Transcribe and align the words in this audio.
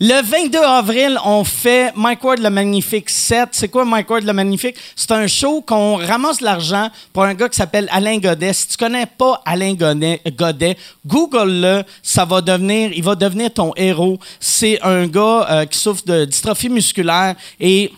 Le 0.00 0.22
22 0.22 0.58
avril, 0.60 1.18
on 1.24 1.42
fait 1.42 1.92
Mike 1.96 2.22
Ward 2.22 2.38
le 2.38 2.50
Magnifique 2.50 3.10
7. 3.10 3.48
C'est 3.50 3.66
quoi 3.66 3.84
Mike 3.84 4.08
Ward 4.08 4.22
le 4.22 4.32
Magnifique? 4.32 4.76
C'est 4.94 5.10
un 5.10 5.26
show 5.26 5.60
qu'on 5.60 5.96
ramasse 5.96 6.40
l'argent 6.40 6.88
pour 7.12 7.24
un 7.24 7.34
gars 7.34 7.48
qui 7.48 7.56
s'appelle 7.56 7.88
Alain 7.90 8.18
Godet. 8.18 8.52
Si 8.52 8.68
tu 8.68 8.76
connais 8.76 9.06
pas 9.06 9.42
Alain 9.44 9.74
Godet, 9.74 10.20
Godet, 10.38 10.76
Google-le. 11.04 11.82
Ça 12.00 12.24
va 12.24 12.40
devenir, 12.40 12.92
il 12.92 13.02
va 13.02 13.16
devenir 13.16 13.52
ton 13.52 13.72
héros. 13.74 14.20
C'est 14.38 14.80
un 14.82 15.08
gars 15.08 15.48
euh, 15.50 15.64
qui 15.64 15.76
souffre 15.76 16.04
de 16.06 16.26
dystrophie 16.26 16.68
musculaire 16.68 17.34
et 17.58 17.90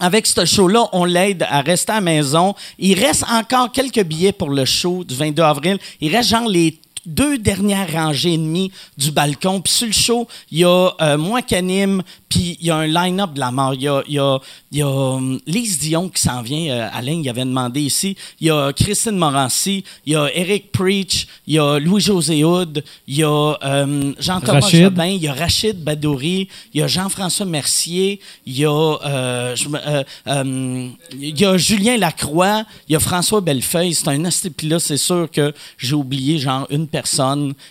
avec 0.00 0.26
ce 0.26 0.44
show-là, 0.44 0.88
on 0.92 1.04
l'aide 1.04 1.46
à 1.48 1.60
rester 1.60 1.92
à 1.92 1.96
la 1.96 2.00
maison. 2.00 2.56
Il 2.80 2.98
reste 2.98 3.24
encore 3.30 3.70
quelques 3.70 4.02
billets 4.02 4.32
pour 4.32 4.50
le 4.50 4.64
show 4.64 5.04
du 5.04 5.14
22 5.14 5.42
avril. 5.42 5.78
Il 6.00 6.14
reste 6.14 6.30
genre 6.30 6.48
les 6.48 6.78
deux 7.08 7.38
dernières 7.38 7.90
rangées 7.92 8.34
et 8.34 8.38
demie 8.38 8.70
du 8.96 9.10
balcon. 9.10 9.60
Puis 9.60 9.72
sur 9.72 9.86
le 9.86 9.92
show, 9.92 10.28
il 10.52 10.58
y 10.58 10.64
a 10.64 10.90
euh, 11.00 11.16
moi 11.18 11.42
qui 11.42 11.54
anime, 11.54 12.02
puis 12.28 12.56
il 12.60 12.66
y 12.66 12.70
a 12.70 12.76
un 12.76 12.86
line-up 12.86 13.32
de 13.34 13.40
la 13.40 13.50
mort. 13.50 13.74
Il 13.74 13.82
y 13.82 13.88
a, 13.88 14.02
il 14.06 14.14
y 14.14 14.18
a, 14.18 14.38
il 14.70 14.78
y 14.78 14.82
a 14.82 14.88
hum, 14.88 15.40
Lise 15.46 15.78
Dion 15.78 16.08
qui 16.08 16.22
s'en 16.22 16.42
vient. 16.42 16.70
euh, 16.72 16.88
Alain, 16.92 17.20
il 17.22 17.28
avait 17.28 17.44
demandé 17.44 17.80
ici. 17.80 18.16
Il 18.40 18.46
y 18.48 18.50
a 18.50 18.72
Christine 18.72 19.16
Morancy. 19.16 19.82
Il 20.06 20.12
y 20.12 20.16
a 20.16 20.28
Eric 20.34 20.70
Preach. 20.70 21.26
Il 21.46 21.54
y 21.54 21.58
a 21.58 21.78
Louis-José 21.78 22.44
Houd. 22.44 22.84
Il 23.06 23.16
y 23.16 23.24
a 23.24 23.28
euh, 23.64 24.12
Jean-Thomas. 24.18 24.60
Jobin. 24.70 25.06
Il 25.06 25.22
y 25.22 25.28
a 25.28 25.32
Rachid 25.32 25.82
Badouri. 25.82 26.48
Il 26.74 26.80
y 26.80 26.82
a 26.82 26.86
Jean-François 26.86 27.46
Mercier. 27.46 28.20
Il 28.46 28.58
y 28.58 28.64
a, 28.66 28.70
euh, 28.70 29.56
je 29.56 29.68
me- 29.68 29.78
euh, 29.86 30.02
euh, 30.26 30.88
il 31.18 31.40
y 31.40 31.44
a 31.46 31.56
Julien 31.56 31.96
Lacroix. 31.96 32.64
Il 32.88 32.92
y 32.92 32.96
a 32.96 33.00
François 33.00 33.40
Bellefeuille. 33.40 33.94
C'est 33.94 34.08
un 34.08 34.18
là, 34.18 34.78
c'est 34.78 34.96
sûr 34.98 35.28
que 35.30 35.54
j'ai 35.78 35.94
oublié 35.94 36.38
genre 36.38 36.66
une 36.68 36.86
personne 36.86 36.97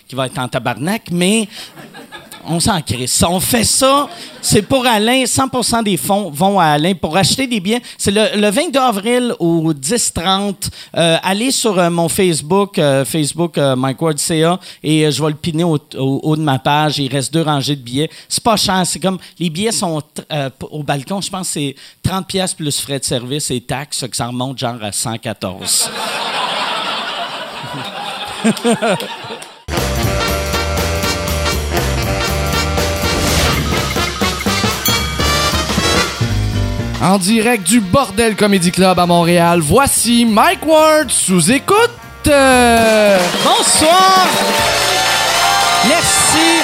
qui 0.08 0.16
va 0.16 0.28
être 0.28 0.40
en 0.40 0.48
tabarnak, 0.48 1.10
mais 1.12 1.48
on 2.48 2.60
s'en 2.60 2.82
crisse. 2.82 3.24
On 3.28 3.40
fait 3.40 3.64
ça, 3.64 4.08
c'est 4.42 4.62
pour 4.62 4.86
Alain. 4.86 5.24
100% 5.24 5.84
des 5.84 5.98
fonds 5.98 6.30
vont 6.32 6.60
à 6.60 6.66
Alain 6.66 6.94
pour 6.94 7.16
acheter 7.18 7.48
des 7.48 7.60
billets. 7.60 7.82
C'est 7.98 8.12
le, 8.12 8.40
le 8.40 8.50
22 8.50 8.80
avril 8.80 9.34
au 9.40 9.74
10-30. 9.74 10.70
Euh, 10.96 11.18
allez 11.24 11.52
sur 11.52 11.78
euh, 11.78 11.90
mon 11.90 12.08
Facebook, 12.10 12.80
euh, 12.80 13.04
Facebook 13.06 13.58
Mike 13.58 14.02
Ward 14.02 14.18
CA, 14.18 14.60
et 14.84 15.12
je 15.12 15.22
vais 15.22 15.30
le 15.30 15.36
piner 15.36 15.64
au, 15.64 15.78
au 15.96 16.20
haut 16.24 16.36
de 16.36 16.42
ma 16.42 16.60
page. 16.60 17.00
Il 17.00 17.12
reste 17.12 17.34
deux 17.34 17.42
rangées 17.42 17.76
de 17.76 17.82
billets. 17.82 18.10
C'est 18.30 18.44
pas 18.44 18.58
cher. 18.58 18.84
C'est 18.86 19.00
comme 19.00 19.18
les 19.40 19.50
billets 19.50 19.72
sont 19.72 20.02
au 20.62 20.84
balcon. 20.84 21.22
Je 21.22 21.30
pense 21.30 21.48
que 21.48 21.54
c'est 21.54 21.76
30 22.04 22.28
pièces 22.28 22.54
plus 22.54 22.80
frais 22.80 23.00
de 23.00 23.06
service 23.06 23.52
et 23.52 23.62
taxes, 23.62 24.06
que 24.10 24.16
ça 24.16 24.28
remonte 24.28 24.58
genre 24.58 24.82
à 24.82 24.92
114. 24.92 25.90
En 37.02 37.18
direct 37.20 37.68
du 37.68 37.80
Bordel 37.80 38.36
Comedy 38.36 38.72
Club 38.72 39.00
à 39.00 39.06
Montréal, 39.06 39.60
voici 39.62 40.26
Mike 40.26 40.66
Ward 40.66 41.10
sous 41.10 41.52
écoute. 41.52 41.92
Bonsoir. 42.26 44.28
Merci. 45.88 46.62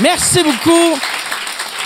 Merci 0.00 0.42
beaucoup. 0.42 0.98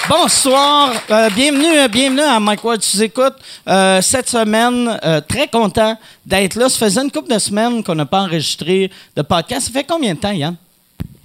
Bonsoir. 0.09 0.93
Euh, 1.11 1.29
bienvenue, 1.35 1.67
euh, 1.79 1.89
bienvenue 1.89 2.21
à 2.23 2.41
Mike 2.41 2.65
Ward 2.65 2.83
sous 2.83 3.03
écoute. 3.03 3.35
Euh, 3.69 4.01
cette 4.01 4.29
semaine, 4.29 4.99
euh, 5.05 5.21
très 5.21 5.49
content 5.49 5.99
d'être 6.25 6.57
là. 6.57 6.69
Ça 6.69 6.79
faisait 6.87 7.03
une 7.03 7.11
couple 7.11 7.33
de 7.35 7.39
semaines 7.39 7.83
qu'on 7.83 7.95
n'a 7.95 8.07
pas 8.07 8.21
enregistré 8.23 8.91
de 9.17 9.23
podcast. 9.23 9.67
Ça 9.67 9.73
fait 9.73 9.85
combien 9.87 10.15
de 10.15 10.19
temps, 10.19 10.31
Yann? 10.33 10.55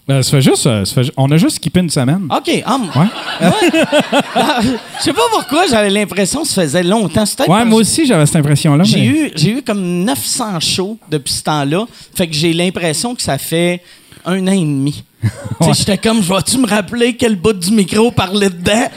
Ben, 0.05 0.21
ça 0.21 0.31
fait 0.31 0.41
juste, 0.41 0.63
ça 0.63 0.83
fait 0.85 1.05
ju- 1.05 1.11
on 1.15 1.31
a 1.31 1.37
juste 1.37 1.55
skippé 1.57 1.79
une 1.79 1.89
semaine. 1.89 2.27
OK. 2.29 2.61
ah, 2.65 2.75
m- 2.75 2.89
Ouais. 2.93 3.07
Je 4.99 5.03
sais 5.03 5.13
pas 5.13 5.21
pourquoi 5.31 5.65
j'avais 5.67 5.89
l'impression 5.89 6.41
que 6.41 6.49
ça 6.49 6.63
faisait 6.63 6.83
longtemps. 6.83 7.23
Ouais, 7.23 7.45
parce 7.47 7.65
moi 7.65 7.79
aussi, 7.79 8.05
j'avais 8.05 8.25
cette 8.25 8.35
impression-là. 8.35 8.83
J'ai 8.83 8.97
mais- 8.99 9.05
eu, 9.07 9.31
j'ai 9.35 9.49
eu 9.51 9.61
comme 9.61 10.03
900 10.03 10.59
shows 10.59 10.97
depuis 11.09 11.31
ce 11.33 11.43
temps-là. 11.43 11.85
Fait 12.15 12.27
que 12.27 12.33
j'ai 12.33 12.51
l'impression 12.51 13.15
que 13.15 13.21
ça 13.21 13.37
fait 13.37 13.81
un 14.25 14.45
an 14.47 14.51
et 14.51 14.59
demi. 14.59 15.03
Tu 15.61 15.67
sais, 15.67 15.73
J'étais 15.79 15.97
comme, 15.97 16.21
je 16.21 16.33
vais-tu 16.33 16.57
me 16.57 16.67
rappeler 16.67 17.15
quel 17.15 17.35
bout 17.35 17.53
du 17.53 17.71
micro 17.71 18.11
parlait 18.11 18.49
dedans? 18.49 18.87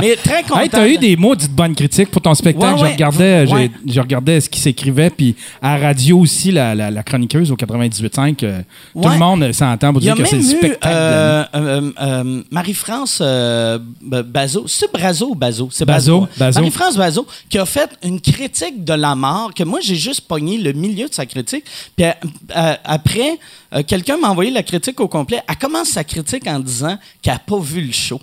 Mais 0.00 0.16
très 0.16 0.42
content. 0.42 0.60
Hey, 0.60 0.68
t'as 0.68 0.88
eu 0.88 0.98
des 0.98 1.16
maudites 1.16 1.52
bonnes 1.52 1.74
critiques 1.74 2.10
pour 2.10 2.20
ton 2.22 2.34
spectacle. 2.34 2.74
Ouais, 2.74 2.82
ouais. 2.82 2.88
Je, 2.88 2.92
regardais, 2.94 3.46
j'ai- 3.46 3.52
Ouais. 3.54 3.70
je 3.86 4.00
regardais 4.00 4.40
ce 4.40 4.48
qui 4.50 4.58
s'écrivait, 4.60 5.10
puis 5.10 5.36
à 5.62 5.78
la 5.78 5.86
radio 5.88 6.18
aussi, 6.18 6.50
la, 6.50 6.74
la, 6.74 6.90
la 6.90 7.02
chroniqueuse 7.02 7.50
au 7.52 7.56
98.5, 7.56 8.42
euh, 8.42 8.60
tout 8.92 8.98
Ouais. 9.00 9.12
le 9.12 9.18
monde 9.18 9.52
s'entend 9.52 9.92
pour 9.92 10.00
dire 10.00 10.14
que 10.16 10.24
c'est 10.24 10.36
le 10.36 10.42
spectacle. 10.42 10.78
euh, 10.86 11.44
euh, 11.54 11.90
euh, 12.00 12.42
Marie-France 12.50 13.18
euh, 13.20 13.78
B- 14.04 14.22
Bazot. 14.22 14.64
C'est 14.66 14.92
Brazo 14.92 15.28
ou 15.30 15.34
Bazo? 15.34 15.68
C'est 15.70 15.84
Bazo, 15.84 16.26
Bazo. 16.36 16.58
Marie-France 16.60 16.96
Bazo 16.96 17.26
qui 17.48 17.58
a 17.58 17.66
fait 17.66 17.90
une 18.02 18.20
critique 18.20 18.84
de 18.84 18.94
la 18.94 19.14
mort 19.14 19.52
que 19.54 19.62
moi, 19.62 19.78
j'ai 19.82 19.96
juste 19.96 20.22
pogné 20.22 20.58
le 20.58 20.72
milieu 20.72 21.08
de 21.08 21.14
sa 21.14 21.26
critique. 21.26 21.64
Puis 21.96 22.06
euh, 22.06 22.12
euh, 22.56 22.74
après, 22.84 23.38
euh, 23.74 23.82
quelqu'un 23.86 24.16
m'a 24.24 24.30
envoyé 24.30 24.50
la 24.50 24.62
critique 24.62 24.98
au 25.00 25.08
complet. 25.08 25.42
Elle 25.48 25.56
commence 25.56 25.88
sa 25.90 26.04
critique 26.04 26.46
en 26.46 26.58
disant 26.58 26.98
qu'elle 27.22 27.34
n'a 27.34 27.38
pas 27.40 27.58
vu 27.58 27.80
le 27.82 27.92
show. 27.92 28.20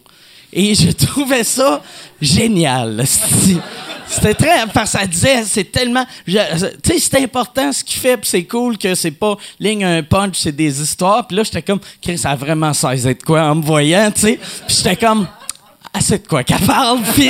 Et 0.53 0.75
je 0.75 0.91
trouvais 1.05 1.43
ça 1.43 1.81
génial. 2.21 3.03
C'était- 4.07 4.33
très. 4.33 4.67
Parce 4.73 4.91
qu'elle 4.91 5.07
disait, 5.07 5.43
c'est 5.45 5.71
tellement. 5.71 6.05
Tu 6.25 6.33
sais, 6.33 6.99
c'est 6.99 7.23
important 7.23 7.71
ce 7.71 7.83
qu'il 7.83 7.99
fait, 7.99 8.17
puis 8.17 8.27
c'est 8.29 8.43
cool 8.43 8.77
que 8.77 8.93
c'est 8.93 9.11
pas 9.11 9.37
ligne 9.59 9.85
un 9.85 10.03
punch, 10.03 10.35
c'est 10.37 10.51
des 10.51 10.81
histoires. 10.81 11.25
Puis 11.27 11.37
là, 11.37 11.43
j'étais 11.43 11.61
comme, 11.61 11.79
ça 12.17 12.31
a 12.31 12.35
vraiment 12.35 12.73
saisi 12.73 13.07
de 13.07 13.23
quoi 13.23 13.43
en 13.43 13.55
me 13.55 13.61
voyant, 13.63 14.11
tu 14.11 14.21
sais. 14.21 14.39
Puis 14.67 14.75
j'étais 14.77 14.97
comme, 14.97 15.27
ah, 15.93 16.01
c'est 16.01 16.23
de 16.23 16.27
quoi 16.27 16.43
qu'elle 16.43 16.59
parle. 16.65 16.99
Puis 17.15 17.29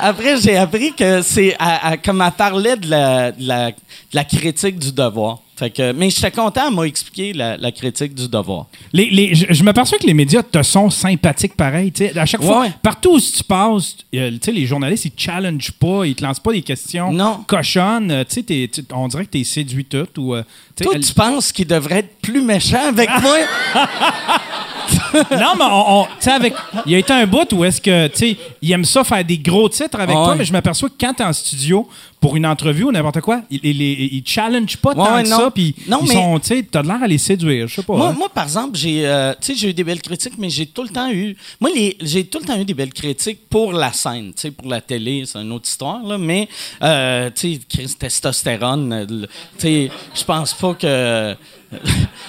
après, 0.00 0.40
j'ai 0.40 0.56
appris 0.56 0.92
que 0.92 1.22
c'est. 1.22 1.56
Comme 2.04 2.20
elle 2.20 2.32
parlait 2.32 2.76
de 2.76 2.90
la, 2.90 3.30
de 3.32 3.46
la, 3.46 3.70
de 3.70 3.76
la 4.12 4.24
critique 4.24 4.78
du 4.78 4.90
devoir. 4.90 5.38
Fait 5.58 5.70
que, 5.70 5.90
mais 5.90 6.08
j'étais 6.10 6.30
content, 6.30 6.70
m'a 6.70 6.84
expliqué 6.84 7.32
la, 7.32 7.56
la 7.56 7.72
critique 7.72 8.14
du 8.14 8.28
devoir. 8.28 8.66
Les, 8.92 9.10
les- 9.10 9.34
je, 9.34 9.46
je 9.50 9.64
m'aperçois 9.64 9.98
que 9.98 10.06
les 10.06 10.14
médias 10.14 10.44
te 10.44 10.62
sont 10.62 10.88
sympathiques 10.88 11.56
pareil. 11.56 11.92
À 12.14 12.26
chaque 12.26 12.42
fois, 12.44 12.66
partout 12.80 13.16
où 13.16 13.20
tu 13.20 13.42
passes, 13.42 13.96
euh, 14.14 14.30
les 14.52 14.66
journalistes, 14.66 15.06
ils 15.06 15.10
te 15.10 15.20
challengent 15.20 15.72
pas, 15.72 16.04
ils 16.04 16.14
te 16.14 16.22
lancent 16.22 16.38
pas 16.38 16.52
des 16.52 16.62
questions 16.62 17.12
Non. 17.12 17.42
cochonnes. 17.44 18.10
euh, 18.12 18.22
t'es- 18.22 18.70
on 18.92 19.08
dirait 19.08 19.26
que 19.26 19.32
tu 19.32 19.40
es 19.40 19.44
séduit 19.44 19.84
tout. 19.84 20.06
Ou, 20.18 20.36
euh, 20.36 20.44
Toi, 20.80 20.92
elle- 20.94 21.04
tu 21.04 21.12
penses 21.12 21.50
qu'il 21.50 21.66
devrait 21.66 21.98
être 21.98 22.18
plus 22.22 22.40
méchant 22.40 22.86
avec 22.90 23.08
moi? 23.22 23.38
non, 25.14 25.54
mais 25.58 25.64
on, 25.64 26.00
on- 26.00 26.04
tu 26.04 26.10
sais, 26.20 26.30
avec, 26.32 26.54
il 26.86 26.92
y 26.92 26.94
a 26.94 26.98
été 26.98 27.12
un 27.12 27.26
bout 27.26 27.50
où 27.52 27.64
est-ce 27.64 27.80
que, 27.80 28.06
tu 28.08 28.16
sais, 28.18 28.36
il 28.62 28.72
aime 28.72 28.84
ça 28.84 29.04
faire 29.04 29.24
des 29.24 29.38
gros 29.38 29.68
titres 29.68 29.98
avec 30.00 30.16
Ouais. 30.16 30.24
toi, 30.24 30.34
mais 30.34 30.44
je 30.44 30.52
m'aperçois 30.52 30.88
que 30.88 30.94
quand 31.00 31.14
t'es 31.14 31.24
en 31.24 31.32
studio 31.32 31.88
pour 32.20 32.36
une 32.36 32.46
entrevue 32.46 32.84
ou 32.84 32.92
n'importe 32.92 33.20
quoi, 33.20 33.42
ils 33.50 33.60
il, 33.62 33.80
il, 33.80 34.14
il 34.16 34.22
challenge 34.26 34.76
pas 34.78 34.94
tant 34.94 35.14
Ouais, 35.14 35.22
que 35.22 35.28
non. 35.28 35.36
ça, 35.38 35.50
puis 35.50 35.74
Non, 35.86 36.00
ils 36.02 36.08
mais- 36.08 36.14
sont, 36.14 36.38
tu 36.40 36.46
sais, 36.48 36.66
t'as 36.68 36.82
de 36.82 36.88
l'air 36.88 37.02
à 37.02 37.06
les 37.06 37.18
séduire, 37.18 37.68
je 37.68 37.76
sais 37.76 37.82
pas. 37.82 37.96
Moi, 37.96 38.08
hein. 38.08 38.14
moi, 38.18 38.28
par 38.28 38.44
exemple, 38.44 38.76
j'ai 38.76 39.06
euh, 39.06 39.32
tu 39.40 39.52
sais, 39.52 39.54
j'ai 39.58 39.70
eu 39.70 39.74
des 39.74 39.84
belles 39.84 40.02
critiques, 40.02 40.34
mais 40.38 40.50
j'ai 40.50 40.66
tout 40.66 40.82
le 40.82 40.88
temps 40.88 41.10
eu. 41.10 41.36
Moi, 41.60 41.70
les- 41.74 41.96
j'ai 42.00 42.24
tout 42.24 42.38
le 42.40 42.44
temps 42.46 42.58
eu 42.60 42.64
des 42.64 42.74
belles 42.74 42.92
critiques 42.92 43.48
pour 43.48 43.72
la 43.72 43.92
scène. 43.92 44.32
tu 44.34 44.42
sais, 44.42 44.50
Pour 44.50 44.68
la 44.68 44.80
télé, 44.80 45.24
c'est 45.26 45.38
une 45.38 45.52
autre 45.52 45.68
histoire, 45.68 46.02
là, 46.02 46.18
mais 46.18 46.48
euh, 46.82 47.30
tu 47.34 47.54
sais, 47.54 47.60
Chris, 47.68 47.94
testostérone, 47.98 49.06
tu 49.08 49.26
sais, 49.58 49.90
je 50.14 50.24
pense 50.24 50.54
pas 50.54 50.74
que. 50.74 51.36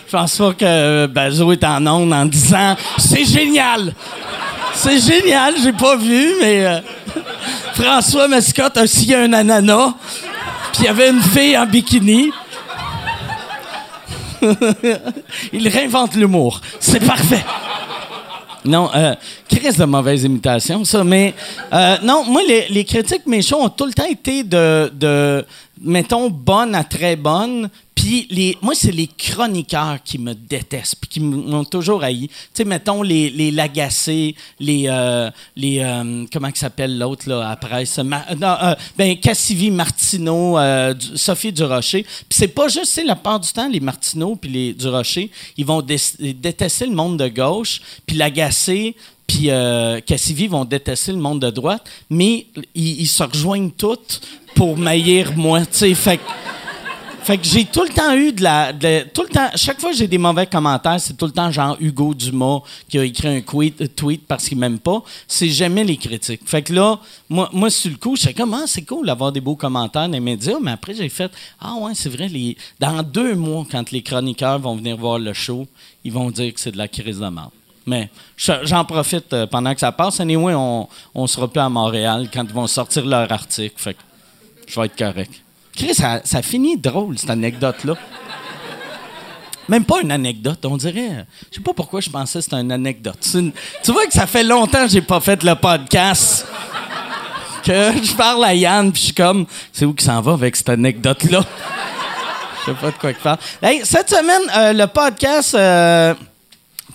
Je 0.09 0.17
pense 0.17 0.37
pas 0.37 0.53
que 0.53 1.05
Bazo 1.05 1.51
est 1.51 1.63
en 1.63 1.85
onde 1.85 2.11
en 2.11 2.25
disant 2.25 2.75
C'est 2.97 3.25
génial! 3.25 3.93
C'est 4.73 4.99
génial, 4.99 5.53
j'ai 5.61 5.71
pas 5.71 5.97
vu, 5.97 6.33
mais 6.41 6.65
euh, 6.65 6.79
François 7.75 8.27
Mascotte 8.27 8.77
a 8.77 8.87
scié 8.87 9.17
un 9.17 9.33
ananas, 9.33 9.93
puis 10.73 10.81
il 10.81 10.85
y 10.85 10.87
avait 10.87 11.11
une 11.11 11.21
fille 11.21 11.55
en 11.55 11.67
bikini. 11.67 12.31
Il 15.53 15.67
réinvente 15.67 16.15
l'humour. 16.15 16.59
C'est 16.79 17.05
parfait. 17.05 17.43
Non, 18.65 18.89
euh, 18.95 19.13
crise 19.47 19.77
de 19.77 19.85
mauvaise 19.85 20.23
imitation, 20.23 20.85
ça. 20.85 21.03
Mais 21.03 21.35
euh, 21.71 21.97
non, 22.03 22.23
moi, 22.25 22.41
les, 22.47 22.85
critiques 22.85 23.27
mes 23.27 23.41
shows 23.41 23.61
ont 23.61 23.69
tout 23.69 23.85
le 23.85 23.93
temps 23.93 24.09
été 24.09 24.43
de, 24.43 24.91
de 24.93 25.45
mettons, 25.81 26.29
bonnes 26.29 26.73
à 26.73 26.83
très 26.83 27.15
bonnes. 27.15 27.69
Puis 27.99 28.27
les, 28.29 28.57
moi, 28.61 28.75
c'est 28.75 28.93
les 28.93 29.07
chroniqueurs 29.07 29.97
qui 30.05 30.19
me 30.19 30.33
détestent, 30.33 30.95
puis 31.01 31.09
qui 31.09 31.19
m'ont 31.19 31.65
toujours 31.65 32.01
haï. 32.01 32.29
Tu 32.29 32.33
sais, 32.53 32.63
mettons, 32.63 33.01
les, 33.01 33.29
les 33.29 33.51
Lagacé, 33.51 34.35
les, 34.57 34.85
euh, 34.87 35.29
les 35.57 35.79
euh, 35.79 36.25
comment 36.31 36.47
il 36.47 36.55
s'appelle 36.55 36.97
l'autre, 36.97 37.27
là, 37.27 37.49
après 37.49 37.85
ça? 37.85 38.01
Ma- 38.05 38.25
euh, 38.31 38.75
ben, 38.97 39.17
Cassivi, 39.17 39.69
Martineau, 39.69 40.57
euh, 40.57 40.93
du- 40.93 41.17
Sophie 41.17 41.51
Durocher. 41.51 42.03
Puis 42.03 42.25
c'est 42.29 42.47
pas 42.47 42.69
juste, 42.69 42.85
sais, 42.85 43.03
la 43.03 43.17
part 43.17 43.41
du 43.41 43.49
temps, 43.51 43.67
les 43.67 43.81
Martineau 43.81 44.37
puis 44.37 44.49
les 44.49 44.73
Durocher, 44.73 45.29
ils 45.57 45.65
vont 45.65 45.81
dé- 45.81 45.97
détester 46.35 46.85
le 46.85 46.95
monde 46.95 47.17
de 47.19 47.27
gauche, 47.27 47.81
puis 48.05 48.15
l'agacer, 48.15 48.95
puis 49.27 49.49
euh, 49.49 49.99
Cassivi 49.99 50.47
vont 50.47 50.63
détester 50.63 51.11
le 51.11 51.17
monde 51.17 51.41
de 51.41 51.49
droite, 51.49 51.83
mais 52.09 52.47
ils, 52.73 53.07
se 53.07 53.23
rejoignent 53.23 53.71
toutes 53.71 54.21
pour 54.55 54.77
maillir 54.77 55.35
moi, 55.35 55.65
tu 55.65 55.79
sais. 55.79 55.93
Fait 55.93 56.21
Fait 57.29 57.37
que 57.37 57.45
j'ai 57.45 57.65
tout 57.65 57.83
le 57.83 57.89
temps 57.89 58.15
eu 58.15 58.31
de 58.33 58.41
la. 58.41 58.73
tout 59.13 59.21
le 59.21 59.27
temps, 59.27 59.51
chaque 59.53 59.79
fois 59.79 59.91
que 59.91 59.95
j'ai 59.95 60.07
des 60.07 60.17
mauvais 60.17 60.47
commentaires, 60.47 60.99
c'est 60.99 61.15
tout 61.15 61.27
le 61.27 61.31
temps 61.31 61.51
genre 61.51 61.77
Hugo 61.79 62.15
Dumas 62.15 62.61
qui 62.89 62.97
a 62.97 63.03
écrit 63.03 63.27
un 63.27 63.41
tweet, 63.41 63.79
euh, 63.81 63.87
tweet 63.87 64.25
parce 64.27 64.49
qu'il 64.49 64.57
m'aime 64.57 64.79
pas. 64.79 65.03
C'est 65.27 65.49
jamais 65.49 65.83
les 65.83 65.97
critiques. 65.97 66.41
Fait 66.47 66.63
que 66.63 66.73
là, 66.73 66.99
moi, 67.29 67.47
moi 67.53 67.69
sur 67.69 67.91
le 67.91 67.97
coup, 67.97 68.15
je 68.15 68.23
sais 68.23 68.33
comment 68.33 68.65
c'est 68.65 68.81
cool 68.81 69.05
d'avoir 69.05 69.31
des 69.31 69.41
beaux 69.41 69.55
commentaires 69.55 70.07
dans 70.07 70.13
les 70.13 70.19
médias, 70.19 70.57
mais 70.59 70.71
après, 70.71 70.95
j'ai 70.95 71.07
fait 71.07 71.31
Ah 71.61 71.75
ouais, 71.75 71.91
c'est 71.93 72.09
vrai, 72.09 72.27
les, 72.29 72.57
dans 72.79 73.03
deux 73.03 73.35
mois, 73.35 73.63
quand 73.71 73.91
les 73.91 74.01
chroniqueurs 74.01 74.57
vont 74.57 74.75
venir 74.75 74.97
voir 74.97 75.19
le 75.19 75.33
show, 75.33 75.67
ils 76.03 76.11
vont 76.11 76.31
dire 76.31 76.51
que 76.51 76.59
c'est 76.59 76.71
de 76.71 76.79
la 76.79 76.87
crise 76.87 77.19
de 77.19 77.27
mort. 77.29 77.51
Mais 77.85 78.09
je- 78.37 78.53
j'en 78.65 78.83
profite 78.85 79.31
euh, 79.33 79.45
pendant 79.45 79.75
que 79.75 79.81
ça 79.81 79.91
passe. 79.91 80.19
Anyway, 80.19 80.55
on, 80.55 80.87
on 81.13 81.27
sera 81.27 81.47
plus 81.47 81.61
à 81.61 81.69
Montréal 81.69 82.27
quand 82.33 82.43
ils 82.43 82.53
vont 82.53 82.65
sortir 82.65 83.05
leur 83.05 83.31
article. 83.31 83.75
Fait 83.77 83.93
que 83.93 83.99
je 84.65 84.79
vais 84.79 84.87
être 84.87 84.97
correct. 84.97 85.43
Chris, 85.79 85.95
ça, 85.95 86.41
finit 86.41 86.75
drôle, 86.75 87.17
cette 87.17 87.29
anecdote-là. 87.29 87.93
Même 89.69 89.85
pas 89.85 90.01
une 90.01 90.11
anecdote, 90.11 90.59
on 90.65 90.75
dirait. 90.75 91.25
Je 91.49 91.55
sais 91.55 91.63
pas 91.63 91.73
pourquoi 91.73 92.01
je 92.01 92.09
pensais 92.09 92.39
que 92.39 92.43
c'était 92.43 92.57
une 92.57 92.73
anecdote. 92.73 93.17
Tu 93.21 93.91
vois 93.93 94.05
que 94.05 94.11
ça 94.11 94.27
fait 94.27 94.43
longtemps 94.43 94.85
que 94.85 94.91
j'ai 94.91 95.01
pas 95.01 95.21
fait 95.21 95.41
le 95.41 95.55
podcast. 95.55 96.45
Que 97.63 97.91
je 98.03 98.13
parle 98.13 98.43
à 98.43 98.53
Yann, 98.53 98.91
puis 98.91 98.99
je 98.99 99.05
suis 99.05 99.13
comme, 99.13 99.45
c'est 99.71 99.85
où 99.85 99.93
qu'il 99.93 100.05
s'en 100.05 100.19
va 100.19 100.33
avec 100.33 100.57
cette 100.57 100.67
anecdote-là? 100.67 101.45
Je 102.59 102.65
sais 102.71 102.77
pas 102.77 102.91
de 102.91 102.97
quoi 102.97 103.11
il 103.11 103.15
parle. 103.15 103.37
Hey, 103.61 103.81
cette 103.85 104.09
semaine, 104.09 104.51
euh, 104.57 104.73
le 104.73 104.85
podcast. 104.87 105.55
euh, 105.55 106.13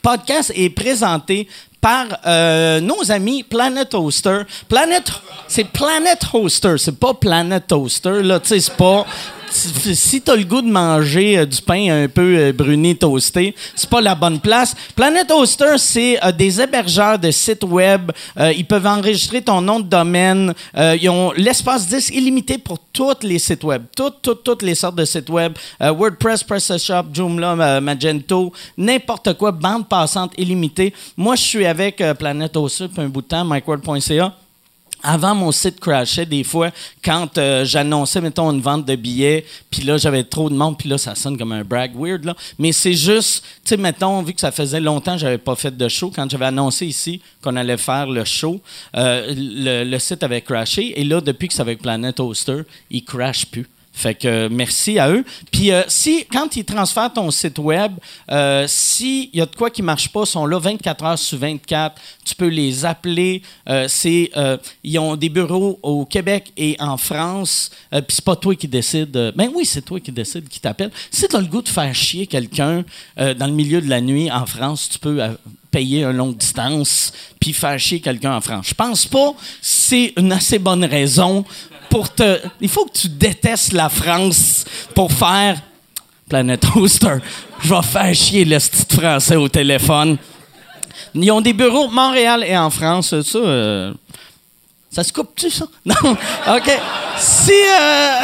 podcast 0.02 0.52
est 0.54 0.68
présenté 0.68 1.48
par 1.84 2.06
euh, 2.24 2.80
nos 2.80 3.12
amis 3.12 3.42
Planet 3.42 3.90
Toaster. 3.90 4.44
Planet, 4.70 5.02
c'est 5.46 5.64
Planet 5.64 6.18
Toaster, 6.18 6.78
c'est 6.78 6.98
pas 6.98 7.12
Planet 7.12 7.66
Toaster. 7.66 8.22
Là, 8.22 8.40
tu 8.40 8.48
sais, 8.48 8.60
c'est 8.60 8.74
pas. 8.74 9.04
Si 9.54 10.20
t'as 10.20 10.34
le 10.34 10.44
goût 10.44 10.62
de 10.62 10.70
manger 10.70 11.38
euh, 11.38 11.46
du 11.46 11.62
pain 11.62 12.04
un 12.04 12.08
peu 12.08 12.36
euh, 12.36 12.52
bruni 12.52 12.96
toasté, 12.96 13.54
c'est 13.76 13.88
pas 13.88 14.00
la 14.00 14.16
bonne 14.16 14.40
place. 14.40 14.74
Planet 14.96 15.28
Toaster, 15.28 15.78
c'est 15.78 16.22
euh, 16.24 16.32
des 16.32 16.60
hébergeurs 16.60 17.20
de 17.20 17.30
sites 17.30 17.62
web. 17.62 18.10
Euh, 18.36 18.52
ils 18.52 18.66
peuvent 18.66 18.86
enregistrer 18.86 19.42
ton 19.42 19.60
nom 19.60 19.78
de 19.78 19.86
domaine. 19.86 20.52
Ils 20.76 21.08
ont 21.08 21.32
l'espace 21.36 21.86
disque 21.86 22.14
illimité 22.14 22.58
pour 22.58 22.78
tous 22.92 23.22
les 23.22 23.38
sites 23.38 23.62
web. 23.62 23.84
Toutes, 23.96 24.22
toutes, 24.22 24.42
toutes 24.42 24.62
les 24.62 24.74
sortes 24.74 24.96
de 24.96 25.04
sites 25.04 25.30
web. 25.30 25.52
WordPress, 25.80 26.42
PrestaShop, 26.42 27.04
Joomla, 27.12 27.80
Magento, 27.80 28.52
n'importe 28.76 29.34
quoi, 29.34 29.52
bande 29.52 29.88
passante 29.88 30.32
illimitée. 30.36 30.92
Moi, 31.16 31.36
je 31.36 31.42
suis 31.42 31.66
avec 31.66 32.02
Planet 32.18 32.50
Toaster 32.50 32.88
depuis 32.88 33.02
un 33.02 33.08
bout 33.08 33.22
de 33.22 33.26
temps, 33.26 33.44
micword.ca. 33.44 34.34
Avant, 35.06 35.34
mon 35.34 35.52
site 35.52 35.80
crashait 35.80 36.24
des 36.24 36.44
fois 36.44 36.70
quand 37.04 37.36
euh, 37.36 37.64
j'annonçais, 37.66 38.22
mettons, 38.22 38.50
une 38.50 38.62
vente 38.62 38.86
de 38.86 38.96
billets, 38.96 39.44
puis 39.70 39.82
là, 39.82 39.98
j'avais 39.98 40.24
trop 40.24 40.48
de 40.48 40.54
monde, 40.54 40.78
puis 40.78 40.88
là, 40.88 40.96
ça 40.96 41.14
sonne 41.14 41.36
comme 41.36 41.52
un 41.52 41.62
brag 41.62 41.92
weird, 41.94 42.24
là. 42.24 42.34
Mais 42.58 42.72
c'est 42.72 42.94
juste, 42.94 43.44
tu 43.64 43.68
sais, 43.68 43.76
mettons, 43.76 44.22
vu 44.22 44.32
que 44.32 44.40
ça 44.40 44.50
faisait 44.50 44.80
longtemps 44.80 45.12
que 45.12 45.20
j'avais 45.20 45.38
pas 45.38 45.56
fait 45.56 45.76
de 45.76 45.88
show, 45.88 46.10
quand 46.14 46.28
j'avais 46.30 46.46
annoncé 46.46 46.86
ici 46.86 47.20
qu'on 47.42 47.54
allait 47.56 47.76
faire 47.76 48.06
le 48.06 48.24
show, 48.24 48.60
euh, 48.96 49.32
le, 49.36 49.98
site 49.98 50.22
avait 50.22 50.40
crashé, 50.40 50.98
et 50.98 51.04
là, 51.04 51.20
depuis 51.20 51.48
que 51.48 51.54
c'est 51.54 51.60
avec 51.60 51.82
Planet 51.82 52.14
Toaster, 52.14 52.62
il 52.90 53.04
crash 53.04 53.44
plus. 53.44 53.66
Fait 53.96 54.16
que 54.16 54.26
euh, 54.26 54.48
merci 54.50 54.98
à 54.98 55.08
eux. 55.08 55.24
Puis 55.52 55.70
euh, 55.70 55.84
si 55.86 56.26
quand 56.26 56.56
ils 56.56 56.64
transfèrent 56.64 57.12
ton 57.12 57.30
site 57.30 57.60
web, 57.60 57.92
euh, 58.28 58.64
s'il 58.66 59.30
y 59.32 59.40
a 59.40 59.46
de 59.46 59.54
quoi 59.54 59.70
qui 59.70 59.82
marche 59.82 60.08
pas, 60.08 60.22
ils 60.22 60.26
sont 60.26 60.46
là 60.46 60.58
24 60.58 61.04
heures 61.04 61.18
sur 61.18 61.38
24. 61.38 61.94
Tu 62.24 62.34
peux 62.34 62.48
les 62.48 62.84
appeler. 62.84 63.40
Euh, 63.68 63.86
c'est 63.88 64.32
ils 64.82 64.98
ont 64.98 65.14
des 65.14 65.28
bureaux 65.28 65.78
au 65.82 66.04
Québec 66.04 66.52
et 66.56 66.76
en 66.80 66.96
France. 66.96 67.70
Puis 67.92 68.02
c'est 68.08 68.24
pas 68.24 68.34
toi 68.34 68.56
qui 68.56 68.66
décide. 68.66 69.12
ben 69.36 69.48
oui, 69.54 69.64
c'est 69.64 69.82
toi 69.82 70.00
qui 70.00 70.10
décide 70.10 70.48
qui 70.48 70.58
t'appelle. 70.58 70.90
Si 71.10 71.28
tu 71.28 71.36
as 71.36 71.40
le 71.40 71.46
goût 71.46 71.62
de 71.62 71.68
faire 71.68 71.94
chier 71.94 72.26
quelqu'un 72.26 72.84
dans 73.16 73.46
le 73.46 73.52
milieu 73.52 73.80
de 73.80 73.88
la 73.88 74.00
nuit 74.00 74.30
en 74.30 74.44
France, 74.44 74.88
tu 74.90 74.98
peux 74.98 75.20
payer 75.70 76.04
un 76.04 76.12
longue 76.12 76.36
distance 76.36 77.12
puis 77.40 77.52
faire 77.52 77.78
chier 77.78 78.00
quelqu'un 78.00 78.36
en 78.36 78.40
France. 78.40 78.68
Je 78.68 78.74
pense 78.74 79.06
pas 79.06 79.34
c'est 79.60 80.12
une 80.16 80.32
assez 80.32 80.58
bonne 80.58 80.84
raison 80.84 81.44
pour 81.88 82.12
te. 82.12 82.40
Il 82.60 82.68
faut 82.68 82.84
que 82.86 82.98
tu 82.98 83.08
détestes 83.08 83.72
la 83.72 83.88
France 83.88 84.64
pour 84.94 85.12
faire 85.12 85.60
Planet 86.28 86.60
Toaster. 86.60 87.16
Je 87.60 87.74
vais 87.74 87.82
faire 87.82 88.14
chier 88.14 88.44
le 88.44 88.58
petit 88.58 88.96
français 88.96 89.36
au 89.36 89.48
téléphone. 89.48 90.16
Ils 91.14 91.30
ont 91.30 91.40
des 91.40 91.52
bureaux 91.52 91.86
à 91.86 91.90
Montréal 91.90 92.44
et 92.46 92.56
en 92.56 92.70
France. 92.70 93.20
Ça, 93.22 93.38
euh, 93.38 93.92
ça 94.90 95.04
se 95.04 95.12
coupe-tu, 95.12 95.50
ça? 95.50 95.66
Non. 95.84 95.94
OK. 96.12 96.70
Si, 97.18 97.52
euh, 97.52 98.20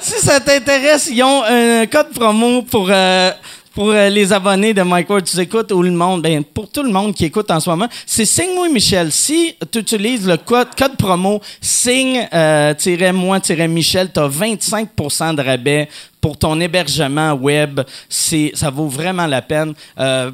si 0.00 0.20
ça 0.24 0.40
t'intéresse, 0.40 1.08
ils 1.10 1.22
ont 1.22 1.42
un 1.44 1.86
code 1.86 2.10
promo 2.12 2.62
pour, 2.62 2.88
euh, 2.90 3.30
pour 3.74 3.90
euh, 3.90 4.08
les 4.08 4.32
abonnés 4.32 4.72
de 4.72 4.80
Mike 4.82 5.10
Ward, 5.10 5.24
tu 5.24 5.36
écoutes 5.38 5.72
ou 5.72 5.82
le 5.82 5.90
monde, 5.90 6.22
ben, 6.22 6.44
pour 6.44 6.70
tout 6.70 6.84
le 6.84 6.92
monde 6.92 7.12
qui 7.12 7.24
écoute 7.24 7.50
en 7.50 7.58
ce 7.58 7.68
moment, 7.68 7.88
c'est 8.06 8.24
Signe-moi 8.24 8.68
Michel. 8.68 9.10
Si 9.10 9.56
tu 9.72 9.80
utilises 9.80 10.28
le 10.28 10.36
code, 10.36 10.68
code 10.76 10.96
promo 10.96 11.40
Signe-moi-Michel, 11.60 14.12
tu 14.12 14.20
as 14.20 14.28
25% 14.28 15.34
de 15.34 15.42
rabais 15.42 15.88
pour 16.20 16.38
ton 16.38 16.60
hébergement 16.60 17.32
web. 17.34 17.80
C'est, 18.08 18.52
ça 18.54 18.70
vaut 18.70 18.86
vraiment 18.88 19.26
la 19.26 19.42
peine. 19.42 19.74
Euh. 19.98 20.30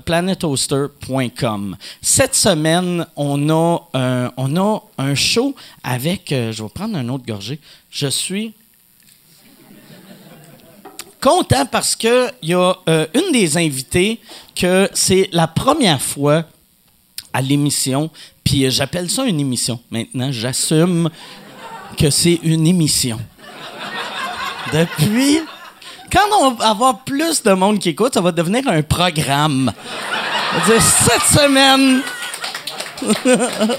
Cette 2.03 2.35
semaine, 2.35 3.07
on 3.17 3.51
a 3.51 3.89
un, 3.95 4.31
on 4.37 4.57
a 4.57 4.83
un 4.99 5.15
show 5.15 5.55
avec. 5.83 6.31
euh, 6.31 6.53
je 6.53 6.63
vais 6.63 6.69
prendre 6.69 6.95
un 6.97 7.09
autre 7.09 7.25
gorgée. 7.27 7.59
Je 7.91 8.07
suis 8.07 8.53
content 11.21 11.67
parce 11.67 11.95
que 11.97 12.31
il 12.43 12.51
y 12.51 12.55
a 12.55 12.75
euh, 12.89 13.07
une 13.15 13.33
des 13.33 13.57
invités 13.57 14.21
que 14.55 14.89
c'est 14.95 15.29
la 15.33 15.47
première 15.47 16.01
fois 16.01 16.45
à 17.33 17.41
l'émission. 17.41 18.11
Puis 18.45 18.65
euh, 18.65 18.71
j'appelle 18.71 19.11
ça 19.11 19.25
une 19.25 19.41
émission. 19.41 19.81
Maintenant, 19.91 20.33
j'assume 20.33 21.11
que 21.97 22.11
c'est 22.11 22.41
une 22.43 22.67
émission. 22.67 23.19
Depuis. 24.73 25.41
Quand 26.13 26.27
on 26.41 26.51
va 26.53 26.71
avoir 26.71 27.05
plus 27.05 27.41
de 27.45 27.53
monde 27.53 27.79
qui 27.79 27.91
écoute, 27.91 28.15
ça 28.15 28.21
va 28.21 28.33
devenir 28.33 28.67
un 28.67 28.83
programme. 28.83 29.73
Cette 30.67 31.41
semaine. 31.41 32.03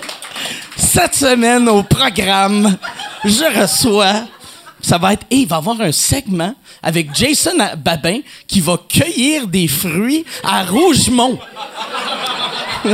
cette 0.77 1.15
semaine 1.15 1.67
au 1.67 1.83
programme, 1.83 2.77
je 3.25 3.59
reçois. 3.61 4.23
Ça 4.81 4.97
va 4.97 5.13
être. 5.13 5.25
Et 5.29 5.37
il 5.37 5.47
va 5.47 5.57
avoir 5.57 5.79
un 5.81 5.91
segment 5.91 6.55
avec 6.81 7.13
Jason 7.13 7.57
Babin 7.77 8.19
qui 8.47 8.61
va 8.61 8.77
cueillir 8.89 9.47
des 9.47 9.67
fruits 9.67 10.25
à 10.43 10.63
Rougemont. 10.63 11.37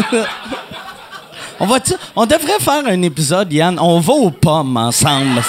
on, 1.60 1.66
va 1.66 1.80
on 2.16 2.26
devrait 2.26 2.60
faire 2.60 2.86
un 2.86 3.02
épisode, 3.02 3.52
Yann. 3.54 3.80
On 3.80 4.00
va 4.00 4.14
aux 4.14 4.32
pommes 4.32 4.78
ensemble. 4.78 5.42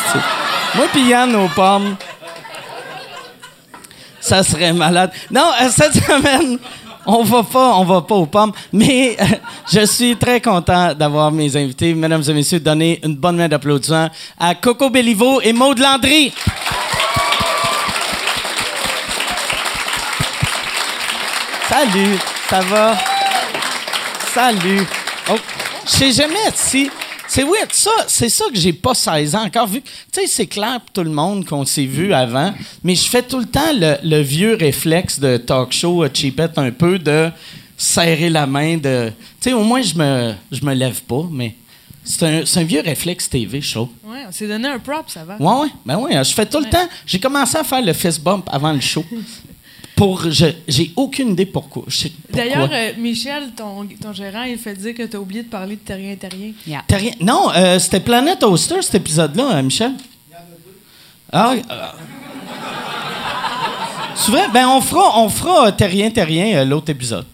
Moi 0.75 0.87
puis 0.93 1.09
Yann 1.09 1.35
aux 1.35 1.49
pommes. 1.49 1.97
Ça 4.21 4.43
serait 4.43 4.73
malade. 4.73 5.11
Non, 5.31 5.51
euh, 5.61 5.69
cette 5.71 5.95
semaine, 6.05 6.59
on 7.11 7.23
va 7.25 7.43
pas, 7.43 7.75
on 7.77 7.85
va 7.85 8.03
pas 8.03 8.15
aux 8.15 8.27
pommes, 8.27 8.53
mais 8.71 9.17
je 9.73 9.87
suis 9.87 10.15
très 10.17 10.43
content 10.43 10.93
d'avoir 10.95 11.33
mes 11.33 11.57
invités, 11.57 11.95
mesdames 11.95 12.23
et 12.29 12.33
messieurs, 12.35 12.61
donner 12.61 13.01
une 13.03 13.17
bonne 13.17 13.37
main 13.37 13.49
d'applaudissement 13.49 14.11
à 14.39 14.55
Coco 14.55 14.91
Bellivo 14.91 15.41
et 15.41 15.55
Maud 15.55 15.79
Landry. 15.79 16.33
Salut, 21.67 22.19
ça 22.51 22.61
va? 22.61 22.97
Salut. 24.35 24.87
Oh, 25.31 25.37
je 25.87 25.91
sais 25.91 26.13
jamais 26.13 26.51
si. 26.55 26.91
C'est 27.29 27.43
weird, 27.45 27.73
ça, 27.73 27.91
c'est 28.07 28.31
ça 28.31 28.47
que 28.53 28.59
j'ai 28.59 28.73
pas 28.73 28.95
16 28.95 29.35
ans 29.35 29.45
encore 29.45 29.67
vu. 29.67 29.83
Tu 29.83 29.91
sais, 30.13 30.27
c'est 30.27 30.47
clair 30.47 30.81
pour 30.81 30.91
tout 30.93 31.03
le 31.05 31.11
monde 31.15 31.45
qu'on 31.45 31.67
s'est 31.67 31.85
vu 31.85 32.15
avant, 32.15 32.55
mais 32.83 32.95
je 32.95 33.07
fais 33.09 33.23
tout 33.23 33.39
le 33.39 33.45
temps 33.45 33.71
le, 33.75 33.97
le 34.03 34.21
vieux 34.23 34.55
réflexe 34.59 35.21
de 35.21 35.37
talk 35.37 35.73
show 35.73 36.05
euh, 36.05 36.09
cheapette 36.13 36.57
un 36.57 36.71
peu 36.71 36.99
de 36.99 37.29
serrer 37.77 38.31
la 38.31 38.47
main 38.47 38.79
de. 38.79 39.11
Tu 39.41 39.51
sais, 39.51 39.53
au 39.53 39.63
moins 39.63 39.83
je 39.83 39.95
me 39.95 40.33
je 40.51 40.65
me 40.65 40.73
lève 40.75 41.03
pas, 41.03 41.25
mais 41.31 41.55
c'est 42.03 42.23
un, 42.23 42.47
c'est 42.47 42.61
un 42.61 42.65
vieux 42.65 42.81
réflexe 42.81 43.29
TV, 43.29 43.61
trouve. 43.61 43.91
Ouais, 44.05 44.23
on 44.27 44.33
s'est 44.33 44.49
donné 44.49 44.67
un 44.67 44.79
prop, 44.79 45.05
ça 45.09 45.25
va. 45.25 45.37
Ouais, 45.37 45.63
ouais, 45.65 45.69
ben 45.85 45.99
ouais, 45.99 46.25
je 46.25 46.33
fais 46.33 46.47
tout 46.47 46.59
le 46.61 46.71
temps. 46.71 46.89
J'ai 47.05 47.21
commencé 47.21 47.59
à 47.59 47.65
faire 47.65 47.83
le 47.83 47.93
fist 47.93 48.23
bump 48.23 48.49
avant 48.51 48.73
le 48.73 48.81
show. 48.81 49.05
Pour, 49.99 50.31
je- 50.31 50.47
j'ai 50.69 50.93
aucune 50.95 51.31
idée 51.31 51.45
pourquoi. 51.47 51.83
D'ailleurs, 52.31 52.69
euh, 52.73 52.93
Michel, 52.99 53.51
ton, 53.57 53.85
ton 54.01 54.13
gérant, 54.13 54.45
il 54.45 54.57
fait 54.57 54.75
dire 54.75 54.95
que 54.95 55.03
t'as 55.03 55.19
oublié 55.19 55.43
de 55.43 55.49
parler 55.49 55.75
de 55.75 55.81
Terrien 55.81 56.15
Terrien. 56.15 56.53
T'as 56.87 56.97
rien- 56.99 57.15
Non, 57.21 57.51
euh, 57.57 57.81
c'était 57.81 57.99
Planet 57.99 58.41
Oster, 58.45 58.81
cet 58.81 58.95
épisode-là, 58.95 59.49
hein, 59.55 59.63
Michel? 59.63 59.91
Ah, 61.33 61.51
euh, 61.53 61.57
C'est 64.15 64.31
vrai? 64.31 64.45
Ben, 64.55 64.69
on 64.69 64.81
fera, 64.81 65.19
on 65.21 65.29
fera 65.29 65.73
Terrien 65.73 66.11
Terrien 66.11 66.59
euh, 66.59 66.65
l'autre 66.65 66.91
épisode. 66.91 67.27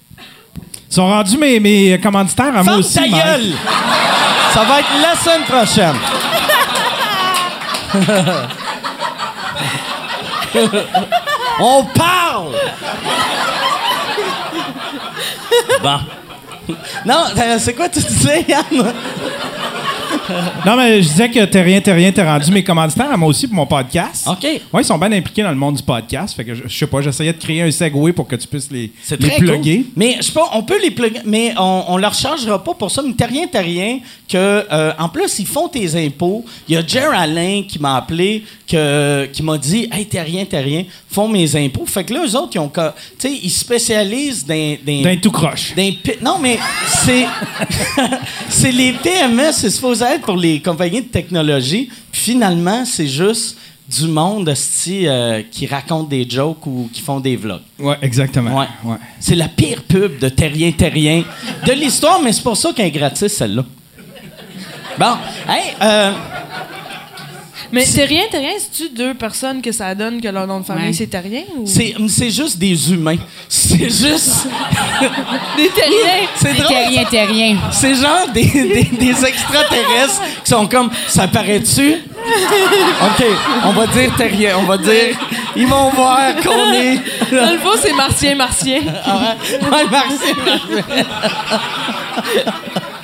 Ils 0.90 0.94
sont 0.94 1.06
rendus 1.06 1.36
mes, 1.36 1.60
mes 1.60 2.00
commanditaires 2.00 2.46
à 2.56 2.62
moi 2.62 2.64
Ferme 2.64 2.78
aussi. 2.80 2.94
ta 2.94 3.06
gueule! 3.08 3.52
Ça 4.54 4.64
va 4.64 4.80
être 4.80 4.88
la 5.02 5.14
semaine 5.16 5.44
prochaine. 5.44 5.96
On 11.60 11.84
parle! 11.94 12.23
Bon. 15.82 15.98
Non, 17.04 17.24
euh, 17.36 17.58
c'est 17.58 17.74
quoi 17.74 17.88
tu 17.88 18.00
disais, 18.00 18.42
Yann? 18.48 18.94
Non, 20.66 20.76
mais 20.76 21.02
je 21.02 21.08
disais 21.08 21.28
que 21.30 21.44
t'es 21.44 21.62
rien, 21.62 21.80
t'es 21.80 21.92
rien, 21.92 22.12
t'es 22.12 22.22
rendu 22.24 22.50
mes 22.50 22.64
commanditaires 22.64 23.10
à 23.12 23.16
moi 23.16 23.28
aussi 23.28 23.46
pour 23.46 23.56
mon 23.56 23.66
podcast. 23.66 24.26
OK. 24.28 24.44
Ouais, 24.72 24.82
ils 24.82 24.84
sont 24.84 24.98
bien 24.98 25.12
impliqués 25.12 25.42
dans 25.42 25.50
le 25.50 25.56
monde 25.56 25.76
du 25.76 25.82
podcast. 25.82 26.34
Fait 26.36 26.44
que 26.44 26.54
je, 26.54 26.62
je 26.66 26.76
sais 26.78 26.86
pas, 26.86 27.00
j'essayais 27.00 27.32
de 27.32 27.38
créer 27.38 27.62
un 27.62 27.70
segue 27.70 28.12
pour 28.12 28.26
que 28.26 28.36
tu 28.36 28.46
puisses 28.46 28.70
les, 28.70 28.90
C'est 29.02 29.20
les 29.20 29.28
très 29.28 29.38
plugger. 29.38 29.76
cool. 29.78 29.86
Mais 29.96 30.16
je 30.18 30.22
sais 30.22 30.32
pas, 30.32 30.48
on 30.54 30.62
peut 30.62 30.80
les 30.82 30.90
plugger, 30.90 31.20
mais 31.24 31.54
on, 31.58 31.84
on 31.88 31.96
leur 31.96 32.14
chargera 32.14 32.62
pas 32.62 32.74
pour 32.74 32.90
ça. 32.90 33.02
Mais 33.02 33.12
t'as 33.16 33.26
rien, 33.26 33.46
t'as 33.50 33.60
rien. 33.60 33.98
Que, 34.28 34.36
euh, 34.72 34.92
en 34.98 35.08
plus, 35.10 35.38
ils 35.38 35.46
font 35.46 35.68
tes 35.68 35.94
impôts. 36.06 36.44
Il 36.68 36.74
y 36.74 36.78
a 36.78 36.86
Jer 36.86 37.10
Alain 37.12 37.62
qui 37.68 37.78
m'a 37.78 37.96
appelé, 37.96 38.42
que, 38.66 39.26
qui 39.26 39.42
m'a 39.42 39.58
dit 39.58 39.88
Hey, 39.92 40.06
t'as 40.06 40.22
rien, 40.22 40.44
t'as 40.48 40.60
rien, 40.60 40.84
font 41.10 41.28
mes 41.28 41.54
impôts. 41.56 41.84
Fait 41.86 42.04
que 42.04 42.14
là, 42.14 42.20
eux 42.26 42.34
autres, 42.36 42.52
ils 42.54 42.58
ont. 42.58 42.68
Tu 42.74 42.80
sais, 43.18 43.30
ils 43.42 43.50
se 43.50 43.60
spécialisent 43.60 44.46
dans. 44.46 44.76
dans- 44.86 45.02
D'un 45.02 45.16
tout 45.16 45.30
croche. 45.30 45.74
non, 46.22 46.38
mais 46.40 46.58
c'est. 47.04 47.26
c'est 48.48 48.72
les 48.72 48.92
PME, 48.92 49.52
c'est 49.52 49.70
supposé 49.70 50.04
pour 50.18 50.36
les 50.36 50.60
compagnies 50.60 51.02
de 51.02 51.08
technologie. 51.08 51.90
Puis 52.12 52.20
finalement, 52.20 52.84
c'est 52.84 53.06
juste 53.06 53.56
du 53.88 54.06
monde 54.08 54.52
euh, 54.88 55.42
qui 55.50 55.66
raconte 55.66 56.08
des 56.08 56.28
jokes 56.28 56.66
ou 56.66 56.88
qui 56.92 57.02
font 57.02 57.20
des 57.20 57.36
vlogs. 57.36 57.60
Ouais, 57.78 57.96
exactement. 58.00 58.58
Ouais. 58.58 58.66
Ouais. 58.84 58.96
C'est 59.20 59.34
la 59.34 59.48
pire 59.48 59.82
pub 59.82 60.18
de 60.18 60.28
Terrien 60.28 60.72
Terrien 60.72 61.22
de 61.66 61.72
l'histoire, 61.72 62.20
mais 62.22 62.32
c'est 62.32 62.42
pour 62.42 62.56
ça 62.56 62.72
qu'elle 62.72 62.86
est 62.86 62.90
gratis, 62.90 63.32
celle-là. 63.32 63.64
Bon, 64.98 65.16
hey, 65.48 65.74
euh, 65.82 66.12
Mais 67.74 67.84
Terrien, 67.84 68.22
Terrien, 68.30 68.52
c'est-tu 68.58 68.88
deux 68.90 69.14
personnes 69.14 69.60
que 69.60 69.72
ça 69.72 69.94
donne 69.96 70.20
que 70.20 70.28
leur 70.28 70.46
nom 70.46 70.60
de 70.60 70.64
famille 70.64 70.86
Ouais. 70.86 70.92
c'est 70.92 71.08
Terrien 71.08 71.42
ou? 71.56 71.66
C'est 71.66 71.94
c'est 72.08 72.30
juste 72.30 72.56
des 72.58 72.92
humains. 72.92 73.16
C'est 73.48 73.90
juste. 73.90 74.46
des 75.56 75.68
Terriens? 75.70 76.28
C'est 76.36 76.54
drôle. 76.54 76.76
rien, 76.88 77.04
t'es 77.10 77.24
rien. 77.24 77.56
C'est 77.72 77.94
genre 77.96 78.28
des, 78.32 78.44
des, 78.44 78.84
des 78.96 79.24
extraterrestres 79.24 80.22
qui 80.44 80.50
sont 80.50 80.66
comme 80.68 80.88
ça 81.08 81.26
paraît-tu? 81.26 81.94
OK, 81.94 83.24
on 83.64 83.70
va 83.72 83.86
dire 83.88 84.14
Terrien, 84.16 84.56
on 84.58 84.62
va 84.62 84.78
dire. 84.78 85.16
Ils 85.56 85.66
vont 85.66 85.90
voir 85.90 86.34
qu'on 86.36 86.72
est. 86.72 86.96
Dans 87.32 87.52
le 87.52 87.58
fond, 87.58 87.76
c'est 87.80 87.92
Martien, 87.92 88.34
Martien. 88.36 88.80
Ah 89.04 89.36
ouais, 89.40 89.58
ouais, 89.70 89.84
Martien, 89.90 90.34
Martien. 90.46 91.04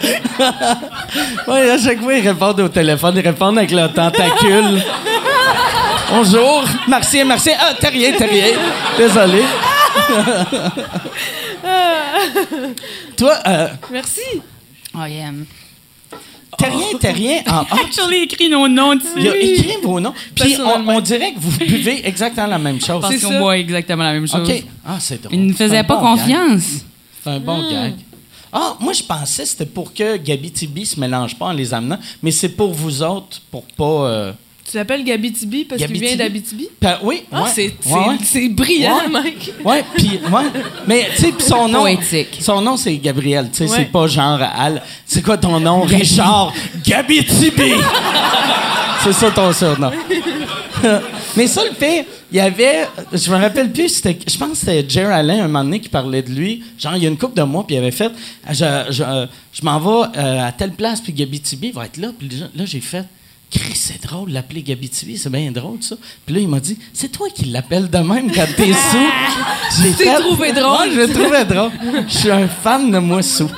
ouais, 1.49 1.71
à 1.71 1.79
chaque 1.79 2.01
fois, 2.01 2.15
ils 2.15 2.27
répondent 2.27 2.61
au 2.61 2.69
téléphone, 2.69 3.15
ils 3.17 3.27
répondent 3.27 3.59
avec 3.59 3.71
leur 3.71 3.93
tentacule. 3.93 4.83
Bonjour, 6.11 6.65
Martien, 6.89 7.25
Martien. 7.25 7.55
Ah, 7.61 7.75
Terrien, 7.79 8.13
Terrien. 8.13 8.57
Désolé. 8.99 9.43
Toi, 13.17 13.35
euh, 13.47 13.69
Merci. 13.93 14.21
Oh, 14.95 15.05
yeah. 15.07 15.31
Terrien, 16.59 16.99
Terrien. 16.99 17.43
En, 17.47 17.65
ah, 17.71 17.77
Actually, 17.85 18.23
écrit 18.25 18.49
nos 18.49 18.67
noms 18.69 18.97
dessus. 18.97 19.07
il 19.17 19.29
a 19.29 19.37
écrit 19.37 19.77
vos 19.83 20.01
noms. 20.01 20.13
Puis 20.35 20.57
on, 20.59 20.89
on 20.89 21.01
dirait 21.01 21.33
que 21.33 21.39
vous 21.39 21.57
buvez 21.59 22.07
exactement 22.07 22.47
la 22.49 22.59
même 22.59 22.81
chose. 22.81 23.01
Parce 23.03 23.15
C'est 23.17 23.27
qu'on 23.27 23.39
boit 23.39 23.57
exactement 23.59 24.05
la 24.05 24.13
même 24.15 24.27
chose. 24.27 24.49
OK. 24.49 24.65
Ah, 24.85 24.97
c'est 24.99 25.23
drôle. 25.23 25.35
Il 25.35 25.47
ne 25.47 25.53
faisait 25.53 25.85
pas 25.85 25.97
bon 25.97 26.17
confiance. 26.17 26.63
C'est 27.23 27.31
un 27.31 27.39
bon 27.39 27.71
gag. 27.71 27.93
Ah, 28.53 28.77
moi, 28.81 28.93
je 28.93 29.03
pensais 29.03 29.43
que 29.45 29.49
c'était 29.49 29.67
pour 29.67 29.93
que 29.95 30.17
Gabi 30.17 30.51
Tibi 30.51 30.85
se 30.87 30.99
mélange 30.99 31.37
pas 31.37 31.47
en 31.47 31.53
les 31.53 31.73
amenant, 31.73 31.99
mais 32.23 32.31
c'est 32.31 32.49
pour 32.51 32.73
vous 32.73 33.03
autres, 33.03 33.41
pour 33.51 33.63
pas. 33.65 33.85
euh, 34.09 34.33
Tu 34.71 34.77
l'appelles 34.77 35.03
Gabi-Tibi 35.05 35.65
parce 35.65 35.83
qu'il 35.83 36.01
vient 36.01 36.15
d'Abitibi? 36.17 36.69
pa- 36.81 36.99
oui, 37.03 37.25
Ah, 37.33 37.43
ouais. 37.43 37.51
c'est 37.53 37.75
Ouais, 37.87 38.41
ouais. 38.43 38.49
brillant, 38.51 38.99
Ouais. 38.99 39.09
Mike. 39.09 39.53
Ouais, 39.65 39.85
puis 39.97 40.11
ouais. 40.31 40.63
Mais 40.87 41.09
tu 41.17 41.23
sais, 41.23 41.33
puis 41.33 41.45
son 41.45 41.67
nom 41.69 41.81
Poétique. 41.83 42.39
Son 42.41 42.61
nom 42.61 42.77
c'est 42.77 42.97
Gabriel, 42.99 43.49
tu 43.51 43.59
sais, 43.59 43.65
Ouais. 43.71 43.77
c'est 43.79 43.91
pas 43.91 44.07
genre 44.07 44.39
Al. 44.41 44.81
C'est 45.07 45.23
quoi 45.23 45.37
ton 45.39 45.59
nom 45.59 45.81
Richard? 45.83 46.53
Gabitibi. 46.85 47.73
c'est 49.03 49.13
ça 49.13 49.31
ton 49.33 49.53
surnom. 49.53 49.91
Mais 51.37 51.47
ça 51.47 51.63
le 51.65 51.75
fait, 51.75 52.07
il 52.33 52.37
y 52.37 52.41
avait 52.41 52.87
je 53.13 53.31
me 53.31 53.37
rappelle 53.37 53.73
plus 53.73 53.89
c'était 53.89 54.19
je 54.27 54.37
pense 54.39 54.51
que 54.51 54.57
c'était 54.57 54.85
Jer 54.89 55.11
Allen 55.11 55.41
un 55.41 55.47
moment 55.49 55.65
donné 55.65 55.81
qui 55.81 55.89
parlait 55.89 56.23
de 56.23 56.31
lui, 56.31 56.63
genre 56.79 56.95
il 56.97 57.03
y 57.03 57.07
a 57.07 57.09
une 57.09 57.19
couple 57.19 57.37
de 57.39 57.43
mois 57.45 57.67
puis 57.67 57.77
il 57.77 57.79
avait 57.79 57.91
fait 57.91 58.13
je 58.51 58.65
je, 58.91 59.27
je 59.53 59.65
m'en 59.65 59.79
vais 59.81 60.09
euh, 60.19 60.47
à 60.47 60.53
telle 60.53 60.73
place 60.73 61.01
puis 61.01 61.13
Gabitibi 61.13 61.71
va 61.73 61.87
être 61.87 61.97
là 61.97 62.09
puis 62.19 62.29
là, 62.55 62.65
j'ai 62.65 62.81
fait 62.81 63.05
Chris, 63.51 63.75
c'est 63.75 64.01
drôle 64.07 64.31
l'appeler 64.31 64.63
Gabitibi, 64.63 65.19
c'est 65.19 65.29
bien 65.29 65.51
drôle 65.51 65.79
ça. 65.83 65.97
Puis 66.25 66.37
là, 66.37 66.41
il 66.41 66.47
m'a 66.47 66.61
dit, 66.61 66.79
c'est 66.93 67.09
toi 67.11 67.27
qui 67.35 67.47
l'appelles 67.47 67.91
de 67.91 67.99
même 67.99 68.31
quand 68.31 68.47
t'es 68.57 68.73
sous. 68.73 69.83
J'ai 69.83 69.93
fait- 69.93 70.21
trouvé 70.21 70.53
drôle. 70.53 70.89
Ouais, 70.89 70.95
je 70.95 71.01
l'ai 71.01 71.13
trouvé 71.13 71.45
drôle. 71.45 71.73
Je 72.07 72.17
suis 72.17 72.31
un 72.31 72.47
fan 72.47 72.93
de 72.93 72.99
moi 72.99 73.23
sous. 73.23 73.51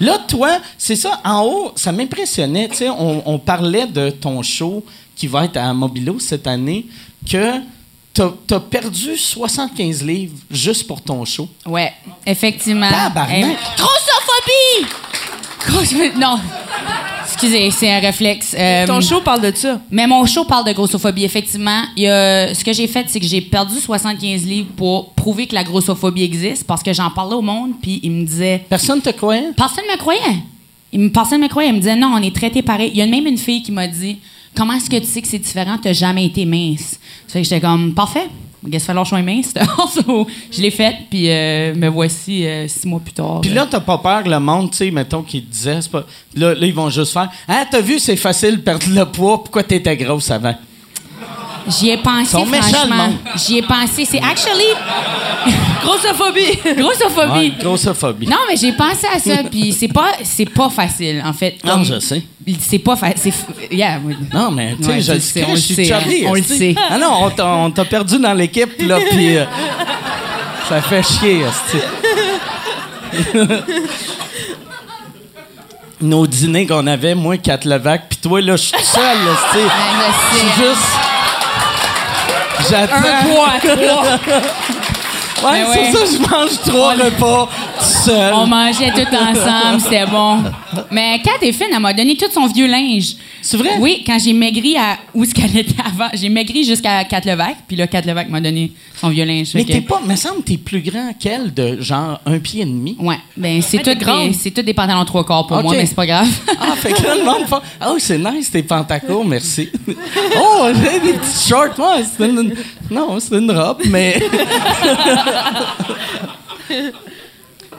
Là, 0.00 0.18
toi, 0.26 0.58
c'est 0.76 0.96
ça, 0.96 1.20
en 1.24 1.42
haut, 1.44 1.72
ça 1.76 1.92
m'impressionnait. 1.92 2.68
Tu 2.68 2.78
sais, 2.78 2.88
on, 2.90 3.22
on 3.24 3.38
parlait 3.38 3.86
de 3.86 4.10
ton 4.10 4.42
show 4.42 4.84
qui 5.22 5.28
va 5.28 5.44
être 5.44 5.56
à 5.56 5.72
Mobilo 5.72 6.18
cette 6.18 6.48
année, 6.48 6.84
que 7.30 7.60
t'as 8.12 8.32
as 8.50 8.58
perdu 8.58 9.16
75 9.16 10.02
livres 10.04 10.34
juste 10.50 10.84
pour 10.84 11.00
ton 11.00 11.24
show. 11.24 11.48
Ouais, 11.64 11.92
effectivement. 12.26 12.90
Tabarnak! 12.90 13.36
Eh, 13.38 13.56
grossophobie! 13.76 14.92
Grosso- 15.64 16.18
Non. 16.18 16.40
Excusez, 17.24 17.70
c'est 17.70 17.88
un 17.92 18.00
réflexe. 18.00 18.56
Euh, 18.58 18.84
Ton 18.84 19.00
show 19.00 19.20
parle 19.20 19.42
de 19.42 19.56
ça. 19.56 19.80
Mais 19.92 20.08
mon 20.08 20.26
show 20.26 20.44
parle 20.44 20.66
de 20.66 20.72
grossophobie, 20.72 21.22
effectivement. 21.22 21.84
Il 21.96 22.02
y 22.02 22.08
a- 22.08 22.52
ce 22.52 22.64
que 22.64 22.72
j'ai 22.72 22.88
fait, 22.88 23.04
c'est 23.06 23.20
que 23.20 23.26
j'ai 23.26 23.40
perdu 23.42 23.78
75 23.78 24.44
livres 24.44 24.70
pour 24.76 25.12
prouver 25.12 25.46
que 25.46 25.54
la 25.54 25.62
grossophobie 25.62 26.24
existe 26.24 26.66
parce 26.66 26.82
que 26.82 26.92
j'en 26.92 27.10
parlais 27.10 27.36
au 27.36 27.42
monde, 27.42 27.74
puis 27.80 28.00
ils 28.02 28.10
me 28.10 28.24
disaient 28.26 28.64
Personne 28.68 29.00
te 29.00 29.10
croyait? 29.10 29.52
Personne 29.56 29.84
ne 29.86 29.92
me 29.92 29.98
croyait. 29.98 30.38
Il 30.92 30.98
me, 30.98 31.08
personne 31.10 31.38
ne 31.38 31.44
me 31.44 31.48
croyait. 31.48 31.68
Il 31.68 31.74
me 31.74 31.78
disait 31.78 31.94
non, 31.94 32.08
on 32.12 32.20
est 32.20 32.34
traités 32.34 32.62
pareil. 32.62 32.90
Il 32.92 32.98
y 32.98 33.02
a 33.02 33.06
même 33.06 33.26
une 33.28 33.38
fille 33.38 33.62
qui 33.62 33.70
m'a 33.70 33.86
dit 33.86 34.18
Comment 34.54 34.74
est-ce 34.74 34.90
que 34.90 34.98
tu 34.98 35.06
sais 35.06 35.22
que 35.22 35.28
c'est 35.28 35.38
différent? 35.38 35.78
Tu 35.82 35.92
jamais 35.94 36.26
été 36.26 36.44
mince. 36.44 36.98
Ça 37.26 37.34
fait 37.34 37.42
que 37.42 37.48
j'étais 37.48 37.60
comme 37.60 37.94
Parfait. 37.94 38.28
Que 38.70 38.78
falloir 38.78 39.04
que 39.04 39.08
je 39.08 39.16
sois 39.16 39.22
mince? 39.22 39.54
So, 40.04 40.26
je 40.50 40.62
l'ai 40.62 40.70
faite, 40.70 40.94
puis 41.10 41.28
euh, 41.28 41.74
me 41.74 41.88
voici 41.88 42.46
euh, 42.46 42.68
six 42.68 42.86
mois 42.86 43.00
plus 43.00 43.12
tard. 43.12 43.40
Puis 43.40 43.50
là, 43.50 43.66
t'as 43.68 43.80
pas 43.80 43.98
peur 43.98 44.22
que 44.22 44.28
le 44.28 44.38
monde, 44.38 44.70
tu 44.70 44.76
sais, 44.76 44.90
mettons, 44.92 45.22
qui 45.22 45.42
te 45.42 45.50
disait, 45.50 45.80
pas... 45.90 46.04
Là, 46.36 46.54
là, 46.54 46.66
ils 46.66 46.72
vont 46.72 46.88
juste 46.88 47.12
faire 47.12 47.28
Ah, 47.48 47.64
t'as 47.68 47.80
vu, 47.80 47.98
c'est 47.98 48.16
facile 48.16 48.56
de 48.56 48.60
perdre 48.60 48.86
le 48.88 49.04
poids, 49.06 49.42
pourquoi 49.42 49.64
t'étais 49.64 49.96
grosse 49.96 50.30
avant? 50.30 50.54
J'y 51.68 51.90
ai 51.90 51.96
pensé, 51.96 52.30
sont 52.32 52.44
franchement. 52.46 53.12
J'y 53.36 53.58
ai 53.58 53.62
pensé. 53.62 54.04
C'est 54.04 54.20
actually 54.20 54.64
Grossophobie. 55.82 56.58
grossophobie. 56.80 57.32
Ouais, 57.38 57.52
grossophobie. 57.60 58.26
Non, 58.28 58.36
mais 58.48 58.56
j'ai 58.56 58.72
pensé 58.72 59.06
à 59.12 59.18
ça, 59.18 59.42
puis 59.50 59.72
c'est 59.72 59.88
pas, 59.88 60.12
c'est 60.22 60.48
pas 60.48 60.70
facile, 60.70 61.22
en 61.24 61.32
fait. 61.32 61.56
Non, 61.64 61.72
Comme- 61.74 61.84
je 61.84 61.98
sais. 61.98 62.22
C'est 62.60 62.78
pas 62.80 62.96
facile. 62.96 63.32
Yeah, 63.70 63.98
oui. 64.04 64.16
Non, 64.32 64.50
mais 64.50 64.74
tu 64.76 64.82
sais, 64.84 64.88
Ouais, 64.90 65.00
je 65.00 65.12
le 65.12 65.20
sais, 65.20 65.44
on 65.44 65.48
je 65.48 65.52
le 65.52 65.56
suis 65.58 65.74
sait, 65.74 65.84
chubby, 65.84 66.24
hein, 66.24 66.28
on 66.30 66.34
le 66.34 66.40
esti. 66.40 66.58
sait. 66.58 66.74
Ah 66.90 66.98
non, 66.98 67.30
on 67.38 67.70
t'a- 67.70 67.84
perdu 67.84 68.18
dans 68.18 68.34
l'équipe, 68.34 68.80
là, 68.82 68.98
puis 69.10 69.36
euh, 69.36 69.44
ça 70.68 70.80
fait 70.82 71.02
chier. 71.04 71.42
Nos 76.00 76.26
dîners 76.26 76.66
qu'on 76.66 76.86
avait, 76.88 77.14
moi, 77.14 77.36
Kat 77.38 77.60
Levac, 77.64 78.08
puis 78.08 78.18
toi, 78.20 78.40
là, 78.40 78.56
je 78.56 78.62
suis 78.62 78.72
tout 78.76 78.78
seul, 78.84 79.02
là, 79.24 79.36
Je 79.52 79.58
je 79.58 80.38
suis 80.38 80.48
juste... 80.64 80.82
J'attends. 82.68 82.96
Un 82.96 83.24
poids, 83.24 83.52
trois. 83.76 84.04
Ouais, 85.42 85.64
Ben 85.64 85.66
c'est 85.72 85.80
ouais. 85.80 86.06
ça, 86.06 86.12
je 86.12 86.30
mange 86.30 86.60
trois 86.64 86.92
repas 86.92 87.48
On 88.34 88.46
mangeait 88.46 88.90
tout 88.90 89.14
ensemble, 89.14 89.80
c'était 89.82 90.06
bon. 90.06 90.38
Mais 90.90 91.20
Kat 91.22 91.44
est 91.46 91.52
fine, 91.52 91.68
elle 91.72 91.80
m'a 91.80 91.92
donné 91.92 92.16
tout 92.16 92.26
son 92.32 92.46
vieux 92.46 92.66
linge. 92.66 93.14
C'est 93.40 93.56
vrai? 93.56 93.70
Oui, 93.80 94.02
quand 94.06 94.18
j'ai 94.22 94.32
maigri 94.32 94.76
à 94.76 94.98
où 95.14 95.24
ce 95.24 95.34
qu'elle 95.34 95.56
était 95.56 95.74
avant, 95.84 96.08
j'ai 96.14 96.28
maigri 96.28 96.64
jusqu'à 96.64 97.04
Kat 97.04 97.20
Levac, 97.24 97.56
puis 97.66 97.76
là, 97.76 97.86
Kat 97.86 98.02
Levac 98.02 98.28
m'a 98.28 98.40
donné 98.40 98.72
son 99.00 99.08
vieux 99.08 99.24
linge. 99.24 99.48
Mais 99.54 99.64
t'es 99.64 99.80
pas... 99.80 100.00
me 100.04 100.14
semble 100.16 100.38
que 100.42 100.48
t'es 100.52 100.56
plus 100.58 100.80
grand 100.80 101.12
qu'elle 101.18 101.52
de 101.52 101.80
genre 101.80 102.20
un 102.26 102.38
pied 102.38 102.62
et 102.62 102.66
demi. 102.66 102.96
Ouais, 103.00 103.18
ben 103.36 103.60
c'est 103.62 103.78
tout, 103.78 103.94
des- 103.94 104.32
c'est 104.32 104.50
tout 104.52 104.62
des 104.62 104.74
pantalons 104.74 105.04
trois 105.04 105.24
quarts 105.24 105.46
pour 105.46 105.60
moi, 105.62 105.72
mais 105.74 105.86
c'est 105.86 105.94
pas 105.96 106.06
grave. 106.06 106.28
Ah, 106.64 106.76
fait 106.76 106.92
que 106.92 107.02
là, 107.02 107.16
le 107.16 107.24
monde 107.24 107.46
fait 107.48 107.56
Ah, 107.80 107.90
oui, 107.92 108.00
c'est 108.00 108.18
nice, 108.18 108.50
tes 108.50 108.62
pantacours, 108.62 109.24
merci. 109.24 109.68
oh, 110.40 110.68
j'ai 110.68 111.00
des 111.00 111.18
petites 111.18 111.48
shorts, 111.48 111.74
moi. 111.76 111.96
C'est 112.16 112.28
une, 112.28 112.54
non, 112.90 113.18
c'est 113.18 113.36
une 113.36 113.50
robe, 113.50 113.82
mais. 113.86 114.22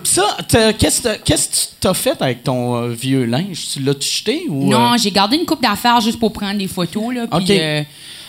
Ça, 0.04 0.38
qu'est-ce 0.78 1.02
que 1.02 1.18
tu 1.26 1.68
t'as 1.80 1.94
fait 1.94 2.22
avec 2.22 2.44
ton 2.44 2.76
euh, 2.76 2.90
vieux 2.90 3.26
linge? 3.26 3.68
Tu 3.74 3.80
l'as 3.82 3.94
jeté 4.00 4.44
ou. 4.50 4.70
Non, 4.70 4.94
euh, 4.94 4.98
j'ai 5.02 5.12
gardé 5.12 5.38
une 5.38 5.46
coupe 5.46 5.62
d'affaires 5.62 6.00
juste 6.02 6.20
pour 6.20 6.32
prendre 6.34 6.58
des 6.58 6.68
photos, 6.68 7.14
là, 7.14 7.28
puis... 7.28 7.46
Euh, 7.60 7.84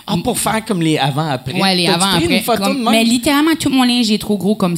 Ah, 0.06 0.16
pour 0.22 0.38
faire 0.38 0.62
comme 0.66 0.82
les 0.82 0.98
avant-après? 0.98 1.58
Ouais, 1.58 1.74
les 1.74 1.86
T'as-tu 1.86 2.02
avant 2.02 2.16
pris 2.16 2.24
après. 2.24 2.36
une 2.36 2.42
photo 2.42 2.62
Comme- 2.64 2.78
de 2.78 2.82
même? 2.84 2.92
mais 2.92 3.04
littéralement, 3.04 3.54
tout 3.58 3.70
mon 3.70 3.84
linge 3.84 4.10
est 4.10 4.18
trop 4.18 4.36
gros. 4.36 4.54
Comme 4.54 4.76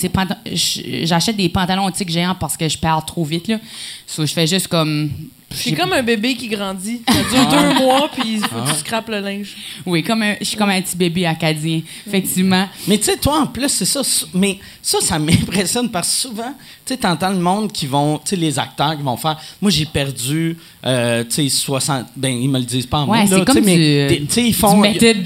J'achète 0.55 1.37
des 1.37 1.49
pantalons 1.49 1.91
tic 1.91 2.09
géants 2.09 2.37
parce 2.39 2.57
que 2.57 2.69
je 2.69 2.79
perds 2.79 3.05
trop 3.05 3.25
vite. 3.25 3.49
Là. 3.49 3.59
So, 4.07 4.25
je 4.25 4.33
fais 4.33 4.47
juste 4.47 4.69
comme 4.69 5.11
C'est 5.57 5.73
comme 5.75 5.93
un 5.93 6.03
bébé 6.03 6.35
qui 6.37 6.49
grandit. 6.49 7.01
Ça 7.09 7.15
dure 7.15 7.49
deux 7.49 7.85
mois, 7.85 8.09
puis 8.13 8.35
il 8.35 8.41
faut 8.41 8.57
que 8.61 8.71
tu 8.73 8.79
scrapes 8.81 9.09
le 9.09 9.21
linge. 9.21 9.55
Oui, 9.85 10.03
comme 10.03 10.23
un- 10.23 10.37
je 10.41 10.45
suis 10.45 10.57
comme 10.57 10.71
un 10.71 10.81
petit 10.81 10.97
bébé 10.97 11.27
acadien, 11.27 11.81
effectivement. 12.07 12.69
Mais 12.87 12.99
tu 12.99 13.05
sais, 13.05 13.17
toi, 13.17 13.41
en 13.41 13.47
plus, 13.47 13.69
c'est 13.69 13.85
ça. 13.85 14.03
Mais 14.35 14.59
ça, 14.83 14.99
ça 15.01 15.19
m'impressionne 15.19 15.91
parce 15.91 16.09
que 16.09 16.15
souvent, 16.29 16.55
tu 16.85 16.95
sais, 16.95 16.97
t'entends 16.97 17.31
le 17.31 17.39
monde 17.39 17.73
qui 17.73 17.87
vont, 17.87 18.19
tu 18.19 18.31
sais, 18.31 18.37
les 18.37 18.59
acteurs 18.59 18.97
qui 18.97 19.03
vont 19.03 19.17
faire. 19.17 19.37
Moi, 19.61 19.71
j'ai 19.71 19.87
perdu, 19.87 20.57
euh, 20.85 21.25
tu 21.25 21.31
sais, 21.31 21.49
60. 21.49 22.07
Ben, 22.17 22.33
ils 22.33 22.49
me 22.49 22.59
le 22.59 22.65
disent 22.65 22.87
pas 22.87 22.99
en 22.99 23.09
Ouais, 23.09 23.19
moi, 23.19 23.27
c'est 23.29 23.39
là, 23.39 23.45
comme 23.45 23.57
tu 23.57 23.63
sais, 23.63 23.67
mais 23.67 24.09
du- 24.09 24.15
des- 24.21 24.27
tu 24.27 24.33
sais, 24.33 24.45
ils 24.45 24.55
font. 24.55 24.81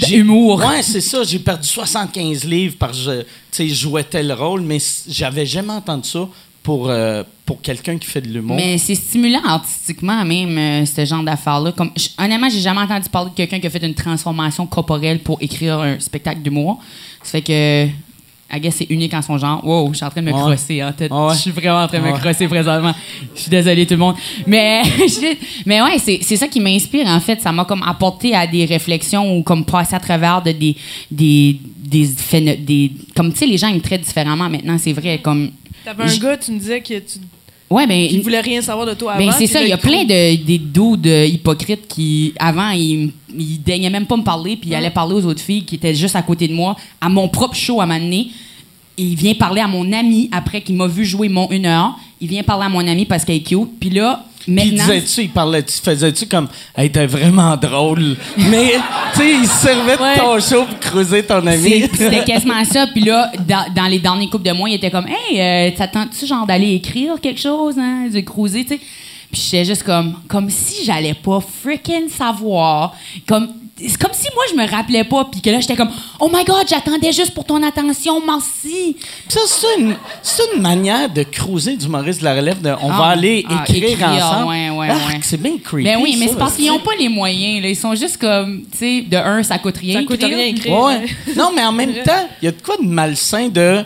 du 0.08 0.16
humour. 0.18 0.58
Ouais, 0.60 0.82
c'est 0.82 1.00
ça. 1.00 1.22
J'ai 1.25 1.38
perdu 1.38 1.66
75 1.66 2.44
livres 2.44 2.76
parce 2.78 2.99
que, 2.99 3.04
je- 3.04 3.20
tu 3.22 3.26
sais, 3.52 3.68
je 3.68 3.75
jouais 3.75 4.04
tel 4.04 4.32
rôle, 4.32 4.60
mais 4.62 4.78
j'avais 5.08 5.46
jamais 5.46 5.72
entendu 5.72 6.08
ça 6.08 6.28
pour, 6.62 6.88
euh, 6.90 7.23
pour 7.47 7.61
quelqu'un 7.62 7.97
qui 7.99 8.07
fait 8.07 8.21
de 8.21 8.29
l'humour. 8.29 8.57
Mais 8.57 8.76
c'est 8.79 8.95
stimulant 8.95 9.43
artistiquement, 9.45 10.25
même, 10.25 10.57
euh, 10.59 10.85
ce 10.87 11.05
genre 11.05 11.23
d'affaires-là. 11.23 11.73
Comme, 11.73 11.90
j- 11.97 12.11
honnêtement, 12.19 12.49
j'ai 12.50 12.61
jamais 12.61 12.81
entendu 12.81 13.09
parler 13.09 13.31
de 13.31 13.35
quelqu'un 13.35 13.59
qui 13.59 13.67
a 13.67 13.71
fait 13.71 13.85
une 13.85 13.95
transformation 13.95 14.67
corporelle 14.67 15.21
pour 15.21 15.38
écrire 15.40 15.79
un 15.81 15.99
spectacle 15.99 16.43
d'humour. 16.43 16.79
Ça 17.23 17.33
fait 17.33 17.43
que, 17.43 17.87
I 18.52 18.61
guess, 18.61 18.75
c'est 18.76 18.90
unique 18.90 19.14
en 19.14 19.23
son 19.23 19.38
genre. 19.38 19.64
Wow, 19.67 19.90
je 19.93 19.97
suis 19.99 20.05
en 20.05 20.11
train 20.11 20.21
de 20.23 20.26
me 20.26 20.33
Ouais. 20.33 20.40
crosser 20.40 20.83
en 20.83 20.93
tête. 20.93 21.11
Ouais. 21.12 21.35
Je 21.35 21.38
suis 21.38 21.50
vraiment 21.52 21.83
en 21.83 21.87
train 21.88 21.99
de 22.00 22.05
me 22.05 22.12
Ouais. 22.12 22.19
crosser 22.19 22.47
présentement. 22.49 22.95
Je 23.35 23.40
suis 23.43 23.50
désolée, 23.50 23.87
tout 23.87 23.95
le 23.95 23.99
monde. 24.00 24.17
Mais, 24.47 24.83
mais 25.67 25.81
ouais, 25.81 25.99
c'est 25.99 26.19
c'est 26.23 26.37
ça 26.37 26.49
qui 26.49 26.59
m'inspire, 26.61 27.07
en 27.07 27.21
fait. 27.21 27.40
Ça 27.40 27.52
m'a 27.52 27.64
comme 27.64 27.83
apporté 27.85 28.35
à 28.35 28.47
des 28.47 28.64
réflexions 28.64 29.37
ou 29.38 29.43
comme 29.45 29.64
passer 29.64 29.95
à 29.95 30.00
travers 30.00 30.43
de 30.43 30.50
des. 30.52 30.76
des, 31.11 31.59
des 31.90 32.93
comme, 33.17 33.33
tu 33.33 33.38
sais, 33.38 33.47
les 33.47 33.57
gens 33.59 33.69
ils 33.69 33.76
me 33.76 33.81
traitent 33.81 34.02
différemment 34.02 34.49
maintenant, 34.49 34.76
c'est 34.79 34.93
vrai. 34.93 35.19
Comme, 35.23 35.50
T'avais 35.84 36.04
un 36.04 36.16
gars, 36.16 36.37
tu 36.37 36.52
me 36.52 36.58
disais 36.58 36.80
que 36.80 36.99
tu 36.99 37.18
ouais, 37.70 37.87
ben. 37.87 38.22
voulait 38.22 38.40
rien 38.40 38.60
savoir 38.60 38.87
de 38.87 38.94
toi 38.94 39.12
avant. 39.12 39.26
Ben, 39.26 39.32
c'est 39.32 39.46
ça, 39.46 39.62
il 39.62 39.68
y 39.68 39.72
a 39.72 39.78
plein 39.78 40.04
de 40.04 40.37
des 40.37 40.58
dos 40.58 40.96
de 40.96 41.26
hypocrites 41.26 41.88
qui 41.88 42.34
avant 42.38 42.70
ils 42.70 43.12
ils 43.37 43.62
daignaient 43.62 43.90
même 43.90 44.06
pas 44.06 44.16
me 44.16 44.22
parler 44.22 44.56
puis 44.56 44.70
ils 44.70 44.75
allaient 44.75 44.90
parler 44.90 45.14
aux 45.14 45.25
autres 45.26 45.40
filles 45.40 45.64
qui 45.64 45.76
étaient 45.76 45.94
juste 45.94 46.16
à 46.16 46.22
côté 46.22 46.49
de 46.49 46.54
moi 46.54 46.76
à 47.00 47.08
mon 47.08 47.28
propre 47.28 47.54
show 47.54 47.80
à 47.80 47.87
m'amener. 47.87 48.28
Il 48.99 49.14
vient 49.14 49.34
parler 49.34 49.62
à 49.62 49.68
mon 49.68 49.92
ami 49.92 50.28
après 50.32 50.60
qu'il 50.60 50.76
m'a 50.76 50.87
vu 50.87 51.04
jouer 51.04 51.28
mon 51.28 51.49
une 51.50 51.66
heure. 51.66 51.96
Il 52.21 52.29
vient 52.29 52.43
parler 52.43 52.67
à 52.67 52.69
mon 52.69 52.87
ami 52.87 53.07
parce 53.07 53.25
qu'elle 53.25 53.37
est 53.37 53.41
cute. 53.41 53.79
Puis 53.81 53.91
là, 53.91 54.25
Puis 54.41 54.53
maintenant. 54.53 54.85
disais-tu, 54.85 55.23
il 55.23 55.31
parlait-tu, 55.31 55.73
faisais-tu 55.83 56.27
comme, 56.27 56.49
hey, 56.77 56.91
t'es 56.91 57.07
vraiment 57.07 57.57
drôle. 57.57 58.17
Mais, 58.37 58.75
tu 59.15 59.21
sais, 59.21 59.31
il 59.43 59.47
se 59.49 59.57
servait 59.67 59.97
de 59.97 60.03
Ouais. 60.03 60.17
ton 60.19 60.39
show 60.41 60.65
pour 60.65 60.79
creuser 60.81 61.23
ton 61.23 61.47
ami. 61.47 61.85
C'était 61.95 62.25
quasiment 62.25 62.62
ça. 62.65 62.87
Puis 62.89 63.03
là, 63.05 63.31
dans, 63.49 63.73
dans 63.75 63.87
les 63.87 63.99
derniers 63.99 64.29
couples 64.29 64.47
de 64.49 64.53
mois, 64.53 64.69
il 64.69 64.75
était 64.75 64.91
comme 64.91 65.07
Hey, 65.09 65.41
euh, 65.41 65.71
t'attends-tu 65.77 66.27
genre 66.27 66.47
d'aller 66.47 66.75
écrire 66.75 67.15
quelque 67.23 67.41
chose, 67.41 67.77
hein, 67.79 68.09
de 68.12 68.21
cruiser, 68.21 68.65
tu 68.65 68.75
sais? 68.75 68.81
Puis 69.33 69.43
j'étais 69.49 69.65
juste 69.65 69.85
comme, 69.85 70.15
comme 70.27 70.50
si 70.50 70.85
j'allais 70.85 71.15
pas 71.15 71.39
freaking 71.62 72.09
savoir. 72.09 72.95
Comme, 73.29 73.49
c'est 73.88 73.99
comme 73.99 74.12
si 74.12 74.26
moi, 74.34 74.44
je 74.50 74.56
me 74.56 74.68
rappelais 74.70 75.04
pas. 75.04 75.25
Puis 75.25 75.40
que 75.40 75.50
là, 75.50 75.60
j'étais 75.60 75.76
comme 75.76 75.90
Oh 76.20 76.28
my 76.32 76.44
God, 76.44 76.64
j'attendais 76.68 77.12
juste 77.12 77.32
pour 77.34 77.44
ton 77.44 77.62
attention, 77.62 78.20
merci. 78.25 78.96
Ça, 79.28 79.40
c'est 79.46 79.80
une, 79.80 79.94
c'est 80.22 80.42
une 80.54 80.62
manière 80.62 81.08
de 81.08 81.22
cruiser 81.22 81.76
du 81.76 81.88
Maurice 81.88 82.18
de 82.18 82.25
la 82.25 82.34
relève 82.34 82.60
de 82.60 82.70
on 82.82 82.90
Ah, 82.90 82.99
va 82.99 83.04
aller 83.06 83.44
ah, 83.49 83.64
écrire, 83.66 83.90
écrire, 83.90 84.08
ensemble. 84.08 84.49
ouais, 84.49 84.70
ouais, 84.70 84.88
Ah, 84.90 85.08
ouais. 85.08 85.20
C'est 85.22 85.40
bien 85.40 85.56
creepy. 85.62 85.84
Ben 85.84 85.99
oui, 86.02 86.16
mais 86.18 86.28
c'est 86.28 86.37
parce 86.38 86.54
qu'ils 86.56 86.64
c'est- 86.66 86.70
ont 86.70 86.78
pas 86.80 86.94
les 86.99 87.08
moyens. 87.08 87.62
Là. 87.62 87.68
Ils 87.68 87.76
sont 87.76 87.94
juste 87.94 88.18
comme, 88.18 88.62
tu 88.72 88.78
sais, 88.78 89.00
de 89.02 89.16
un, 89.16 89.42
ça 89.42 89.58
coûte 89.58 89.78
rien. 89.78 90.00
Ça 90.00 90.06
coûte 90.06 90.22
écrire. 90.22 90.37
rien 90.37 90.46
écrire. 90.46 90.78
Ouais. 90.78 91.06
non, 91.37 91.50
mais 91.54 91.64
en 91.64 91.72
même 91.72 91.94
temps, 92.04 92.28
il 92.42 92.46
y 92.46 92.49
a 92.49 92.52
de 92.52 92.60
quoi 92.62 92.76
de 92.76 92.87
malsain 92.87 93.49
de. 93.49 93.84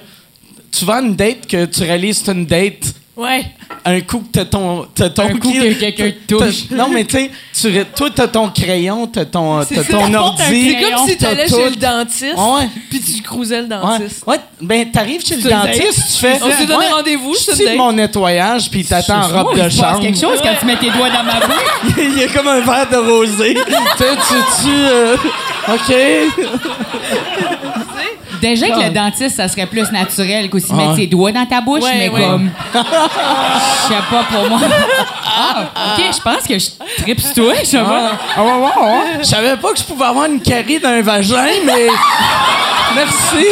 Tu 0.72 0.84
vas 0.84 0.94
à 0.96 1.00
une 1.02 1.14
date 1.14 1.46
que 1.46 1.66
tu 1.66 1.82
réalises 1.84 2.22
c'est 2.24 2.32
une 2.32 2.46
date 2.46 2.94
Ouais. 3.16 3.46
un 3.84 4.00
coup 4.00 4.18
que 4.20 4.26
t'as 4.32 4.44
ton, 4.44 4.86
t'as 4.92 5.08
ton 5.08 5.22
Un 5.22 5.38
coup 5.38 5.52
que 5.52 5.72
quelqu'un 5.74 6.10
te 6.26 6.34
touche. 6.34 6.70
Non, 6.72 6.88
mais 6.88 7.04
tu 7.04 7.30
sais, 7.52 7.86
toi, 7.94 8.08
t'as 8.12 8.26
ton 8.26 8.48
crayon, 8.48 9.06
t'as 9.06 9.24
ton, 9.24 9.62
ça, 9.62 9.84
ton 9.88 10.12
ordi. 10.14 10.42
C'est 10.76 10.82
comme 10.90 11.08
si 11.08 11.16
t'as 11.16 11.28
t'allais 11.28 11.48
chez 11.48 11.70
le 11.70 11.76
dentiste, 11.76 12.36
Ouais. 12.36 12.68
puis 12.90 13.00
tu 13.00 13.22
cruisais 13.22 13.58
le 13.62 13.68
Ouais, 13.68 13.68
dentiste. 13.68 14.24
ouais. 14.26 14.36
Ben, 14.60 14.90
t'arrives 14.90 15.24
chez 15.24 15.36
le 15.36 15.48
dentiste, 15.48 16.02
tu 16.12 16.18
fais. 16.26 16.40
On 16.42 16.50
s'est 16.50 16.66
donné 16.66 16.86
Ouais, 16.86 16.92
rendez-vous, 16.92 17.34
Je 17.34 17.64
date. 17.64 17.76
mon 17.76 17.92
nettoyage, 17.92 18.68
puis 18.68 18.84
t'attends 18.84 19.22
en 19.30 19.44
robe 19.44 19.56
de 19.62 19.68
chambre. 19.68 20.00
quelque 20.00 20.18
chose 20.20 20.40
quand 20.42 20.54
tu 20.58 20.66
mets 20.66 20.76
tes 20.76 20.90
doigts 20.90 21.10
dans 21.10 21.22
ma 21.22 21.38
bouche. 21.46 21.94
Il 21.98 22.18
y 22.18 22.24
a 22.24 22.28
comme 22.28 22.48
un 22.48 22.60
verre 22.60 22.88
de 22.90 22.96
rosé. 22.96 23.54
tu 23.64 23.72
sais, 23.98 24.16
tu. 24.16 24.64
tu 24.64 24.70
euh, 24.70 25.16
OK. 25.68 25.94
Déjà 28.40 28.68
que 28.68 28.80
le 28.82 28.90
dentiste, 28.90 29.36
ça 29.36 29.48
serait 29.48 29.66
plus 29.66 29.90
naturel 29.92 30.48
qu'aussi 30.50 30.68
Ah. 30.70 30.74
mettre 30.74 30.96
ses 30.96 31.06
doigts 31.06 31.32
dans 31.32 31.46
ta 31.46 31.60
bouche, 31.60 31.82
Ouais, 31.82 31.92
mais 31.98 32.08
ouais. 32.08 32.20
comme. 32.22 32.50
Je 32.74 32.78
sais 33.88 34.00
pas 34.10 34.22
pour 34.30 34.48
moi. 34.48 34.60
Ah, 35.36 35.64
ok, 35.96 36.04
je 36.16 36.20
pense 36.20 36.42
que 36.46 36.58
je 36.58 37.02
tripe 37.02 37.34
toi, 37.34 37.52
je 37.60 37.66
sais 37.66 37.78
pas. 37.78 38.12
Ah, 38.36 38.42
ouais. 38.42 39.18
Je 39.20 39.24
savais 39.24 39.56
pas 39.56 39.72
que 39.72 39.78
je 39.78 39.84
pouvais 39.84 40.04
avoir 40.06 40.26
une 40.26 40.40
carie 40.40 40.78
dans 40.78 40.88
un 40.90 41.02
vagin, 41.02 41.44
mais. 41.64 41.88
Merci. 42.94 43.46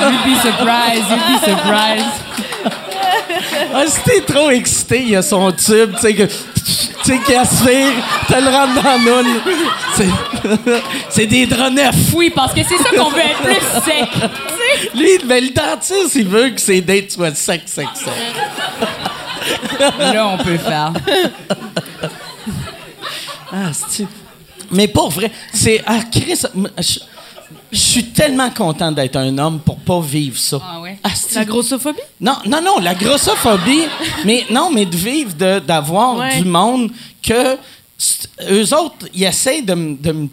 You'd 0.00 0.24
be 0.24 0.34
surprised, 0.40 1.04
you'd 1.10 1.26
be 1.28 1.38
surprised. 1.44 2.22
Ah, 3.78 3.84
si 3.86 4.00
t'es 4.04 4.20
trop 4.22 4.50
excité, 4.50 5.02
il 5.02 5.10
y 5.10 5.16
a 5.16 5.22
son 5.22 5.52
tube, 5.52 5.92
tu 5.96 6.00
sais, 6.00 6.14
que. 6.14 6.22
Tu 6.24 7.16
sais, 7.24 7.36
aspire, 7.36 7.92
t'as 8.26 8.40
le 8.40 8.48
rentre 8.48 8.74
dans 8.74 8.90
la 8.90 8.98
noune. 8.98 9.40
C'est. 11.10 11.26
Des 11.26 11.46
draps 11.46 11.72
neufs. 11.72 12.14
Oui, 12.14 12.30
parce 12.34 12.52
que 12.54 12.60
c'est 12.62 12.76
ça 12.78 12.90
qu'on 12.96 13.10
veut 13.10 13.18
être 13.18 13.42
plus 13.42 13.54
sec. 13.54 14.08
tu 14.12 14.20
sais. 14.20 14.90
Lui, 14.94 15.18
ben, 15.24 15.44
le 15.44 15.50
dentiste, 15.50 16.14
il 16.14 16.28
veut 16.28 16.50
que 16.50 16.60
ses 16.60 16.80
dates 16.80 17.10
soient 17.12 17.34
sec, 17.34 17.62
sec, 17.66 17.86
sec. 17.94 18.10
Là, 19.98 20.28
on 20.28 20.38
peut 20.42 20.58
faire. 20.58 20.92
Ah, 23.52 23.70
c'est 23.88 24.06
Mais 24.70 24.88
pour 24.88 25.10
vrai, 25.10 25.30
c'est. 25.52 25.82
Ah, 25.86 26.00
Chris, 26.10 26.42
je, 26.78 26.98
je 27.76 27.80
suis 27.80 28.04
tellement 28.06 28.50
content 28.50 28.90
d'être 28.90 29.16
un 29.16 29.36
homme 29.38 29.60
pour 29.60 29.76
pas 29.78 30.00
vivre 30.00 30.38
ça. 30.38 30.60
Ah 30.62 30.80
ouais? 30.80 30.98
c'est- 31.14 31.34
La 31.36 31.44
grossophobie? 31.44 31.98
Non, 32.20 32.36
non, 32.46 32.60
non, 32.62 32.78
la 32.80 32.94
grossophobie, 32.94 33.82
mais 34.24 34.44
non, 34.50 34.70
mais 34.72 34.86
de 34.86 34.96
vivre, 34.96 35.34
de- 35.34 35.58
d'avoir 35.60 36.16
Ouais. 36.18 36.40
du 36.40 36.44
monde 36.48 36.90
que 37.22 37.56
eux 38.50 38.74
autres, 38.74 39.06
ils 39.14 39.24
essayent 39.24 39.62
de, 39.62 39.74
me- 39.74 40.28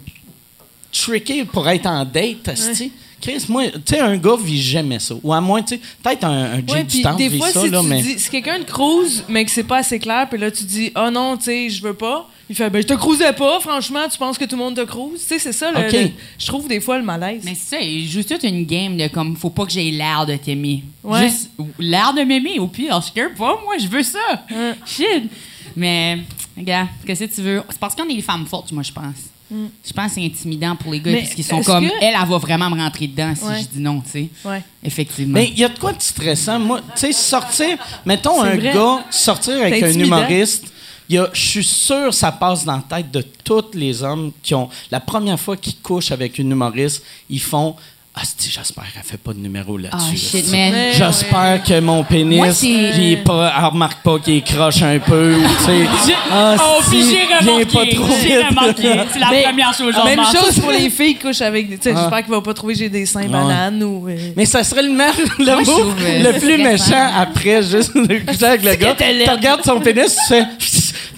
tricker 0.92 1.44
pour 1.44 1.68
être 1.68 1.86
en 1.86 2.04
date, 2.04 2.48
asti. 2.48 2.92
Chris, 3.20 3.44
moi, 3.48 3.64
tu 3.70 3.80
sais, 3.86 4.00
un 4.00 4.16
gars 4.18 4.36
vit 4.42 4.60
jamais 4.60 4.98
ça. 4.98 5.14
Ou 5.22 5.32
à 5.32 5.40
moins, 5.40 5.62
tu 5.62 5.76
sais, 5.76 5.80
peut-être 6.02 6.24
un, 6.24 6.44
un 6.52 6.56
Jim 6.58 6.74
Ouais, 6.74 6.82
du 6.84 6.88
puis 6.88 7.02
temps 7.02 7.14
des 7.14 7.28
vit 7.28 7.38
fois, 7.38 7.50
ça, 7.50 7.62
si 7.62 7.70
là, 7.70 7.80
tu 7.80 7.86
mais. 7.86 8.02
dis, 8.02 8.18
si 8.18 8.28
quelqu'un 8.28 8.58
te 8.58 8.70
cruise, 8.70 9.24
mais 9.28 9.44
que 9.46 9.50
c'est 9.50 9.62
pas 9.64 9.78
assez 9.78 9.98
clair, 9.98 10.28
puis 10.28 10.38
là, 10.38 10.50
tu 10.50 10.62
dis, 10.64 10.92
oh 10.94 11.08
non, 11.10 11.36
tu 11.38 11.44
sais, 11.44 11.70
je 11.70 11.82
veux 11.82 11.94
pas, 11.94 12.28
il 12.50 12.54
fait, 12.56 12.68
ben, 12.70 12.82
je 12.82 12.86
te 12.86 12.94
cruisais 12.94 13.32
pas, 13.32 13.58
franchement, 13.60 14.00
tu 14.10 14.18
penses 14.18 14.36
que 14.38 14.44
tout 14.44 14.56
le 14.56 14.62
monde 14.62 14.76
te 14.76 14.84
cruise? 14.84 15.20
Tu 15.20 15.26
sais, 15.26 15.38
c'est 15.38 15.52
ça, 15.52 15.70
le, 15.72 16.10
je 16.38 16.46
trouve 16.46 16.68
des 16.68 16.80
fois 16.80 16.98
le 16.98 17.04
malaise. 17.04 17.42
Mais 17.44 17.54
c'est 17.54 17.76
ça, 17.76 17.82
il 17.82 18.08
joue 18.08 18.22
toute 18.22 18.42
une 18.42 18.64
game 18.64 18.96
de 18.96 19.08
comme, 19.08 19.36
faut 19.36 19.50
pas 19.50 19.64
que 19.64 19.72
j'aie 19.72 19.90
l'air 19.90 20.26
de 20.26 20.36
t'aimer. 20.36 20.82
Ouais. 21.02 21.28
Juste 21.28 21.50
l'air 21.78 22.12
de 22.14 22.22
m'aimer, 22.22 22.58
au 22.58 22.66
pire, 22.68 23.00
je 23.06 23.12
care 23.12 23.30
pas, 23.36 23.58
moi, 23.64 23.74
je 23.78 23.86
veux 23.86 24.02
ça. 24.02 24.44
Shit. 24.86 25.24
Mais, 25.76 26.18
regarde, 26.56 26.88
qu'est-ce 27.06 27.24
que 27.24 27.34
tu 27.34 27.40
veux? 27.42 27.62
C'est 27.70 27.78
parce 27.80 27.94
qu'on 27.94 28.08
est 28.08 28.14
des 28.14 28.22
femmes 28.22 28.46
fortes, 28.46 28.70
moi, 28.72 28.82
je 28.82 28.92
pense. 28.92 29.04
Je 29.50 29.92
pense 29.92 30.08
que 30.08 30.14
c'est 30.14 30.24
intimidant 30.24 30.74
pour 30.74 30.90
les 30.92 30.98
gars, 31.00 31.12
Mais 31.12 31.20
parce 31.20 31.34
qu'ils 31.34 31.44
sont 31.44 31.58
est-ce 31.60 31.66
comme, 31.66 31.86
que- 31.86 31.92
elle, 32.00 32.14
elle 32.20 32.28
va 32.28 32.38
vraiment 32.38 32.68
me 32.70 32.80
rentrer 32.80 33.06
dedans 33.06 33.34
si 33.36 33.44
Ouais. 33.44 33.60
je 33.60 33.68
dis 33.68 33.78
non, 33.80 34.00
tu 34.00 34.10
sais. 34.10 34.28
Ouais. 34.44 34.62
Effectivement. 34.82 35.34
Mais 35.34 35.48
il 35.48 35.58
y 35.58 35.64
a 35.64 35.68
de 35.68 35.78
quoi 35.78 35.92
de 35.92 36.02
stressant? 36.02 36.58
Moi, 36.58 36.80
tu 36.80 37.00
sais, 37.00 37.12
sortir, 37.12 37.76
mettons 38.04 38.42
C'est 38.42 38.48
un 38.48 38.56
vrai. 38.56 38.72
gars, 38.74 39.04
sortir 39.10 39.54
avec 39.60 39.74
C'est 39.76 39.84
un 39.84 39.88
intimidant. 39.90 40.16
humoriste, 40.18 40.72
je 41.08 41.26
suis 41.34 41.64
sûr 41.64 42.12
ça 42.14 42.32
passe 42.32 42.64
dans 42.64 42.76
la 42.76 42.96
tête 42.96 43.10
de 43.10 43.22
tous 43.22 43.74
les 43.74 44.02
hommes 44.02 44.32
qui 44.42 44.54
ont. 44.54 44.68
La 44.90 45.00
première 45.00 45.38
fois 45.38 45.56
qu'ils 45.56 45.76
couchent 45.76 46.12
avec 46.12 46.38
une 46.38 46.50
humoriste, 46.50 47.02
ils 47.28 47.40
font 47.40 47.76
Ah, 48.16 48.20
si, 48.24 48.48
j'espère 48.48 48.84
qu'elle 48.92 49.02
fait 49.02 49.16
pas 49.16 49.32
de 49.32 49.40
numéro 49.40 49.76
là-dessus. 49.76 50.36
Ah. 50.36 50.92
J'espère 50.92 51.62
que 51.64 51.80
mon 51.80 52.04
pénis, 52.04 52.36
Moi, 52.38 52.46
est 52.48 53.16
pas, 53.24 53.52
elle 53.58 53.64
remarque 53.64 54.02
pas 54.04 54.20
qu'il 54.20 54.40
croche 54.44 54.82
un 54.82 55.00
peu. 55.00 55.34
ou, 55.34 55.42
tu 55.42 55.64
sais, 55.64 56.14
ah, 56.30 56.54
Oh, 56.60 56.80
puis 56.88 57.02
j'ai 57.10 57.24
remarqué. 57.50 57.64
pas 57.64 57.86
trop 57.96 58.14
J'ai 58.22 58.38
remarqué. 58.44 58.82
C'est 59.12 59.18
la 59.18 59.30
Mais- 59.30 59.42
première 59.42 59.74
chose 59.74 59.94
Même 60.04 60.20
chose 60.32 60.60
pour 60.60 60.70
les 60.70 60.90
filles 60.90 61.16
qui 61.16 61.26
couchent 61.26 61.40
avec 61.40 61.68
des. 61.68 61.76
Tu 61.76 61.82
sais, 61.90 61.94
Ah. 61.96 62.02
j'espère 62.02 62.22
qu'il 62.24 62.30
va 62.34 62.40
pas 62.40 62.54
trouver 62.54 62.76
j'ai 62.76 62.88
des 62.88 63.04
seins 63.04 63.22
Ouais. 63.22 63.28
bananes 63.28 63.82
ou. 63.82 64.06
euh, 64.08 64.16
Mais 64.36 64.46
ça 64.46 64.62
serait 64.62 64.84
le, 64.84 64.92
mer- 64.92 65.12
le 65.40 65.44
Moi, 65.46 65.62
mot 65.64 65.80
euh, 66.00 66.32
le 66.32 66.38
plus 66.38 66.58
méchant 66.58 67.10
après 67.16 67.64
juste 67.64 67.96
de 67.96 68.18
coucher 68.24 68.44
avec 68.46 68.62
le 68.62 68.74
gars. 68.76 68.94
Tu 68.96 69.28
regardes 69.30 69.64
son 69.64 69.80
pénis, 69.80 70.16
tu 70.28 70.34
fais. 70.34 70.46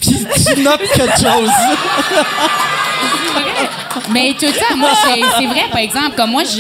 Puis 0.01 0.15
tu 0.55 0.61
notes 0.63 0.81
quelque 0.95 1.19
chose. 1.21 1.51
Mais 4.13 4.35
tout 4.39 4.47
ça, 4.47 4.75
moi, 4.77 4.91
c'est 5.39 5.47
vrai, 5.47 5.63
par 5.71 5.81
exemple, 5.81 6.13
comme 6.17 6.31
moi, 6.31 6.45
je, 6.45 6.59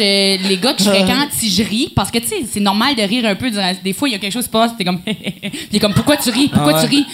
les 0.49 0.57
gars 0.57 0.72
que 0.72 0.83
je 0.83 0.88
fréquente, 0.88 1.29
si 1.33 1.51
je 1.51 1.62
ris, 1.62 1.92
parce 1.94 2.11
que, 2.11 2.18
tu 2.18 2.29
sais, 2.29 2.44
c'est 2.51 2.61
normal 2.61 2.94
de 2.94 3.03
rire 3.03 3.25
un 3.27 3.35
peu. 3.35 3.51
durant- 3.51 3.72
Des 3.85 3.92
fois, 3.92 4.09
il 4.09 4.12
y 4.12 4.14
a 4.14 4.18
quelque 4.18 4.33
chose 4.33 4.44
qui 4.44 4.53
se 4.53 4.53
passe, 4.53 4.70
t'es 4.77 4.85
comme... 4.85 5.01
Puis 5.70 5.79
comme, 5.79 5.92
pourquoi 5.94 6.16
tu 6.16 6.31
ris? 6.31 6.49
Pourquoi 6.49 6.72
Ah 6.79 6.83
ouais. 6.83 6.88
tu 6.88 6.94
ris? 6.96 7.07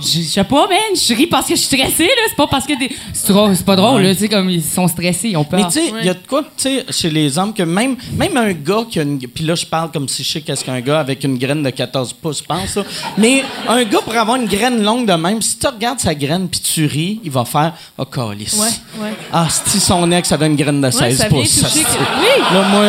Je 0.00 0.20
sais 0.22 0.44
pas, 0.44 0.66
man. 0.68 0.78
Je 0.96 1.14
ris 1.14 1.26
parce 1.26 1.46
que 1.46 1.54
je 1.54 1.60
suis 1.60 1.76
stressée, 1.76 2.06
là. 2.06 2.22
C'est 2.28 2.36
pas 2.36 2.46
parce 2.46 2.66
que 2.66 2.72
t'es. 2.78 2.94
C'est 3.12 3.32
drôle- 3.32 3.54
c'est 3.54 3.64
pas 3.66 3.76
drôle, 3.76 4.02
là. 4.02 4.14
Tu 4.14 4.20
sais, 4.20 4.28
comme 4.28 4.48
ils 4.48 4.62
sont 4.62 4.88
stressés, 4.88 5.28
ils 5.28 5.36
ont 5.36 5.46
Mais 5.52 5.58
peur. 5.58 5.68
tu 5.68 5.80
sais, 5.80 5.92
il 6.00 6.06
y 6.06 6.08
a 6.08 6.14
de 6.14 6.26
quoi, 6.26 6.42
tu 6.42 6.48
sais, 6.56 6.86
chez 6.90 7.10
les 7.10 7.36
hommes, 7.38 7.52
que 7.52 7.62
même, 7.62 7.96
même 8.16 8.36
un 8.36 8.52
gars 8.52 8.84
qui 8.90 8.98
a 8.98 9.02
une. 9.02 9.18
Puis 9.18 9.44
là, 9.44 9.54
je 9.54 9.66
parle 9.66 9.90
comme 9.92 10.08
si 10.08 10.24
je 10.24 10.30
sais 10.30 10.40
qu'est-ce 10.40 10.64
qu'un 10.64 10.80
gars 10.80 11.00
avec 11.00 11.22
une 11.24 11.36
graine 11.36 11.62
de 11.62 11.70
14 11.70 12.14
pouces 12.14 12.40
pense, 12.42 12.76
là. 12.76 12.84
Mais 13.18 13.44
un 13.68 13.84
gars, 13.84 14.00
pour 14.02 14.16
avoir 14.16 14.36
une 14.36 14.46
graine 14.46 14.82
longue 14.82 15.06
de 15.06 15.12
même, 15.12 15.42
si 15.42 15.58
tu 15.58 15.66
regardes 15.66 16.00
sa 16.00 16.14
graine 16.14 16.48
puis 16.48 16.60
tu 16.60 16.86
ris, 16.86 17.20
il 17.22 17.30
va 17.30 17.44
faire 17.44 17.74
Oh, 17.98 18.04
calice. 18.06 18.54
Ouais, 18.54 19.04
ouais. 19.04 19.12
Ah, 19.32 19.46
si 19.66 19.78
son 19.78 20.10
ex 20.10 20.32
avait 20.32 20.46
une 20.46 20.56
graine 20.56 20.80
de 20.80 20.90
16 20.90 21.18
ça 21.18 21.26
pouces. 21.26 21.62
asti. 21.64 21.80
que- 21.84 21.88
Oui. 21.90 22.42
Là, 22.54 22.62
moi, 22.68 22.84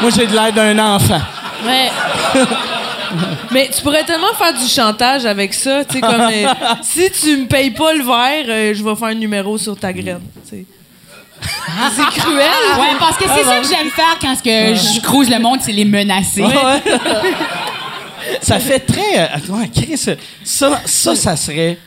moi 0.00 0.10
j'ai 0.10 0.26
de 0.26 0.32
l'air 0.32 0.52
d'un 0.52 0.78
enfant. 0.94 1.20
Ouais. 1.66 1.90
Mais 3.50 3.70
tu 3.74 3.82
pourrais 3.82 4.04
tellement 4.04 4.32
faire 4.38 4.52
du 4.54 4.66
chantage 4.66 5.24
avec 5.26 5.54
ça, 5.54 5.84
tu 5.84 5.94
sais, 5.94 6.00
comme 6.00 6.20
euh, 6.20 6.48
si 6.82 7.10
tu 7.10 7.36
me 7.36 7.46
payes 7.46 7.70
pas 7.70 7.92
le 7.94 8.02
verre, 8.02 8.44
euh, 8.48 8.74
je 8.74 8.82
vais 8.82 8.94
faire 8.96 9.08
un 9.08 9.14
numéro 9.14 9.56
sur 9.58 9.76
ta 9.78 9.92
graine. 9.92 10.20
tu 10.44 10.50
sais. 10.50 10.64
C'est 11.94 12.20
cruel. 12.20 12.46
Ouais, 12.78 12.96
parce 12.98 13.16
que 13.16 13.24
c'est 13.24 13.44
ça 13.44 13.58
que 13.60 13.66
j'aime 13.68 13.90
faire 13.90 14.16
quand 14.20 14.34
ce 14.36 14.42
que 14.42 14.74
je 14.74 15.00
crouse 15.02 15.28
le 15.30 15.38
monde, 15.38 15.58
c'est 15.62 15.72
les 15.72 15.84
menacer. 15.84 16.44
Ça 18.40 18.58
fait 18.58 18.80
très. 18.80 19.18
euh, 19.20 19.26
ouais, 19.52 19.70
Chris, 19.74 19.96
ça, 20.44 20.80
ça, 20.84 21.14
ça 21.14 21.36
serait. 21.36 21.78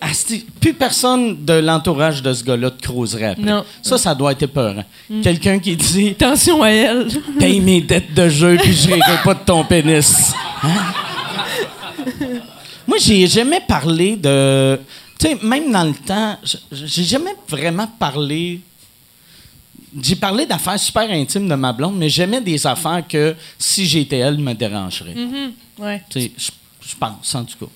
Asti, 0.00 0.46
plus 0.60 0.74
personne 0.74 1.44
de 1.44 1.54
l'entourage 1.54 2.22
de 2.22 2.32
ce 2.32 2.42
gars-là 2.44 2.70
te 2.70 2.82
creuserait 2.82 3.30
après. 3.30 3.42
Non. 3.42 3.64
Ça, 3.82 3.98
ça 3.98 4.14
doit 4.14 4.32
être 4.32 4.42
épeurant. 4.42 4.84
Quelqu'un 5.22 5.58
qui 5.58 5.76
dit 5.76 6.10
Attention 6.10 6.62
à 6.62 6.70
elle. 6.70 7.08
Paye 7.38 7.60
mes 7.60 7.80
dettes 7.80 8.14
de 8.14 8.28
jeu 8.28 8.56
puis 8.60 8.72
je 8.72 8.88
rirai 8.88 9.18
pas 9.24 9.34
de 9.34 9.40
ton 9.44 9.64
pénis. 9.64 10.32
Hein? 10.62 10.68
Moi, 12.86 12.98
j'ai 12.98 13.26
jamais 13.26 13.60
parlé 13.60 14.16
de. 14.16 14.78
Tu 15.18 15.28
sais, 15.28 15.38
même 15.42 15.70
dans 15.70 15.84
le 15.84 15.94
temps, 15.94 16.38
j'ai 16.72 17.04
jamais 17.04 17.34
vraiment 17.48 17.86
parlé. 17.86 18.60
J'ai 20.00 20.16
parlé 20.16 20.46
d'affaires 20.46 20.78
super 20.78 21.10
intimes 21.10 21.48
de 21.48 21.54
ma 21.54 21.72
blonde, 21.72 21.96
mais 21.96 22.08
j'aimais 22.08 22.40
des 22.40 22.64
affaires 22.66 23.02
que 23.08 23.34
si 23.58 23.86
j'étais 23.86 24.18
elle, 24.18 24.38
me 24.38 24.54
dérangeraient. 24.54 25.16
Ouais. 25.78 26.02
Tu 26.08 26.20
sais, 26.20 26.32
je 26.36 26.50
je 26.90 26.96
pense, 26.96 27.34
en 27.34 27.44
tout 27.44 27.58
cas. 27.58 27.70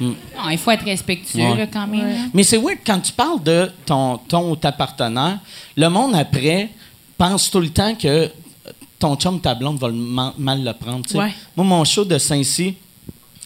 Non, 0.00 0.14
il 0.50 0.58
faut 0.58 0.70
être 0.70 0.84
respectueux, 0.84 1.38
Ouais. 1.40 1.56
là, 1.56 1.66
quand 1.66 1.86
même. 1.86 2.06
là. 2.06 2.18
Mais 2.34 2.42
c'est 2.42 2.58
weird, 2.58 2.78
quand 2.86 3.00
tu 3.00 3.12
parles 3.12 3.42
de 3.42 3.70
ton, 3.86 4.18
ton 4.18 4.50
ou 4.50 4.56
ta 4.56 4.72
partenaire, 4.72 5.38
le 5.76 5.88
monde 5.88 6.14
après 6.14 6.70
pense 7.16 7.50
tout 7.50 7.60
le 7.60 7.70
temps 7.70 7.94
que 7.94 8.30
ton 8.98 9.16
chum, 9.16 9.40
ta 9.40 9.54
blonde 9.54 9.78
va 9.78 9.88
le 9.88 9.94
mal 10.38 10.62
le 10.64 10.72
prendre. 10.72 11.04
Ouais. 11.14 11.32
Moi, 11.56 11.64
mon 11.66 11.84
show 11.84 12.04
de 12.04 12.18
Saint-Cy, 12.18 12.74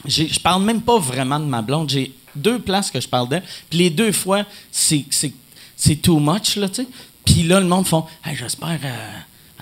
j'ai- 0.06 0.28
je 0.28 0.40
parle 0.40 0.62
même 0.64 0.80
pas 0.82 0.98
vraiment 0.98 1.38
de 1.38 1.44
ma 1.44 1.62
blonde. 1.62 1.88
J'ai 1.90 2.12
deux 2.34 2.58
places 2.58 2.90
que 2.90 3.00
je 3.00 3.08
parle 3.08 3.28
d'elle. 3.28 3.42
Puis 3.68 3.78
les 3.78 3.90
deux 3.90 4.12
fois, 4.12 4.44
c'est, 4.72 5.04
c'est, 5.10 5.32
c'est 5.76 5.96
too 5.96 6.18
much, 6.18 6.56
là, 6.56 6.68
tu 6.68 6.82
sais. 6.82 6.88
Puis 7.24 7.42
là, 7.44 7.60
le 7.60 7.66
monde 7.66 7.86
font 7.86 8.04
Hey, 8.24 8.34
j'espère. 8.36 8.78
euh, 8.84 9.10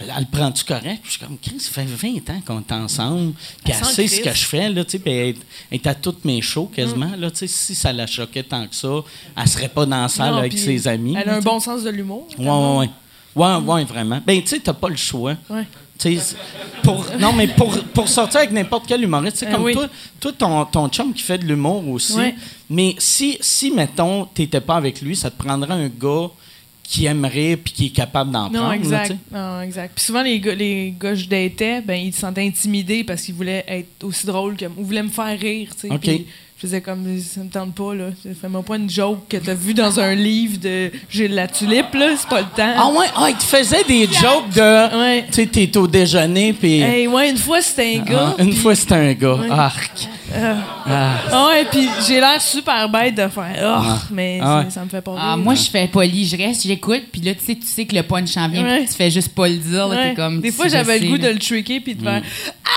elle, 0.00 0.12
elle 0.16 0.26
le 0.30 0.36
prend-tu 0.38 0.64
correct? 0.64 1.00
Puis 1.02 1.04
je 1.04 1.10
suis 1.10 1.20
comme, 1.20 1.36
Chris, 1.38 1.60
ça 1.60 1.70
fait 1.70 1.84
20 1.84 2.30
ans 2.30 2.40
qu'on 2.46 2.60
est 2.60 2.72
ensemble. 2.72 3.32
Puis 3.64 3.74
Elle 3.78 3.84
sait 3.84 4.06
ce 4.08 4.20
que 4.20 4.32
je 4.32 4.44
fais, 4.44 4.68
là, 4.68 4.84
tu 4.84 4.92
sais. 4.92 4.98
Puis 4.98 5.12
elle, 5.12 5.28
est- 5.30 5.36
elle 5.70 5.78
est 5.78 5.86
à 5.86 5.94
toutes 5.94 6.24
mes 6.24 6.40
shows, 6.40 6.70
quasiment, 6.74 7.10
là, 7.18 7.30
tu 7.30 7.38
sais. 7.38 7.46
Si 7.46 7.74
ça 7.74 7.92
la 7.92 8.06
choquait 8.06 8.42
tant 8.42 8.66
que 8.66 8.74
ça, 8.74 8.88
elle 9.36 9.48
serait 9.48 9.68
pas 9.68 9.86
dans 9.86 10.02
la 10.02 10.08
salle 10.08 10.32
Non, 10.32 10.38
avec 10.38 10.56
ses 10.58 10.86
amis. 10.88 11.16
Elle 11.20 11.28
a 11.28 11.34
un 11.36 11.40
bon 11.40 11.60
sens 11.60 11.82
de 11.82 11.90
l'humour. 11.90 12.26
Ouais, 12.38 12.46
ouais, 12.46 12.76
ouais. 12.78 12.90
Ouais, 13.36 13.56
ouais, 13.56 13.84
vraiment. 13.84 14.20
Ben, 14.26 14.40
tu 14.42 14.48
sais, 14.48 14.58
t'as 14.60 14.72
pas 14.72 14.88
le 14.88 14.96
choix. 14.96 15.36
Ouais. 15.48 15.66
Pour, 16.82 17.04
non, 17.18 17.32
mais 17.32 17.48
pour, 17.48 17.72
pour 17.92 18.08
sortir 18.08 18.38
avec 18.40 18.52
n'importe 18.52 18.84
quel 18.86 19.02
humoriste, 19.02 19.38
c'est 19.38 19.48
Euh, 19.48 19.52
comme 19.52 19.64
oui. 19.64 19.72
toi, 19.72 19.88
toi 20.20 20.32
ton, 20.36 20.64
ton 20.64 20.88
chum 20.88 21.12
qui 21.12 21.22
fait 21.22 21.38
de 21.38 21.44
l'humour 21.44 21.86
aussi. 21.88 22.14
Mais 22.70 22.94
si, 22.98 23.36
si, 23.40 23.70
mettons, 23.72 24.24
t'étais 24.26 24.60
pas 24.60 24.76
avec 24.76 25.00
lui, 25.02 25.16
ça 25.16 25.30
te 25.30 25.36
prendrait 25.42 25.74
un 25.74 25.88
gars 25.88 26.28
qui 26.88 27.04
aimerait 27.04 27.58
puis 27.58 27.72
qui 27.74 27.86
est 27.86 27.90
capable 27.90 28.30
d'en 28.30 28.44
Non, 28.48 28.60
prendre. 28.60 28.72
exact. 28.72 29.14
non, 29.30 29.60
exact. 29.60 29.92
Puis 29.94 30.04
souvent, 30.06 30.22
les 30.22 30.40
gars, 30.40 30.54
les 30.54 30.94
gars 30.98 31.10
que 31.10 31.16
je 31.16 31.28
datais, 31.28 31.82
ben, 31.82 31.94
ils 31.94 32.14
se 32.14 32.20
sentaient 32.20 32.46
intimidés 32.46 33.04
parce 33.04 33.22
qu'ils 33.22 33.34
voulaient 33.34 33.62
être 33.68 34.04
aussi 34.04 34.24
drôles 34.26 34.56
que 34.56 34.64
moi. 34.64 34.76
Ou 34.78 34.84
voulaient 34.84 35.02
me 35.02 35.10
faire 35.10 35.38
rire, 35.38 35.74
tu 35.74 35.88
sais. 35.88 35.90
OK. 35.92 36.00
Puis 36.00 36.26
Je 36.60 36.66
faisais 36.66 36.80
comme, 36.80 37.04
ça 37.20 37.40
me 37.40 37.48
tente 37.48 37.72
pas, 37.72 37.94
là. 37.94 38.06
Fais-moi 38.40 38.64
pas 38.64 38.76
une 38.78 38.90
joke 38.90 39.28
que 39.28 39.36
t'as 39.36 39.54
vue 39.54 39.74
dans 39.74 40.00
un 40.00 40.12
livre 40.16 40.58
de 40.58 40.90
Gilles 41.08 41.32
la 41.36 41.46
Tulipe, 41.46 41.94
là. 41.94 42.08
C'est 42.18 42.28
pas 42.28 42.40
le 42.40 42.46
temps. 42.46 42.74
Ah 42.76 42.88
ouais, 42.98 43.06
ah, 43.14 43.26
il 43.30 43.36
te 43.36 43.44
faisait 43.44 43.84
des 43.84 44.06
jokes 44.06 44.50
de... 44.56 44.98
Ouais. 44.98 45.24
Tu 45.28 45.34
sais, 45.34 45.46
t'es 45.46 45.76
au 45.76 45.86
déjeuner, 45.86 46.52
puis... 46.52 46.80
Hey, 46.80 47.06
ouais, 47.06 47.30
une 47.30 47.36
fois, 47.36 47.60
c'était 47.62 47.98
un 47.98 48.02
gars. 48.02 48.34
Ah, 48.36 48.42
une 48.42 48.54
fois, 48.54 48.74
c'était 48.74 48.94
un 48.96 49.12
gars. 49.12 49.34
Ouais. 49.34 49.50
Arc. 49.50 50.08
Ah 50.90 51.46
ouais, 51.48 51.64
puis 51.70 51.88
j'ai 52.06 52.20
l'air 52.20 52.42
super 52.42 52.88
bête 52.88 53.14
de 53.14 53.28
faire. 53.28 53.56
Oh, 53.80 53.92
mais 54.12 54.40
Ah 54.42 54.58
ouais. 54.58 54.64
c'est- 54.68 54.74
ça 54.74 54.84
me 54.84 54.88
fait 54.88 55.00
pas 55.00 55.12
rire. 55.12 55.20
Ah, 55.24 55.36
moi, 55.36 55.54
je 55.54 55.70
fais 55.70 55.86
poli, 55.86 56.26
je 56.26 56.36
reste, 56.36 56.66
j'écoute, 56.66 57.04
puis 57.12 57.20
là, 57.20 57.34
tu 57.34 57.44
sais, 57.44 57.54
tu 57.54 57.66
sais 57.66 57.86
que 57.86 57.94
le 57.94 58.02
punch 58.02 58.36
en 58.36 58.48
vient, 58.48 58.64
Ouais. 58.64 58.78
puis 58.80 58.88
tu 58.88 58.94
fais 58.94 59.10
juste 59.10 59.28
pas 59.34 59.48
le 59.48 59.56
dire, 59.56 59.86
là, 59.88 60.08
t'es 60.08 60.14
comme. 60.14 60.40
Des 60.40 60.50
fois, 60.52 60.66
j'avais 60.68 60.98
le 60.98 61.06
goût 61.08 61.16
là. 61.16 61.28
de 61.28 61.32
le 61.34 61.38
tricker 61.38 61.80
puis 61.80 61.94
de 61.94 62.02
faire. 62.02 62.20
Ah! 62.64 62.68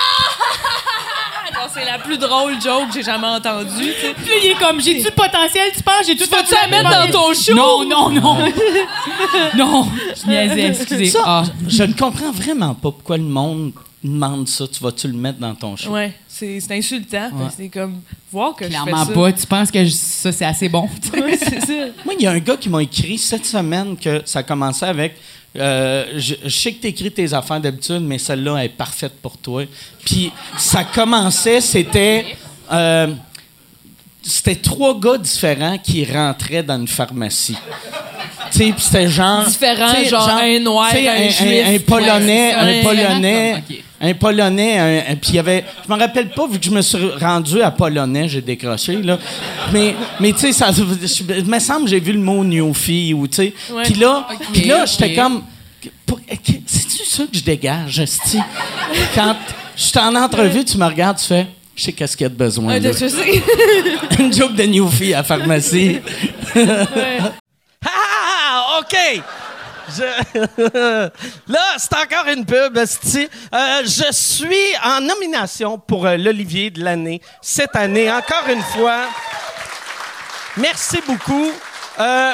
C'est 1.74 1.86
la 1.86 2.00
plus 2.00 2.18
drôle 2.18 2.54
joke 2.62 2.88
que 2.90 2.94
j'ai 2.96 3.04
jamais 3.04 3.28
entendue. 3.28 3.70
tu 3.70 3.84
sais. 4.08 4.14
Puis 4.16 4.26
là, 4.30 4.36
il 4.44 4.50
est 4.52 4.56
comme, 4.60 4.82
j'ai-tu 4.82 5.04
le 5.06 5.12
potentiel, 5.12 5.70
tu 5.76 5.82
penses? 5.84 6.06
J'ai 6.08 6.16
tout 6.16 6.26
Tu 6.26 6.30
vas-tu 6.30 6.54
la 6.54 6.68
mettre 6.68 6.90
dans 6.90 7.12
ton 7.12 7.34
show? 7.34 7.54
Non, 7.56 7.86
non, 7.88 8.10
non. 8.10 8.38
non, 9.58 9.88
je 10.16 10.30
niaisais, 10.30 10.68
excusez. 10.68 11.06
Ça, 11.08 11.22
Ah. 11.26 11.44
je 11.68 11.84
ne 11.84 11.94
comprends 11.94 12.32
vraiment 12.32 12.74
pas 12.74 12.92
pourquoi 12.92 13.18
le 13.18 13.24
monde 13.24 13.72
demande 14.04 14.48
ça. 14.48 14.66
Tu 14.68 14.84
vas-tu 14.84 15.08
le 15.08 15.14
mettre 15.14 15.40
dans 15.40 15.54
ton 15.56 15.76
show? 15.76 15.92
Ouais, 15.92 16.14
c'est 16.28 16.60
c'est 16.60 16.76
insultant. 16.76 17.30
que 17.30 17.54
C'est 17.56 17.70
comme 17.70 18.02
voir 18.32 18.56
que 18.56 18.66
Clairement 18.66 18.92
je 18.92 19.02
fais 19.02 19.08
ça. 19.08 19.14
pas. 19.14 19.32
Tu 19.34 19.48
penses 19.48 19.72
que 19.72 19.86
je- 19.86 19.92
ça, 19.92 20.32
c'est 20.32 20.46
assez 20.46 20.70
bon? 20.70 20.90
Ouais, 21.14 21.38
c'est 21.38 21.60
ça. 21.62 21.74
Moi, 22.04 22.16
il 22.18 22.24
y 22.24 22.28
a 22.28 22.32
un 22.32 22.40
gars 22.40 22.58
qui 22.58 22.70
m'a 22.70 22.82
écrit 22.82 23.18
cette 23.18 23.46
semaine 23.46 23.96
que 23.98 24.22
ça 24.26 24.42
commençait 24.44 24.88
avec 24.88 25.16
euh, 25.58 26.06
je, 26.18 26.50
sais 26.50 26.74
que 26.74 26.82
tu 26.82 26.88
écris 26.88 27.12
tes 27.12 27.34
affaires 27.34 27.60
d'habitude, 27.60 28.02
mais 28.02 28.18
celle-là 28.18 28.64
est 28.64 28.70
parfaite 28.70 29.14
pour 29.22 29.38
toi. 29.38 29.64
Puis 30.06 30.32
ça 30.58 30.84
commençait, 30.84 31.62
c'était. 31.62 32.38
euh, 32.72 33.08
c'était 34.24 34.56
trois 34.56 35.00
gars 35.00 35.18
différents 35.18 35.78
qui 35.78 36.06
rentraient 36.06 36.64
dans 36.64 36.80
une 36.80 36.88
pharmacie. 36.88 37.58
Tu 38.52 38.74
c'était 38.78 39.08
genre. 39.08 39.46
Différents, 39.46 39.94
tu 40.04 40.10
genre 40.10 40.30
un 40.30 40.60
noir, 40.60 40.90
tu 40.92 40.98
sais, 40.98 41.08
un 41.08 41.30
juif. 41.30 41.64
un 41.68 41.80
polonais, 41.80 42.54
un 42.54 42.84
polonais, 42.84 43.64
un 44.02 44.14
polonais, 44.14 44.78
un- 44.78 45.12
un- 45.14 45.16
puis 45.16 45.30
il 45.30 45.36
y 45.36 45.40
avait, 45.40 45.64
je 45.88 45.94
me 45.94 45.98
rappelle 45.98 46.30
pas 46.32 46.48
vu 46.48 46.60
que 46.60 46.66
je 46.66 46.72
me 46.72 46.82
suis 46.82 46.98
rendu 47.20 47.62
à 47.62 47.72
polonais, 47.72 48.28
j'ai 48.28 48.42
décroché 48.42 48.98
là, 49.02 49.18
mais 49.72 49.96
mais 50.20 50.34
tu 50.34 50.40
sais 50.40 50.52
ça, 50.54 50.70
je- 50.72 51.42
me 51.50 51.60
semble 51.60 51.86
que 51.86 51.92
j'ai 51.92 52.00
vu 52.02 52.12
le 52.12 52.20
mot 52.20 52.44
newfie 52.44 53.14
ou 53.14 53.26
tu 53.28 53.36
sais, 53.38 53.54
puis 53.86 53.94
là, 53.94 54.28
puis 54.52 54.64
là 54.66 54.86
j'étais 54.86 55.14
comme, 55.14 55.44
pour- 56.06 56.20
c'est-tu 56.66 57.06
ça 57.06 57.24
que 57.24 57.38
je 57.38 57.44
dégage, 57.44 58.00
esti? 58.00 58.38
Quand 59.16 59.36
je 59.78 59.84
suis 59.84 60.00
en 60.00 60.14
entrevue, 60.16 60.66
tu 60.66 60.78
me 60.78 60.86
regardes, 60.86 61.18
tu 61.20 61.26
fais, 61.26 61.48
je 61.76 61.84
sais 61.84 61.94
qu'est-ce 61.94 62.16
qu'il 62.18 62.26
y 62.26 62.28
a 62.28 62.30
de 62.30 62.36
besoin. 62.36 62.68
Ouais, 62.74 62.80
là. 62.80 62.92
je 62.92 63.08
sais. 63.08 63.42
Une 64.20 64.34
joke 64.34 64.54
de 64.56 64.64
newfie 64.64 65.14
à 65.14 65.18
la 65.18 65.24
pharmacie. 65.24 66.02
Ouais. 66.56 67.18
Ah, 67.84 68.80
OK! 68.80 68.96
Je- 69.98 71.10
Là, 71.52 71.60
c'est 71.78 71.94
encore 71.96 72.28
une 72.32 72.46
pub. 72.46 72.78
Euh, 72.78 73.82
je 73.84 74.12
suis 74.12 74.76
en 74.84 75.02
nomination 75.02 75.80
pour 75.80 76.06
euh, 76.06 76.16
l'Olivier 76.16 76.70
de 76.70 76.84
l'année 76.84 77.22
cette 77.42 77.76
année, 77.76 78.10
encore 78.12 78.48
une 78.50 78.62
fois. 78.62 79.08
Merci 80.58 81.00
beaucoup. 81.08 81.52
Euh, 82.00 82.34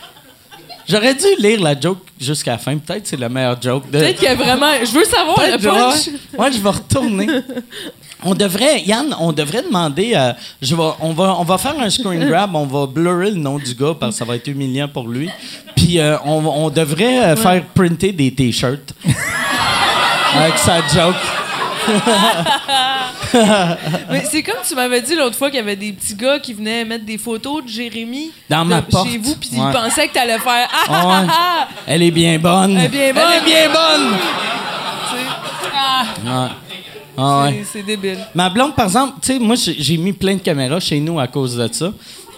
J'aurais 0.87 1.13
dû 1.15 1.25
lire 1.39 1.61
la 1.61 1.79
joke 1.79 1.99
jusqu'à 2.19 2.51
la 2.51 2.57
fin. 2.57 2.77
Peut-être 2.77 3.03
que 3.03 3.09
c'est 3.09 3.17
la 3.19 3.29
meilleure 3.29 3.61
joke 3.61 3.85
de. 3.89 3.99
Peut-être 3.99 4.15
qu'il 4.17 4.25
y 4.27 4.31
a 4.31 4.35
vraiment. 4.35 4.71
Je 4.83 4.91
veux 4.91 5.05
savoir 5.05 5.37
le 5.39 5.57
punch. 5.57 6.09
Ouais, 6.37 6.51
je 6.51 6.59
vais 6.59 6.69
retourner. 6.69 7.27
On 8.23 8.35
devrait, 8.35 8.81
Yann, 8.81 9.15
on 9.19 9.31
devrait 9.31 9.63
demander. 9.63 10.13
euh, 10.15 10.33
je 10.61 10.75
vais, 10.75 10.83
on, 10.99 11.11
va, 11.13 11.35
on 11.39 11.43
va 11.43 11.57
faire 11.57 11.73
un 11.79 11.89
screen 11.89 12.27
grab, 12.27 12.53
on 12.55 12.65
va 12.67 12.85
blurrer 12.85 13.31
le 13.31 13.37
nom 13.37 13.57
du 13.57 13.73
gars 13.73 13.95
parce 13.99 14.13
que 14.13 14.19
ça 14.19 14.25
va 14.25 14.35
être 14.35 14.47
humiliant 14.47 14.87
pour 14.87 15.07
lui. 15.07 15.27
Puis 15.75 15.97
euh, 15.99 16.17
on 16.25 16.69
devrait 16.69 17.19
euh, 17.23 17.35
faire 17.35 17.63
printer 17.73 18.11
des 18.11 18.31
t-shirts. 18.31 18.93
avec 20.35 20.57
sa 20.59 20.77
joke. 20.87 21.15
Mais 24.09 24.23
c'est 24.29 24.43
comme 24.43 24.59
tu 24.67 24.75
m'avais 24.75 25.01
dit 25.01 25.15
l'autre 25.15 25.35
fois 25.37 25.49
qu'il 25.49 25.57
y 25.57 25.61
avait 25.61 25.75
des 25.75 25.93
petits 25.93 26.15
gars 26.15 26.39
qui 26.39 26.53
venaient 26.53 26.85
mettre 26.85 27.05
des 27.05 27.17
photos 27.17 27.63
de 27.63 27.69
Jérémy 27.69 28.31
Dans 28.49 28.63
de- 28.65 28.69
ma 28.69 28.81
porte. 28.81 29.09
chez 29.09 29.17
vous, 29.17 29.35
puis 29.35 29.49
Ouais. 29.53 29.57
ils 29.67 29.71
pensaient 29.73 30.07
que 30.07 30.13
t'allais 30.13 30.39
faire 30.39 30.67
ah, 30.71 30.83
ah, 30.87 31.07
Ouais. 31.07 31.27
ah, 31.29 31.33
ah. 31.61 31.67
Elle 31.87 32.03
est 32.03 32.11
bien 32.11 32.37
bonne. 32.39 32.77
Elle 32.77 32.85
est 32.85 32.89
bien 32.89 33.13
bonne. 33.13 33.23
Elle 33.31 33.41
est 33.41 33.45
bien 33.45 33.69
bonne. 33.69 34.17
Ah 37.17 37.43
ouais. 37.43 37.63
c'est- 37.71 37.83
débile. 37.83 38.17
Ma 38.33 38.49
blonde, 38.49 38.73
par 38.73 38.85
exemple, 38.85 39.15
tu 39.21 39.33
sais, 39.33 39.39
moi, 39.39 39.55
j'ai 39.57 39.97
mis 39.97 40.13
plein 40.13 40.35
de 40.35 40.39
caméras 40.41 40.79
chez 40.79 40.99
nous 40.99 41.19
à 41.19 41.27
cause 41.27 41.57
de 41.57 41.67
ça. 41.71 41.91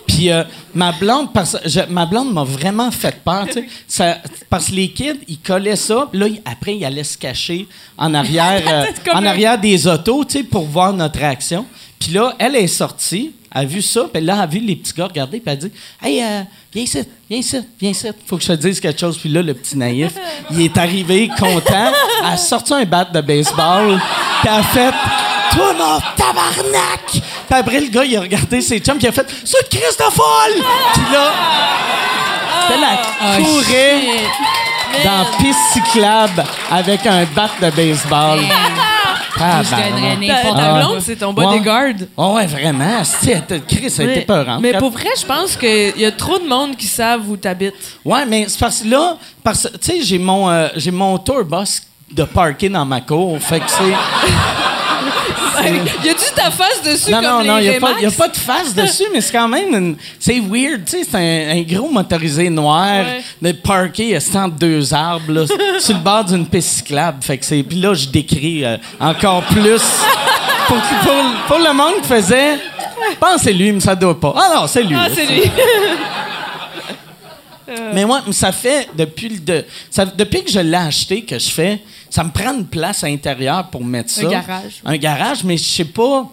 Puis 0.07 0.29
euh, 0.31 0.43
ma 0.75 0.91
blonde, 0.91 1.31
parce, 1.33 1.57
je- 1.65 1.81
ma 1.89 2.05
blonde 2.05 2.33
m'a 2.33 2.43
vraiment 2.43 2.91
fait 2.91 3.15
peur, 3.23 3.45
tu 3.47 3.53
sais. 3.53 3.65
Ça- 3.87 4.17
Parce 4.49 4.67
que 4.69 4.75
les 4.75 4.89
kids, 4.89 5.19
ils 5.27 5.39
collaient 5.39 5.75
ça, 5.75 6.07
puis 6.11 6.19
là, 6.19 6.27
ils- 6.27 6.41
après, 6.45 6.75
ils 6.75 6.85
allaient 6.85 7.03
se 7.03 7.17
cacher 7.17 7.67
en 7.97 8.13
arrière, 8.13 8.61
euh, 8.67 8.85
en 9.13 9.25
arrière 9.25 9.57
des 9.59 9.87
autos, 9.87 10.25
tu 10.25 10.39
sais, 10.39 10.43
pour 10.43 10.65
voir 10.65 10.93
notre 10.93 11.19
réaction. 11.19 11.65
Puis 11.99 12.11
là, 12.11 12.33
elle 12.37 12.55
est 12.57 12.67
sortie, 12.67 13.31
a 13.49 13.63
vu 13.63 13.81
ça, 13.81 14.07
puis 14.11 14.21
là, 14.21 14.33
elle 14.35 14.41
a 14.41 14.45
vu 14.47 14.59
les 14.59 14.75
petits 14.75 14.93
gars 14.93 15.05
regarder, 15.07 15.39
puis 15.39 15.43
elle 15.45 15.53
a 15.53 15.55
dit 15.55 15.71
Hey, 16.01 16.21
euh, 16.21 16.41
viens 16.73 16.83
ici, 16.83 16.99
viens 17.29 17.39
ici, 17.39 17.57
viens 17.79 17.91
ici, 17.91 18.07
faut 18.25 18.35
que 18.37 18.43
je 18.43 18.47
te 18.49 18.53
dise 18.53 18.79
quelque 18.81 18.99
chose. 18.99 19.17
Puis 19.17 19.29
là, 19.29 19.41
le 19.41 19.53
petit 19.53 19.77
naïf, 19.77 20.11
il 20.51 20.61
est 20.63 20.77
arrivé 20.77 21.29
content, 21.39 21.91
elle 22.21 22.25
a 22.33 22.35
sorti 22.37 22.73
un 22.73 22.83
bat 22.83 23.05
de 23.05 23.21
baseball, 23.21 23.99
puis 24.41 24.49
elle 24.51 24.59
a 24.59 24.63
fait 24.63 24.93
Toi, 25.55 25.73
mon 25.73 25.99
tabarnak 26.15 27.01
Puis 27.11 27.21
après, 27.49 27.79
le 27.79 27.87
gars, 27.87 28.03
il 28.05 28.17
a 28.17 28.21
regardé 28.21 28.61
ses 28.61 28.79
chums, 28.79 28.97
puis 28.97 29.05
il 29.05 29.09
a 29.09 29.11
fait 29.11 29.27
C'est 29.43 29.71
de 29.71 30.03
folle 30.11 30.63
Puis 30.93 31.03
là, 31.11 31.31
elle 32.73 32.83
a 32.83 33.37
couru 33.37 34.19
dans 35.03 35.25
piste 35.37 35.59
cyclable 35.73 36.43
avec 36.71 37.05
un 37.05 37.25
bat 37.25 37.49
de 37.61 37.69
baseball. 37.71 38.39
N'importe 39.39 40.57
Ta, 40.57 40.73
blonde, 40.73 41.01
c'est 41.01 41.15
ton 41.15 41.33
bodyguard. 41.33 41.93
Oh 42.15 42.33
ouais, 42.35 42.45
vraiment. 42.45 43.03
C'est- 43.03 43.67
Chris, 43.67 43.89
ça 43.89 44.03
a 44.03 44.05
été 44.05 44.15
Mais, 44.19 44.21
peurant. 44.25 44.59
mais 44.59 44.73
pour 44.77 44.91
vrai, 44.91 45.09
je 45.19 45.25
pense 45.25 45.55
qu'il 45.55 45.97
y 45.97 46.05
a 46.05 46.11
trop 46.11 46.37
de 46.37 46.47
monde 46.47 46.75
qui 46.75 46.85
savent 46.87 47.27
où 47.29 47.35
t'habites. 47.35 47.73
Ouais, 48.05 48.25
mais 48.25 48.45
c'est 48.47 48.59
parce 48.59 48.81
que 48.81 48.89
là, 48.89 49.17
parce 49.43 49.67
tu 49.81 49.91
sais, 49.91 50.03
j'ai 50.03 50.19
mon, 50.19 50.49
euh, 50.49 50.67
j'ai 50.75 50.91
mon 50.91 51.17
tour 51.17 51.43
bus 51.43 51.81
de 52.11 52.23
parker 52.23 52.69
dans 52.69 52.85
ma 52.85 53.01
cour. 53.01 53.37
Fait 53.39 53.59
que 53.59 53.69
c'est. 53.69 53.93
y 56.05 56.09
a-tu 56.09 56.33
ta 56.35 56.51
face 56.51 56.81
dessus 56.83 57.11
Non, 57.11 57.21
non, 57.21 57.37
comme 57.39 57.47
non, 57.47 57.57
il 57.57 57.63
les 57.65 57.69
n'y 57.71 57.75
a, 57.75 57.79
pas- 57.79 57.87
a 58.05 58.09
de 58.27 58.37
face 58.37 58.73
dessus, 58.75 59.03
mais 59.13 59.21
c'est 59.21 59.31
quand 59.31 59.47
même. 59.47 59.73
une- 59.73 59.95
C'est 60.19 60.39
weird, 60.39 60.85
tu 60.85 60.91
sais, 60.91 61.07
c'est 61.09 61.17
un, 61.17 61.57
un 61.57 61.61
gros 61.61 61.89
motorisé 61.89 62.49
noir, 62.49 62.83
Ouais. 63.05 63.21
de 63.41 63.51
entre 64.35 64.55
deux 64.55 64.93
arbres, 64.93 65.31
là, 65.31 65.45
sur 65.79 65.93
le 65.95 66.01
bord 66.01 66.23
d'une 66.25 66.45
piste 66.47 66.69
cyclable. 66.77 67.17
Fait 67.21 67.37
que 67.37 67.45
c'est. 67.45 67.63
Puis 67.63 67.79
là, 67.79 67.93
je 67.93 68.07
décris 68.07 68.63
euh, 68.65 68.77
encore 68.99 69.43
plus. 69.43 69.81
Pour, 70.67 70.77
pour, 70.77 71.13
pour 71.47 71.57
le 71.59 71.73
monde 71.73 72.01
qui 72.01 72.07
faisait. 72.07 72.55
Je 72.55 73.17
pense 73.19 73.35
que 73.35 73.41
c'est 73.41 73.53
lui, 73.53 73.71
mais 73.73 73.79
ça 73.81 73.95
doit 73.95 74.17
pas. 74.19 74.33
Ah 74.35 74.51
non, 74.61 74.67
c'est 74.67 74.81
lui. 74.83 74.95
Ah, 74.97 75.07
c'est 75.13 75.25
lui. 75.25 75.41
Mais 77.93 78.05
moi, 78.05 78.21
ça 78.31 78.51
fait 78.51 78.89
depuis 78.97 79.29
le 79.29 79.39
de- 79.39 79.65
ça- 79.89 80.05
depuis 80.05 80.43
que 80.43 80.51
je 80.51 80.59
l'ai 80.59 80.75
acheté 80.77 81.23
que 81.23 81.37
je 81.39 81.49
fais, 81.49 81.81
ça 82.09 82.23
me 82.23 82.29
prend 82.31 82.53
une 82.53 82.65
place 82.65 83.03
à 83.03 83.09
l'intérieur 83.09 83.67
pour 83.69 83.83
mettre 83.83 84.09
ça. 84.11 84.25
Un 84.25 84.29
garage. 84.29 84.81
Un 84.85 84.97
garage, 84.97 85.43
mais 85.43 85.57
je 85.57 85.63
sais 85.63 85.85
pas, 85.85 86.29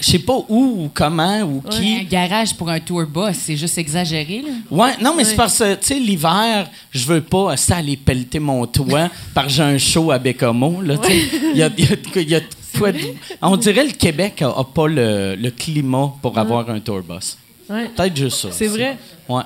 je 0.00 0.06
sais 0.10 0.18
pas 0.18 0.36
où 0.48 0.84
ou 0.84 0.90
comment 0.92 1.40
ou 1.42 1.62
Un 1.66 1.70
qui. 1.70 2.04
garage 2.06 2.54
pour 2.54 2.68
un 2.70 2.80
tour 2.80 3.04
bus, 3.04 3.36
c'est 3.36 3.56
juste 3.56 3.78
exagéré, 3.78 4.42
là. 4.42 4.52
Ouais, 4.70 4.92
non, 5.00 5.14
mais 5.16 5.24
c'est 5.24 5.36
parce 5.36 5.58
que, 5.58 5.74
tu 5.74 5.86
sais, 5.86 5.94
l'hiver, 5.98 6.68
je 6.90 7.04
veux 7.06 7.20
pas 7.20 7.56
ça 7.56 7.76
aller 7.76 7.96
pelleter 7.96 8.38
mon 8.40 8.66
toit 8.66 9.08
parce 9.34 9.46
que 9.48 9.52
j'ai 9.54 9.62
un 9.62 9.78
show 9.78 10.10
à 10.10 10.18
Bécomo, 10.18 10.80
là. 10.82 10.94
Il 11.08 11.56
y 11.56 11.62
a, 11.62 11.68
y 11.76 11.84
a- 11.84 12.20
y 12.22 12.34
a 12.34 12.40
On 13.42 13.56
dirait 13.58 13.84
le 13.84 13.92
Québec 13.92 14.40
a, 14.42 14.48
a 14.48 14.64
pas 14.64 14.88
le, 14.88 15.36
le 15.36 15.50
climat 15.50 16.12
pour 16.22 16.36
avoir 16.38 16.68
un 16.70 16.80
tour 16.80 17.02
bus. 17.02 17.36
Ouais. 17.68 17.88
Peut-être 17.94 18.16
juste 18.16 18.38
ça. 18.38 18.48
C'est 18.50 18.66
vrai? 18.66 18.96
Ouais. 19.28 19.42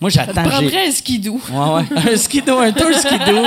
Moi, 0.00 0.10
j'attends. 0.10 0.42
j'ai- 0.44 0.50
prendrait 0.50 0.86
un 0.88 0.90
skidoo. 0.92 1.40
Ouais, 1.50 1.74
ouais. 1.74 2.12
Un 2.12 2.16
skidoo, 2.16 2.58
un 2.58 2.72
tour 2.72 2.90
skidoo. 2.94 3.44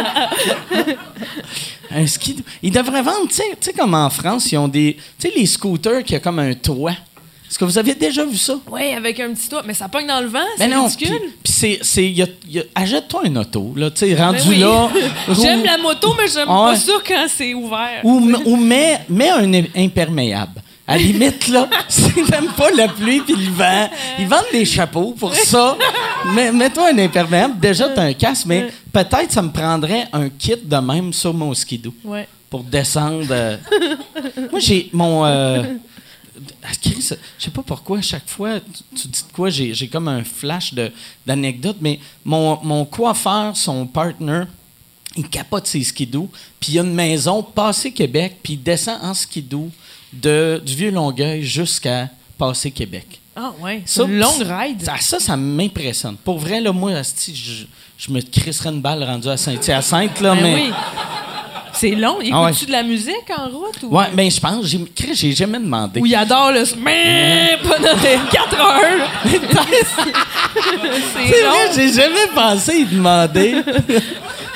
un 1.91 2.07
skidoo. 2.07 2.43
Ils 2.63 2.71
devraient 2.71 3.01
vendre, 3.03 3.27
tu 3.29 3.35
sais- 3.35 3.43
tu 3.59 3.65
sais, 3.69 3.73
comme 3.73 3.93
en 3.93 4.09
France, 4.09 4.51
ils 4.51 4.57
ont 4.57 4.67
des. 4.67 4.97
Tu 5.19 5.27
sais, 5.29 5.33
les 5.35 5.45
scooters 5.45 6.03
qui 6.03 6.15
ont 6.15 6.19
comme 6.19 6.39
un 6.39 6.53
toit. 6.53 6.93
Est-ce 7.49 7.57
que 7.57 7.63
vous 7.63 7.77
avez 7.77 7.95
déjà 7.95 8.25
vu 8.25 8.35
ça? 8.35 8.55
Oui, 8.69 8.91
avec 8.93 9.17
un 9.21 9.33
petit 9.33 9.47
toit. 9.47 9.63
Mais 9.65 9.73
ça 9.73 9.87
pogne 9.87 10.05
dans 10.05 10.19
le 10.19 10.27
vent, 10.27 10.39
c'est 10.57 10.67
Ben 10.67 10.81
ridicule. 10.81 11.17
Puis, 11.41 11.79
c'est. 11.81 12.13
Achète-toi 12.75 13.21
un 13.25 13.35
auto, 13.37 13.73
là, 13.75 13.89
tu 13.89 13.99
sais, 13.99 14.15
rendu 14.15 14.37
Ben 14.39 14.49
oui. 14.49 14.59
là. 14.59 14.89
J'aime 15.41 15.63
la 15.63 15.77
moto, 15.77 16.13
mais 16.17 16.27
j'aime 16.27 16.47
Ah 16.49 16.71
pas 16.71 16.75
ça 16.75 16.91
quand 17.07 17.25
c'est 17.29 17.53
ouvert. 17.53 18.01
Ou, 18.03 18.19
ou 18.45 18.57
mets, 18.57 18.99
mets 19.07 19.29
un 19.29 19.53
im- 19.53 19.67
imperméable. 19.77 20.61
À 20.89 20.95
la 20.97 21.03
limite, 21.03 21.47
là, 21.49 21.69
si 21.89 22.13
t'aimes 22.29 22.53
pas 22.55 22.71
la 22.71 22.87
pluie 22.87 23.19
puis 23.21 23.35
le 23.35 23.51
vent, 23.51 23.89
ils 24.19 24.27
vendent 24.27 24.45
des 24.53 24.63
chapeaux 24.63 25.11
pour 25.19 25.35
ça. 25.35 25.77
Mais 26.33 26.51
mets-toi 26.51 26.91
un 26.93 26.97
imperméable. 26.97 27.59
Déjà, 27.59 27.89
t'as 27.89 28.03
un 28.03 28.13
casque, 28.13 28.45
mais 28.45 28.69
peut-être 28.93 29.31
ça 29.31 29.41
me 29.41 29.51
prendrait 29.51 30.07
un 30.13 30.29
kit 30.29 30.55
de 30.63 30.77
même 30.77 31.11
sur 31.11 31.33
mon 31.33 31.53
skidoo 31.53 31.93
Ouais. 32.05 32.25
pour 32.49 32.63
descendre. 32.63 33.25
euh. 33.31 33.57
Moi, 34.49 34.59
j'ai 34.61 34.89
mon. 34.93 35.25
euh, 35.25 35.63
ah, 36.63 36.67
Chris, 36.81 37.09
Je 37.37 37.43
sais 37.45 37.51
pas 37.51 37.63
pourquoi, 37.63 37.97
à 37.97 38.01
chaque 38.01 38.27
fois, 38.29 38.59
tu, 38.61 39.01
tu 39.01 39.07
dis 39.09 39.23
de 39.27 39.33
quoi, 39.33 39.49
j'ai 39.49 39.73
j'ai 39.73 39.87
comme 39.89 40.07
un 40.07 40.23
flash 40.23 40.73
de- 40.73 40.91
d'anecdote, 41.25 41.77
mais 41.81 41.99
mon, 42.23 42.59
mon 42.63 42.85
coiffeur, 42.85 43.57
son 43.57 43.85
partner, 43.87 44.43
il 45.17 45.27
capote 45.27 45.67
ses 45.67 45.83
skidoo, 45.83 46.29
puis 46.59 46.73
il 46.73 46.75
y 46.75 46.79
a 46.79 46.83
une 46.83 46.93
maison 46.93 47.43
passé 47.43 47.91
Québec, 47.91 48.37
puis 48.41 48.53
il 48.53 48.63
descend 48.63 48.99
en 49.01 49.13
skidoo 49.13 49.69
de, 50.21 50.61
du 50.65 50.75
vieux 50.75 50.91
Longueuil 50.91 51.43
jusqu'à 51.43 52.09
passé 52.37 52.71
Québec. 52.71 53.19
Ah, 53.35 53.51
ouais. 53.61 53.81
Ça, 53.85 54.03
une 54.03 54.17
longue 54.19 54.41
ride. 54.41 54.81
Ça, 54.83 54.95
ça, 54.99 55.19
ça 55.19 55.37
m'impressionne. 55.37 56.15
Pour 56.17 56.39
vrai, 56.39 56.59
là, 56.59 56.71
moi, 56.71 56.91
je, 57.03 57.65
je 57.97 58.11
me 58.11 58.19
crisserais 58.21 58.69
une 58.69 58.81
balle 58.81 59.03
rendue 59.03 59.29
à 59.29 59.37
Saint-Hyacinthe, 59.37 60.19
là, 60.21 60.33
Ben 60.35 60.41
mais. 60.41 60.55
oui. 60.55 60.71
C'est 61.73 61.91
long. 61.91 62.15
Écoutes-tu 62.19 62.33
Ah 62.33 62.45
ouais. 62.45 62.65
de 62.65 62.71
la 62.71 62.81
musique 62.81 63.29
en 63.37 63.49
route? 63.49 63.77
Ou... 63.83 63.95
Ouais, 63.95 64.05
ben 64.11 64.31
je 64.31 64.39
pense, 64.39 64.65
j'ai 64.65 64.79
j'ai 65.13 65.31
jamais 65.33 65.59
demandé. 65.59 65.99
Ou 65.99 66.07
il 66.07 66.15
adore 66.15 66.51
le 66.51 66.63
mais 66.83 67.55
pendant 67.61 67.95
4 67.95 68.59
heures. 68.59 69.09
C'est 69.23 69.39
c'est 71.29 71.41
vrai, 71.43 71.43
long. 71.43 71.71
j'ai 71.75 71.93
jamais 71.93 72.27
pensé 72.33 72.77
y 72.79 72.85
demander. 72.85 73.57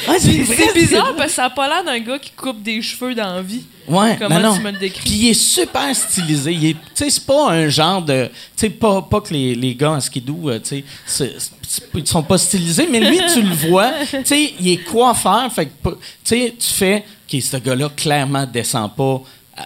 Ah, 0.08 0.14
c'est 0.20 0.74
bizarre 0.74 1.14
parce 1.16 1.30
que 1.30 1.36
ça 1.36 1.46
a 1.46 1.50
pas 1.50 1.68
l'air 1.68 1.84
d'un 1.84 2.00
gars 2.00 2.20
qui 2.20 2.32
coupe 2.32 2.62
des 2.62 2.82
cheveux 2.82 3.14
dans 3.16 3.36
la 3.36 3.42
vie. 3.42 3.64
Ouais, 3.88 4.16
Comment 4.20 4.40
non, 4.40 4.50
non. 4.52 4.56
tu 4.58 4.62
me 4.64 4.72
le 4.72 4.78
décris? 4.78 5.02
Puis 5.04 5.12
il 5.14 5.30
est 5.30 5.34
super 5.34 5.96
stylisé. 5.96 6.56
Tu 6.56 6.76
sais, 6.94 7.10
c'est 7.10 7.26
pas 7.26 7.52
un 7.52 7.68
genre 7.68 8.02
de. 8.02 8.26
Tu 8.28 8.32
sais, 8.56 8.70
pas, 8.70 9.02
pas 9.02 9.22
que 9.22 9.34
les, 9.34 9.56
les 9.56 9.76
gars 9.76 9.92
en 9.92 10.00
skidoo, 10.00 10.50
euh, 10.50 10.60
tu 10.60 10.84
sais, 11.06 11.34
ils 11.96 12.08
sont 12.08 12.24
pas 12.24 12.38
stylisés, 12.38 12.88
mais 12.90 13.00
lui, 13.00 13.20
tu 13.34 13.42
le 13.42 13.54
vois. 13.70 13.92
Tu 14.12 14.18
sais, 14.26 14.54
il 14.60 14.68
est 14.70 14.78
coiffeur. 14.84 15.52
Fait 15.52 15.66
que, 15.68 15.90
tu 15.90 15.96
sais, 16.24 16.56
tu 16.58 16.70
fais. 16.70 17.04
OK, 17.34 17.42
ce 17.42 17.58
gars-là, 17.58 17.90
clairement, 17.96 18.46
descend 18.46 18.92
pas 18.96 19.22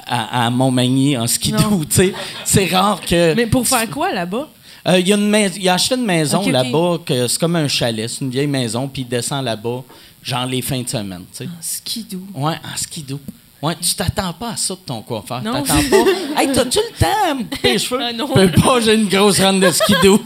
à, 0.08 0.46
à- 0.46 0.50
Montmagny 0.50 1.18
en 1.18 1.28
skidoo, 1.28 1.84
tu 1.90 1.96
sais. 1.96 2.14
C'est 2.46 2.66
rare 2.68 3.02
que. 3.02 3.34
Mais 3.36 3.48
pour 3.48 3.68
faire 3.68 3.90
quoi 3.90 4.12
là-bas? 4.12 4.48
Euh, 4.88 5.00
il, 5.00 5.12
a 5.12 5.16
une 5.16 5.30
mais- 5.30 5.52
il 5.60 5.68
a 5.68 5.74
acheté 5.74 5.96
une 5.96 6.06
maison 6.06 6.48
là-bas, 6.48 7.00
que 7.06 7.28
c'est 7.28 7.40
comme 7.40 7.56
un 7.56 7.68
chalet, 7.68 8.08
c'est 8.08 8.22
une 8.24 8.30
vieille 8.30 8.46
maison, 8.48 8.88
puis 8.88 9.02
il 9.02 9.08
descend 9.08 9.44
là-bas, 9.44 9.84
genre 10.26 10.46
les 10.48 10.62
fins 10.62 10.82
de 10.82 10.90
semaine, 10.90 11.24
tu 11.32 11.46
sais. 11.46 11.50
Skidoo. 11.62 12.20
Ouais, 12.34 12.56
en 12.56 12.76
skidoo. 12.76 13.20
Ouais, 13.62 13.76
tu 13.82 13.94
t'attends 13.96 14.34
pas 14.34 14.50
à 14.52 14.58
ça 14.58 14.74
de 14.74 14.80
ton 14.86 15.02
coiffeur. 15.02 15.42
Non. 15.42 15.64
T'attends 15.64 15.82
pas. 15.90 15.96
Hey, 16.42 16.52
t'as-tu 16.52 16.80
le 16.80 17.00
temps 17.00 17.30
à 17.30 17.34
me 17.34 17.44
couper 17.44 17.72
les 17.74 17.80
cheveux? 17.80 18.00
Ah, 18.04 18.12
non. 18.12 18.28
Peux 18.28 18.52
pas, 18.52 18.80
j'ai 18.82 18.96
une 18.96 19.08
grosse 19.08 19.40
run 19.40 19.54
de 19.54 19.72
skidoo. 19.72 20.22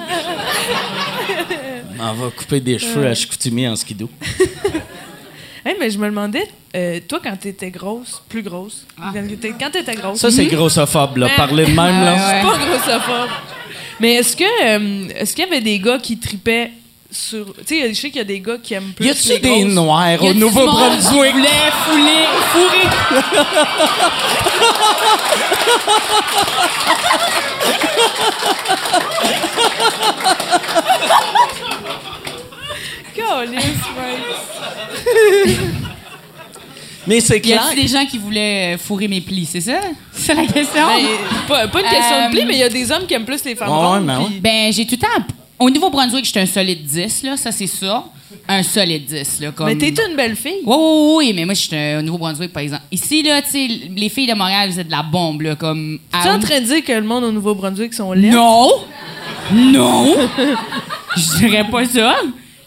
On 2.01 2.13
va 2.13 2.29
couper 2.31 2.59
des 2.61 2.79
cheveux 2.79 3.07
à 3.07 3.13
Chicoutimi 3.13 3.67
en 3.67 3.75
skidoo. 3.75 4.09
Hey, 5.65 5.75
mais 5.77 5.89
je 5.91 5.99
me 5.99 6.05
demandais, 6.07 6.47
euh, 6.73 7.01
toi, 7.05 7.19
quand 7.21 7.35
t'étais 7.37 7.69
grosse, 7.69 8.21
plus 8.29 8.41
grosse, 8.41 8.85
quand 8.97 9.11
t'étais- 9.27 9.53
quand 9.59 9.69
t'étais 9.69 9.93
grosse. 9.93 10.17
Ça, 10.19 10.31
c'est 10.31 10.45
grossophobe, 10.45 11.17
là. 11.17 11.27
Mais- 11.27 11.35
Parler 11.35 11.65
de 11.65 11.71
même, 11.71 11.77
là. 12.05 12.15
Je 12.41 12.47
suis 12.47 12.47
pas 12.47 12.65
grossophobe. 12.65 13.29
Mais 13.99 14.13
est-ce 14.13 14.37
que 14.37 14.43
euh, 14.43 15.09
est-ce 15.17 15.35
qu'il 15.35 15.43
y 15.43 15.47
avait 15.47 15.59
des 15.59 15.77
gars 15.79 15.99
qui 15.99 16.17
tripaient 16.17 16.71
sur. 17.11 17.53
Tu 17.65 17.79
sais, 17.79 17.89
je 17.89 17.93
sais 17.99 18.09
qu'il 18.09 18.17
y 18.17 18.21
a 18.21 18.23
des 18.23 18.39
gars 18.39 18.57
qui 18.61 18.73
aiment 18.73 18.93
plus. 18.95 19.05
Y 19.07 19.09
a-tu 19.09 19.27
les 19.29 19.39
des 19.39 19.49
grosses. 19.61 19.73
noirs 19.73 20.23
Y 20.23 20.29
au 20.29 20.33
Nouveau-Brunswick? 20.35 21.33
Calisse, 33.15 33.63
right. 33.97 35.57
Mais 37.07 37.21
c'est 37.21 37.37
Y 37.37 37.41
clair. 37.41 37.65
a-tu 37.65 37.75
des 37.81 37.87
gens 37.87 38.05
qui 38.05 38.17
voulaient 38.17 38.75
euh, 38.75 38.77
fourrer 38.77 39.07
mes 39.07 39.21
plis, 39.21 39.47
c'est 39.51 39.61
ça? 39.61 39.79
C'est 40.13 40.35
la 40.35 40.45
question? 40.45 40.85
Ben, 40.85 41.05
pas, 41.47 41.67
pas 41.69 41.79
une 41.81 41.87
question 41.89 42.15
Euh, 42.17 42.27
de 42.27 42.31
pli, 42.31 42.45
mais 42.45 42.53
il 42.53 42.59
y 42.59 42.63
a 42.63 42.69
des 42.69 42.91
hommes 42.91 43.05
qui 43.07 43.13
aiment 43.13 43.25
plus 43.25 43.43
les 43.45 43.55
femmes 43.55 43.69
Ouais, 43.69 43.75
rondes. 43.75 44.07
ouais. 44.07 44.39
Ben, 44.41 44.71
j'ai 44.73 44.85
tout 44.85 44.95
le 44.95 44.99
temps 45.01 45.25
Au 45.59 45.69
Nouveau-Brunswick, 45.69 46.25
j'étais 46.25 46.39
un 46.39 46.45
solide 46.45 46.83
10, 46.85 47.23
là, 47.23 47.37
ça 47.37 47.51
c'est 47.51 47.67
ça. 47.67 48.05
Un 48.47 48.63
solide 48.63 49.05
10, 49.05 49.39
là. 49.41 49.51
Comme... 49.51 49.67
Mais 49.67 49.75
t'es 49.75 49.89
une 49.89 50.15
belle 50.15 50.35
fille. 50.35 50.61
Oui, 50.65 50.75
oui, 50.77 51.13
oui, 51.17 51.33
mais 51.35 51.45
moi, 51.45 51.53
j'étais 51.53 51.97
au 51.97 52.01
Nouveau-Brunswick, 52.01 52.53
par 52.53 52.63
exemple. 52.63 52.83
Ici, 52.91 53.23
là, 53.23 53.41
tu 53.41 53.49
sais, 53.51 53.67
les 53.95 54.09
filles 54.09 54.27
de 54.27 54.33
Montréal, 54.35 54.69
vous 54.69 54.79
êtes 54.79 54.87
de 54.87 54.91
la 54.91 55.03
bombe, 55.03 55.41
là, 55.41 55.55
comme... 55.55 55.99
Tu 56.11 56.17
es 56.17 56.29
à- 56.29 56.35
en 56.35 56.39
train 56.39 56.61
de 56.61 56.65
dire 56.65 56.83
que 56.83 56.93
le 56.93 57.01
monde 57.01 57.23
au 57.25 57.31
Nouveau-Brunswick 57.31 57.93
sont 57.93 58.13
laids? 58.13 58.29
Non! 58.29 58.69
Non! 59.51 60.15
Je 61.17 61.37
dirais 61.39 61.65
pas 61.69 61.83
ça. 61.85 62.17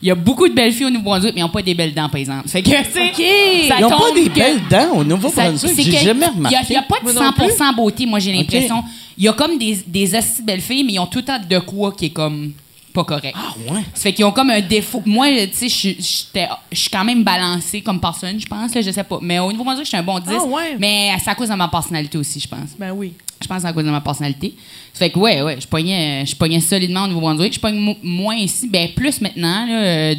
Il 0.01 0.09
y 0.09 0.11
a 0.11 0.17
beaucoup 0.17 0.49
de 0.49 0.53
belles 0.53 0.73
filles 0.73 0.87
au 0.87 0.91
Nouveau-Brunswick, 0.91 1.33
mais 1.35 1.41
ils 1.41 1.45
n'ont 1.45 1.49
pas 1.51 1.63
des 1.63 1.75
belles 1.75 1.95
dents, 1.95 2.09
par 2.09 2.17
exemple. 2.19 2.49
Fait 2.49 2.61
que, 2.61 2.69
tu 2.71 2.75
sais, 2.75 3.69
ça 3.69 3.77
Ils 3.79 3.83
n'ont 3.83 3.89
pas 3.91 4.11
des 4.13 4.25
que- 4.29 4.35
belles 4.35 4.61
dents 4.69 4.97
au 4.97 5.05
Nouveau-Brunswick. 5.05 5.73
c'est 5.77 5.83
J'ai 5.83 5.99
jamais 5.99 6.27
Il 6.33 6.37
remarqué. 6.37 6.57
n'y 6.71 6.77
a, 6.77 6.83
pas 6.83 6.97
de 6.99 7.05
Moi 7.05 7.13
non 7.13 7.31
100% 7.31 7.77
beauté, 7.77 8.05
moi, 8.07 8.19
j'ai 8.19 8.33
l'impression. 8.33 8.83
Il 9.17 9.25
y 9.25 9.29
a 9.29 9.33
comme 9.33 9.57
des, 9.59 9.79
des 9.87 10.15
assez 10.17 10.43
belles 10.43 10.61
filles, 10.61 10.83
mais 10.83 10.95
ils 10.95 10.99
ont 10.99 11.07
tout 11.07 11.19
le 11.21 11.25
temps 11.25 11.39
de 11.49 11.59
quoi 11.61 11.93
qui 11.93 12.07
est 12.07 12.11
comme 12.11 12.53
pas 12.93 13.05
correct. 13.05 13.35
Ah, 13.37 13.55
ouais. 13.73 13.81
Ça 13.95 14.03
fait 14.03 14.13
qu'ils 14.13 14.25
ont 14.25 14.33
comme 14.33 14.51
un 14.51 14.61
défaut. 14.61 15.03
Moi, 15.07 15.27
tu 15.47 15.57
sais, 15.57 15.69
je 15.69 15.75
suis- 15.75 15.97
j'étais- 15.99 16.49
je 16.71 16.79
suis 16.79 16.91
quand 16.91 17.05
même 17.05 17.23
balancée 17.25 17.81
comme 17.81 18.01
personne, 18.01 18.39
je 18.39 18.47
pense. 18.47 18.71
Je 18.75 18.91
sais 18.91 19.05
pas. 19.05 19.19
Mais 19.23 19.39
au 19.39 19.51
niveau 19.51 19.65
brunswick 19.65 19.85
je 19.85 19.89
suis 19.91 19.97
un 19.99 20.03
bon 20.03 20.19
10. 20.19 20.27
Ah, 20.39 20.45
ouais. 20.45 20.77
Mais 20.79 21.11
c'est 21.23 21.31
à 21.31 21.35
cause 21.35 21.49
de 21.49 21.55
ma 21.55 21.69
personnalité 21.69 22.19
aussi, 22.19 22.41
je 22.41 22.49
pense. 22.49 22.71
Ben 22.79 22.93
oui. 22.93 23.13
Je 23.43 23.49
pense 23.49 23.65
à 23.65 23.73
cause 23.73 23.85
de 23.85 23.91
ma 23.91 24.01
personnalité. 24.01 24.55
Ça 24.93 25.01
fait 25.01 25.11
que, 25.11 25.19
ouais, 25.19 25.43
ouais, 25.43 25.57
je 25.61 25.67
pognais, 25.67 26.25
je 26.27 26.37
pognais 26.37 26.61
solidement 26.61 27.05
au 27.05 27.09
Nouveau-Brunswick. 27.09 27.53
Je 27.55 27.59
pogne 27.61 27.77
mo- 27.79 27.97
moins 28.03 28.37
ici. 28.37 28.69
Ben, 28.69 28.89
plus 28.95 29.21
maintenant, 29.21 29.67
là, 29.67 29.83
euh, 29.83 30.15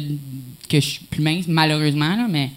que 0.68 0.78
je 0.80 0.86
suis 0.86 1.00
plus 1.04 1.22
mince, 1.22 1.46
malheureusement, 1.48 2.16
là, 2.16 2.26
mais. 2.28 2.50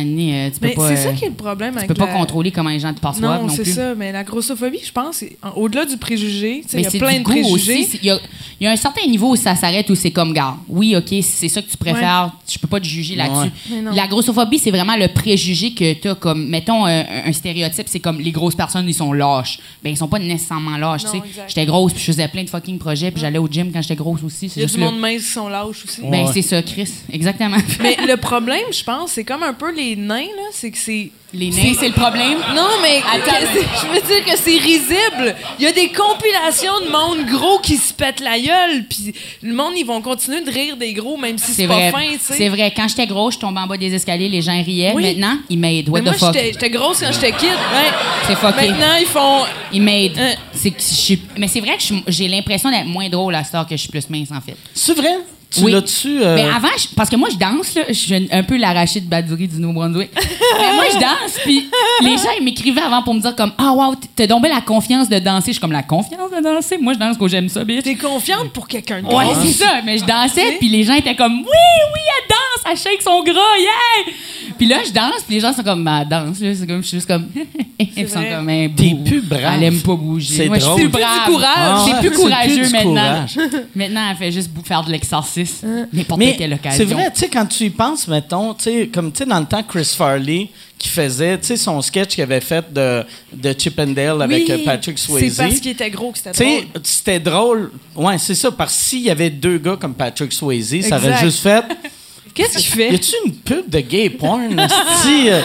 Euh, 0.00 0.50
tu 0.52 0.60
peux 0.60 0.66
Mais 0.68 0.74
pas. 0.74 0.88
c'est 0.88 0.96
ça 0.96 1.08
euh, 1.08 1.12
qui 1.12 1.24
est 1.24 1.28
le 1.28 1.34
problème 1.34 1.72
tu 1.72 1.78
avec 1.78 1.88
peux 1.88 1.94
pas 1.94 2.06
contrôler 2.06 2.50
comment 2.50 2.70
les 2.70 2.80
gens 2.80 2.92
te 2.92 3.00
perçoivent 3.00 3.40
Non, 3.42 3.46
non, 3.48 3.54
c'est 3.54 3.64
ça. 3.64 3.94
Mais 3.94 4.12
la 4.12 4.24
grossophobie, 4.24 4.80
je 4.84 4.92
pense, 4.92 5.24
au-delà 5.56 5.84
du 5.84 5.96
préjugé, 5.96 6.64
il 6.72 6.80
y 6.80 6.86
a 6.86 6.90
plein 6.90 7.18
de 7.18 7.22
préjugés. 7.24 7.88
Il 8.02 8.06
y, 8.06 8.10
a, 8.10 8.18
il 8.60 8.64
y 8.64 8.66
a 8.66 8.70
un 8.72 8.76
certain 8.76 9.06
niveau 9.06 9.30
où 9.32 9.36
ça 9.36 9.54
s'arrête 9.54 9.88
où 9.90 9.94
c'est 9.94 10.10
comme, 10.10 10.32
gars, 10.32 10.56
oui, 10.68 10.96
OK, 10.96 11.08
si 11.08 11.22
c'est 11.22 11.48
ça 11.48 11.62
que 11.62 11.70
tu 11.70 11.76
préfères, 11.76 12.32
je 12.48 12.58
peux 12.58 12.68
pas 12.68 12.80
te 12.80 12.86
juger 12.86 13.14
là-dessus. 13.16 13.50
Mais 13.70 13.82
non. 13.82 13.92
La 13.92 14.06
grossophobie, 14.06 14.58
c'est 14.58 14.70
vraiment 14.70 14.96
le 14.96 15.08
préjugé 15.08 15.72
que 15.74 15.92
tu 15.94 16.08
as 16.08 16.14
comme, 16.14 16.46
mettons, 16.48 16.84
un, 16.86 17.04
un 17.26 17.32
stéréotype, 17.32 17.86
c'est 17.88 18.00
comme 18.00 18.20
les 18.20 18.30
grosses 18.32 18.54
personnes, 18.54 18.88
ils 18.88 18.94
sont 18.94 19.12
lâches. 19.12 19.58
Ben, 19.82 19.90
ils 19.90 19.96
sont 19.96 20.08
pas 20.08 20.18
nécessairement 20.18 20.76
lâches, 20.76 21.04
tu 21.04 21.10
sais. 21.10 21.22
J'étais 21.48 21.66
grosse, 21.66 21.92
puis 21.92 22.00
je 22.00 22.06
faisais 22.12 22.28
plein 22.28 22.44
de 22.44 22.50
fucking 22.50 22.78
projets, 22.78 23.10
puis 23.10 23.20
j'allais 23.20 23.38
au 23.38 23.48
gym 23.48 23.70
quand 23.72 23.82
j'étais 23.82 23.96
grosse 23.96 24.22
aussi. 24.22 24.46
Il 24.56 24.62
y 24.62 24.64
a 24.64 24.68
du 24.68 24.78
monde 24.78 24.98
mince 24.98 25.22
qui 25.24 25.30
sont 25.32 25.48
lâches 25.48 25.84
aussi. 25.84 26.00
Ben, 26.02 26.22
Ouais. 26.24 26.30
c'est 26.32 26.42
ça, 26.42 26.62
Chris. 26.62 26.88
Exactement. 27.12 27.56
Mais 27.80 27.96
le 28.06 28.16
problème, 28.16 28.60
je 28.72 28.84
pense, 28.84 29.12
c'est 29.12 29.24
comme 29.24 29.42
un 29.42 29.54
peu 29.54 29.72
les 29.82 29.96
nains, 29.96 30.20
là, 30.36 30.48
c'est 30.52 30.70
que 30.70 30.78
c'est... 30.78 31.10
les 31.32 31.50
nains, 31.50 31.74
c'est 31.78 31.88
le 31.88 31.94
problème? 31.94 32.38
Non, 32.54 32.68
mais 32.82 33.00
je 33.00 33.86
veux 33.88 34.06
dire 34.06 34.24
que 34.24 34.36
c'est 34.36 34.58
risible. 34.58 35.34
Il 35.58 35.64
y 35.64 35.66
a 35.66 35.72
des 35.72 35.88
compilations 35.90 36.80
de 36.84 36.90
monde 36.90 37.26
gros 37.26 37.58
qui 37.58 37.76
se 37.76 37.92
pètent 37.92 38.20
la 38.20 38.38
gueule, 38.38 38.84
puis 38.88 39.14
le 39.42 39.52
monde, 39.54 39.72
ils 39.76 39.84
vont 39.84 40.00
continuer 40.00 40.40
de 40.42 40.50
rire 40.50 40.76
des 40.76 40.92
gros, 40.92 41.16
même 41.16 41.38
si 41.38 41.52
C'est 41.52 41.66
pas 41.66 41.90
fin, 41.90 42.10
tu 42.12 42.18
sais. 42.20 42.34
C'est 42.34 42.48
vrai. 42.48 42.72
Quand 42.74 42.88
j'étais 42.88 43.06
grosse, 43.06 43.34
je 43.34 43.40
tombais 43.40 43.60
en 43.60 43.66
bas 43.66 43.76
des 43.76 43.92
escaliers, 43.94 44.28
les 44.28 44.42
gens 44.42 44.62
riaient. 44.62 44.92
Oui. 44.94 45.02
Maintenant, 45.02 45.38
ils 45.48 45.58
m'aident. 45.58 45.88
What 45.88 46.00
Mais 46.00 46.10
moi, 46.10 46.14
the 46.14 46.18
fuck? 46.18 46.34
j'étais 46.34 46.70
grosse 46.70 47.00
quand 47.00 47.12
j'étais 47.12 47.32
kid. 47.32 47.48
Ouais. 47.48 47.90
C'est 48.26 48.36
fucké. 48.36 48.68
Maintenant, 48.70 48.94
ils 49.00 49.06
font... 49.06 49.42
Ils 49.72 49.82
m'aident. 49.82 50.20
C'est 50.52 50.70
que 50.70 50.80
je 50.80 50.94
suis- 50.94 51.22
Mais 51.36 51.48
c'est 51.48 51.60
vrai 51.60 51.76
que 51.76 51.82
j'ai 52.08 52.28
l'impression 52.28 52.70
d'être 52.70 52.86
moins 52.86 53.08
drôle 53.08 53.34
à 53.34 53.42
cette 53.44 53.54
heure 53.54 53.66
que 53.66 53.76
je 53.76 53.80
suis 53.80 53.88
plus 53.90 54.08
mince, 54.08 54.30
en 54.30 54.40
fait. 54.40 54.56
C'est 54.74 54.94
vrai? 54.94 55.16
Tu 55.54 55.60
Oui. 55.64 55.72
l'as-tu... 55.72 56.22
euh, 56.22 56.34
Mais 56.34 56.44
avant, 56.44 56.68
je- 56.78 56.94
parce 56.96 57.10
que 57.10 57.16
moi, 57.16 57.28
je 57.30 57.36
danse, 57.36 57.74
là, 57.74 57.82
je 57.88 57.92
suis 57.92 58.28
un 58.32 58.42
peu 58.42 58.56
l'arachide 58.56 59.06
Badouri 59.08 59.48
du 59.48 59.56
Nouveau-Brunswick. 59.60 60.10
Mais 60.58 60.72
moi, 60.74 60.84
je 60.92 60.98
danse, 60.98 61.38
puis 61.44 61.66
les 62.02 62.16
gens, 62.16 62.30
ils 62.38 62.44
m'écrivaient 62.44 62.80
avant 62.80 63.02
pour 63.02 63.12
me 63.14 63.20
dire 63.20 63.36
comme 63.36 63.52
«Ah, 63.58 63.72
wow, 63.72 63.94
t'as 64.16 64.26
bien 64.26 64.38
la 64.54 64.60
confiance 64.62 65.08
de 65.08 65.18
danser.» 65.18 65.46
Je 65.48 65.52
suis 65.52 65.60
comme 65.60 65.72
«La 65.72 65.82
confiance 65.82 66.30
de 66.30 66.42
danser? 66.42 66.78
Moi, 66.78 66.94
je 66.94 66.98
danse 66.98 67.16
quand 67.18 67.28
j'aime 67.28 67.48
ça, 67.48 67.64
bitch. 67.64 67.82
T'es 67.84 67.96
confiante 67.96 68.50
pour 68.52 68.66
quelqu'un 68.66 69.02
de 69.02 69.06
Ouais, 69.06 69.24
c'est 69.42 69.52
ça. 69.52 69.80
Mais 69.84 69.98
je 69.98 70.04
dansais, 70.04 70.56
puis 70.58 70.68
les 70.68 70.84
gens 70.84 70.94
étaient 70.94 71.16
comme 71.16 71.32
Oui, 71.40 71.44
oui, 71.44 72.00
elle 72.18 72.28
danse, 72.28 72.72
elle 72.72 72.78
shake 72.92 73.02
son 73.02 73.22
gras, 73.22 73.34
yeah! 73.58 74.14
Puis 74.56 74.66
là, 74.66 74.78
je 74.86 74.92
danse, 74.92 75.22
puis 75.26 75.34
les 75.36 75.40
gens 75.40 75.52
sont 75.52 75.62
comme 75.62 75.84
Bah, 75.84 76.04
danse, 76.04 76.40
là. 76.40 76.54
C'est 76.54 76.66
comme, 76.66 76.82
je 76.82 76.88
suis 76.88 76.96
juste 76.98 77.08
comme. 77.08 77.26
Ils 77.96 78.08
sont 78.08 78.22
comme 78.22 78.48
un 78.48 78.68
T'es 78.68 78.94
plus 79.04 79.20
brave. 79.22 79.54
Elle 79.56 79.64
aime 79.64 79.80
pas 79.80 79.94
bouger. 79.96 80.34
C'est 80.36 80.46
Moi, 80.46 80.58
je 80.58 80.64
suis 80.64 80.74
plus 80.74 80.88
brave. 80.88 81.26
du 81.26 81.32
courage. 81.32 81.48
Ah, 81.56 81.82
C'est 81.84 81.92
ouais, 81.94 81.98
plus 82.00 82.08
c'est 82.10 82.14
courageux 82.22 82.54
plus 82.62 82.72
maintenant. 82.72 82.90
courage. 82.92 83.38
Maintenant, 83.74 84.00
elle 84.10 84.16
fait 84.16 84.30
juste 84.32 84.50
faire 84.64 84.84
de 84.84 84.92
l'exercice. 85.42 85.62
N'importe 85.92 86.18
Mais 86.18 86.36
quelle 86.36 86.54
occasion. 86.54 86.76
c'est 86.78 86.92
vrai, 86.94 87.10
tu 87.12 87.20
sais, 87.20 87.28
quand 87.28 87.46
tu 87.46 87.64
y 87.64 87.70
penses, 87.70 88.08
mettons, 88.08 88.54
tu 88.54 88.64
sais, 88.64 88.88
comme 88.92 89.12
tu 89.12 89.18
sais, 89.18 89.26
dans 89.26 89.40
le 89.40 89.46
temps, 89.46 89.62
Chris 89.62 89.94
Farley 89.96 90.48
qui 90.78 90.88
faisait, 90.88 91.38
tu 91.38 91.46
sais, 91.46 91.56
son 91.56 91.80
sketch 91.80 92.14
qu'il 92.14 92.22
avait 92.24 92.40
fait 92.40 92.72
de, 92.72 93.04
de 93.32 93.54
Chip 93.56 93.78
and 93.78 93.88
Dale 93.88 94.20
avec 94.22 94.44
Oui, 94.48 94.52
euh, 94.52 94.64
Patrick 94.64 94.98
Swayze. 94.98 95.34
C'est 95.36 95.42
parce 95.48 95.60
qu'il 95.60 95.70
était 95.70 95.90
gros 95.90 96.10
que 96.10 96.18
c'était 96.18 96.32
Tu 96.32 96.38
sais, 96.38 96.60
drôle. 96.62 96.82
c'était 96.82 97.20
drôle. 97.20 97.70
Ouais, 97.94 98.18
c'est 98.18 98.34
ça, 98.34 98.50
parce 98.50 98.74
que 98.74 98.80
s'il 98.82 99.02
y 99.02 99.10
avait 99.10 99.30
deux 99.30 99.58
gars 99.58 99.76
comme 99.80 99.94
Patrick 99.94 100.32
Swayze, 100.32 100.86
ça 100.88 100.96
aurait 100.96 101.18
juste 101.20 101.40
fait. 101.40 101.64
Qu'est-ce 102.34 102.56
qu'il 102.58 102.66
Y 102.66 102.88
fait? 102.88 102.94
a-tu 102.94 103.12
une 103.26 103.34
pub 103.34 103.68
de 103.68 103.80
gay 103.80 104.08
porn? 104.08 104.56
Si, 105.02 105.28
euh, 105.28 105.40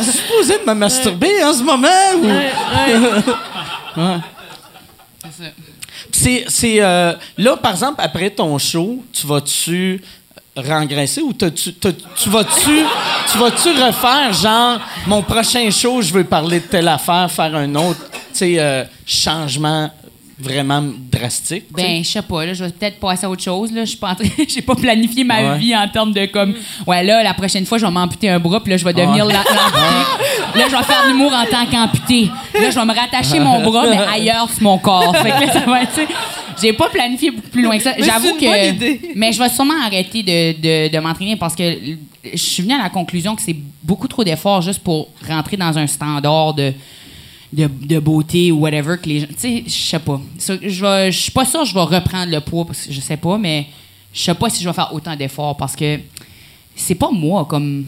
supposé 0.00 0.58
de 0.64 0.70
me 0.70 0.74
masturber 0.74 1.42
en 1.44 1.52
ce 1.52 1.62
moment? 1.64 1.88
Ou... 2.22 2.26
C'est 5.24 5.44
ça. 5.44 5.50
C'est, 6.12 6.82
euh, 6.82 7.14
là, 7.38 7.56
par 7.56 7.72
exemple, 7.72 8.00
après 8.02 8.30
ton 8.30 8.58
show, 8.58 9.04
tu 9.12 9.26
vas-tu 9.26 10.02
rengraisser 10.56 11.22
ou 11.22 11.32
tu 11.32 11.44
vas-tu 11.46 12.84
tu 13.32 13.38
vas-tu 13.38 13.70
refaire 13.70 14.32
genre 14.32 14.80
mon 15.06 15.22
prochain 15.22 15.70
show, 15.70 16.02
je 16.02 16.12
veux 16.12 16.24
parler 16.24 16.60
de 16.60 16.66
telle 16.66 16.88
affaire, 16.88 17.30
faire 17.30 17.54
un 17.54 17.74
autre, 17.76 18.00
tu 18.10 18.18
sais, 18.32 18.54
euh, 18.58 18.84
changement 19.06 19.90
vraiment 20.42 20.82
drastique? 21.10 21.64
Ben, 21.74 22.02
je 22.04 22.08
sais 22.08 22.22
pas, 22.22 22.44
là, 22.46 22.54
je 22.54 22.64
vais 22.64 22.70
peut-être 22.70 22.98
passer 22.98 23.26
à 23.26 23.30
autre 23.30 23.42
chose, 23.42 23.72
là. 23.72 23.84
Je 23.84 23.90
suis 23.90 23.98
pas 23.98 24.10
en 24.10 24.14
train- 24.14 24.28
j'ai 24.48 24.62
pas 24.62 24.74
planifié 24.74 25.24
ma 25.24 25.40
Ouais? 25.52 25.58
vie 25.58 25.76
en 25.76 25.86
termes 25.88 26.12
de 26.12 26.26
comme, 26.26 26.54
ouais, 26.86 27.02
là, 27.04 27.22
la 27.22 27.34
prochaine 27.34 27.66
fois, 27.66 27.78
je 27.78 27.86
vais 27.86 27.92
m'amputer 27.92 28.28
un 28.28 28.38
bras, 28.38 28.60
puis 28.62 28.70
là, 28.70 28.76
je 28.76 28.84
vais 28.84 28.92
devenir 28.92 29.26
Ouais. 29.26 29.32
la- 29.32 29.38
l'amputé. 29.38 30.26
Là, 30.58 30.64
je 30.68 30.76
vais 30.76 30.82
faire 30.82 31.06
l'humour 31.06 31.32
en 31.32 31.44
tant 31.46 31.64
qu'amputé. 31.70 32.28
Là, 32.54 32.70
je 32.70 32.74
vais 32.74 32.84
me 32.84 32.92
rattacher 32.92 33.38
mon 33.38 33.62
bras, 33.62 33.86
mais 33.88 33.98
ailleurs 33.98 34.50
sur 34.50 34.62
mon 34.64 34.78
corps. 34.78 35.14
Fait 35.16 35.30
que 35.30 35.46
là, 35.46 35.52
ça 35.52 35.60
va 35.60 35.82
être, 35.82 35.94
tu 35.94 36.00
sais, 36.00 36.08
j'ai 36.60 36.72
pas 36.72 36.88
planifié 36.88 37.30
beaucoup 37.30 37.48
plus 37.50 37.62
loin 37.62 37.76
que 37.76 37.84
ça. 37.84 37.92
Mais 37.96 38.04
J'avoue 38.04 38.34
que. 38.34 39.16
Mais 39.16 39.32
je 39.32 39.38
vais 39.38 39.48
sûrement 39.48 39.80
arrêter 39.86 40.24
de, 40.24 40.60
de, 40.60 40.92
de 40.92 40.98
m'entraîner 40.98 41.36
parce 41.36 41.54
que 41.54 41.62
je 42.32 42.36
suis 42.36 42.64
venue 42.64 42.74
à 42.74 42.82
la 42.82 42.88
conclusion 42.90 43.36
que 43.36 43.42
c'est 43.42 43.56
beaucoup 43.84 44.08
trop 44.08 44.24
d'efforts 44.24 44.60
juste 44.62 44.80
pour 44.80 45.06
rentrer 45.28 45.56
dans 45.56 45.78
un 45.78 45.86
standard 45.86 46.52
de 46.54 46.72
de, 47.52 47.66
de 47.66 47.98
beauté 47.98 48.52
ou 48.52 48.60
whatever 48.60 48.96
que 49.02 49.08
les 49.08 49.20
gens. 49.20 49.26
Tu 49.28 49.34
sais, 49.38 49.64
je 49.66 49.70
sais 49.70 49.98
pas. 49.98 50.20
Je 50.38 51.10
suis 51.12 51.32
pas 51.32 51.44
sûre 51.44 51.60
que 51.60 51.66
je 51.66 51.74
vais 51.74 51.80
reprendre 51.80 52.30
le 52.30 52.40
poids 52.40 52.64
parce 52.64 52.86
que 52.86 52.92
je 52.92 53.00
sais 53.00 53.16
pas, 53.16 53.38
mais 53.38 53.66
je 54.12 54.20
sais 54.22 54.34
pas 54.34 54.48
si 54.50 54.62
je 54.62 54.68
vais 54.68 54.74
faire 54.74 54.92
autant 54.92 55.16
d'efforts 55.16 55.56
parce 55.56 55.74
que 55.76 55.98
c'est 56.76 56.94
pas 56.94 57.10
moi 57.10 57.44
comme. 57.44 57.84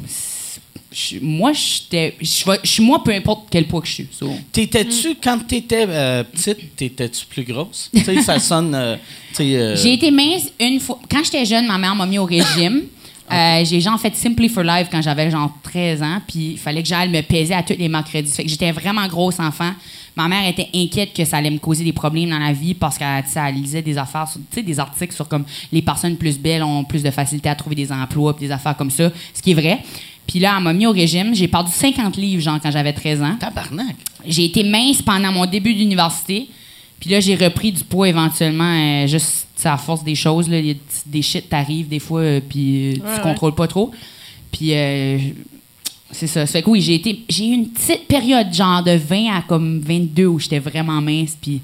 moi, 1.23 1.53
j'étais. 1.53 2.17
Je 2.21 2.59
suis 2.65 2.83
moi 2.83 3.03
peu 3.05 3.13
importe 3.13 3.47
quel 3.51 3.67
poids 3.67 3.81
que 3.81 3.87
je 3.89 3.93
suis. 3.93 4.09
so. 4.13 4.31
T'étais-tu, 4.53 5.17
quand 5.23 5.39
t'étais 5.47 5.87
euh, 5.89 6.25
petite, 6.25 6.77
t'étais-tu 6.77 7.27
plus 7.27 7.45
grosse? 7.45 7.91
tu 7.95 8.03
sais, 8.05 8.21
ça 8.23 8.39
sonne. 8.39 8.75
euh, 8.75 8.97
euh, 9.41 9.77
J'ai 9.77 9.95
été 9.95 10.11
mince 10.11 10.51
une 10.61 10.81
fois. 10.81 10.99
Quand 11.11 11.23
j'étais 11.25 11.45
jeune, 11.47 11.67
ma 11.67 11.79
mère 11.79 11.95
m'a 11.95 12.07
mis 12.07 12.19
au 12.19 12.25
régime. 12.27 12.83
Euh, 13.33 13.65
j'ai 13.65 13.81
genre 13.81 13.99
fait 13.99 14.15
Simply 14.15 14.49
for 14.49 14.63
Life 14.63 14.89
quand 14.91 15.01
j'avais 15.01 15.31
genre 15.31 15.51
13 15.63 16.03
ans, 16.03 16.21
puis 16.27 16.53
il 16.53 16.59
fallait 16.59 16.83
que 16.83 16.89
j'aille 16.89 17.09
me 17.09 17.23
peser 17.23 17.55
à 17.55 17.63
tous 17.63 17.75
les 17.79 17.89
mercredis. 17.89 18.31
Fait 18.31 18.45
que 18.45 18.51
j'étais 18.51 18.71
vraiment 18.73 19.07
grosse 19.07 19.41
enfant. 19.41 19.73
Ma 20.15 20.29
mère 20.29 20.47
était 20.47 20.69
inquiète 20.75 21.15
que 21.15 21.25
ça 21.25 21.39
allait 21.39 21.51
me 21.51 21.59
causer 21.59 21.85
des 21.85 21.93
problèmes 21.95 22.29
dans 22.31 22.39
la 22.39 22.53
vie 22.53 22.75
parce 22.75 22.99
qu'elle 22.99 23.25
elle 23.35 23.55
lisait 23.55 23.81
des 23.81 23.97
affaires, 23.97 24.29
sur- 24.29 24.41
tu 24.51 24.57
sais, 24.57 24.63
des 24.63 24.79
articles 24.79 25.15
sur 25.15 25.27
comme 25.27 25.45
les 25.73 25.81
personnes 25.81 26.17
plus 26.17 26.39
belles 26.39 26.63
ont 26.63 26.85
plus 26.85 27.03
de 27.03 27.11
facilité 27.11 27.49
à 27.49 27.55
trouver 27.55 27.77
des 27.77 27.91
emplois, 27.91 28.37
puis 28.37 28.47
des 28.47 28.53
affaires 28.53 28.77
comme 28.77 28.91
ça, 28.91 29.11
ce 29.33 29.41
qui 29.41 29.53
est 29.53 29.55
vrai. 29.55 29.79
Puis 30.27 30.39
là, 30.39 30.55
elle 30.59 30.63
m'a 30.65 30.73
mis 30.75 30.87
au 30.87 30.93
régime. 30.93 31.35
J'ai 31.35 31.49
perdu 31.49 31.73
50 31.73 32.17
livres, 32.19 32.43
genre, 32.43 32.59
quand 32.63 32.71
j'avais 32.71 32.93
13 32.93 33.23
ans. 33.23 33.37
Tabarnak. 33.41 33.97
J'ai 34.27 34.45
été 34.45 34.63
mince 34.63 35.01
pendant 35.03 35.33
mon 35.33 35.47
début 35.47 35.75
d'université. 35.75 36.49
Puis 37.01 37.11
là, 37.11 37.19
j'ai 37.19 37.35
repris 37.35 37.73
du 37.73 37.83
poids 37.83 38.09
éventuellement, 38.09 38.65
euh, 38.79 39.07
juste 39.09 39.49
sais, 39.63 39.69
à 39.69 39.77
force 39.79 40.05
des 40.05 40.15
choses. 40.15 40.49
Là, 40.49 40.61
des- 40.61 40.77
des 41.07 41.23
shit 41.23 41.49
t'arrivent 41.49 41.89
des 41.89 41.99
fois, 41.99 42.21
euh, 42.21 42.41
puis 42.47 42.91
euh, 42.91 42.95
tu 42.95 43.01
Ouais, 43.03 43.21
contrôles 43.23 43.55
pas 43.55 43.67
trop. 43.69 43.91
Puis 44.51 44.75
euh, 44.75 45.19
c'est 46.11 46.27
ça. 46.27 46.47
Ça 46.47 46.53
fait 46.53 46.63
que 46.63 46.71
oui, 46.71 46.81
j'ai 46.81 46.95
été. 46.95 47.21
J'ai 47.29 47.47
eu 47.49 47.53
une 47.55 47.69
petite 47.69 48.07
période, 48.07 48.53
genre 48.53 48.83
de 48.83 48.93
20 48.97 49.37
à 49.37 49.43
comme 49.43 49.81
22, 49.81 50.27
où 50.27 50.39
j'étais 50.39 50.59
vraiment 50.59 51.01
mince, 51.01 51.37
puis 51.41 51.61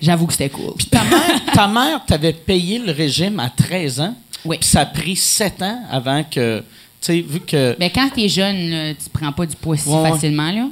j'avoue 0.00 0.26
que 0.26 0.32
c'était 0.32 0.50
cool. 0.50 0.74
Ta 0.90 1.02
mère, 1.04 1.44
ta 1.54 1.68
mère 1.68 2.04
t'avait 2.06 2.32
payé 2.32 2.78
le 2.78 2.92
régime 2.92 3.40
à 3.40 3.48
13 3.50 4.00
ans? 4.00 4.14
Oui. 4.44 4.56
Puis 4.60 4.68
ça 4.68 4.80
a 4.82 4.86
pris 4.86 5.16
7 5.16 5.62
ans 5.62 5.80
avant 5.90 6.22
que. 6.24 6.58
Tu 6.60 6.64
sais, 7.00 7.20
vu 7.20 7.40
que. 7.40 7.76
Mais 7.78 7.90
quand 7.90 8.08
t'es 8.14 8.28
jeune, 8.28 8.70
là, 8.70 8.94
tu 8.94 9.08
prends 9.12 9.32
pas 9.32 9.46
du 9.46 9.56
poids 9.56 9.76
si 9.76 9.88
Ouais, 9.88 10.10
facilement, 10.10 10.50
là. 10.50 10.62
non, 10.62 10.70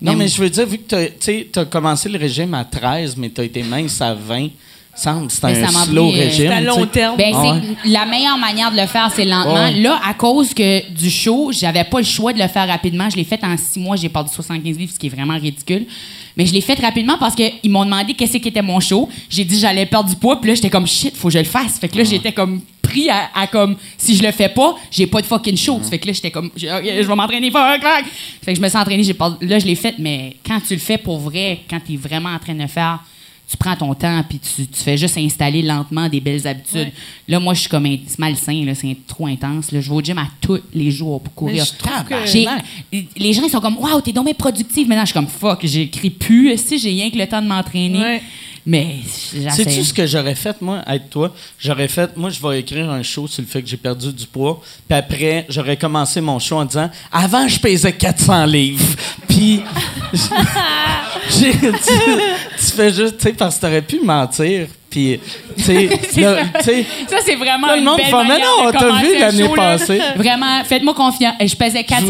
mais- 0.00 0.14
mais 0.16 0.28
je 0.28 0.38
veux 0.42 0.50
dire, 0.50 0.66
vu 0.66 0.78
que 0.78 1.08
tu 1.08 1.58
as 1.58 1.64
commencé 1.64 2.08
le 2.08 2.18
régime 2.18 2.52
à 2.54 2.64
13, 2.64 3.16
mais 3.16 3.30
tu 3.30 3.40
as 3.40 3.44
été 3.44 3.62
mince 3.62 4.00
à 4.00 4.12
20, 4.14 4.48
semble 4.96 5.30
c'est 5.30 5.44
un 5.44 5.66
slow 5.68 6.10
pris, 6.10 6.20
euh, 6.20 6.24
régime. 6.24 6.46
C'est 6.48 6.54
à 6.54 6.60
long 6.60 6.86
terme. 6.86 7.16
Ben, 7.16 7.32
Ah 7.34 7.52
ouais. 7.54 7.60
la 7.86 8.06
meilleure 8.06 8.38
manière 8.38 8.70
de 8.70 8.76
le 8.80 8.86
faire, 8.86 9.10
c'est 9.14 9.24
lentement. 9.24 9.54
Ouais. 9.54 9.72
Là, 9.80 10.00
à 10.06 10.14
cause 10.14 10.54
que 10.54 10.88
du 10.92 11.10
show, 11.10 11.50
j'avais 11.52 11.84
pas 11.84 11.98
le 11.98 12.04
choix 12.04 12.32
de 12.32 12.38
le 12.38 12.48
faire 12.48 12.68
rapidement. 12.68 13.10
Je 13.10 13.16
l'ai 13.16 13.24
fait 13.24 13.42
en 13.44 13.56
six 13.56 13.78
mois, 13.80 13.96
j'ai 13.96 14.08
perdu 14.08 14.30
75 14.32 14.78
livres, 14.78 14.92
ce 14.94 14.98
qui 14.98 15.06
est 15.06 15.10
vraiment 15.10 15.38
ridicule. 15.38 15.86
Mais 16.36 16.46
je 16.46 16.52
l'ai 16.52 16.60
fait 16.60 16.78
rapidement 16.80 17.16
parce 17.18 17.34
qu'ils 17.34 17.70
m'ont 17.70 17.84
demandé 17.84 18.14
qu'est-ce 18.14 18.38
qui 18.38 18.48
était 18.48 18.62
mon 18.62 18.80
show. 18.80 19.08
J'ai 19.30 19.44
dit 19.44 19.58
j'allais 19.58 19.86
perdre 19.86 20.08
du 20.10 20.16
poids, 20.16 20.40
puis 20.40 20.48
là 20.48 20.54
j'étais 20.54 20.70
comme 20.70 20.86
shit, 20.86 21.16
faut 21.16 21.28
que 21.28 21.34
je 21.34 21.38
le 21.38 21.44
fasse. 21.44 21.78
Fait 21.78 21.88
que 21.88 21.96
là 21.98 22.04
j'étais 22.04 22.32
comme 22.32 22.60
pris 22.82 23.08
à, 23.08 23.30
à 23.34 23.46
comme 23.46 23.76
si 23.96 24.16
je 24.16 24.22
le 24.22 24.30
fais 24.32 24.48
pas, 24.48 24.74
j'ai 24.90 25.06
pas 25.06 25.20
de 25.20 25.26
fucking 25.26 25.56
show. 25.56 25.80
Fait 25.88 25.98
que 25.98 26.06
là 26.08 26.12
j'étais 26.12 26.30
comme 26.32 26.50
je 26.56 26.66
vais 26.66 27.14
m'entraîner 27.14 27.50
fuck, 27.50 27.80
fuck. 27.82 28.04
Fait 28.44 28.52
que 28.52 28.56
je 28.58 28.62
me 28.62 28.68
suis 28.68 28.78
entraîné, 28.78 29.02
j'ai 29.04 29.14
perdu- 29.14 29.46
là 29.46 29.58
je 29.60 29.64
l'ai 29.66 29.74
fait, 29.76 29.94
mais 29.98 30.36
quand 30.46 30.58
tu 30.66 30.74
le 30.74 30.80
fais 30.80 30.98
pour 30.98 31.18
vrai, 31.18 31.60
quand 31.70 31.78
tu 31.84 31.94
es 31.94 31.96
vraiment 31.96 32.30
en 32.30 32.38
train 32.38 32.54
de 32.54 32.62
le 32.62 32.66
faire, 32.68 32.98
tu 33.48 33.56
prends 33.56 33.76
ton 33.76 33.94
temps 33.94 34.22
puis 34.28 34.38
tu, 34.38 34.66
tu 34.66 34.80
fais 34.82 34.96
juste 34.96 35.18
installer 35.18 35.62
lentement 35.62 36.08
des 36.08 36.20
belles 36.20 36.46
habitudes. 36.46 36.90
Là, 37.28 37.38
moi, 37.40 37.54
je 37.54 37.60
suis 37.60 37.68
comme 37.68 37.86
un 37.86 37.96
c'est 38.06 38.18
malsain, 38.18 38.64
là, 38.64 38.74
c'est 38.74 38.96
trop 39.06 39.26
intense. 39.26 39.70
Là. 39.70 39.80
Je 39.80 39.88
vais 39.88 39.94
au 39.94 40.00
gym 40.02 40.18
à 40.18 40.26
tous 40.40 40.60
les 40.72 40.90
jours 40.90 41.20
pour 41.20 41.34
courir. 41.34 41.56
Mais 41.56 41.64
je 41.64 41.78
trouve 41.78 42.04
que- 42.04 43.20
les 43.20 43.32
gens 43.32 43.42
ils 43.44 43.50
sont 43.50 43.60
comme 43.60 43.78
Waouh, 43.78 44.00
t'es 44.00 44.12
donc 44.12 44.24
bien 44.24 44.34
productive. 44.34 44.88
Maintenant, 44.88 45.04
je 45.04 45.10
suis 45.10 45.14
comme 45.14 45.28
Fuck, 45.28 45.60
j'écris 45.64 46.10
plus. 46.10 46.56
Si 46.56 46.78
j'ai 46.78 46.90
rien 46.90 47.10
que 47.10 47.16
le 47.16 47.26
temps 47.26 47.42
de 47.42 47.46
m'entraîner. 47.46 47.98
Ouais. 47.98 48.22
Mais. 48.66 48.96
Sais-tu 49.50 49.84
ce 49.84 49.92
que 49.92 50.06
j'aurais 50.06 50.34
fait, 50.34 50.60
moi, 50.62 50.82
être 50.86 51.10
toi? 51.10 51.34
J'aurais 51.58 51.88
fait, 51.88 52.16
moi, 52.16 52.30
je 52.30 52.40
vais 52.40 52.60
écrire 52.60 52.90
un 52.90 53.02
show 53.02 53.26
sur 53.26 53.42
le 53.42 53.46
fait 53.46 53.62
que 53.62 53.68
j'ai 53.68 53.76
perdu 53.76 54.10
du 54.12 54.26
poids. 54.26 54.60
Puis 54.88 54.96
après, 54.98 55.44
j'aurais 55.50 55.76
commencé 55.76 56.20
mon 56.22 56.38
show 56.38 56.56
en 56.56 56.64
disant 56.64 56.90
Avant, 57.12 57.46
je 57.46 57.60
pesais 57.60 57.92
400 57.92 58.46
livres. 58.46 58.96
Puis, 59.28 59.60
tu, 61.30 61.50
tu 61.52 62.72
fais 62.76 62.92
juste, 62.92 63.18
tu 63.18 63.22
sais, 63.28 63.32
parce 63.32 63.56
que 63.56 63.60
t'aurais 63.62 63.82
pu 63.82 64.00
mentir. 64.02 64.66
Puis, 64.90 65.18
tu 65.56 65.62
sais, 65.64 65.88
ça. 66.22 66.36
tu 66.58 66.64
sais, 66.64 66.86
Ça, 67.10 67.16
c'est 67.24 67.34
vraiment 67.34 67.66
Là, 67.66 67.72
le 67.74 67.78
une 67.80 67.84
monde 67.84 67.96
belle 67.96 68.06
fait, 68.06 68.24
Mais 68.28 68.38
non, 68.38 68.68
on 68.68 68.70
t'a 68.70 68.90
vu 69.00 69.18
l'année 69.18 69.48
passée. 69.56 70.00
Vraiment, 70.16 70.62
faites-moi 70.64 70.94
confiance. 70.94 71.34
Et 71.40 71.48
Je 71.48 71.56
pesais 71.56 71.82
4 71.82 72.04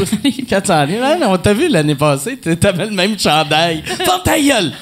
400 0.46 0.84
livres. 0.84 1.16
Mais 1.18 1.26
on 1.26 1.38
t'a 1.38 1.54
vu 1.54 1.68
l'année 1.68 1.94
passée, 1.94 2.36
t'a- 2.36 2.54
t'avais 2.56 2.84
le 2.84 2.90
même 2.90 3.18
chandail. 3.18 3.82
Ferme 3.86 4.20
ta 4.22 4.38
gueule! 4.38 4.72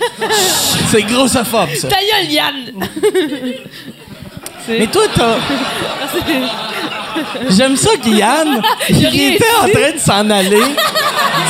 C'est 0.91 1.03
grossophobe, 1.03 1.74
ça. 1.76 1.89
Ta 1.89 1.97
gueule, 1.97 2.33
Yann! 2.33 2.55
Mais 4.68 4.87
toi, 4.87 5.03
t'as. 5.14 5.37
J'aime 7.51 7.76
ça, 7.76 7.91
Guyane. 8.03 8.62
Il 8.89 9.05
était 9.35 9.45
en 9.61 9.68
train 9.68 9.93
de 9.93 9.99
s'en 9.99 10.30
aller 10.30 10.62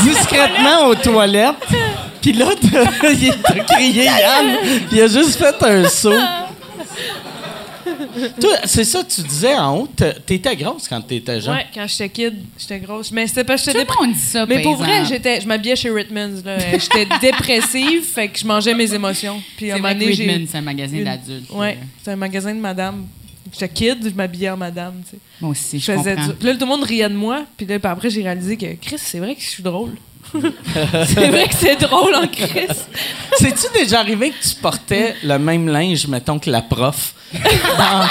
discrètement 0.02 0.86
aux 0.86 0.94
toilettes. 0.94 1.54
Puis 2.22 2.32
là, 2.32 2.46
t'as- 2.60 3.10
il 3.10 3.32
t'a 3.42 3.58
crié 3.64 4.04
Yann. 4.04 4.56
Il 4.92 5.00
a 5.00 5.08
juste 5.08 5.36
fait 5.36 5.62
un 5.62 5.88
saut. 5.88 6.12
Toi, 8.40 8.56
c'est 8.64 8.84
ça 8.84 9.02
que 9.02 9.10
tu 9.12 9.22
disais 9.22 9.54
en 9.56 9.76
haut. 9.78 9.88
T'étais 10.26 10.54
grosse 10.56 10.86
quand 10.88 11.00
t'étais 11.00 11.40
jeune. 11.40 11.54
Ouais, 11.54 11.66
quand 11.74 11.86
j'étais 11.88 12.08
kid, 12.08 12.34
j'étais 12.58 12.78
grosse. 12.78 13.10
Mais 13.10 13.26
c'était 13.26 13.42
parce 13.44 13.64
que 13.64 13.70
Tout 13.72 13.78
j'étais 13.78 13.92
le 14.00 14.06
monde 14.06 14.14
dit 14.14 14.20
ça, 14.20 14.46
Mais 14.46 14.62
pour 14.62 14.76
vrai, 14.76 15.04
j'étais, 15.04 15.40
je 15.40 15.46
m'habillais 15.48 15.76
chez 15.76 15.90
Rittman's. 15.90 16.44
là. 16.44 16.58
J'étais 16.72 17.06
dépressive, 17.20 18.04
fait 18.04 18.28
que 18.28 18.38
je 18.38 18.46
mangeais 18.46 18.74
mes 18.74 18.92
émotions. 18.94 19.42
Puis 19.56 19.70
à 19.70 19.74
un 19.74 19.76
C'est 19.76 19.82
moment 19.82 19.94
donné, 19.94 20.46
c'est 20.48 20.58
un 20.58 20.62
magazine 20.62 20.98
une- 20.98 21.04
d'adultes. 21.04 21.50
Ouais, 21.50 21.78
c'est 22.02 22.10
un 22.12 22.16
magasin 22.16 22.54
de 22.54 22.60
madame. 22.60 23.06
J'étais 23.52 23.68
kid, 23.68 23.98
je 24.08 24.14
m'habillais 24.14 24.50
en 24.50 24.56
madame, 24.56 24.94
tu 25.04 25.10
sais. 25.12 25.18
Moi 25.40 25.50
aussi, 25.50 25.78
je, 25.80 25.84
Je 25.86 25.98
faisais 25.98 26.14
comprends. 26.14 26.32
du- 26.38 26.46
là, 26.46 26.52
tout 26.54 26.60
le 26.60 26.66
monde 26.66 26.84
riait 26.84 27.08
de 27.08 27.14
moi. 27.14 27.42
Puis 27.56 27.66
là, 27.66 27.78
puis 27.78 27.90
après, 27.90 28.08
j'ai 28.10 28.22
réalisé 28.22 28.56
que 28.56 28.66
Chris, 28.80 28.96
c'est 28.98 29.18
vrai 29.18 29.34
que 29.34 29.42
je 29.42 29.48
suis 29.48 29.62
drôle. 29.62 29.92
c'est 31.06 31.28
vrai 31.28 31.48
que 31.48 31.54
c'est 31.54 31.76
drôle 31.80 32.14
en 32.14 32.26
Chris. 32.26 32.66
C'est-tu 33.38 33.66
déjà 33.74 34.00
arrivé 34.00 34.30
que 34.30 34.42
tu 34.42 34.54
portais 34.56 35.14
le 35.22 35.38
même 35.38 35.68
linge, 35.68 36.06
mettons, 36.06 36.38
que 36.38 36.50
la 36.50 36.62
prof? 36.62 37.14
Dans- 37.32 38.08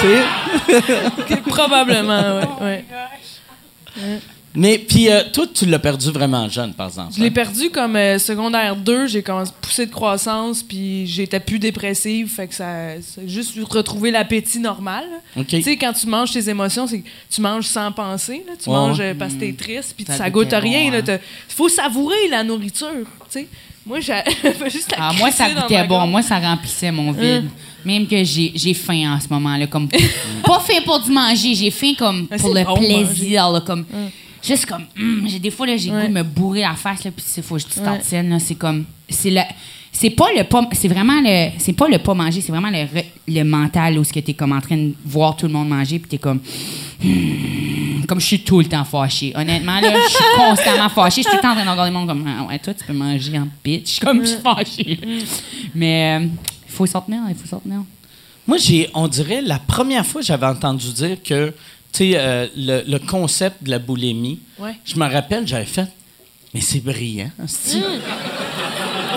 Tu 0.00 0.06
sais? 1.30 1.36
Probablement, 1.48 2.40
ouais. 2.60 2.84
ouais. 3.96 4.18
Mais, 4.54 4.78
puis, 4.78 5.08
euh, 5.10 5.22
toi, 5.32 5.44
tu 5.52 5.66
l'as 5.66 5.78
perdu 5.78 6.10
vraiment 6.10 6.48
jeune, 6.48 6.72
par 6.72 6.88
exemple. 6.88 7.12
Je 7.14 7.20
l'ai 7.20 7.28
hein? 7.28 7.32
perdu 7.32 7.70
comme 7.70 7.94
euh, 7.96 8.18
secondaire 8.18 8.74
2, 8.76 9.06
j'ai 9.06 9.22
commencé 9.22 9.52
poussé 9.60 9.86
de 9.86 9.90
croissance, 9.92 10.62
puis 10.62 11.06
j'étais 11.06 11.38
plus 11.38 11.58
dépressive, 11.58 12.28
fait 12.28 12.48
que 12.48 12.54
ça, 12.54 13.00
ça 13.02 13.20
a 13.20 13.26
juste 13.26 13.54
retrouvé 13.68 14.10
l'appétit 14.10 14.58
normal. 14.58 15.04
Tu 15.46 15.62
sais, 15.62 15.76
quand 15.76 15.92
tu 15.92 16.06
manges 16.06 16.32
tes 16.32 16.48
émotions, 16.48 16.86
c'est 16.86 17.00
que 17.00 17.08
tu 17.30 17.40
manges 17.40 17.66
sans 17.66 17.92
penser, 17.92 18.42
là. 18.46 18.54
tu 18.60 18.68
Ouais, 18.70 18.74
manges 18.76 18.98
ouais. 18.98 19.10
euh, 19.10 19.14
parce 19.14 19.34
que 19.34 19.40
t'es 19.40 19.52
triste, 19.52 19.94
puis 19.96 20.06
Ça 20.08 20.28
goûte 20.30 20.52
rien. 20.52 20.86
bon, 20.86 20.90
là. 20.92 20.98
hein. 20.98 21.02
T'as- 21.04 21.18
faut 21.48 21.68
savourer 21.68 22.28
la 22.30 22.42
nourriture, 22.42 22.88
tu 23.30 23.40
sais. 23.40 23.48
Moi, 23.86 24.00
j'ai 24.00 24.22
juste 24.70 24.90
la 24.90 24.96
Ah, 24.98 25.12
moi, 25.16 25.30
ça 25.30 25.50
goûtait 25.50 25.86
bon. 25.86 26.06
Moi, 26.06 26.20
ça 26.22 26.38
remplissait 26.38 26.90
mon 26.90 27.12
vide. 27.12 27.44
Hum. 27.44 27.50
Même 27.84 28.06
que 28.06 28.22
j'ai 28.24 28.52
j'ai 28.54 28.74
faim 28.74 29.14
en 29.16 29.20
ce 29.20 29.28
moment-là. 29.30 29.66
Comme, 29.66 29.88
pas 30.44 30.60
faim 30.60 30.80
pour 30.84 31.00
du 31.00 31.10
manger, 31.10 31.54
j'ai 31.54 31.70
faim 31.70 31.92
comme 31.98 32.26
Ah, 32.30 32.36
pour 32.36 32.52
le 32.52 32.64
bon, 32.64 32.74
plaisir. 32.76 33.50
là, 33.50 33.60
comme, 33.60 33.84
Juste 34.42 34.66
comme, 34.66 34.84
hum, 34.98 35.26
j'ai 35.28 35.38
des 35.38 35.50
fois, 35.50 35.66
là, 35.66 35.76
j'ai 35.76 35.90
le 35.90 35.96
Ouais. 35.96 36.02
goût 36.02 36.08
de 36.08 36.12
me 36.14 36.22
bourrer 36.22 36.60
la 36.60 36.74
face, 36.74 37.04
là, 37.04 37.10
puis 37.10 37.24
il 37.36 37.42
faut 37.42 37.56
que 37.56 37.60
je 37.62 37.66
te 37.66 37.78
Ouais. 37.80 37.84
tartine, 37.84 38.28
là. 38.30 38.38
C'est 38.38 38.54
comme, 38.54 38.84
c'est 39.08 39.30
le. 39.30 39.40
C'est 39.90 40.10
pas 40.10 40.26
le 40.36 40.44
pas, 40.44 40.68
c'est 40.72 40.86
vraiment 40.86 41.20
le, 41.20 41.48
c'est 41.58 41.72
pas 41.72 41.88
le 41.88 41.98
pas 41.98 42.14
manger, 42.14 42.40
c'est 42.40 42.52
vraiment 42.52 42.68
le, 42.70 42.84
re- 42.84 43.04
le 43.26 43.42
mental 43.42 43.98
où 43.98 44.04
ce 44.04 44.12
que 44.12 44.20
t'es 44.20 44.34
comme 44.34 44.52
en 44.52 44.60
train 44.60 44.76
de 44.76 44.92
voir 45.04 45.34
tout 45.34 45.46
le 45.46 45.52
monde 45.52 45.68
manger 45.68 45.98
puis 45.98 46.08
t'es 46.10 46.18
comme, 46.18 46.40
hum, 47.04 48.04
comme 48.06 48.20
je 48.20 48.26
suis 48.26 48.40
tout 48.40 48.58
le 48.60 48.66
temps 48.66 48.84
fâché. 48.84 49.32
Honnêtement 49.34 49.80
là, 49.80 49.92
je 50.06 50.10
suis 50.10 50.24
constamment 50.36 50.88
fâché. 50.88 51.22
Je 51.22 51.28
suis 51.28 51.30
tout 51.30 51.36
le 51.36 51.42
temps 51.42 51.50
en 51.50 51.54
train 51.54 51.64
de 51.64 51.70
regarder 51.70 51.90
le 51.90 51.98
monde 51.98 52.08
comme, 52.08 52.24
ah 52.28 52.44
ouais, 52.44 52.58
toi 52.58 52.74
tu 52.74 52.84
peux 52.84 52.92
manger 52.92 53.38
en 53.38 53.48
bitch, 53.64 53.98
comme 54.04 54.20
je 54.22 54.26
suis 54.26 54.38
fâché. 54.40 55.00
Mais 55.74 56.20
euh, 56.20 56.26
il 56.68 56.72
faut 56.72 56.86
s'en 56.86 57.00
tenir, 57.00 57.20
il 57.28 57.34
faut 57.34 57.46
s'en 57.48 57.58
tenir. 57.60 57.80
Moi, 58.46 58.56
j'ai, 58.58 58.88
on 58.94 59.08
dirait, 59.08 59.42
la 59.42 59.58
première 59.58 60.06
fois 60.06 60.20
que 60.22 60.26
j'avais 60.26 60.46
entendu 60.46 60.92
dire 60.92 61.18
que, 61.22 61.52
tu 61.92 62.12
sais, 62.12 62.12
euh, 62.16 62.46
le, 62.56 62.82
le 62.86 62.98
concept 62.98 63.62
de 63.62 63.70
la 63.70 63.78
boulimie, 63.78 64.40
Ouais. 64.58 64.74
je 64.84 64.96
me 64.96 65.06
rappelle, 65.10 65.46
j'avais 65.46 65.64
fait, 65.64 65.86
mais 66.54 66.60
c'est 66.60 66.80
brillant, 66.80 67.30
asti. 67.42 67.82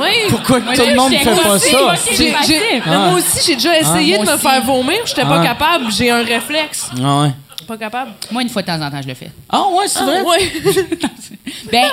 Oui. 0.02 0.08
Pourquoi 0.30 0.60
que 0.62 0.66
Moi, 0.66 0.76
tout 0.76 0.86
le 0.88 0.96
monde 0.96 1.12
j'étais 1.12 1.24
fait 1.36 1.42
pas 1.44 1.54
aussi, 1.56 1.70
ça? 1.72 1.82
moi, 1.82 1.92
asti? 1.92 2.16
J'ai- 2.16 2.34
j'ai- 2.48 2.60
mais 2.78 2.82
Ah. 2.86 3.10
Moi 3.10 3.20
aussi, 3.20 3.40
j'ai 3.46 3.56
déjà 3.56 3.78
essayé 3.80 4.16
moi 4.16 4.26
de 4.26 4.30
me 4.32 4.36
aussi. 4.36 4.48
faire 4.48 4.64
vomir, 4.64 5.00
j'étais 5.06 5.22
pas 5.24 5.40
Ah. 5.42 5.44
capable, 5.46 5.92
j'ai 5.92 6.10
un 6.10 6.24
réflexe. 6.24 6.90
Ah 7.04 7.22
ouais. 7.24 7.32
Pas 7.72 7.78
capable. 7.78 8.12
Moi 8.30 8.42
une 8.42 8.50
fois 8.50 8.62
de 8.64 8.68
temps 8.68 8.82
en 8.82 8.92
temps 8.92 9.02
je 9.02 9.08
le 9.08 9.14
fais. 9.14 9.32
Ah 9.48 9.64
ouais, 9.70 9.88
c'est 9.88 10.04
vrai? 10.04 10.22
Ouais. 10.24 10.52
Ben, 11.72 11.86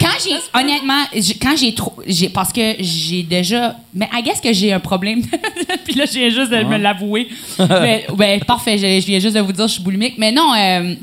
quand 0.00 0.08
j'ai, 0.22 0.34
honnêtement, 0.58 1.04
j'ai- 1.14 1.34
quand 1.34 1.56
j'ai 1.56 1.72
trop, 1.74 1.94
j'ai, 2.06 2.28
parce 2.28 2.52
que 2.52 2.74
j'ai 2.80 3.22
déjà, 3.22 3.76
mais 3.94 4.08
I 4.12 4.22
guess 4.22 4.40
que 4.40 4.52
j'ai 4.52 4.72
un 4.72 4.80
problème. 4.80 5.22
Puis 5.84 5.94
là, 5.94 6.04
je 6.06 6.12
viens 6.18 6.30
juste 6.30 6.50
de 6.50 6.64
me 6.64 6.76
l'avouer. 6.76 7.28
mais, 7.58 8.06
ben, 8.16 8.40
parfait, 8.44 8.76
je, 8.76 9.00
je 9.00 9.06
viens 9.06 9.20
juste 9.20 9.36
de 9.36 9.40
vous 9.40 9.52
dire 9.52 9.64
que 9.64 9.68
je 9.68 9.74
suis 9.74 9.82
boulimique. 9.82 10.14
Mais 10.18 10.32
non, 10.32 10.52
euh, 10.54 10.94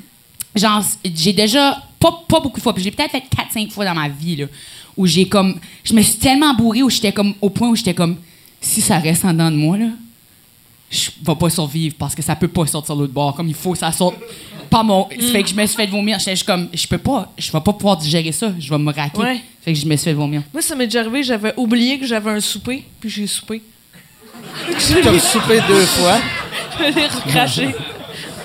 genre, 0.55 0.83
j'ai 1.15 1.31
déjà, 1.33 1.81
pas, 1.99 2.23
pas 2.27 2.39
beaucoup 2.41 2.57
de 2.57 2.63
fois, 2.63 2.73
puis 2.73 2.83
j'ai 2.83 2.91
peut-être 2.91 3.11
fait 3.11 3.23
4-5 3.55 3.71
fois 3.71 3.85
dans 3.85 3.95
ma 3.95 4.09
vie, 4.09 4.35
là, 4.35 4.45
où 4.97 5.05
j'ai 5.07 5.27
comme, 5.27 5.57
je 5.85 5.93
me 5.93 6.01
suis 6.01 6.15
tellement 6.17 6.53
bourrée, 6.53 6.83
où 6.83 6.89
j'étais 6.89 7.13
comme, 7.13 7.33
au 7.41 7.49
point 7.49 7.69
où 7.69 7.75
j'étais 7.75 7.93
comme, 7.93 8.17
si 8.61 8.81
ça 8.81 8.99
reste 8.99 9.23
en 9.25 9.31
dedans 9.33 9.51
de 9.51 9.55
moi, 9.57 9.77
là, 9.77 9.87
je 10.89 11.09
vais 11.21 11.35
pas 11.35 11.49
survivre 11.49 11.95
parce 11.97 12.15
que 12.15 12.21
ça 12.21 12.35
peut 12.35 12.47
pas 12.47 12.65
sortir 12.65 12.95
l'autre 12.95 13.13
bord. 13.13 13.35
Comme 13.35 13.47
il 13.47 13.53
faut 13.53 13.73
que 13.73 13.77
ça 13.77 13.91
sorte 13.91 14.15
par 14.69 14.83
mon. 14.83 15.07
Ça 15.09 15.31
fait 15.31 15.43
que 15.43 15.49
je 15.49 15.55
me 15.55 15.65
suis 15.65 15.75
fait 15.75 15.87
vomir. 15.87 16.19
J'étais 16.19 16.43
comme, 16.45 16.69
je 16.73 16.87
peux 16.87 16.97
pas, 16.97 17.31
je 17.37 17.51
vais 17.51 17.61
pas 17.61 17.73
pouvoir 17.73 17.97
digérer 17.97 18.31
ça. 18.31 18.51
Je 18.57 18.69
vais 18.69 18.77
me 18.77 18.93
raquer. 18.93 19.19
Ouais. 19.19 19.41
Fait 19.61 19.73
que 19.73 19.79
je 19.79 19.85
me 19.85 19.95
suis 19.95 20.05
fait 20.05 20.13
vomir. 20.13 20.43
Moi, 20.53 20.61
ça 20.61 20.75
m'est 20.75 20.87
déjà 20.87 21.01
arrivé, 21.01 21.23
j'avais 21.23 21.53
oublié 21.57 21.99
que 21.99 22.05
j'avais 22.05 22.31
un 22.31 22.39
souper, 22.39 22.85
puis 22.99 23.09
j'ai 23.09 23.27
soupé. 23.27 23.61
T'as 24.71 25.19
soupé 25.19 25.59
deux 25.67 25.85
fois? 25.85 26.19
Je 26.79 26.83
l'ai 26.95 27.07
recraché. 27.07 27.75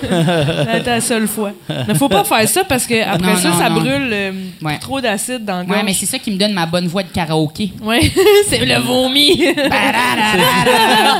La 0.09 1.01
seule 1.01 1.27
fois. 1.27 1.51
Mais 1.87 1.95
faut 1.95 2.09
pas 2.09 2.23
faire 2.23 2.47
ça 2.47 2.63
parce 2.63 2.85
que 2.85 3.01
après 3.03 3.33
Non, 3.33 3.35
ça, 3.39 3.49
non, 3.49 3.57
ça 3.57 3.69
non. 3.69 3.79
brûle 3.79 4.09
euh, 4.11 4.31
Ouais. 4.61 4.77
trop 4.79 4.99
d'acide 5.01 5.43
dans 5.45 5.61
le. 5.61 5.67
Ouais, 5.67 5.83
mais 5.83 5.93
c'est 5.93 6.05
ça 6.05 6.19
qui 6.19 6.31
me 6.31 6.37
donne 6.37 6.53
ma 6.53 6.65
bonne 6.65 6.87
voix 6.87 7.03
de 7.03 7.09
karaoké. 7.09 7.71
Ouais, 7.81 8.11
c'est 8.49 8.65
le 8.65 8.79
vomi. 8.81 9.35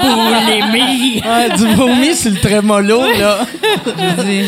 Boulimie. 0.02 1.22
Ouais, 1.26 1.56
du 1.58 1.74
vomi 1.76 2.16
sur 2.16 2.32
le 2.32 2.38
trémolo, 2.38 3.02
là. 3.18 3.46
Je 3.86 4.24
dis, 4.24 4.44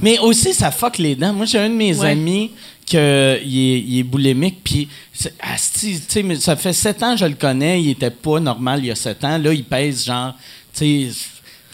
Mais 0.00 0.18
aussi, 0.20 0.54
ça 0.54 0.70
fuck 0.70 0.98
les 0.98 1.14
dents. 1.16 1.32
Moi, 1.32 1.46
j'ai 1.46 1.58
un 1.58 1.68
de 1.68 1.74
mes 1.74 1.98
Ouais. 1.98 2.10
amis 2.10 2.50
qui 2.86 2.96
est, 2.96 3.42
il 3.44 3.98
est 3.98 4.02
boulimique, 4.02 4.58
puis 4.64 4.88
c'est- 5.12 5.34
ça 6.38 6.56
fait 6.56 6.72
sept 6.72 7.02
ans 7.02 7.12
que 7.14 7.18
je 7.20 7.24
le 7.26 7.34
connais, 7.34 7.82
il 7.82 7.90
était 7.90 8.10
pas 8.10 8.40
normal 8.40 8.78
il 8.80 8.86
y 8.86 8.90
a 8.90 8.94
sept 8.94 9.22
ans. 9.24 9.36
Là, 9.36 9.52
il 9.52 9.64
pèse 9.64 10.06
genre, 10.06 10.34
tu 10.74 11.10
sais, 11.10 11.18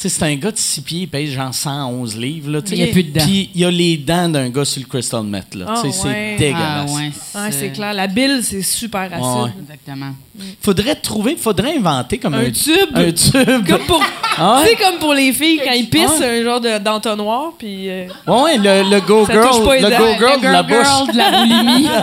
c'est 0.08 0.24
un 0.24 0.34
gars 0.36 0.50
de 0.50 0.56
six 0.58 0.80
pieds, 0.80 1.00
il 1.02 1.08
pèse 1.08 1.30
genre 1.30 1.52
111 1.54 2.16
livres. 2.16 2.50
Là. 2.50 2.60
Il 2.70 2.78
y 2.78 2.82
a 2.82 2.86
plus 2.88 3.02
de 3.04 3.18
dents. 3.18 3.24
Puis 3.24 3.50
il 3.54 3.60
y 3.60 3.64
a 3.64 3.70
les 3.70 3.96
dents 3.96 4.28
d'un 4.28 4.48
gars 4.50 4.64
sur 4.64 4.80
le 4.82 4.86
crystal 4.88 5.22
meth. 5.24 5.54
Là, 5.54 5.66
Ah, 5.68 5.82
ouais. 5.82 5.90
C'est 5.92 6.36
dégueulasse. 6.38 6.90
Ah, 6.90 6.94
ouais. 6.94 7.10
Ouais, 7.46 7.52
c'est 7.52 7.70
clair. 7.72 7.92
La 7.94 8.06
bile, 8.06 8.40
c'est 8.42 8.62
super 8.62 9.02
acide. 9.12 9.18
Ouais. 9.44 9.50
Exactement. 9.62 10.12
Faudrait 10.60 10.96
trouver, 10.96 11.36
faudrait 11.36 11.76
inventer 11.76 12.18
comme 12.18 12.34
un, 12.34 12.46
Un 12.46 12.50
tube. 12.50 12.90
Un 12.94 13.12
tube. 13.12 13.66
Comme 13.68 13.86
pour, 13.86 14.02
Ah 14.36 14.62
sais, 14.66 14.74
comme 14.74 14.98
pour 14.98 15.14
les 15.14 15.32
filles, 15.32 15.60
quand 15.64 15.72
ils 15.72 15.88
pissent, 15.88 16.18
Ouais. 16.18 16.40
un 16.40 16.42
genre 16.44 16.60
de- 16.60 16.78
d'entonnoir, 16.78 17.52
puis... 17.56 17.88
euh, 17.88 18.06
Ouais, 18.26 18.56
le, 18.58 18.90
le 18.90 19.00
go 19.00 19.24
girl, 19.26 19.40
le 19.40 19.96
go 19.96 20.06
girl 20.18 20.40
Le 20.40 20.48
de 20.48 20.52
la 20.52 20.62
bouche. 20.64 20.76
girl 20.86 21.12
de 21.12 21.16
la 21.18 21.30
boulimie. 21.30 21.88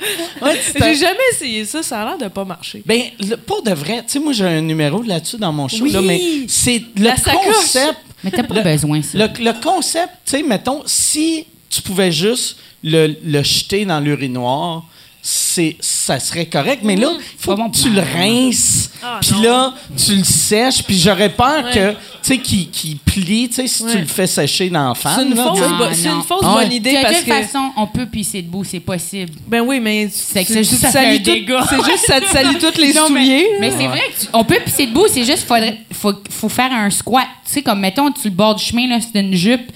J'ai 0.78 0.94
jamais 0.94 1.16
essayé 1.32 1.64
ça, 1.64 1.82
ça 1.82 2.02
a 2.02 2.04
l'air 2.04 2.18
de 2.18 2.28
pas 2.28 2.44
marcher. 2.44 2.82
Ben, 2.84 3.02
le- 3.20 3.36
pour 3.36 3.62
de 3.62 3.72
vrai, 3.72 3.98
tu 4.06 4.12
sais, 4.12 4.18
moi, 4.18 4.32
j'ai 4.32 4.44
un 4.44 4.60
numéro 4.60 5.02
là-dessus 5.02 5.36
dans 5.38 5.52
mon 5.52 5.68
show, 5.68 5.82
Oui. 5.84 5.90
là, 5.92 6.00
mais 6.02 6.20
c'est 6.48 6.82
le 6.96 7.10
concept. 7.52 7.98
Mais 8.24 8.30
t'as 8.30 8.42
pas 8.42 8.54
Le- 8.54 8.62
besoin, 8.62 9.02
ça. 9.02 9.18
Le, 9.18 9.28
le 9.44 9.62
concept, 9.62 10.10
tu 10.24 10.30
sais, 10.32 10.42
mettons, 10.42 10.82
si 10.86 11.46
tu 11.70 11.82
pouvais 11.82 12.10
juste 12.12 12.56
le, 12.82 13.14
le 13.24 13.42
jeter 13.42 13.84
dans 13.84 14.00
l'urinoir, 14.00 14.84
c'est 15.28 15.76
ça 15.80 16.20
serait 16.20 16.46
correct. 16.46 16.82
Mais 16.84 16.94
là, 16.94 17.08
il 17.18 17.20
faut 17.36 17.56
que 17.56 17.76
tu 17.76 17.90
le 17.90 18.00
rinces, 18.00 18.90
Ah, 19.02 19.18
puis 19.20 19.42
là, 19.42 19.74
tu 19.96 20.14
le 20.14 20.22
sèches, 20.22 20.84
puis 20.84 20.96
j'aurais 20.96 21.30
peur 21.30 21.64
Ouais. 21.64 21.70
que, 21.72 21.90
tu 21.90 21.96
sais, 22.22 22.38
qu'il 22.38 22.70
qu'il 22.70 22.96
plie, 22.98 23.48
tu 23.48 23.56
sais, 23.56 23.66
si 23.66 23.84
tu 23.84 23.98
le 23.98 24.04
fais 24.06 24.28
sécher 24.28 24.70
dans 24.70 24.90
la 24.90 24.94
C'est 24.94 25.22
une 25.22 25.34
bo- 25.34 25.56
c'est 25.92 26.08
non. 26.08 26.16
une 26.18 26.22
fausse 26.22 26.40
Ah 26.44 26.54
bonne 26.62 26.72
idée 26.72 26.92
de 26.96 27.02
parce 27.02 27.16
toute 27.18 27.24
que. 27.26 27.32
façon, 27.32 27.70
on 27.76 27.86
peut 27.88 28.06
pisser 28.06 28.40
debout, 28.42 28.62
c'est 28.62 28.78
possible. 28.78 29.32
Ben 29.48 29.62
oui, 29.62 29.80
mais 29.80 30.08
C'est 30.12 30.42
que 30.44 30.46
tu- 30.46 30.52
c'est 30.54 30.62
juste 30.64 30.86
ça 30.86 31.02
tout- 31.18 31.24
dégât. 31.24 31.64
C'est 31.70 31.84
juste 31.84 32.06
ça 32.06 32.20
te 32.20 32.26
salit 32.28 32.58
tous 32.58 32.80
les 32.80 32.92
Non, 32.94 33.10
mais- 33.10 33.20
souliers. 33.24 33.46
Mais, 33.58 33.70
c'est 33.72 33.86
vrai 33.88 34.02
que 34.16 34.20
tu- 34.22 34.28
on 34.32 34.44
peut 34.44 34.60
pisser 34.64 34.86
debout, 34.86 35.06
c'est 35.12 35.24
juste 35.24 35.42
faudrait 35.46 35.78
faut, 35.92 36.12
faut 36.30 36.48
faire 36.48 36.72
un 36.72 36.90
squat. 36.90 37.26
Tu 37.46 37.52
sais, 37.54 37.62
comme 37.62 37.80
mettons, 37.80 38.12
tu 38.12 38.28
le 38.28 38.34
bord 38.34 38.54
du 38.54 38.62
chemin, 38.64 38.86
là, 38.88 38.98
c'est 39.00 39.18
une 39.18 39.34
jupe. 39.34 39.72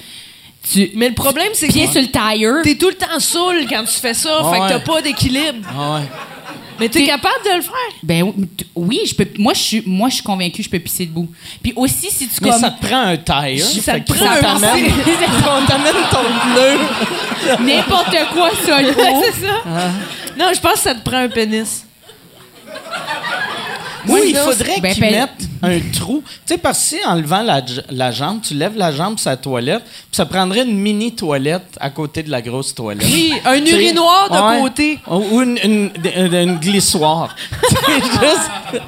Tu, 0.70 0.90
Mais 0.94 1.08
le 1.08 1.14
problème, 1.14 1.48
c'est 1.54 1.66
que 1.66 1.72
pied 1.72 1.86
sur 1.88 2.00
le 2.00 2.08
tire. 2.08 2.62
t'es 2.62 2.76
tout 2.76 2.88
le 2.88 2.94
temps 2.94 3.18
saoul 3.18 3.66
quand 3.68 3.84
tu 3.84 3.98
fais 4.00 4.14
ça, 4.14 4.42
fait 4.52 4.60
que 4.60 4.68
t'as 4.68 4.78
pas 4.78 5.02
d'équilibre. 5.02 5.66
Ah 5.68 5.94
ouais. 5.94 6.06
Mais 6.78 6.88
t'es 6.88 7.04
capable 7.04 7.44
de 7.44 7.56
le 7.56 7.62
faire. 7.62 7.72
Ben 8.02 8.32
oui, 8.74 9.00
je 9.04 9.14
peux. 9.14 9.26
Moi, 9.36 9.52
je 9.52 9.60
suis, 9.60 9.82
moi, 9.84 10.08
je 10.08 10.14
suis 10.14 10.22
convaincue 10.22 10.58
que 10.58 10.62
je 10.62 10.70
peux 10.70 10.78
pisser 10.78 11.04
debout. 11.04 11.28
Puis 11.62 11.74
aussi, 11.76 12.10
si 12.10 12.26
tu 12.26 12.36
Mais 12.40 12.50
comme 12.50 12.58
ça 12.58 12.70
te 12.70 12.86
prend 12.86 13.00
un 13.00 13.16
tire. 13.18 13.66
Ça 13.66 13.94
fait 13.94 14.00
te 14.00 14.12
prend 14.12 14.24
un 14.24 14.40
t'amène 15.66 15.92
ton 16.10 16.24
pneu. 16.54 17.66
n'importe 17.66 18.16
quoi 18.32 18.50
solo. 18.64 18.88
c'est 18.94 19.46
ça. 19.46 19.90
Non, 20.38 20.52
je 20.54 20.60
pense 20.60 20.72
que 20.74 20.78
ça 20.78 20.94
te 20.94 21.06
prend 21.06 21.18
un 21.18 21.28
pénis. 21.28 21.84
Oui, 24.08 24.20
il 24.28 24.36
faudrait 24.36 24.80
ben, 24.80 24.94
qu'ils 24.94 25.02
ben- 25.02 25.12
mettent 25.12 25.49
un 25.62 25.78
trou. 25.92 26.22
Tu 26.26 26.54
sais, 26.54 26.58
parce 26.58 26.78
que 26.78 26.84
si 26.84 26.96
en 27.06 27.14
levant 27.16 27.42
la, 27.42 28.10
jambe, 28.10 28.40
tu 28.42 28.54
lèves 28.54 28.76
la 28.76 28.92
jambe 28.92 29.18
sur 29.18 29.30
la 29.30 29.36
toilette, 29.36 29.82
puis 29.84 29.96
ça 30.12 30.24
prendrait 30.26 30.62
une 30.64 30.76
mini 30.78 31.14
toilette 31.14 31.76
à 31.80 31.90
côté 31.90 32.22
de 32.22 32.30
la 32.30 32.40
grosse 32.42 32.74
toilette. 32.74 33.06
Oui, 33.12 33.32
un 33.44 33.56
urinoir 33.64 34.30
de 34.30 34.36
ouais. 34.56 34.62
côté. 34.62 34.98
Ou 35.08 35.40
une, 35.42 35.58
une- 35.62 35.90
une- 36.16 36.34
une 36.34 36.56
glissoire. 36.56 37.34
C'est 37.68 38.02
juste. 38.02 38.82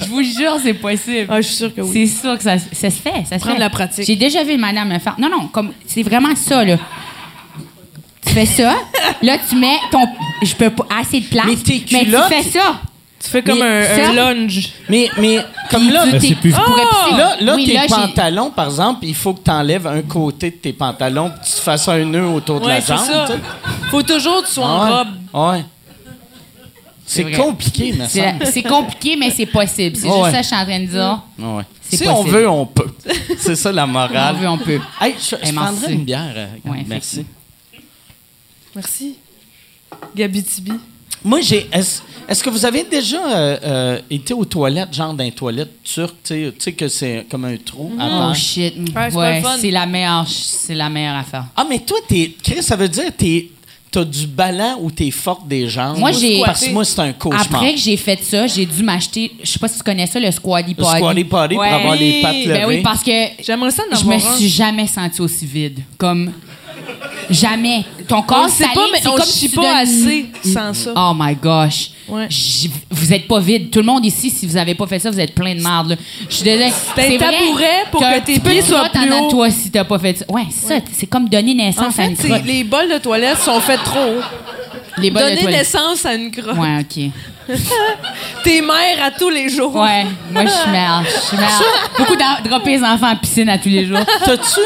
Je 0.00 0.04
vous 0.06 0.22
jure, 0.22 0.58
c'est 0.62 0.74
possible. 0.74 1.26
Ah, 1.30 1.40
je 1.40 1.46
suis 1.46 1.56
sûre 1.56 1.74
que 1.74 1.80
oui. 1.80 2.06
C'est 2.06 2.20
sûr 2.20 2.36
que 2.36 2.42
ça, 2.42 2.58
ça 2.58 2.90
se 2.90 2.96
fait. 2.96 3.24
Ça 3.28 3.36
se 3.36 3.40
Prendre 3.40 3.54
fait. 3.54 3.58
la 3.60 3.70
pratique. 3.70 4.04
J'ai 4.06 4.16
déjà 4.16 4.44
vu 4.44 4.52
une 4.54 4.60
madame 4.60 4.90
le 4.92 4.98
faire. 4.98 5.14
Non, 5.18 5.28
non, 5.30 5.48
comme 5.48 5.72
c'est 5.86 6.02
vraiment 6.02 6.34
ça, 6.36 6.64
là. 6.64 6.76
Tu 8.26 8.32
fais 8.34 8.46
ça, 8.46 8.74
là, 9.22 9.36
tu 9.48 9.56
mets 9.56 9.78
ton. 9.90 10.00
Je 10.42 10.54
peux 10.54 10.70
pas. 10.70 10.86
Assez 11.00 11.20
de 11.20 11.26
place. 11.26 11.46
Mais 11.46 11.56
tes 11.56 11.80
tu 11.80 11.96
fais 11.96 12.42
ça. 12.42 12.80
Tu 13.24 13.30
fais 13.30 13.42
comme 13.42 13.58
Mais 13.60 14.02
un, 14.02 14.12
lunge. 14.12 14.68
Mais, 14.88 15.08
mais 15.18 15.38
comme 15.70 15.88
là, 15.90 16.04
tu- 16.04 16.10
c'est 16.10 16.18
t'es- 16.20 16.34
plus- 16.34 16.50
pisser. 16.52 17.16
là, 17.16 17.36
là 17.40 17.54
Oui, 17.56 17.64
tes 17.64 17.72
là, 17.74 17.82
j'ai- 17.82 17.88
pantalons, 17.88 18.50
par 18.50 18.66
exemple, 18.66 19.06
il 19.06 19.14
faut 19.14 19.32
que 19.32 19.42
tu 19.42 19.50
enlèves 19.50 19.86
un 19.86 20.02
côté 20.02 20.50
de 20.50 20.56
tes 20.56 20.72
pantalons, 20.74 21.30
puis 21.30 21.40
tu 21.50 21.52
te 21.56 21.60
fasses 21.60 21.88
un 21.88 22.04
nœud 22.04 22.26
autour 22.26 22.60
de 22.60 22.66
Ouais, 22.66 22.74
la 22.74 22.80
c'est 22.82 22.94
jambe. 22.94 23.06
ça. 23.06 23.26
Faut 23.90 24.02
toujours 24.02 24.42
que 24.42 24.46
tu 24.48 24.52
sois 24.54 24.66
Ah 24.68 24.74
en 24.76 24.84
ouais. 24.84 24.92
robe. 24.92 25.08
Ouais. 25.56 25.64
C'est 27.06 27.32
compliqué, 27.32 27.92
me 27.92 28.06
C'est 28.06 28.62
compliqué, 28.62 29.16
mais 29.16 29.30
c'est 29.30 29.46
possible. 29.46 29.96
C'est 29.96 30.08
Ouais. 30.08 30.14
juste 30.14 30.30
ça 30.30 30.36
que 30.38 30.42
je 30.42 30.46
suis 30.48 30.56
en 30.56 30.64
train 30.64 30.80
de 30.80 30.86
dire. 30.86 31.22
Si 31.90 32.08
on 32.08 32.24
veut, 32.24 32.48
on 32.48 32.66
peut. 32.66 32.94
C'est 33.38 33.56
ça 33.56 33.70
la 33.72 33.84
On 33.84 33.88
morale. 33.88 34.36
veut, 34.36 34.48
on 34.48 34.58
peut. 34.58 34.80
Hey, 35.00 35.14
je, 35.18 35.36
je 35.42 35.52
prendrais 35.52 35.72
merci. 35.80 35.92
une 35.92 36.04
bière. 36.04 36.32
euh, 36.34 36.46
Ouais, 36.64 36.84
merci. 36.86 37.24
Merci. 38.74 39.16
Gabi 40.16 40.42
Tibi. 40.42 40.72
Moi, 41.24 41.40
j'ai. 41.40 41.66
Est-ce 41.72 42.02
est-ce 42.26 42.42
que 42.42 42.48
vous 42.50 42.64
avez 42.64 42.84
déjà 42.84 43.18
euh, 43.18 43.56
euh, 43.64 43.98
été 44.10 44.32
aux 44.32 44.44
toilettes, 44.46 44.94
genre 44.94 45.12
dans 45.12 45.24
les 45.24 45.32
toilettes 45.32 45.82
turques, 45.82 46.16
tu 46.24 46.50
sais- 46.58 46.72
que 46.72 46.88
c'est 46.88 47.26
comme 47.30 47.44
un 47.44 47.56
trou 47.58 47.92
à 47.98 48.30
Oh 48.30 48.34
shit. 48.34 48.74
Ouais, 48.94 49.10
c'est 49.10 49.16
Ouais, 49.16 49.42
le 49.62 49.70
la 49.70 49.86
meilleure, 49.86 50.26
c'est 50.28 50.74
la 50.74 50.88
meilleure 50.88 51.16
affaire. 51.16 51.44
Ah, 51.56 51.66
mais 51.68 51.80
toi, 51.80 51.98
t'es. 52.08 52.32
Chris, 52.42 52.62
ça 52.62 52.76
veut 52.76 52.88
dire 52.88 53.10
t'es. 53.16 53.48
T'as 53.90 54.04
du 54.04 54.26
ballon 54.26 54.78
ou 54.80 54.90
t'es 54.90 55.12
forte 55.12 55.46
des 55.46 55.68
jambes? 55.68 55.98
Moi, 55.98 56.10
j'ai- 56.10 56.40
Parce 56.44 56.64
que 56.66 56.70
moi, 56.72 56.84
c'est 56.84 56.98
un 56.98 57.12
cauchemar. 57.12 57.46
Après 57.54 57.74
que 57.74 57.78
j'ai 57.78 57.96
fait 57.96 58.20
ça, 58.24 58.48
j'ai 58.48 58.66
dû 58.66 58.82
m'acheter, 58.82 59.30
je 59.40 59.48
sais 59.48 59.58
pas 59.60 59.68
si 59.68 59.76
tu 59.76 59.84
connais 59.84 60.08
ça, 60.08 60.18
le 60.18 60.32
squatty 60.32 60.70
Le 60.70 60.74
potty. 60.82 60.96
squatty 60.96 61.24
potty 61.24 61.54
pour 61.54 61.62
avoir 61.62 61.94
les 61.94 62.20
pattes 62.20 62.34
levées. 62.44 62.58
Ben 62.58 62.66
oui, 62.68 62.82
parce 62.82 63.04
que 63.04 63.12
J'aimerais 63.40 63.70
ça 63.70 63.84
je 63.92 64.04
me 64.04 64.18
suis 64.18 64.48
jamais 64.48 64.88
sentie 64.88 65.20
aussi 65.20 65.46
vide. 65.46 65.78
Comme 65.96 66.32
jamais. 67.30 67.84
Ton 68.08 68.18
On 68.18 68.22
corps 68.22 68.48
s'aligne, 68.48 68.74
pas, 68.74 68.86
mais 68.92 68.98
c'est 69.02 69.08
on 69.08 69.14
comme 69.16 69.24
chie 69.24 69.32
si 69.32 69.48
tu 69.50 69.56
pas 69.56 69.62
donnes- 69.62 69.76
assez 69.76 70.26
sans 70.52 70.74
ça. 70.74 70.92
Oh 70.96 71.12
my 71.18 71.34
gosh. 71.34 71.90
Ouais. 72.06 72.28
Vous 72.90 73.12
êtes 73.14 73.26
pas 73.26 73.40
vide. 73.40 73.70
Tout 73.70 73.78
le 73.78 73.86
monde 73.86 74.04
ici, 74.04 74.28
si 74.28 74.46
vous 74.46 74.56
avez 74.58 74.74
pas 74.74 74.86
fait 74.86 74.98
ça, 74.98 75.10
vous 75.10 75.18
êtes 75.18 75.34
plein 75.34 75.54
de 75.54 75.62
marde. 75.62 75.90
là. 75.90 75.96
Je 76.28 76.34
suis 76.34 76.44
désolée. 76.44 76.70
C'est 76.94 77.14
un 77.16 77.18
tabouret 77.18 77.84
pour 77.90 78.00
que 78.02 78.20
tes 78.20 78.38
pieds 78.40 78.60
soient 78.62 78.90
plus 78.90 79.10
hauts. 79.12 79.30
toi 79.30 79.50
si 79.50 79.70
t'as 79.70 79.84
pas 79.84 79.98
fait 79.98 80.18
ça. 80.18 80.24
Ouais, 80.28 80.42
c'est 80.50 80.68
ça. 80.68 80.74
C'est 80.92 81.06
comme 81.06 81.28
donner 81.30 81.54
naissance 81.54 81.98
En 81.98 82.02
à 82.02 82.06
une 82.06 82.16
crotte. 82.16 82.42
les 82.44 82.62
bols 82.64 82.92
de 82.92 82.98
toilette 82.98 83.38
sont 83.38 83.58
faits 83.60 83.82
trop 83.84 84.00
hauts. 84.00 84.22
Les 84.98 85.10
bols 85.10 85.22
de 85.22 85.28
Donner 85.30 85.40
toilette. 85.42 85.58
naissance 85.60 86.06
à 86.06 86.14
une 86.14 86.30
crotte. 86.30 86.56
Ouais, 86.56 86.78
OK. 86.80 87.10
T'es 88.44 88.60
mère 88.62 89.02
à 89.04 89.10
tous 89.10 89.28
les 89.28 89.48
jours. 89.50 89.74
Ouais, 89.74 90.04
moi, 90.30 90.44
je 90.46 90.50
suis 90.50 90.70
mère. 90.70 91.04
Je 91.04 91.20
suis 91.28 91.36
mère. 91.36 91.62
Beaucoup 91.98 92.16
de 92.16 92.48
dropper 92.48 92.78
les 92.78 92.82
enfants 92.82 93.10
en 93.10 93.16
piscine 93.16 93.48
à 93.48 93.58
tous 93.58 93.68
les 93.68 93.86
jours. 93.86 93.98
T'as-tu 94.24 94.60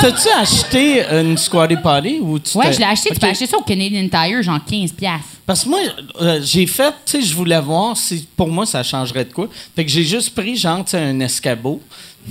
t'as-tu 0.00 0.28
acheté 0.38 1.04
une 1.10 1.38
squatty 1.38 1.76
potty 1.76 2.18
ou 2.20 2.38
tu 2.38 2.56
Ouais, 2.58 2.72
je 2.72 2.78
l'ai 2.78 2.84
acheté. 2.84 3.10
Tu 3.14 3.20
peux 3.20 3.26
acheter 3.26 3.46
ça 3.46 3.56
au 3.56 3.62
Canadian 3.62 4.08
Tire, 4.08 4.42
genre 4.42 4.58
15$. 4.58 4.92
piastres. 4.94 5.26
Parce 5.46 5.64
que 5.64 5.68
moi, 5.70 5.80
euh, 6.20 6.40
j'ai 6.42 6.66
fait, 6.66 6.92
tu 7.04 7.20
sais, 7.20 7.22
je 7.22 7.34
voulais 7.34 7.60
voir 7.60 7.96
si 7.96 8.28
pour 8.36 8.48
moi 8.48 8.64
ça 8.64 8.82
changerait 8.82 9.24
de 9.24 9.32
quoi. 9.32 9.48
Fait 9.74 9.84
que 9.84 9.90
j'ai 9.90 10.04
juste 10.04 10.34
pris, 10.34 10.56
genre, 10.56 10.84
tu 10.84 10.92
sais, 10.92 10.98
un 11.00 11.18
escabeau. 11.20 11.80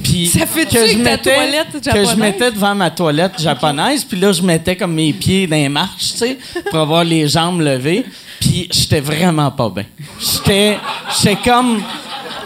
Puis 0.03 0.27
Ça 0.27 0.45
fait-tu 0.45 0.75
que 0.75 0.87
je 0.87 0.97
mettais- 0.97 1.35
toilette 1.35 1.67
Que 1.73 1.83
japonaise? 1.83 2.09
je 2.11 2.15
mettais 2.15 2.51
devant 2.51 2.75
ma 2.75 2.89
toilette 2.91 3.41
japonaise. 3.41 4.03
Puis 4.05 4.19
là, 4.19 4.31
je 4.31 4.41
mettais 4.41 4.75
comme 4.75 4.93
mes 4.93 5.11
pieds 5.13 5.47
dans 5.47 5.55
les 5.57 5.69
marches, 5.69 6.11
tu 6.13 6.17
sais, 6.17 6.37
pour 6.69 6.79
avoir 6.79 7.03
les 7.03 7.27
jambes 7.27 7.59
levées. 7.61 8.05
Puis 8.39 8.67
j'étais 8.71 9.01
vraiment 9.01 9.51
pas 9.51 9.69
bien. 9.69 9.85
J'étais 10.19 10.77
j'étais 11.17 11.35
comme... 11.43 11.81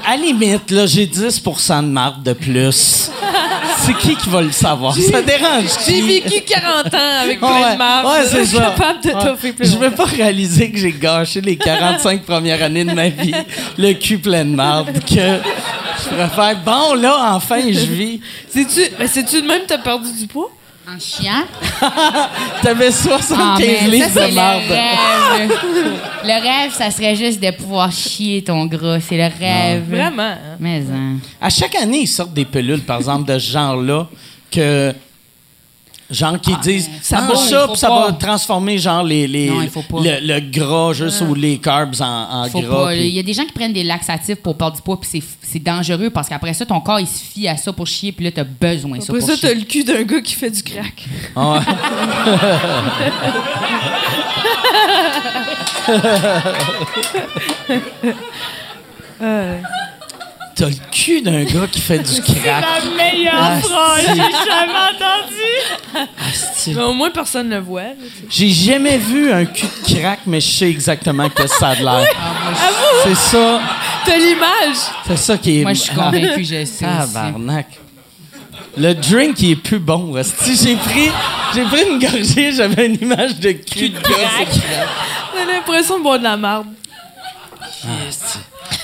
À 0.08 0.16
la 0.18 0.24
limite, 0.24 0.70
là, 0.72 0.86
j'ai 0.86 1.06
10% 1.08 1.82
de 1.84 1.88
marde 1.88 2.22
de 2.24 2.34
plus. 2.34 3.10
C'est 3.80 3.98
qui 3.98 4.16
qui 4.16 4.30
va 4.30 4.42
le 4.42 4.52
savoir? 4.52 4.96
Ça 4.96 5.22
dérange 5.22 5.66
J'ai 5.86 5.94
qui? 5.94 6.02
vécu 6.02 6.42
40 6.48 6.94
ans 6.94 6.98
avec 7.24 7.42
Ouais, 7.42 7.48
plein 7.48 7.74
de 7.74 7.78
marde. 7.78 8.06
ouais, 8.08 8.24
c'est 8.30 8.40
Je 8.40 8.44
suis 8.46 8.58
ça. 8.58 8.64
capable 8.76 9.02
de 9.04 9.10
Ouais. 9.44 9.52
plus 9.54 9.72
Je 9.72 9.78
veux 9.78 9.92
pas 9.92 10.06
réaliser 10.06 10.72
que 10.72 10.78
j'ai 10.78 10.92
gâché 10.92 11.42
les 11.42 11.56
45 11.58 12.24
premières 12.24 12.62
années 12.64 12.84
de 12.86 12.94
ma 12.94 13.10
vie, 13.10 13.34
le 13.78 13.94
cul 13.94 14.18
plein 14.20 14.46
de 14.46 14.56
marde, 14.56 14.92
que 15.06 15.16
je 15.16 16.16
préfère. 16.16 16.56
Bon, 16.64 16.94
là, 16.96 17.34
enfin, 17.36 17.60
je 17.68 17.80
vis. 17.86 18.20
C'est-tu 18.50 18.82
mais 19.00 19.08
c'est-tu 19.08 19.42
de 19.42 19.48
même 19.48 19.62
que 19.64 19.68
t'as 19.68 19.78
perdu 19.80 20.12
du 20.20 20.28
poids? 20.28 20.52
En 20.88 21.00
chiant. 21.00 21.44
T'avais 22.62 22.88
Ah, 22.88 22.92
75 22.92 23.60
mais 23.60 23.76
ça, 23.80 23.88
livres 23.88 24.10
c'est 24.14 24.30
de 24.30 24.36
marde. 24.36 24.62
le 24.70 24.76
rêve. 24.76 26.00
le 26.24 26.42
rêve, 26.44 26.74
ça 26.74 26.92
serait 26.92 27.16
juste 27.16 27.42
de 27.42 27.52
pouvoir 27.52 27.92
chier 27.92 28.44
ton 28.44 28.66
gras. 28.66 29.00
C'est 29.00 29.18
le 29.18 29.24
rêve. 29.40 29.84
Vraiment. 29.90 30.22
hein? 30.24 30.58
Mais, 30.60 30.82
hein. 30.92 31.18
À 31.42 31.50
chaque 31.50 31.76
année, 31.76 32.02
ils 32.02 32.08
sortent 32.08 32.34
des 32.34 32.46
pilules, 32.46 32.82
par 32.82 32.98
exemple, 32.98 33.32
de 33.32 33.40
ce 33.40 33.52
genre-là, 33.52 34.08
que. 34.52 34.94
Genre 36.12 36.40
qui 36.40 36.56
disent 36.58 36.88
ça 37.02 37.22
mange 37.22 37.32
bouge, 37.34 37.50
ça, 37.50 37.68
puis 37.68 37.82
va 37.82 38.12
transformer 38.20 38.78
genre 38.78 39.02
les, 39.04 39.28
les 39.28 39.50
Non, 39.50 39.62
il 39.64 39.70
faut 39.70 39.82
pas. 39.82 39.98
Le, 40.04 40.20
le 40.22 40.40
gras 40.40 40.94
juste 40.94 41.22
ou 41.22 41.34
les 41.34 41.58
carbs 41.58 41.96
en, 42.00 42.44
en 42.44 42.50
Faut 42.50 42.62
gras. 42.62 42.94
Il 42.94 43.08
y 43.08 43.18
a 43.20 43.24
des 43.24 43.34
gens 43.34 43.44
qui 43.44 43.52
prennent 43.54 43.74
des 43.74 43.84
laxatifs 43.84 44.36
pour 44.36 44.56
perdre 44.56 44.76
du 44.76 44.84
poids, 44.84 45.00
puis 45.00 45.10
c'est- 45.12 45.24
c'est 45.42 45.58
dangereux 45.64 46.12
parce 46.12 46.30
qu'après 46.30 46.54
ça, 46.54 46.64
ton 46.66 46.80
corps, 46.80 47.00
il 47.00 47.08
se 47.08 47.24
fie 47.24 47.48
à 47.48 47.58
ça 47.58 47.74
pour 47.74 47.88
chier, 47.88 48.12
puis 48.12 48.26
là, 48.26 48.32
t'as 48.32 48.44
besoin 48.44 48.98
de 49.00 49.04
ça 49.04 49.14
Après 49.14 49.20
pour 49.20 49.30
ça, 49.30 49.36
chier. 49.36 49.50
t'as 49.50 49.56
le 49.56 49.64
cul 49.66 49.84
d'un 49.84 50.04
gars 50.04 50.22
qui 50.22 50.34
fait 50.36 50.52
du 50.52 50.62
crack. 50.62 51.06
Ah 51.36 51.54
ouais. 51.54 51.60
T'as 60.56 60.68
le 60.70 60.76
cul 60.90 61.22
d'un 61.22 61.44
gars 61.44 61.68
qui 61.70 61.82
fait 61.82 62.00
du 62.00 62.22
crack. 62.22 62.64
meilleure 62.96 63.34
Ah, 63.38 63.60
phrase 63.60 64.00
si. 64.00 64.06
que 64.06 64.14
j'ai 64.14 64.16
jamais 64.16 64.80
entendue. 64.94 66.08
Asti. 66.30 66.74
Mais 66.74 66.82
au 66.84 66.94
moins, 66.94 67.10
personne 67.10 67.50
ne 67.50 67.56
le 67.58 67.62
voit. 67.62 67.82
J'ai 68.30 68.50
jamais 68.50 68.98
vu 68.98 69.34
un 69.34 69.44
cul 69.46 69.66
de 69.66 70.00
crack, 70.00 70.20
mais 70.26 70.40
je 70.40 70.48
sais 70.50 70.70
exactement 70.70 71.30
que 71.30 71.46
ça 71.48 71.70
a 71.70 71.76
de 71.76 71.84
l'air. 71.84 72.08
C'est 73.04 73.16
ça. 73.16 73.60
T'as 74.06 74.16
l'image. 74.18 74.78
C'est 75.08 75.18
ça 75.18 75.38
qui 75.38 75.60
est. 75.60 75.64
Moi, 75.64 75.74
je 75.74 75.82
suis 75.82 75.94
convaincue, 75.96 76.46
je 76.46 76.46
sais 76.46 76.64
aussi. 76.64 76.80
Tabarnak. 76.80 77.68
Le 78.78 78.94
drink, 78.94 79.42
il 79.42 79.52
est 79.52 79.56
plus 79.58 79.80
bon. 79.80 80.16
asti. 80.16 80.56
J'ai 80.56 80.76
pris, 80.78 81.10
j'ai 81.54 81.64
pris 81.64 81.84
une 81.90 82.00
gorgée, 82.00 82.54
j'avais 82.54 82.86
une 82.88 82.96
image 83.02 83.36
de 83.40 83.52
cul 83.52 83.90
de 83.90 84.00
crack. 84.00 84.48
T'as 85.34 85.46
l'impression 85.54 85.98
de 85.98 86.04
boire 86.04 86.18
de 86.20 86.24
la 86.24 86.38
marde. 86.38 86.68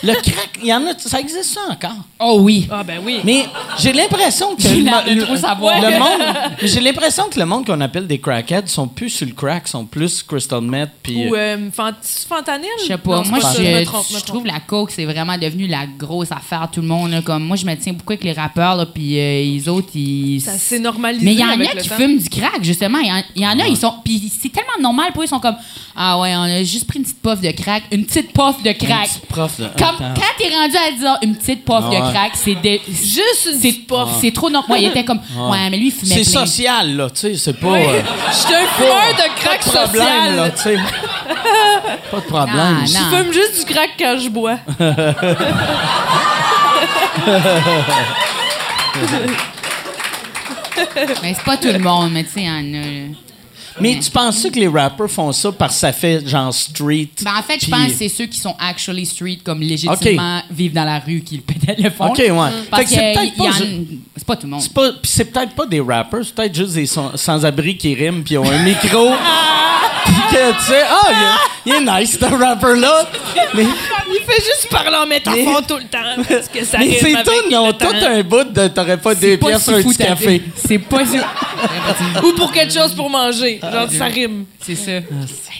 Le 0.03 0.13
crack, 0.13 0.49
il 0.61 0.67
y 0.67 0.73
en 0.73 0.85
a, 0.87 0.97
ça 0.97 1.19
existe 1.19 1.43
ça 1.53 1.61
encore? 1.69 1.91
Oh 2.19 2.39
oui. 2.41 2.67
Ah, 2.71 2.83
ben 2.83 2.99
oui. 3.05 3.19
Mais 3.23 3.45
j'ai 3.79 3.93
l'impression 3.93 4.55
que 4.55 4.63
le, 4.63 5.15
le- 5.15 5.23
trop 5.25 5.35
savoir. 5.35 5.79
le 5.81 5.99
monde, 5.99 6.21
j'ai 6.63 6.79
l'impression 6.79 7.25
que 7.29 7.39
le 7.39 7.45
monde 7.45 7.65
qu'on 7.65 7.79
appelle 7.81 8.07
des 8.07 8.19
crackheads 8.19 8.67
sont 8.67 8.87
plus 8.87 9.09
sur 9.09 9.27
le 9.27 9.33
crack, 9.33 9.67
sont 9.67 9.85
plus 9.85 10.23
crystal 10.23 10.61
meth 10.61 10.89
puis 11.03 11.27
Ou 11.29 11.35
euh, 11.35 11.69
fent- 11.71 11.93
fentanyl? 12.27 12.67
Je 12.81 12.85
sais 12.87 12.97
pas. 12.97 13.17
Non, 13.17 13.23
moi, 13.29 13.39
je, 13.55 13.61
me 13.61 13.83
trompe, 13.85 14.05
je 14.11 14.19
trouve 14.25 14.45
la 14.45 14.59
coke, 14.59 14.91
c'est 14.91 15.05
vraiment 15.05 15.37
devenu 15.37 15.67
la 15.67 15.85
grosse 15.85 16.31
affaire. 16.31 16.67
Tout 16.71 16.81
le 16.81 16.87
monde, 16.87 17.11
là, 17.11 17.21
comme 17.21 17.43
moi, 17.43 17.55
je 17.55 17.65
me 17.65 17.75
tiens 17.75 17.93
beaucoup 17.93 18.13
avec 18.13 18.23
les 18.23 18.33
rappeurs, 18.33 18.75
là, 18.75 18.85
puis 18.87 19.19
euh, 19.19 19.43
les 19.43 19.69
autres, 19.69 19.89
ils. 19.95 20.41
Ça 20.41 20.53
s'est 20.57 20.79
normalisé 20.79 21.23
Mais 21.25 21.33
il 21.33 21.39
y 21.39 21.43
en 21.43 21.49
a 21.59 21.65
qui 21.79 21.89
temps. 21.89 21.95
fument 21.95 22.17
du 22.17 22.29
crack, 22.29 22.63
justement. 22.63 22.99
Il 22.99 23.07
y 23.07 23.11
en- 23.11 23.23
il 23.35 23.41
y, 23.43 23.47
en 23.47 23.59
a, 23.59 23.67
ils 23.67 23.77
sont. 23.77 23.93
Puis 24.03 24.31
c'est 24.41 24.49
tellement 24.51 24.81
normal 24.81 25.11
pour 25.13 25.21
eux, 25.21 25.25
ils 25.25 25.29
sont 25.29 25.39
comme 25.39 25.57
Ah 25.95 26.19
ouais, 26.19 26.35
on 26.35 26.41
a 26.43 26.63
juste 26.63 26.87
pris 26.87 26.97
une 26.99 27.03
petite 27.05 27.21
puff 27.21 27.39
de 27.41 27.51
crack. 27.51 27.83
Une 27.91 28.05
petite 28.05 28.31
puff 28.33 28.63
de 28.63 28.71
crack. 28.71 29.07
petit 29.09 29.19
prof 29.27 29.59
de. 29.59 29.67
Comme, 29.97 30.13
quand 30.15 30.33
t'es 30.37 30.49
rendu 30.55 30.77
à 30.77 30.91
dire 30.91 31.17
une 31.23 31.35
petite 31.35 31.63
Ah 31.69 31.81
de 31.81 31.87
ouais. 31.89 31.99
crack, 32.13 32.31
c'est. 32.35 32.57
Juste 32.87 33.45
une 33.47 33.53
C'est 33.53 33.59
petite 33.69 33.87
puff. 33.87 34.09
C'est 34.21 34.31
trop 34.33 34.49
normal. 34.49 34.79
Il 34.81 34.87
était 34.87 35.03
comme 35.05 35.19
Ouais, 35.37 35.69
mais 35.69 35.77
lui, 35.77 35.87
il 35.87 35.91
fumait 35.91 36.23
C'est 36.23 36.31
plein. 36.31 36.45
social 36.45 36.95
là, 36.97 37.09
tu 37.09 37.19
sais, 37.19 37.35
c'est 37.35 37.53
pas. 37.59 37.67
Euh, 37.67 38.01
J'étais 38.31 38.55
un 38.55 38.67
fumeur 38.67 39.13
de 39.15 39.27
crack 39.39 39.63
pas 39.63 39.85
de 39.85 39.87
problème 39.87 40.35
là, 40.35 40.51
social. 40.51 40.53
tu 40.55 40.61
sais. 40.61 40.77
pas 42.11 42.17
de 42.17 42.21
problème. 42.25 42.55
Non, 42.55 42.85
Je 42.85 42.97
non. 42.97 43.09
fume 43.23 43.33
juste 43.33 43.59
du 43.67 43.73
crack 43.73 43.89
quand 43.99 44.17
je 44.19 44.29
bois. 44.29 44.57
Mais 51.21 51.33
c'est 51.35 51.43
pas 51.43 51.57
tout 51.57 51.67
le 51.67 51.77
monde, 51.79 52.11
mais 52.11 52.23
tu 52.23 52.31
sais, 52.31 52.41
il 52.41 52.45
y 52.45 52.49
en 52.49 52.73
a. 52.81 52.85
Mais 53.79 53.99
tu 53.99 54.11
penses 54.11 54.43
que 54.43 54.59
les 54.59 54.67
rappers 54.67 55.09
font 55.09 55.31
ça 55.31 55.51
parce 55.51 55.75
que 55.75 55.79
ça 55.79 55.93
fait 55.93 56.27
genre 56.27 56.53
street? 56.53 57.09
Ben, 57.23 57.31
en 57.37 57.43
fait, 57.43 57.63
je 57.63 57.69
pense 57.69 57.87
que 57.87 57.93
c'est 57.93 58.09
ceux 58.09 58.25
qui 58.25 58.39
sont 58.39 58.55
actually 58.59 59.05
street, 59.05 59.39
comme 59.43 59.61
légitimement 59.61 60.41
vivent 60.51 60.73
dans 60.73 60.83
la 60.83 60.99
rue, 60.99 61.21
qui 61.21 61.37
peut-être 61.37 61.79
le 61.81 61.89
font. 61.89 62.07
OK, 62.09 62.17
ouais. 62.17 62.33
Parce 62.69 62.83
que 62.83 62.89
c'est 62.89 63.13
peut-être 63.13 63.35
pas 63.37 63.51
c'est 64.15 64.27
pas 64.27 64.35
tout 64.35 64.45
le 64.45 64.51
monde. 64.51 64.61
C'est 64.61 64.73
pas, 64.73 64.91
c'est 65.03 65.25
peut-être 65.25 65.55
pas 65.55 65.65
des 65.65 65.79
rappers, 65.79 66.19
c'est 66.23 66.35
peut-être 66.35 66.55
juste 66.55 66.73
des 66.73 66.85
sans- 66.85 67.15
sans-abri 67.15 67.77
qui 67.77 67.95
riment 67.95 68.23
puis 68.23 68.35
ils 68.35 68.37
ont 68.37 68.49
un 68.49 68.63
micro. 68.63 69.09
puis 70.05 70.13
que 70.31 70.51
tu 70.51 70.65
sais, 70.65 70.83
ah, 70.87 71.11
est, 71.11 71.50
il 71.65 71.73
est 71.73 71.79
nice 71.81 72.17
ce 72.19 72.25
rapper-là. 72.25 73.09
Mais, 73.55 73.63
Il 73.63 74.19
fait 74.25 74.41
juste 74.43 74.67
parler 74.69 74.97
en 74.97 75.05
métaphore 75.05 75.65
tout 75.67 75.77
le 75.77 75.83
temps. 75.83 76.23
Parce 76.27 76.47
que 76.47 76.63
ça 76.65 76.77
mais 76.79 76.99
avec 76.99 77.23
tout, 77.23 77.31
ils 77.49 77.55
ont 77.55 77.71
tout 77.73 77.85
un 78.05 78.23
bout 78.23 78.43
de 78.51 78.67
t'aurais 78.67 78.97
pas 78.97 79.13
C'est 79.15 79.31
deux 79.31 79.37
pas 79.37 79.47
pièces 79.47 79.59
si 79.59 79.65
sur 79.65 79.73
un 79.75 79.81
fou, 79.81 79.89
petit 79.89 79.97
café. 79.97 80.41
C'est 80.55 80.77
pas 80.79 81.05
si. 81.05 81.17
Ou 82.25 82.33
pour 82.33 82.51
quelque 82.51 82.73
chose 82.73 82.93
pour 82.95 83.09
manger. 83.09 83.59
Genre, 83.61 83.89
ça 83.91 84.05
rime. 84.05 84.45
C'est 84.61 84.75
ça. 84.75 84.91
Hey, 84.91 85.03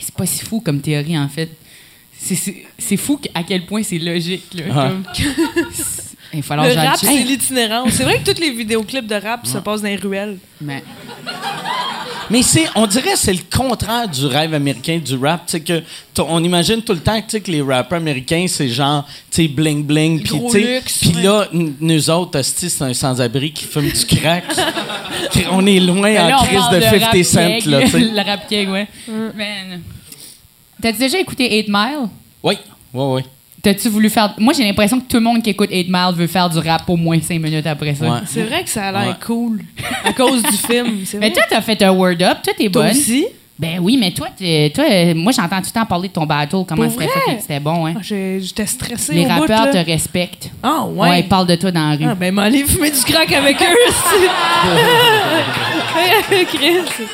C'est 0.01 0.15
pas 0.15 0.25
si 0.25 0.43
fou 0.45 0.59
comme 0.61 0.81
théorie, 0.81 1.17
en 1.17 1.29
fait. 1.29 1.49
C'est- 2.19 2.35
C'est 2.35 2.65
c'est 2.77 2.97
fou 2.97 3.19
à 3.33 3.43
quel 3.43 3.65
point 3.65 3.81
c'est 3.83 3.97
logique. 3.97 4.43
Là, 4.53 4.63
Ah. 4.75 4.87
comme- 4.89 5.03
Il 6.33 6.41
falloir 6.43 6.65
Le 6.67 6.75
rap, 6.75 6.95
c'est 6.97 7.11
l'itinérance. 7.23 7.91
C'est 7.91 8.03
vrai 8.03 8.21
que 8.23 8.31
tous 8.31 8.39
les 8.39 8.51
vidéoclips 8.51 9.05
de 9.05 9.15
rap 9.15 9.45
se 9.45 9.57
passent 9.57 9.81
dans 9.81 9.89
les 9.89 9.97
ruelles. 9.97 10.37
Mais- 10.61 10.81
Mais 12.31 12.43
c'est, 12.43 12.65
on 12.75 12.87
dirait 12.87 13.11
que 13.11 13.17
c'est 13.17 13.33
le 13.33 13.43
contraire 13.53 14.07
du 14.07 14.25
rêve 14.25 14.53
américain 14.53 14.99
du 15.03 15.17
rap. 15.17 15.51
Que 15.65 15.83
on 16.19 16.41
imagine 16.43 16.81
tout 16.81 16.93
le 16.93 16.99
temps 16.99 17.19
tu 17.19 17.29
sais, 17.29 17.41
que 17.41 17.51
les 17.51 17.61
rappeurs 17.61 17.97
américains 17.97 18.45
c'est 18.47 18.69
genre 18.69 19.05
tu 19.29 19.43
sais 19.43 19.47
bling 19.47 19.83
bling 19.83 20.23
puis 20.23 21.11
là 21.23 21.47
nous 21.51 22.09
autres 22.09 22.41
c'est 22.41 22.81
un 22.81 22.93
sans-abri 22.93 23.51
qui 23.51 23.65
fume 23.65 23.89
du 23.89 24.05
crack. 24.05 24.45
on 25.51 25.65
est 25.65 25.79
loin 25.79 26.13
là, 26.13 26.39
en 26.39 26.43
crise 26.45 26.69
de 26.71 26.81
50 26.81 27.01
rap 27.01 27.23
cent 27.23 27.69
là. 27.69 27.79
Le 27.93 28.25
rap 28.25 28.47
keg, 28.47 28.69
ouais. 28.69 28.87
Man. 29.07 29.81
T'as-tu 30.81 30.99
déjà 30.99 31.19
écouté 31.19 31.49
8 31.57 31.67
Mile? 31.67 32.09
Oui, 32.41 32.57
oui, 32.93 33.03
oui. 33.15 33.21
T'as-tu 33.63 33.89
voulu 33.89 34.09
faire. 34.09 34.33
Moi, 34.39 34.53
j'ai 34.53 34.63
l'impression 34.63 34.99
que 34.99 35.05
tout 35.07 35.17
le 35.17 35.23
monde 35.23 35.43
qui 35.43 35.51
écoute 35.51 35.69
8 35.71 35.87
Mile 35.89 36.15
veut 36.15 36.25
faire 36.27 36.49
du 36.49 36.57
rap 36.57 36.83
au 36.89 36.95
moins 36.97 37.19
5 37.21 37.39
minutes 37.39 37.67
après 37.67 37.93
ça. 37.93 38.05
Ouais. 38.09 38.19
C'est 38.25 38.41
vrai 38.43 38.63
que 38.63 38.69
ça 38.69 38.87
a 38.87 38.91
l'air 38.91 39.07
Ouais. 39.09 39.15
cool. 39.25 39.61
À 40.03 40.13
cause 40.13 40.41
du 40.41 40.57
film. 40.57 40.87
Mais 41.19 41.31
toi, 41.31 41.43
t'as 41.49 41.61
fait 41.61 41.79
un 41.83 41.91
word 41.91 42.21
up, 42.21 42.39
toi, 42.43 42.53
t'es 42.57 42.69
Toi 42.69 42.81
bonne. 42.83 42.91
aussi? 42.91 43.27
Ben 43.59 43.77
oui, 43.79 43.95
mais 43.99 44.09
toi, 44.09 44.27
t'es- 44.35 44.71
toi 44.73 44.85
euh, 44.89 45.13
moi, 45.13 45.31
j'entends 45.31 45.59
tout 45.59 45.67
le 45.67 45.71
temps 45.79 45.85
parler 45.85 46.07
de 46.07 46.13
ton 46.13 46.25
battle, 46.25 46.63
comment 46.67 46.89
c'était 46.89 47.07
fait, 47.07 47.35
que 47.35 47.41
c'était 47.41 47.59
bon, 47.59 47.85
hein. 47.85 47.93
Ah, 47.95 47.99
J'étais 48.01 48.65
stressée 48.65 49.13
Les 49.13 49.21
au 49.25 49.27
bout, 49.27 49.41
rappeurs 49.41 49.65
là. 49.65 49.71
te 49.71 49.77
respectent. 49.91 50.49
Ah, 50.63 50.85
Ouais, 50.87 51.09
ouais. 51.09 51.19
ils 51.19 51.27
parlent 51.27 51.45
de 51.45 51.53
toi 51.53 51.69
dans 51.69 51.89
la 51.91 51.95
rue. 51.95 52.05
Ah, 52.09 52.15
ben, 52.15 52.33
m'aller 52.33 52.63
fumer 52.63 52.89
du 52.89 52.97
crack 53.01 53.31
avec 53.31 53.57
eux, 53.61 53.91
c'est... 56.31 56.45
Chris. 56.57 57.05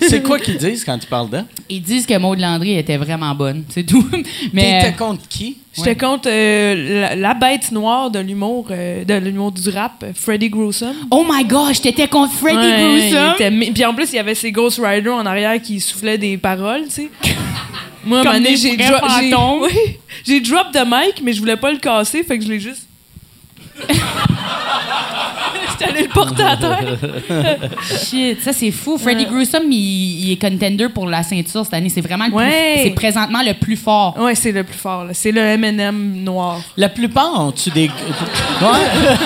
C'est 0.00 0.22
quoi 0.22 0.38
qu'ils 0.38 0.56
disent 0.58 0.84
quand 0.84 0.98
tu 0.98 1.06
parles 1.06 1.30
d'eux? 1.30 1.44
Ils 1.68 1.82
disent 1.82 2.06
que 2.06 2.16
Maud 2.18 2.38
Landry 2.38 2.76
était 2.78 2.96
vraiment 2.96 3.34
bonne, 3.34 3.64
c'est 3.68 3.84
tout. 3.84 4.06
mais 4.52 4.80
T'étais 4.82 4.96
contre 4.96 5.28
qui? 5.28 5.56
J'étais 5.76 5.94
contre 5.96 6.28
euh, 6.28 7.00
la, 7.02 7.14
la 7.16 7.34
bête 7.34 7.70
noire 7.70 8.10
de 8.10 8.18
l'humour, 8.18 8.66
euh, 8.70 9.04
de 9.04 9.14
l'humour 9.14 9.52
du 9.52 9.68
rap, 9.70 10.02
euh, 10.02 10.12
Freddy 10.14 10.48
Gruesome. 10.50 10.94
Oh 11.10 11.24
my 11.30 11.44
gosh, 11.44 11.80
t'étais 11.80 12.08
contre 12.08 12.32
Freddie 12.34 12.58
Ouais, 12.58 13.10
Gruesome? 13.10 13.72
Puis 13.72 13.84
en 13.84 13.94
plus, 13.94 14.12
il 14.12 14.16
y 14.16 14.18
avait 14.18 14.34
ses 14.34 14.50
Ghost 14.50 14.80
Rider 14.82 15.10
en 15.10 15.24
arrière 15.24 15.60
qui 15.62 15.78
soufflaient 15.80 16.18
des 16.18 16.36
paroles, 16.36 16.84
tu 16.86 16.90
sais. 16.90 17.10
Moi, 18.04 18.20
à 18.26 18.32
un 18.32 18.42
j'ai 18.42 18.76
dro- 18.76 18.86
j'ai- 19.20 19.30
fantômes. 19.30 19.62
oui, 19.70 19.96
j'ai 20.26 20.40
drop 20.40 20.72
de 20.72 20.80
mic, 20.84 21.22
mais 21.22 21.32
je 21.32 21.38
voulais 21.38 21.56
pas 21.56 21.70
le 21.70 21.78
casser, 21.78 22.24
fait 22.24 22.38
que 22.38 22.44
je 22.44 22.50
l'ai 22.50 22.60
juste. 22.60 22.86
J'étais 25.70 25.92
allé 25.92 26.02
le 26.02 26.08
porter 26.08 26.42
à 26.42 26.56
terre. 26.56 26.98
Shit, 28.04 28.42
ça 28.42 28.52
c'est 28.52 28.70
fou. 28.70 28.98
Freddie 28.98 29.24
Gruesome, 29.24 29.70
il, 29.70 30.24
il 30.26 30.32
est 30.32 30.36
contender 30.36 30.88
pour 30.88 31.06
la 31.06 31.22
ceinture 31.22 31.64
cette 31.64 31.74
année. 31.74 31.88
C'est 31.88 32.00
vraiment 32.00 32.26
le 32.26 32.32
Ouais. 32.34 32.74
plus. 32.74 32.82
C'est 32.84 32.90
présentement 32.90 33.40
le 33.44 33.54
plus 33.54 33.76
fort. 33.76 34.16
Ouais, 34.18 34.34
c'est 34.34 34.52
le 34.52 34.64
plus 34.64 34.76
fort. 34.78 35.04
là. 35.04 35.10
C'est 35.14 35.32
le 35.32 35.40
M&M 35.40 36.22
noir. 36.22 36.60
La 36.76 36.88
plupart 36.88 37.40
ont-tu 37.40 37.70
des. 37.70 37.90
Ouais. 38.60 39.16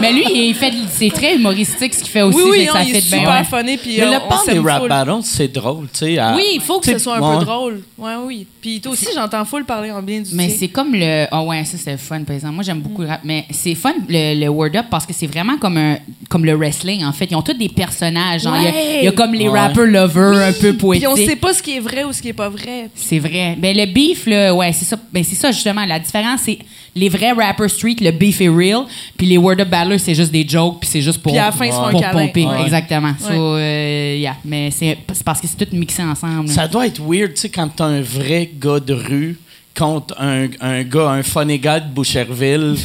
Mais 0.00 0.12
lui, 0.12 0.24
il 0.32 0.54
fait, 0.54 0.72
c'est 0.90 1.10
très 1.10 1.34
humoristique 1.34 1.94
ce 1.94 2.00
qu'il 2.00 2.08
fait 2.10 2.22
aussi. 2.22 2.36
oui, 2.38 2.44
oui, 2.50 2.58
fait 2.60 2.66
que 2.66 2.68
non, 2.68 2.72
ça 2.74 2.82
il 2.84 2.92
fait 2.92 2.98
est 2.98 3.08
bien. 3.10 3.18
super 3.18 3.32
ouais. 3.32 3.44
funny. 3.44 3.76
Puis 3.78 3.96
Mais 3.98 4.06
on- 4.06 4.12
le 4.12 4.28
part 4.28 4.44
des 4.46 4.58
rap 4.58 4.88
battles, 4.88 5.22
c'est 5.24 5.48
drôle, 5.52 5.86
tu 5.92 5.98
sais. 6.00 6.18
à- 6.18 6.34
Oui, 6.36 6.44
il 6.54 6.60
faut 6.60 6.78
que 6.78 6.86
ce 6.86 6.98
soit 6.98 7.16
un 7.16 7.20
ouais. 7.20 7.38
peu 7.40 7.44
drôle. 7.44 7.82
Ouais, 7.98 8.12
oui. 8.24 8.46
Puis 8.60 8.80
toi 8.80 8.92
aussi, 8.92 9.06
j'entends 9.14 9.44
full 9.44 9.64
parler 9.64 9.90
en 9.90 10.02
bien 10.02 10.20
du 10.20 10.30
Mais 10.34 10.48
c'est 10.50 10.68
comme 10.68 10.92
le. 10.94 11.26
Ah 11.30 11.42
ouais, 11.42 11.64
ça 11.64 11.76
c'est 11.78 11.96
fun, 11.96 12.22
par 12.22 12.36
exemple. 12.36 12.54
Moi, 12.54 12.62
j'aime 12.64 12.80
beaucoup 12.80 13.02
le 13.02 13.08
rap. 13.08 13.20
Mais 13.24 13.44
c'est 13.50 13.74
fun, 13.74 13.91
le, 14.08 14.40
le 14.40 14.48
Word 14.48 14.70
Up, 14.76 14.86
parce 14.90 15.06
que 15.06 15.12
c'est 15.12 15.26
vraiment 15.26 15.56
comme, 15.58 15.76
un, 15.76 15.96
comme 16.28 16.44
le 16.44 16.54
wrestling, 16.54 17.04
en 17.04 17.12
fait. 17.12 17.26
Ils 17.30 17.36
ont 17.36 17.42
tous 17.42 17.54
des 17.54 17.68
personnages. 17.68 18.42
genre, 18.42 18.56
Il 18.56 18.64
y 18.64 18.66
a- 18.66 18.70
Ouais. 18.70 18.98
il 19.00 19.04
y, 19.04 19.08
a 19.08 19.12
comme 19.12 19.34
les 19.34 19.48
Ouais. 19.48 19.58
rappers 19.60 19.86
lovers, 19.86 20.36
un 20.48 20.52
peu 20.52 20.72
Puis 20.74 21.06
on 21.06 21.14
sait 21.16 21.24
poétiques. 21.24 21.40
pas 21.40 21.54
ce 21.54 21.62
qui 21.62 21.76
est 21.76 21.80
vrai 21.80 22.04
ou 22.04 22.12
ce 22.12 22.22
qui 22.22 22.28
est 22.28 22.32
pas 22.32 22.48
vrai. 22.48 22.88
C'est 22.94 23.18
vrai. 23.18 23.56
Ben, 23.58 23.76
le 23.76 23.86
beef, 23.86 24.26
là, 24.26 24.54
ouais, 24.54 24.72
c'est 24.72 24.84
ça. 24.84 24.96
Ben, 25.12 25.22
c'est 25.24 25.34
ça, 25.36 25.50
justement. 25.52 25.84
La 25.84 25.98
différence, 25.98 26.40
c'est 26.44 26.58
les 26.94 27.08
vrais 27.08 27.32
rappers 27.32 27.70
street, 27.70 27.96
le 28.00 28.10
beef 28.10 28.40
est 28.40 28.48
real. 28.48 28.82
Puis 29.16 29.26
les 29.26 29.38
Word 29.38 29.60
Up 29.60 29.68
battlers, 29.68 29.98
c'est 29.98 30.14
juste 30.14 30.30
des 30.32 30.46
jokes, 30.46 30.80
puis 30.80 30.88
c'est 30.90 31.00
juste 31.02 31.22
pour. 31.22 31.32
Puis 31.32 31.38
à 31.40 31.46
la 31.46 31.52
fin, 31.52 31.68
pour 31.90 32.00
pomper. 32.10 32.46
Ouais. 32.46 32.62
Exactement. 32.64 33.12
So, 33.18 33.32
euh, 33.56 34.16
yeah. 34.18 34.36
Mais 34.44 34.70
c'est 34.70 34.98
c'est 35.12 35.24
parce 35.24 35.40
que 35.40 35.46
c'est 35.46 35.56
tout 35.64 35.74
mixé 35.76 36.02
ensemble. 36.02 36.48
Ça 36.48 36.66
doit 36.68 36.86
être 36.86 37.00
weird, 37.00 37.34
tu 37.34 37.40
sais, 37.42 37.48
quand 37.48 37.68
t'as 37.74 37.84
un 37.86 38.00
vrai 38.02 38.50
gars 38.60 38.80
de 38.80 38.92
rue 38.94 39.38
contre 39.76 40.14
un, 40.20 40.48
un 40.60 40.82
gars, 40.82 41.08
un 41.10 41.22
funny 41.22 41.58
guy 41.58 41.80
de 41.80 41.88
Boucherville, 41.92 42.76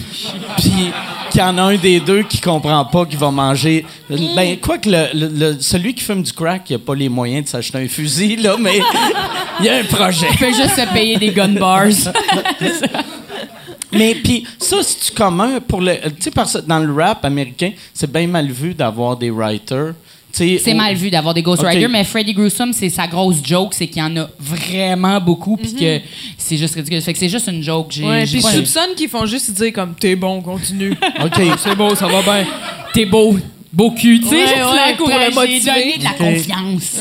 puis 0.57 0.91
qu'il 1.29 1.41
y 1.41 1.43
en 1.43 1.57
a 1.57 1.61
un 1.63 1.75
des 1.75 1.99
deux 1.99 2.23
qui 2.23 2.39
comprend 2.39 2.85
pas 2.85 3.05
qu'il 3.05 3.17
va 3.19 3.29
manger. 3.31 3.85
Ben, 4.09 4.57
quoi 4.59 4.77
que 4.77 4.89
le, 4.89 5.07
le- 5.13 5.27
le- 5.51 5.59
celui 5.59 5.93
qui 5.93 6.03
fume 6.03 6.23
du 6.23 6.31
crack, 6.31 6.69
il 6.69 6.75
a 6.75 6.79
pas 6.79 6.95
les 6.95 7.09
moyens 7.09 7.43
de 7.45 7.49
s'acheter 7.49 7.77
un 7.79 7.87
fusil, 7.87 8.37
là, 8.37 8.55
mais 8.59 8.79
il 9.59 9.65
y 9.65 9.69
a 9.69 9.75
un 9.77 9.83
projet. 9.83 10.27
Il 10.31 10.37
peut 10.37 10.53
juste 10.53 10.75
se 10.75 10.93
payer 10.93 11.17
des 11.17 11.31
gun 11.31 11.49
bars. 11.49 11.87
Mais 13.91 14.15
puis 14.15 14.45
ça, 14.59 14.77
c'est 14.81 15.13
commun 15.13 15.59
pour 15.65 15.81
le. 15.81 15.93
Tu 16.19 16.29
sais, 16.31 16.61
dans 16.67 16.79
le 16.79 16.93
rap 16.93 17.23
américain, 17.23 17.71
c'est 17.93 18.11
bien 18.11 18.27
mal 18.27 18.47
vu 18.51 18.73
d'avoir 18.73 19.15
des 19.15 19.29
writers. 19.29 19.93
C'est 20.37 20.73
mal 20.73 20.95
vu 20.95 21.09
d'avoir 21.09 21.33
des 21.33 21.41
Ghost 21.41 21.63
Ok. 21.63 21.69
Riders, 21.69 21.89
mais 21.89 22.03
Freddy 22.03 22.33
Gruesome, 22.33 22.73
c'est 22.73 22.89
sa 22.89 23.07
grosse 23.07 23.37
joke, 23.43 23.73
c'est 23.73 23.87
qu'il 23.87 24.01
y 24.01 24.05
en 24.05 24.15
a 24.17 24.29
vraiment 24.39 25.19
beaucoup, 25.19 25.57
puis 25.57 25.73
que 25.73 25.99
c'est 26.37 26.57
juste 26.57 26.75
ridicule. 26.75 27.01
Fait 27.01 27.13
que 27.13 27.19
c'est 27.19 27.29
juste 27.29 27.47
une 27.47 27.63
joke. 27.63 27.87
J'ai, 27.91 28.03
Ouais, 28.05 28.25
puis 28.25 28.41
je 28.41 28.47
soupçonne 28.47 28.95
qu'ils 28.95 29.09
font 29.09 29.25
juste 29.25 29.51
dire 29.51 29.73
comme 29.73 29.95
t'es 29.95 30.15
bon, 30.15 30.41
continue. 30.41 30.91
OK. 31.23 31.41
c'est 31.59 31.75
beau, 31.75 31.95
ça 31.95 32.07
va 32.07 32.21
bien. 32.21 32.45
T'es 32.93 33.05
beau, 33.05 33.37
beau 33.73 33.91
cul, 33.91 34.19
tu 34.19 34.27
sais, 34.27 34.35
Ouais, 34.35 34.63
ouais, 34.63 34.95
pour 34.97 35.07
le 35.09 35.33
motiver. 35.33 35.59
donner 35.65 35.97
de 35.97 36.03
la 36.03 36.11
confiance. 36.11 36.99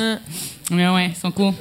Ouais, 0.71 0.89
ouais, 0.89 1.11
ils 1.15 1.21
sont 1.21 1.31
cool. 1.31 1.53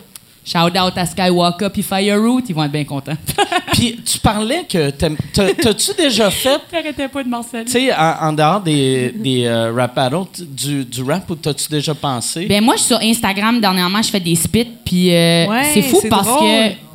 Shout 0.45 0.77
out 0.77 0.93
à 0.95 1.05
Skywalker 1.07 1.69
puis 1.73 1.81
Fireroot, 1.81 2.43
ils 2.47 2.53
vont 2.53 2.63
être 2.63 2.71
bien 2.71 2.83
contents. 2.83 3.17
Puis 3.73 3.99
tu 4.05 4.19
parlais 4.19 4.63
que. 4.69 4.91
T'as-tu 4.91 5.91
déjà 5.97 6.29
fait 6.29 6.59
T'arrêtais 6.71 7.07
pas 7.07 7.23
de 7.23 7.29
Marcel. 7.29 7.65
Tu 7.65 7.71
sais, 7.71 7.93
en, 7.93 8.27
en 8.27 8.33
dehors 8.33 8.61
des, 8.61 9.09
des 9.11 9.45
euh, 9.45 9.73
rap 9.73 9.95
battles, 9.95 10.43
du, 10.47 10.85
du 10.85 11.01
rap, 11.03 11.29
ou 11.29 11.35
t'as-tu 11.35 11.67
déjà 11.69 11.93
pensé? 11.95 12.45
Ben 12.45 12.63
moi, 12.63 12.75
je 12.75 12.81
suis 12.81 12.87
sur 12.89 12.99
Instagram 13.01 13.59
dernièrement, 13.59 14.01
je 14.03 14.09
fais 14.09 14.19
des 14.19 14.35
spits, 14.35 14.67
puis 14.85 15.11
euh, 15.13 15.47
Ouais, 15.47 15.63
c'est 15.73 15.81
fou 15.81 15.97
c'est 16.01 16.09
parce 16.09 16.27
drôle. 16.27 16.47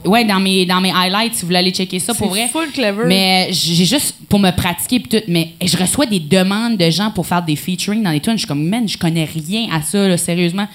que 0.05 0.09
ouais, 0.09 0.25
dans 0.25 0.39
mes 0.41 0.65
dans 0.65 0.81
mes 0.81 0.93
highlights, 0.93 1.35
si 1.35 1.41
vous 1.43 1.49
voulez 1.49 1.59
aller 1.59 1.73
checker 1.73 1.99
ça 1.99 2.15
pour 2.15 2.33
C'est 2.35 2.43
vrai. 2.43 2.49
full 2.53 2.71
clever. 2.73 3.05
Mais 3.07 3.49
j'ai 3.51 3.85
juste 3.85 4.15
pour 4.29 4.39
me 4.39 4.53
pratiquer 4.53 5.01
puis 5.01 5.09
tout, 5.21 5.25
mais 5.29 5.51
je 5.63 5.77
reçois 5.77 6.07
des 6.07 6.21
demandes 6.21 6.77
de 6.79 6.89
gens 6.89 7.11
pour 7.11 7.27
faire 7.27 7.43
des 7.43 7.57
featuring 7.57 8.03
dans 8.03 8.11
les 8.13 8.21
tunes, 8.21 8.35
je 8.35 8.39
suis 8.39 8.47
comme 8.47 8.65
man, 8.65 8.89
je 8.89 8.97
connais 8.97 9.25
rien 9.25 9.67
à 9.73 9.83
ça 9.83 10.07
là, 10.07 10.17
sérieusement. 10.17 10.69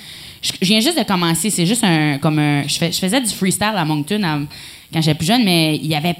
Je, 0.45 0.65
viens 0.65 0.79
juste 0.79 0.97
de 0.97 1.03
commencer. 1.03 1.49
C'est 1.49 1.65
juste 1.65 1.83
un. 1.83 2.17
comme 2.19 2.39
un, 2.39 2.67
je, 2.67 2.77
fais- 2.77 2.91
je 2.91 2.99
faisais 2.99 3.19
du 3.21 3.29
freestyle 3.29 3.73
à 3.75 3.85
Moncton 3.85 4.47
quand 4.93 5.01
j'étais 5.01 5.17
plus 5.17 5.25
jeune, 5.27 5.43
mais 5.43 5.75
il 5.75 5.87
y 5.87 5.95
avait 5.95 6.15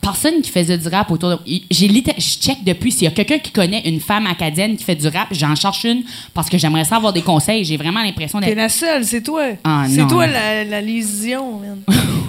personne 0.00 0.40
qui 0.42 0.50
faisait 0.50 0.78
du 0.78 0.88
rap 0.88 1.10
autour 1.10 1.30
de. 1.30 1.38
J'ai 1.70 1.88
je 1.88 2.22
check 2.40 2.64
depuis 2.64 2.90
s'il 2.92 3.04
y 3.04 3.06
a 3.06 3.10
quelqu'un 3.10 3.38
qui 3.38 3.50
connaît 3.50 3.82
une 3.84 4.00
femme 4.00 4.26
acadienne 4.26 4.76
qui 4.76 4.84
fait 4.84 4.94
du 4.94 5.06
rap, 5.08 5.28
j'en 5.32 5.54
cherche 5.54 5.84
une 5.84 6.02
parce 6.34 6.48
que 6.48 6.56
j'aimerais 6.58 6.84
ça 6.84 6.96
avoir 6.96 7.12
des 7.12 7.22
conseils. 7.22 7.64
J'ai 7.64 7.76
vraiment 7.76 8.02
l'impression 8.02 8.40
T'es 8.40 8.46
d'être. 8.46 8.56
la 8.56 8.68
seule, 8.68 9.04
c'est 9.04 9.22
toi. 9.22 9.42
Ah, 9.64 9.84
c'est 9.88 10.00
non. 10.02 10.06
toi 10.08 10.26
la, 10.26 10.64
la 10.64 10.80
lésion, 10.80 11.60
man, 11.60 11.78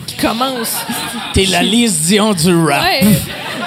qui 0.08 0.16
commence. 0.16 0.76
T'es 1.34 1.46
la 1.46 1.64
Lise 1.64 2.02
Dion 2.08 2.34
du 2.34 2.54
rap. 2.56 2.84
Ouais. 2.84 3.08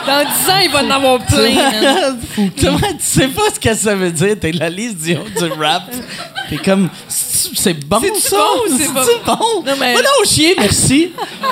Dans 0.06 0.18
10 0.22 0.50
ans, 0.50 0.58
il 0.62 0.70
va 0.70 0.82
en 0.84 0.90
avoir 0.90 1.18
plein, 1.24 2.14
tu 2.56 2.66
sais 2.98 3.28
pas 3.28 3.42
ce 3.54 3.58
que 3.58 3.74
ça 3.74 3.94
veut 3.94 4.10
dire? 4.10 4.38
T'es 4.38 4.52
la 4.52 4.68
Lise 4.68 4.96
Dion 4.96 5.24
du 5.38 5.44
rap? 5.52 5.84
T'es 6.50 6.58
comme, 6.58 6.90
c'est 7.08 7.34
c'est 7.54 7.72
bon 7.88 8.00
ça? 8.18 8.36
bon 8.36 8.76
c'est 8.76 8.92
pas 8.92 9.04
C'est-tu 9.04 9.24
bon? 9.24 9.62
Non, 9.64 9.72
mais- 9.80 9.94
Va 9.94 10.00
donc 10.02 10.26
chier, 10.26 10.54
merci. 10.58 11.08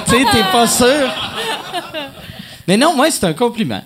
tu 0.07 0.11
sais, 0.13 0.25
t'es 0.31 0.43
pas 0.53 0.67
sûr. 0.67 0.87
Mais 2.69 2.77
non, 2.77 2.95
moi, 2.97 3.11
c'est 3.11 3.25
un 3.25 3.33
compliment. 3.33 3.83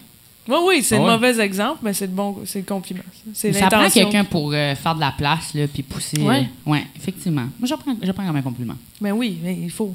Oui, 0.49 0.57
oui, 0.65 0.83
c'est 0.83 0.95
Ah 0.95 0.99
le 0.99 1.05
ouais? 1.07 1.11
mauvais 1.13 1.41
exemple, 1.41 1.81
mais 1.83 1.93
c'est 1.93 2.07
le 2.07 2.13
bon, 2.13 2.37
c'est 2.45 2.61
le 2.61 2.65
compliment. 2.65 3.03
C'est 3.35 3.53
Ça 3.53 3.67
prend 3.67 3.89
quelqu'un 3.91 4.25
pour 4.25 4.53
euh, 4.53 4.75
faire 4.77 4.95
de 4.95 5.01
la 5.01 5.13
place, 5.17 5.55
là, 5.55 5.67
puis 5.67 5.83
pousser. 5.83 6.21
Ouais. 6.21 6.47
euh, 6.67 6.71
ouais, 6.71 6.87
effectivement. 6.95 7.47
Moi, 7.59 7.69
je 7.69 7.75
prends, 7.75 7.97
je 8.01 8.13
prends 8.13 8.25
comme 8.27 8.37
un 8.37 8.43
compliment. 8.43 8.77
Mais 9.01 9.11
oui, 9.11 9.39
mais 9.43 9.59
il 9.63 9.71
faut. 9.71 9.95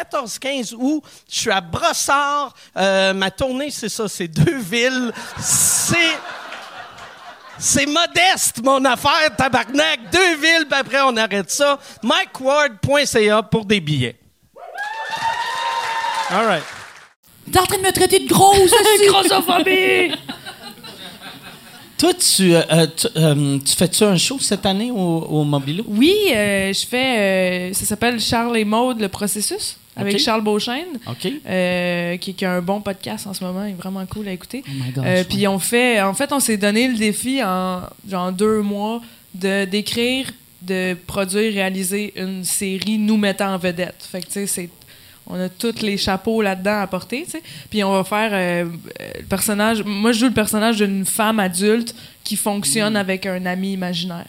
15 0.39 0.75
août. 0.77 1.03
Je 1.29 1.39
suis 1.39 1.51
à 1.51 1.61
Brossard. 1.61 2.53
Euh, 2.77 3.13
ma 3.13 3.31
tournée, 3.31 3.71
c'est 3.71 3.89
ça, 3.89 4.07
c'est 4.07 4.27
deux 4.27 4.59
villes. 4.59 5.11
C'est... 5.39 5.97
C'est 7.63 7.85
modeste, 7.85 8.59
mon 8.63 8.83
affaire, 8.85 9.35
tabarnak. 9.37 10.09
Deux 10.11 10.35
villes, 10.37 10.65
puis 10.67 10.79
après, 10.79 10.99
on 11.01 11.15
arrête 11.15 11.51
ça. 11.51 11.77
MikeWard.ca 12.01 13.43
pour 13.43 13.65
des 13.65 13.79
billets. 13.79 14.15
All 16.31 16.45
right. 16.47 16.63
T'es 17.51 17.59
en 17.59 17.65
train 17.65 17.77
de 17.77 17.83
me 17.83 17.91
traiter 17.91 18.19
de 18.19 18.27
grosse! 18.27 18.71
Grossophobie! 19.07 20.13
Toi, 21.99 22.13
tu, 22.15 22.55
euh, 22.55 22.63
euh, 22.71 22.87
tu, 22.97 23.07
euh, 23.15 23.59
tu 23.59 23.75
fais-tu 23.75 24.03
un 24.05 24.17
show 24.17 24.39
cette 24.39 24.65
année 24.65 24.89
au, 24.89 24.95
au 24.97 25.43
Mobilo? 25.43 25.83
Oui, 25.87 26.15
euh, 26.33 26.73
je 26.73 26.87
fais. 26.87 27.69
euh, 27.69 27.73
ça 27.75 27.85
s'appelle 27.85 28.19
Charles 28.19 28.57
et 28.57 28.65
Maude, 28.65 28.99
le 28.99 29.07
processus, 29.09 29.77
avec. 29.95 30.19
Charles 30.19 30.41
Beauchesne. 30.43 30.99
OK. 31.07 31.31
euh, 31.47 32.17
qui, 32.17 32.33
qui 32.33 32.45
a 32.45 32.53
un 32.53 32.61
bon 32.61 32.81
podcast 32.81 33.27
en 33.27 33.33
ce 33.33 33.43
moment, 33.43 33.65
il 33.65 33.71
est 33.71 33.75
vraiment 33.75 34.05
cool 34.05 34.27
à 34.27 34.31
écouter. 34.31 34.63
Oh 34.67 35.01
Euh. 35.05 35.23
Puis 35.27 35.47
on 35.47 35.59
fait, 35.59 36.01
en 36.01 36.13
fait, 36.13 36.31
on 36.31 36.39
s'est 36.39 36.57
donné 36.57 36.87
le 36.87 36.97
défi 36.97 37.43
en 37.43 37.81
genre 38.09 38.31
deux 38.31 38.61
mois 38.61 39.01
de 39.35 39.65
d'écrire, 39.65 40.29
de 40.61 40.95
produire, 41.07 41.53
réaliser 41.53 42.13
une 42.15 42.43
série 42.43 42.97
nous 42.97 43.17
mettant 43.17 43.53
en 43.53 43.57
vedette. 43.57 44.07
Fait 44.11 44.21
que 44.21 44.25
tu 44.27 44.31
sais, 44.33 44.47
c'est 44.47 44.69
on 45.27 45.39
a 45.39 45.47
tous 45.49 45.81
les 45.81 45.97
chapeaux 45.97 46.41
là-dedans 46.41 46.81
à 46.81 46.87
porter, 46.87 47.23
tu 47.23 47.31
sais. 47.31 47.41
Puis 47.69 47.83
on 47.83 47.91
va 47.91 48.03
faire 48.03 48.31
euh, 48.33 48.65
euh, 49.01 49.11
le 49.19 49.23
personnage. 49.25 49.83
Moi, 49.83 50.11
je 50.11 50.19
joue 50.19 50.25
le 50.25 50.33
personnage 50.33 50.77
d'une 50.77 51.05
femme 51.05 51.39
adulte 51.39 51.95
qui 52.23 52.33
Mm. 52.35 52.37
fonctionne 52.37 52.95
avec 52.97 53.25
un 53.25 53.45
ami 53.45 53.73
imaginaire. 53.73 54.25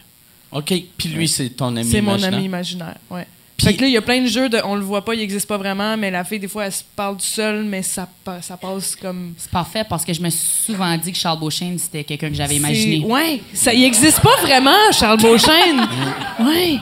OK. 0.53 0.73
Puis 0.97 1.09
lui, 1.09 1.27
c'est 1.29 1.49
ton 1.51 1.75
ami 1.77 1.85
C'est 1.91 2.01
mon 2.03 2.11
imaginaire. 2.13 2.35
ami 2.35 2.45
imaginaire, 2.45 2.97
ouais. 3.11 3.27
Fait 3.65 3.75
que 3.75 3.81
là, 3.83 3.87
il 3.89 3.93
y 3.93 3.97
a 3.97 4.03
plein 4.03 4.21
de 4.21 4.27
jeux 4.27 4.49
de 4.49 4.59
on 4.65 4.75
le 4.75 4.83
voit 4.83 5.05
pas, 5.05 5.15
il 5.15 5.21
existe 5.21 5.47
pas 5.49 5.57
vraiment, 5.57 5.97
mais 5.97 6.11
la 6.11 6.25
fille, 6.25 6.39
des 6.39 6.49
fois, 6.49 6.67
elle 6.67 6.73
se 6.73 6.83
parle 6.97 7.15
toute 7.17 7.23
seule, 7.27 7.65
mais 7.65 7.83
ça, 7.83 8.09
pa- 8.25 8.43
ça 8.43 8.57
passe 8.57 8.97
comme. 8.97 9.35
C'est 9.37 9.51
parfait 9.51 9.85
parce 9.89 10.05
que 10.05 10.13
je 10.13 10.21
me 10.21 10.31
suis 10.31 10.41
souvent 10.73 10.97
dit 10.97 11.13
que 11.13 11.19
Charles 11.19 11.39
Beauchesne, 11.39 11.79
c'était 11.79 12.05
quelqu'un 12.05 12.29
que 12.29 12.35
j'avais 12.35 12.57
imaginé. 12.57 13.05
Ouais, 13.05 13.41
ça, 13.55 13.73
il 13.73 13.85
existe 13.85 14.21
pas 14.21 14.37
vraiment, 14.43 14.71
Charles 14.93 15.21
Beauchesne. 15.21 15.81
ouais. 16.41 16.79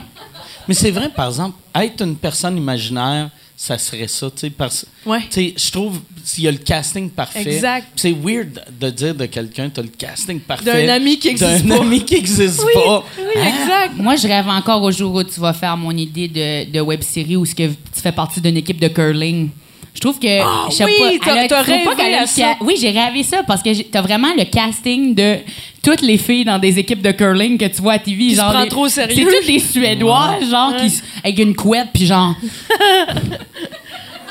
Mais 0.67 0.73
c'est 0.73 0.91
vrai, 0.91 1.09
par 1.09 1.27
exemple, 1.27 1.57
être 1.75 2.01
une 2.03 2.15
personne 2.15 2.55
imaginaire, 2.57 3.29
ça 3.63 3.77
serait 3.77 4.07
ça, 4.07 4.27
tu 4.31 4.39
sais, 4.39 4.49
parce 4.49 4.87
Ouais. 5.05 5.19
tu 5.29 5.33
sais, 5.33 5.53
je 5.55 5.71
trouve 5.71 5.99
s'il 6.23 6.45
y 6.45 6.47
a 6.47 6.51
le 6.51 6.57
casting 6.57 7.11
parfait. 7.11 7.43
Exact. 7.43 7.89
C'est 7.95 8.11
weird 8.11 8.59
de 8.79 8.89
dire 8.89 9.13
de 9.13 9.27
quelqu'un, 9.27 9.69
t'as 9.69 9.83
le 9.83 9.89
casting 9.89 10.39
parfait. 10.39 10.65
D'un 10.87 10.93
ami 10.93 11.19
qui 11.19 11.27
existe 11.27 11.63
D'un 11.65 11.77
pas. 11.77 11.83
ami 11.83 12.03
qui 12.03 12.15
existe 12.15 12.59
Oui, 12.65 12.73
pas. 12.73 13.03
oui, 13.19 13.23
Hein? 13.37 13.47
exact. 13.61 13.91
Moi, 13.97 14.15
je 14.15 14.27
rêve 14.27 14.47
encore 14.49 14.81
au 14.81 14.91
jour 14.91 15.13
où 15.13 15.23
tu 15.23 15.39
vas 15.39 15.53
faire 15.53 15.77
mon 15.77 15.91
idée 15.95 16.27
de, 16.27 16.71
de 16.71 16.79
web-série 16.79 17.35
où 17.35 17.45
ce 17.45 17.53
que 17.53 17.67
tu 17.67 18.01
fais 18.01 18.11
partie 18.11 18.41
d'une 18.41 18.57
équipe 18.57 18.79
de 18.79 18.87
curling. 18.87 19.49
Je 19.93 19.99
trouve 19.99 20.17
que. 20.17 20.41
Ah 20.41 20.67
je 20.71 20.75
sais 20.77 20.85
oui, 20.85 21.19
pas, 21.19 21.35
elle 21.45 21.53
a- 21.53 21.61
rêvé 21.61 22.25
ça. 22.25 22.55
Oui, 22.61 22.75
j'ai 22.81 22.89
rêvé 22.89 23.21
ça 23.21 23.43
parce 23.45 23.61
que 23.61 23.79
t'as 23.83 24.01
vraiment 24.01 24.33
le 24.35 24.45
casting 24.45 25.13
de 25.13 25.37
toutes 25.83 26.01
les 26.01 26.17
filles 26.17 26.45
dans 26.45 26.59
des 26.59 26.77
équipes 26.79 27.01
de 27.01 27.11
curling 27.11 27.57
que 27.57 27.65
tu 27.65 27.81
vois 27.81 27.93
à 27.93 27.99
TV. 27.99 28.35
genre 28.35 28.51
prend 28.51 28.61
les- 28.63 28.69
trop 28.69 28.87
sérieux. 28.87 29.15
C'est 29.15 29.23
toutes 29.37 29.47
les 29.47 29.59
Suédois, 29.59 30.37
genre, 30.49 30.75
qui, 30.77 31.01
avec 31.23 31.39
une 31.39 31.55
couette, 31.55 31.87
puis 31.93 32.05
genre. 32.05 32.35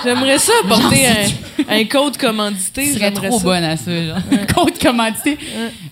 J'aimerais 0.05 0.39
ça 0.39 0.53
porter 0.67 1.05
Genre, 1.05 1.17
un, 1.69 1.77
un 1.81 1.85
code 1.85 2.17
commandité. 2.17 2.85
Tu 2.85 2.95
serais 2.95 3.11
trop 3.13 3.37
ça. 3.39 3.45
bonne 3.45 3.65
à 3.65 3.77
ça, 3.77 3.91
genre. 4.07 4.17
Code 4.55 4.79
commandité. 4.81 5.37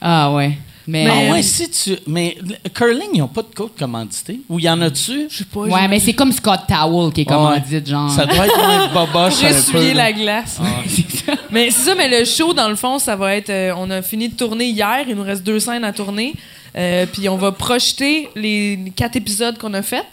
Ah 0.00 0.32
ouais. 0.32 0.56
Mais. 0.88 1.06
Ah 1.06 1.32
ouais, 1.32 1.42
si 1.42 1.68
tu. 1.68 1.98
Mais 2.06 2.38
le 2.40 2.70
curling, 2.70 3.10
ils 3.12 3.18
n'ont 3.18 3.28
pas 3.28 3.42
de 3.42 3.54
code 3.54 3.76
commandité. 3.78 4.40
Ou 4.48 4.58
y 4.58 4.70
en 4.70 4.80
a-tu? 4.80 5.26
Je 5.28 5.36
sais 5.36 5.44
pas. 5.44 5.60
Ouais, 5.60 5.86
mais 5.86 6.00
c'est 6.00 6.14
comme 6.14 6.32
Scott 6.32 6.60
Towel 6.66 7.12
qui 7.12 7.20
est 7.20 7.24
commandite, 7.26 7.86
genre. 7.86 8.10
Ça 8.10 8.24
doit 8.24 8.46
être 8.46 8.58
un 8.58 8.88
boboche 8.94 9.42
là. 9.42 9.94
la 9.94 10.12
glace. 10.12 10.58
mais 11.50 11.70
c'est 11.70 11.90
ça, 11.90 11.94
mais 11.94 12.08
le 12.08 12.24
show, 12.24 12.54
dans 12.54 12.70
le 12.70 12.74
fond, 12.74 12.98
ça 12.98 13.16
va 13.16 13.36
être. 13.36 13.50
euh, 13.50 13.74
on 13.76 13.90
a 13.90 14.00
fini 14.00 14.30
de 14.30 14.34
tourner 14.34 14.64
hier, 14.64 15.04
il 15.06 15.14
nous 15.14 15.22
reste 15.22 15.42
deux 15.42 15.60
scènes 15.60 15.84
à 15.84 15.92
tourner. 15.92 16.32
Euh, 16.74 17.04
puis 17.04 17.28
on 17.28 17.36
va 17.36 17.52
projeter 17.52 18.30
les 18.34 18.90
quatre 18.96 19.16
épisodes 19.16 19.58
qu'on 19.58 19.74
a 19.74 19.82
faits. 19.82 20.06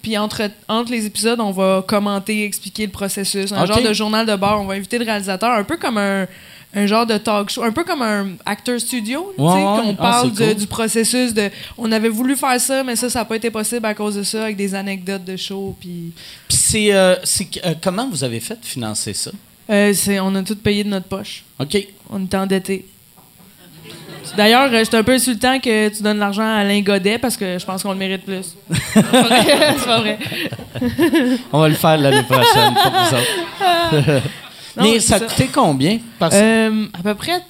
Puis 0.00 0.16
entre, 0.16 0.50
entre 0.66 0.90
les 0.92 1.04
épisodes, 1.04 1.40
on 1.40 1.50
va 1.50 1.84
commenter, 1.86 2.44
expliquer 2.44 2.86
le 2.86 2.92
processus. 2.92 3.52
Un 3.52 3.66
genre 3.66 3.82
de 3.82 3.92
journal 3.92 4.24
de 4.24 4.34
bord. 4.34 4.62
On 4.62 4.64
va 4.64 4.74
inviter 4.74 4.98
le 4.98 5.04
réalisateur, 5.04 5.50
un 5.50 5.64
peu 5.64 5.76
comme 5.76 5.98
un, 5.98 6.26
un 6.74 6.86
genre 6.86 7.04
de 7.06 7.18
talk 7.18 7.50
show, 7.50 7.62
un 7.62 7.72
peu 7.72 7.84
comme 7.84 8.00
un 8.02 8.28
acteur 8.46 8.80
studio. 8.80 9.32
Ouais, 9.36 9.44
ouais. 9.46 9.52
qu'on 9.82 9.90
Ah, 9.98 10.02
parle 10.02 10.30
c'est 10.34 10.42
de- 10.44 10.52
cool. 10.52 10.60
du 10.60 10.66
processus 10.66 11.34
de. 11.34 11.50
On 11.76 11.92
avait 11.92 12.08
voulu 12.08 12.34
faire 12.36 12.58
ça, 12.60 12.82
mais 12.82 12.96
ça, 12.96 13.10
ça 13.10 13.18
n'a 13.20 13.24
pas 13.26 13.36
été 13.36 13.50
possible 13.50 13.84
à 13.86 13.94
cause 13.94 14.14
de 14.16 14.22
ça, 14.22 14.44
avec 14.44 14.56
des 14.56 14.74
anecdotes 14.74 15.24
de 15.24 15.36
show. 15.36 15.76
Puis. 15.80 16.12
C'est. 16.48 16.92
euh, 16.94 17.16
euh, 17.64 17.74
comment 17.82 18.08
vous 18.08 18.24
avez 18.24 18.40
fait 18.40 18.58
de 18.60 18.64
financer 18.64 19.12
ça? 19.14 19.30
Euh, 19.70 19.92
c'est- 19.94 20.18
on 20.20 20.34
a 20.34 20.42
tout 20.42 20.56
payé 20.56 20.82
de 20.84 20.88
notre 20.88 21.06
poche. 21.06 21.44
OK. 21.58 21.76
On 22.10 22.22
est 22.22 22.34
endetté. 22.34 22.86
D'ailleurs, 24.36 24.70
euh, 24.72 24.78
j'étais 24.78 24.96
un 24.96 25.02
peu 25.02 25.12
insultant 25.12 25.58
que 25.58 25.88
tu 25.94 26.02
donnes 26.02 26.18
l'argent 26.18 26.42
à 26.44 26.60
Alain 26.60 26.80
Godet 26.80 27.18
parce 27.18 27.36
que 27.36 27.58
je 27.58 27.64
pense 27.66 27.82
qu'on 27.82 27.92
le 27.92 27.98
mérite 27.98 28.24
plus. 28.24 28.54
C'est 28.94 29.02
pas 29.10 29.22
vrai. 29.22 29.44
C'est 29.78 29.84
pas 29.86 30.00
vrai. 30.00 30.18
On 31.52 31.60
va 31.60 31.68
le 31.68 31.74
faire 31.74 31.98
l'année 31.98 32.22
prochaine 32.22 32.72
pour 32.82 32.92
vous 32.92 33.16
autres. 33.16 34.22
Non, 34.76 34.84
Mais 34.84 35.00
ça 35.00 35.20
coûté 35.20 35.48
combien? 35.52 35.98
Parce... 36.18 36.34
Euh, 36.36 36.86
à 36.92 37.02
peu 37.02 37.14
près 37.14 37.42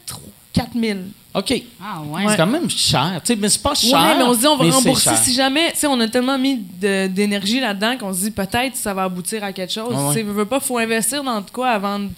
4 0.53 0.70
000. 0.75 0.99
OK. 1.35 1.62
Ah 1.83 2.03
ouais. 2.03 2.25
C'est 2.29 2.37
quand 2.37 2.47
même 2.47 2.68
cher. 2.68 3.20
Tu 3.25 3.33
sais, 3.33 3.37
mais 3.37 3.49
c'est 3.49 3.62
pas 3.62 3.75
cher. 3.75 3.99
Ouais, 3.99 4.16
mais 4.18 4.23
on 4.23 4.35
se 4.35 4.41
dit 4.41 4.47
on 4.47 4.57
va 4.57 4.70
rembourser 4.70 5.16
si 5.23 5.33
jamais. 5.33 5.73
Tu 5.73 5.79
sais, 5.79 5.87
on 5.87 5.99
a 6.01 6.09
tellement 6.09 6.39
mis 6.39 6.57
d'énergie 6.59 7.61
là-dedans 7.61 7.97
qu'on 7.99 8.12
se 8.12 8.20
dit 8.20 8.31
peut-être 8.31 8.77
ça 8.77 8.93
va 8.93 9.05
aboutir 9.05 9.43
à 9.43 9.53
quelque 9.53 9.73
chose. 9.73 9.95
Ouais, 9.95 10.09
ouais. 10.09 10.14
Tu 10.14 10.23
veux 10.23 10.45
pas, 10.45 10.61
faut 10.61 10.79
investir 10.79 11.25
dans 11.25 11.41
de 11.41 11.51
quoi 11.51 11.70
avant 11.70 11.99
de. 11.99 12.09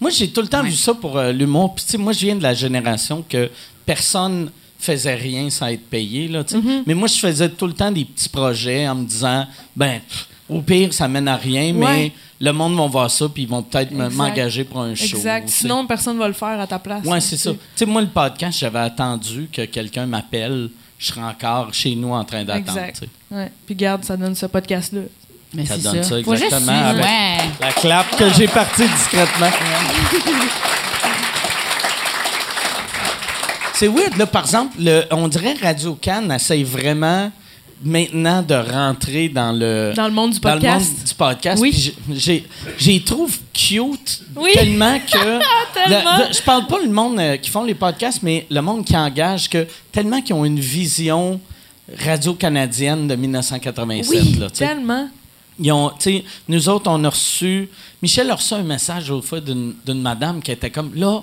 Moi, 0.00 0.10
j'ai 0.10 0.28
tout 0.30 0.42
le 0.42 0.46
temps 0.46 0.62
vu 0.62 0.72
ça 0.72 0.94
pour 0.94 1.18
euh, 1.18 1.32
l'humour. 1.32 1.74
Puis, 1.74 1.84
tu 1.84 1.90
sais, 1.92 1.98
moi, 1.98 2.12
je 2.12 2.20
viens 2.20 2.36
de 2.36 2.42
la 2.42 2.54
génération 2.54 3.24
que 3.28 3.50
personne 3.84 4.52
faisait 4.78 5.16
rien 5.16 5.50
sans 5.50 5.66
être 5.66 5.88
payé. 5.88 6.28
Là. 6.28 6.42
Mm-hmm. 6.44 6.82
Mais 6.86 6.94
moi, 6.94 7.08
je 7.08 7.18
faisais 7.18 7.48
tout 7.48 7.66
le 7.66 7.72
temps 7.72 7.90
des 7.90 8.04
petits 8.04 8.28
projets 8.28 8.86
en 8.86 8.94
me 8.94 9.04
disant, 9.04 9.44
ben, 9.74 10.00
pff, 10.08 10.27
au 10.48 10.60
pire, 10.62 10.92
ça 10.94 11.08
mène 11.08 11.28
à 11.28 11.36
rien, 11.36 11.72
mais 11.72 11.84
Ouais. 11.86 12.12
le 12.40 12.52
monde 12.52 12.76
va 12.76 12.86
voir 12.86 13.10
ça, 13.10 13.28
puis 13.28 13.42
ils 13.42 13.48
vont 13.48 13.62
peut-être 13.62 13.92
m'engager 13.92 14.64
pour 14.64 14.80
un 14.80 14.94
show. 14.94 15.16
Exact. 15.16 15.48
Sinon, 15.48 15.86
personne 15.86 16.18
va 16.18 16.26
le 16.28 16.34
faire 16.34 16.58
à 16.60 16.66
ta 16.66 16.78
place. 16.78 17.04
Ouais, 17.04 17.20
c'est 17.20 17.36
ça. 17.36 17.50
Tu 17.52 17.58
sais, 17.76 17.86
moi, 17.86 18.00
le 18.00 18.08
podcast, 18.08 18.58
j'avais 18.58 18.78
attendu 18.78 19.48
que 19.52 19.62
quelqu'un 19.66 20.06
m'appelle. 20.06 20.70
Je 20.98 21.06
serais 21.06 21.22
encore 21.22 21.72
chez 21.72 21.94
nous 21.94 22.12
en 22.12 22.24
train 22.24 22.44
d'attendre. 22.44 22.80
Ouais. 23.30 23.52
Puis 23.66 23.74
garde, 23.76 24.04
ça 24.04 24.16
donne 24.16 24.34
ce 24.34 24.46
podcast-là. 24.46 25.02
Mais 25.54 25.64
Ça 25.64 25.78
donne 25.78 26.02
ça, 26.02 26.18
exactement, 26.18 26.72
avec- 26.72 27.02
ouais. 27.04 27.38
La 27.60 27.72
clap 27.72 28.16
que 28.18 28.28
j'ai 28.34 28.48
partie 28.48 28.86
discrètement. 28.86 29.48
C'est 33.74 33.86
weird, 33.88 34.16
là, 34.16 34.26
par 34.26 34.42
exemple, 34.42 34.74
le- 34.80 35.04
on 35.12 35.28
dirait 35.28 35.54
Radio 35.62 35.94
Cannes 35.94 36.32
essaye 36.32 36.64
vraiment 36.64 37.30
maintenant 37.82 38.42
de 38.42 38.54
rentrer 38.54 39.28
dans 39.28 39.52
le 39.52 39.92
Dans 39.94 40.06
le 40.06 40.12
monde 40.12 40.32
du 40.32 40.40
dans 40.40 40.48
le 40.54 40.60
podcast. 40.60 40.90
monde 40.96 41.04
du 41.06 41.14
podcast. 41.14 41.62
Oui. 41.62 41.94
J'ai- 42.12 42.44
trouve 43.04 43.38
cute 43.52 44.22
Oui. 44.36 44.50
tellement 44.54 44.98
que 44.98 45.12
Tellement. 45.74 46.18
le- 46.18 46.28
le- 46.28 46.32
je 46.34 46.42
parle 46.42 46.66
pas 46.66 46.78
le 46.82 46.90
monde 46.90 47.18
euh, 47.20 47.36
qui 47.36 47.50
font 47.50 47.64
les 47.64 47.74
podcasts, 47.74 48.22
mais 48.22 48.46
le 48.50 48.60
monde 48.60 48.84
qui 48.84 48.96
engage 48.96 49.48
que 49.48 49.66
tellement 49.92 50.20
qu'ils 50.22 50.34
ont 50.34 50.44
une 50.44 50.60
vision 50.60 51.40
radio 52.04 52.34
canadienne 52.34 53.06
de 53.08 53.14
1987 53.14 54.10
Oui, 54.10 54.32
là, 54.38 54.50
tellement. 54.50 55.08
Ils 55.60 55.72
ont, 55.72 55.90
nous 56.48 56.68
autres, 56.68 56.88
on 56.90 57.02
a 57.04 57.08
reçu. 57.10 57.68
Michel 58.02 58.30
a 58.30 58.34
reçu 58.36 58.54
un 58.54 58.62
message 58.62 59.10
fois 59.22 59.40
d'une 59.40 59.74
d'une 59.84 60.00
madame 60.02 60.40
qui 60.40 60.52
était 60.52 60.70
comme 60.70 60.92
là, 60.94 61.20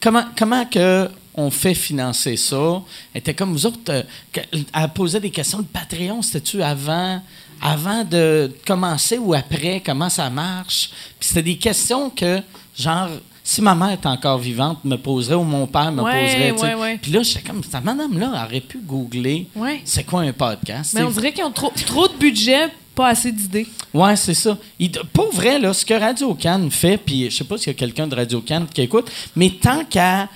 comment, 0.00 0.24
comment 0.38 0.64
que 0.64 1.08
on 1.40 1.50
fait 1.50 1.74
financer 1.74 2.36
ça? 2.36 2.82
Elle 3.14 3.20
était 3.20 3.34
comme 3.34 3.52
vous 3.52 3.66
autres, 3.66 3.78
euh, 3.88 4.02
elle 4.34 4.88
posait 4.94 5.20
des 5.20 5.30
questions. 5.30 5.58
Le 5.58 5.64
Patreon, 5.64 6.22
c'était-tu 6.22 6.62
avant, 6.62 7.20
avant 7.60 8.04
de 8.04 8.50
commencer 8.66 9.18
ou 9.18 9.34
après? 9.34 9.82
Comment 9.84 10.08
ça 10.10 10.30
marche? 10.30 10.90
Puis 11.18 11.28
c'était 11.28 11.42
des 11.42 11.56
questions 11.56 12.10
que, 12.10 12.40
genre, 12.78 13.08
si 13.42 13.62
ma 13.62 13.74
mère 13.74 13.92
était 13.92 14.06
encore 14.06 14.38
vivante, 14.38 14.84
me 14.84 14.96
poserait 14.96 15.34
ou 15.34 15.42
mon 15.42 15.66
père 15.66 15.90
me 15.90 16.02
Ouais, 16.02 16.52
poserait. 16.52 16.74
ouais, 16.74 16.80
ouais. 16.80 16.98
Puis 17.02 17.10
là, 17.10 17.22
j'étais 17.22 17.40
comme, 17.40 17.62
cette 17.64 17.82
madame-là 17.84 18.44
aurait 18.46 18.60
pu 18.60 18.78
googler 18.78 19.46
c'est 19.84 20.04
quoi 20.04 20.20
un 20.22 20.32
podcast. 20.32 20.92
Mais 20.94 21.02
on 21.02 21.10
dirait 21.10 21.32
qu'ils 21.32 21.44
ont 21.44 21.50
trop, 21.50 21.72
trop 21.86 22.06
de 22.06 22.14
budget, 22.14 22.68
pas 22.94 23.08
assez 23.08 23.32
d'idées. 23.32 23.66
Ouais, 23.92 24.14
c'est 24.14 24.34
ça. 24.34 24.56
Il, 24.78 24.92
pour 25.12 25.32
vrai, 25.32 25.58
là, 25.58 25.72
ce 25.72 25.84
que 25.84 25.94
Radio 25.94 26.34
Cannes 26.34 26.70
fait, 26.70 26.96
puis 26.98 27.28
je 27.30 27.36
sais 27.38 27.44
pas 27.44 27.58
s'il 27.58 27.68
y 27.68 27.70
a 27.70 27.74
quelqu'un 27.74 28.06
de 28.06 28.14
Radio 28.14 28.40
Cannes 28.40 28.66
qui 28.72 28.82
écoute, 28.82 29.10
mais 29.34 29.50
tant 29.50 29.84
qu'à 29.84 30.28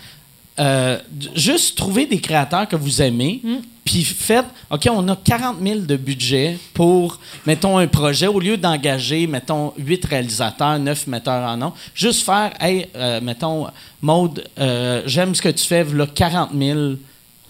euh, 0.59 0.99
juste 1.35 1.77
trouver 1.77 2.07
des 2.07 2.21
créateurs 2.21 2.69
que 2.69 2.77
vous 2.77 3.03
aimez, 3.03 3.41
puis 3.85 4.05
faites, 4.05 4.47
OK, 4.71 4.89
on 4.91 5.07
a 5.09 5.17
40 5.17 5.57
000 5.63 5.81
de 5.81 5.97
budget 5.97 6.59
pour, 6.73 7.19
mettons, 7.47 7.79
un 7.79 7.87
projet, 7.87 8.27
au 8.27 8.41
lieu 8.41 8.57
d'engager, 8.57 9.27
mettons, 9.27 9.73
8 9.79 10.05
réalisateurs, 10.05 10.79
9 10.79 11.07
metteurs 11.09 11.49
en 11.49 11.57
nom, 11.57 11.73
juste 11.95 12.25
faire, 12.25 12.53
hey, 12.61 12.87
euh, 12.97 13.21
mettons, 13.21 13.67
Maude, 14.01 14.45
euh, 14.59 15.03
j'aime 15.07 15.35
ce 15.35 15.43
que 15.43 15.49
tu 15.49 15.65
fais, 15.65 15.83
voilà 15.83 16.07
40 16.07 16.51
000 16.57 16.79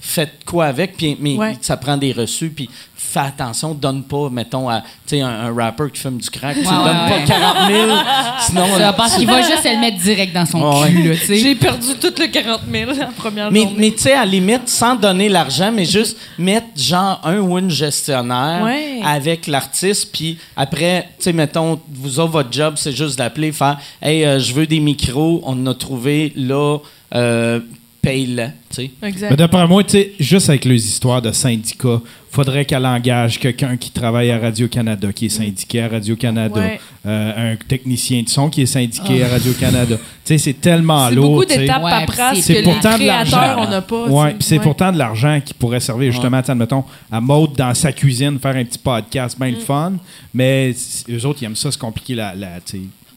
faites 0.07 0.45
quoi 0.45 0.67
avec, 0.67 0.97
puis, 0.97 1.17
mais 1.19 1.37
Ouais. 1.37 1.57
ça 1.63 1.77
prend 1.79 1.97
des 1.97 2.13
reçus, 2.13 2.51
puis 2.51 2.69
fais 2.95 3.21
attention, 3.21 3.75
donne 3.75 4.03
pas, 4.03 4.29
mettons, 4.31 4.69
à 4.69 4.81
tu 4.81 4.87
sais, 5.17 5.21
un, 5.23 5.29
un 5.29 5.55
rapper 5.55 5.85
qui 5.93 6.01
fume 6.01 6.19
du 6.19 6.29
crack, 6.29 6.55
tu 6.55 6.61
Ouais, 6.61 6.65
donnes 6.67 6.85
ouais, 6.85 7.09
pas 7.09 7.17
ouais. 7.17 7.25
40 7.27 7.57
000, 7.71 7.91
sinon... 8.47 8.79
Ça, 8.79 8.93
parce 8.93 9.17
qu'il 9.17 9.27
va 9.27 9.41
juste 9.43 9.65
le 9.65 9.81
mettre 9.81 9.99
direct 9.99 10.35
dans 10.35 10.45
son 10.47 10.61
Ouais. 10.83 10.89
cul, 10.91 11.09
là, 11.09 11.15
tu 11.17 11.27
sais. 11.27 11.37
J'ai 11.39 11.55
perdu 11.55 11.95
tout 12.01 12.13
le 12.19 12.27
40 12.27 12.61
000 12.71 12.91
la 12.99 13.07
première 13.07 13.51
Mais, 13.51 13.61
journée. 13.63 13.77
mais 13.79 13.91
tu 13.93 13.99
sais, 13.99 14.13
à 14.13 14.21
la 14.21 14.27
limite, 14.27 14.69
sans 14.69 14.95
donner 14.97 15.29
l'argent, 15.29 15.71
mais 15.73 15.85
juste 15.85 16.17
mettre 16.39 16.67
genre 16.77 17.21
un 17.25 17.39
ou 17.39 17.59
une 17.59 17.71
gestionnaire 17.71 18.63
Ouais. 18.65 19.01
avec 19.05 19.47
l'artiste, 19.47 20.11
puis 20.13 20.39
après, 20.57 21.09
tu 21.19 21.25
sais, 21.25 21.33
mettons, 21.33 21.81
vous 21.93 22.19
autres, 22.21 22.33
votre 22.33 22.53
job, 22.53 22.75
c'est 22.77 22.93
juste 22.93 23.17
d'appeler, 23.19 23.53
faire 23.53 23.79
«Hey, 24.03 24.25
euh, 24.25 24.39
je 24.39 24.53
veux 24.53 24.67
des 24.67 24.81
micros, 24.81 25.41
on 25.45 25.53
en 25.53 25.67
a 25.71 25.75
trouvé, 25.75 26.33
là, 26.37 26.79
euh, 27.15 27.61
paye-le.» 28.05 28.47
tu 28.71 28.77
sais. 28.77 28.91
Exact. 29.03 29.31
Mais 29.31 29.37
d'après 29.37 29.67
moi, 29.67 29.83
tu 29.85 29.91
sais, 29.93 30.13
juste 30.21 30.49
avec 30.49 30.65
les 30.65 30.85
histoires 30.87 31.23
de 31.23 31.33
syndicats, 31.33 32.01
faudrait 32.31 32.65
qu'elle 32.65 32.85
engage 32.85 33.39
quelqu'un 33.39 33.77
qui 33.77 33.91
travaille 33.93 34.31
à 34.33 34.39
Radio-Canada, 34.41 35.13
qui 35.13 35.27
est 35.27 35.29
syndiqué 35.29 35.83
à 35.83 35.89
Radio-Canada, 35.89 36.61
Ouais. 36.61 36.81
euh, 37.07 37.53
un 37.53 37.57
technicien 37.57 38.23
de 38.23 38.29
son 38.29 38.51
qui 38.51 38.63
est 38.63 38.67
syndiqué 38.67 39.23
à 39.23 39.29
Radio-Canada. 39.29 39.97
Tu 39.97 40.03
sais, 40.25 40.39
c'est 40.39 40.61
tellement 40.61 41.09
C'est 41.09 41.15
lourd. 41.15 41.31
beaucoup 41.31 41.45
tu 41.45 41.53
sais. 41.55 41.61
d'étapes 41.61 41.83
Ouais, 41.85 42.41
c'est 42.41 42.53
les 42.55 42.63
pourtant 42.65 42.93
de 42.95 42.99
créateurs, 43.05 43.41
l'argent. 43.41 43.65
on 43.67 43.71
n'a 43.71 43.83
pas. 43.83 44.07
Ouais, 44.09 44.37
c'est 44.41 44.57
Ouais. 44.59 44.63
pourtant 44.65 44.91
de 44.91 44.99
l'argent 44.99 45.41
qui 45.45 45.55
pourrait 45.55 45.79
servir 45.81 46.11
justement, 46.11 46.39
admettons, 46.39 46.83
à 47.13 47.21
Maude 47.21 47.53
dans 47.57 47.73
sa 47.75 47.93
cuisine, 47.93 48.39
faire 48.41 48.57
un 48.57 48.65
petit 48.65 48.79
podcast, 48.79 49.39
bien 49.39 49.51
le 49.51 49.59
Mm. 49.59 49.61
fun. 49.61 49.93
Mais 50.33 50.75
eux 51.11 51.25
autres, 51.27 51.39
ils 51.43 51.45
aiment 51.47 51.55
ça, 51.57 51.71
se 51.71 51.79
compliquer 51.79 52.17
la. 52.17 52.35
la 52.35 52.59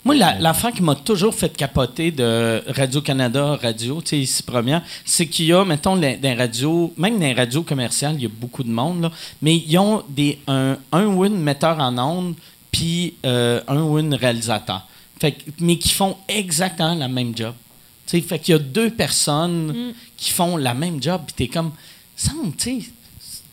Moi, 0.07 0.15
la- 0.15 0.39
l'affaire 0.39 0.71
qui 0.71 0.81
m'a 0.81 0.95
toujours 0.95 1.35
fait 1.35 1.49
capoter 1.49 2.11
de 2.11 2.63
Radio-Canada, 2.69 3.57
radio, 3.61 4.01
tu 4.01 4.07
sais, 4.11 4.19
ici 4.19 4.41
première, 4.41 4.81
c'est 5.03 5.27
qu'il 5.27 5.47
y 5.47 5.51
a, 5.51 5.65
mettons, 5.65 5.95
les- 5.95 6.15
dans 6.15 6.29
les 6.29 6.33
radios, 6.33 6.93
même 6.97 7.15
dans 7.15 7.25
les 7.25 7.33
radios 7.33 7.63
commerciales, 7.63 8.15
il 8.15 8.21
y 8.23 8.25
a 8.25 8.29
beaucoup 8.29 8.63
de 8.63 8.69
monde, 8.69 9.01
là, 9.01 9.11
mais 9.41 9.57
ils 9.57 9.77
ont 9.77 10.03
des, 10.07 10.39
un, 10.47 10.77
un 10.93 11.05
ou 11.07 11.25
une 11.25 11.37
metteur 11.37 11.77
en 11.79 11.97
ondes, 11.97 12.35
puis 12.71 13.15
euh, 13.25 13.59
un 13.67 13.81
ou 13.81 13.99
une 13.99 14.13
réalisateur. 14.13 14.87
Fait 15.19 15.33
que- 15.33 15.51
mais 15.59 15.77
qui 15.77 15.89
font 15.89 16.15
exactement 16.29 16.95
la 16.95 17.09
même 17.09 17.35
job. 17.35 17.53
Tu 18.05 18.17
sais, 18.17 18.25
fait 18.25 18.39
qu'il 18.39 18.53
y 18.53 18.55
a 18.55 18.59
deux 18.59 18.91
personnes 18.91 19.91
qui 20.15 20.31
font 20.31 20.55
la 20.55 20.73
même 20.73 21.03
job, 21.03 21.19
puis 21.27 21.33
t'es 21.35 21.47
comme, 21.53 21.71
semble, 22.15 22.55
tu 22.55 22.79
sais, 22.79 22.89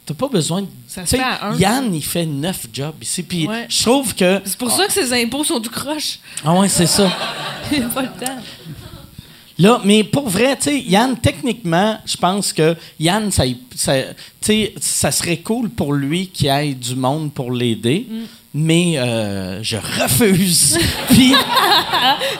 t'as 0.06 0.14
pas 0.14 0.28
besoin 0.28 0.62
de. 0.62 0.66
Ça 0.88 1.04
se 1.06 1.16
fait 1.16 1.22
à 1.22 1.48
un. 1.48 1.56
Yann, 1.56 1.94
il 1.94 2.04
fait 2.04 2.26
neuf 2.26 2.66
jobs 2.72 2.94
ici, 3.02 3.22
puis 3.22 3.46
Ouais. 3.46 3.66
je 3.68 3.82
trouve 3.82 4.14
que. 4.14 4.40
C'est 4.44 4.58
pour 4.58 4.70
ça 4.70 4.86
que 4.86 4.92
ses 4.92 5.12
impôts 5.12 5.44
sont 5.44 5.60
tout 5.60 5.70
croche. 5.70 6.18
Ah 6.44 6.52
ouais, 6.54 6.68
c'est 6.68 6.86
ça. 6.86 7.10
Il 7.72 7.82
a 7.82 7.88
pas 7.88 8.02
le 8.02 8.08
temps. 8.08 8.36
Là, 9.56 9.80
mais 9.84 10.02
pour 10.02 10.28
vrai, 10.28 10.56
tu 10.56 10.64
sais, 10.64 10.80
Yann, 10.80 11.16
techniquement, 11.16 11.98
je 12.04 12.16
pense 12.16 12.52
que 12.52 12.74
Yann, 12.98 13.30
ça, 13.30 13.46
y- 13.46 13.56
ça, 13.76 13.94
tu 14.02 14.06
sais, 14.40 14.74
ça 14.80 15.12
serait 15.12 15.36
cool 15.36 15.70
pour 15.70 15.92
lui 15.92 16.26
qu'il 16.26 16.48
ait 16.48 16.74
du 16.74 16.96
monde 16.96 17.32
pour 17.32 17.52
l'aider, 17.52 18.04
Mm. 18.10 18.14
mais 18.52 18.98
euh, 18.98 19.62
je 19.62 19.76
refuse. 19.76 20.76
Puis, 21.08 21.32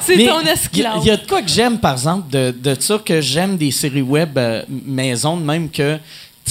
C'est 0.01 0.17
mais 0.17 0.27
ton 0.27 0.41
esclave. 0.41 0.99
Il 1.03 1.07
y, 1.07 1.11
a 1.12 1.17
de 1.17 1.25
quoi 1.25 1.41
que 1.41 1.49
j'aime, 1.49 1.79
par 1.79 1.93
exemple, 1.93 2.29
de, 2.33 2.51
de 2.51 2.77
ça, 2.81 2.99
que 2.99 3.21
j'aime 3.21 3.57
des 3.59 3.71
séries 3.71 4.03
web 4.03 4.37
euh, 4.37 4.65
maison, 4.69 5.37
de 5.37 5.45
même 5.45 5.71
que, 5.71 5.99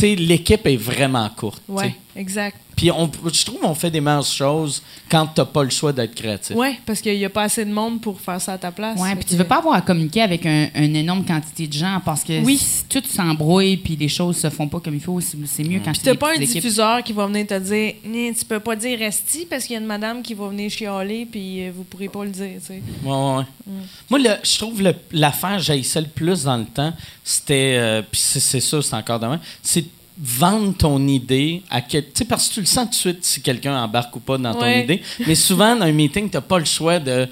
l'équipe 0.01 0.65
est 0.65 0.77
vraiment 0.77 1.29
courte. 1.29 1.61
Ouais, 1.67 1.95
exact. 2.15 2.57
Puis 2.75 2.89
on, 2.91 3.09
je 3.31 3.45
trouve 3.45 3.59
qu'on 3.59 3.75
fait 3.75 3.91
des 3.91 4.01
meilleures 4.01 4.25
choses 4.25 4.81
quand 5.09 5.27
t'as 5.27 5.45
pas 5.45 5.63
le 5.63 5.69
choix 5.69 5.93
d'être 5.93 6.15
créatif. 6.15 6.55
Ouais, 6.55 6.79
parce 6.85 7.01
qu'il 7.01 7.15
n'y 7.17 7.25
a 7.25 7.29
pas 7.29 7.43
assez 7.43 7.63
de 7.65 7.71
monde 7.71 8.01
pour 8.01 8.19
faire 8.19 8.41
ça 8.41 8.53
à 8.53 8.57
ta 8.57 8.71
place. 8.71 8.99
Ouais, 8.99 9.09
Fait 9.09 9.15
puis 9.17 9.25
tu 9.25 9.35
veux 9.35 9.43
pas 9.43 9.57
avoir 9.57 9.75
à 9.75 9.81
communiquer 9.81 10.21
avec 10.21 10.45
un- 10.45 10.69
une 10.75 10.95
énorme 10.95 11.23
quantité 11.23 11.67
de 11.67 11.73
gens 11.73 12.01
parce 12.03 12.23
que 12.23 12.43
Oui. 12.43 12.57
si 12.57 12.83
tout 12.85 13.03
s'embrouille 13.07 13.77
puis 13.77 13.95
les 13.95 14.07
choses 14.07 14.37
se 14.37 14.49
font 14.49 14.67
pas 14.67 14.79
comme 14.79 14.95
il 14.95 15.01
faut, 15.01 15.19
c'est 15.21 15.63
mieux 15.63 15.79
quand 15.85 15.91
Puis 15.91 16.01
c'est 16.03 16.11
t'as 16.11 16.15
pas 16.17 16.31
un 16.31 16.33
équipes. 16.41 16.53
diffuseur 16.61 17.03
qui 17.03 17.13
va 17.13 17.27
venir 17.27 17.45
te 17.47 17.59
dire 17.59 17.93
Né, 18.05 18.33
tu 18.37 18.43
peux 18.45 18.59
pas 18.59 18.75
dire 18.75 18.97
resti 18.97 19.45
parce 19.49 19.65
qu'il 19.65 19.73
y 19.73 19.77
a 19.77 19.79
une 19.79 19.85
madame 19.87 20.21
qui 20.23 20.33
va 20.33 20.47
venir 20.47 20.69
chialer 20.71 21.27
puis 21.29 21.65
euh, 21.67 21.71
vous 21.75 21.83
pourrez 21.83 22.09
pas 22.09 22.23
le 22.25 22.31
dire, 22.31 22.49
tu 22.59 22.65
sais. 22.67 22.81
Ouais, 23.03 23.11
ouais, 23.11 23.35
ouais. 23.37 23.43
Mm. 23.67 23.71
Moi, 24.09 24.19
le- 24.19 24.37
je 24.43 24.57
trouve 24.57 24.81
le- 24.81 24.95
l'affaire 25.11 25.59
j'haïssais 25.59 26.01
le 26.01 26.07
plus 26.07 26.43
dans 26.43 26.57
le 26.57 26.65
temps, 26.65 26.93
c'était, 27.23 27.75
euh, 27.77 28.01
puis 28.01 28.19
c'est 28.19 28.39
c'est 28.39 28.59
ça, 28.59 28.81
c'est 28.81 28.95
encore 28.95 29.19
demain, 29.19 29.39
c'est 29.61 29.85
vendre 30.17 30.73
ton 30.77 31.07
idée 31.07 31.61
à 31.69 31.81
quel... 31.81 32.03
Tu 32.05 32.11
sais, 32.15 32.25
parce 32.25 32.47
que 32.49 32.53
tu 32.55 32.59
le 32.61 32.65
sens 32.65 32.85
tout 32.85 32.91
de 32.91 32.95
suite 32.95 33.25
si 33.25 33.41
quelqu'un 33.41 33.81
embarque 33.83 34.15
ou 34.15 34.19
pas 34.19 34.37
dans 34.37 34.53
ton 34.53 34.61
Ouais. 34.61 34.83
idée. 34.83 35.01
Mais 35.25 35.35
souvent, 35.35 35.75
dans 35.75 35.85
un 35.85 35.91
meeting, 35.91 36.29
t'as 36.29 36.41
pas 36.41 36.59
le 36.59 36.65
choix 36.65 36.99
de, 36.99 37.27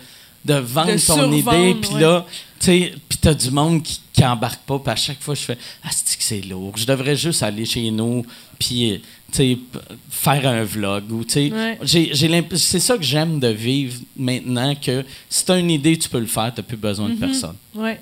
de 0.45 0.53
vendre 0.55 0.93
De 0.93 1.05
ton 1.05 1.32
idée. 1.32 1.75
Puis 1.82 1.91
ouais. 1.95 2.01
là, 2.01 2.25
tu 2.59 2.65
sais, 2.65 2.93
puis 3.09 3.17
t'as 3.19 3.34
du 3.34 3.51
monde 3.51 3.84
qui, 3.84 4.01
qui 4.11 4.25
embarque 4.25 4.61
pas. 4.63 4.79
Puis 4.79 4.91
à 4.91 4.95
chaque 4.95 5.21
fois, 5.21 5.36
je 5.36 5.41
fais 5.41 5.57
«Ah, 5.84 5.89
c'est 5.91 6.17
que 6.17 6.23
c'est 6.23 6.41
lourd? 6.41 6.73
Je 6.75 6.86
devrais 6.86 7.15
juste 7.15 7.43
aller 7.43 7.65
chez 7.65 7.89
nous, 7.91 8.25
puis... 8.59 8.93
euh, 8.93 8.97
tu 9.34 9.57
faire 10.09 10.45
un 10.45 10.65
vlog 10.65 11.09
ou 11.09 11.23
tu 11.23 11.53
Ouais. 11.53 11.79
c'est 11.86 12.79
ça 12.82 12.97
que 12.97 13.03
j'aime 13.03 13.39
de 13.39 13.47
vivre 13.47 13.97
maintenant 14.17 14.75
que 14.75 15.05
si 15.29 15.45
tu 15.45 15.51
as 15.53 15.57
une 15.57 15.71
idée 15.71 15.97
tu 15.97 16.09
peux 16.09 16.19
le 16.19 16.25
faire 16.25 16.51
t'as 16.53 16.61
plus 16.61 16.75
besoin 16.75 17.07
Mm-hmm. 17.07 17.13
de 17.15 17.19
personne 17.25 17.55
Ouais. 17.73 18.01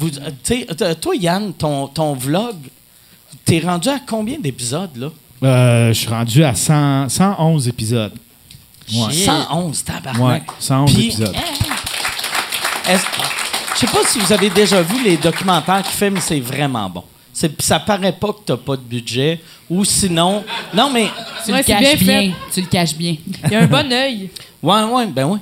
vous, 0.00 0.10
tu 0.42 0.66
toi 1.00 1.14
Yann 1.14 1.52
ton, 1.54 1.86
ton 1.86 2.14
vlog 2.14 2.56
t'es 3.44 3.60
rendu 3.60 3.88
à 3.88 3.98
combien 4.06 4.38
d'épisodes 4.38 4.96
là? 4.96 5.08
Euh, 5.42 5.88
je 5.92 5.98
suis 5.98 6.08
rendu 6.08 6.42
à 6.44 6.54
100 6.54 7.08
111 7.08 7.68
épisodes. 7.68 8.12
Ouais. 8.92 9.12
111 9.12 9.84
tabarnak 9.84 10.42
Ouais, 10.50 10.54
111 10.58 10.92
Puis- 10.94 11.06
épisodes. 11.06 11.34
Est-ce- 12.88 13.04
je 13.74 13.80
sais 13.80 13.86
pas 13.86 14.04
si 14.06 14.18
vous 14.18 14.32
avez 14.32 14.50
déjà 14.50 14.82
vu 14.82 15.02
les 15.02 15.16
documentaires 15.16 15.82
qu'il 15.82 15.92
fait 15.92 16.10
mais 16.10 16.20
c'est 16.20 16.38
vraiment 16.40 16.88
bon 16.88 17.02
ça 17.58 17.80
paraît 17.80 18.12
pas 18.12 18.28
que 18.28 18.38
t'as 18.46 18.56
pas 18.56 18.76
de 18.76 18.82
budget 18.82 19.40
ou 19.68 19.84
sinon 19.84 20.44
non 20.72 20.88
mais 20.90 21.08
Tu 21.44 21.50
Ouais, 21.50 21.58
le 21.58 21.64
caches 21.64 21.98
bien 21.98 22.20
bien, 22.22 22.32
tu 22.52 22.60
le 22.60 22.66
caches 22.68 22.94
bien. 22.94 23.16
Il 23.46 23.50
y 23.50 23.54
a 23.56 23.60
un 23.62 23.66
bon 23.66 23.92
œil. 23.92 24.30
ouais 24.62 24.82
ouais 24.84 25.06
ben 25.06 25.26
ouais 25.26 25.38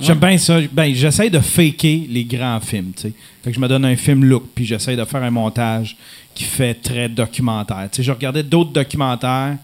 J'aime 0.00 0.18
bien 0.18 0.36
ça. 0.38 0.58
Ben, 0.72 0.94
j'essaie 0.94 1.28
de 1.30 1.38
faker 1.38 2.06
les 2.08 2.24
grands 2.24 2.60
films, 2.60 2.92
tu 2.96 3.02
sais. 3.02 3.12
Fait 3.44 3.50
que 3.50 3.54
je 3.56 3.60
me 3.60 3.68
donne 3.68 3.84
un 3.84 3.94
film 3.94 4.24
look, 4.24 4.44
puis 4.54 4.64
j'essaie 4.64 4.96
de 4.96 5.04
faire 5.04 5.22
un 5.22 5.30
montage 5.30 5.96
qui 6.34 6.44
fait 6.44 6.74
très 6.74 7.08
documentaire. 7.08 7.88
Tu 7.90 7.96
sais, 7.96 8.02
je 8.02 8.12
regardais 8.12 8.42
d'autres 8.42 8.72
documentaires, 8.72 9.56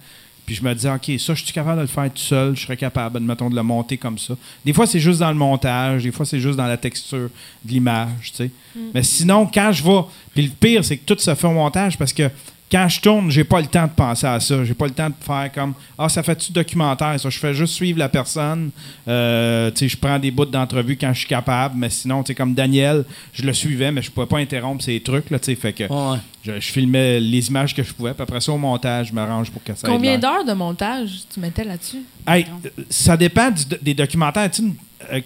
puis 0.46 0.54
je 0.54 0.64
me 0.64 0.74
disais, 0.74 0.90
OK, 0.90 1.10
ça, 1.18 1.34
je 1.34 1.44
suis 1.44 1.52
capable 1.52 1.76
de 1.76 1.82
le 1.82 1.88
faire 1.88 2.10
tout 2.10 2.22
seul, 2.22 2.56
je 2.56 2.62
serais 2.62 2.76
capable, 2.76 3.18
admettons, 3.18 3.50
de 3.50 3.54
le 3.54 3.62
monter 3.62 3.98
comme 3.98 4.18
ça. 4.18 4.34
Des 4.64 4.72
fois, 4.72 4.86
c'est 4.86 5.00
juste 5.00 5.20
dans 5.20 5.28
le 5.28 5.36
montage, 5.36 6.04
des 6.04 6.12
fois, 6.12 6.24
c'est 6.24 6.40
juste 6.40 6.56
dans 6.56 6.66
la 6.66 6.76
texture 6.76 7.28
de 7.64 7.70
l'image, 7.70 8.30
tu 8.30 8.36
sais. 8.36 8.50
Mais 8.94 9.02
sinon, 9.02 9.46
quand 9.52 9.72
je 9.72 9.82
vais... 9.82 10.00
Puis 10.34 10.44
le 10.44 10.50
pire, 10.50 10.84
c'est 10.84 10.96
que 10.96 11.04
tout 11.04 11.20
se 11.20 11.34
fait 11.34 11.46
au 11.46 11.52
montage 11.52 11.98
parce 11.98 12.12
que 12.12 12.30
quand 12.70 12.86
je 12.88 13.00
tourne, 13.00 13.30
j'ai 13.30 13.44
pas 13.44 13.60
le 13.60 13.66
temps 13.66 13.84
de 13.86 13.92
penser 13.92 14.26
à 14.26 14.38
ça. 14.40 14.64
J'ai 14.64 14.74
pas 14.74 14.84
le 14.86 14.90
temps 14.92 15.08
de 15.08 15.14
faire 15.20 15.50
comme 15.54 15.72
Ah, 15.96 16.08
ça 16.08 16.22
fait-tu 16.22 16.52
documentaire, 16.52 17.18
ça? 17.18 17.30
Je 17.30 17.38
fais 17.38 17.54
juste 17.54 17.74
suivre 17.74 17.98
la 17.98 18.08
personne. 18.08 18.70
Euh, 19.06 19.70
tu 19.70 19.78
sais, 19.78 19.88
je 19.88 19.96
prends 19.96 20.18
des 20.18 20.30
bouts 20.30 20.44
d'entrevue 20.44 20.96
quand 20.96 21.12
je 21.14 21.20
suis 21.20 21.28
capable, 21.28 21.76
mais 21.78 21.88
sinon, 21.90 22.22
tu 22.22 22.28
sais, 22.28 22.34
comme 22.34 22.54
Daniel, 22.54 23.04
je 23.32 23.42
le 23.42 23.52
suivais, 23.52 23.90
mais 23.90 24.02
je 24.02 24.10
pouvais 24.10 24.26
pas 24.26 24.38
interrompre 24.38 24.82
ces 24.84 25.00
trucs, 25.00 25.30
là, 25.30 25.38
tu 25.38 25.46
sais. 25.46 25.54
Fait 25.54 25.72
que 25.72 25.84
Ouais. 25.84 26.18
je, 26.44 26.52
je 26.60 26.70
filmais 26.72 27.20
les 27.20 27.48
images 27.48 27.74
que 27.74 27.82
je 27.82 27.92
pouvais, 27.92 28.12
puis 28.12 28.22
après 28.22 28.40
ça, 28.40 28.52
au 28.52 28.58
montage, 28.58 29.08
je 29.08 29.12
m'arrange 29.14 29.50
pour 29.50 29.62
que 29.64 29.74
ça 29.74 29.88
ait 29.88 29.90
Combien 29.90 30.18
d'heures 30.18 30.44
de 30.44 30.52
montage 30.52 31.10
tu 31.32 31.40
mettais 31.40 31.64
là-dessus? 31.64 32.02
Hey, 32.26 32.44
euh, 32.64 32.68
ça 32.90 33.16
dépend 33.16 33.50
du- 33.50 33.64
des 33.80 33.94
documentaires. 33.94 34.50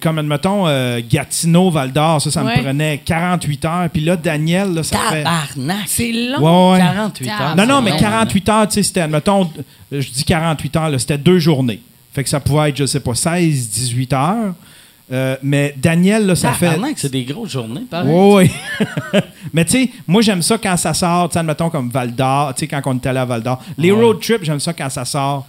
Comme, 0.00 0.18
admettons, 0.18 0.66
euh, 0.66 1.00
Gatineau, 1.08 1.70
Val 1.70 1.92
d'Or, 1.92 2.20
ça, 2.20 2.30
ça 2.30 2.44
Ouais. 2.44 2.56
me 2.58 2.62
prenait 2.62 2.98
48 3.04 3.64
heures. 3.64 3.88
Puis 3.92 4.02
là, 4.02 4.16
Daniel, 4.16 4.74
là, 4.74 4.82
ça 4.82 4.98
fait. 5.10 5.22
Tabarnak! 5.24 5.84
C'est 5.86 6.12
long. 6.12 6.72
Ouais, 6.72 6.72
ouais. 6.74 6.78
48 6.84 7.28
heures. 7.30 7.56
Non, 7.56 7.66
non, 7.66 7.82
mais 7.82 7.90
c'est 7.92 7.96
long, 8.04 8.10
48 8.10 8.48
heures, 8.48 8.68
tu 8.68 8.74
sais, 8.74 8.82
c'était, 8.82 9.00
admettons, 9.00 9.50
euh, 9.92 10.00
je 10.00 10.10
dis 10.10 10.24
48 10.24 10.76
heures, 10.76 10.88
là, 10.90 10.98
c'était 10.98 11.18
deux 11.18 11.38
journées. 11.38 11.80
Fait 12.12 12.22
que 12.22 12.28
ça 12.28 12.40
pouvait 12.40 12.68
être, 12.70 12.76
je 12.76 12.86
sais 12.86 13.00
pas, 13.00 13.14
16, 13.14 13.70
18 13.70 14.12
heures. 14.12 14.54
Euh, 15.12 15.36
mais 15.42 15.74
Daniel, 15.76 16.26
là, 16.26 16.34
ça 16.36 16.52
fait. 16.52 16.66
Tabarnak, 16.70 16.98
c'est 16.98 17.10
des 17.10 17.24
grosses 17.24 17.50
journées, 17.52 17.82
pareil. 17.90 18.10
Oui, 18.14 18.50
oui. 19.12 19.20
Mais 19.52 19.64
tu 19.64 19.72
sais, 19.72 19.90
moi, 20.06 20.22
j'aime 20.22 20.40
ça 20.40 20.56
quand 20.56 20.76
ça 20.76 20.94
sort, 20.94 21.28
tu 21.28 21.34
sais, 21.34 21.40
admettons 21.40 21.68
comme 21.68 21.90
Val 21.90 22.14
d'Or, 22.14 22.54
tu 22.54 22.60
sais, 22.60 22.66
quand 22.68 22.80
on 22.86 22.94
est 22.94 23.06
allé 23.06 23.18
à 23.18 23.24
Val 23.24 23.42
d'Or. 23.42 23.60
Les 23.76 23.90
road 23.90 24.20
trips, 24.20 24.44
j'aime 24.44 24.60
ça 24.60 24.72
quand 24.72 24.88
ça 24.88 25.04
sort 25.04 25.46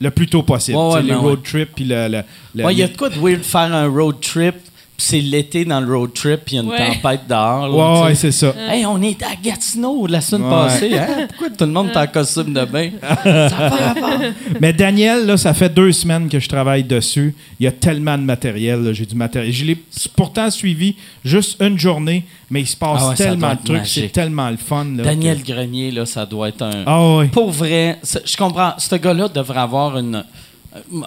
le 0.00 0.10
plus 0.10 0.26
tôt 0.26 0.42
possible. 0.42 0.76
Ouais, 0.78 1.02
les 1.02 1.14
road 1.14 1.42
trips, 1.42 1.70
puis 1.74 1.84
le. 1.84 2.08
le- 2.08 2.22
le- 2.54 2.72
il 2.72 2.78
y 2.78 2.82
a 2.82 2.88
de 2.88 2.96
quoi 2.96 3.08
de 3.08 3.18
weird 3.18 3.42
faire 3.42 3.72
un 3.74 3.86
road 3.88 4.16
trip, 4.20 4.54
c'est 5.00 5.20
l'été 5.20 5.64
dans 5.64 5.80
le 5.80 5.96
road 5.96 6.12
trip, 6.12 6.40
puis 6.44 6.56
il 6.56 6.56
y 6.56 6.58
a 6.58 6.62
une 6.64 6.68
Ouais. 6.70 6.94
tempête 6.96 7.20
dehors. 7.28 7.68
là, 7.68 8.00
Ouais, 8.02 8.06
ouais, 8.08 8.14
c'est 8.16 8.32
ça. 8.32 8.52
Hey, 8.68 8.84
on 8.84 9.00
est 9.00 9.22
à 9.22 9.36
Gatineau 9.40 10.06
la 10.08 10.20
semaine 10.20 10.44
Ouais. 10.48 10.50
passée. 10.50 10.98
Hein? 10.98 11.26
Pourquoi 11.28 11.50
tout 11.50 11.64
le 11.64 11.70
monde 11.72 11.90
est 11.90 11.96
en 11.96 12.06
costume 12.08 12.52
de 12.52 12.64
bain? 12.64 12.90
Mais 14.60 14.72
Daniel, 14.72 15.26
là, 15.26 15.36
ça 15.36 15.54
fait 15.54 15.68
deux 15.72 15.92
semaines 15.92 16.28
que 16.28 16.40
je 16.40 16.48
travaille 16.48 16.84
dessus. 16.84 17.34
Il 17.60 17.64
y 17.64 17.66
a 17.66 17.72
tellement 17.72 18.18
de 18.18 18.22
matériel. 18.24 18.90
J'ai 18.92 19.06
du 19.06 19.14
matériel. 19.14 19.52
Je 19.52 19.64
l'ai 19.64 19.76
pourtant 20.16 20.50
suivi 20.50 20.96
juste 21.24 21.56
une 21.62 21.78
journée, 21.78 22.24
mais 22.50 22.62
il 22.62 22.66
se 22.66 22.76
passe 22.76 23.02
Ah 23.04 23.14
ça 23.16 23.24
tellement 23.24 23.54
de 23.54 23.60
trucs. 23.64 23.86
C'est 23.86 24.08
tellement 24.12 24.50
le 24.50 24.56
fun. 24.56 24.84
là, 24.96 25.04
Daniel 25.04 25.42
que- 25.42 25.52
Grenier, 25.52 25.90
là, 25.90 26.06
ça 26.06 26.26
doit 26.26 26.48
être 26.48 26.62
un. 26.62 26.82
Ah 26.86 27.16
ouais. 27.16 27.26
Pour 27.28 27.50
vrai, 27.50 27.98
je 28.02 28.36
comprends. 28.36 28.72
Ce 28.78 28.96
gars-là 28.96 29.28
devrait 29.28 29.60
avoir 29.60 29.96
une, 29.98 30.24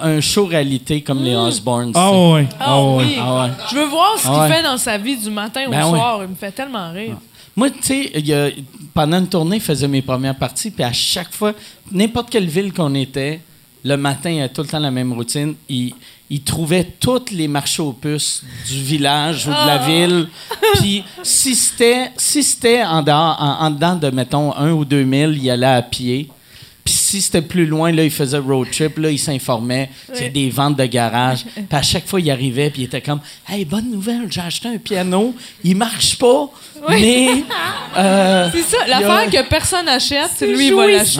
un 0.01 0.19
show 0.21 0.45
réalité 0.45 1.01
comme 1.01 1.23
les 1.23 1.35
Osbournes. 1.35 1.91
Ah 1.95 2.11
ouais. 2.11 2.47
Ah 2.59 2.65
Ah 2.67 2.83
ouais. 2.83 3.03
oui. 3.05 3.15
Ah 3.19 3.41
ouais. 3.43 3.49
Je 3.71 3.75
veux 3.75 3.85
voir 3.85 4.17
ce 4.17 4.23
qu'il 4.23 4.31
Ah 4.33 4.41
ouais. 4.41 4.53
fait 4.53 4.63
dans 4.63 4.77
sa 4.77 4.97
vie 4.97 5.17
du 5.17 5.29
matin 5.29 5.61
au 5.67 5.71
Ben 5.71 5.83
ouais. 5.85 5.89
soir. 5.97 6.19
Il 6.23 6.29
me 6.29 6.35
fait 6.35 6.51
tellement 6.51 6.91
rire. 6.91 7.17
Moi, 7.55 7.69
tu 7.69 7.77
sais, 7.83 8.11
il 8.15 8.27
y 8.27 8.33
a- 8.33 8.49
pendant 8.93 9.19
une 9.19 9.27
tournée, 9.27 9.59
je 9.59 9.65
faisais 9.65 9.87
mes 9.87 10.01
premières 10.01 10.35
parties, 10.35 10.71
puis 10.71 10.83
à 10.83 10.93
chaque 10.93 11.31
fois, 11.33 11.53
n'importe 11.91 12.29
quelle 12.29 12.47
ville 12.47 12.71
qu'on 12.73 12.93
était, 12.95 13.41
le 13.83 13.95
matin, 13.97 14.29
il 14.29 14.37
y 14.37 14.41
a 14.41 14.49
tout 14.49 14.61
le 14.61 14.67
temps 14.67 14.79
la 14.79 14.91
même 14.91 15.11
routine. 15.13 15.55
Il, 15.67 15.93
il 16.29 16.41
trouvait 16.43 16.85
tous 16.99 17.25
les 17.31 17.47
marchés 17.47 17.81
aux 17.81 17.91
puces 17.93 18.43
du 18.67 18.81
village 18.83 19.47
ou 19.47 19.49
de 19.49 19.53
la 19.55 19.81
Ah. 19.81 19.85
ville. 19.85 20.27
Puis 20.75 21.03
si 21.23 21.55
c'était 21.55 22.11
si 22.15 22.41
c'était 22.43 22.83
en, 22.83 23.01
dehors- 23.03 23.37
en, 23.39 23.65
en 23.65 23.69
dedans 23.71 23.95
de, 23.95 24.09
mettons, 24.11 24.55
un 24.55 24.71
ou 24.71 24.85
deux 24.85 25.03
milles, 25.03 25.37
il 25.41 25.49
allait 25.49 25.65
à 25.67 25.81
pied. 25.81 26.29
Si 27.11 27.21
c'était 27.21 27.41
plus 27.41 27.65
loin, 27.65 27.91
là, 27.91 28.05
il 28.05 28.09
faisait 28.09 28.37
road 28.37 28.69
trip, 28.71 28.97
là, 28.97 29.09
il 29.11 29.19
s'informait. 29.19 29.89
Il 30.15 30.21
y 30.21 30.25
a 30.25 30.29
des 30.29 30.49
ventes 30.49 30.77
de 30.77 30.85
garage. 30.85 31.43
Puis 31.55 31.65
à 31.69 31.81
chaque 31.81 32.07
fois, 32.07 32.21
il 32.21 32.31
arrivait, 32.31 32.69
puis 32.69 32.83
il 32.83 32.85
était 32.85 33.01
comme 33.01 33.19
Hey, 33.49 33.65
bonne 33.65 33.91
nouvelle, 33.91 34.27
j'ai 34.29 34.39
acheté 34.39 34.69
un 34.69 34.77
piano. 34.77 35.35
Il 35.61 35.75
marche 35.75 36.17
pas, 36.17 36.49
mais. 36.87 37.43
euh, 37.97 38.49
C'est 38.53 38.61
ça, 38.77 38.87
y 38.87 38.93
a- 38.93 38.99
l'affaire 38.99 39.29
que 39.43 39.49
personne 39.49 39.85
n'achète, 39.87 40.29
c'est 40.37 40.47
lui, 40.47 40.67
il 40.67 40.73
va 40.73 40.87
l'acheter. 40.87 41.17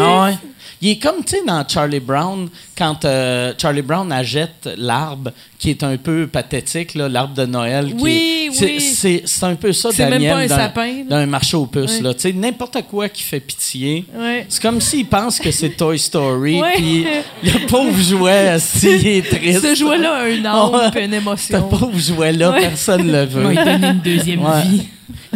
Il 0.84 0.90
est 0.90 0.98
comme, 0.98 1.24
tu 1.24 1.36
sais, 1.36 1.44
dans 1.46 1.64
Charlie 1.68 2.00
Brown, 2.00 2.50
quand 2.76 3.06
euh, 3.06 3.54
Charlie 3.58 3.84
Brown 3.84 4.12
achète 4.12 4.68
l'arbre, 4.78 5.32
qui 5.60 5.70
est 5.70 5.84
un 5.84 5.96
peu 5.98 6.26
pathétique, 6.26 6.96
l'arbre 6.96 7.36
de 7.36 7.46
Noël. 7.46 7.86
qui 7.96 8.02
Oui, 8.02 8.50
est- 8.52 8.64
oui. 8.64 9.22
C'est 9.26 9.44
un 9.46 9.54
peu 9.54 9.72
ça, 9.74 9.90
C'est 9.94 10.04
même 10.06 10.14
Daniel, 10.14 10.34
pas 10.34 10.40
un 10.40 10.48
d'un- 10.48 10.56
sapin, 10.58 10.88
là. 10.88 11.04
d'un 11.10 11.26
marché 11.28 11.56
aux 11.56 11.68
puces. 11.68 11.98
Ouais. 11.98 12.02
là. 12.02 12.14
Tu 12.16 12.22
sais, 12.22 12.34
N'importe 12.34 12.78
quoi 12.90 13.10
qui 13.10 13.22
fait 13.22 13.40
pitié. 13.40 14.06
C'est 14.50 14.62
comme 14.62 14.82
s'il 14.82 15.06
pense 15.06 15.40
que 15.40 15.52
c'est 15.52 15.70
Toy 15.70 16.00
Story, 16.00 16.60
puis 16.78 17.06
le 17.44 17.68
pauvre 17.68 18.02
jouet, 18.02 18.58
s'il 18.60 19.06
est 19.08 19.22
triste. 19.30 19.62
Ce 19.62 19.76
jouet-là 19.76 20.14
a 20.14 20.24
un 20.24 20.46
âme 20.46 20.92
une 20.96 21.12
Ce 21.12 21.16
émotion. 21.18 21.62
pauvre 21.70 21.98
jouet-là, 22.00 22.54
personne 22.60 23.06
ne 23.06 23.12
le 23.12 23.26
veut. 23.26 23.48
lui 23.50 23.56
donner 23.56 23.88
une 23.88 24.00
deuxième 24.00 24.44
Ouais. 24.44 24.62
vie. 24.64 24.88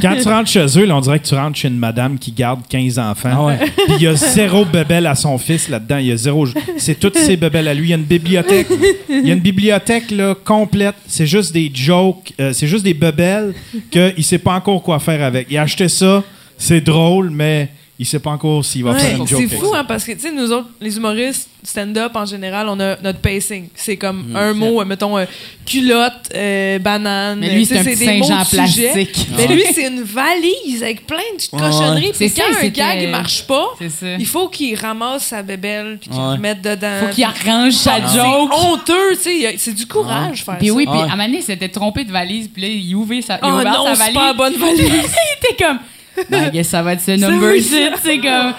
Quand 0.01 0.15
tu 0.21 0.27
rentres 0.27 0.49
chez 0.49 0.65
eux, 0.77 0.85
là, 0.85 0.95
on 0.97 1.01
dirait 1.01 1.19
que 1.19 1.25
tu 1.27 1.35
rentres 1.35 1.57
chez 1.57 1.67
une 1.67 1.77
madame 1.77 2.17
qui 2.17 2.31
garde 2.31 2.61
15 2.67 2.99
enfants. 2.99 3.47
Ah. 3.49 3.65
Puis 3.87 3.95
il 3.97 4.03
y 4.03 4.07
a 4.07 4.15
zéro 4.15 4.65
bebelle 4.65 5.07
à 5.07 5.15
son 5.15 5.37
fils 5.37 5.69
là-dedans. 5.69 5.97
Il 5.97 6.07
y 6.07 6.11
a 6.11 6.17
zéro. 6.17 6.47
C'est 6.77 6.99
toutes 6.99 7.17
ses 7.17 7.37
bebelles 7.37 7.67
à 7.67 7.73
lui. 7.73 7.87
Il 7.87 7.89
y 7.89 7.93
a 7.93 7.97
une 7.97 8.03
bibliothèque. 8.03 8.67
Il 9.09 9.27
y 9.27 9.31
a 9.31 9.33
une 9.33 9.39
bibliothèque 9.39 10.11
là, 10.11 10.35
complète. 10.43 10.95
C'est 11.07 11.27
juste 11.27 11.53
des 11.53 11.71
jokes. 11.73 12.33
euh, 12.39 12.51
c'est 12.53 12.67
juste 12.67 12.83
des 12.83 12.93
bebelles 12.93 13.53
qu'il 13.91 14.23
sait 14.23 14.37
pas 14.37 14.53
encore 14.53 14.81
quoi 14.83 14.99
faire 14.99 15.23
avec. 15.23 15.47
Il 15.49 15.57
a 15.57 15.61
acheté 15.61 15.87
ça. 15.87 16.23
C'est 16.57 16.81
drôle, 16.81 17.29
mais 17.29 17.69
il 17.97 18.05
sait 18.05 18.19
pas 18.19 18.31
encore 18.31 18.63
s'il 18.65 18.83
va 18.83 18.91
Ouais, 18.91 18.99
faire 18.99 19.17
une 19.17 19.27
joke. 19.27 19.41
c'est 19.49 19.55
fou, 19.57 19.73
hein, 19.73 19.85
parce 19.87 20.03
que, 20.03 20.11
tu 20.11 20.19
sais, 20.19 20.31
nous 20.31 20.51
autres, 20.51 20.67
les 20.81 20.97
humoristes, 20.97 21.49
stand-up 21.63 22.11
en 22.15 22.25
général, 22.25 22.67
on 22.69 22.79
a 22.79 22.97
notre 23.01 23.19
pacing. 23.19 23.69
C'est 23.73 23.95
comme 23.97 24.31
Mm. 24.31 24.35
un 24.35 24.53
mot, 24.53 24.81
euh, 24.81 24.85
mettons, 24.85 25.17
euh, 25.17 25.25
culotte, 25.65 26.29
euh, 26.35 26.77
banane. 26.79 27.39
Mais 27.39 27.55
lui, 27.55 27.65
c'est 27.65 27.79
un 27.79 27.83
petit 27.83 27.95
sujet. 27.95 28.91
plastique. 28.91 29.27
Mais 29.35 29.47
lui, 29.47 29.63
c'est 29.73 29.87
une 29.87 30.01
valise 30.03 30.83
avec 30.83 31.07
plein 31.07 31.17
de 31.31 31.37
petites 31.37 31.53
Ouais, 31.53 31.59
cochonneries. 31.59 32.05
ouais. 32.07 32.13
Puis 32.17 32.29
C'est 32.29 32.41
quand 32.41 32.53
ça, 32.53 32.65
un 32.65 32.67
gag 32.67 33.01
ne 33.05 33.11
marche 33.11 33.43
pas, 33.47 33.65
C'est 33.79 34.15
il 34.19 34.25
faut 34.25 34.47
qu'il 34.49 34.75
ramasse 34.77 35.23
sa 35.27 35.41
bébelle 35.41 35.97
puis 35.99 36.09
qu'il 36.09 36.19
Ouais. 36.19 36.35
le 36.35 36.41
mette 36.41 36.61
dedans. 36.61 36.99
Faut 37.07 37.13
qu'il 37.13 37.23
arrange 37.23 37.73
sa 37.73 37.95
C'est 38.07 38.15
joke. 38.17 38.51
honteux, 38.53 39.11
tu 39.13 39.19
sais. 39.21 39.53
il 39.53 39.59
C'est 39.59 39.73
du 39.73 39.87
courage 39.87 40.43
faire 40.43 40.57
Puis 40.59 40.67
ça. 40.67 40.73
oui, 40.73 40.85
puis 40.85 40.93
Ouais. 40.95 41.01
à 41.01 41.05
un 41.05 41.09
moment 41.11 41.25
donné, 41.25 41.37
il 41.37 41.43
s'était 41.43 41.69
trompé 41.69 42.03
de 42.03 42.11
valise, 42.11 42.47
puis 42.53 42.61
là, 42.61 42.67
il 42.67 42.93
ouvrait 42.95 43.21
sa, 43.21 43.35
il 43.35 43.39
Oh 43.43 43.47
ouvert 43.55 43.73
non, 43.73 43.85
sa 43.85 43.95
c'est 43.95 43.99
valise. 44.01 44.13
pas 44.15 44.27
la 44.27 44.33
bonne 44.33 44.53
valise. 44.59 44.79
il 44.81 44.85
était 45.47 45.63
comme, 45.63 45.79
I 46.31 46.51
guess 46.51 46.67
ça 46.69 46.81
va 46.81 46.93
être 46.93 47.01
ce 47.01 47.11
number 47.17 47.55
shit, 47.55 47.93
c'est 48.03 48.17
comme, 48.19 48.53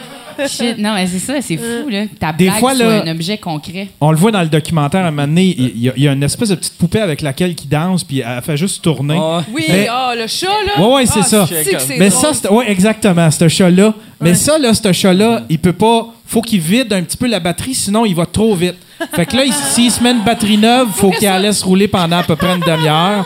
shit. 0.48 0.78
Non, 0.78 0.94
mais 0.94 1.06
c'est 1.06 1.18
ça, 1.18 1.34
c'est 1.40 1.56
fou, 1.56 1.88
là. 1.88 2.04
Ta 2.20 2.32
Des 2.32 2.46
blague 2.46 2.58
fois, 2.60 2.74
soit 2.74 2.84
là- 2.84 3.02
un 3.04 3.10
objet 3.10 3.38
concret. 3.38 3.88
On 4.00 4.10
le 4.10 4.16
voit 4.16 4.30
dans 4.30 4.42
le 4.42 4.48
documentaire, 4.48 5.04
à 5.04 5.08
un 5.08 5.10
moment 5.10 5.26
donné, 5.26 5.54
il 5.58 5.78
y, 5.84 5.88
a- 5.88 5.92
il 5.96 6.02
y 6.02 6.08
a 6.08 6.12
une 6.12 6.22
espèce 6.22 6.50
de 6.50 6.54
petite 6.56 6.74
poupée 6.76 7.00
avec 7.00 7.22
laquelle 7.22 7.54
il 7.58 7.68
danse, 7.68 8.04
puis 8.04 8.20
elle 8.20 8.42
fait 8.42 8.56
juste 8.56 8.82
tourner. 8.82 9.18
Ah. 9.20 9.42
Oui, 9.52 9.64
Mais- 9.68 9.88
ah, 9.90 10.12
le 10.16 10.26
chat, 10.26 10.46
là. 10.66 10.82
Ouais, 10.86 10.94
ouais, 10.96 11.06
c'est 11.06 11.20
Ah, 11.20 11.22
ça. 11.22 11.46
c'est 11.48 11.64
que 11.72 11.78
c'est 11.80 11.96
Mais 11.98 12.10
drôle. 12.10 12.22
ça, 12.22 12.34
c'est- 12.34 12.48
ouais, 12.50 12.70
exactement, 12.70 13.30
ce 13.30 13.48
chat-là. 13.48 13.94
Mais 14.20 14.34
ça, 14.34 14.58
là, 14.58 14.72
ce 14.74 14.92
chat-là, 14.92 15.42
il 15.48 15.58
peut 15.58 15.72
pas. 15.72 16.08
Faut 16.28 16.42
qu'il 16.42 16.60
vide 16.60 16.92
un 16.92 17.02
petit 17.02 17.16
peu 17.16 17.28
la 17.28 17.38
batterie, 17.38 17.74
sinon 17.74 18.04
il 18.04 18.14
va 18.14 18.26
trop 18.26 18.54
vite. 18.56 18.74
Fait 19.14 19.26
que 19.26 19.36
là, 19.36 19.44
il- 19.44 19.52
s'il 19.52 19.90
se 19.90 20.02
met 20.02 20.10
une 20.10 20.24
batterie 20.24 20.58
neuve, 20.58 20.88
faut 20.92 21.10
qu'il 21.10 21.28
la 21.28 21.38
laisse 21.38 21.62
rouler 21.62 21.86
pendant 21.86 22.18
à 22.18 22.22
peu 22.24 22.34
près 22.34 22.54
une 22.54 22.60
demi-heure. 22.62 23.24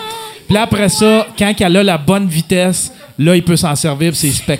Puis 0.50 0.54
là, 0.56 0.62
après 0.62 0.88
ça, 0.88 1.28
quand 1.38 1.52
elle 1.60 1.76
a 1.76 1.82
la 1.84 1.96
bonne 1.96 2.26
vitesse, 2.26 2.92
là, 3.16 3.36
il 3.36 3.44
peut 3.44 3.54
s'en 3.54 3.76
servir. 3.76 4.12
Tu 4.12 4.32
sais, 4.32 4.52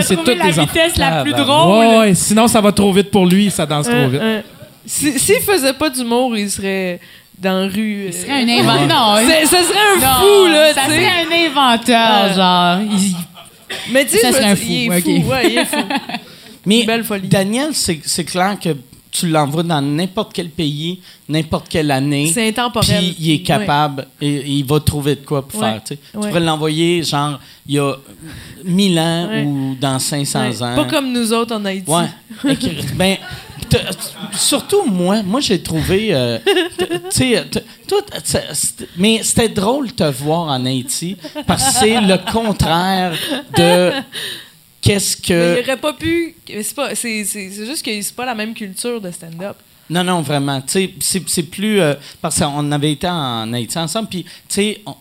C'est 0.00 0.16
toutes 0.16 0.38
la 0.38 0.44
les 0.46 0.52
vitesse 0.52 0.96
la 0.96 1.20
plus 1.22 1.32
drôle. 1.34 1.78
Ouais, 1.86 1.98
ouais, 1.98 2.14
sinon 2.14 2.48
ça 2.48 2.62
va 2.62 2.72
trop 2.72 2.90
vite 2.94 3.10
pour 3.10 3.26
lui, 3.26 3.50
ça 3.50 3.66
danse 3.66 3.84
trop 3.84 3.94
Euh, 3.94 4.08
vite. 4.08 4.20
euh, 4.22 4.40
si- 4.86 5.18
S'il 5.18 5.40
faisait 5.42 5.74
pas 5.74 5.90
d'humour, 5.90 6.34
il 6.34 6.50
serait 6.50 6.98
dans 7.38 7.60
la 7.60 7.66
rue. 7.66 8.04
euh, 8.04 8.06
Il 8.06 8.12
serait 8.14 8.42
un 8.42 8.48
inventeur. 8.48 9.18
C'est- 9.26 9.44
Ça 9.44 9.62
serait 9.62 9.78
un 9.96 10.00
non, 10.00 10.14
fou, 10.20 10.46
là, 10.50 10.72
Ça 10.72 10.80
tu 10.86 10.90
sais. 10.92 10.96
serait 10.96 11.08
un 11.10 11.50
inventeur, 11.50 12.24
Euh. 12.24 12.34
genre. 12.34 12.78
Il- 12.90 13.92
Mais 13.92 14.04
tu 14.06 14.16
sais, 14.16 14.30
il 14.30 14.90
est 14.92 15.00
fou. 15.02 15.28
Ouais, 15.30 15.50
il 15.50 15.58
est 15.58 15.64
fou. 15.66 15.76
Mais 16.64 16.84
Belle 16.84 17.04
folie. 17.04 17.28
Daniel, 17.28 17.68
c'est 17.74 18.00
c'est 18.02 18.24
clair 18.24 18.56
que 18.58 18.70
tu 19.16 19.28
l'envoies 19.28 19.62
dans 19.62 19.80
n'importe 19.80 20.32
quel 20.32 20.48
pays, 20.48 20.98
n'importe 21.28 21.68
quelle 21.68 21.90
année. 21.92 22.32
C'est 22.34 22.48
intemporel. 22.48 22.98
Puis 22.98 23.16
il 23.20 23.30
est 23.30 23.42
capable 23.42 24.08
et, 24.20 24.26
et 24.28 24.48
il 24.50 24.64
va 24.64 24.80
trouver 24.80 25.14
de 25.14 25.20
quoi 25.24 25.46
pour 25.46 25.60
Ouais. 25.60 25.70
faire. 25.70 25.84
tu 25.84 25.94
sais. 25.94 26.00
Tu 26.12 26.18
Ouais. 26.18 26.28
pourrais 26.28 26.40
l'envoyer 26.40 27.02
genre 27.04 27.38
il 27.66 27.76
y 27.76 27.78
a 27.78 27.94
1000 28.64 28.98
ans 28.98 29.28
ou 29.44 29.76
dans 29.80 29.98
500 30.00 30.40
Ouais. 30.50 30.62
ans. 30.62 30.74
Pas 30.74 30.84
comme 30.86 31.12
nous 31.12 31.32
autres 31.32 31.54
en 31.54 31.64
Haïti. 31.64 31.88
Ouais. 31.90 32.08
Ben, 32.96 33.16
surtout 34.32 34.84
moi, 34.86 35.22
moi 35.22 35.40
j'ai 35.40 35.60
trouvé, 35.62 36.08
euh, 36.12 36.38
t- 36.78 36.86
tu 36.88 36.94
sais, 37.10 37.44
t- 37.50 37.60
toi, 37.88 38.00
mais 38.96 39.20
c'était 39.22 39.48
drôle 39.48 39.88
de 39.88 39.92
te 39.92 40.04
voir 40.10 40.48
en 40.48 40.64
Haïti 40.66 41.16
parce 41.46 41.64
que 41.64 41.72
c'est 41.80 42.00
le 42.00 42.18
contraire 42.32 43.12
de 43.56 43.90
qu'est-ce 44.84 45.16
Mais 45.16 45.26
que. 45.28 45.60
il 45.60 45.64
aurait 45.64 45.76
pas 45.80 45.92
pu. 45.94 46.34
C'est 46.46 46.74
pas- 46.74 46.94
c'est- 46.94 47.24
c'est- 47.24 47.50
c'est 47.50 47.66
juste 47.66 47.84
que 47.84 48.00
c'est 48.02 48.14
pas 48.14 48.26
la 48.26 48.34
même 48.34 48.54
culture 48.54 49.00
de 49.00 49.10
stand-up. 49.10 49.56
Non, 49.90 50.02
non, 50.02 50.22
vraiment. 50.22 50.62
C'est 50.66 50.90
c'est 51.00 51.42
plus. 51.42 51.78
euh, 51.80 51.94
parce 52.22 52.38
qu'on 52.38 52.72
avait 52.72 52.92
été 52.92 53.06
en 53.06 53.52
Haïti 53.52 53.78
ensemble, 53.78 54.08
puis, 54.08 54.22
tu 54.24 54.30
sais, 54.48 54.80
euh, 54.88 54.92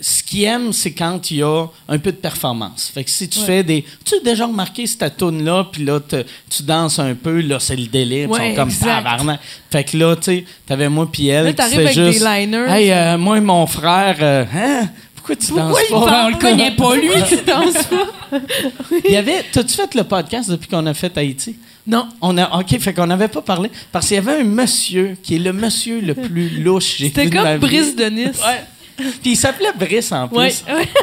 ce 0.00 0.24
qu'ils 0.24 0.42
aiment, 0.42 0.72
c'est 0.72 0.90
quand 0.92 1.30
il 1.30 1.36
y 1.36 1.42
a 1.44 1.66
un 1.88 1.98
peu 1.98 2.10
de 2.10 2.16
performance. 2.16 2.90
Fait 2.92 3.04
que 3.04 3.10
si 3.10 3.28
tu 3.28 3.38
Ouais. 3.38 3.46
fais 3.46 3.62
des. 3.62 3.84
Tu 4.04 4.16
as 4.16 4.20
déjà 4.20 4.46
remarqué 4.46 4.88
cette 4.88 5.16
toune-là, 5.18 5.68
puis 5.70 5.84
là, 5.84 6.00
te- 6.00 6.24
tu 6.50 6.64
danses 6.64 6.98
un 6.98 7.14
peu, 7.14 7.40
là, 7.42 7.60
c'est 7.60 7.76
le 7.76 7.86
délire. 7.86 8.24
Ils 8.28 8.32
Ouais, 8.32 8.48
sont 8.50 8.54
comme 8.56 8.72
tabarnak. 8.74 9.38
Fait 9.70 9.84
que 9.84 9.96
là, 9.96 10.16
tu 10.16 10.22
sais, 10.24 10.44
t'avais 10.66 10.88
moi, 10.88 11.08
puis 11.10 11.28
elle. 11.28 11.44
Là, 11.44 11.52
t'arrives 11.52 11.78
avec 11.78 11.94
des 11.96 12.12
juste, 12.12 12.24
liners. 12.26 12.66
Hey, 12.68 12.90
euh, 12.90 13.18
moi 13.18 13.38
et 13.38 13.40
mon 13.40 13.68
frère, 13.68 14.16
hein? 14.52 14.88
Pourquoi 15.28 15.36
tu 15.36 15.46
Pourquoi 15.52 15.62
danses 15.72 15.82
il 15.88 15.92
pas? 15.92 16.04
parle 16.06 16.26
On 16.26 16.36
le 16.36 16.40
connaît 16.40 16.70
pas, 16.76 16.96
lui. 16.96 17.10
Tu 17.28 17.36
danses 17.44 17.86
pas? 17.86 18.38
Il 19.04 19.12
y 19.12 19.16
avait, 19.16 19.44
t'as-tu 19.52 19.74
fait 19.74 19.94
le 19.94 20.04
podcast 20.04 20.50
depuis 20.50 20.68
qu'on 20.68 20.86
a 20.86 20.94
fait 20.94 21.16
Haïti? 21.18 21.56
Non. 21.86 22.08
On 22.20 22.36
a, 22.38 22.58
OK, 22.60 22.78
fait 22.78 22.94
qu'on 22.94 23.06
n'avait 23.06 23.28
pas 23.28 23.42
parlé. 23.42 23.70
Parce 23.92 24.08
qu'il 24.08 24.16
y 24.16 24.18
avait 24.18 24.40
un 24.40 24.44
monsieur 24.44 25.16
qui 25.22 25.36
est 25.36 25.38
le 25.38 25.52
monsieur 25.52 26.00
le 26.00 26.14
plus 26.14 26.48
louche 26.60 26.98
C'était 26.98 27.24
vu 27.24 27.30
de 27.30 27.34
ma 27.36 27.42
comme. 27.52 27.60
Brice 27.60 27.96
de 27.96 28.04
Nice. 28.04 28.40
Ouais. 28.46 28.64
Puis 29.22 29.30
il 29.32 29.36
s'appelait 29.36 29.72
Brice 29.78 30.10
en 30.12 30.26
plus. 30.28 30.36
Ouais. 30.36 30.52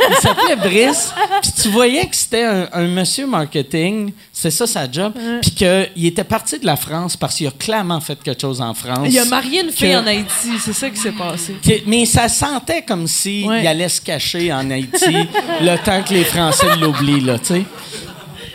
Il 0.10 0.16
s'appelait 0.22 0.56
Brice. 0.58 1.14
Puis 1.42 1.52
tu 1.62 1.70
voyais 1.70 2.06
que 2.08 2.16
c'était 2.16 2.44
un, 2.44 2.68
un 2.74 2.88
monsieur 2.88 3.26
marketing. 3.26 4.12
C'est 4.34 4.52
ça 4.52 4.68
sa 4.68 4.92
job. 4.92 5.14
Puis 5.42 5.52
qu'il 5.52 6.06
était 6.06 6.24
parti 6.24 6.60
de 6.60 6.66
la 6.66 6.76
France 6.76 7.16
parce 7.16 7.36
qu'il 7.36 7.48
a 7.48 7.52
clairement 7.52 8.02
fait 8.02 8.22
quelque 8.22 8.42
chose 8.42 8.60
en 8.62 8.74
France. 8.74 9.08
Il 9.10 9.18
a 9.18 9.26
marié 9.26 9.62
une 9.62 9.72
fille 9.72 9.92
Que- 9.92 9.98
en 9.98 10.08
Haïti. 10.08 10.50
C'est 10.64 10.74
ça 10.74 10.90
qui 10.90 10.98
s'est 10.98 11.12
passé. 11.14 11.56
Que- 11.66 11.82
mais 11.88 12.06
ça 12.06 12.28
sentait 12.28 12.82
comme 12.82 13.08
si 13.08 13.46
Ouais. 13.48 13.62
il 13.62 13.68
allait 13.68 13.90
se 13.90 14.02
cacher 14.02 14.52
en 14.52 14.70
Haïti 14.70 15.16
le 15.62 15.76
temps 15.84 16.04
que 16.04 16.14
les 16.14 16.26
Français 16.26 16.76
l'oublient, 16.82 17.22
là, 17.22 17.40
tu 17.40 17.46
sais. 17.46 17.64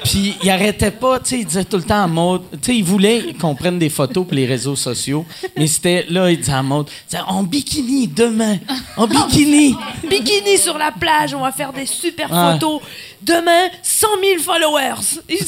Puis 0.04 0.36
il 0.42 0.50
arrêtait 0.50 0.90
pas, 0.90 1.20
tu 1.20 1.30
sais, 1.30 1.38
il 1.40 1.46
disait 1.46 1.64
tout 1.64 1.76
le 1.76 1.82
temps 1.82 2.04
à 2.04 2.06
Maud, 2.06 2.42
tu 2.52 2.58
sais, 2.62 2.76
il 2.76 2.84
voulait 2.84 3.34
qu'on 3.40 3.54
prenne 3.54 3.78
des 3.78 3.88
photos 3.88 4.26
pour 4.26 4.34
les 4.34 4.46
réseaux 4.46 4.76
sociaux, 4.76 5.26
mais 5.56 5.66
c'était, 5.66 6.06
là, 6.08 6.30
il 6.30 6.38
disait 6.38 6.52
à 6.52 6.62
disait, 6.62 7.22
en 7.26 7.42
bikini 7.42 8.08
demain, 8.08 8.58
en 8.96 9.06
bikini. 9.06 9.76
Bikini 10.08 10.58
sur 10.58 10.78
la 10.78 10.92
plage, 10.92 11.34
on 11.34 11.40
va 11.40 11.52
faire 11.52 11.72
des 11.72 11.86
super 11.86 12.28
photos. 12.28 12.80
Demain, 13.22 13.68
100 13.82 14.06
000 14.38 14.42
followers. 14.42 15.20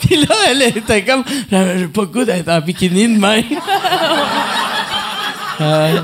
Puis 0.00 0.16
là, 0.16 0.34
elle 0.48 0.62
était 0.62 1.04
comme, 1.04 1.24
j'ai 1.50 1.88
pas 1.88 2.02
le 2.02 2.06
goût 2.06 2.24
d'être 2.24 2.48
en 2.48 2.60
bikini 2.60 3.14
demain. 3.14 3.42
Euh, 5.60 6.00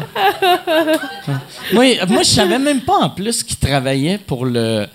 moi, 1.72 1.84
moi, 2.08 2.22
je 2.22 2.28
savais 2.28 2.58
même 2.58 2.82
pas 2.82 2.96
en 2.96 3.08
plus 3.08 3.42
qu'il 3.42 3.56
travaillait 3.56 4.18
pour 4.18 4.44
le. 4.44 4.86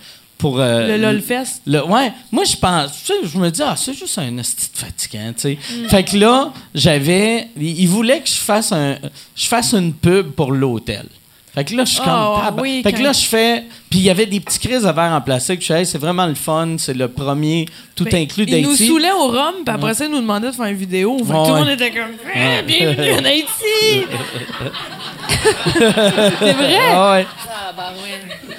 Pour, 0.42 0.60
euh, 0.60 0.88
Le 0.88 0.98
LOLfest? 0.98 1.62
Le, 1.68 1.86
ouais, 1.86 2.12
moi 2.32 2.44
je 2.44 2.56
pense, 2.58 2.92
tu 3.06 3.14
sais, 3.14 3.14
je 3.32 3.38
me 3.38 3.50
dis, 3.52 3.62
ah, 3.64 3.76
c'est 3.78 3.94
juste 3.94 4.18
un 4.18 4.38
esti 4.40 4.70
de 4.74 4.78
fatigant, 4.78 5.34
tu 5.34 5.42
sais. 5.42 5.58
Fait 5.88 6.04
que 6.04 6.18
là, 6.18 6.52
j'avais, 6.76 7.48
il 7.56 7.80
il 7.82 7.88
voulait 7.88 8.20
que 8.22 8.28
je 8.28 8.34
fasse 8.34 8.72
un, 8.72 8.98
je 9.36 9.46
fasse 9.48 9.74
une 9.74 9.94
pub 9.94 10.32
pour 10.32 10.52
l'hôtel. 10.52 11.06
Fait 11.54 11.66
que 11.66 11.76
là, 11.76 11.84
je 11.84 11.92
suis 11.92 12.00
comme, 12.02 12.14
Oh, 12.16 12.38
tab- 12.42 12.62
oui, 12.62 12.82
fait 12.82 12.94
que 12.94 13.02
là, 13.04 13.12
je 13.12 13.26
fais, 13.26 13.66
puis 13.90 14.00
il 14.00 14.06
y 14.06 14.10
avait 14.10 14.26
des 14.26 14.40
petits 14.40 14.58
crises 14.58 14.84
de 14.84 14.90
verre 14.90 15.12
en 15.12 15.20
plastique. 15.20 15.60
Je 15.60 15.66
suis, 15.66 15.74
hey, 15.74 15.86
c'est 15.86 15.98
vraiment 15.98 16.26
le 16.26 16.34
fun, 16.34 16.76
c'est 16.78 16.94
le 16.94 17.10
premier 17.10 17.66
tout 17.94 18.06
Ben, 18.06 18.24
inclus 18.24 18.46
Il 18.48 18.62
nous 18.62 18.70
d'Haïti. 18.70 18.88
saoulait 18.88 19.12
au 19.12 19.28
rhum, 19.28 19.56
puis 19.66 19.76
après 19.76 19.94
ça, 19.94 20.06
il 20.06 20.12
nous 20.12 20.22
demandait 20.22 20.48
de 20.48 20.54
faire 20.56 20.66
une 20.68 20.78
vidéo. 20.78 21.18
Fait 21.20 21.26
que 21.26 21.30
Ouais, 21.38 21.44
tout 21.48 21.54
le 21.54 21.60
monde 21.60 21.70
était 21.70 21.92
comme 21.92 22.12
Eh, 22.34 22.62
Bienvenue 22.64 23.14
en 23.20 23.26
Haïti! 23.26 24.06
c'est 25.74 26.54
vrai! 26.54 26.78
Ah 26.90 27.12
ouais. 27.12 27.26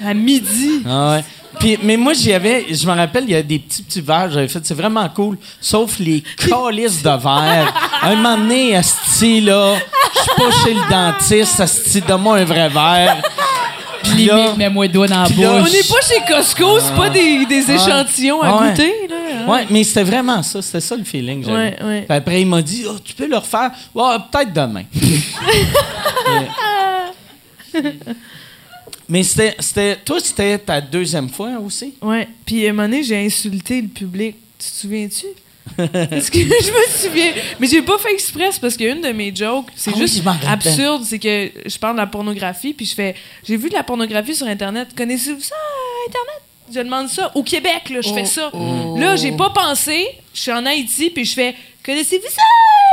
À 0.05 0.13
midi. 0.13 0.83
Ah 0.87 1.13
ouais. 1.15 1.23
Puis, 1.63 1.79
mais 1.81 1.95
moi, 1.95 2.11
j'y 2.11 2.33
avais, 2.33 2.65
je 2.73 2.85
me 2.85 2.91
rappelle, 2.93 3.23
il 3.23 3.29
y 3.29 3.35
a 3.35 3.41
des 3.41 3.57
petits 3.57 3.83
petits 3.83 4.01
verres, 4.01 4.29
j'avais 4.29 4.49
fait, 4.49 4.59
c'est 4.65 4.73
vraiment 4.73 5.07
cool, 5.07 5.37
sauf 5.61 5.97
les 5.97 6.21
calices 6.37 7.01
de 7.01 7.09
verre. 7.09 7.73
Un 8.01 8.15
moment 8.17 8.37
donné, 8.37 8.75
asti, 8.75 9.39
là, 9.39 9.75
je 10.13 10.19
suis 10.19 10.31
pas 10.35 10.51
chez 10.61 10.73
le 10.73 10.89
dentiste, 10.89 11.61
asti, 11.61 12.01
donne-moi 12.01 12.39
un 12.39 12.43
vrai 12.43 12.67
verre. 12.67 13.21
Puis 14.03 14.25
là, 14.25 14.53
mets-moi 14.57 14.87
le 14.87 14.91
doigt 14.91 15.07
dans 15.07 15.23
la 15.23 15.29
là, 15.29 15.51
On 15.53 15.61
bouche. 15.61 15.71
n'est 15.71 15.83
pas 15.83 16.01
chez 16.05 16.21
Costco, 16.33 16.79
c'est 16.81 16.95
pas 16.95 17.09
des, 17.09 17.45
des 17.45 17.71
échantillons 17.71 18.41
à 18.41 18.61
Ouais. 18.61 18.69
goûter. 18.71 18.93
Là. 19.09 19.15
ouais, 19.53 19.65
mais 19.69 19.85
c'était 19.85 20.03
vraiment 20.03 20.43
ça, 20.43 20.61
c'était 20.61 20.81
ça 20.81 20.97
le 20.97 21.05
feeling 21.05 21.43
que 21.45 21.49
j'avais. 21.49 21.57
Ouais, 21.57 21.77
ouais. 21.81 22.01
Puis 22.05 22.17
après, 22.17 22.41
il 22.41 22.47
m'a 22.47 22.61
dit, 22.61 22.83
oh, 22.89 22.97
tu 23.01 23.13
peux 23.13 23.25
le 23.27 23.37
refaire? 23.37 23.71
Ouais, 23.95 24.17
peut-être 24.29 24.51
demain. 24.51 24.83
Mais- 29.09 29.23
c'était, 29.23 29.55
c'était, 29.59 29.95
toi, 29.97 30.19
c'était 30.21 30.57
ta 30.59 30.79
deuxième 30.81 31.29
fois 31.29 31.51
aussi? 31.65 31.93
Ouais. 32.01 32.27
Puis 32.45 32.65
à 32.65 32.69
un 32.69 32.73
moment 32.73 32.87
donné, 32.87 33.03
j'ai 33.03 33.25
insulté 33.25 33.81
le 33.81 33.87
public. 33.87 34.35
Tu 34.59 34.69
te 34.69 34.75
souviens-tu? 34.75 35.25
Parce 35.77 36.29
que 36.29 36.39
je 36.39 36.45
me 36.71 37.07
souviens. 37.07 37.31
Mais 37.59 37.67
j'ai 37.67 37.81
pas 37.81 37.97
fait 37.97 38.11
express 38.11 38.59
parce 38.59 38.75
qu'une 38.75 38.99
de 38.99 39.09
mes 39.13 39.33
jokes, 39.33 39.67
c'est 39.75 39.91
Ah 39.91 39.93
oui, 39.95 40.01
juste 40.01 40.21
absurde. 40.45 41.03
C'est 41.05 41.19
que 41.19 41.51
je 41.65 41.77
parle 41.77 41.95
de 41.95 42.01
la 42.01 42.07
pornographie, 42.07 42.73
puis 42.73 42.85
je 42.85 42.93
fais. 42.93 43.15
J'ai 43.47 43.55
vu 43.55 43.69
de 43.69 43.73
la 43.73 43.83
pornographie 43.83 44.35
sur 44.35 44.45
Internet. 44.45 44.89
Connaissez-vous 44.95 45.39
ça, 45.41 45.55
Internet? 46.07 46.41
Je 46.73 46.79
demande 46.79 47.07
ça. 47.07 47.31
Au 47.33 47.43
Québec, 47.43 47.89
là, 47.89 48.01
je 48.01 48.09
Oh, 48.09 48.13
fais 48.13 48.25
ça. 48.25 48.51
Là, 48.97 49.15
j'ai 49.15 49.31
pas 49.31 49.51
pensé. 49.51 50.05
Je 50.33 50.41
suis 50.41 50.51
en 50.51 50.65
Haïti, 50.65 51.09
puis 51.09 51.23
je 51.23 51.33
fais. 51.33 51.55
Connaissez-vous 51.85 52.29
ça, 52.29 52.41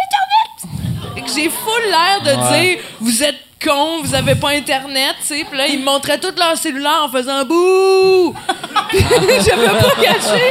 Internet? 0.06 1.26
J'ai 1.34 1.48
full 1.50 1.82
l'air 1.90 2.22
de 2.22 2.40
Ouais. 2.40 2.74
dire. 2.74 2.78
Vous 3.00 3.22
êtes 3.24 3.36
cons, 3.62 4.02
vous 4.02 4.14
avez 4.14 4.34
pas 4.34 4.50
Internet, 4.50 5.16
tu 5.20 5.26
sais. 5.26 5.44
Puis 5.48 5.58
là, 5.58 5.66
ils 5.66 5.78
me 5.80 5.84
montraient 5.84 6.18
tout 6.18 6.32
leur 6.36 6.56
cellulaire 6.56 7.02
en 7.04 7.08
faisant 7.10 7.44
bouh! 7.44 8.34
je 8.92 9.54
peux 9.54 9.78
pas 9.78 9.94
cacher. 10.02 10.50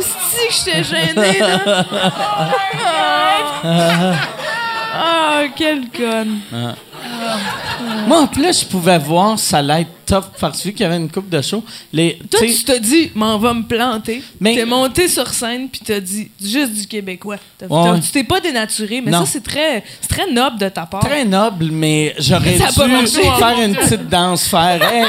Si 0.00 0.48
que 0.48 0.52
j'étais 0.52 0.84
gênée, 0.84 1.38
là. 1.38 1.84
Ah, 4.96 5.42
quelle 5.56 5.88
conne. 5.90 6.40
Moi, 8.06 8.20
en 8.20 8.26
plus, 8.26 8.60
je 8.60 8.66
pouvais 8.66 8.98
voir 8.98 9.38
ça 9.38 9.58
allait 9.58 9.86
top 10.14 10.26
parce 10.40 10.58
que 10.60 10.64
vu 10.68 10.72
qu'il 10.72 10.82
y 10.82 10.86
avait 10.86 10.96
une 10.96 11.10
coupe 11.10 11.28
de 11.28 11.40
show. 11.42 11.64
Les, 11.92 12.18
Toi, 12.30 12.40
tu 12.46 12.64
t'as 12.64 12.78
dit, 12.78 13.10
m'en 13.14 13.38
va 13.38 13.52
me 13.54 13.62
planter. 13.62 14.22
Mais- 14.40 14.54
T'es 14.54 14.64
monté 14.64 15.08
sur 15.08 15.28
scène, 15.28 15.68
puis 15.68 15.80
t'as 15.84 16.00
dit 16.00 16.30
juste 16.42 16.72
du 16.72 16.86
québécois. 16.86 17.36
T'as- 17.58 17.66
Ouais. 17.66 18.00
Tu 18.00 18.10
t'es 18.10 18.24
pas 18.24 18.40
dénaturé, 18.40 19.00
mais 19.00 19.10
Non. 19.10 19.20
ça, 19.24 19.32
c'est 19.32 19.42
très, 19.42 19.82
c'est 20.00 20.08
très 20.08 20.30
noble 20.30 20.58
de 20.58 20.68
ta 20.68 20.86
part. 20.86 21.00
très 21.00 21.24
noble, 21.24 21.66
mais 21.70 22.14
j'aurais 22.18 22.58
Ça 22.58 22.68
a 22.68 22.72
pas 22.72 22.84
dû 22.86 22.92
marché. 22.92 23.22
faire 23.22 23.60
une 23.60 23.74
petite 23.74 24.08
danse, 24.08 24.46
faire 24.48 24.80
Hey, 24.92 25.06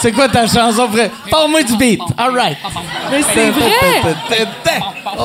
c'est 0.00 0.12
quoi 0.12 0.28
ta 0.28 0.46
chanson? 0.46 0.88
frère? 0.88 1.10
Parle-moi 1.30 1.62
du 1.62 1.76
beat. 1.76 2.00
All 2.16 2.34
right. 2.36 2.58
Mais 3.10 3.22
c'est 3.34 3.50
vrai! 3.50 3.70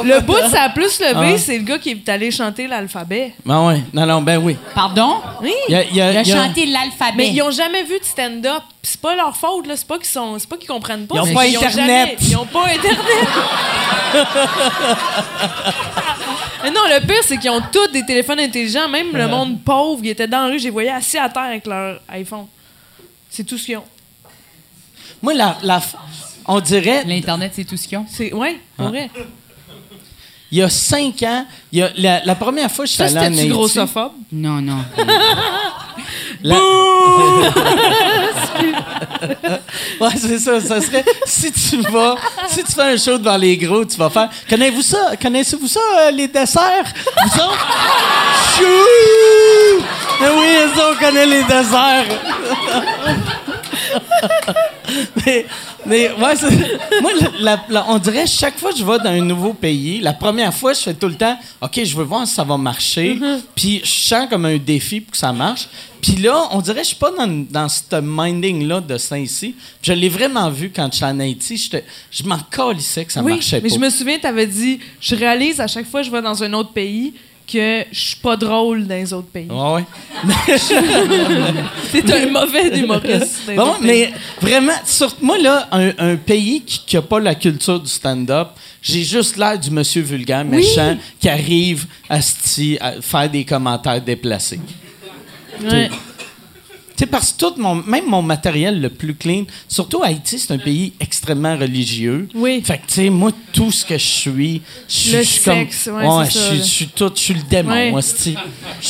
Le 0.03 0.19
bout 0.21 0.35
de 0.41 0.47
sa 0.49 0.69
plus 0.69 0.99
levé, 0.99 1.33
Ah. 1.35 1.37
c'est 1.37 1.57
le 1.57 1.63
gars 1.63 1.77
qui 1.79 1.89
est 1.91 2.09
allé 2.09 2.29
chanter 2.31 2.67
l'alphabet. 2.67 3.33
Ben 3.45 3.65
ouais. 3.67 3.81
Non, 3.93 4.05
non, 4.05 4.21
ben 4.21 4.37
oui. 4.37 4.55
Pardon? 4.75 5.15
Oui! 5.41 5.51
Il 5.67 5.75
a, 5.75 5.83
il 5.83 6.01
a- 6.01 6.11
Il 6.11 6.17
a 6.17 6.21
il 6.21 6.27
y 6.27 6.31
a- 6.31 6.43
chanté 6.45 6.65
l'alphabet. 6.65 7.13
Mais 7.17 7.29
ils 7.29 7.41
ont 7.41 7.51
jamais 7.51 7.83
vu 7.83 7.97
de 7.99 8.03
stand-up. 8.05 8.63
Puis 8.81 8.91
c'est 8.93 9.01
pas 9.01 9.15
leur 9.15 9.35
faute, 9.35 9.67
là. 9.67 9.75
C'est 9.75 9.87
pas 9.87 9.97
qu'ils 9.97 10.07
sont. 10.07 10.39
C'est 10.39 10.47
pas 10.47 10.55
qu'ils 10.57 10.69
comprennent 10.69 11.05
pas. 11.05 11.15
Ils 11.15 11.21
ont 11.21 11.25
c'est 11.25 11.33
pas 11.33 11.41
Internet. 11.43 11.75
jamais- 11.75 12.17
Ils 12.21 12.37
ont 12.37 12.45
pas 12.45 12.65
Internet. 12.67 12.99
Mais 16.63 16.71
non, 16.71 16.81
le 16.89 17.05
pire, 17.05 17.23
c'est 17.23 17.37
qu'ils 17.37 17.49
ont 17.49 17.61
tous 17.71 17.87
des 17.87 18.05
téléphones 18.05 18.39
intelligents. 18.39 18.87
Même 18.89 19.15
le 19.15 19.27
monde 19.27 19.61
pauvre, 19.63 20.01
ils 20.03 20.09
étaient 20.09 20.27
dans 20.27 20.41
la 20.45 20.47
rue, 20.47 20.59
je 20.59 20.65
les 20.65 20.69
voyais 20.69 20.89
assis 20.91 21.17
à 21.17 21.29
terre 21.29 21.43
avec 21.43 21.65
leur 21.65 22.01
iPhone. 22.09 22.45
C'est 23.29 23.43
tout 23.45 23.57
ce 23.57 23.65
qu'ils 23.65 23.77
ont. 23.77 23.85
Moi, 25.21 25.33
la, 25.33 25.57
la- 25.63 25.81
on 26.45 26.59
dirait, 26.59 27.03
L'Internet, 27.05 27.53
c'est 27.55 27.63
tout 27.65 27.77
ce 27.77 27.87
qu'ils 27.87 27.97
ont. 27.97 28.05
C'est. 28.09 28.33
Ouais, 28.33 28.59
Ah. 28.59 28.63
pour 28.83 28.87
vrai. 28.89 29.09
Il 30.51 30.57
y 30.57 30.61
a 30.61 30.69
cinq 30.69 31.21
ans, 31.23 31.45
il 31.71 31.79
y 31.79 31.83
a, 31.83 31.89
la, 31.97 32.23
la 32.25 32.35
première 32.35 32.69
fois 32.71 32.85
que 32.85 32.89
je 32.91 32.95
suis 32.95 33.09
Ça, 33.09 33.19
allé 33.19 33.35
en 33.35 33.37
Haïti... 33.37 33.47
grossophobe? 33.49 34.11
Non, 34.31 34.61
non. 34.61 34.77
La- 36.43 36.55
ouais, 39.99 40.09
c'est 40.17 40.39
ça. 40.39 40.59
Ça 40.61 40.81
serait 40.81 41.03
si 41.25 41.51
tu 41.51 41.81
vas, 41.91 42.15
si 42.47 42.63
tu 42.63 42.71
fais 42.71 42.93
un 42.93 42.97
show 42.97 43.17
devant 43.17 43.37
les 43.37 43.57
gros, 43.57 43.83
tu 43.85 43.97
vas 43.97 44.09
faire. 44.09 44.29
Connaissez-vous 44.49 44.81
ça 44.81 45.11
Connaissez-vous 45.21 45.67
ça 45.67 45.79
euh, 45.99 46.11
les 46.11 46.27
desserts? 46.27 46.93
Vous 47.25 47.39
autres? 47.41 47.67
Chou 48.57 49.83
Mais 50.21 50.29
oui, 50.29 50.71
ça, 50.75 50.91
on 50.91 50.95
connaît 51.03 51.25
les 51.25 51.43
desserts. 51.43 52.05
mais, 55.25 55.45
mais 55.85 56.11
ouais, 56.11 56.33
moi, 57.01 57.11
la- 57.39 57.63
la- 57.69 57.85
on 57.89 57.97
dirait 57.99 58.25
chaque 58.27 58.57
fois 58.57 58.71
que 58.71 58.77
je 58.77 58.83
vais 58.85 58.97
dans 58.97 59.09
un 59.09 59.21
nouveau 59.21 59.53
pays, 59.53 59.99
la 59.99 60.13
première 60.13 60.53
fois, 60.53 60.73
je 60.73 60.79
fais 60.81 60.93
tout 60.93 61.07
le 61.07 61.15
temps, 61.15 61.37
OK, 61.61 61.79
je 61.83 61.95
veux 61.95 62.03
voir 62.03 62.27
si 62.27 62.33
ça 62.33 62.43
va 62.43 62.57
marcher. 62.57 63.19
Puis 63.55 63.81
je 63.83 63.89
sens 64.07 64.27
comme 64.29 64.45
un 64.45 64.57
défi 64.57 65.01
pour 65.01 65.11
que 65.11 65.17
ça 65.17 65.31
marche. 65.31 65.67
Puis 66.01 66.15
là, 66.15 66.47
on 66.51 66.61
dirait 66.61 66.77
que 66.77 66.83
je 66.83 66.87
suis 66.87 66.95
pas 66.95 67.11
dans, 67.11 67.27
dans 67.49 67.67
ce 67.67 67.81
minding-là 68.01 68.79
de 68.81 68.97
ça 68.97 69.19
ici. 69.19 69.55
Je 69.81 69.91
l'ai 69.93 70.09
vraiment 70.09 70.49
vu 70.49 70.71
quand 70.73 70.89
je 70.91 70.95
suis 70.97 71.05
en 71.05 71.19
Haïti. 71.19 71.69
Je 72.11 72.23
m'en 72.23 72.39
calissais 72.39 73.03
que 73.05 73.11
ça 73.11 73.21
oui, 73.21 73.33
marchait 73.33 73.59
mais 73.61 73.69
pas. 73.69 73.75
je 73.75 73.79
me 73.79 73.89
souviens, 73.89 74.17
t'avais 74.17 74.47
dit, 74.47 74.79
je 75.01 75.15
réalise 75.15 75.59
à 75.59 75.67
chaque 75.67 75.85
fois 75.89 75.99
que 76.01 76.07
je 76.07 76.11
vais 76.11 76.21
dans 76.21 76.41
un 76.41 76.53
autre 76.53 76.71
pays 76.71 77.13
que 77.51 77.85
je 77.91 77.99
suis 77.99 78.15
pas 78.17 78.35
drôle 78.37 78.85
dans 78.87 78.95
les 78.95 79.11
autres 79.13 79.27
pays. 79.29 79.47
Ouais, 79.49 79.73
ouais. 79.73 79.85
T'es 81.91 82.13
un 82.13 82.29
mauvais 82.29 82.79
humoriste. 82.79 83.41
dans 83.55 83.73
pays. 83.73 83.87
mais 83.87 84.13
vraiment, 84.41 84.73
sur, 84.85 85.15
moi, 85.21 85.37
là, 85.37 85.67
un, 85.71 85.91
un 85.97 86.15
pays 86.15 86.61
qui 86.61 86.95
n'a 86.95 87.01
pas 87.01 87.19
la 87.19 87.35
culture 87.35 87.79
du 87.79 87.89
stand-up, 87.89 88.49
j'ai 88.81 89.03
juste 89.03 89.37
l'air 89.37 89.57
du 89.59 89.71
monsieur 89.71 90.01
vulgaire, 90.01 90.45
méchant, 90.45 90.97
qui 91.19 91.27
arrive 91.29 91.85
à, 92.09 92.17
à 92.17 92.91
faire 93.01 93.29
des 93.29 93.43
commentaires 93.43 94.01
déplacés. 94.01 94.59
Ouais. 95.63 95.89
Tu 96.99 97.05
sais, 97.05 97.09
parce 97.11 97.31
que 97.31 97.37
tout 97.37 97.53
mon, 97.61 97.75
même 97.75 98.07
mon 98.07 98.21
matériel 98.21 98.81
le 98.81 98.89
plus 98.89 99.15
clean, 99.15 99.43
surtout 99.69 100.03
Haïti, 100.03 100.37
c'est 100.37 100.51
un 100.53 100.57
pays 100.57 100.91
extrêmement 100.99 101.55
religieux. 101.55 102.27
Oui. 102.35 102.61
Fait 102.61 102.77
que, 102.77 102.87
tu 102.87 102.93
sais, 102.95 103.09
moi, 103.09 103.31
tout 103.53 103.71
ce 103.71 103.85
que 103.85 103.97
je 103.97 104.03
suis, 104.05 104.61
je 104.89 104.93
suis 104.93 105.25
suis 105.25 105.39
sexe, 105.43 105.85
comme. 105.85 105.95
ouais, 105.95 106.25
c'est 106.25 106.31
je 106.31 106.37
ça, 106.37 106.43
suis- 106.49 106.57
là. 106.57 106.63
je 106.65 106.69
suis 106.69 106.87
tout, 106.87 107.11
je 107.15 107.19
suis 107.21 107.33
le 107.35 107.43
démon, 107.49 107.71
Ouais. 107.71 107.91
moi, 107.91 108.01
c'est 108.01 108.33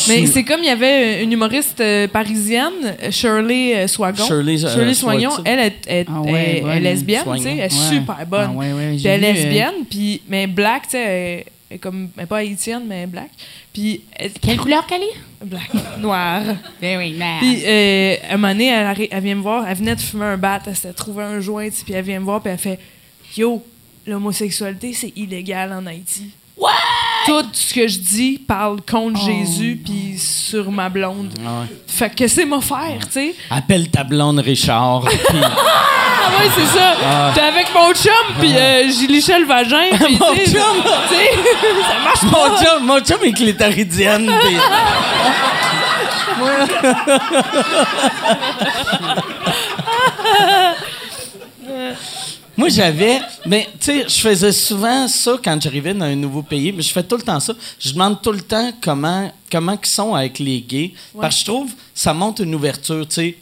Mais 0.08 0.26
c'est 0.26 0.44
comme 0.44 0.62
il 0.64 0.66
y 0.66 0.70
avait 0.70 1.24
une 1.24 1.32
humoriste 1.32 1.80
euh, 1.82 2.08
parisienne, 2.08 2.96
Shirley 3.12 3.76
euh, 3.76 3.88
Swagon. 3.88 4.26
Shirley, 4.26 4.66
euh, 4.66 4.94
Soignon. 4.96 5.30
Swanson. 5.30 5.44
Elle 5.46 5.60
est, 5.60 5.76
est- 5.88 6.06
Ah 6.10 6.22
ouais, 6.22 6.32
est- 6.32 6.58
est 6.58 6.62
bonne. 6.62 6.80
lesbienne, 6.82 7.24
Soignon. 7.26 7.44
tu 7.44 7.50
sais, 7.50 7.58
elle 7.58 7.72
est 7.72 7.74
Ouais. 7.92 7.96
super 8.00 8.26
bonne. 8.26 8.50
Ah 8.54 8.58
ouais, 8.58 8.74
ouais, 8.74 8.98
elle 9.04 9.24
est 9.24 9.30
euh, 9.30 9.34
lesbienne, 9.34 9.74
puis 9.88 10.22
mais 10.28 10.48
black, 10.48 10.86
tu 10.86 10.90
sais, 10.94 11.46
comme 11.78 12.10
est 12.18 12.26
pas 12.26 12.38
haïtienne 12.38 12.84
mais 12.88 13.06
black. 13.06 13.30
Puis 13.72 14.02
elle- 14.16 14.32
Quelle 14.34 14.58
couleur 14.58 14.86
qu'elle 14.88 15.04
est? 15.04 15.46
black, 15.46 15.70
noire. 16.00 16.42
Ben 16.82 16.98
oui, 16.98 17.16
mais. 17.18 17.38
Puis 17.40 17.62
euh, 17.66 18.16
un 18.34 18.38
moment 18.38 18.54
donné, 18.54 18.68
elle, 19.12 19.24
vient 19.24 19.36
me 19.36 19.42
voir, 19.42 19.68
elle 19.68 19.78
venait 19.78 19.96
de 19.96 20.02
fumer 20.02 20.26
un 20.26 20.38
bat, 20.38 20.60
elle 20.66 20.76
s'était 20.76 20.94
trouvé 20.94 21.24
un 21.24 21.40
joint, 21.40 21.70
puis 21.70 21.94
elle 21.94 22.04
vient 22.06 22.20
me 22.20 22.26
voir, 22.26 22.42
puis 22.42 22.52
elle 22.52 22.58
fait 22.58 22.80
Yo, 23.38 23.64
l'homosexualité, 24.08 24.94
c'est 24.94 25.14
illégal 25.16 25.72
en 25.72 25.86
Haïti. 25.86 26.32
Tout 27.26 27.46
ce 27.54 27.74
que 27.74 27.88
je 27.88 27.98
dis 28.00 28.40
parle 28.48 28.80
contre 28.90 29.20
Jésus, 29.24 29.80
puis 29.84 30.18
sur 30.18 30.72
ma 30.72 30.90
blonde. 30.90 31.32
Ah 31.46 31.62
ouais. 31.62 31.68
Fait 31.88 32.10
que 32.14 32.28
c'est 32.28 32.46
m'a 32.46 32.60
faire, 32.62 33.00
tu 33.06 33.12
sais. 33.12 33.36
Appelle 33.50 33.90
ta 33.90 34.04
blonde 34.04 34.40
Richard. 34.40 35.02
puis- 35.08 35.18
Ah 35.42 36.32
ouais, 36.40 36.50
c'est 36.56 36.78
ça. 36.78 37.30
J'étais 37.34 37.48
avec 37.48 37.68
mon 37.74 37.94
chum, 37.94 38.36
puis 38.40 38.56
euh, 38.56 38.90
j'y 38.90 39.08
lichais 39.08 39.40
le 39.40 39.46
vagin, 39.46 39.90
puis 40.04 40.18
Mon 40.20 40.34
tu 40.34 40.46
sais, 40.46 40.52
chum! 40.58 40.84
tu 41.10 41.16
sais, 41.16 41.32
ça 41.90 42.00
marche 42.04 42.24
mon, 42.24 42.32
pas. 42.32 42.64
chum, 42.64 42.86
mon 42.86 43.00
chum 43.00 43.18
est 43.24 43.34
clitoridienne. 43.34 44.32
puis- 44.42 44.58
Moi, 52.60 52.68
j'avais. 52.68 53.22
Mais, 53.46 53.70
tu 53.80 53.86
sais, 53.86 54.04
je 54.10 54.20
faisais 54.20 54.52
souvent 54.52 55.08
ça 55.08 55.40
quand 55.42 55.62
j'arrivais 55.62 55.94
dans 55.94 56.04
un 56.04 56.16
nouveau 56.16 56.44
pays. 56.44 56.74
Mais 56.74 56.82
je 56.82 56.92
fais 56.92 57.04
tout 57.04 57.16
le 57.16 57.24
temps 57.24 57.40
ça. 57.40 57.54
Je 57.80 57.94
demande 57.94 58.22
tout 58.22 58.34
le 58.34 58.42
temps 58.42 58.74
comment, 58.82 59.32
comment 59.50 59.78
ils 59.82 59.88
sont 59.88 60.14
avec 60.14 60.40
les 60.40 60.60
gays. 60.60 60.92
Parce 61.18 61.36
que 61.36 61.40
je 61.40 61.46
trouve 61.46 61.72
ça 61.96 62.14
montre 62.14 62.42
une 62.42 62.54
ouverture, 62.54 63.08
tu 63.08 63.16
sais. 63.16 63.38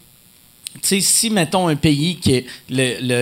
Tu 0.76 0.82
sais, 0.84 1.02
si, 1.02 1.32
mettons, 1.32 1.68
un 1.68 1.76
pays 1.76 2.18
qui 2.18 2.34
est 2.36 2.46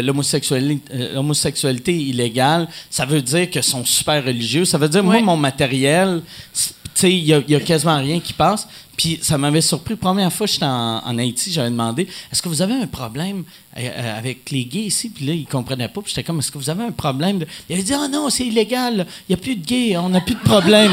l'homosexualité 0.02 0.94
euh, 0.94 1.14
l'homosexualité 1.14 1.96
illégale, 1.96 2.68
ça 2.90 3.06
veut 3.06 3.22
dire 3.22 3.50
qu'ils 3.50 3.64
sont 3.64 3.86
super 3.86 4.26
religieux. 4.26 4.66
Ça 4.66 4.78
veut 4.78 4.90
dire, 4.90 5.02
moi, 5.02 5.22
mon 5.22 5.38
matériel, 5.38 6.22
tu 6.54 6.74
sais, 6.94 7.10
il 7.10 7.24
y 7.24 7.34
a, 7.34 7.38
il 7.38 7.52
y 7.52 7.56
a 7.56 7.62
quasiment 7.62 8.00
rien 8.00 8.20
qui 8.20 8.34
passe. 8.34 8.68
Puis 8.98 9.20
ça 9.22 9.38
m'avait 9.38 9.62
surpris. 9.62 9.96
Première 9.96 10.32
fois 10.32 10.48
que 10.48 10.54
j'étais 10.54 10.66
en, 10.66 11.02
en 11.06 11.18
Haïti, 11.18 11.52
j'avais 11.52 11.70
demandé 11.70 12.08
est-ce 12.32 12.42
que 12.42 12.48
vous 12.50 12.62
avez 12.62 12.74
un 12.74 12.88
problème 12.88 13.44
euh, 13.78 13.82
euh, 13.82 14.18
avec 14.18 14.50
les 14.52 14.64
gays 14.66 14.84
ici? 14.84 15.10
Puis 15.10 15.26
là, 15.26 15.34
ils 15.34 15.46
comprenaient 15.46 15.88
pas. 15.90 16.02
Puis 16.02 16.12
j'étais 16.16 16.24
comme 16.24 16.40
est-ce 16.40 16.52
que 16.52 16.58
vous 16.58 16.70
avez 16.70 16.84
un 16.86 16.92
problème 16.92 17.40
de... 17.40 17.48
Il 17.70 17.74
avait 17.74 17.84
dit 17.84 17.94
ah 17.94 18.08
non, 18.08 18.30
c'est 18.30 18.46
illégal. 18.46 19.06
Il 19.28 19.36
n'y 19.36 19.40
a 19.40 19.44
plus 19.44 19.56
de 19.56 19.66
gays. 19.66 19.98
On 19.98 20.10
n'a 20.10 20.22
plus 20.22 20.36
de 20.36 20.40
problème. 20.40 20.92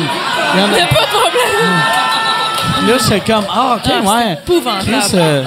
Il 0.55 0.61
y 0.61 0.63
en 0.63 0.67
a- 0.67 0.87
pas 0.87 1.03
de 1.03 1.11
problème. 1.11 2.89
Là, 2.89 2.97
j'étais 2.99 3.21
comme 3.33 3.45
ah, 3.51 3.77
ok, 3.79 3.93
Ah, 3.93 4.01
ouais. 4.01 4.23
c'est 4.25 4.33
épouvantable. 4.55 4.85
Chris, 4.91 5.11
euh, 5.15 5.45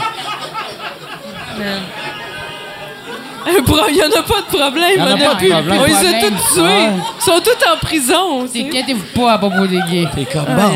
Il 3.47 3.95
y 3.97 4.01
en 4.03 4.07
a 4.19 4.23
pas 4.23 4.41
de 4.41 4.57
problème. 4.57 4.91
Il 4.95 4.99
y 4.99 5.01
en 5.01 5.07
a 5.07 5.13
on 5.13 5.17
pas 5.17 5.33
de 5.33 5.37
plus. 5.39 5.49
problème. 5.49 5.79
On 5.79 5.83
les 5.85 5.93
a 5.93 6.19
tous 6.21 6.53
tués. 6.53 6.61
Ouais. 6.61 6.89
Ils 7.19 7.21
sont 7.23 7.39
tous 7.43 7.69
en 7.71 7.77
prison. 7.79 8.47
tu 8.47 8.59
sais. 8.59 8.65
Inquiétez-vous 8.67 9.05
pas 9.13 9.33
à 9.33 9.37
propos 9.37 9.67
des 9.67 9.79
gays? 9.89 10.07
T'es 10.15 10.25
comme, 10.25 10.45
bon, 10.45 10.71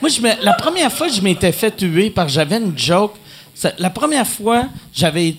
Moi, 0.00 0.08
je 0.10 0.20
me- 0.20 0.42
la 0.44 0.54
première 0.54 0.90
fois, 0.92 1.08
je 1.08 1.20
m'étais 1.20 1.52
fait 1.52 1.70
tuer 1.76 2.10
que 2.10 2.28
j'avais 2.28 2.56
une 2.56 2.76
joke. 2.78 3.14
Ça- 3.54 3.72
La 3.78 3.90
première 3.90 4.26
fois, 4.26 4.66
j'avais 4.94 5.34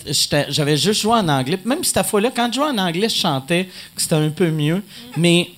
j'avais 0.49 0.77
juste 0.77 1.01
joué 1.01 1.13
en 1.13 1.27
anglais. 1.27 1.57
Même 1.65 1.83
cette 1.83 2.05
fois-là, 2.05 2.29
quand 2.35 2.47
je 2.51 2.55
jouais 2.59 2.69
en 2.69 2.77
anglais, 2.77 3.09
je 3.09 3.15
chantais 3.15 3.67
que 3.95 4.01
c'était 4.01 4.15
un 4.15 4.29
peu 4.29 4.49
mieux. 4.51 4.83
Mais 5.17 5.49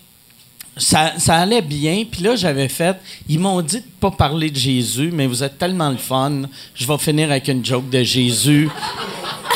ça, 0.78 1.14
ça 1.18 1.36
allait 1.36 1.62
bien. 1.62 2.06
Puis 2.10 2.24
là, 2.24 2.36
j'avais 2.38 2.70
fait. 2.70 2.96
Ils 3.28 3.40
m'ont 3.40 3.62
dit 3.62 3.82
de 3.82 3.86
pas 4.00 4.12
parler 4.12 4.50
de 4.50 4.56
Jésus, 4.58 5.10
mais 5.12 5.28
vous 5.28 5.44
êtes 5.44 5.58
tellement 5.58 5.90
le 5.90 5.98
fun. 5.98 6.44
Je 6.74 6.88
vais 6.88 6.98
finir 6.98 7.30
avec 7.32 7.48
une 7.50 7.66
joke 7.66 7.90
de 7.90 8.02
Jésus. 8.04 8.70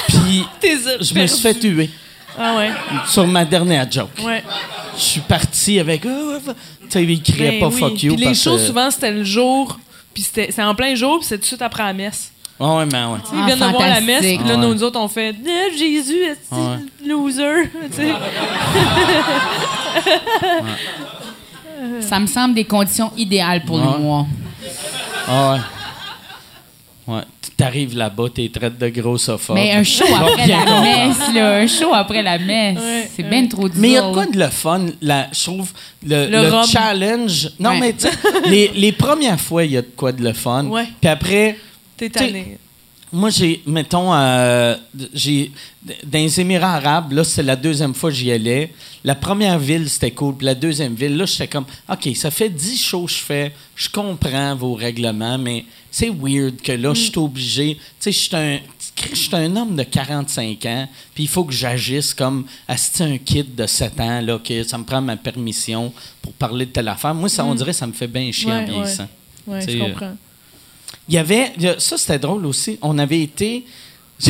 Puis 0.10 0.44
je 1.02 1.14
me 1.14 1.26
suis 1.28 1.42
fait 1.42 1.54
tuer 1.56 1.90
Ah 2.38 2.58
ouais. 2.58 2.72
sur 3.08 3.26
ma 3.26 3.46
dernière 3.46 3.90
joke. 3.90 4.10
Ouais. 4.24 4.44
Je 4.98 5.02
suis 5.02 5.22
parti 5.22 5.80
avec. 5.80 6.06
Ah, 6.06 6.10
ouais, 6.10 6.40
tu 6.42 6.77
sais, 6.92 7.04
ils 7.04 7.22
criaient 7.22 7.52
Ben 7.52 7.60
pas 7.62 7.68
oui. 7.68 7.80
fuck 7.80 8.04
you. 8.04 8.14
Puis 8.14 8.22
les 8.22 8.26
parce 8.28 8.42
shows, 8.44 8.58
que- 8.58 8.66
souvent, 8.66 8.90
c'était 8.92 9.12
le 9.12 9.24
jour. 9.24 9.80
Puis 10.14 10.24
c'était 10.24 10.52
c'est 10.52 10.64
en 10.64 10.74
plein 10.76 10.96
jour, 10.96 11.20
puis 11.20 11.28
c'est 11.28 11.36
tout 11.38 11.42
de 11.42 11.46
suite 11.48 11.62
après 11.62 11.84
la 11.84 11.94
messe. 11.94 12.32
Ouais, 12.60 12.68
ouais, 12.78 12.86
mais 12.92 13.04
ouais. 13.06 13.20
Ils 13.34 13.40
Ah, 13.40 13.46
viennent 13.46 13.60
de 13.60 13.66
voir 13.66 13.88
la 13.88 14.02
messe, 14.02 14.22
puis 14.22 14.38
là, 14.40 14.56
Ouais. 14.58 14.58
nous 14.58 14.82
autres, 14.84 15.00
on 15.00 15.08
fait 15.08 15.36
Eh, 15.46 15.78
Jésus, 15.78 16.16
est 16.24 16.38
Ouais. 16.52 16.78
loser? 17.06 17.70
Tu 17.92 17.98
sais. 17.98 18.12
Ça 22.02 22.20
me 22.20 22.26
semble 22.28 22.56
des 22.56 22.64
conditions 22.66 23.12
idéales 23.16 23.64
pour 23.64 23.76
Ouais. 23.78 23.84
nous, 23.84 23.98
moi. 24.04 24.26
Ah 25.28 25.52
ouais. 25.54 25.60
Ouais. 27.08 27.22
T'arrives 27.56 27.96
là-bas, 27.98 28.26
t'es 28.36 28.50
traite 28.54 28.78
de 28.78 28.90
gros 28.90 29.18
sofa. 29.18 29.54
Mais 29.54 29.72
un 29.72 29.84
show 29.84 30.04
après 30.14 30.46
la 30.48 30.82
messe, 30.82 31.34
là. 31.34 31.56
Un 31.58 31.68
show 31.68 31.94
après 31.94 32.22
la 32.22 32.38
messe. 32.38 32.78
Ouais, 32.78 33.10
c'est 33.16 33.24
ouais. 33.24 33.30
bien 33.30 33.48
trop 33.48 33.68
dur. 33.70 33.78
Mais 33.82 33.88
il 33.90 33.94
y 33.94 33.98
a 33.98 34.02
de 34.10 34.14
quoi 34.14 34.26
de 34.26 34.38
le 34.38 34.48
fun, 34.50 34.86
je 35.02 35.44
trouve, 35.44 35.72
le, 36.06 36.26
Le 36.26 36.32
le 36.44 36.50
rhum. 36.50 36.66
challenge. 36.68 37.50
Non, 37.60 37.72
Ouais. 37.72 37.80
mais 37.80 37.94
tu 37.94 38.02
sais, 38.02 38.12
les, 38.48 38.72
les 38.76 38.92
premières 38.92 39.40
fois, 39.40 39.64
il 39.64 39.72
y 39.72 39.78
a 39.78 39.82
de 39.82 39.88
quoi 39.96 40.12
de 40.12 40.22
le 40.22 40.34
fun. 40.34 40.66
Ouais. 40.66 40.86
Puis 41.00 41.10
après, 41.10 41.58
T'es 41.96 42.10
tanné. 42.10 42.58
Moi, 43.12 43.30
j'ai, 43.30 43.62
mettons, 43.66 44.14
euh, 44.14 44.76
j'ai, 45.14 45.52
dans 46.04 46.20
les 46.20 46.42
Émirats 46.42 46.76
arabes, 46.76 47.14
là, 47.14 47.24
c'est 47.24 47.44
la 47.44 47.56
deuxième 47.56 47.94
fois 47.94 48.10
que 48.10 48.16
j'y 48.16 48.32
allais. 48.32 48.74
La 49.04 49.16
première 49.16 49.58
ville, 49.60 49.90
c'était 49.90 50.12
cool. 50.12 50.36
Puis 50.36 50.46
la 50.46 50.56
deuxième 50.56 50.94
ville, 50.96 51.16
là, 51.16 51.26
j'étais 51.26 51.48
comme, 51.48 51.66
OK, 51.90 52.10
ça 52.16 52.32
fait 52.32 52.50
dix 52.50 52.78
shows 52.84 53.06
que 53.06 53.12
je 53.12 53.18
fais. 53.18 53.54
Je 53.76 53.90
comprends 53.90 54.56
vos 54.56 54.74
règlements, 54.74 55.38
mais 55.38 55.66
c'est 55.90 56.10
weird 56.10 56.62
que 56.62 56.74
là, 56.74 56.94
je 56.94 57.02
suis 57.04 57.18
obligé. 57.18 57.76
Tu 58.00 58.12
sais, 58.12 58.12
je 58.12 58.18
suis 58.18 58.36
un. 58.36 58.60
Un 59.34 59.56
homme 59.56 59.76
de 59.76 59.84
45 59.84 60.66
ans, 60.66 60.90
puis 61.14 61.26
il 61.26 61.28
faut 61.30 61.44
que 61.44 61.54
j'agisse 61.54 62.16
comme 62.16 62.46
asti 62.68 63.04
un 63.04 63.20
kid 63.20 63.54
de 63.54 63.68
7 63.68 64.00
ans, 64.00 64.22
là, 64.22 64.40
que 64.40 64.64
ça 64.64 64.76
me 64.80 64.84
prend 64.84 65.02
ma 65.02 65.16
permission 65.16 65.94
pour 66.20 66.34
parler 66.34 66.66
de 66.66 66.72
telle 66.72 66.88
affaire? 66.88 67.14
Moi, 67.14 67.30
ça, 67.30 67.46
on 67.46 67.54
dirait, 67.54 67.74
ça 67.74 67.86
me 67.86 67.92
fait 67.92 68.08
bien 68.08 68.32
chier 68.32 68.52
en 68.52 68.56
Ouais, 68.56 68.60
ouais. 68.66 68.72
vieillissant. 68.72 69.08
Ouais, 69.46 69.60
Tu 69.64 69.74
je 69.74 69.78
sais, 69.78 69.80
comprends. 69.92 70.18
Il 71.10 71.16
y 71.16 71.18
avait. 71.18 71.54
Ça, 71.80 71.98
c'était 71.98 72.20
drôle 72.20 72.46
aussi. 72.46 72.78
On 72.82 72.98
avait 72.98 73.22
été. 73.22 73.66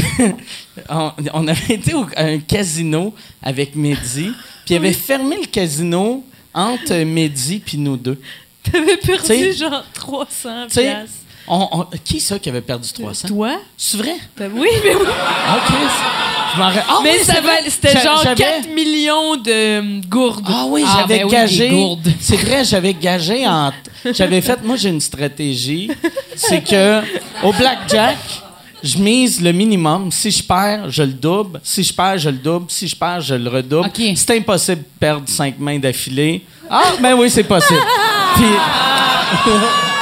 on, 0.90 1.12
on 1.34 1.48
avait 1.48 1.76
été 1.76 1.94
au- 1.94 2.06
à 2.16 2.24
un 2.26 2.40
casino 2.40 3.14
avec 3.42 3.76
Mehdi, 3.76 4.32
puis 4.66 4.74
il 4.74 4.76
avait 4.76 4.92
fermé 4.94 5.38
le 5.42 5.48
casino 5.48 6.26
entre 6.54 6.94
Mehdi 7.04 7.60
puis 7.60 7.78
nous 7.78 7.96
deux. 7.98 8.20
T'avais 8.64 8.98
perdu 8.98 9.24
T'sais- 9.24 9.54
genre 9.54 9.84
300 9.94 10.66
Tu 10.68 10.74
sais, 10.74 10.82
piastres. 10.84 11.14
On- 11.48 11.68
on- 11.72 11.86
qui 12.04 12.20
ça 12.20 12.38
qui 12.40 12.50
avait 12.50 12.62
perdu 12.62 12.90
300? 12.92 13.28
Toi? 13.28 13.58
C'est 13.78 13.98
vrai? 13.98 14.16
T'as- 14.36 14.46
Oui, 14.48 14.68
mais 14.84 14.96
oui. 14.96 15.02
OK. 15.02 15.74
Je 16.54 16.60
m'en 16.60 16.68
ra- 16.70 16.84
Ah 16.88 17.00
mais 17.04 17.18
oui, 17.20 17.26
ça 17.26 17.34
c'était 17.70 18.00
genre 18.02 18.22
j'avais- 18.24 18.36
4 18.44 18.70
millions 18.74 19.36
de 19.36 19.80
hum, 19.80 20.02
gourdes. 20.08 20.46
Ah 20.48 20.66
oui, 20.68 20.84
Ah, 20.86 21.00
j'avais 21.02 21.20
ben 21.20 21.28
gagé. 21.28 21.98
C'est 22.20 22.38
vrai, 22.38 22.64
j'avais 22.64 22.94
gagé 22.94 23.48
en. 23.48 23.72
J'avais 24.12 24.42
fait. 24.42 24.64
Moi, 24.64 24.76
j'ai 24.78 24.90
une 24.90 25.02
stratégie. 25.02 25.92
C'est 26.36 26.62
que 26.64 27.02
au 27.44 27.52
blackjack, 27.54 28.18
je 28.84 28.98
mise 28.98 29.42
le 29.42 29.52
minimum. 29.52 30.12
Si 30.12 30.32
je 30.32 30.42
perds, 30.44 30.90
je 30.90 31.04
le 31.04 31.14
double. 31.14 31.60
Si 31.64 31.84
je 31.84 31.94
perds, 31.94 32.18
je 32.18 32.30
le 32.30 32.38
double. 32.38 32.66
Si 32.70 32.88
je 32.88 32.96
perds, 32.96 33.22
je 33.22 33.36
le 33.36 33.50
redouble. 33.50 33.92
C'est 34.16 34.38
impossible 34.38 34.82
de 34.82 34.88
perdre 35.00 35.28
cinq 35.28 35.60
mains 35.60 35.80
d'affilée. 35.80 36.44
Ah, 36.70 36.94
ben 37.02 37.14
oui, 37.16 37.30
c'est 37.30 37.44
possible. 37.44 37.80
Puis- 38.36 38.46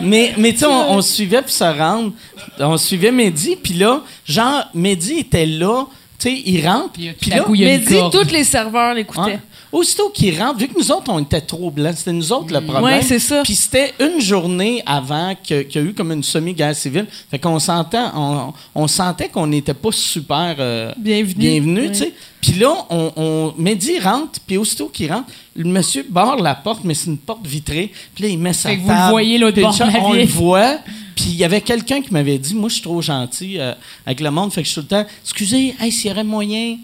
mais, 0.00 0.34
mais 0.38 0.52
tu 0.52 0.60
sais, 0.60 0.66
on, 0.66 0.92
on 0.92 1.02
suivait 1.02 1.42
pour 1.42 1.50
se 1.50 1.64
rendre. 1.64 2.12
On 2.58 2.76
suivait 2.76 3.10
Mehdi, 3.10 3.56
puis 3.56 3.74
là, 3.74 4.02
genre, 4.24 4.64
Mehdi 4.74 5.18
était 5.18 5.46
là, 5.46 5.84
tu 6.18 6.30
sais, 6.30 6.42
il 6.44 6.66
rentre. 6.66 6.92
Puis, 6.92 7.30
là, 7.30 7.44
il 7.52 7.60
y 7.60 7.68
a 7.68 8.00
corde. 8.00 8.12
tous 8.12 8.32
les 8.32 8.44
serveurs 8.44 8.94
l'écoutaient. 8.94 9.38
Aussitôt 9.76 10.08
qu'il 10.08 10.40
rentre, 10.40 10.58
vu 10.58 10.68
que 10.68 10.78
nous 10.78 10.90
autres, 10.90 11.04
on 11.08 11.18
était 11.18 11.42
trop 11.42 11.70
blancs, 11.70 11.96
c'était 11.98 12.14
nous 12.14 12.32
autres 12.32 12.50
le 12.50 12.62
problème. 12.62 12.82
Ouais, 12.82 13.02
c'est 13.02 13.18
ça. 13.18 13.42
Puis 13.44 13.54
c'était 13.54 13.92
une 14.00 14.22
journée 14.22 14.82
avant 14.86 15.34
qu'il 15.42 15.66
y 15.70 15.76
a 15.76 15.82
eu 15.82 15.92
comme 15.92 16.12
une 16.12 16.22
semi-guerre 16.22 16.74
civile. 16.74 17.06
Fait 17.30 17.38
qu'on 17.38 17.58
sentait, 17.58 17.98
on, 18.14 18.54
on 18.74 18.88
sentait 18.88 19.28
qu'on 19.28 19.46
n'était 19.46 19.74
pas 19.74 19.92
super 19.92 20.56
euh, 20.58 20.94
bienvenus, 20.96 21.92
tu 21.92 21.98
sais. 21.98 22.14
Puis 22.40 22.52
là, 22.52 22.86
on, 22.88 23.12
on 23.16 23.54
Mehdi 23.58 23.98
rentre, 23.98 24.40
puis 24.46 24.56
aussitôt 24.56 24.88
qu'il 24.88 25.12
rentre, 25.12 25.28
le 25.54 25.68
monsieur 25.68 26.06
barre 26.08 26.36
la 26.36 26.54
porte, 26.54 26.80
mais 26.82 26.94
c'est 26.94 27.10
une 27.10 27.18
porte 27.18 27.46
vitrée. 27.46 27.92
Puis 28.14 28.24
là, 28.24 28.30
il 28.30 28.38
met 28.38 28.54
sa 28.54 28.70
Fait 28.70 28.76
que 28.78 28.80
vous 28.80 28.88
le 28.88 29.10
voyez, 29.10 29.36
l'autre 29.36 29.60
bord 29.60 29.74
de 29.76 30.00
On 30.00 30.14
le 30.14 30.24
voit. 30.24 30.78
Puis 31.14 31.26
il 31.26 31.36
y 31.36 31.44
avait 31.44 31.60
quelqu'un 31.60 32.00
qui 32.00 32.14
m'avait 32.14 32.38
dit, 32.38 32.54
moi, 32.54 32.70
je 32.70 32.76
suis 32.76 32.82
trop 32.82 33.02
gentil 33.02 33.58
euh, 33.58 33.74
avec 34.06 34.20
le 34.20 34.30
monde. 34.30 34.54
Fait 34.54 34.62
que 34.62 34.68
je 34.68 34.72
suis 34.72 34.80
tout 34.80 34.86
le 34.90 35.02
temps, 35.02 35.06
excusez, 35.22 35.74
hey, 35.78 35.92
s'il 35.92 36.10
y 36.10 36.14
aurait 36.14 36.24
moyen 36.24 36.78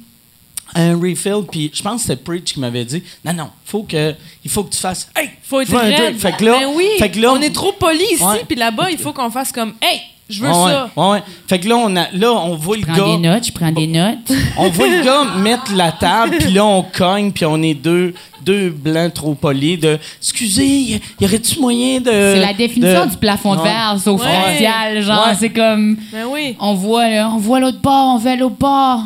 un 0.74 0.94
refill, 0.98 1.42
puis 1.50 1.70
je 1.72 1.82
pense 1.82 2.02
que 2.02 2.08
c'était 2.08 2.22
Preach 2.22 2.52
qui 2.54 2.60
m'avait 2.60 2.84
dit 2.84 3.02
non, 3.24 3.32
non, 3.32 3.48
faut 3.64 3.82
que, 3.82 4.14
il 4.44 4.50
faut 4.50 4.64
que 4.64 4.72
tu 4.72 4.78
fasses 4.80 5.08
Hey! 5.16 5.30
Faut 5.42 5.60
être 5.60 5.74
raide. 5.76 6.18
Fait 6.18 6.32
que 6.32 6.44
là, 6.44 6.58
Ben 6.60 6.68
oui, 6.74 6.86
fait 6.98 7.10
que 7.10 7.20
là- 7.20 7.32
on 7.32 7.40
est 7.40 7.54
trop 7.54 7.72
poli 7.72 8.04
ici, 8.12 8.22
Ouais. 8.24 8.44
puis 8.46 8.56
là-bas, 8.56 8.90
il 8.90 8.98
faut 8.98 9.12
qu'on 9.12 9.30
fasse 9.30 9.52
comme 9.52 9.74
Hey, 9.82 10.00
Je 10.30 10.40
veux 10.40 10.48
Ouais, 10.48 10.54
ça. 10.54 10.90
ouais, 10.96 11.10
ouais. 11.10 11.22
Fait 11.46 11.58
que 11.58 11.68
là, 11.68 11.76
on, 11.76 11.94
a, 11.94 12.10
là, 12.12 12.32
on 12.32 12.54
voit 12.56 12.76
le 12.76 12.82
Je 12.82 12.86
prends 12.86 12.94
des 13.16 13.22
gars. 13.22 13.34
notes, 13.34 13.46
je 13.48 13.52
prends 13.52 13.72
des 13.72 13.86
notes. 13.86 14.32
On 14.56 14.70
voit 14.70 14.86
le 14.88 15.04
gars 15.04 15.24
mettre 15.36 15.74
la 15.74 15.92
table, 15.92 16.36
puis 16.38 16.52
là, 16.52 16.64
on 16.64 16.82
cogne, 16.82 17.32
puis 17.32 17.44
on 17.44 17.60
est 17.62 17.74
deux, 17.74 18.14
deux 18.40 18.70
blancs 18.70 19.12
trop 19.12 19.34
polis 19.34 19.78
de 19.78 19.98
Excusez, 20.22 20.64
y, 20.64 21.00
y 21.20 21.24
aurait-tu 21.26 21.60
moyen 21.60 22.00
de. 22.00 22.10
C'est 22.10 22.40
la 22.40 22.54
définition 22.54 23.04
de- 23.04 23.10
du 23.10 23.16
plafond 23.18 23.56
de 23.56 23.62
verre, 23.62 23.96
sauf 24.02 24.22
Ouais. 24.24 24.32
facial. 24.32 25.02
Genre, 25.02 25.26
Ouais. 25.26 25.34
c'est 25.38 25.50
comme. 25.50 25.98
Ben 26.12 26.24
oui. 26.30 26.56
On 26.60 26.74
voit, 26.74 27.10
là, 27.10 27.28
on 27.34 27.38
voit 27.38 27.60
l'autre 27.60 27.80
bord, 27.82 28.14
on 28.14 28.18
veut 28.18 28.30
à 28.30 28.36
l'autre 28.36 28.56
bord. 28.56 29.00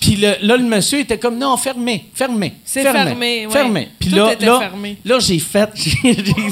Puis 0.00 0.16
le- 0.16 0.36
là, 0.42 0.56
le 0.56 0.64
monsieur 0.64 1.00
était 1.00 1.18
comme 1.18 1.38
non, 1.38 1.56
fermé, 1.56 2.06
fermé. 2.14 2.54
C'est 2.64 2.82
fermé, 2.82 3.46
ouais. 3.46 3.52
Fermé. 3.52 3.88
Puis 3.98 4.10
Tout 4.10 4.16
là, 4.16 4.32
était 4.32 4.46
là, 4.46 4.58
fermé. 4.58 4.96
là, 5.04 5.18
j'ai 5.18 5.38
fait, 5.38 5.68
j'ai 5.74 5.92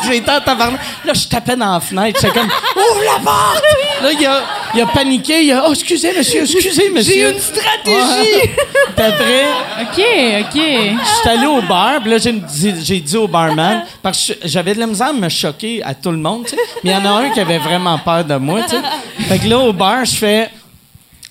j'ai 0.07 0.17
été 0.17 0.31
en 0.31 0.41
tabarnak. 0.41 0.81
Là, 1.05 1.13
je 1.15 1.27
tapais 1.29 1.57
dans 1.57 1.73
la 1.75 1.81
fenêtre. 1.81 2.19
J'étais 2.21 2.33
comme 2.39 2.47
ouvre 2.77 3.03
la 3.05 3.21
porte. 3.25 3.63
Là, 4.03 4.09
il 4.19 4.27
a, 4.27 4.43
il 4.75 4.81
a 4.81 4.87
paniqué. 4.87 5.45
Il 5.45 5.53
a 5.53 5.65
oh, 5.69 5.73
excusez, 5.73 6.13
monsieur, 6.17 6.43
excusez, 6.43 6.91
monsieur. 6.91 7.15
J'ai 7.15 7.33
une 7.33 7.39
stratégie. 7.41 8.51
Puis 8.97 9.05
après, 9.05 9.47
OK, 9.81 10.05
OK. 10.41 10.61
je 10.61 11.21
suis 11.21 11.29
allé 11.29 11.47
au 11.47 11.63
bar, 11.63 12.01
puis 12.03 12.11
là, 12.11 12.19
j'ai 12.19 12.33
dit, 12.33 12.75
j'ai 12.85 13.01
dit 13.01 13.17
au 13.17 13.27
barman, 13.27 13.85
parce 14.03 14.27
que 14.29 14.33
j'avais 14.45 14.75
de 14.75 14.81
la 14.81 14.87
misère 14.87 15.09
à 15.09 15.13
me 15.13 15.29
choquer 15.29 15.83
à 15.83 15.95
tout 15.95 16.11
le 16.11 16.19
monde, 16.19 16.45
tu 16.45 16.51
sais. 16.51 16.57
Mais 16.85 16.91
il 16.91 16.93
y 16.93 16.97
en 16.97 17.05
a 17.07 17.21
un 17.23 17.31
qui 17.31 17.41
avait 17.41 17.59
vraiment 17.59 17.99
peur 17.99 18.25
de 18.25 18.35
moi, 18.37 18.63
tu 18.65 18.71
sais. 18.71 18.83
Fait 19.29 19.39
que 19.39 19.49
là, 19.49 19.59
au 19.59 19.73
bar, 19.73 20.05
je 20.05 20.15
fais. 20.15 20.51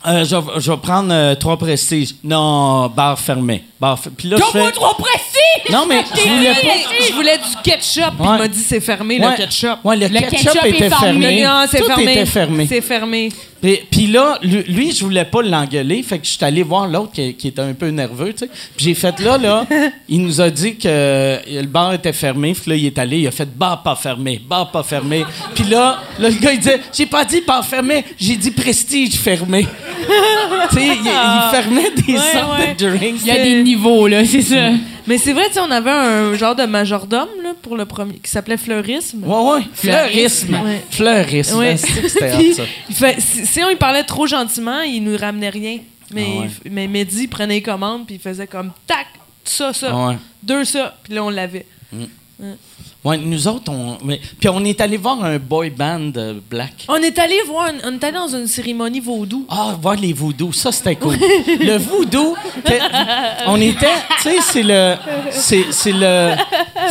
Euh, 0.08 0.24
je, 0.26 0.36
vais- 0.36 0.60
je 0.60 0.72
vais 0.72 0.78
prendre 0.78 1.14
euh, 1.14 1.36
trois 1.36 1.58
prestiges. 1.58 2.16
Non, 2.24 2.88
bar 2.90 3.20
fermé. 3.20 3.64
Bar 3.80 3.98
fer- 4.00 4.12
Puis 4.18 4.30
là, 4.30 4.38
je 4.38 4.42
Donne-moi 4.42 4.72
trop 4.72 4.96
précis! 4.96 5.72
Non, 5.72 5.86
mais 5.88 6.04
je 6.16 6.22
voulais 6.30 6.54
pas. 6.54 7.06
Je 7.08 7.14
voulais 7.14 7.38
du 7.38 7.62
ketchup, 7.64 8.04
puis 8.18 8.28
Ouais. 8.28 8.36
il 8.36 8.40
m'a 8.40 8.48
dit 8.48 8.60
c'est 8.60 8.80
fermé 8.82 9.20
Ouais. 9.20 9.30
le 9.32 9.36
ketchup. 9.38 9.78
Ouais, 9.84 9.96
le, 9.98 10.08
ketchup, 10.08 10.66
était 10.66 10.86
est 10.86 10.90
fermé. 10.90 11.22
fermé. 11.22 11.44
Non, 11.44 11.66
c'est 11.70 11.78
Tout 11.80 11.86
fermé. 11.86 12.12
était 12.12 12.26
fermé. 12.26 12.68
C'est 12.68 12.82
fermé. 12.82 13.30
Puis, 13.62 13.80
puis 13.92 14.08
là, 14.08 14.40
lui, 14.42 14.92
je 14.92 15.04
voulais 15.04 15.26
pas 15.26 15.42
l'engueuler, 15.42 16.02
fait 16.04 16.18
que 16.20 16.26
je 16.26 16.32
suis 16.32 16.44
allé 16.46 16.64
voir 16.64 16.88
l'autre 16.88 17.12
qui, 17.14 17.34
qui 17.36 17.50
était 17.50 17.62
un 17.62 17.74
peu 17.74 17.90
nerveux, 17.90 18.34
tu 18.34 18.40
sais. 18.40 18.48
Puis 18.76 18.86
j'ai 18.86 18.94
fait 18.96 19.20
là, 19.20 19.38
là, 19.38 19.66
il 20.10 20.22
nous 20.24 20.42
a 20.42 20.50
dit 20.50 20.76
que 20.78 20.88
euh, 20.88 21.38
le 21.48 21.68
bar 21.68 21.94
était 21.94 22.14
fermé, 22.14 22.54
puis 22.54 22.72
là, 22.72 22.76
il 22.76 22.86
est 22.88 22.98
allé, 22.98 23.20
il 23.20 23.28
a 23.28 23.32
fait 23.32 23.50
bar 23.56 23.84
pas 23.84 23.96
fermé, 23.96 24.42
bar 24.44 24.72
pas 24.72 24.84
fermé. 24.84 25.26
Puis 25.54 25.66
là, 25.66 26.00
là, 26.20 26.30
le 26.30 26.36
gars, 26.40 26.52
il 26.54 26.60
disait, 26.60 26.82
j'ai 26.92 27.06
pas 27.06 27.24
dit 27.24 27.42
bar 27.46 27.66
fermé, 27.66 28.04
j'ai 28.20 28.36
dit 28.36 28.52
prestige 28.52 29.16
fermé. 29.16 29.62
tu 30.72 30.76
sais, 30.78 30.86
il, 30.88 31.02
il 31.06 31.52
fermait 31.52 31.92
des 31.92 32.14
Ouais, 32.14 32.20
sortes 32.34 32.60
ouais. 32.60 32.76
de 32.76 32.98
drinks. 32.98 33.20
Il 33.22 33.28
y 33.28 33.32
a 33.32 33.44
des 33.44 33.62
niveaux, 33.64 34.08
là, 34.08 34.26
c'est 34.26 34.42
ça. 34.42 34.72
Mais 35.08 35.18
c'est 35.18 35.34
vrai, 35.34 35.48
tu 35.48 35.54
sais, 35.54 35.60
on 35.60 35.72
avait 35.72 35.90
un 35.92 36.34
genre 36.36 36.56
de 36.56 36.64
majordome 36.66 37.30
là, 37.44 37.54
pour 37.62 37.76
le 37.78 37.86
premier 37.86 38.16
qui 38.16 38.30
s'appelait 38.30 38.58
Fleurisme. 38.58 39.24
Ouais, 39.26 39.52
ouais, 39.54 39.62
fleurisme. 39.74 40.54
Ouais. 40.64 40.82
Fleurisme, 40.92 41.58
Ouais. 41.58 41.78
c'était 41.78 42.54
ça. 42.54 42.64
fait, 42.92 43.20
si, 43.22 43.46
si 43.46 43.64
on 43.64 43.70
lui 43.70 43.76
parlait 43.78 44.04
trop 44.04 44.28
gentiment, 44.28 44.82
il 44.82 45.04
nous 45.04 45.18
ramenait 45.18 45.50
rien. 45.50 45.80
Mais, 46.14 46.26
Ah 46.28 46.42
ouais. 46.42 46.50
mais 46.70 46.88
Mehdi 46.88 47.28
prenait 47.28 47.56
les 47.56 47.62
commandes 47.62 48.06
puis 48.06 48.16
il 48.16 48.22
faisait 48.22 48.48
comme 48.48 48.72
tac, 48.86 49.08
ça, 49.44 49.74
ça, 49.74 49.96
Ouais. 49.96 50.18
deux 50.44 50.66
ça, 50.66 50.96
puis 51.04 51.14
là 51.14 51.24
on 51.24 51.30
l'avait. 51.30 51.66
Ouais, 53.04 53.18
nous 53.18 53.48
autres, 53.48 53.72
on. 53.72 53.98
mais- 54.04 54.22
puis 54.40 54.48
on 54.50 54.64
est 54.64 54.80
allé 54.80 54.96
voir 54.98 55.24
un 55.24 55.40
boy 55.40 55.72
band 55.72 56.12
euh, 56.18 56.36
black. 56.50 56.86
On 56.88 56.98
est 56.98 57.18
allé 57.18 57.36
voir, 57.48 57.70
une- 57.70 57.82
on 57.84 57.94
est 58.00 58.04
allé 58.04 58.14
dans 58.18 58.28
une 58.28 58.46
cérémonie 58.48 59.00
vaudou. 59.00 59.46
Ah, 59.50 59.76
voir 59.82 59.96
les 59.96 60.14
voodoos, 60.14 60.54
ça 60.54 60.72
c'était 60.72 60.96
cool. 60.96 61.16
le 61.18 61.78
voodoo, 61.78 62.36
que- 62.64 63.48
on 63.48 63.60
était, 63.60 63.88
tu 64.22 64.30
sais, 64.30 64.36
c'est 64.42 64.64
le, 64.64 64.96
c'est, 65.32 65.66
c'est 65.72 65.92
le, 65.94 66.36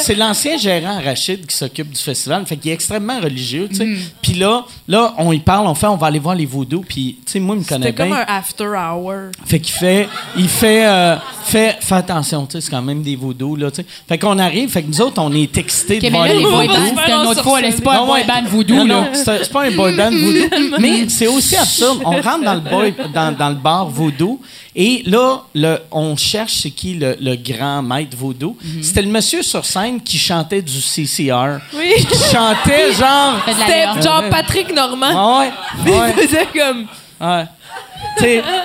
c'est 0.00 0.14
l'ancien 0.16 0.56
gérant 0.56 1.00
Rachid 1.00 1.46
qui 1.46 1.56
s'occupe 1.56 1.90
du 1.90 2.00
festival, 2.00 2.44
fait 2.46 2.56
qu'il 2.56 2.70
est 2.70 2.74
extrêmement 2.74 3.20
religieux, 3.20 3.68
tu 3.68 3.76
sais. 3.76 3.84
Mm. 3.86 3.96
Puis 4.20 4.34
là, 4.34 4.64
là, 4.88 5.14
on 5.18 5.30
y 5.32 5.38
parle, 5.38 5.66
on 5.68 5.74
fait, 5.74 5.86
on 5.86 5.96
va 5.96 6.08
aller 6.08 6.18
voir 6.18 6.34
les 6.34 6.46
voodoos, 6.46 6.84
puis 6.88 7.18
tu 7.24 7.32
sais, 7.32 7.40
moi, 7.40 7.54
il 7.54 7.60
me 7.60 7.64
connaît 7.64 7.86
C'était 7.86 8.02
comme 8.02 8.12
un 8.12 8.24
after 8.26 8.64
hour. 8.66 9.30
Fait 9.46 9.60
qu'il 9.60 9.74
fait, 9.74 10.08
il 10.36 10.48
fait, 10.48 10.86
euh, 10.86 11.16
fait, 11.44 11.76
fais 11.80 11.94
attention, 11.94 12.46
tu 12.46 12.52
sais, 12.52 12.60
c'est 12.62 12.70
quand 12.70 12.82
même 12.82 13.02
des 13.02 13.14
voodoos, 13.16 13.54
là, 13.56 13.70
tu 13.70 13.76
sais. 13.82 13.86
Fait 14.08 14.18
qu'on 14.18 14.38
arrive, 14.40 14.70
fait 14.70 14.82
que 14.82 14.88
nous 14.88 15.00
autres, 15.00 15.20
on 15.22 15.32
est 15.32 15.52
excités 15.84 15.98
de 15.98 16.02
les 16.04 16.42
boy 16.44 16.66
bands, 16.68 16.74
c'était 16.88 17.12
une 17.12 17.26
autre 17.26 17.42
fois, 17.42 17.60
là. 17.60 17.68
C'est 17.70 17.82
pas 17.82 18.00
un 18.00 18.06
boy 18.06 18.20
ouais. 18.20 18.26
band 18.26 18.42
voodoo, 18.48 18.74
Non, 18.74 18.84
là? 18.84 18.94
non, 18.94 19.08
c'est 19.12 19.44
c'est 19.44 19.52
pas 19.52 19.64
un 19.64 19.70
boy 19.70 19.96
band 19.96 20.10
voodoo. 20.10 20.76
mais 20.78 21.08
c'est 21.08 21.26
aussi 21.26 21.56
absurde. 21.56 22.00
On 22.04 22.10
rentre 22.20 22.42
dans 22.44 22.54
le, 22.54 22.60
boy, 22.60 22.94
dans, 23.12 23.36
dans 23.36 23.48
le 23.48 23.54
bar 23.56 23.88
voodoo 23.88 24.40
et 24.74 25.02
là, 25.06 25.42
le, 25.54 25.78
on 25.90 26.16
cherche 26.16 26.54
c'est 26.62 26.70
qui 26.70 26.94
le, 26.94 27.16
le 27.20 27.34
grand 27.36 27.82
maître 27.82 28.16
voodoo. 28.16 28.56
Mhm. 28.62 28.82
C'était 28.82 29.02
le 29.02 29.08
monsieur 29.08 29.42
sur 29.42 29.64
scène 29.64 30.00
qui 30.00 30.16
chantait 30.18 30.62
du 30.62 30.80
CCR. 30.80 31.58
Oui. 31.74 31.92
Qui 31.96 32.18
chantait 32.32 32.92
genre. 32.92 33.40
C'était 33.46 34.02
genre 34.02 34.24
Patrick 34.30 34.72
Normand. 34.74 35.40
Ouais, 35.40 35.50
Puis 35.84 35.92
ouais, 35.92 36.14
il 36.16 36.28
faisait 36.28 36.46
comme. 36.54 36.86
ouais. 37.20 37.44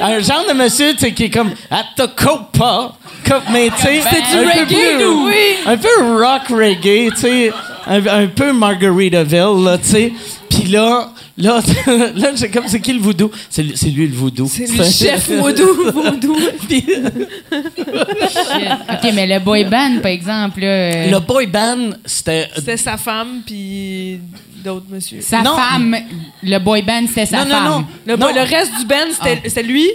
Un 0.02 0.20
genre 0.20 0.46
de 0.48 0.54
monsieur 0.54 0.94
t'sais, 0.96 1.12
qui 1.14 1.26
est 1.26 1.30
comme 1.30 1.52
à 1.72 1.84
ta 1.96 2.08
copa. 2.08 2.94
Comme, 3.28 3.42
mais 3.52 3.70
tu 3.76 3.82
sais, 3.82 4.02
C'est 4.08 4.22
du 4.38 4.46
un 4.46 4.52
peu 4.52 4.60
reggae, 4.60 4.68
plus- 4.68 5.04
nous, 5.04 5.28
oui. 5.28 5.34
Un 5.66 5.78
peu 5.78 5.88
rock 6.00 6.42
reggae, 6.50 7.10
tu 7.12 7.22
sais, 7.22 7.52
un, 7.88 8.06
un 8.06 8.28
peu 8.28 8.54
Margaritaville, 8.54 9.64
là, 9.64 9.78
tu 9.80 9.88
sais. 9.90 10.14
Puis 10.48 10.66
là, 10.72 11.10
là, 11.36 11.60
là 12.16 12.30
j'ai 12.36 12.50
comme, 12.50 12.68
c'est 12.68 12.80
qui 12.80 12.94
le 12.94 13.00
voodoo? 13.02 13.32
C'est 13.50 13.64
lui- 13.64 14.08
le 14.08 14.16
voodoo. 14.16 14.48
C'est 14.48 14.68
le 14.68 14.84
chef 14.84 15.28
vaudou. 15.32 15.92
vaudou. 15.92 16.38
Puis, 16.68 16.86
Shit. 16.86 18.72
OK, 18.90 19.12
mais 19.14 19.26
le 19.28 19.40
boy 19.40 19.64
band, 19.66 20.00
par 20.02 20.12
exemple, 20.12 20.62
là, 20.62 20.68
euh, 20.68 21.12
le 21.12 21.20
boy 21.20 21.48
band, 21.48 21.90
c'était... 22.06 22.48
C'était 22.56 22.78
sa 22.78 22.98
femme, 22.98 23.42
puis 23.46 24.20
d'autres 24.66 24.86
monsieur? 24.90 25.22
sa 25.22 25.42
Non. 25.42 25.56
femme, 25.56 25.96
le 26.44 26.58
boy 26.60 26.82
band, 26.82 27.04
c'était 27.08 27.26
sa 27.26 27.38
Non, 27.38 27.46
non, 27.46 27.52
femme. 27.52 27.66
non. 27.66 27.86
Le, 28.06 28.16
Non. 28.18 28.28
le 28.34 28.42
reste 28.42 28.72
du 28.80 28.86
band, 28.86 28.96
c'était 29.12 29.42
c'était 29.50 29.64
lui, 29.64 29.88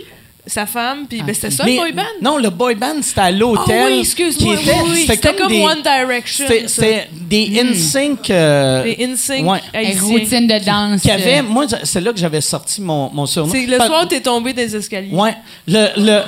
sa 0.47 0.65
femme, 0.67 1.05
puis 1.09 1.23
ben, 1.23 1.35
c'était 1.35 1.51
ça 1.51 1.65
Mais- 1.65 1.73
le 1.75 1.81
boy 1.81 1.93
band? 1.93 2.03
Non, 2.23 2.39
le 2.39 2.49
boy 2.51 2.75
band, 2.75 3.03
c'était 3.03 3.21
à 3.21 3.25
Ah 3.25 3.31
l'hôtel. 3.31 3.93
oui, 3.93 4.01
excuse-moi. 4.01 4.57
qui 4.57 4.63
était- 4.63 4.73
oui, 4.83 4.91
oui. 4.93 5.05
C'était 5.07 5.35
comme, 5.35 5.49
des- 5.49 5.61
One 5.63 5.83
Direction. 5.83 6.45
C'était 6.49 6.67
ça. 6.67 6.83
c'était 6.83 7.09
des 7.13 7.61
InSync... 7.61 8.31
euh, 8.31 8.83
Les 8.85 9.05
InSync 9.05 9.47
Ouais. 9.49 9.61
Routine 10.01 10.47
de 10.49 10.59
danse. 10.65 11.03
qui 11.03 11.11
avait, 11.11 11.39
euh, 11.41 11.43
moi, 11.43 11.67
c'est 11.85 12.01
là 12.01 12.13
que 12.13 12.19
j'avais 12.19 12.41
sorti 12.41 12.81
mon, 12.81 13.11
mon 13.13 13.27
surnom. 13.27 13.53
C'est 13.53 13.67
le 13.67 13.77
Pa- 13.79 13.87
soir 13.87 14.03
où 14.05 14.07
t'es 14.07 14.21
tombé 14.21 14.53
des 14.55 14.75
escaliers. 14.75 15.13
Ouais. 15.13 15.35
Le, 15.69 15.89
le, 15.99 16.23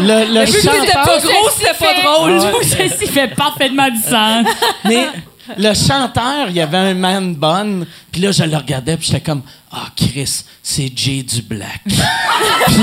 le, 0.00 0.34
le 0.34 0.44
Vu 0.46 0.52
que 0.52 0.58
c'était 0.60 0.92
pas 0.92 1.18
gros, 1.18 1.50
c'était 1.58 1.74
pas 1.78 1.94
drôle. 2.02 2.38
Ouais. 2.38 2.52
Ceci 2.62 3.06
fait 3.12 3.34
parfaitement 3.34 3.90
du 3.90 3.98
sens. 4.00 4.46
Mais 4.84 5.08
le 5.56 5.74
chanteur, 5.74 6.48
il 6.48 6.56
y 6.56 6.60
avait 6.60 6.76
un 6.76 6.94
man 6.94 7.34
bun, 7.34 7.84
puis 8.10 8.20
là, 8.20 8.32
je 8.32 8.44
le 8.44 8.56
regardais, 8.56 8.96
puis 8.96 9.06
j'étais 9.06 9.20
comme, 9.20 9.42
ah, 9.72 9.86
Chris, 9.96 10.44
c'est 10.62 10.90
Jay 10.94 11.22
du 11.22 11.42
Black. 11.42 11.82
puis. 12.66 12.82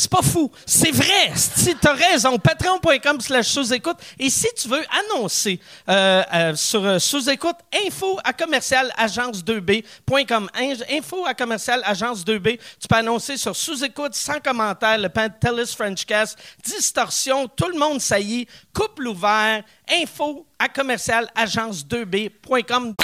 C'est 0.00 0.10
pas 0.10 0.22
fou. 0.22 0.50
C'est 0.64 0.92
vrai. 0.92 1.32
Si 1.34 1.74
tu 1.76 1.86
as 1.86 1.92
raison, 1.92 2.38
patreon.com 2.38 3.20
slash 3.20 3.48
sous-écoute. 3.48 3.96
Et 4.18 4.30
si 4.30 4.46
tu 4.56 4.66
veux 4.68 4.82
annoncer 5.12 5.60
euh, 5.90 6.22
euh, 6.32 6.54
sur 6.56 6.82
euh, 6.84 6.98
sous-écoute, 6.98 7.56
info 7.86 8.18
à 8.24 8.32
commercial 8.32 8.90
agence2b.com. 8.98 10.48
In- 10.54 10.96
Info 10.96 11.26
à 11.26 11.34
commercial 11.34 11.82
agence2b. 11.82 12.58
Tu 12.80 12.88
peux 12.88 12.96
annoncer 12.96 13.36
sur 13.36 13.54
sous-écoute, 13.54 14.14
sans 14.14 14.40
commentaire, 14.40 14.96
le 14.96 15.10
Pantelis 15.10 15.74
Frenchcast, 15.76 16.38
distorsion, 16.64 17.46
tout 17.48 17.68
le 17.68 17.78
monde 17.78 18.00
saillit, 18.00 18.46
couple 18.72 19.06
ouvert, 19.08 19.62
info 20.02 20.46
à 20.58 20.68
commercial 20.68 21.28
agence2b.com. 21.36 22.94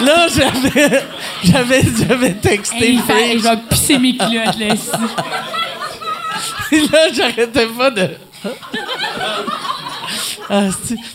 Là, 0.00 0.26
j'avais, 0.28 1.04
j'avais, 1.44 1.82
j'avais 1.96 2.34
texté 2.34 2.76
Hey, 2.88 2.94
il 2.94 3.02
fait- 3.02 3.12
French. 3.12 3.38
je 3.38 3.48
vais 3.48 3.68
pisser 3.68 3.98
mes 3.98 4.16
culottes, 4.16 4.58
là. 4.58 4.74
ici. 4.74 4.88
Et 6.72 6.80
là, 6.80 7.08
j'arrêtais 7.12 7.66
pas 7.66 7.90
de. 7.90 8.08
Ah, 10.48 10.68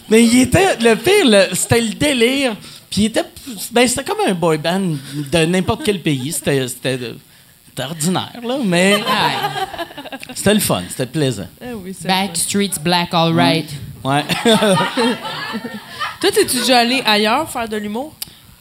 mais 0.09 0.23
il 0.23 0.41
était. 0.41 0.77
Le 0.77 0.95
pire, 0.95 1.25
le- 1.25 1.53
c'était 1.55 1.81
le 1.81 1.89
délire. 1.93 2.55
Puis 2.89 3.01
il 3.01 3.05
était. 3.05 3.23
Ben, 3.71 3.87
c'était 3.87 4.03
comme 4.03 4.19
un 4.27 4.33
boy 4.33 4.57
band 4.57 4.95
de 5.31 5.45
n'importe 5.45 5.83
quel 5.83 5.99
pays. 6.01 6.31
C'était. 6.31 6.67
C'était 6.67 7.83
ordinaire, 7.83 8.31
là, 8.43 8.57
mais. 8.63 9.03
C'était 10.33 10.53
le 10.53 10.59
fun, 10.61 10.83
c'était 10.89 11.05
plaisant. 11.05 11.47
Ah 11.61 11.65
oui, 11.75 11.93
c'est 11.99 12.07
Backstreet's 12.07 12.79
Black, 12.79 13.09
all 13.13 13.33
right. 13.35 13.69
Ouais. 14.03 14.23
Toi, 14.45 16.31
t'es-tu 16.31 16.57
déjà 16.57 16.79
allé 16.79 17.01
ailleurs 17.05 17.49
faire 17.49 17.67
de 17.67 17.75
l'humour? 17.77 18.13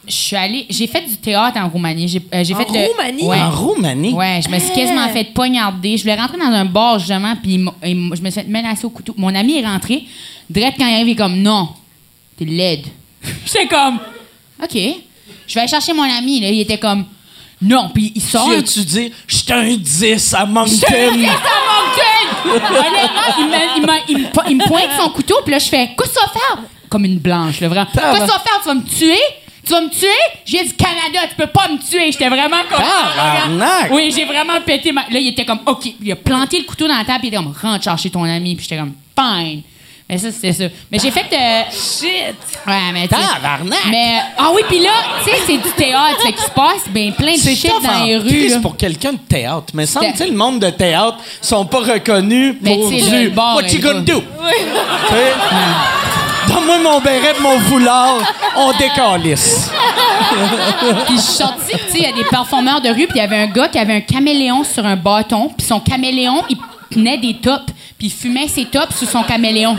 Je 0.07 0.13
suis 0.13 0.35
allée. 0.35 0.65
J'ai 0.69 0.87
fait 0.87 1.01
du 1.01 1.17
théâtre 1.17 1.57
en 1.59 1.67
Roumanie. 1.69 2.07
J'ai 2.07 2.19
euh, 2.33 2.41
En 2.41 2.57
fait 2.57 2.71
le- 2.71 2.87
Roumanie? 2.91 3.23
Ouais. 3.23 3.39
En 3.41 3.51
Roumanie? 3.51 4.13
Ouais, 4.13 4.39
je 4.43 4.49
me 4.49 4.59
suis 4.59 4.73
quasiment 4.73 5.07
fait 5.09 5.25
poignarder. 5.33 5.97
Je 5.97 6.03
voulais 6.03 6.15
rentrer 6.15 6.37
dans 6.37 6.45
un 6.45 6.65
bar, 6.65 6.99
justement, 6.99 7.35
puis 7.41 7.63
je 7.83 7.93
me 7.93 8.15
suis 8.29 8.31
fait 8.41 8.47
menacer 8.47 8.85
au 8.85 8.89
couteau. 8.89 9.13
Mon 9.17 9.33
ami 9.33 9.59
est 9.59 9.65
rentré. 9.65 10.03
Direct 10.49 10.77
quand 10.77 10.87
il 10.87 10.93
arrive, 10.93 11.07
il 11.07 11.11
est 11.11 11.15
comme 11.15 11.37
Non, 11.41 11.69
t'es 12.37 12.45
laide. 12.45 12.85
J'étais 13.45 13.67
comme 13.67 13.99
OK. 14.63 14.73
Je 15.47 15.53
vais 15.53 15.59
aller 15.61 15.69
chercher 15.69 15.93
mon 15.93 16.03
ami, 16.03 16.39
là. 16.39 16.49
Il 16.49 16.59
était 16.61 16.77
comme 16.77 17.05
Non, 17.61 17.89
puis 17.93 18.11
il 18.15 18.21
sort. 18.21 18.47
Tu 18.49 18.55
as-tu 18.55 18.79
dit, 18.83 19.11
j'étais 19.27 19.53
un 19.53 19.75
10 19.75 20.33
à 20.33 20.39
Je 20.41 20.45
te 20.45 20.49
Moncton? 20.49 20.67
dis, 21.15 21.25
ça, 21.25 21.31
Moncton! 21.65 22.61
Honnêtement, 22.77 23.33
il 23.39 23.45
me, 23.47 23.77
il, 23.77 23.81
me, 23.81 23.93
il, 24.09 24.17
me, 24.27 24.31
po- 24.31 24.41
il 24.49 24.57
me 24.57 24.67
pointe 24.67 24.89
son 24.99 25.09
couteau, 25.09 25.35
puis 25.43 25.51
là, 25.51 25.59
je 25.59 25.67
fais 25.67 25.87
Qu'est-ce 25.97 26.09
que 26.09 26.19
tu 26.19 26.25
vas 26.25 26.31
faire? 26.31 26.59
Comme 26.89 27.05
une 27.05 27.17
blanche, 27.17 27.59
là, 27.59 27.67
vraiment. 27.69 27.87
Qu'est-ce 27.91 28.03
que 28.03 28.19
tu 28.19 28.19
vas 28.27 28.39
faire? 28.39 28.59
Tu 28.61 28.67
vas 28.67 28.73
me 28.75 28.83
tuer? 28.83 29.19
Tu 29.65 29.73
vas 29.73 29.81
me 29.81 29.89
tuer? 29.89 30.07
Viens 30.45 30.63
du 30.63 30.73
Canada, 30.73 31.27
tu 31.29 31.35
peux 31.35 31.47
pas 31.47 31.67
me 31.67 31.77
tuer. 31.77 32.11
J'étais 32.11 32.29
vraiment 32.29 32.57
comme. 32.69 32.79
Tabarnak! 32.83 33.91
Oui, 33.91 34.13
j'ai 34.15 34.25
vraiment 34.25 34.61
pété 34.65 34.91
ma. 34.91 35.01
Là, 35.01 35.19
il 35.19 35.27
était 35.29 35.45
comme 35.45 35.61
OK. 35.65 35.85
Il 36.01 36.11
a 36.11 36.15
planté 36.15 36.59
le 36.59 36.65
couteau 36.65 36.87
dans 36.87 36.97
la 36.97 37.03
table, 37.05 37.21
il 37.23 37.27
était 37.27 37.37
comme 37.37 37.53
Rentre 37.61 37.83
chercher 37.83 38.09
ton 38.09 38.23
ami, 38.23 38.55
puis 38.55 38.63
j'étais 38.69 38.77
comme 38.79 38.93
Fine. 39.17 39.61
Mais 40.07 40.19
ça, 40.19 40.31
c'était 40.31 40.53
ça. 40.53 40.65
Mais 40.91 40.99
j'ai 40.99 41.09
fait. 41.09 41.25
euh, 41.33 41.61
Shit! 41.71 42.35
Ouais, 42.67 42.91
mais. 42.93 43.07
tu! 43.07 43.15
Mais. 43.89 44.19
Ah 44.37 44.51
oui, 44.53 44.61
puis 44.69 44.77
là, 44.77 44.91
tu 45.23 45.31
sais, 45.31 45.37
c'est 45.47 45.57
du 45.57 45.71
théâtre. 45.75 46.21
Fait 46.21 46.31
qu'il 46.33 46.43
se 46.43 46.51
passe 46.51 46.83
ben, 46.89 47.11
plein 47.13 47.33
de 47.33 47.39
C'est 47.39 47.55
shit 47.55 47.71
dans 47.81 47.89
en 47.89 48.05
les 48.05 48.17
rues. 48.17 48.49
là. 48.49 48.59
pour 48.59 48.77
quelqu'un 48.77 49.13
de 49.13 49.17
théâtre. 49.17 49.73
Mais 49.73 49.87
semble, 49.87 50.13
tu 50.15 50.25
le 50.25 50.33
monde 50.37 50.59
de 50.59 50.69
théâtre 50.69 51.17
sont 51.41 51.65
pas 51.65 51.79
reconnus 51.79 52.55
Mais 52.61 52.75
pour 52.75 52.91
du 52.91 53.29
bar, 53.29 53.55
What 53.55 53.63
you 53.69 53.81
gonna 53.81 54.01
do? 54.01 54.21
Sais? 55.09 55.33
Donne-moi 56.47 56.77
mon 56.83 56.99
béret 56.99 57.35
mon 57.41 57.59
foulard, 57.61 58.17
on 58.57 58.71
décalisse. 58.77 59.69
Puis 61.07 61.15
je 61.17 61.21
suis 61.21 61.33
sortie, 61.33 61.71
puis 61.71 61.79
tu 61.87 61.91
sais, 61.91 61.97
il 61.99 62.03
y 62.03 62.05
a 62.07 62.11
des 62.15 62.23
performeurs 62.25 62.81
de 62.81 62.89
rue, 62.89 63.07
puis 63.07 63.15
il 63.15 63.17
y 63.17 63.21
avait 63.21 63.37
un 63.37 63.47
gars 63.47 63.67
qui 63.67 63.77
avait 63.79 63.93
un 63.95 64.01
caméléon 64.01 64.63
sur 64.63 64.85
un 64.85 64.95
bâton, 64.95 65.49
puis 65.57 65.65
son 65.65 65.79
caméléon, 65.79 66.43
il 66.49 66.57
tenait 66.91 67.17
des 67.17 67.35
tops, 67.35 67.65
puis 67.97 68.07
il 68.07 68.11
fumait 68.11 68.47
ses 68.47 68.65
tops 68.65 68.95
sous 68.95 69.05
son 69.05 69.23
caméléon. 69.23 69.77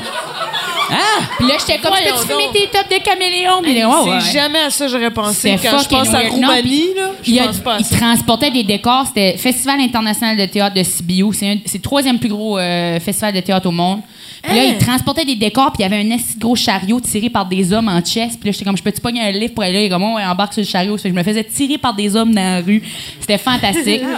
Ah! 0.88 0.94
Puis 1.38 1.48
là, 1.48 1.54
j'étais 1.58 1.78
comme, 1.80 1.90
Voyons 1.90 2.14
peux-tu 2.14 2.28
fumer 2.28 2.48
tes 2.52 2.68
tops 2.68 2.88
de 2.88 3.02
caméléon? 3.02 3.60
Puis 3.60 3.72
il 3.72 3.78
est, 3.78 3.84
ouais, 3.84 3.92
ouais. 3.92 4.20
C'est 4.20 4.32
jamais 4.38 4.60
à 4.60 4.70
ça 4.70 4.84
que 4.86 4.92
j'aurais 4.92 5.10
pensé. 5.10 5.58
C'est 5.60 5.68
Quand 5.68 5.78
je 5.80 5.88
pense 5.88 6.14
à 6.14 6.20
Roumanie, 6.20 6.62
puis 6.62 6.94
là, 6.94 7.10
je 7.22 7.30
il, 7.30 7.34
y 7.34 7.40
a- 7.40 7.46
pense 7.46 7.58
pas 7.58 7.74
à 7.74 7.78
il 7.80 7.84
ça. 7.84 7.96
transportait 7.96 8.50
des 8.52 8.62
décors. 8.62 9.04
C'était 9.08 9.36
Festival 9.36 9.80
international 9.80 10.36
de 10.36 10.46
théâtre 10.46 10.76
de 10.76 10.84
Sibiu. 10.84 11.32
C'est 11.32 11.60
le 11.74 11.80
troisième 11.80 12.20
plus 12.20 12.28
gros 12.28 12.56
euh, 12.58 13.00
festival 13.00 13.34
de 13.34 13.40
théâtre 13.40 13.66
au 13.66 13.72
monde. 13.72 14.00
Puis 14.46 14.56
là, 14.56 14.62
Hein? 14.62 14.72
il 14.72 14.78
transportait 14.78 15.24
des 15.24 15.36
décors, 15.36 15.72
puis 15.72 15.80
il 15.80 15.82
y 15.82 15.84
avait 15.86 16.00
un 16.00 16.04
de 16.16 16.38
gros 16.38 16.56
chariot 16.56 17.00
tiré 17.00 17.30
par 17.30 17.46
des 17.46 17.72
hommes 17.72 17.88
en 17.88 18.00
chest. 18.00 18.38
Puis 18.40 18.48
là, 18.48 18.52
j'étais 18.52 18.64
comme, 18.64 18.76
je 18.76 18.82
peux-tu 18.82 19.00
pogner 19.00 19.20
un 19.20 19.30
livre 19.30 19.54
pour 19.54 19.64
aller? 19.64 19.74
Là? 19.74 19.84
Est 19.84 19.88
comme, 19.88 20.02
ouais, 20.14 20.24
embarque 20.24 20.52
sur 20.54 20.62
le 20.62 20.66
chariot. 20.66 20.96
Je 20.98 21.08
me 21.08 21.22
faisais 21.22 21.44
tirer 21.44 21.78
par 21.78 21.94
des 21.94 22.14
hommes 22.14 22.34
dans 22.34 22.40
la 22.40 22.60
rue. 22.60 22.82
C'était 23.20 23.38
fantastique. 23.38 24.02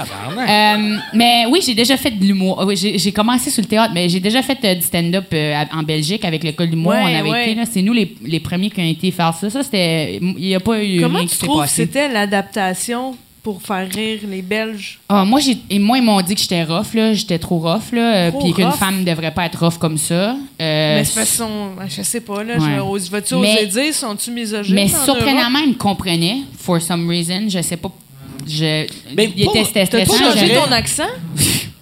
Euh, 0.49 0.97
mais 1.15 1.45
oui, 1.51 1.61
j'ai 1.65 1.75
déjà 1.75 1.97
fait 1.97 2.11
de 2.11 2.25
l'humour. 2.25 2.63
Oui, 2.67 2.77
j'ai 2.77 3.13
commencé 3.13 3.51
sur 3.51 3.63
le 3.63 3.67
théâtre, 3.69 3.93
mais 3.95 4.09
j'ai 4.09 4.21
déjà 4.21 4.41
fait 4.43 4.59
euh, 4.65 4.75
du 4.75 4.83
stand-up 4.83 5.27
euh, 5.33 5.65
en 5.73 5.83
Belgique 5.83 6.25
avec 6.25 6.43
l'école 6.45 6.71
d'humour. 6.71 6.93
Ouais, 6.93 7.03
On 7.03 7.19
avait 7.19 7.31
ouais. 7.31 7.43
été 7.43 7.55
là. 7.55 7.65
C'est 7.71 7.83
nous 7.83 7.93
les, 7.93 8.15
les 8.25 8.41
premiers 8.41 8.71
qui 8.71 8.81
ont 8.81 8.89
été 8.89 9.11
faire 9.11 9.35
ça. 9.35 9.51
Ça, 9.51 9.63
c'était. 9.63 10.19
Il 10.21 10.35
n'y 10.37 10.55
a 10.55 10.61
pas 10.61 10.83
eu 10.83 11.01
Comment 11.01 11.19
rien 11.19 11.27
tu 11.27 11.37
trouves 11.39 11.67
c'était 11.67 12.09
l'adaptation 12.09 13.17
pour 13.53 13.63
faire 13.63 13.89
rire 13.91 14.21
les 14.29 14.43
Belges? 14.43 14.99
Ah, 15.09 15.25
moi, 15.25 15.41
j'ai, 15.41 15.57
et 15.71 15.79
moi, 15.79 15.97
ils 15.97 16.05
m'ont 16.05 16.21
dit 16.21 16.35
que 16.35 16.41
j'étais 16.41 16.65
rough, 16.65 16.93
là. 16.93 17.15
J'étais 17.15 17.39
trop 17.39 17.59
rough, 17.59 17.93
là. 17.93 18.15
euh, 18.15 18.31
Trop 18.31 18.43
Puis 18.43 18.53
qu'une 18.53 18.67
rough? 18.67 18.75
femme 18.79 19.01
ne 19.01 19.05
devrait 19.05 19.33
pas 19.33 19.47
être 19.47 19.65
rough 19.65 19.79
comme 19.79 19.97
ça. 19.97 20.33
Euh, 20.61 20.97
mais 20.97 21.03
de 21.03 21.07
façon, 21.09 21.49
je 21.89 22.03
sais 22.03 22.21
pas, 22.21 22.45
là, 22.45 22.59
Ouais. 22.59 22.99
je 23.03 23.11
vas-tu 23.11 23.37
Mais- 23.37 23.67
oser 23.67 23.67
dire, 23.85 23.95
sont-tu 23.95 24.31
misogynes? 24.33 24.75
mais 24.75 24.89
surprenamment, 24.89 25.61
ils 25.61 25.71
me 25.71 25.75
comprenaient, 25.75 26.41
for 26.59 26.79
some 26.83 27.09
reason. 27.09 27.49
Je 27.49 27.63
sais 27.63 27.79
pas. 27.79 27.91
Je, 28.47 28.87
Mais 29.17 29.31
il 29.35 29.45
était 29.45 29.65
stressant. 29.65 29.99
ton 30.67 30.73
accent? 30.73 31.03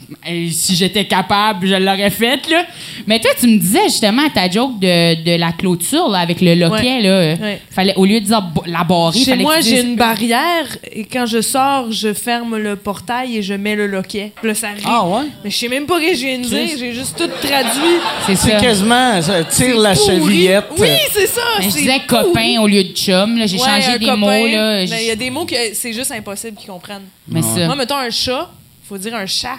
Si 0.53 0.77
j'étais 0.77 1.05
capable, 1.05 1.67
je 1.67 1.75
l'aurais 1.75 2.11
fait, 2.11 2.49
là. 2.49 2.65
Mais 3.07 3.19
toi, 3.21 3.31
tu 3.39 3.47
me 3.49 3.59
disais 3.59 3.85
justement 3.85 4.23
à 4.27 4.31
ta 4.31 4.49
joke 4.49 4.79
de, 4.79 5.23
de 5.25 5.37
la 5.37 5.53
clôture, 5.53 6.09
là, 6.09 6.19
avec 6.21 6.41
le 6.41 6.55
loquet, 6.55 6.97
Ouais. 6.99 7.03
là. 7.03 7.35
Ouais. 7.41 7.61
Fallait, 7.71 7.95
au 7.97 8.05
lieu 8.05 8.21
de 8.21 8.27
dire 8.27 8.43
la 8.67 8.85
barrée, 8.85 9.19
Chez 9.19 9.37
moi, 9.37 9.61
j'ai 9.61 9.81
une 9.81 9.97
barrière 9.97 10.67
et 10.93 11.05
quand 11.05 11.27
je 11.27 11.41
sors, 11.41 11.91
je 11.91 12.13
ferme 12.13 12.57
le 12.57 12.77
portail 12.77 13.37
et 13.39 13.43
je 13.43 13.55
mets 13.55 13.75
le 13.75 13.87
loquet. 13.87 14.33
Puis 14.37 14.49
là, 14.49 14.55
ça 14.55 14.69
rit. 14.69 14.83
Ah 14.85 15.05
ouais? 15.07 15.25
Mais 15.45 15.51
je 15.51 15.57
sais 15.57 15.69
même 15.69 15.87
pas 15.87 16.01
ce 16.01 16.07
que 16.07 16.15
je 16.15 16.21
viens 16.27 16.39
de 16.39 16.45
dire, 16.45 16.69
j'ai 16.79 16.93
juste 16.93 17.17
tout 17.19 17.29
traduit. 17.47 17.97
C'est 18.27 18.37
ça. 18.37 18.61
quasiment, 18.61 19.21
ça 19.23 19.45
tire 19.45 19.79
la 19.79 19.95
pourri. 19.95 20.07
chevillette. 20.21 20.65
Oui, 20.79 20.89
c'est 21.13 21.27
ça. 21.27 21.41
Mais 21.59 21.65
je 21.65 21.71
disais 21.71 22.01
pourri. 22.07 22.25
copain 22.25 22.61
au 22.61 22.67
lieu 22.67 22.85
de 22.85 22.95
chum. 22.95 23.41
J'ai 23.47 23.57
Ouais, 23.59 23.65
changé 23.67 23.87
un 23.93 23.99
des 23.99 24.07
copain. 24.07 24.17
mots, 24.17 24.47
là. 24.47 24.73
Mais 24.81 24.87
J'ai- 24.87 25.03
il 25.03 25.07
y 25.09 25.11
a 25.11 25.17
des 25.17 25.31
mots 25.31 25.45
que 25.45 25.55
c'est 25.75 25.93
juste 25.93 26.13
impossible 26.13 26.57
qu'ils 26.57 26.69
comprennent. 26.71 27.07
Mais 27.29 27.43
ça. 27.43 27.67
Moi, 27.67 27.75
mettons 27.77 27.97
un 27.97 28.11
chat, 28.11 28.49
faut 28.89 28.99
dire 28.99 29.15
un 29.15 29.27
chat. 29.27 29.57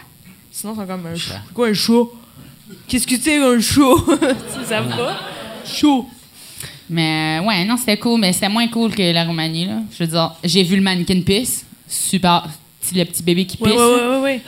Sinon, 0.60 0.76
c'est 0.76 0.88
comme 0.88 1.06
un 1.06 1.16
chat. 1.16 1.42
Quoi, 1.54 1.68
un 1.68 1.74
chat? 1.76 1.94
Qu'est-ce 2.88 3.06
que 3.06 3.16
c'est 3.16 3.38
un 3.38 3.60
chat? 3.60 3.80
tu 4.60 4.66
savent 4.66 4.90
pas? 4.90 5.20
Chat. 5.64 6.04
Mais 6.90 7.40
ouais, 7.46 7.64
non, 7.64 7.78
c'était 7.78 7.98
cool, 7.98 8.20
mais 8.20 8.34
c'était 8.34 8.50
moins 8.50 8.68
cool 8.68 8.96
que 8.96 9.14
la 9.14 9.24
Roumanie, 9.24 9.68
là. 9.68 9.82
Je 9.96 10.04
veux 10.04 10.10
dire, 10.10 10.32
j'ai 10.44 10.64
vu 10.64 10.76
le 10.76 10.82
mannequin 10.82 11.22
pisse. 11.22 11.64
Super. 11.88 12.48
Le 12.92 13.04
petit 13.04 13.22
bébé 13.22 13.46
qui 13.46 13.58
Oui, 13.62 13.70
pisse. 13.70 13.80
oui, 13.80 14.00
oui, 14.10 14.18
oui. 14.24 14.42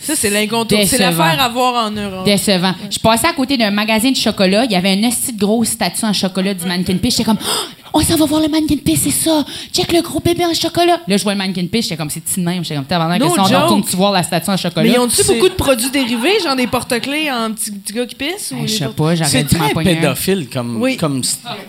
Ça, 0.00 0.16
c'est 0.16 0.30
l'incontournable. 0.30 0.90
C'est 0.90 0.98
l'affaire 0.98 1.40
à 1.40 1.48
voir 1.48 1.86
en 1.86 1.90
Europe. 1.92 2.24
Décevant. 2.24 2.74
Je 2.90 2.98
passais 2.98 3.28
à 3.28 3.32
côté 3.32 3.56
d'un 3.56 3.70
magasin 3.70 4.10
de 4.10 4.16
chocolat. 4.16 4.64
Il 4.64 4.72
y 4.72 4.74
avait 4.74 4.94
une 4.94 5.08
petite 5.08 5.36
grosse 5.36 5.68
statue 5.68 6.06
en 6.06 6.12
chocolat 6.12 6.54
du 6.54 6.66
mannequin 6.66 6.96
pisse. 6.96 7.18
J'étais 7.18 7.24
comme, 7.24 7.38
oh, 7.40 7.66
on 7.92 8.00
s'en 8.00 8.16
va 8.16 8.24
voir 8.26 8.40
le 8.40 8.48
mannequin 8.48 8.76
pisse, 8.76 9.02
c'est 9.02 9.10
ça. 9.10 9.44
Check 9.72 9.92
le 9.92 10.02
gros 10.02 10.20
bébé 10.20 10.44
en 10.44 10.54
chocolat. 10.54 11.00
Là, 11.06 11.16
je 11.16 11.22
vois 11.22 11.32
le 11.32 11.38
mannequin 11.38 11.66
pisse. 11.66 11.84
J'étais 11.84 11.96
comme, 11.96 12.10
c'est 12.10 12.20
petit 12.20 12.40
même. 12.40 12.62
J'étais 12.62 12.76
comme, 12.76 12.84
tabarnak, 12.84 13.20
No 13.20 13.28
que 13.28 13.34
si 13.34 13.40
on 13.54 13.62
retourne-tu 13.62 13.96
voir 13.96 14.12
la 14.12 14.22
statue 14.22 14.50
en 14.50 14.56
chocolat? 14.56 14.82
Mais 14.86 14.94
ils 14.94 14.98
ont-tu 14.98 15.16
C'est- 15.16 15.34
beaucoup 15.34 15.48
de 15.48 15.54
produits 15.54 15.90
dérivés, 15.90 16.38
genre 16.42 16.56
des 16.56 16.66
porte-clés 16.66 17.30
en 17.30 17.52
petit, 17.52 17.70
petit 17.72 17.92
gars 17.92 18.06
qui 18.06 18.14
pisse? 18.14 18.52
ou 18.56 18.66
je 18.66 18.72
sais 18.72 18.86
pas, 18.88 19.14
j'aurais 19.14 19.28
C'est 19.30 19.44
dû 19.44 19.56
m'en 19.56 19.68
pédophile 19.82 20.48
comme, 20.52 20.80
Oui. 20.80 20.96
comme 20.96 21.22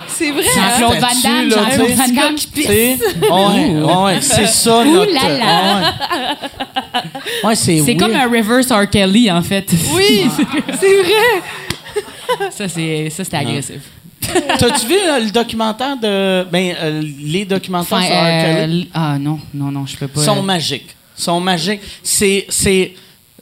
C'est 0.08 0.32
vrai, 0.32 0.44
Jean-Claude 0.44 0.96
hein? 0.96 1.08
Van 1.24 1.30
Damme, 1.30 1.52
Jean-Claude 1.52 1.88
tu. 1.88 1.94
Van 1.94 2.08
Damme. 2.22 2.36
Tu 2.36 2.64
sais? 2.64 2.98
Ouais, 3.30 4.04
ouais, 4.06 4.22
c'est 4.22 4.48
ça, 4.48 4.82
Ouh 4.82 4.92
notre... 4.94 5.14
là 5.14 5.38
là. 5.38 5.94
Ouais, 7.44 7.50
ouais 7.50 7.56
c'est 7.56 7.82
C'est 7.82 7.96
comme 7.96 8.14
un 8.16 8.30
reverse 8.30 8.68
R. 8.72 8.90
Kelly, 8.90 9.32
en 9.32 9.42
fait. 9.42 9.70
Oui, 9.96 10.24
c'est 10.80 11.02
vrai. 11.02 12.50
ça, 12.52 12.68
c'est, 12.68 13.10
ça, 13.10 13.24
c'était 13.24 13.38
agressif. 13.38 13.80
T'as-tu 14.22 14.88
vu 14.88 14.96
euh, 14.96 15.20
le 15.20 15.32
documentaire 15.32 15.98
de... 15.98 16.44
Ben, 16.52 16.76
euh, 16.80 17.02
les 17.20 17.46
documentaires 17.46 17.98
Enfin, 17.98 18.06
sur 18.08 18.16
R. 18.16 18.24
euh, 18.26 18.62
Kelly? 18.62 18.90
ah 18.94 19.18
non, 19.20 19.40
non, 19.54 19.72
non, 19.72 19.86
je 19.86 19.98
peux 19.98 20.08
pas. 20.08 20.22
sont 20.24 20.42
magiques. 20.44 20.96
sont 21.16 21.40
magiques. 21.40 21.82
C'est, 22.04 22.46
c'est, 22.50 22.94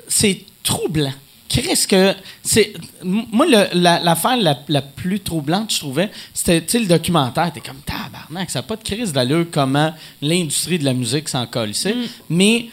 c'est 0.07 0.41
troublant. 0.63 1.13
Qu'est-ce 1.49 1.87
que 1.87 2.13
c'est 2.43 2.73
moi 3.03 3.45
la- 3.73 3.99
l'affaire 3.99 4.37
la, 4.37 4.57
la 4.67 4.81
plus 4.83 5.19
troublante 5.19 5.73
je 5.73 5.79
trouvais 5.79 6.09
c'était 6.33 6.79
le 6.79 6.85
documentaire 6.85 7.51
t'es 7.51 7.59
comme 7.59 7.81
tabarnak 7.85 8.49
ça 8.51 8.59
n'a 8.59 8.63
pas 8.63 8.75
de 8.75 8.83
crise 8.83 9.11
d'allure 9.11 9.47
comment 9.51 9.91
l'industrie 10.21 10.77
de 10.77 10.85
la 10.85 10.93
musique 10.93 11.27
s'en 11.27 11.45
colissait 11.47 11.95
Mm. 11.95 12.05
mais 12.29 12.65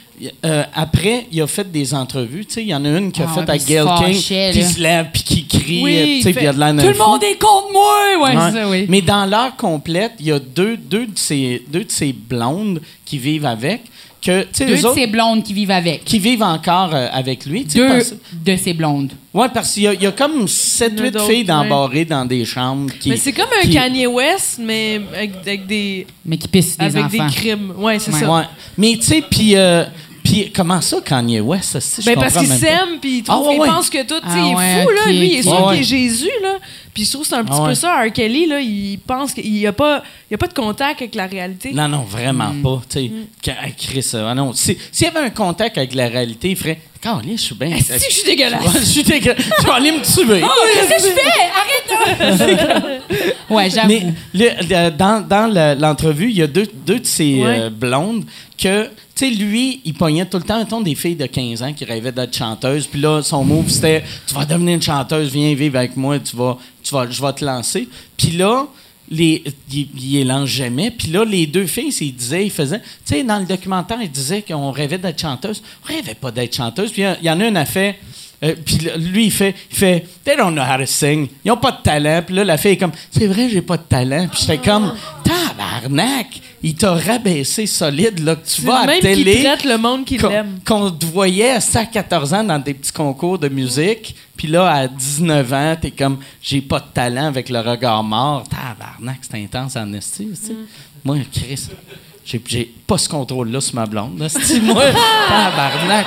euh, 0.44 0.64
après 0.74 1.26
il 1.32 1.40
a 1.42 1.46
fait 1.46 1.70
des 1.70 1.94
entrevues 1.94 2.46
il 2.56 2.64
y 2.64 2.74
en 2.74 2.84
a 2.84 2.88
une 2.98 3.12
qui 3.12 3.22
a 3.22 3.26
Ah 3.28 3.34
fait 3.34 3.40
ouais, 3.40 3.50
à 3.50 3.58
Gail 3.58 4.12
King 4.14 4.52
qui 4.52 4.62
se 4.62 4.78
lève 4.80 5.06
puis 5.12 5.22
qui 5.22 5.46
crie 5.46 5.82
Oui, 5.82 6.22
fait- 6.22 6.42
y 6.42 6.46
a 6.46 6.52
de 6.52 6.58
la 6.58 6.72
Tout 6.72 6.88
le 6.88 6.98
monde 6.98 7.22
est 7.22 7.38
contre 7.38 7.72
moi! 7.72 7.94
Ouais, 8.22 8.36
Ouais. 8.36 8.50
c'est 8.52 8.58
ça, 8.58 8.68
oui. 8.68 8.86
Mais 8.88 9.00
dans 9.02 9.26
l'heure 9.26 9.56
complète, 9.56 10.12
il 10.20 10.26
y 10.26 10.32
a 10.32 10.38
deux, 10.38 10.76
deux, 10.78 11.06
de 11.06 11.18
ces, 11.18 11.62
deux 11.68 11.84
de 11.84 11.90
ces 11.92 12.12
blondes 12.14 12.80
qui 13.04 13.18
vivent 13.18 13.44
avec, 13.46 13.82
que, 14.26 14.64
Deux 14.64 14.72
eux 14.72 14.76
de 14.82 14.86
autres, 14.86 14.94
ces 14.94 15.06
blondes 15.06 15.42
qui 15.42 15.52
vivent 15.54 15.70
avec. 15.70 16.04
qui 16.04 16.18
vivent 16.18 16.42
encore 16.42 16.94
euh, 16.94 17.08
avec 17.12 17.46
lui. 17.46 17.64
tu 17.64 17.70
sais, 17.72 17.78
Deux 17.78 17.88
parce- 17.88 18.14
de 18.44 18.56
ces 18.56 18.72
blondes. 18.74 19.12
Ouais, 19.32 19.48
parce 19.52 19.72
qu'il 19.74 19.82
y 19.84 19.86
a, 19.86 19.92
il 19.94 20.02
y 20.02 20.06
a 20.06 20.12
comme 20.12 20.32
Il 20.32 20.38
y 20.38 20.40
en 20.40 20.44
a 20.44 20.46
7-8 20.46 21.10
d'autres, 21.10 21.26
filles 21.26 21.36
ouais. 21.38 21.44
d'embarrées 21.44 22.04
dans 22.04 22.24
des 22.24 22.44
chambres. 22.44 22.90
Qui, 22.98 23.10
Mais 23.10 23.16
c'est 23.16 23.32
comme 23.32 23.48
un 23.62 23.66
qui- 23.66 23.74
Kanye 23.74 24.06
West, 24.06 24.58
mais 24.60 25.00
avec, 25.14 25.30
avec 25.42 25.66
des, 25.66 26.06
Mais 26.24 26.36
qui 26.38 26.48
pissent 26.48 26.76
des 26.78 26.84
avec 26.84 27.04
enfants. 27.04 27.26
des 27.26 27.32
crimes. 27.34 27.72
Ouais, 27.76 27.98
c'est 27.98 28.12
Ouais. 28.12 28.20
ça. 28.20 28.34
Ouais. 28.34 28.44
Mais 28.78 28.94
tu 28.96 29.02
sais, 29.02 29.22
puis. 29.28 29.54
euh, 29.56 29.84
puis 30.26 30.50
comment 30.54 30.80
ça, 30.80 30.98
Kanye 31.04 31.40
West? 31.40 31.64
ça, 31.72 31.80
si, 31.80 32.02
je 32.02 32.06
Ben 32.06 32.14
parce 32.16 32.34
comprends 32.34 32.48
qu'il 32.48 32.58
s'aime, 32.58 32.98
puis 33.00 33.18
il, 33.18 33.22
trouve, 33.22 33.44
Ah, 33.44 33.48
ouais, 33.48 33.54
il 33.56 33.60
ouais. 33.60 33.68
pense 33.68 33.88
que 33.90 33.98
tout, 34.02 34.20
tu 34.20 34.26
sais, 34.28 34.34
Ah, 34.34 34.38
il 34.44 34.50
est 34.52 34.54
ouais, 34.56 34.82
fou, 34.82 34.90
là. 34.90 35.12
Lui, 35.12 35.26
il 35.28 35.34
est 35.38 35.42
sûr 35.42 35.52
Ouais, 35.52 35.58
qu'il 35.58 35.66
ouais. 35.68 35.78
est 35.80 35.82
Jésus, 35.84 36.30
là. 36.42 36.56
Puis 36.92 37.04
je 37.04 37.10
trouve 37.12 37.22
que 37.22 37.28
c'est 37.28 37.34
un 37.36 37.44
petit 37.44 37.52
Ah, 37.54 37.62
ouais. 37.62 37.68
peu 37.68 37.74
ça, 37.74 38.02
R. 38.04 38.12
Kelly, 38.12 38.46
là. 38.46 38.58
Il 38.60 38.98
pense 39.06 39.32
qu'il 39.34 39.52
n'y 39.52 39.66
a, 39.66 39.72
pas- 39.72 40.02
il 40.28 40.32
y 40.32 40.34
a 40.34 40.38
pas 40.38 40.46
de 40.48 40.54
contact 40.54 41.00
avec 41.02 41.14
la 41.14 41.26
réalité. 41.26 41.72
Non, 41.72 41.88
non, 41.88 42.02
vraiment 42.08 42.52
Mm. 42.52 42.62
pas. 42.62 42.82
Tu 42.88 42.98
sais, 42.98 43.10
Qu- 43.42 43.50
ah, 43.50 43.70
Chris, 43.76 44.10
euh, 44.14 44.28
ah 44.30 44.34
non. 44.34 44.52
Si- 44.54 44.76
S'il 44.90 45.06
y 45.06 45.10
avait 45.10 45.20
un 45.26 45.30
contact 45.30 45.76
avec 45.78 45.94
la 45.94 46.08
réalité, 46.08 46.50
il 46.50 46.56
ferait. 46.56 46.78
Carlis, 47.00 47.36
je 47.36 47.42
suis 47.42 47.54
bien. 47.54 47.76
Si 47.78 47.92
je 47.92 48.14
suis 48.14 48.24
dégueulasse. 48.24 48.62
Je 48.80 48.84
suis 48.84 49.02
dégueulasse. 49.04 49.38
Je 49.60 49.64
vais 49.66 49.70
aller 49.72 49.92
me 49.92 50.00
tuer. 50.02 50.42
Oh, 50.42 50.48
qu'est-ce 50.74 51.02
que 51.04 51.08
je 51.08 51.14
fais? 51.14 52.26
Arrête! 52.26 53.02
ouais, 53.50 53.70
j'avoue. 53.70 53.88
Mais 53.88 54.02
le- 54.34 54.50
le- 54.68 54.90
dans, 54.90 55.20
dans 55.26 55.46
le- 55.52 55.78
l'entrevue, 55.80 56.30
il 56.30 56.36
y 56.38 56.42
a 56.42 56.46
deux, 56.46 56.66
deux 56.86 56.98
de 57.00 57.06
ces 57.06 57.34
Ouais. 57.42 57.44
euh, 57.60 57.70
blondes 57.70 58.24
que, 58.60 58.88
tu 59.16 59.28
sais, 59.28 59.30
lui, 59.30 59.80
il 59.84 59.94
pognait 59.94 60.26
tout 60.26 60.36
le 60.36 60.42
temps, 60.42 60.58
mettons, 60.58 60.82
des 60.82 60.94
filles 60.94 61.16
de 61.16 61.24
15 61.26 61.62
ans 61.62 61.72
qui 61.72 61.84
rêvaient 61.86 62.12
d'être 62.12 62.36
chanteuses. 62.36 62.86
Puis 62.86 63.00
là, 63.00 63.22
son 63.22 63.42
move, 63.44 63.70
c'était 63.70 64.04
Tu 64.26 64.34
vas 64.34 64.44
devenir 64.44 64.74
une 64.74 64.82
chanteuse, 64.82 65.32
viens 65.32 65.54
vivre 65.54 65.78
avec 65.78 65.96
moi, 65.96 66.18
tu 66.18 66.36
vas, 66.36 66.58
tu 66.82 66.94
vas, 66.94 67.06
je 67.10 67.22
vais 67.22 67.32
te 67.32 67.44
lancer. 67.44 67.88
Puis 68.18 68.32
là, 68.32 68.66
les, 69.10 69.42
il, 69.72 69.88
il 69.98 70.26
lance 70.26 70.48
jamais. 70.48 70.90
Puis 70.90 71.08
là, 71.08 71.24
les 71.24 71.46
deux 71.46 71.66
filles, 71.66 71.94
ils 72.00 72.12
disaient, 72.14 72.44
ils 72.44 72.50
faisaient. 72.50 72.80
Tu 73.06 73.14
sais, 73.14 73.22
dans 73.22 73.38
le 73.38 73.46
documentaire, 73.46 73.98
ils 74.02 74.10
disaient 74.10 74.42
qu'on 74.42 74.70
rêvait 74.70 74.98
d'être 74.98 75.20
chanteuse. 75.20 75.62
On 75.84 75.92
rêvait 75.94 76.14
pas 76.14 76.30
d'être 76.30 76.54
chanteuse. 76.54 76.90
Puis 76.92 77.02
il 77.02 77.24
y 77.26 77.30
en 77.30 77.40
a 77.40 77.46
une 77.46 77.56
a 77.56 77.64
fait. 77.64 77.96
euh, 78.42 78.54
puis 78.64 78.78
lui, 78.98 79.26
il 79.26 79.30
fait, 79.30 79.54
il 79.70 79.76
fait, 79.76 80.04
they 80.24 80.36
don't 80.36 80.52
know 80.52 80.62
how 80.62 80.76
to 80.78 80.84
sing. 80.86 81.28
Ils 81.44 81.50
ont 81.52 81.56
pas 81.56 81.72
de 81.72 81.82
talent. 81.82 82.20
Puis 82.26 82.34
là, 82.34 82.44
la 82.44 82.58
fille 82.58 82.72
est 82.72 82.76
comme, 82.76 82.92
c'est 83.10 83.26
vrai, 83.28 83.48
j'ai 83.48 83.62
pas 83.62 83.76
de 83.78 83.84
talent. 83.84 84.28
Puis 84.30 84.40
j'étais 84.42 84.58
comme, 84.58 84.92
tabarnak, 85.56 86.40
il 86.62 86.74
t'a 86.74 86.94
rabaissé 86.94 87.66
solide, 87.66 88.20
là, 88.20 88.36
que 88.36 88.46
tu 88.46 88.62
vas 88.62 88.80
à 88.80 88.86
même 88.86 89.00
télé. 89.00 89.42
traite 89.42 89.64
le 89.64 89.78
monde 89.78 90.04
qui 90.04 90.18
l'aime. 90.18 90.58
Qu'on 90.64 90.90
te 90.90 91.06
voyait 91.06 91.52
à 91.52 91.60
14 91.60 92.34
ans 92.34 92.44
dans 92.44 92.58
des 92.58 92.74
petits 92.74 92.92
concours 92.92 93.38
de 93.38 93.48
musique, 93.48 94.14
puis 94.36 94.48
là, 94.48 94.70
à 94.70 94.88
19 94.88 95.52
ans, 95.52 95.76
t'es 95.80 95.90
comme, 95.90 96.18
j'ai 96.42 96.60
pas 96.60 96.80
de 96.80 96.86
talent 96.92 97.26
avec 97.26 97.48
le 97.48 97.60
regard 97.60 98.02
mort. 98.02 98.44
Tabarnak, 98.48 99.18
c'est 99.22 99.42
intense 99.42 99.76
en 99.76 99.92
esti, 99.92 100.28
tu 100.28 100.36
sais. 100.36 100.52
Mm. 100.52 100.66
Moi, 101.04 101.18
Chris, 101.32 101.68
j'ai, 102.26 102.72
pas 102.86 102.98
ce 102.98 103.08
contrôle-là 103.08 103.60
sur 103.60 103.76
ma 103.76 103.86
blonde. 103.86 104.18
là, 104.18 104.26
esti. 104.26 104.60
moi, 104.60 104.82
tabarnak. 105.28 106.06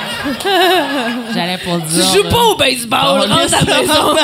J'allais 1.34 1.56
pour 1.58 1.76
le 1.76 1.80
Tu 1.82 1.88
dire. 1.94 2.04
joues 2.12 2.22
là. 2.24 2.28
pas 2.30 2.44
au 2.44 2.56
baseball, 2.56 3.20
rentre 3.20 3.54
à 3.54 3.64
la 3.64 3.80
maison. 3.80 4.14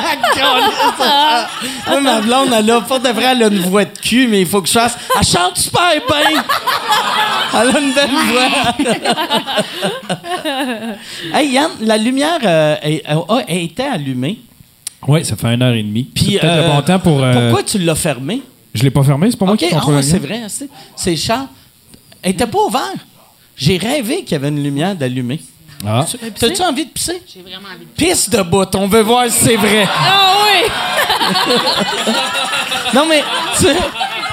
Moi, 1.88 2.00
ma 2.00 2.20
blonde, 2.20 2.48
elle 2.56 2.70
a 2.70 2.80
pas 2.82 2.98
de 2.98 3.08
vrai, 3.08 3.24
elle 3.32 3.42
a 3.44 3.46
une 3.46 3.60
voix 3.60 3.84
de 3.84 3.96
cul, 3.98 4.26
mais 4.28 4.40
il 4.42 4.46
faut 4.46 4.60
que 4.60 4.68
je 4.68 4.72
fasse. 4.74 4.96
Elle 5.18 5.24
chante 5.26 5.56
super 5.56 5.90
bien! 6.06 6.42
Elle 7.54 7.68
a 7.76 7.78
une 7.80 7.92
belle 7.94 8.10
voix. 8.10 8.74
hey, 11.34 11.50
Yann, 11.52 11.70
la 11.80 11.96
lumière 11.96 12.38
euh, 12.44 12.76
a, 13.06 13.34
a 13.36 13.50
été 13.52 13.82
allumée. 13.84 14.38
Oui, 15.06 15.24
ça 15.24 15.36
fait 15.36 15.54
une 15.54 15.62
heure 15.62 15.74
et 15.74 15.82
demie. 15.82 16.04
Puis, 16.14 16.38
C'est 16.40 16.44
euh, 16.46 16.62
le 16.68 16.74
bon 16.74 16.82
temps 16.82 16.98
pour. 16.98 17.22
euh, 17.22 17.48
Pourquoi 17.48 17.62
tu 17.62 17.78
l'as 17.78 17.94
fermée? 17.94 18.42
Je 18.74 18.82
l'ai 18.82 18.90
pas 18.90 19.02
fermé, 19.02 19.30
c'est 19.30 19.38
pas 19.38 19.46
moi 19.46 19.56
qui 19.56 19.66
ah 19.70 19.74
contrôle 19.74 19.94
ouais, 19.94 20.02
la 20.02 20.06
c'est 20.06 20.18
vrai. 20.18 20.42
C'est, 20.48 20.68
c'est 20.96 21.16
Charles. 21.16 21.46
Elle 22.26 22.32
était 22.32 22.46
pas 22.48 22.58
ouverte. 22.58 22.96
J'ai 23.56 23.76
rêvé 23.76 24.24
qu'il 24.24 24.32
y 24.32 24.34
avait 24.34 24.48
une 24.48 24.60
lumière 24.60 24.96
d'allumée. 24.96 25.40
Ah. 25.86 26.04
T'as-tu 26.36 26.60
envie 26.60 26.86
de 26.86 26.90
pisser? 26.90 27.22
J'ai 27.32 27.40
vraiment 27.40 27.68
envie 27.72 27.84
de 27.84 27.90
Pisse 27.90 28.28
de 28.28 28.42
bout, 28.42 28.74
on 28.74 28.88
veut 28.88 29.02
voir 29.02 29.30
si 29.30 29.44
c'est 29.44 29.56
vrai. 29.56 29.86
Ah 29.88 30.34
oui! 30.42 30.70
Non, 32.94 33.04
mais, 33.08 33.22
tu, 33.58 33.66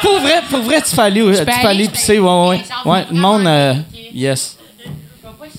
pour 0.01 0.19
vrai, 0.19 0.41
pour 0.49 0.59
vrai, 0.59 0.81
tu 0.81 0.99
aller, 0.99 1.21
tu 1.21 1.43
peux 1.43 1.67
aller, 1.67 1.85
peux 1.85 1.91
pisser, 1.93 2.19
ouais, 2.19 2.61
ouais. 2.85 3.05
Le 3.09 3.17
monde, 3.17 3.41
vraiment, 3.41 3.49
euh, 3.49 3.73
yes. 4.13 4.57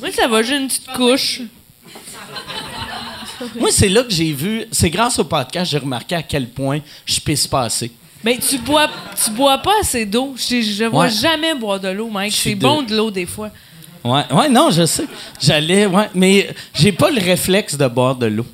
Moi, 0.01 0.11
ça 0.12 0.28
va 0.28 0.43
juste 0.43 0.61
une 0.61 0.69
petite 0.69 0.93
couche. 0.93 1.40
Moi, 3.59 3.70
c'est 3.73 3.89
là 3.89 4.02
que 4.02 4.11
j'ai 4.11 4.32
vu, 4.32 4.65
c'est 4.70 4.90
grâce 4.90 5.19
au 5.19 5.24
podcast, 5.24 5.70
j'ai 5.70 5.78
remarqué 5.78 6.15
à 6.15 6.23
quel 6.23 6.48
point 6.48 6.81
je 7.05 7.20
pisse 7.20 7.47
pas 7.47 7.62
assez. 7.62 7.93
Mais 8.24 8.38
tu 8.38 8.59
bois, 8.59 8.88
tu 9.22 9.30
bois 9.32 9.59
pas 9.59 9.72
assez 9.80 10.06
d'eau. 10.06 10.34
Je, 10.36 10.60
je 10.62 10.84
vois 10.84 11.05
Ouais. 11.05 11.10
jamais 11.10 11.55
boire 11.55 11.78
de 11.78 11.88
l'eau, 11.88 12.09
Mike. 12.09 12.32
C'est 12.34 12.55
bon 12.55 12.82
de 12.82 12.96
l'eau 12.96 13.10
des 13.10 13.26
fois. 13.26 13.51
Ouais, 14.02 14.22
ouais, 14.32 14.48
non, 14.48 14.70
je 14.70 14.84
sais. 14.86 15.06
J'allais, 15.40 15.86
ouais, 15.86 16.09
mais 16.14 16.48
j'ai 16.74 16.92
pas 16.92 17.10
le 17.10 17.20
réflexe 17.20 17.76
de 17.76 17.86
boire 17.86 18.16
de 18.16 18.26
l'eau. 18.26 18.46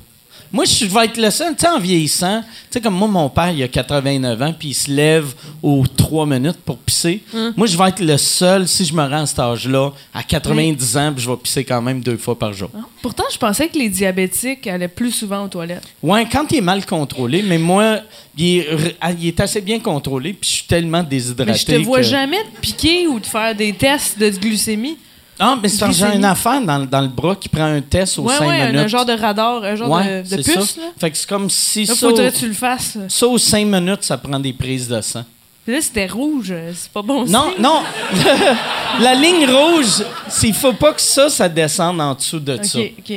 Moi, 0.53 0.65
je 0.65 0.85
vais 0.85 1.05
être 1.05 1.17
le 1.17 1.29
seul, 1.29 1.55
tu 1.55 1.61
sais, 1.61 1.67
en 1.69 1.79
vieillissant. 1.79 2.41
Tu 2.41 2.47
sais, 2.71 2.81
comme 2.81 2.95
moi, 2.95 3.07
mon 3.07 3.29
père, 3.29 3.51
il 3.51 3.63
a 3.63 3.67
89 3.69 4.41
ans, 4.41 4.53
puis 4.57 4.69
il 4.69 4.73
se 4.73 4.91
lève 4.91 5.33
aux 5.63 5.85
3 5.87 6.25
minutes 6.25 6.57
pour 6.65 6.77
pisser. 6.77 7.21
Moi, 7.55 7.67
je 7.67 7.77
vais 7.77 7.87
être 7.89 8.01
le 8.01 8.17
seul, 8.17 8.67
si 8.67 8.83
je 8.85 8.93
me 8.93 9.01
rends 9.01 9.21
à 9.21 9.25
cet 9.25 9.39
âge-là, 9.39 9.91
à 10.13 10.23
90 10.23 10.97
ans, 10.97 11.13
puis 11.13 11.23
je 11.23 11.29
vais 11.29 11.37
pisser 11.37 11.63
quand 11.63 11.81
même 11.81 12.01
deux 12.01 12.17
fois 12.17 12.37
par 12.37 12.51
jour. 12.51 12.69
Pourtant, 13.01 13.23
je 13.31 13.37
pensais 13.37 13.67
que 13.69 13.77
les 13.77 13.89
diabétiques 13.89 14.67
allaient 14.67 14.87
plus 14.89 15.11
souvent 15.11 15.45
aux 15.45 15.47
toilettes. 15.47 15.83
Ouais, 16.03 16.27
quand 16.29 16.45
il 16.51 16.57
est 16.57 16.61
mal 16.61 16.85
contrôlé, 16.85 17.41
mais 17.43 17.57
moi, 17.57 17.99
il 18.37 18.57
est, 18.57 18.67
ah, 18.99 19.11
il 19.13 19.27
est 19.27 19.39
assez 19.39 19.61
bien 19.61 19.79
contrôlé, 19.79 20.33
puis 20.33 20.49
je 20.49 20.55
suis 20.57 20.65
tellement 20.67 21.01
déshydraté. 21.03 21.51
Mais 21.51 21.57
je 21.57 21.65
te 21.65 21.71
vois 21.85 21.99
que- 21.99 22.03
jamais 22.07 22.43
te 22.43 22.59
piquer 22.59 23.07
ou 23.07 23.19
te 23.19 23.27
faire 23.27 23.55
des 23.55 23.71
tests 23.73 24.19
de 24.19 24.29
glycémie. 24.29 24.97
Ah, 25.43 25.57
mais 25.61 25.67
c'est 25.69 25.91
j'ai 25.91 26.05
une 26.15 26.23
affaire 26.25 26.61
dans, 26.61 26.85
dans 26.85 27.01
le 27.01 27.07
bras 27.07 27.35
qui 27.35 27.49
prend 27.49 27.63
un 27.65 27.81
test 27.81 28.19
aux 28.19 28.23
Ouais, 28.23 28.35
5 28.37 28.47
ouais, 28.47 28.61
un, 28.61 28.71
minutes. 28.71 28.87
genre 28.89 29.05
de 29.05 29.13
radar, 29.13 29.63
un 29.63 29.75
genre 29.75 29.89
ouais, 29.89 30.21
de, 30.21 30.35
de 30.37 30.43
puce. 30.43 30.53
ça. 30.75 30.81
Là, 30.81 30.87
Fait 30.99 31.09
que 31.11 31.17
c'est 31.17 31.27
comme 31.27 31.49
si 31.49 31.85
là 31.85 31.93
ça, 31.95 32.07
faudrait 32.07 32.31
que 32.31 32.37
tu 32.37 32.47
le 32.47 32.53
fasses. 32.53 32.97
ça, 33.07 33.27
aux 33.27 33.37
5 33.39 33.65
minutes, 33.65 34.03
ça 34.03 34.17
prend 34.17 34.39
des 34.39 34.53
prises 34.53 34.87
de 34.87 35.01
sang. 35.01 35.25
Puis 35.65 35.73
là, 35.75 35.81
c'était 35.81 36.07
rouge. 36.07 36.53
C'est 36.75 36.91
pas 36.91 37.01
bon 37.01 37.25
Non, 37.25 37.51
signe. 37.53 37.61
non. 37.63 37.81
la 38.99 39.13
ligne 39.15 39.45
rouge, 39.49 40.03
il 40.43 40.53
faut 40.53 40.73
pas 40.73 40.93
que 40.93 41.01
ça, 41.01 41.29
ça 41.29 41.49
descende 41.49 41.99
en 42.01 42.13
dessous 42.13 42.39
de 42.39 42.61
ça. 42.63 42.79
OK, 42.79 42.93
OK, 42.99 43.09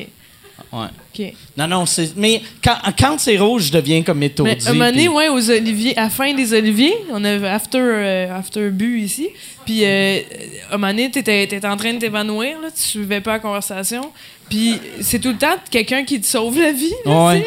Ouais. 0.73 0.87
Non, 1.57 1.69
non, 1.69 1.87
c'est. 1.87 2.17
Mais 2.17 2.43
quand, 2.63 2.77
quand 2.99 3.19
c'est 3.19 3.39
rouge, 3.39 3.65
je 3.65 3.73
deviens 3.73 4.03
comme 4.03 4.23
étourdi. 4.23 4.53
Mais 4.57 4.69
un 4.69 4.73
moment 4.73 4.91
donné, 4.91 5.09
ouais, 5.09 5.29
aux 5.29 5.51
Oliviers, 5.51 5.97
à 5.97 6.05
la 6.05 6.11
fin 6.11 6.33
des 6.35 6.53
Oliviers, 6.53 6.95
on 7.11 7.25
avait 7.25 7.49
after, 7.49 7.79
euh, 7.79 8.37
after 8.39 8.71
bu 8.71 9.01
ici. 9.01 9.29
Puis, 9.65 9.85
euh, 9.85 10.21
un 10.71 10.77
moment 10.77 10.93
donné, 10.93 11.11
t'étais, 11.11 11.47
t'étais 11.47 11.67
en 11.67 11.77
train 11.77 11.95
de 11.95 11.99
t'évanouir, 11.99 12.61
là, 12.61 12.69
tu 12.71 12.83
suivais 12.83 13.21
pas 13.21 13.33
la 13.33 13.39
conversation. 13.39 14.11
Puis, 14.49 14.79
c'est 15.01 15.19
tout 15.19 15.31
le 15.31 15.37
temps 15.39 15.55
quelqu'un 15.71 16.05
qui 16.05 16.21
te 16.21 16.27
sauve 16.27 16.59
la 16.61 16.71
vie. 16.73 16.93
là, 17.07 17.25
Ouais. 17.27 17.45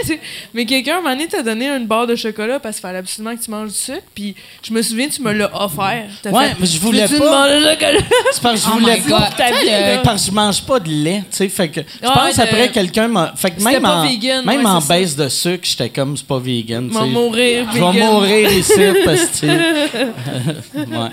Mais 0.53 0.65
quelqu'un, 0.65 0.95
un 0.97 1.01
moment 1.01 1.11
donné, 1.11 1.27
t'a 1.27 1.43
donné 1.43 1.67
une 1.69 1.85
barre 1.85 2.07
de 2.07 2.15
chocolat 2.15 2.59
parce 2.59 2.77
qu'il 2.77 2.81
fallait 2.81 2.97
absolument 2.97 3.35
que 3.35 3.43
tu 3.43 3.51
manges 3.51 3.69
du 3.69 3.75
sucre. 3.75 4.01
Puis, 4.15 4.35
je 4.63 4.73
me 4.73 4.81
souviens, 4.81 5.07
tu 5.07 5.21
me 5.21 5.31
l'as 5.31 5.49
offert. 5.63 6.05
Ouais, 6.25 6.49
fait, 6.49 6.55
mais 6.59 6.65
je 6.65 6.79
voulais 6.79 7.05
une 7.07 7.17
pas. 7.19 7.29
barre 7.29 7.47
de 7.49 7.63
chocolat? 7.63 7.99
C'est 8.31 8.41
parce 8.41 8.55
que 8.61 8.67
je 8.67 8.73
Oh 8.75 8.79
voulais 8.79 8.97
pas. 8.97 9.19
Là? 9.19 10.01
Parce 10.03 10.23
que 10.25 10.31
je 10.31 10.35
mange 10.35 10.61
pas 10.63 10.79
de 10.79 10.89
lait, 10.89 11.23
tu 11.29 11.37
sais. 11.37 11.49
Fait 11.49 11.69
que 11.69 11.81
je 11.81 12.07
Ouais, 12.07 12.13
pense 12.13 12.39
après 12.39 12.69
quelqu'un 12.71 13.07
m'a. 13.07 13.33
Fait 13.35 13.51
que 13.51 13.61
même 13.61 13.85
en, 13.85 14.05
vegan, 14.07 14.45
même 14.45 14.61
ouais, 14.61 14.65
en 14.71 14.81
baisse 14.81 15.15
de 15.15 15.29
sucre, 15.29 15.63
j'étais 15.63 15.89
comme 15.89 16.17
c'est 16.17 16.25
pas 16.27 16.39
vegan. 16.39 16.89
Je 16.91 16.97
vais 16.97 17.05
mourir 17.05 17.67
Je 17.73 17.79
vais 17.79 17.99
mourir 18.05 18.51
ici 18.51 18.73
parce 19.05 19.39
que. 19.39 19.45
ouais. 20.77 21.09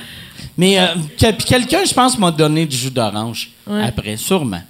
Mais 0.56 0.78
euh, 0.78 0.86
quelqu'un, 1.18 1.84
je 1.84 1.92
pense, 1.92 2.16
m'a 2.18 2.30
donné 2.30 2.64
du 2.66 2.76
jus 2.76 2.90
d'orange 2.90 3.50
après, 3.82 4.16
sûrement. 4.16 4.60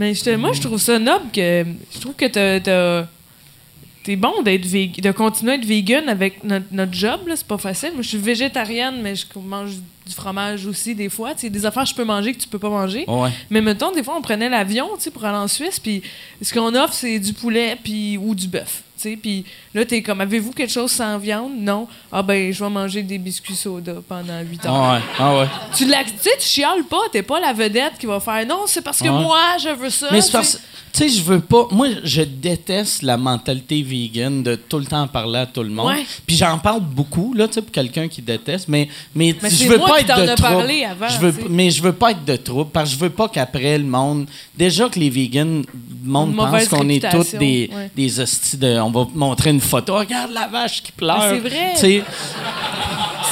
Mais 0.00 0.14
je 0.14 0.24
te- 0.24 0.34
moi, 0.34 0.52
je 0.54 0.62
trouve 0.62 0.80
ça 0.80 0.98
noble 0.98 1.26
que. 1.30 1.64
Je 1.94 1.98
trouve 2.00 2.14
que 2.14 2.24
t'as- 2.26 3.06
T'es 4.02 4.16
bon 4.16 4.40
d'être 4.42 4.62
de 4.66 5.10
continuer 5.12 5.52
à 5.52 5.54
être 5.56 5.64
vegan 5.66 6.08
avec 6.08 6.42
notre, 6.42 6.64
notre 6.72 6.94
job, 6.94 7.20
là, 7.28 7.36
c'est 7.36 7.46
pas 7.46 7.58
facile. 7.58 7.90
Moi, 7.92 8.00
je 8.00 8.08
suis 8.08 8.16
végétarienne, 8.18 9.02
mais 9.02 9.14
je 9.14 9.26
mange 9.38 9.72
du 10.06 10.14
fromage 10.14 10.64
aussi 10.64 10.94
des 10.94 11.10
fois. 11.10 11.34
Tu 11.34 11.50
des 11.50 11.66
affaires 11.66 11.82
que 11.82 11.90
je 11.90 11.94
peux 11.94 12.04
manger 12.06 12.32
que 12.32 12.38
tu 12.40 12.48
peux 12.48 12.58
pas 12.58 12.70
manger. 12.70 13.04
Ouais. 13.06 13.28
Mais 13.50 13.60
mettons, 13.60 13.92
des 13.92 14.02
fois, 14.02 14.14
on 14.16 14.22
prenait 14.22 14.48
l'avion 14.48 14.88
tu 14.98 15.10
pour 15.10 15.22
aller 15.26 15.36
en 15.36 15.48
Suisse, 15.48 15.78
puis 15.78 16.00
ce 16.40 16.50
qu'on 16.54 16.74
offre, 16.76 16.94
c'est 16.94 17.18
du 17.18 17.34
poulet 17.34 17.76
puis, 17.84 18.16
ou 18.16 18.34
du 18.34 18.48
bœuf. 18.48 18.82
Tu 19.00 19.10
sais. 19.10 19.16
Puis 19.16 19.44
là, 19.74 19.84
t'es 19.84 20.02
comme, 20.02 20.20
avez-vous 20.20 20.52
quelque 20.52 20.72
chose 20.72 20.90
sans 20.90 21.18
viande? 21.18 21.52
Non. 21.56 21.86
Ah 22.12 22.22
ben, 22.22 22.52
je 22.52 22.62
vais 22.64 22.70
manger 22.70 23.02
des 23.02 23.18
biscuits 23.18 23.56
soda 23.56 23.94
pendant 24.08 24.40
8 24.40 24.66
heures. 24.66 24.72
Ah 24.74 24.94
ouais. 24.94 25.00
Ah 25.18 25.38
ouais. 25.38 25.46
Tu, 25.76 25.88
sais, 25.88 26.30
tu 26.38 26.46
chiales 26.46 26.84
pas, 26.84 27.00
t'es 27.12 27.22
pas 27.22 27.40
la 27.40 27.52
vedette 27.52 27.92
qui 27.98 28.06
va 28.06 28.20
faire 28.20 28.44
non, 28.46 28.62
c'est 28.66 28.82
parce 28.82 28.98
que 28.98 29.04
Ouais. 29.08 29.22
moi, 29.22 29.40
je 29.62 29.68
veux 29.70 29.90
ça. 29.90 30.08
Mais 30.12 30.20
c'est 30.20 30.32
parce. 30.32 30.58
Tu 30.92 30.98
sais, 30.98 31.08
je 31.08 31.22
veux 31.22 31.40
pas. 31.40 31.66
Moi, 31.70 31.88
je 32.04 32.22
déteste 32.22 33.02
la 33.02 33.16
mentalité 33.16 33.82
vegan 33.82 34.42
de 34.42 34.54
tout 34.54 34.78
le 34.78 34.86
temps 34.86 35.06
parler 35.06 35.40
à 35.40 35.46
tout 35.46 35.62
le 35.62 35.70
monde. 35.70 35.88
Ouais. 35.88 36.04
Puis 36.26 36.36
j'en 36.36 36.58
parle 36.58 36.80
beaucoup, 36.80 37.32
là, 37.34 37.46
tu 37.48 37.54
sais, 37.54 37.62
pour 37.62 37.72
quelqu'un 37.72 38.08
qui 38.08 38.22
déteste. 38.22 38.68
Mais, 38.68 38.88
mais, 39.14 39.34
Mais 39.42 39.50
je 39.50 39.68
veux 39.68 39.78
moi 39.78 39.88
pas 39.88 40.02
qui 40.02 40.10
être 40.10 40.20
de 40.20 40.34
trouble. 40.34 40.72
avant, 40.88 41.08
Je 41.08 41.18
veux, 41.18 41.34
mais 41.48 41.70
je 41.70 41.82
veux 41.82 41.92
pas 41.92 42.10
être 42.12 42.24
de 42.24 42.36
trouble 42.36 42.70
parce 42.72 42.90
que 42.90 42.96
je 42.96 43.00
veux 43.00 43.10
pas 43.10 43.28
qu'après 43.28 43.78
le 43.78 43.84
monde. 43.84 44.26
Déjà 44.56 44.88
que 44.88 44.98
les 44.98 45.10
vegans, 45.10 45.62
le 46.04 46.10
monde 46.10 46.36
pense 46.36 46.68
qu'on 46.68 46.88
est 46.88 47.08
tous 47.10 47.34
des, 47.34 47.70
ouais. 47.72 47.90
des 47.94 48.20
hosties 48.20 48.56
de. 48.56 48.78
On 48.80 48.90
va 48.90 49.06
montrer 49.14 49.50
une 49.50 49.60
photo. 49.60 49.96
Regarde 49.96 50.32
la 50.32 50.48
vache 50.48 50.82
qui 50.82 50.92
pleure. 50.92 51.22
C'est 51.30 51.38
vrai. 51.38 52.04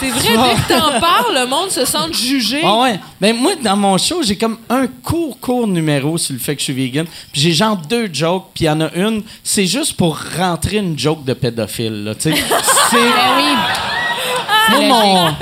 C'est 0.01 0.11
vrai, 0.11 0.29
dès 0.29 0.63
que 0.63 0.69
t'en 0.69 1.01
parles, 1.01 1.35
le 1.35 1.47
monde 1.47 1.71
se 1.71 1.85
sent 1.85 2.13
jugé. 2.13 2.61
Ah 2.63 2.81
ouais. 2.83 3.01
Ben 3.21 3.37
moi, 3.37 3.53
dans 3.57 3.77
mon 3.77 3.99
show, 3.99 4.23
j'ai 4.23 4.37
comme 4.37 4.59
un 4.69 4.87
court, 4.87 5.39
court 5.41 5.67
numéro 5.67 6.17
sur 6.19 6.35
le 6.35 6.39
fait 6.39 6.55
que 6.55 6.61
je 6.61 6.65
suis 6.65 6.73
vegan. 6.73 7.07
Puis 7.33 7.41
j'ai 7.49 7.55
genre 7.55 7.77
deux 7.77 8.11
jokes, 8.12 8.49
puis 8.55 8.65
il 8.65 8.66
y 8.66 8.70
en 8.70 8.81
a 8.83 8.93
une, 8.95 9.23
c'est 9.43 9.65
juste 9.65 9.95
pour 9.95 10.19
rentrer 10.39 10.77
une 10.77 10.99
joke 10.99 11.25
de 11.25 11.33
pédophile, 11.33 12.05
là, 12.05 12.15
tu 12.15 12.31
sais. 12.31 12.35
C'est... 12.91 12.97
Ben 12.97 13.37
oui. 13.37 14.87
Moi, 14.87 15.05
mon... 15.05 15.29
tu 15.31 15.37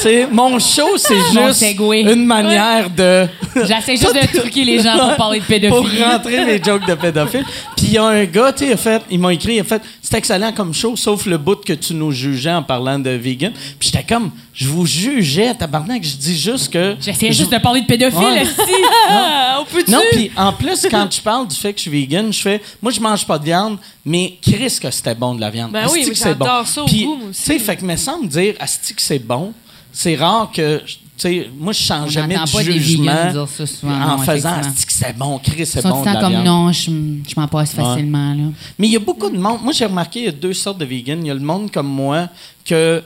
sais, 0.00 0.26
mon 0.28 0.58
show, 0.58 0.96
c'est 0.96 1.14
juste 1.32 1.64
une 1.88 2.26
manière 2.26 2.90
de... 2.90 3.28
J'essaie 3.54 3.96
juste 3.96 4.12
de 4.14 4.38
truquer 4.38 4.64
les 4.64 4.80
gens 4.80 4.98
pour 4.98 5.16
parler 5.16 5.38
de 5.38 5.44
pour 5.68 5.82
pédophilie. 5.82 6.02
rentrer 6.02 6.44
les 6.44 6.62
jokes 6.62 6.86
de 6.86 6.94
pédophiles. 6.94 7.44
Puis 7.76 7.86
il 7.86 7.92
y 7.92 7.98
a 7.98 8.04
un 8.04 8.24
gars, 8.24 8.52
tu 8.52 8.76
sais, 8.76 9.00
il 9.08 9.20
m'a 9.20 9.32
écrit, 9.32 9.54
il 9.54 9.60
a 9.60 9.64
fait, 9.64 9.82
c'est 10.14 10.18
excellent 10.18 10.52
comme 10.52 10.72
show, 10.72 10.94
sauf 10.96 11.26
le 11.26 11.38
bout 11.38 11.56
que 11.64 11.72
tu 11.72 11.92
nous 11.94 12.12
jugeais 12.12 12.52
en 12.52 12.62
parlant 12.62 12.98
de 13.00 13.10
vegan. 13.10 13.52
Puis 13.78 13.90
j'étais 13.92 14.04
comme, 14.04 14.30
je 14.52 14.68
vous 14.68 14.86
jugeais, 14.86 15.52
tabarnak, 15.54 16.04
je 16.04 16.16
dis 16.16 16.38
juste 16.38 16.72
que... 16.72 16.94
J'essayais 17.00 17.32
je- 17.32 17.38
juste 17.38 17.52
de 17.52 17.58
parler 17.58 17.80
de 17.80 17.86
pédophile. 17.86 18.20
Ouais. 18.20 18.42
esti. 18.42 18.60
On 19.58 19.64
peut-tu? 19.64 19.90
Non, 19.90 20.00
puis 20.12 20.30
en 20.36 20.52
plus, 20.52 20.86
quand 20.88 21.08
je 21.12 21.20
parle 21.20 21.48
du 21.48 21.56
fait 21.56 21.72
que 21.72 21.78
je 21.78 21.82
suis 21.82 21.90
vegan, 21.90 22.32
je 22.32 22.40
fais, 22.40 22.62
moi, 22.80 22.92
je 22.92 23.00
mange 23.00 23.26
pas 23.26 23.38
de 23.38 23.44
viande, 23.44 23.78
mais 24.04 24.34
Chris, 24.40 24.78
que 24.80 24.90
c'était 24.90 25.14
bon 25.16 25.34
de 25.34 25.40
la 25.40 25.50
viande. 25.50 25.72
Ben 25.72 25.86
oui, 25.92 26.04
mais 26.08 26.14
c'est 26.14 26.34
bon. 26.36 26.44
j'adore 26.44 26.68
ça 26.68 26.82
au 26.82 26.86
Puis. 26.86 27.08
Tu 27.28 27.34
sais, 27.34 27.58
fait 27.58 27.76
que 27.76 27.84
me 27.84 27.96
semble 27.96 28.28
dire, 28.28 28.54
Asti 28.60 28.94
que 28.94 29.02
c'est 29.02 29.18
bon, 29.18 29.52
c'est 29.92 30.14
rare 30.14 30.50
que. 30.54 30.80
Sais, 31.16 31.50
moi, 31.58 31.72
je 31.72 31.82
change 31.82 32.10
jamais 32.10 32.34
de 32.36 32.46
jugement 32.72 33.04
vegans 33.12 33.32
dire 33.32 33.48
ça 33.48 33.66
souvent, 33.66 33.92
en 33.92 34.16
non, 34.16 34.18
faisant 34.18 34.56
c'est 34.88 35.16
bon, 35.16 35.38
Chris, 35.38 35.66
c'est 35.66 35.82
bon. 35.82 36.00
de 36.00 36.06
la 36.06 36.20
comme 36.20 36.30
viande. 36.32 36.44
non, 36.44 36.72
je, 36.72 36.90
je 36.90 37.40
m'en 37.40 37.48
passe 37.48 37.72
facilement. 37.72 38.34
Là. 38.34 38.42
Mais 38.78 38.88
il 38.88 38.92
y 38.92 38.96
a 38.96 39.00
beaucoup 39.00 39.30
de 39.30 39.38
monde. 39.38 39.58
Moi, 39.62 39.72
j'ai 39.72 39.86
remarqué, 39.86 40.20
il 40.20 40.24
y 40.26 40.28
a 40.28 40.32
deux 40.32 40.52
sortes 40.54 40.78
de 40.78 40.84
vegans. 40.84 41.18
Il 41.20 41.26
y 41.26 41.30
a 41.30 41.34
le 41.34 41.40
monde 41.40 41.70
comme 41.70 41.88
moi 41.88 42.28
que 42.64 43.02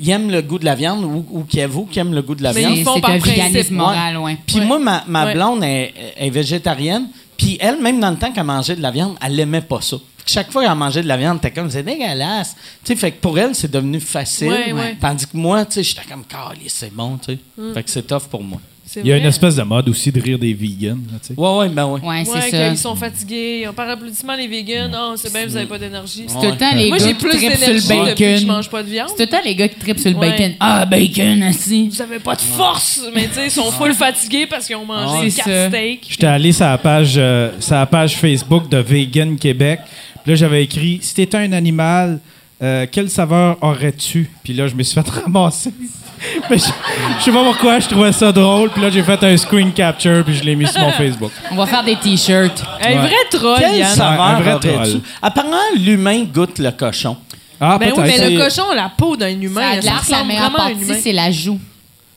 ils 0.00 0.10
aiment 0.10 0.30
le 0.30 0.40
goût 0.42 0.58
de 0.58 0.64
la 0.64 0.74
viande 0.76 1.02
ou, 1.04 1.24
ou 1.30 1.42
qui 1.44 1.60
avoue 1.60 1.84
qui 1.84 1.98
aime 1.98 2.14
le 2.14 2.22
goût 2.22 2.34
de 2.36 2.42
la 2.42 2.52
viande. 2.52 2.72
ils 2.74 2.78
C'est 2.78 2.84
font 2.84 2.94
c'est 2.94 3.00
par 3.00 3.10
un 3.10 3.18
principe, 3.18 3.36
véganisme 3.42 3.74
ouais. 3.74 3.80
moral, 3.80 4.16
ouais. 4.18 4.38
Puis 4.46 4.60
Ouais. 4.60 4.66
moi, 4.66 4.78
ma, 4.78 5.04
ma 5.08 5.24
Ouais. 5.26 5.34
blonde 5.34 5.64
est, 5.64 5.92
est 6.16 6.30
végétarienne. 6.30 7.08
Puis 7.36 7.56
elle, 7.60 7.80
même 7.80 7.98
dans 8.00 8.10
le 8.10 8.16
temps 8.16 8.30
qu'elle 8.32 8.44
mangeait 8.44 8.76
de 8.76 8.82
la 8.82 8.90
viande, 8.90 9.16
elle 9.24 9.34
n'aimait 9.34 9.62
pas 9.62 9.80
ça. 9.80 9.96
Chaque 10.26 10.50
fois 10.52 10.64
qu'elle 10.64 10.74
mangeait 10.74 11.02
de 11.02 11.08
la 11.08 11.16
viande, 11.16 11.40
t'es 11.40 11.50
comme, 11.50 11.70
c'est 11.70 11.82
dégueulasse. 11.82 12.54
Tu 12.84 12.92
sais, 12.92 12.96
fait 12.96 13.10
que 13.12 13.20
pour 13.20 13.38
elle, 13.38 13.54
c'est 13.54 13.70
devenu 13.70 14.00
facile. 14.00 14.48
Ouais, 14.48 14.72
ouais. 14.72 14.96
Tandis 15.00 15.26
que 15.26 15.36
moi, 15.36 15.64
tu 15.64 15.74
sais, 15.74 15.82
j'étais 15.82 16.02
comme, 16.08 16.24
calé, 16.24 16.62
c'est 16.68 16.92
bon, 16.94 17.18
tu 17.18 17.32
sais. 17.34 17.38
Fait 17.74 17.82
que 17.82 17.90
c'est 17.90 18.06
tough 18.06 18.28
pour 18.30 18.42
moi. 18.42 18.60
Il 18.96 19.06
y 19.06 19.12
a 19.12 19.18
une 19.18 19.26
espèce 19.26 19.54
de 19.54 19.62
mode 19.62 19.88
aussi 19.88 20.10
de 20.10 20.20
rire 20.20 20.36
des 20.36 20.52
vegans. 20.52 20.98
Ouais, 21.36 21.58
ouais, 21.58 21.68
ben 21.68 21.86
ouais. 21.86 22.00
Ouais, 22.00 22.06
Ouais, 22.08 22.24
c'est 22.24 22.32
quand 22.32 22.50
ça. 22.50 22.68
ils 22.70 22.76
sont 22.76 22.96
fatigués. 22.96 23.64
On 23.68 23.72
par 23.72 23.88
applaudissement, 23.88 24.34
les 24.34 24.48
vegans. 24.48 24.88
Non, 24.90 25.14
c'est 25.16 25.32
bien, 25.32 25.46
vous 25.46 25.54
n'avez 25.54 25.66
pas 25.68 25.78
d'énergie. 25.78 26.24
C'est 26.26 26.34
tout 26.34 26.44
le 26.50 26.56
temps 26.56 26.74
les 26.74 26.88
Moi, 26.88 26.98
gars 26.98 27.04
j'ai 27.04 27.12
qui 27.12 27.18
plus 27.20 27.28
trippent 27.30 27.40
sur 27.52 27.58
d'énergie 27.68 27.88
le 27.88 28.04
depuis 28.10 28.14
que 28.24 28.30
je 28.30 28.34
bacon. 28.40 28.46
mange 28.48 28.68
pas 28.68 28.82
de 28.82 28.88
viande. 28.88 29.08
C'est 29.10 29.14
tout 29.28 29.32
le 29.32 29.38
temps 29.38 29.44
les 29.44 29.54
gars 29.54 29.68
qui 29.68 29.78
trippent 29.78 29.98
sur 30.00 30.10
le 30.10 30.16
Ouais. 30.16 30.30
bacon. 30.30 30.52
Ah, 30.58 30.84
bacon, 30.86 31.40
assis. 31.44 31.88
Vous 31.88 32.02
avez 32.02 32.18
pas 32.18 32.34
de 32.34 32.40
force, 32.40 33.02
mais 33.14 33.28
tu 33.28 33.34
sais, 33.34 33.44
ils 33.46 33.50
sont 33.52 33.70
full 33.70 33.94
fatigués 33.94 34.46
parce 34.48 34.66
qu'ils 34.66 34.74
ont 34.74 34.84
mangé 34.84 35.20
Ouais. 35.26 35.30
C'est 35.30 35.36
4 35.36 35.48
ça. 35.48 35.68
steaks. 35.68 36.06
J'étais 36.10 36.26
allé 36.26 36.50
sur 36.50 36.66
la 36.66 36.78
page, 36.78 37.14
euh, 37.16 37.52
sur 37.60 37.76
la 37.76 37.86
page 37.86 38.16
Facebook 38.16 38.68
de 38.68 38.78
Vegan 38.78 39.36
Québec. 39.38 39.78
Puis 40.22 40.32
là, 40.32 40.36
j'avais 40.36 40.64
écrit 40.64 40.98
Si 41.02 41.14
t'étais 41.14 41.38
un 41.38 41.52
animal, 41.52 42.20
euh, 42.62 42.86
quelle 42.90 43.08
saveur 43.10 43.56
aurais-tu? 43.62 44.30
Puis 44.42 44.52
là, 44.54 44.66
je 44.66 44.74
me 44.74 44.82
suis 44.82 44.94
fait 45.00 45.08
ramasser. 45.24 45.72
Mais 46.50 46.58
je, 46.58 46.64
je 47.18 47.24
sais 47.24 47.32
pas 47.32 47.42
pourquoi, 47.42 47.78
je 47.80 47.88
trouvais 47.88 48.12
ça 48.12 48.30
drôle. 48.30 48.68
Puis 48.70 48.82
là, 48.82 48.90
j'ai 48.90 49.02
fait 49.02 49.22
un 49.24 49.36
screen 49.38 49.72
capture, 49.72 50.22
puis 50.22 50.34
je 50.36 50.44
l'ai 50.44 50.54
mis 50.54 50.66
sur 50.66 50.78
mon 50.80 50.92
Facebook. 50.92 51.30
On 51.50 51.56
va 51.56 51.64
faire 51.66 51.82
des 51.82 51.96
t-shirts. 51.96 52.62
Un 52.82 52.96
vrai 52.96 53.14
troll, 53.30 53.56
Quelle 53.58 53.78
Yann. 53.78 53.94
saveur 53.96 54.20
un 54.20 54.40
vrai 54.40 54.52
aurais-tu? 54.54 54.68
troll. 54.68 55.00
Apparemment, 55.22 55.56
l'humain 55.78 56.24
goûte 56.24 56.58
le 56.58 56.70
cochon. 56.72 57.16
Ah, 57.58 57.78
Ben 57.78 57.86
oui, 57.88 57.92
peut-être. 57.94 58.06
mais 58.06 58.16
C'est- 58.18 58.30
le 58.30 58.38
cochon 58.44 58.70
a 58.70 58.74
la 58.74 58.92
peau 58.94 59.16
d'un 59.16 59.26
Ça 59.28 59.32
humain. 59.32 59.60
a 59.62 59.74
Ça, 59.76 59.80
l'air 59.80 59.80
que 59.80 59.86
la 59.86 59.92
ressemble 60.16 60.26
meilleure 60.28 60.42
vraiment 60.50 60.58
à 60.58 60.62
un 60.66 60.70
partie, 60.72 60.84
humain. 60.84 60.98
c'est 61.02 61.12
la 61.12 61.30
joue 61.30 61.58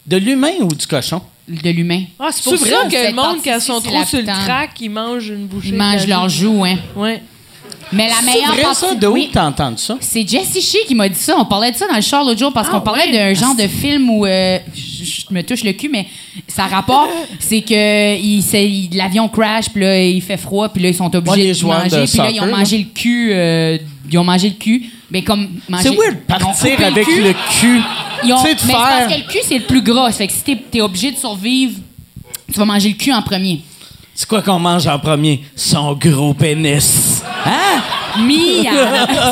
De 0.06 0.18
l'humain 0.18 0.52
ou 0.62 0.68
du 0.76 0.86
cochon? 0.88 1.22
de 1.48 1.70
l'humain. 1.70 2.04
Ah, 2.20 2.28
c'est 2.32 2.44
pour 2.44 2.58
C'est 2.58 2.70
ça 2.70 2.84
vrai? 2.86 2.90
que 2.90 3.08
le 3.10 3.14
monde, 3.16 3.26
quand 3.26 3.34
ils 3.36 3.44
partie-ci, 3.52 3.66
sont 3.68 3.80
c'est 3.82 3.88
trop 3.90 4.00
la 4.00 4.06
sur 4.06 4.18
le 4.20 4.24
pitante. 4.24 4.44
crack, 4.46 4.70
ils 4.82 4.90
mangent 4.90 5.28
une 5.30 5.48
bouchée. 5.48 5.68
Ils 5.70 5.72
de 5.74 5.78
mangent 5.78 6.08
la 6.08 6.16
leur 6.16 6.30
joue, 6.30 6.64
hein. 6.66 6.76
Ouais. 6.96 7.22
Mais 7.94 8.10
la 8.10 8.22
meilleure 8.22 8.54
vrai 8.54 8.62
partie... 8.64 8.82
ça? 8.82 8.96
De 8.96 9.08
où 9.08 9.14
oui. 9.14 9.30
t'as 9.32 9.46
entendu 9.46 9.78
ça? 9.78 9.98
C'est 10.00 10.28
Jessie 10.28 10.62
Shea 10.62 10.80
qui 10.88 10.96
m'a 10.96 11.08
dit 11.10 11.20
ça. 11.20 11.36
On 11.38 11.46
parlait 11.46 11.72
de 11.72 11.78
ça 11.78 11.88
dans 11.88 11.96
le 11.96 12.02
char 12.02 12.24
l'autre 12.24 12.40
jour 12.40 12.52
parce 12.52 12.68
Ah, 12.70 12.74
qu'on 12.74 12.82
parlait 12.82 13.12
d'un 13.12 13.34
genre 13.34 13.56
de 13.56 13.68
film 13.68 14.10
où 14.10 14.26
euh, 14.26 14.58
je, 14.74 15.34
me 15.34 15.42
touche 15.42 15.64
le 15.64 15.74
cul, 15.74 15.90
mais 15.90 16.08
ça 16.48 16.66
rapport, 16.68 17.08
c'est 17.40 17.62
que 17.62 18.18
il, 18.18 18.90
l'avion 18.96 19.28
crash, 19.28 19.70
puis 19.70 19.82
là 19.82 20.04
il 20.04 20.22
fait 20.22 20.38
froid, 20.38 20.70
puis 20.70 20.82
là 20.82 20.90
ils 20.90 20.96
sont 20.96 21.14
obligés 21.16 21.54
de 21.54 21.66
manger, 21.66 22.06
puis 22.08 22.18
là 22.18 22.30
ils 22.32 22.42
ont 22.42 22.48
mangé 22.48 22.78
le 22.78 22.86
cul, 22.86 23.30
euh, 23.32 23.78
ils 24.12 24.18
ont 24.18 24.24
mangé 24.24 24.50
le 24.50 24.56
cul, 24.56 24.84
mais 25.10 25.22
comme. 25.22 25.48
C'est 25.82 25.90
weird 25.90 26.18
partir 26.28 26.80
avec 26.86 27.06
cul. 27.06 27.22
le 27.22 27.34
cul. 27.60 27.82
Ils 28.26 28.34
ont- 28.34 28.44
mais 28.44 28.56
faire. 28.56 28.78
parce 28.78 29.14
que 29.14 29.20
le 29.20 29.28
cul 29.28 29.40
c'est 29.44 29.58
le 29.58 29.66
plus 29.66 29.82
gras, 29.82 30.12
fait 30.12 30.28
que 30.28 30.34
si 30.34 30.42
t'es, 30.44 30.58
t'es 30.72 30.82
obligé 30.82 31.12
de 31.12 31.18
survivre, 31.18 31.74
tu 32.52 32.60
vas 32.60 32.66
manger 32.66 32.90
le 32.90 32.96
cul 32.96 33.12
en 33.12 33.22
premier. 33.22 33.62
C'est 34.16 34.28
quoi 34.28 34.42
qu'on 34.42 34.60
mange 34.60 34.86
en 34.88 35.00
premier? 35.00 35.44
Son 35.56 35.94
gros 35.94 36.34
pénis. 36.34 37.24
Hein? 37.46 37.82
Mia! 38.20 38.72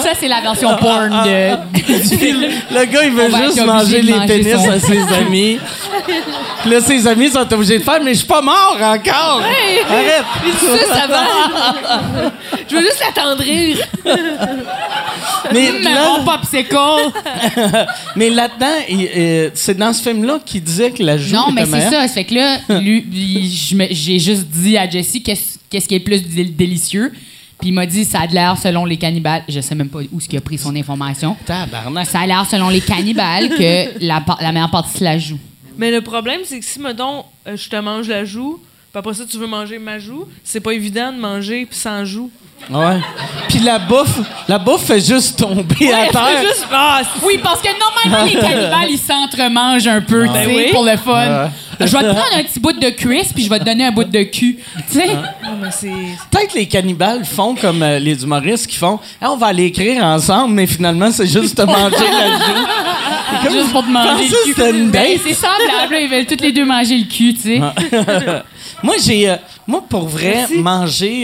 ça 0.02 0.10
c'est 0.20 0.28
la 0.28 0.42
version 0.42 0.76
porn 0.78 1.10
de. 1.24 1.52
Le 2.74 2.86
gars, 2.86 3.04
il 3.04 3.12
veut 3.12 3.30
juste 3.46 3.64
manger 3.64 4.02
les 4.02 4.14
manger 4.14 4.28
pénis 4.28 4.56
son- 4.56 4.72
à 4.72 4.80
ses 4.80 5.14
amis. 5.14 5.60
Puis 6.64 6.72
là, 6.72 6.82
ses 6.82 7.06
amis 7.08 7.30
sont 7.30 7.54
obligés 7.54 7.78
de 7.78 7.84
faire, 7.84 8.00
mais 8.04 8.14
je 8.14 8.20
suis 8.20 8.28
pas 8.28 8.42
mort 8.42 8.78
encore. 8.82 9.42
Arrête. 9.44 10.24
Il 10.46 10.52
dit 10.52 10.80
ça, 10.88 10.96
ça 11.02 11.08
va. 11.08 12.32
Je 12.68 12.76
veux 12.76 12.82
juste 12.82 13.04
l'attendrir. 13.06 13.78
Mais 15.54 15.72
là, 15.82 16.18
mon 16.18 16.26
popsicle! 16.26 16.76
mais 18.16 18.30
là-dedans, 18.30 19.08
euh, 19.18 19.50
c'est 19.54 19.78
dans 19.78 19.94
ce 19.94 20.02
film-là 20.02 20.40
qu'il 20.46 20.64
disait 20.64 20.92
que 20.92 21.04
la 21.04 21.18
joue 21.18 21.36
Non, 21.36 21.52
mais 21.52 21.66
c'est 21.66 21.82
ça. 21.90 21.92
Ça 21.92 22.08
fait 22.08 22.26
que 22.26 22.36
là, 22.36 22.58
lui, 22.80 23.06
j'ai 23.92 24.20
juste 24.20 24.48
dit 24.48 24.78
à 24.78 24.90
Jessie 24.90 25.22
qu'est-ce 25.24 25.88
qui 25.88 25.96
est 25.96 26.00
le 26.00 26.04
plus 26.04 26.24
dé- 26.24 26.46
délicieux? 26.46 27.12
Puis 27.60 27.70
il 27.70 27.74
m'a 27.74 27.86
dit 27.86 28.06
ça 28.06 28.22
a 28.22 28.28
de 28.28 28.34
l'air 28.34 28.58
selon 28.58 28.86
les 28.86 28.98
cannibales. 28.98 29.44
Je 29.48 29.62
sais 29.62 29.76
même 29.76 29.90
pas 29.90 30.00
où 30.12 30.20
ce 30.20 30.28
qu'il 30.28 30.38
a 30.38 30.42
pris 30.42 30.58
son 30.58 30.76
information. 30.76 31.38
Tabarnak. 31.46 32.08
Ça 32.08 32.22
a 32.22 32.26
l'air 32.28 32.46
selon 32.50 32.70
les 32.70 32.82
cannibales 32.82 33.50
que 33.50 34.04
la, 34.04 34.24
la 34.42 34.52
meilleure 34.52 34.72
partie 34.72 34.90
c'est 34.98 35.04
la 35.04 35.20
joue. 35.20 35.38
Mais 35.78 35.92
le 35.92 36.02
problème, 36.02 36.42
c'est 36.44 36.60
que 36.60 36.66
si, 36.66 36.80
mettons, 36.80 37.24
euh, 37.48 37.56
je 37.56 37.70
te 37.70 37.76
mange 37.76 38.08
la 38.08 38.26
joue, 38.26 38.60
puis 38.92 39.00
après 39.00 39.14
ça, 39.14 39.24
tu 39.30 39.38
veux 39.38 39.48
manger 39.48 39.78
ma 39.80 40.00
joue, 40.00 40.26
c'est 40.44 40.60
pas 40.60 40.74
évident 40.74 41.14
de 41.14 41.18
manger 41.20 41.66
puis 41.66 41.78
sans 41.78 42.04
joue. 42.04 42.30
Ouais. 42.70 43.00
Puis 43.50 43.60
la 43.60 43.80
bouffe, 43.80 44.20
la 44.48 44.58
bouffe 44.58 44.86
fait 44.86 45.00
juste 45.06 45.38
tomber 45.40 45.92
à 45.94 46.02
Ouais, 46.04 46.08
terre. 46.10 46.42
juste... 46.44 46.66
Ah, 46.72 47.02
Oui, 47.24 47.38
parce 47.44 47.62
que 47.62 47.68
normalement, 47.78 48.26
les 48.26 48.40
cannibales, 48.40 48.90
ils 48.90 48.98
s'entremangent 48.98 49.88
un 49.88 50.02
peu, 50.02 50.26
tu 50.28 50.34
sais, 50.34 50.46
Ben 50.46 50.56
oui. 50.56 50.66
pour 50.72 50.84
le 50.86 50.96
fun. 50.98 51.50
Je 51.80 51.86
vais 51.86 52.04
te 52.04 52.10
prendre 52.12 52.36
un 52.38 52.44
petit 52.44 52.60
bout 52.60 52.74
de 52.74 52.90
cuisse, 52.92 53.34
puis 53.34 53.44
je 53.44 53.50
vais 53.50 53.58
te 53.60 53.64
donner 53.66 53.86
un 53.88 53.92
bout 53.92 54.04
de 54.04 54.24
cul. 54.24 54.58
Tu 54.92 55.00
sais? 55.00 55.08
Peut-être 56.30 56.54
les 56.54 56.68
cannibales 56.68 57.26
font 57.26 57.56
comme 57.56 57.82
euh, 57.82 57.98
les 58.00 58.24
humoristes 58.24 58.68
qui 58.68 58.78
font 58.78 59.00
Ah, 59.20 59.32
on 59.32 59.38
va 59.38 59.48
aller 59.48 59.66
écrire 59.66 60.04
ensemble, 60.04 60.54
mais 60.54 60.68
finalement, 60.68 61.10
c'est 61.12 61.26
juste 61.28 61.58
te 61.58 61.64
manger 61.64 61.90
la 61.92 62.38
joue. 62.38 62.68
C'est 63.32 63.48
comme- 63.48 63.58
Juste 63.58 63.72
pour 63.72 63.84
te 63.84 63.90
manger 63.90 64.28
le 64.28 64.54
que 64.54 64.62
cul. 64.62 64.78
une 64.78 64.92
Ben, 64.92 65.02
date. 65.14 65.22
c'est 65.26 65.34
semblable, 65.34 65.96
ils 66.02 66.10
veulent 66.10 66.26
tous 66.26 66.42
les 66.44 66.52
deux 66.52 66.66
manger 66.66 66.98
le 66.98 67.06
cul, 67.06 67.34
tu 67.34 67.42
sais. 67.42 67.60
Moi, 68.84 68.96
j'ai. 69.04 69.30
euh, 69.30 69.36
moi, 69.68 69.84
pour 69.88 70.08
vrai, 70.08 70.46
manger. 70.56 71.24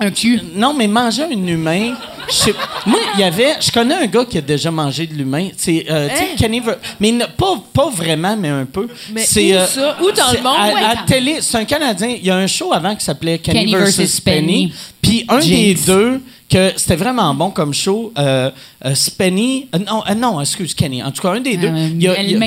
Euh, 0.00 0.06
Un 0.06 0.10
cul. 0.10 0.40
non, 0.54 0.74
mais 0.74 0.86
manger 0.86 1.24
un 1.24 1.46
humain. 1.46 1.94
je 2.28 2.50
moi, 2.86 2.98
il 3.14 3.20
y 3.20 3.24
avait. 3.24 3.54
Je 3.60 3.70
connais 3.70 3.94
un 3.94 4.06
gars 4.06 4.24
qui 4.24 4.38
a 4.38 4.40
déjà 4.40 4.70
mangé 4.70 5.06
de 5.06 5.14
l'humain. 5.14 5.48
C'est. 5.56 5.86
euh, 5.90 6.08
tu 6.08 6.16
sais, 6.38 6.46
Hein? 6.46 6.74
Mais 7.00 7.12
ne- 7.12 7.24
pas, 7.26 7.54
pas 7.72 7.90
vraiment, 7.90 8.36
mais 8.36 8.48
un 8.48 8.64
peu. 8.66 8.86
Mais 9.12 9.22
c'est, 9.24 9.54
où 9.56 9.66
ça? 9.66 9.96
Où 10.02 10.10
dans 10.12 10.32
le 10.32 10.42
monde? 10.42 10.56
À, 10.58 10.68
Ouais, 10.74 10.82
à 10.84 10.94
quand- 10.96 11.06
télé. 11.06 11.36
C'est 11.40 11.56
un 11.58 11.64
Canadien. 11.64 12.08
Il 12.18 12.24
y 12.24 12.30
a 12.30 12.36
un 12.36 12.46
show 12.46 12.72
avant 12.72 12.94
qui 12.94 13.04
s'appelait 13.04 13.38
Kenny, 13.38 13.60
Kenny 13.60 13.72
versus, 13.72 13.96
versus 13.96 14.20
Penny. 14.20 14.40
Penny. 14.68 14.72
Puis 15.02 15.24
un 15.28 15.38
des 15.38 15.74
deux, 15.74 16.20
que 16.48 16.72
c'était 16.76 16.96
vraiment 16.96 17.34
bon 17.34 17.50
comme 17.50 17.74
show, 17.74 18.12
euh, 18.16 18.50
euh, 18.84 18.94
Spenny. 18.94 19.68
euh, 19.74 19.78
non, 19.78 20.02
euh, 20.08 20.14
non, 20.14 20.40
excuse, 20.40 20.72
Kenny. 20.74 21.02
En 21.02 21.10
tout 21.10 21.20
cas, 21.20 21.32
un 21.32 21.40
des 21.40 21.56
deux. 21.58 21.68
Euh, 21.68 21.88
il 21.98 22.08
a- 22.08 22.12
il 22.22 22.30
y 22.30 22.34
a- 22.36 22.38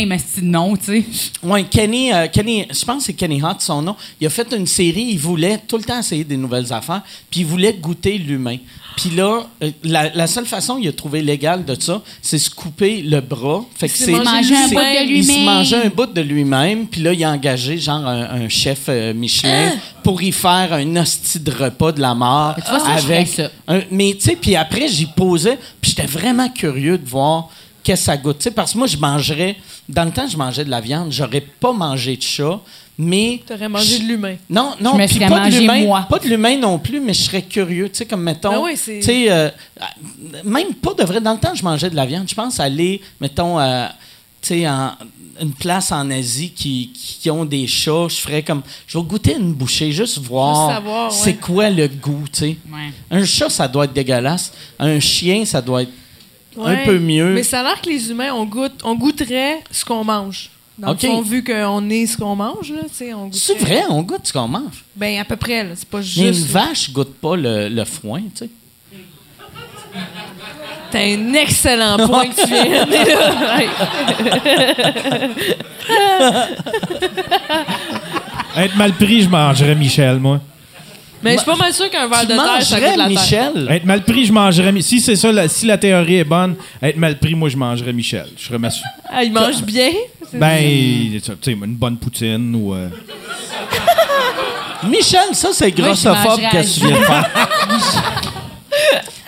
tu 0.77 1.03
sais. 1.03 1.05
Ouais, 1.43 1.63
Kenny, 1.65 2.09
Kenny, 2.33 2.65
je 2.71 2.83
pense 2.85 2.97
que 2.97 3.03
c'est 3.05 3.13
Kenny 3.13 3.41
Hott, 3.43 3.61
son 3.61 3.81
nom. 3.83 3.95
Il 4.19 4.25
a 4.25 4.29
fait 4.31 4.51
une 4.53 4.65
série, 4.67 5.09
il 5.11 5.19
voulait 5.19 5.59
tout 5.67 5.77
le 5.77 5.83
temps 5.83 5.99
essayer 5.99 6.23
des 6.23 6.37
nouvelles 6.37 6.73
affaires, 6.73 7.03
puis 7.29 7.41
il 7.41 7.45
voulait 7.45 7.73
goûter 7.73 8.17
l'humain. 8.17 8.57
Puis 9.01 9.09
là, 9.15 9.43
euh, 9.63 9.71
la, 9.83 10.09
la 10.13 10.27
seule 10.27 10.45
façon 10.45 10.77
qu'il 10.77 10.87
a 10.87 10.91
trouvé 10.91 11.21
légal 11.23 11.65
de 11.65 11.75
ça, 11.79 12.01
c'est 12.21 12.37
se 12.37 12.51
couper 12.51 13.01
le 13.01 13.19
bras. 13.19 13.63
Fait 13.75 13.89
que 13.89 13.97
C'est 13.97 14.11
manger 14.11 14.55
un 14.55 14.67
bout 14.67 14.75
de 14.75 15.11
Il 15.11 15.23
se 15.25 15.31
lui-même. 15.31 15.45
mangeait 15.45 15.83
un 15.85 15.89
bout 15.89 16.05
de 16.13 16.21
lui-même, 16.21 16.85
puis 16.87 17.01
là, 17.01 17.11
il 17.13 17.23
a 17.23 17.31
engagé 17.31 17.79
genre 17.79 18.05
un, 18.05 18.43
un 18.43 18.49
chef 18.49 18.81
euh, 18.89 19.13
Michelin 19.15 19.71
pour 20.03 20.21
y 20.21 20.31
faire 20.31 20.73
un 20.73 20.95
hostie 20.97 21.39
de 21.39 21.51
repas 21.51 21.91
de 21.93 21.99
la 22.01 22.13
mort. 22.13 22.55
Tu 22.63 22.69
vois, 22.69 22.79
ça, 22.79 22.91
avec 22.93 23.27
ça. 23.27 23.49
un- 23.67 23.81
mais 23.89 24.13
tu 24.13 24.29
sais, 24.29 24.35
puis 24.35 24.55
après, 24.55 24.87
j'y 24.87 25.07
posais, 25.07 25.57
puis 25.81 25.91
j'étais 25.95 26.07
vraiment 26.07 26.49
curieux 26.49 26.97
de 26.99 27.07
voir 27.09 27.49
qu'est-ce 27.83 28.01
que 28.01 28.05
ça 28.05 28.17
goûte. 28.17 28.47
Parce 28.55 28.73
que 28.73 28.77
moi, 28.77 28.85
je 28.87 28.97
mangerais, 28.97 29.55
dans 29.89 30.03
le 30.05 30.11
temps, 30.11 30.27
je 30.27 30.37
mangeais 30.37 30.63
de 30.65 30.69
la 30.69 30.79
viande, 30.81 31.11
j'aurais 31.11 31.41
pas 31.41 31.73
mangé 31.73 32.17
de 32.17 32.21
chat, 32.21 32.59
mais. 33.01 33.41
T'aurais 33.47 33.67
mangé 33.67 33.99
de 33.99 34.03
l'humain. 34.05 34.35
Non, 34.49 34.73
non, 34.79 34.91
Je 34.97 35.19
me 35.19 35.29
pas 35.29 35.49
de 35.49 35.55
l'humain, 35.55 35.81
moi. 35.85 36.05
pas 36.09 36.19
de 36.19 36.27
l'humain 36.27 36.57
non 36.57 36.77
plus, 36.77 36.99
mais 36.99 37.13
je 37.13 37.23
serais 37.23 37.41
curieux, 37.41 37.89
tu 37.89 37.97
sais, 37.97 38.05
comme 38.05 38.21
mettons, 38.21 38.51
Ben 38.51 38.59
oui, 38.63 38.73
tu 38.75 39.01
sais, 39.01 39.31
euh, 39.31 39.49
même 40.43 40.73
pas 40.75 40.93
de 40.93 41.03
vrai. 41.03 41.19
Dans 41.19 41.33
le 41.33 41.39
temps, 41.39 41.55
je 41.55 41.63
mangeais 41.63 41.89
de 41.89 41.95
la 41.95 42.05
viande. 42.05 42.29
Je 42.29 42.35
pense 42.35 42.59
aller, 42.59 43.01
mettons, 43.19 43.59
euh, 43.59 43.87
tu 44.41 44.49
sais, 44.49 44.67
en 44.69 44.91
une 45.41 45.53
place 45.53 45.91
en 45.91 46.11
Asie 46.11 46.51
qui, 46.51 46.91
qui 46.93 47.31
ont 47.31 47.45
des 47.45 47.65
chats, 47.65 48.07
je 48.09 48.17
ferais 48.17 48.43
comme, 48.43 48.61
je 48.85 48.95
vais 48.99 49.03
goûter 49.03 49.35
une 49.35 49.53
bouchée, 49.53 49.91
juste 49.91 50.19
voir, 50.19 50.67
Juste 50.69 50.75
savoir, 50.77 51.11
ouais. 51.11 51.17
c'est 51.19 51.33
quoi 51.33 51.69
le 51.71 51.87
goût, 51.87 52.25
tu 52.31 52.39
sais. 52.39 52.57
Ouais. 52.71 52.91
Un 53.09 53.25
chat, 53.25 53.49
ça 53.49 53.67
doit 53.67 53.85
être 53.85 53.93
dégueulasse. 53.93 54.53
Un 54.77 54.99
chien, 54.99 55.43
ça 55.45 55.61
doit 55.61 55.81
être 55.83 55.91
Ouais. 56.57 56.81
un 56.83 56.85
peu 56.85 56.99
mieux. 56.99 57.33
Mais 57.33 57.43
ça 57.43 57.61
a 57.61 57.63
l'air 57.63 57.81
que 57.81 57.89
les 57.89 58.11
humains, 58.11 58.33
on, 58.33 58.43
goûte, 58.45 58.73
on 58.83 58.93
goûterait 58.93 59.63
ce 59.71 59.85
qu'on 59.85 60.03
mange. 60.03 60.49
Dans 60.81 60.93
OK. 60.93 61.03
le 61.03 61.09
fond, 61.09 61.21
vu 61.21 61.43
qu'on 61.43 61.89
est 61.91 62.07
ce 62.07 62.17
qu'on 62.17 62.35
mange, 62.35 62.71
là, 62.71 62.81
tu 62.87 62.95
sais, 62.95 63.13
on 63.13 63.25
goûterait... 63.25 63.39
C'est 63.39 63.53
vrai, 63.59 63.83
on 63.91 64.01
goûte 64.01 64.21
ce 64.25 64.33
qu'on 64.33 64.47
mange. 64.47 64.83
Ben, 64.95 65.19
à 65.19 65.25
peu 65.25 65.35
près, 65.35 65.63
là. 65.63 65.69
C'est 65.75 65.87
pas 65.87 65.99
Mais 65.99 66.27
une 66.29 66.33
juste... 66.33 66.47
vache 66.47 66.91
goûte 66.91 67.13
pas 67.21 67.35
le, 67.35 67.69
le 67.69 67.85
foin, 67.85 68.21
tu 68.35 68.45
sais. 68.45 68.49
T'as 70.89 70.99
un 71.01 71.33
excellent 71.35 71.97
point 72.07 72.25
que 72.29 72.41
tu 72.41 72.47
viens 72.47 72.85
de. 72.87 72.95
Être 78.57 78.75
mal 78.75 78.93
pris, 78.93 79.21
je 79.21 79.29
mangerais 79.29 79.75
Michel, 79.75 80.17
moi. 80.19 80.41
Mais 81.23 81.33
je 81.33 81.37
suis 81.37 81.45
pas 81.45 81.55
mal 81.55 81.73
sûr 81.73 81.89
qu'un 81.89 82.07
verre 82.07 82.23
de 82.25 82.33
terre, 82.33 82.61
ça 82.65 82.79
terre. 82.79 83.07
Michel? 83.07 83.67
Être 83.69 83.85
mal 83.85 84.03
pris, 84.03 84.25
je 84.25 84.33
mangerais. 84.33 84.71
Mi- 84.71 84.81
Si 84.83 84.99
c'est 84.99 85.15
ça, 85.15 85.31
la- 85.31 85.47
si 85.47 85.65
la 85.65 85.77
théorie 85.77 86.17
est 86.17 86.23
bonne, 86.23 86.55
être 86.81 86.97
mal 86.97 87.17
pris, 87.19 87.35
moi, 87.35 87.49
je 87.49 87.57
mangerais 87.57 87.93
Michel. 87.93 88.25
Je 88.37 88.45
serais 88.47 88.57
ma 88.57 88.69
Ah, 89.11 89.23
il 89.23 89.31
mange 89.31 89.61
bien? 89.63 89.89
Ben, 90.33 90.59
tu 91.13 91.19
sais, 91.41 91.51
une 91.51 91.75
bonne 91.75 91.97
poutine 91.97 92.55
ou. 92.55 92.73
euh, 92.73 92.87
Michel, 94.87 95.33
ça, 95.33 95.49
c'est 95.53 95.65
Moi, 95.67 95.73
je 95.77 95.81
grossophobe 95.83 96.41
mangerais 96.41 96.49
que 96.63 96.73
tu 96.73 96.79
viens 96.79 96.99
de 96.99 97.03
faire. 97.05 97.29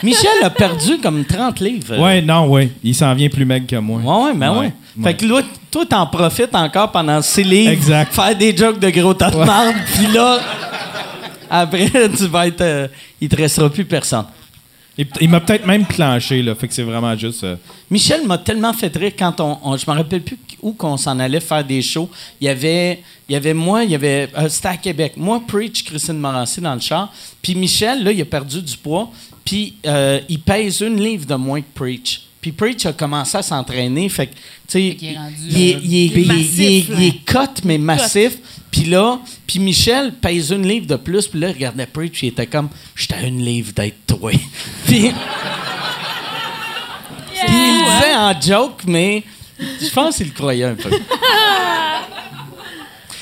Michel 0.04 0.32
a 0.44 0.50
perdu 0.50 0.98
comme 1.02 1.24
30 1.24 1.60
livres. 1.62 1.98
Ouais, 1.98 2.22
non, 2.22 2.48
ouais. 2.48 2.70
Il 2.84 2.94
s'en 2.94 3.14
vient 3.14 3.30
plus 3.30 3.46
maigre 3.46 3.68
que 3.68 3.76
moi. 3.78 4.00
Ouais, 4.00 4.26
ouais, 4.32 4.34
ben 4.38 4.52
ouais. 4.52 4.58
Ouais, 4.98 5.04
Fait 5.04 5.14
que 5.14 5.26
là, 5.26 5.42
toi, 5.72 5.86
t'en 5.86 6.06
profites 6.08 6.54
encore 6.56 6.92
pendant 6.92 7.22
ces 7.22 7.44
livres. 7.44 7.72
Exact. 7.72 8.14
Faire 8.14 8.36
des 8.36 8.56
jokes 8.56 8.80
de 8.80 8.90
gros 8.90 9.14
tas 9.14 9.32
de 9.32 9.38
marde, 9.38 9.76
puis 9.96 10.08
là, 10.08 10.40
après, 11.50 11.90
tu 12.18 12.28
vas 12.28 12.48
être. 12.48 12.62
euh, 12.62 12.88
il 13.22 13.30
te 13.30 13.36
restera 13.36 13.70
plus 13.70 13.86
personne. 13.86 14.26
Il, 14.98 15.08
il 15.22 15.30
m'a 15.30 15.40
peut-être 15.40 15.66
même 15.66 15.86
clenché, 15.88 16.44
là. 16.44 16.54
Fait 16.54 16.68
que 16.68 16.74
c'est 16.74 16.84
vraiment 16.84 17.16
juste. 17.18 17.44
euh, 17.44 17.56
Michel 17.90 18.28
m'a 18.28 18.38
tellement 18.38 18.74
fait 18.74 18.96
rire 18.96 19.14
quand 19.18 19.40
on. 19.40 19.58
on- 19.64 19.76
je 19.78 19.90
me 19.90 19.96
rappelle 19.96 20.22
plus 20.22 20.38
où 20.62 20.74
qu'on 20.74 20.98
s'en 20.98 21.18
allait 21.20 21.40
faire 21.40 21.64
des 21.66 21.82
shows. 21.82 22.10
Il 22.40 22.46
y 22.46 22.50
avait, 22.50 23.02
il 23.28 23.34
y 23.34 23.36
avait 23.36 23.56
moi, 23.56 23.84
il 23.84 23.90
y 23.92 23.96
avait. 23.96 24.30
euh, 24.38 24.48
C'était 24.50 24.68
à 24.68 24.78
Québec. 24.78 25.14
Moi, 25.18 25.42
Preach, 25.48 25.84
Christine 25.84 26.20
Morancy 26.20 26.62
dans 26.62 26.76
le 26.76 26.80
char. 26.82 27.12
Puis 27.42 27.56
Michel, 27.56 28.04
là, 28.04 28.12
il 28.12 28.22
a 28.22 28.26
perdu 28.26 28.62
du 28.62 28.78
poids. 28.78 29.10
Puis 29.44 29.74
euh, 29.88 30.20
il 30.30 30.40
pèse 30.40 30.82
une 30.82 31.02
livre 31.02 31.26
de 31.26 31.36
moins 31.36 31.60
que 31.62 31.68
Preach. 31.74 32.22
Puis 32.40 32.52
Preach 32.52 32.86
a 32.86 32.94
commencé 32.94 33.38
à 33.38 33.42
s'entraîner. 33.42 34.08
Fait 34.10 34.28
que, 34.28 34.34
tu 34.34 34.40
sais, 34.68 34.96
qu'il 34.96 35.08
est 35.14 35.18
rendu, 35.18 35.36
il 35.50 36.22
il 37.00 37.04
est 37.06 37.26
cut, 37.26 37.62
mais 37.66 37.78
massif. 37.78 38.38
Puis 38.74 38.86
là, 38.86 39.20
puis 39.46 39.60
Michel 39.60 40.14
pèse 40.14 40.50
une 40.50 40.68
livre 40.68 40.88
de 40.88 40.96
plus. 40.96 41.28
Puis 41.28 41.40
là, 41.40 41.50
il 41.50 41.54
regardait 41.54 41.86
Preach. 41.86 42.24
Il 42.24 42.30
était 42.30 42.48
comme, 42.48 42.70
j'étais 42.96 43.14
à 43.14 43.22
une 43.22 43.46
livre 43.46 43.72
d'être 43.72 44.06
toi. 44.08 44.32
puis. 44.88 45.12
Il 47.48 47.54
le 47.54 47.84
disait 48.00 48.16
en 48.16 48.42
joke, 48.42 48.82
mais 48.88 49.24
je 49.60 49.90
pense 49.94 50.18
qu'il 50.18 50.28
le 50.28 50.34
croyait 50.34 50.64
un 50.64 50.76
peu. 50.76 50.90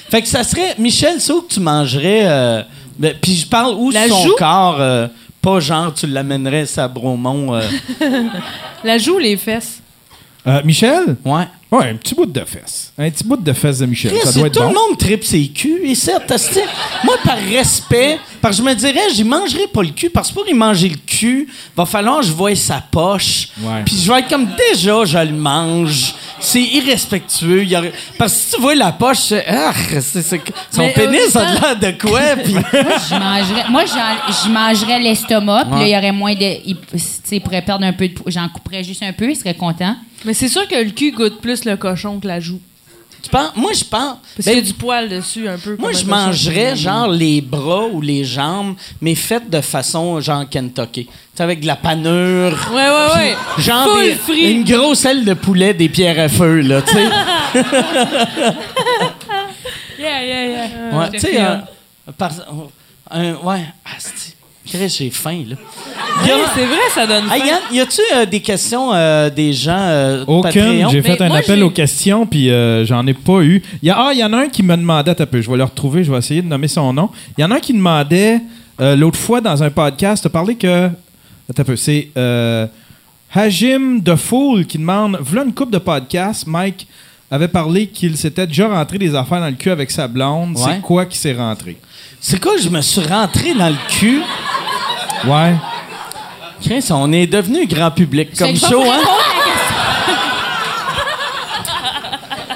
fait 0.09 0.21
que 0.21 0.27
ça 0.27 0.43
serait. 0.43 0.75
Michel, 0.77 1.19
c'est 1.19 1.33
où 1.33 1.41
que 1.41 1.53
tu 1.53 1.59
mangerais. 1.59 2.21
euh, 2.25 2.63
ben, 2.97 3.15
puis 3.21 3.35
je 3.35 3.47
parle 3.47 3.73
où 3.75 3.91
La 3.91 4.07
son 4.07 4.23
joue? 4.23 4.35
corps. 4.37 4.79
euh, 4.79 5.07
pas 5.41 5.59
genre 5.59 5.91
tu 5.93 6.05
l'amènerais 6.07 6.67
à 6.77 6.87
Bromont. 6.87 7.55
euh, 7.55 7.67
La 8.83 8.97
joue 8.99 9.15
ou 9.15 9.19
les 9.19 9.35
fesses? 9.37 9.80
Euh, 10.47 10.61
Michel? 10.65 11.15
ouais. 11.25 11.47
Ouais, 11.71 11.87
un 11.89 11.95
petit 11.95 12.13
bout 12.13 12.25
de 12.25 12.43
fesses. 12.43 12.91
Un 12.97 13.09
petit 13.09 13.23
bout 13.23 13.37
de 13.37 13.53
fesses 13.53 13.77
de 13.79 13.85
Michel. 13.85 14.11
Chris, 14.11 14.19
ça 14.25 14.33
doit 14.33 14.47
être 14.47 14.55
tout 14.55 14.59
bon. 14.59 14.67
le 14.67 14.73
monde 14.73 14.97
tripe 14.97 15.23
ses 15.23 15.47
culs. 15.47 15.79
Et 15.85 15.95
ça, 15.95 16.19
c'est- 16.37 16.65
moi, 17.05 17.15
par 17.23 17.37
respect, 17.37 18.19
parce 18.41 18.57
que 18.57 18.63
je 18.63 18.67
me 18.69 18.75
dirais, 18.75 19.07
j'y 19.15 19.23
mangerai 19.23 19.67
pas 19.67 19.81
le 19.81 19.91
cul, 19.91 20.09
parce 20.09 20.27
que 20.27 20.33
pour 20.33 20.49
y 20.49 20.53
manger 20.53 20.89
le 20.89 20.97
cul, 20.97 21.47
va 21.73 21.85
falloir 21.85 22.19
que 22.19 22.25
je 22.25 22.31
voie 22.33 22.53
sa 22.57 22.83
poche. 22.91 23.47
Puis 23.85 23.95
je 24.03 24.11
vais 24.11 24.19
être 24.19 24.27
comme, 24.27 24.47
déjà, 24.69 25.05
je 25.05 25.17
le 25.19 25.31
mange. 25.31 26.13
C'est 26.41 26.61
irrespectueux. 26.61 27.63
Il 27.63 27.69
y 27.69 27.77
aurait- 27.77 27.93
Parce 28.17 28.33
que 28.33 28.39
si 28.39 28.55
tu 28.55 28.61
vois 28.61 28.75
la 28.75 28.91
poche, 28.91 29.19
c'est, 29.19 29.45
ah, 29.47 29.71
c'est, 30.01 30.21
c'est- 30.21 30.41
son 30.71 30.81
Mais, 30.81 30.93
pénis 30.93 31.35
euh, 31.35 31.39
a 31.39 31.53
l'air 31.53 31.75
de 31.77 31.97
quoi? 32.01 32.21
Puis, 32.43 32.53
moi, 33.69 33.85
j'en- 33.85 34.33
je 34.43 34.49
mangerais 34.49 34.99
l'estomac, 34.99 35.65
puis 35.65 35.79
là, 35.79 35.87
il 35.87 35.91
y 35.93 35.97
aurait 35.97 36.11
moins 36.11 36.33
de. 36.33 36.57
Il, 36.65 36.75
tu 36.75 36.97
sais, 36.97 37.35
il 37.37 37.41
pourrait 37.41 37.61
perdre 37.61 37.85
un 37.85 37.93
peu 37.93 38.07
de 38.07 38.13
poids. 38.13 38.31
J'en 38.31 38.49
couperais 38.49 38.83
juste 38.83 39.03
un 39.03 39.13
peu, 39.13 39.29
il 39.29 39.35
serait 39.35 39.53
content. 39.55 39.95
Mais 40.25 40.33
c'est 40.33 40.47
sûr 40.49 40.67
que 40.67 40.75
le 40.75 40.91
cul 40.91 41.11
goûte 41.11 41.41
plus 41.41 41.65
le 41.65 41.77
cochon 41.77 42.19
que 42.19 42.27
la 42.27 42.39
joue. 42.39 42.59
Tu 43.21 43.29
penses, 43.29 43.51
moi, 43.55 43.71
je 43.73 43.83
pense. 43.83 44.17
Parce 44.35 44.37
ben, 44.37 44.43
qu'il 44.43 44.55
y 44.55 44.57
a 44.57 44.61
du 44.61 44.73
poil 44.73 45.09
dessus 45.09 45.47
un 45.47 45.57
peu. 45.57 45.75
Moi, 45.77 45.91
je 45.91 46.05
mangerais 46.05 46.75
genre 46.75 47.07
les 47.07 47.41
bras 47.41 47.85
ou 47.91 48.01
les 48.01 48.23
jambes, 48.23 48.75
mais 49.01 49.15
faites 49.15 49.49
de 49.49 49.61
façon 49.61 50.19
genre 50.21 50.47
Kentucky. 50.49 51.05
Tu 51.05 51.11
sais, 51.35 51.43
avec 51.43 51.61
de 51.61 51.67
la 51.67 51.75
panure. 51.75 52.57
Ouais, 52.73 52.89
ouais, 52.89 53.07
ouais. 53.15 53.35
Genre 53.59 53.87
des- 54.27 54.33
une 54.51 54.63
grosse 54.63 55.05
aile 55.05 55.23
de 55.25 55.33
poulet 55.33 55.73
des 55.73 55.89
pierres 55.89 56.19
à 56.19 56.29
feu, 56.29 56.61
là, 56.61 56.81
tu 56.81 56.93
sais. 56.93 57.09
Yeah, 59.99 60.23
yeah, 60.25 60.45
yeah. 60.47 60.97
Ouais, 60.99 61.09
tu 61.11 61.19
sais, 61.19 61.37
un, 61.39 61.63
par- 62.17 62.31
un- 63.11 63.33
ouais, 63.35 63.65
asti. 63.95 64.35
Chris, 64.71 64.95
j'ai 64.97 65.09
faim, 65.09 65.43
là. 65.47 65.55
A- 66.23 66.25
c'est 66.55 66.65
vrai, 66.65 66.77
ça 66.93 67.05
donne 67.05 67.25
faim. 67.25 67.35
Hey, 67.35 67.47
Yann, 67.47 67.59
y 67.71 67.79
a-tu 67.81 68.01
euh, 68.15 68.25
des 68.25 68.39
questions 68.39 68.93
euh, 68.93 69.29
des 69.29 69.51
gens 69.53 69.75
euh, 69.77 70.23
Aucune. 70.27 70.87
J'ai 70.89 71.01
Mais 71.01 71.15
fait 71.15 71.21
un 71.21 71.31
appel 71.31 71.61
aux 71.63 71.69
questions, 71.69 72.25
puis 72.25 72.49
euh, 72.49 72.85
j'en 72.85 73.05
ai 73.05 73.13
pas 73.13 73.41
eu. 73.41 73.61
Il 73.81 73.87
y 73.87 73.89
a, 73.89 73.97
ah, 73.97 74.11
il 74.13 74.19
y 74.19 74.23
en 74.23 74.31
a 74.33 74.37
un 74.37 74.47
qui 74.49 74.63
me 74.63 74.75
demandait, 74.75 75.19
un 75.21 75.25
peu, 75.25 75.41
je 75.41 75.49
vais 75.51 75.57
le 75.57 75.63
retrouver, 75.63 76.03
je 76.03 76.11
vais 76.11 76.17
essayer 76.19 76.41
de 76.41 76.47
nommer 76.47 76.67
son 76.67 76.93
nom. 76.93 77.09
Il 77.37 77.41
y 77.41 77.43
en 77.43 77.51
a 77.51 77.55
un 77.55 77.59
qui 77.59 77.73
demandait, 77.73 78.39
euh, 78.79 78.95
l'autre 78.95 79.19
fois 79.19 79.41
dans 79.41 79.61
un 79.61 79.69
podcast, 79.69 80.21
tu 80.23 80.27
as 80.27 80.31
parlé 80.31 80.55
que. 80.55 80.85
Attends 81.49 81.61
un 81.63 81.65
peu, 81.65 81.75
c'est 81.75 82.09
euh, 82.17 82.65
Hajim 83.33 83.99
de 84.01 84.15
Fool 84.15 84.65
qui 84.65 84.77
demande 84.77 85.17
Voilà 85.21 85.45
une 85.45 85.53
coupe 85.53 85.71
de 85.71 85.79
podcast, 85.79 86.45
Mike 86.47 86.87
avait 87.29 87.47
parlé 87.47 87.87
qu'il 87.87 88.17
s'était 88.17 88.45
déjà 88.45 88.67
rentré 88.67 88.97
des 88.97 89.15
affaires 89.15 89.39
dans 89.39 89.47
le 89.47 89.53
cul 89.53 89.71
avec 89.71 89.89
sa 89.89 90.07
blonde. 90.07 90.57
Ouais. 90.57 90.63
C'est 90.65 90.81
quoi 90.81 91.05
qui 91.05 91.17
s'est 91.17 91.33
rentré? 91.33 91.77
C'est 92.19 92.39
quoi, 92.41 92.53
je 92.61 92.67
me 92.69 92.81
suis 92.81 93.01
rentré 93.01 93.53
dans 93.53 93.69
le 93.69 93.77
cul? 93.87 94.21
Ouais. 95.27 95.55
Chris, 96.61 96.87
on 96.91 97.11
est 97.11 97.27
devenu 97.27 97.65
grand 97.67 97.91
public 97.91 98.37
comme 98.37 98.55
show, 98.55 98.81
hein? 98.81 98.99
répondre 98.99 99.19
à 99.19 99.35
la 99.35 99.43
question. 99.53 99.75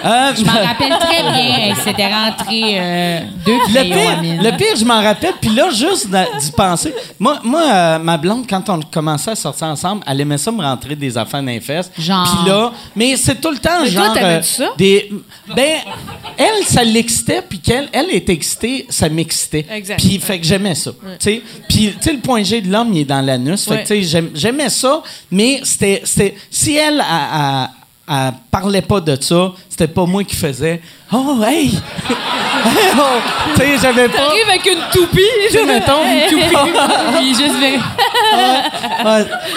Euh, 0.05 0.33
Je 0.37 0.43
m'en 0.45 0.51
rappelle 0.51 0.89
très 0.99 1.21
bien. 1.23 1.57
Elle 1.69 1.75
s'était 1.77 2.07
rentrée 2.13 2.77
euh, 2.79 3.19
deux 3.45 3.57
Le 3.73 3.83
pire, 3.83 4.41
le 4.43 4.57
pire, 4.57 4.75
je 4.77 4.85
m'en 4.85 5.01
rappelle. 5.01 5.33
Puis 5.41 5.49
là, 5.49 5.69
juste 5.71 6.07
d'y 6.09 6.51
penser. 6.51 6.93
Moi, 7.19 7.39
moi 7.43 7.61
euh, 7.73 7.99
ma 7.99 8.17
blonde, 8.17 8.45
quand 8.47 8.69
on 8.69 8.79
commençait 8.81 9.31
à 9.31 9.35
sortir 9.35 9.67
ensemble, 9.67 10.03
elle 10.07 10.21
aimait 10.21 10.37
ça 10.37 10.51
me 10.51 10.61
rentrer 10.61 10.95
des 10.95 11.17
affaires 11.17 11.41
dans 11.41 11.47
les 11.47 11.59
fesses. 11.59 11.91
Genre? 11.97 12.23
Puis 12.43 12.49
là, 12.51 12.71
mais 12.95 13.17
c'est 13.17 13.41
tout 13.41 13.49
le 13.51 13.57
temps 13.57 13.81
Mais 13.81 13.89
genre. 13.89 14.15
ça? 14.43 14.65
Des, 14.77 15.09
ben, 15.55 15.77
elle, 16.37 16.63
ça 16.65 16.83
l'excitait. 16.83 17.41
Puis 17.47 17.59
qu'elle 17.59 17.89
elle 17.91 18.11
était 18.11 18.33
excitée, 18.33 18.85
ça 18.89 19.09
m'excitait. 19.09 19.65
Exact. 19.71 19.99
Puis 19.99 20.19
fait 20.19 20.39
que 20.39 20.45
j'aimais 20.45 20.75
ça. 20.75 20.91
Puis, 21.19 21.41
tu 21.69 21.93
sais, 22.01 22.13
le 22.13 22.19
point 22.19 22.43
G 22.43 22.61
de 22.61 22.71
l'homme, 22.71 22.93
il 22.93 22.99
est 23.01 23.05
dans 23.05 23.21
l'anus. 23.21 23.65
Fait 23.65 23.77
que, 23.83 23.87
tu 23.87 23.87
sais, 23.87 24.03
j'aim- 24.03 24.29
j'aimais 24.35 24.69
ça. 24.69 25.01
Mais 25.31 25.61
c'était. 25.63 26.01
c'était- 26.05 26.35
Si 26.51 26.75
elle, 26.75 27.01
a- 27.01 27.63
a- 27.63 27.69
elle 28.07 28.33
parlait 28.51 28.81
pas 28.81 29.01
de 29.01 29.17
ça, 29.19 29.51
c'était 29.69 29.87
pas 29.87 30.05
moi 30.05 30.23
qui 30.23 30.35
faisais. 30.35 30.81
Oh, 31.11 31.37
hey! 31.45 31.71
oh, 32.09 32.13
tu 33.55 33.61
sais, 33.61 33.77
j'avais 33.81 34.07
pas. 34.07 34.17
T'arrives 34.17 34.49
avec 34.49 34.65
une 34.65 34.79
toupie. 34.91 35.21
Sais, 35.49 35.65
mettons, 35.65 36.03
une 36.03 36.29
toupie. 36.29 36.55
Juste 37.27 37.55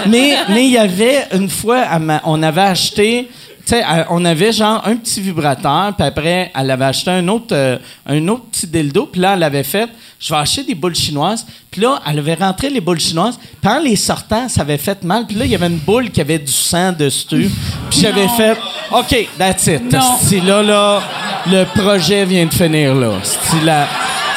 mais 0.07 0.37
mais 0.49 0.65
il 0.65 0.71
y 0.71 0.79
avait 0.79 1.27
une 1.33 1.49
fois, 1.49 1.99
m'a- 1.99 2.21
on 2.25 2.43
avait 2.43 2.61
acheté. 2.63 3.29
Sais, 3.69 3.85
elle- 3.89 4.07
on 4.11 4.25
avait 4.25 4.53
genre 4.53 4.83
un 4.87 4.97
petit 4.97 5.21
vibrateur, 5.21 5.93
puis 5.97 6.07
après, 6.07 6.51
elle 6.55 6.71
avait 6.71 6.85
acheté 6.87 7.11
un 7.11 7.27
autre, 7.29 7.47
euh, 7.53 7.79
un 8.07 8.27
autre 8.29 8.45
petit 8.53 8.67
dildo, 8.67 9.07
puis 9.07 9.21
là, 9.21 9.35
elle 9.35 9.43
avait 9.43 9.63
fait, 9.65 9.89
je 10.21 10.33
vais 10.33 10.41
acheter 10.41 10.65
des 10.65 10.75
boules 10.75 10.95
chinoises, 10.95 11.47
puis 11.71 11.81
là, 11.83 12.01
elle 12.09 12.19
avait 12.19 12.35
rentré 12.35 12.71
les 12.71 12.81
boules 12.81 13.01
chinoises, 13.01 13.39
puis 13.61 13.71
en 13.71 13.79
les 13.81 13.97
sortant, 13.97 14.49
ça 14.49 14.63
avait 14.63 14.79
fait 14.79 15.03
mal, 15.05 15.27
puis 15.27 15.37
là, 15.37 15.45
il 15.45 15.51
y 15.51 15.55
avait 15.55 15.67
une 15.67 15.79
boule 15.79 16.11
qui 16.11 16.21
avait 16.21 16.39
du 16.39 16.53
sang 16.53 16.93
dessus, 16.93 17.51
puis 17.91 18.01
j'avais 18.01 18.29
fait, 18.29 18.57
OK, 18.91 19.29
that's 19.39 19.67
it. 19.67 19.93
Asti, 19.95 20.41
là, 20.41 20.63
là, 20.63 21.03
le 21.47 21.65
projet 21.65 22.25
vient 22.25 22.47
de 22.47 22.55
finir, 22.55 22.95
là. 22.95 23.13
Asti, 23.21 23.57
la- 23.65 23.87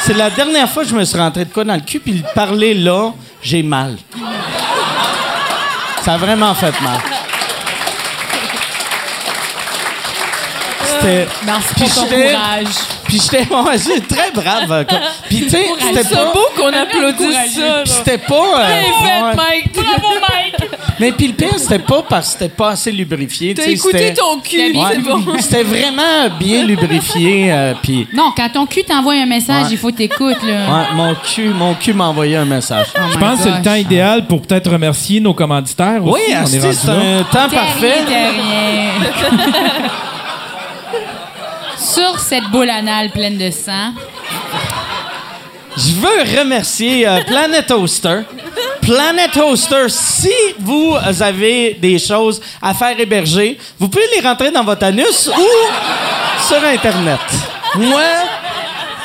C'est 0.04 0.14
la 0.16 0.30
dernière 0.30 0.68
fois 0.68 0.82
que 0.82 0.88
je 0.90 0.96
me 0.96 1.04
suis 1.04 1.16
rentré 1.16 1.44
de 1.44 1.50
quoi 1.52 1.62
dans 1.62 1.74
le 1.76 1.80
cul, 1.80 2.00
puis 2.00 2.12
le 2.14 2.24
parler 2.34 2.74
là, 2.74 3.12
j'ai 3.40 3.62
mal. 3.62 3.96
Ça 6.04 6.14
a 6.14 6.16
vraiment 6.16 6.52
fait 6.54 6.74
mal. 6.82 6.98
C'était. 11.02 11.26
Puis 11.74 11.84
pas 11.84 11.90
ton 11.94 12.06
courage. 12.06 12.66
Puis 13.04 13.20
j'étais. 13.20 13.54
ouais, 13.54 14.00
très 14.08 14.30
brave. 14.32 14.86
Puis 15.28 15.40
tu 15.42 15.50
sais, 15.50 15.66
c'était 15.80 16.04
C'est 16.04 16.14
pas. 16.14 16.32
beau 16.32 16.46
qu'on 16.56 16.68
applaudisse 16.68 17.54
ça. 17.54 17.80
Puis 17.84 17.92
c'était 17.92 18.18
pas. 18.18 18.34
euh, 18.34 18.66
Bien 18.66 19.08
fait, 19.08 19.22
ouais. 19.22 19.34
Mike. 19.36 19.72
Bravo, 19.74 20.14
Mike. 20.20 20.70
Mais 21.00 21.10
puis 21.10 21.26
le 21.28 21.32
pire, 21.32 21.58
c'était 21.58 21.78
pas 21.80 22.02
parce 22.08 22.26
que 22.28 22.32
c'était 22.34 22.48
pas 22.54 22.70
assez 22.70 22.92
lubrifié. 22.92 23.54
T'as 23.54 23.64
écouté 23.66 23.98
c'était- 23.98 24.14
ton 24.14 24.38
cul. 24.40 24.72
Ouais. 24.76 24.84
C'est 24.92 24.98
bon. 24.98 25.24
C'était 25.40 25.62
vraiment 25.64 26.28
bien 26.38 26.62
lubrifié. 26.64 27.52
euh, 27.52 27.74
puis. 27.82 28.06
Non, 28.12 28.30
quand 28.36 28.48
ton 28.50 28.66
cul 28.66 28.84
t'envoie 28.84 29.14
un 29.14 29.26
message, 29.26 29.64
Ouais. 29.64 29.68
il 29.72 29.78
faut 29.78 29.90
t'écouter, 29.90 30.36
là. 30.46 30.52
Ouais, 30.52 30.94
mon 30.94 31.14
cul, 31.16 31.48
mon 31.48 31.74
cul 31.74 31.92
m'a 31.92 32.04
envoyé 32.04 32.36
un 32.36 32.44
message. 32.44 32.86
Oh 32.94 32.98
Je 33.12 33.18
pense 33.18 33.38
que 33.38 33.44
c'est 33.44 33.50
le 33.56 33.62
temps 33.62 33.74
idéal 33.74 34.26
pour 34.26 34.42
peut-être 34.42 34.70
remercier 34.70 35.18
nos 35.20 35.34
commanditaires. 35.34 36.00
Oui, 36.02 36.20
aussi. 36.44 36.60
c'est 36.60 36.90
un 36.90 37.22
temps 37.24 37.48
parfait. 37.48 38.04
Sur 41.82 42.18
cette 42.20 42.44
boule 42.50 42.70
anale 42.70 43.10
pleine 43.10 43.36
de 43.38 43.50
sang, 43.50 43.92
Je 45.76 45.92
veux 45.94 46.38
remercier 46.40 47.06
euh, 47.08 47.20
Planet 47.24 47.66
Toaster. 47.66 48.20
Planet 48.80 49.30
Toaster, 49.32 49.88
si 49.88 50.30
vous 50.58 50.94
avez 51.20 51.74
des 51.80 51.98
choses 51.98 52.40
à 52.60 52.74
faire 52.74 52.98
héberger, 52.98 53.58
vous 53.78 53.88
pouvez 53.88 54.04
les 54.14 54.26
rentrer 54.26 54.50
dans 54.50 54.64
votre 54.64 54.84
anus 54.84 55.28
ou 55.28 56.46
sur 56.48 56.62
Internet. 56.64 57.20
Moi, 57.76 58.02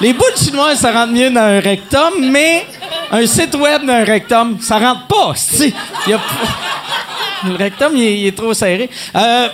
les 0.02 0.14
boules 0.14 0.36
chinoises, 0.38 0.80
ça 0.80 0.92
rentre 0.92 1.14
mieux 1.14 1.30
dans 1.30 1.42
un 1.42 1.60
rectum, 1.60 2.12
mais 2.32 2.66
un 3.12 3.26
site 3.26 3.56
web 3.56 3.86
d'un 3.86 4.04
rectum, 4.04 4.58
ça 4.62 4.78
rentre 4.78 5.08
pas- 5.08 5.34
Le 7.46 7.56
rectum, 7.56 7.96
il 7.96 8.04
est, 8.04 8.20
il 8.20 8.28
est 8.28 8.36
trop 8.38 8.54
serré. 8.54 8.90
Euh, 9.16 9.48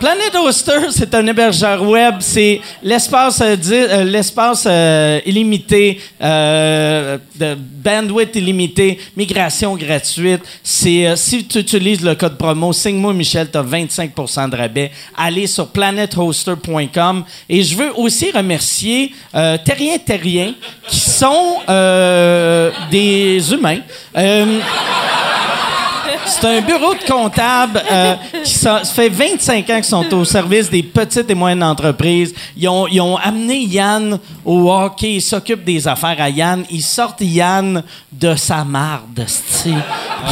Planet 0.00 0.34
Hoster, 0.34 0.90
c'est 0.92 1.14
un 1.14 1.26
hébergeur 1.26 1.82
web. 1.82 2.14
C'est 2.20 2.62
l'espace 2.82 3.42
euh, 3.42 3.54
euh, 3.70 4.04
l'espace 4.04 4.64
euh, 4.66 5.20
illimité, 5.26 6.00
de 6.18 7.54
bandwidth 7.54 8.34
illimité, 8.34 8.98
migration 9.14 9.76
gratuite. 9.76 10.40
C'est 10.62 11.14
si 11.16 11.44
tu 11.44 11.58
utilises 11.58 12.02
le 12.02 12.14
code 12.14 12.38
promo 12.38 12.72
Signe-moi 12.72 13.12
Michel, 13.12 13.50
tu 13.50 13.58
as 13.58 13.62
25% 13.62 14.48
de 14.48 14.56
rabais. 14.56 14.90
Allez 15.14 15.46
sur 15.46 15.68
planethoster.com. 15.68 17.24
Et 17.46 17.62
je 17.62 17.76
veux 17.76 17.92
aussi 17.96 18.30
remercier 18.30 19.12
Terrien 19.32 19.98
Terrien, 19.98 20.54
qui 20.88 20.98
sont 20.98 21.58
des 22.90 23.52
humains. 23.52 23.80
C'est 26.26 26.46
un 26.46 26.60
bureau 26.60 26.94
de 26.94 27.10
comptable 27.10 27.82
euh, 27.90 28.14
qui 28.44 28.52
ça, 28.52 28.82
fait 28.84 29.08
25 29.08 29.68
ans 29.70 29.74
qu'ils 29.76 29.84
sont 29.84 30.14
au 30.14 30.24
service 30.24 30.70
des 30.70 30.82
petites 30.82 31.28
et 31.30 31.34
moyennes 31.34 31.62
entreprises. 31.62 32.32
Ils 32.56 32.68
ont, 32.68 32.86
ils 32.86 33.00
ont 33.00 33.16
amené 33.16 33.60
Yann 33.64 34.18
au 34.44 34.70
hockey. 34.70 35.14
Ils 35.14 35.20
s'occupent 35.22 35.64
des 35.64 35.86
affaires 35.88 36.16
à 36.20 36.28
Yann. 36.30 36.64
Ils 36.70 36.82
sortent 36.82 37.20
Yann 37.20 37.82
de 38.12 38.34
sa 38.36 38.64
marde. 38.64 39.24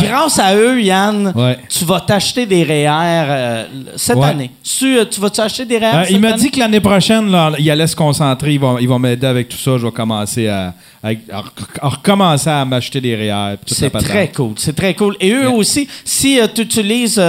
Grâce 0.02 0.38
à 0.38 0.54
eux, 0.54 0.80
Yann, 0.80 1.32
Ouais. 1.34 1.58
tu 1.68 1.84
vas 1.84 2.00
t'acheter 2.00 2.46
des 2.46 2.62
REER 2.62 2.88
euh, 2.90 3.64
cette 3.96 4.16
Ouais. 4.16 4.26
année. 4.28 4.50
Tu, 4.62 4.98
euh, 4.98 5.04
tu 5.10 5.20
vas 5.20 5.30
t'acheter 5.30 5.64
des 5.64 5.78
REER 5.78 5.86
Euh, 5.94 6.02
cette 6.04 6.10
il 6.12 6.20
m'a 6.20 6.32
dit 6.32 6.50
que 6.50 6.58
l'année 6.58 6.80
prochaine, 6.80 7.30
là, 7.30 7.52
il 7.58 7.70
allait 7.70 7.86
se 7.86 7.96
concentrer. 7.96 8.52
Il 8.54 8.60
va, 8.60 8.76
il 8.80 8.88
va 8.88 8.98
m'aider 8.98 9.26
avec 9.26 9.48
tout 9.48 9.56
ça. 9.56 9.72
Je 9.78 9.86
vais 9.86 9.92
commencer 9.92 10.46
à, 10.48 10.74
à- 11.02 11.08
à 11.08 11.40
rec- 11.40 11.78
à 11.80 11.88
recommencer 11.88 12.50
à 12.50 12.64
m'acheter 12.64 13.00
des 13.00 13.14
REER. 13.16 13.56
C'est 13.66 13.90
très 13.90 14.28
cool. 14.28 14.52
C'est 14.56 14.76
très 14.76 14.94
cool. 14.94 15.16
Et 15.20 15.32
eux 15.32 15.50
aussi, 15.50 15.77
si 16.04 16.40
tu 16.54 16.62
utilises 16.62 17.22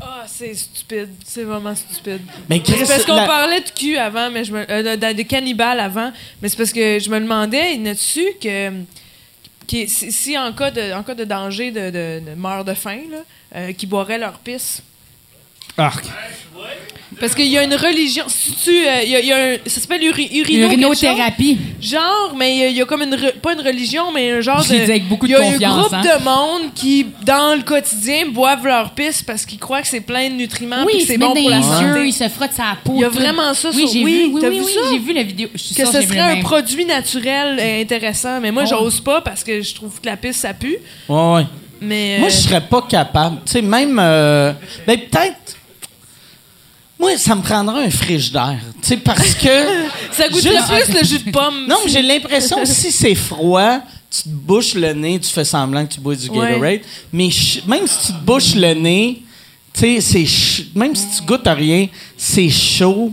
Ah, 0.00 0.24
c'est 0.26 0.54
stupide. 0.54 1.10
C'est 1.26 1.44
vraiment 1.44 1.74
stupide. 1.74 2.20
mais 2.48 2.60
Chris, 2.60 2.84
parce 2.86 3.04
qu'on 3.04 3.14
la- 3.16 3.26
parlait 3.26 3.60
de 3.60 3.68
cul 3.70 3.96
avant, 3.98 4.30
mais 4.30 4.44
je 4.44 4.52
me, 4.52 4.70
euh, 4.70 4.96
de, 4.96 5.12
de- 5.12 5.22
cannibales 5.22 5.80
avant, 5.80 6.10
mais 6.40 6.48
c'est 6.48 6.56
parce 6.56 6.72
que 6.72 6.98
je 6.98 7.10
me 7.10 7.20
demandais, 7.20 7.74
il 7.74 7.86
a-tu 7.86 8.24
que, 8.40 8.70
qui- 9.66 9.88
si, 9.88 10.10
si 10.10 10.38
en, 10.38 10.52
cas 10.52 10.70
de, 10.70 10.92
en 10.94 11.02
cas 11.02 11.14
de 11.14 11.24
danger 11.24 11.70
de, 11.70 11.90
de, 11.90 12.30
de 12.30 12.34
mort 12.34 12.64
de 12.64 12.74
faim, 12.74 13.00
là, 13.10 13.18
euh, 13.56 13.72
qui 13.72 13.86
boiraient 13.86 14.18
leur 14.18 14.38
pisse? 14.38 14.82
Arc. 15.80 16.04
Parce 17.18 17.34
qu'il 17.34 17.48
y 17.48 17.58
a 17.58 17.62
une 17.64 17.74
religion. 17.74 18.24
Si 18.28 18.52
tu, 18.52 18.70
euh, 18.70 19.02
il 19.04 19.10
y 19.10 19.16
a, 19.16 19.20
il 19.20 19.26
y 19.26 19.32
a 19.32 19.36
un, 19.36 19.56
ça 19.66 19.80
s'appelle 19.82 20.02
uri, 20.02 20.30
urino 20.38 20.68
Urinothérapie. 20.68 21.58
chose. 21.82 21.90
Genre, 21.90 22.34
mais 22.34 22.54
il 22.54 22.58
y 22.60 22.62
a- 22.64 22.68
il 22.68 22.76
y, 22.76 22.80
a 22.80 22.86
comme 22.86 23.02
une. 23.02 23.14
re- 23.14 23.32
Pas 23.42 23.52
une 23.52 23.60
religion, 23.60 24.04
mais 24.14 24.30
un 24.30 24.40
genre 24.40 24.64
de. 24.64 24.74
avec 24.74 25.06
beaucoup 25.06 25.26
de 25.26 25.32
Il 25.32 25.60
y 25.60 25.64
a 25.66 25.70
un 25.70 25.80
groupe 25.80 25.92
hein. 25.92 26.00
de 26.00 26.24
monde 26.24 26.72
qui, 26.74 27.04
dans 27.26 27.56
le 27.56 27.62
quotidien, 27.62 28.24
boivent 28.28 28.64
leur 28.66 28.92
pisse 28.92 29.22
parce 29.22 29.44
qu'ils 29.44 29.58
croient 29.58 29.82
que 29.82 29.88
c'est 29.88 30.00
plein 30.00 30.30
de 30.30 30.34
nutriments 30.34 30.86
puis 30.86 30.94
Oui, 30.96 31.00
que 31.02 31.06
c'est 31.08 31.18
bon 31.18 31.34
dans 31.34 31.34
pour 31.34 31.50
la 31.50 31.56
les 31.58 31.62
yeux, 31.62 31.88
santé. 31.94 32.06
il 32.06 32.12
se 32.14 32.28
frotte 32.30 32.52
sa 32.54 32.76
peau. 32.82 32.92
Il 32.94 33.00
y 33.02 33.04
a 33.04 33.08
vraiment 33.10 33.52
ça 33.52 33.68
Oui, 33.74 33.80
sur- 33.82 33.88
j'ai 33.92 34.02
oui, 34.04 34.12
vu. 34.28 34.30
Oui, 34.32 34.40
t'as 34.40 34.48
oui, 34.48 34.58
vu 34.58 34.64
oui, 34.64 34.72
ça? 34.72 34.80
j'ai 34.90 34.98
vu 34.98 35.12
la 35.12 35.22
vidéo. 35.22 35.48
Je 35.52 35.58
suis 35.58 35.74
que 35.74 35.84
ce 35.84 36.00
serait 36.00 36.18
un 36.20 36.34
même. 36.36 36.42
produit 36.42 36.86
naturel 36.86 37.58
et 37.60 37.82
intéressant. 37.82 38.40
Mais 38.40 38.50
moi, 38.50 38.62
Oh. 38.66 38.70
j'ose 38.70 39.00
pas 39.02 39.20
parce 39.20 39.44
que 39.44 39.60
je 39.60 39.74
trouve 39.74 40.00
que 40.00 40.06
la 40.06 40.16
pisse, 40.16 40.36
ça 40.38 40.54
pue. 40.54 40.78
Ouais, 41.06 41.34
ouais. 41.34 41.46
Mais. 41.82 42.16
Moi, 42.20 42.28
euh, 42.28 42.30
je 42.30 42.36
serais 42.36 42.62
pas 42.62 42.80
capable. 42.88 43.40
Tu 43.44 43.52
sais, 43.52 43.62
même. 43.62 43.98
euh, 44.00 44.54
ben, 44.86 44.98
peut-être. 44.98 45.56
Moi, 47.00 47.16
ça 47.16 47.34
me 47.34 47.40
prendrait 47.42 47.84
un 47.86 47.90
frigidaire. 47.90 48.58
Tu 48.82 48.88
sais, 48.88 48.96
parce 48.98 49.34
que. 49.34 49.48
ça 50.12 50.28
goûte 50.28 50.42
Juste- 50.42 50.68
plus 50.68 50.94
le 51.00 51.04
jus 51.04 51.18
de 51.24 51.30
pomme. 51.30 51.66
non, 51.66 51.76
mais 51.84 51.90
j'ai 51.90 52.02
l'impression 52.02 52.58
que 52.60 52.66
si 52.68 52.92
c'est 52.92 53.14
froid, 53.14 53.80
tu 54.10 54.22
te 54.24 54.28
bouches 54.28 54.74
le 54.74 54.92
nez, 54.92 55.18
tu 55.18 55.30
fais 55.30 55.44
semblant 55.44 55.86
que 55.86 55.94
tu 55.94 56.00
bois 56.00 56.14
du 56.14 56.28
Ouais. 56.28 56.48
Gatorade. 56.52 56.80
Mais 57.12 57.30
même 57.66 57.86
si 57.86 58.06
tu 58.06 58.12
te 58.12 58.18
bouches 58.24 58.54
le 58.54 58.74
nez, 58.74 59.22
tu 59.72 59.80
sais, 59.80 60.00
c'est. 60.00 60.26
ch- 60.26 60.66
Même 60.74 60.94
si 60.94 61.06
tu 61.16 61.22
goûtes 61.22 61.46
à 61.46 61.54
rien, 61.54 61.88
c'est 62.16 62.50
chaud. 62.50 63.12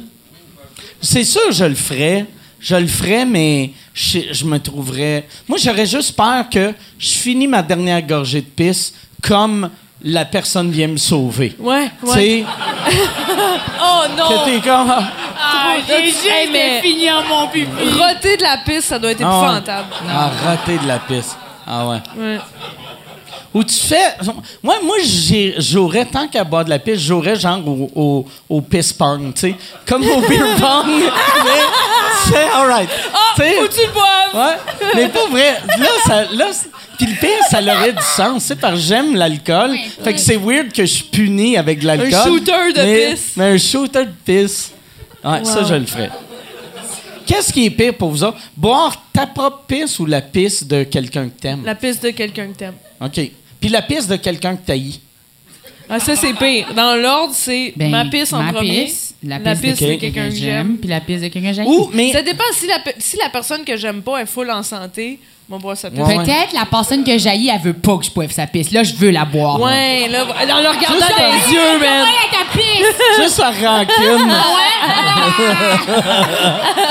C'est 1.02 1.24
sûr, 1.24 1.52
je 1.52 1.64
le 1.66 1.76
ferais. 1.76 2.26
Je 2.60 2.76
le 2.76 2.88
ferais, 2.88 3.24
mais 3.24 3.72
je, 3.94 4.20
je 4.32 4.44
me 4.44 4.58
trouverais. 4.58 5.28
Moi, 5.48 5.60
j'aurais 5.64 5.86
juste 5.86 6.14
peur 6.14 6.50
que 6.50 6.74
je 6.98 7.10
finis 7.10 7.48
ma 7.48 7.62
dernière 7.62 8.02
gorgée 8.02 8.42
de 8.42 8.48
pisse 8.48 8.94
comme 9.22 9.70
la 10.04 10.26
personne 10.26 10.70
vient 10.72 10.88
me 10.88 10.98
sauver. 10.98 11.56
Ouais, 11.60 11.90
Tu 12.00 12.10
ouais. 12.10 12.16
sais, 12.16 12.46
Oh 13.82 14.04
non! 14.18 14.28
que 14.28 14.46
t'es 14.46 14.60
comme. 14.68 14.90
ah, 14.92 15.76
j'ai 15.88 16.06
juste 16.06 16.26
Hey, 16.26 16.50
mais- 16.52 16.78
de 16.78 16.82
finir 16.88 17.24
mon 17.28 17.48
pipi. 17.48 17.70
Roter 17.98 18.38
de 18.38 18.44
la 18.44 18.58
pisse, 18.66 18.86
ça 18.86 19.00
doit 19.00 19.12
être 19.12 19.22
Ah 19.24 19.30
ouais. 19.40 19.46
épouvantable. 19.46 19.88
Ah, 20.10 20.32
rater 20.46 20.78
de 20.78 20.88
la 20.88 21.00
pisse. 21.00 21.36
Ah 21.66 21.88
ouais. 21.88 21.98
Ouais. 22.18 22.38
Ou 23.54 23.64
tu 23.64 23.74
fais. 23.76 24.16
Moi, 24.62 24.76
moi 24.84 24.98
j'ai- 25.04 25.56
j'aurais, 25.58 26.06
tant 26.06 26.28
qu'à 26.28 26.44
boire 26.44 26.64
de 26.66 26.70
la 26.70 26.80
pisse, 26.80 27.00
j'aurais 27.00 27.36
genre 27.36 27.60
au, 27.68 27.90
au, 27.96 28.26
au 28.50 28.62
piss 28.62 28.94
pong, 28.94 29.34
tu 29.34 29.40
sais. 29.42 29.56
Comme 29.86 30.04
au 30.04 30.22
beer 30.22 30.46
pong. 30.60 30.86
mais 31.44 31.62
c'est 32.30 32.50
alright. 32.54 32.90
Ah, 33.14 33.34
faut 33.36 33.44
que 33.68 33.74
tu 33.74 33.90
boives! 33.92 34.34
Ouais, 34.34 34.58
mais 34.96 35.08
pas 35.10 35.28
vrai. 35.28 35.62
Là, 35.80 35.88
ça, 36.06 36.24
là, 36.34 36.46
puis 36.98 37.08
le 37.08 37.16
pire, 37.20 37.44
ça 37.50 37.62
aurait 37.62 37.94
du 37.94 38.04
sens, 38.04 38.44
c'est 38.46 38.56
parce 38.60 38.76
que 38.76 38.80
j'aime 38.82 39.16
l'alcool. 39.16 39.76
Fait 40.04 40.14
que 40.14 40.20
c'est 40.20 40.38
weird 40.38 40.72
que 40.72 40.84
je 40.86 40.92
suis 40.94 41.04
puni 41.06 41.58
avec 41.58 41.80
de 41.80 41.86
l'alcool. 41.86 42.14
Un 42.14 42.24
shooter 42.24 42.74
de 42.76 42.82
mais- 42.82 43.12
pisse. 43.12 43.32
Mais 43.38 43.46
un 43.46 43.58
shooter 43.58 44.06
de 44.06 44.12
pisse. 44.26 44.72
Ouais, 45.24 45.44
ça, 45.44 45.64
je 45.64 45.74
le 45.76 45.86
ferais. 45.86 46.10
Qu'est-ce 47.26 47.52
qui 47.52 47.66
est 47.66 47.70
pire 47.70 47.94
pour 47.94 48.10
vous 48.10 48.24
autres? 48.24 48.38
Boire 48.56 48.96
ta 49.12 49.28
propre 49.28 49.64
pisse 49.68 50.00
ou 50.00 50.06
la 50.06 50.22
pisse 50.22 50.66
de 50.66 50.84
quelqu'un 50.84 51.26
que 51.28 51.40
t'aimes? 51.40 51.64
La 51.66 51.76
pisse 51.76 52.00
de 52.00 52.10
quelqu'un 52.12 52.48
que 52.48 52.58
t'aimes. 52.58 52.76
OK. 53.02 53.20
Puis 53.60 53.70
la 53.70 53.82
pisse 53.82 54.08
de 54.08 54.16
quelqu'un 54.16 54.56
que 54.56 54.66
t'haïs. 54.66 55.02
Ah, 55.90 56.00
ça, 56.00 56.16
c'est 56.16 56.34
pire. 56.34 56.68
Dans 56.76 56.96
l'ordre, 56.96 57.34
c'est 57.34 57.74
Ben, 57.76 57.90
ma 57.90 58.06
pisse 58.06 58.34
en 58.34 58.44
ma 58.44 58.52
premier. 58.54 58.86
pisse, 58.86 59.14
la 59.24 59.40
la 59.40 59.56
pisse, 59.56 59.62
pisse 59.62 59.80
de 59.82 59.94
de 59.94 59.96
quelqu'un 60.00 60.30
que 60.30 60.36
j'aime. 60.36 60.78
puis 60.78 60.90
la 60.90 61.00
pisse 61.00 61.22
de 61.22 61.28
quelqu'un 61.30 61.50
que 61.50 61.56
j'aime. 61.56 61.68
Ou, 61.68 61.90
mais. 61.94 62.12
Ça 62.12 62.22
dépend. 62.22 62.44
Si 62.54 62.68
la, 62.68 62.80
si 63.00 63.18
la 63.18 63.30
personne 63.30 63.64
que 63.64 63.78
j'aime 63.78 64.02
pas 64.02 64.18
est 64.20 64.26
full 64.26 64.52
en 64.52 64.64
santé, 64.64 65.20
on 65.50 65.56
va 65.56 65.62
boire 65.62 65.78
sa 65.78 65.90
pisse. 65.90 66.00
Ouais. 66.02 66.16
Peut-être 66.18 66.52
la 66.54 66.66
personne 66.66 67.06
que 67.06 67.18
jaillit, 67.18 67.50
elle 67.54 67.62
veut 67.62 67.74
pas 67.74 67.98
que 67.98 68.04
je 68.06 68.12
boive 68.12 68.32
sa 68.32 68.48
pisse. 68.48 68.72
Là, 68.72 68.84
je 68.84 68.94
veux 68.96 69.12
la 69.12 69.24
boire. 69.24 69.62
Ouais, 69.62 70.10
là, 70.10 70.24
en 70.26 70.62
le 70.62 70.68
regardant 70.68 70.96
Juste 70.96 71.18
dans 71.18 71.26
les 71.26 71.54
yeux, 71.54 71.80
man. 71.80 72.04
Ouais, 72.04 72.30
ta 72.32 72.58
pisse! 72.58 73.24
Juste 73.24 73.38
par 73.38 73.54
rancune. 73.54 74.32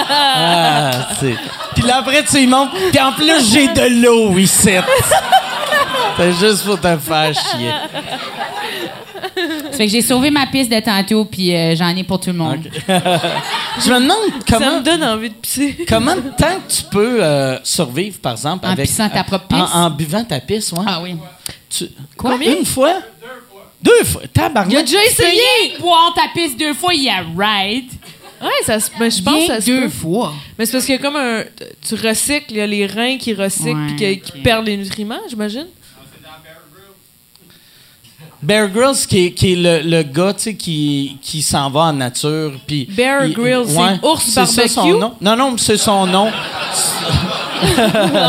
ah, 0.09 0.91
c'est. 1.21 1.35
Puis 1.75 1.85
là, 1.85 1.99
après, 1.99 2.25
tu 2.25 2.39
y 2.39 2.47
montes. 2.47 2.71
Puis 2.91 3.01
en 3.01 3.13
plus, 3.13 3.53
j'ai 3.53 3.69
de 3.69 4.03
l'eau 4.03 4.39
ici. 4.39 4.71
C'est 6.17 6.33
juste 6.33 6.65
pour 6.65 6.81
te 6.81 6.97
faire 6.97 7.33
chier. 7.35 7.73
Ça 9.71 9.77
fait 9.77 9.87
que 9.87 9.93
j'ai 9.93 10.03
sauvé 10.03 10.31
ma 10.31 10.47
pisse 10.47 10.69
de 10.69 10.79
tantôt, 10.81 11.25
puis 11.25 11.55
euh, 11.55 11.75
j'en 11.77 11.95
ai 11.97 12.05
pour 12.05 12.21
tout 12.21 12.31
le 12.31 12.37
monde. 12.37 12.69
Je 12.89 13.91
me 13.93 14.01
demande 14.01 14.17
Ça 14.49 14.59
comment. 14.59 14.79
me 14.79 14.83
donne 14.83 15.05
envie 15.05 15.29
de 15.31 15.35
pisser. 15.35 15.77
Comment 15.89 16.17
de 16.17 16.21
temps 16.37 16.57
que 16.67 16.73
tu 16.73 16.83
peux 16.91 17.23
euh, 17.23 17.59
survivre, 17.63 18.19
par 18.21 18.33
exemple, 18.33 18.67
En 18.67 18.71
avec. 18.71 18.87
pissant 18.87 19.09
ta 19.09 19.25
propre 19.25 19.47
en- 19.55 19.65
pisse? 19.65 19.75
En, 19.75 19.91
buvant 19.91 20.25
ta 20.25 20.41
pisse, 20.41 20.73
ouais. 20.73 20.85
Ah 20.87 21.01
oui. 21.03 21.17
Tu- 21.69 21.89
Combien? 22.17 22.57
Une 22.59 22.65
fois? 22.65 22.95
Deux 23.83 24.05
fois. 24.05 24.23
Tabarnak. 24.33 24.73
Il 24.73 24.77
a 24.79 24.83
déjà 24.83 25.05
essayé! 25.05 25.41
De 25.77 25.81
boire 25.83 26.13
ta 26.15 26.29
pisse 26.35 26.57
deux 26.57 26.75
fois, 26.75 26.95
yeah, 26.95 27.25
right. 27.37 27.85
Ouais, 28.43 28.49
ça 28.65 28.81
se- 28.81 28.91
mais 28.99 29.11
je 29.11 29.23
pense 29.23 29.35
que 29.35 29.39
Bien 29.39 29.47
ça 29.47 29.61
se 29.61 29.67
deux 29.67 29.81
peut. 29.83 29.89
fois. 29.89 30.33
Mais 30.59 30.67
c'est 30.67 30.73
parce 30.73 30.85
qu'il 30.87 30.95
y 30.95 30.99
a 30.99 31.01
comme 31.01 31.17
un. 31.17 31.43
Tu 31.87 31.95
recycles, 31.95 32.47
il 32.51 32.57
y 32.57 32.61
a 32.61 32.67
les 32.67 32.87
reins 32.87 33.17
qui 33.19 33.33
recyclent 33.35 33.75
Ouais, 33.75 33.87
puis 33.97 34.21
qui, 34.21 34.33
qui 34.33 34.41
perdent 34.43 34.67
les 34.67 34.77
nutriments, 34.77 35.21
j'imagine. 35.29 35.67
Bear 38.43 38.69
Grylls, 38.69 39.07
qui 39.09 39.27
est, 39.27 39.33
qui 39.33 39.53
est 39.53 39.57
le, 39.57 39.81
le 39.89 40.03
gars 40.03 40.33
qui, 40.35 41.17
qui 41.23 41.43
s'en 41.43 41.71
va 41.71 41.81
en 41.81 41.93
nature. 41.95 42.53
puis 42.67 42.87
Bear 42.91 43.29
Grylls, 43.29 43.67
c'est 43.69 44.07
ours 44.07 44.25
ça 44.29 44.47
son 44.47 44.63
barbecue? 44.83 44.99
nom. 45.01 45.13
Non, 45.21 45.37
non, 45.37 45.57
c'est 45.59 45.77
son 45.79 46.07
nom. 46.07 46.29
en 46.29 46.33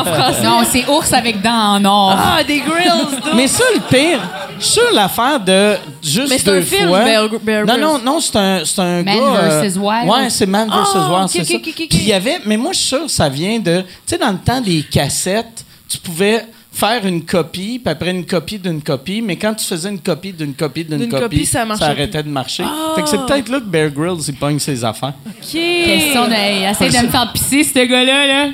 français. 0.06 0.42
Non, 0.44 0.62
c'est 0.72 0.88
ours 0.90 1.12
avec 1.14 1.42
dents 1.42 1.76
en 1.76 1.86
or. 1.86 2.16
Ah, 2.18 2.44
des 2.44 2.60
grills, 2.60 3.20
d'ours. 3.22 3.28
Mais 3.36 3.48
ça, 3.48 3.64
le 3.74 3.82
pire, 3.82 4.20
sûr 4.60 4.84
l'affaire 4.94 5.40
de 5.40 5.76
juste 6.02 6.30
Mais 6.30 6.38
c'est 6.38 6.46
deux 6.46 6.60
un 6.60 6.62
film, 6.62 6.88
fois. 6.88 7.04
Bear- 7.04 7.30
Bear 7.42 7.66
non, 7.66 7.78
non, 7.78 8.00
non, 8.00 8.20
c'est 8.22 8.36
un, 8.38 8.62
c'est 8.64 8.80
un 8.82 9.04
Man 9.04 9.06
gars. 9.06 9.14
euh, 9.24 9.62
versus 9.62 9.78
Wild. 9.78 10.10
Ouais, 10.10 10.30
c'est 10.30 10.46
Man 10.46 10.70
versus 10.70 10.96
Ah, 10.96 11.10
Wild, 11.14 11.30
c'est 11.30 11.42
ok, 11.56 11.58
ça. 11.66 11.72
Puis 11.76 11.88
il 11.92 12.08
y 12.08 12.14
avait, 12.14 12.40
mais 12.46 12.56
moi, 12.58 12.72
je 12.72 12.78
suis 12.80 12.88
sûr 12.88 13.10
ça 13.10 13.28
vient 13.28 13.60
de, 13.60 13.82
tu 13.82 13.86
sais, 14.06 14.18
dans 14.18 14.32
le 14.32 14.38
temps 14.38 14.62
des 14.62 14.84
cassettes, 14.84 15.66
tu 15.90 15.98
pouvais 15.98 16.46
faire 16.78 17.06
une 17.08 17.26
copie, 17.26 17.80
puis 17.84 17.92
après 17.92 18.12
une 18.12 18.26
copie 18.26 18.60
d'une 18.60 18.84
copie, 18.84 19.22
mais 19.22 19.36
quand 19.36 19.56
tu 19.56 19.66
faisais 19.66 19.90
une 19.90 20.00
copie 20.00 20.32
d'une 20.32 20.54
copie 20.54 20.84
d'une 20.86 21.10
copie, 21.10 21.22
copie, 21.24 21.46
ça 21.48 21.66
arrêtait 21.82 22.22
de 22.22 22.30
marcher. 22.30 22.64
Fait 22.96 23.02
que 23.02 23.10
c'est 23.10 23.18
peut-être 23.26 23.50
là 23.50 23.60
que 23.60 23.66
Bear 23.66 23.90
Grylls, 23.90 24.22
il 24.28 24.36
pogne 24.36 24.60
ses 24.60 24.86
affaires. 24.86 25.14
OK. 25.26 25.34
Question 25.42 26.28
de. 26.28 26.34
hey, 26.34 26.64
essaye 26.70 26.92
de 26.92 27.06
me 27.06 27.10
faire 27.12 27.32
pisser, 27.34 27.64
ce 27.64 27.80
gars-là, 27.80 28.28
là. 28.28 28.50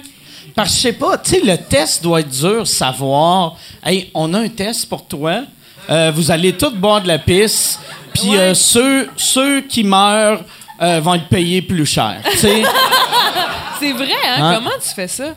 Parce 0.55 0.69
que 0.69 0.75
je 0.75 0.81
sais 0.81 0.93
pas, 0.93 1.17
tu 1.17 1.31
sais, 1.31 1.41
le 1.43 1.57
test 1.57 2.01
doit 2.01 2.21
être 2.21 2.29
dur, 2.29 2.65
savoir. 2.65 3.57
Hey, 3.83 4.09
on 4.13 4.33
a 4.33 4.39
un 4.39 4.49
test 4.49 4.87
pour 4.87 5.05
toi. 5.05 5.41
Euh, 5.89 6.11
vous 6.15 6.31
allez 6.31 6.53
tous 6.53 6.69
boire 6.69 7.01
de 7.01 7.09
la 7.09 7.19
pisse, 7.19 7.77
puis 8.13 8.29
Ouais. 8.29 8.37
euh, 8.37 8.53
ceux, 8.53 9.09
ceux 9.17 9.61
qui 9.61 9.83
meurent 9.83 10.43
euh, 10.81 11.01
vont 11.01 11.15
être 11.15 11.27
payés 11.27 11.61
plus 11.61 11.85
cher. 11.85 12.21
C'est 12.37 13.91
vrai, 13.91 14.07
hein? 14.25 14.37
Hein? 14.39 14.53
Comment 14.55 14.75
tu 14.81 14.89
fais 14.95 15.07
ça? 15.09 15.35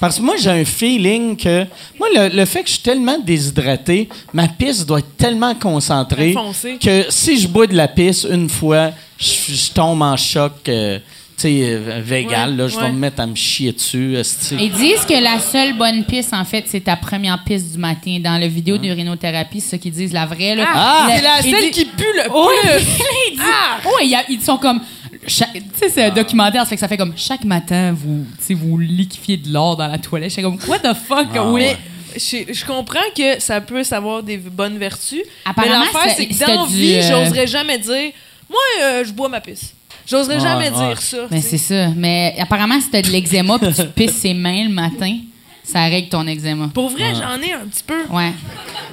Parce 0.00 0.16
que 0.18 0.22
moi, 0.22 0.34
j'ai 0.38 0.50
un 0.50 0.64
feeling 0.64 1.36
que. 1.36 1.64
Moi, 1.98 2.08
le, 2.14 2.28
le 2.36 2.44
fait 2.44 2.62
que 2.62 2.68
je 2.68 2.74
suis 2.74 2.82
tellement 2.82 3.18
déshydraté, 3.18 4.08
ma 4.32 4.48
pisse 4.48 4.84
doit 4.84 4.98
être 4.98 5.16
tellement 5.16 5.54
concentrée 5.54 6.32
Foncée. 6.32 6.78
que 6.82 7.06
si 7.08 7.38
je 7.38 7.48
bois 7.48 7.66
de 7.66 7.74
la 7.74 7.88
pisse 7.88 8.26
une 8.30 8.48
fois, 8.48 8.90
je, 9.18 9.32
je 9.54 9.70
tombe 9.72 10.02
en 10.02 10.16
choc. 10.16 10.52
euh, 10.68 10.98
tu 11.34 11.48
sais, 11.48 11.60
euh, 11.62 12.00
végal, 12.04 12.50
Ouais, 12.50 12.56
là, 12.56 12.68
je 12.68 12.76
vais 12.76 12.82
ouais. 12.82 12.92
me 12.92 12.98
mettre 12.98 13.20
à 13.20 13.26
me 13.26 13.34
chier 13.34 13.72
dessus. 13.72 14.16
Ils 14.60 14.70
disent 14.72 15.04
que 15.08 15.20
la 15.22 15.38
seule 15.40 15.72
bonne 15.78 16.04
piste, 16.04 16.34
en 16.34 16.44
fait, 16.44 16.64
c'est 16.68 16.80
ta 16.84 16.94
première 16.96 17.42
piste 17.42 17.72
du 17.72 17.78
matin. 17.78 18.18
Dans 18.22 18.38
la 18.38 18.46
vidéo 18.48 18.76
d'urinothérapie, 18.76 19.60
c'est 19.60 19.70
ça 19.70 19.78
qu'ils 19.78 19.92
disent, 19.92 20.12
la 20.12 20.26
vraie. 20.26 20.54
Là. 20.54 20.66
Ah, 20.72 21.08
c'est 21.08 21.22
la 21.22 21.40
ils 21.42 21.50
celle 21.62 21.70
qui 21.70 21.84
pue 21.86 22.04
le 22.16 22.24
Oh, 22.34 22.48
plus. 22.62 22.70
ils 23.30 23.36
disent- 23.36 23.40
Ouais, 23.86 24.04
il 24.04 24.10
y 24.10 24.14
a- 24.14 24.24
ils 24.28 24.42
sont 24.42 24.58
comme. 24.58 24.80
Chaque- 25.26 25.52
Tu 25.52 25.60
sais, 25.78 25.88
c'est 25.88 26.04
un 26.04 26.10
documentaire, 26.10 26.62
ça 26.62 26.66
fait 26.68 26.76
que 26.76 26.80
ça 26.80 26.88
fait 26.88 26.96
comme 26.96 27.14
chaque 27.16 27.44
matin, 27.44 27.92
vous, 27.92 28.24
tu 28.38 28.44
sais, 28.44 28.54
vous 28.54 28.78
liquifiez 28.78 29.36
de 29.36 29.52
l'or 29.52 29.76
dans 29.76 29.86
la 29.88 29.98
toilette. 29.98 30.30
Je 30.30 30.34
suis 30.34 30.42
comme, 30.42 30.58
what 30.68 30.78
the 30.80 30.94
fuck? 30.94 31.28
oui. 31.46 31.60
Mais 31.62 31.76
je, 32.16 32.52
je 32.52 32.64
comprends 32.64 33.00
que 33.16 33.40
ça 33.40 33.60
peut 33.60 33.82
avoir 33.90 34.22
des 34.22 34.36
bonnes 34.36 34.78
vertus. 34.78 35.22
Apparemment, 35.44 35.80
mais 35.80 35.98
l'affaire, 35.98 36.14
c'est- 36.16 36.28
c'est 36.32 36.44
que 36.44 36.46
dans 36.56 36.66
vie, 36.66 36.94
euh, 36.96 37.02
j'oserais 37.24 37.46
jamais 37.46 37.78
dire 37.78 38.10
Moi, 38.50 38.60
euh, 38.82 39.04
je 39.04 39.12
bois 39.12 39.28
ma 39.30 39.40
pisse. 39.40 39.72
J'oserais 40.06 40.40
jamais 40.40 40.68
ouais. 40.70 40.88
dire 40.88 41.00
ça. 41.00 41.16
Ben, 41.30 41.40
c'est 41.40 41.56
ça. 41.58 41.88
Mais 41.96 42.34
apparemment, 42.38 42.78
si 42.80 42.90
t'as 42.90 43.00
de 43.00 43.08
l'eczéma 43.08 43.58
puis 43.58 43.72
tu 43.72 43.84
pisses 43.86 44.16
ses 44.16 44.34
mains 44.34 44.64
le 44.64 44.68
matin, 44.74 45.16
ça 45.64 45.84
règle 45.84 46.08
ton 46.08 46.26
eczéma. 46.26 46.68
Pour 46.74 46.90
vrai, 46.90 47.14
j'en 47.14 47.40
ai 47.40 47.52
un 47.52 47.66
petit 47.66 47.84
peu. 47.86 48.02
Ouais. 48.10 48.32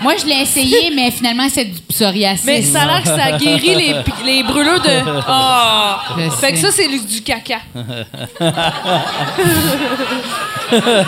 Moi, 0.02 0.14
je 0.22 0.26
l'ai 0.26 0.42
essayé, 0.44 0.92
mais 0.96 1.12
finalement, 1.12 1.48
c'est 1.50 1.66
du 1.66 1.82
psoriasis. 1.82 2.46
Mais 2.46 2.62
ça 2.62 2.84
a 2.84 2.86
l'air 2.86 3.02
que 3.02 3.08
ça 3.10 3.38
guérit 3.38 3.76
les, 3.76 3.96
les 4.26 4.44
brûlures 4.44 4.82
de. 4.82 5.22
Ah! 5.28 6.16
Je 6.18 6.30
Fait 6.30 6.52
que 6.54 6.58
ça, 6.58 6.72
c'est 6.72 6.88
du 6.88 7.22
caca. 7.22 7.60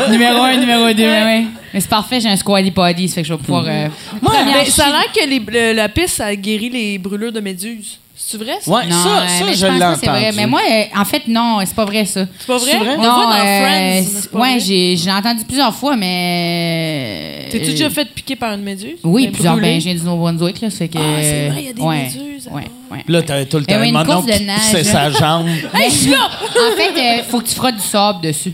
numéro 0.09 0.43
un, 0.43 0.57
numéro 0.57 0.91
deux, 0.93 1.03
ouais. 1.03 1.45
Mais 1.73 1.79
c'est 1.79 1.89
parfait, 1.89 2.19
j'ai 2.19 2.29
un 2.29 2.35
squally 2.35 2.71
body, 2.71 3.07
ça 3.07 3.15
fait 3.15 3.21
que 3.21 3.27
je 3.29 3.33
vais 3.33 3.39
pouvoir. 3.39 3.63
euh, 3.67 3.87
Moi, 4.21 4.33
Mais 4.45 4.65
ça 4.65 4.85
a 4.87 4.89
l'air 4.89 5.11
que 5.13 5.25
les- 5.27 5.39
le- 5.39 5.73
la 5.73 5.87
pisse, 5.89 6.13
ça 6.13 6.35
guérit 6.35 6.69
les 6.69 6.97
brûlures 6.97 7.31
de 7.31 7.39
méduses. 7.39 7.97
C'est 8.23 8.37
vrai, 8.37 8.57
ça? 8.61 8.71
Ouais, 8.71 8.85
Non, 8.85 9.03
ça, 9.03 9.09
euh, 9.23 9.27
ça 9.27 9.45
mais 9.45 9.53
je 9.53 9.99
c'est. 9.99 10.31
Mais 10.37 10.47
moi, 10.47 10.61
euh, 10.69 10.83
en 10.95 11.03
fait, 11.05 11.23
non, 11.27 11.57
c'est 11.65 11.73
pas 11.75 11.85
vrai, 11.85 12.05
ça. 12.05 12.25
C'est 12.39 12.47
pas 12.47 12.57
vrai? 12.57 12.71
C'est 12.71 12.77
vrai? 12.77 12.95
On 12.97 13.01
le 13.01 13.09
voit 13.09 13.25
dans 13.25 13.31
euh, 13.31 13.61
Friends. 14.03 14.03
c'est 14.21 14.31
pas 14.31 14.39
ouais, 14.39 14.49
vrai. 14.51 14.59
j'ai 14.59 14.95
j'ai 14.97 15.11
entendu 15.11 15.43
plusieurs 15.43 15.73
fois, 15.73 15.95
mais. 15.97 17.47
T'es-tu 17.51 17.65
euh, 17.65 17.71
déjà 17.71 17.89
fait 17.89 18.05
piquer 18.05 18.35
par 18.35 18.53
une 18.53 18.61
méduse? 18.61 18.99
Oui, 19.03 19.25
Ben, 19.25 19.31
plusieurs. 19.33 19.57
Ben, 19.57 19.79
je 19.81 19.85
viens 19.85 19.95
du 19.95 20.03
Nouveau-Brunswick, 20.03 20.61
là, 20.61 20.69
ça 20.69 20.77
fait 20.77 20.87
que. 20.87 20.97
Ah, 20.97 21.21
c'est 21.21 21.49
vrai, 21.49 21.61
il 21.61 21.65
y 21.65 21.69
a 21.69 21.73
des 21.73 21.81
ouais, 21.81 22.03
méduses, 22.03 22.47
Ouais, 22.51 22.63
ouais. 22.91 23.03
Là, 23.07 23.21
t'as 23.23 23.43
tout 23.45 23.57
le 23.57 23.63
Eh 23.67 23.73
temps 23.73 23.79
oui, 23.81 23.87
une 23.87 23.93
mon 23.95 24.05
course 24.05 24.17
oncle 24.19 24.31
de 24.31 24.37
qui 24.37 24.43
neige, 24.45 24.55
poussait 24.59 24.83
là. 24.83 24.91
sa 24.91 25.09
jambe. 25.11 25.47
Mais- 25.73 25.87
en 25.87 26.75
fait, 26.77 26.91
il 26.95 27.23
faut 27.27 27.39
que 27.41 27.47
tu 27.47 27.55
frottes 27.55 27.75
du 27.75 27.81
sable 27.81 28.21
dessus. 28.21 28.53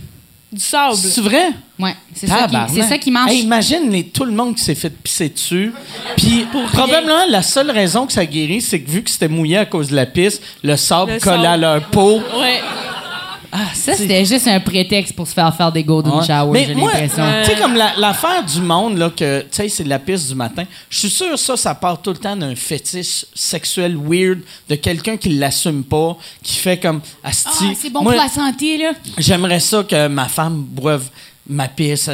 Du 0.52 0.62
sable? 0.62 0.96
C'est 0.96 1.22
vrai? 1.22 1.50
Ouais, 1.80 1.96
c'est 2.16 2.26
ça, 2.28 2.48
ça 2.90 2.98
qui 2.98 3.12
marche. 3.12 3.32
Hey, 3.32 3.42
imagine 3.42 3.90
les- 3.92 4.06
tout 4.08 4.26
le 4.26 4.32
monde 4.32 4.56
qui 4.56 4.64
s'est 4.64 4.74
fait 4.76 4.90
pisser 4.90 5.30
dessus. 5.30 5.72
Puis 6.16 6.46
probablement 6.74 7.26
la 7.30 7.44
seule 7.44 7.70
raison 7.70 8.08
que 8.08 8.14
ça 8.14 8.26
guérit, 8.26 8.62
c'est 8.62 8.82
que 8.82 8.90
vu 8.90 9.04
que 9.04 9.12
c'était 9.12 9.28
mouillé 9.28 9.58
à 9.58 9.66
cause 9.66 9.90
de 9.90 9.96
la 9.96 10.06
pisse, 10.08 10.42
le 10.64 10.76
sable 10.76 11.14
Le 11.14 11.20
collait 11.20 11.48
à 11.48 11.58
leur 11.58 11.82
peau. 11.90 12.16
Ouais. 12.40 12.62
Ah, 13.50 13.60
ça, 13.74 13.94
c'était 13.96 14.26
juste 14.26 14.46
un 14.48 14.60
prétexte 14.60 15.16
pour 15.16 15.26
se 15.26 15.34
faire 15.34 15.56
faire 15.56 15.72
des 15.72 15.82
golden 15.84 16.12
Ouais. 16.16 16.26
showers, 16.26 16.52
Mais 16.52 16.66
j'ai 16.66 16.74
l'impression. 16.74 17.24
tu 17.46 17.52
sais, 17.52 17.58
comme 17.58 17.76
la- 17.76 17.94
l'affaire 17.98 18.44
du 18.44 18.60
monde, 18.60 18.98
là, 18.98 19.10
que, 19.10 19.40
tu 19.42 19.48
sais, 19.52 19.70
c'est 19.70 19.84
de 19.86 19.90
la 19.90 20.00
piste 20.00 20.28
du 20.28 20.36
matin, 20.36 20.64
je 20.90 21.00
suis 21.00 21.10
sûr 21.10 21.40
ça, 21.40 21.56
ça 21.56 21.74
part 21.74 22.02
tout 22.02 22.10
le 22.10 22.18
temps 22.18 22.36
d'un 22.36 22.56
fétiche 22.56 23.26
sexuel 23.34 23.96
weird 23.98 24.40
de 24.70 24.76
quelqu'un 24.76 25.16
qui 25.16 25.30
l'assume 25.30 25.86
pas, 25.86 26.18
qui 26.44 26.58
fait 26.58 26.78
comme, 26.78 27.00
asti, 27.24 27.48
Ah, 27.70 27.74
c'est 27.82 27.90
bon 27.90 28.04
moi, 28.04 28.14
pour 28.14 28.22
la 28.22 28.30
santé, 28.30 28.78
là. 28.80 28.92
J'aimerais 29.18 29.62
ça 29.62 29.82
que 29.84 30.08
ma 30.10 30.28
femme 30.28 30.58
boive 30.62 31.10
ma 31.50 31.68
pisse, 31.68 32.02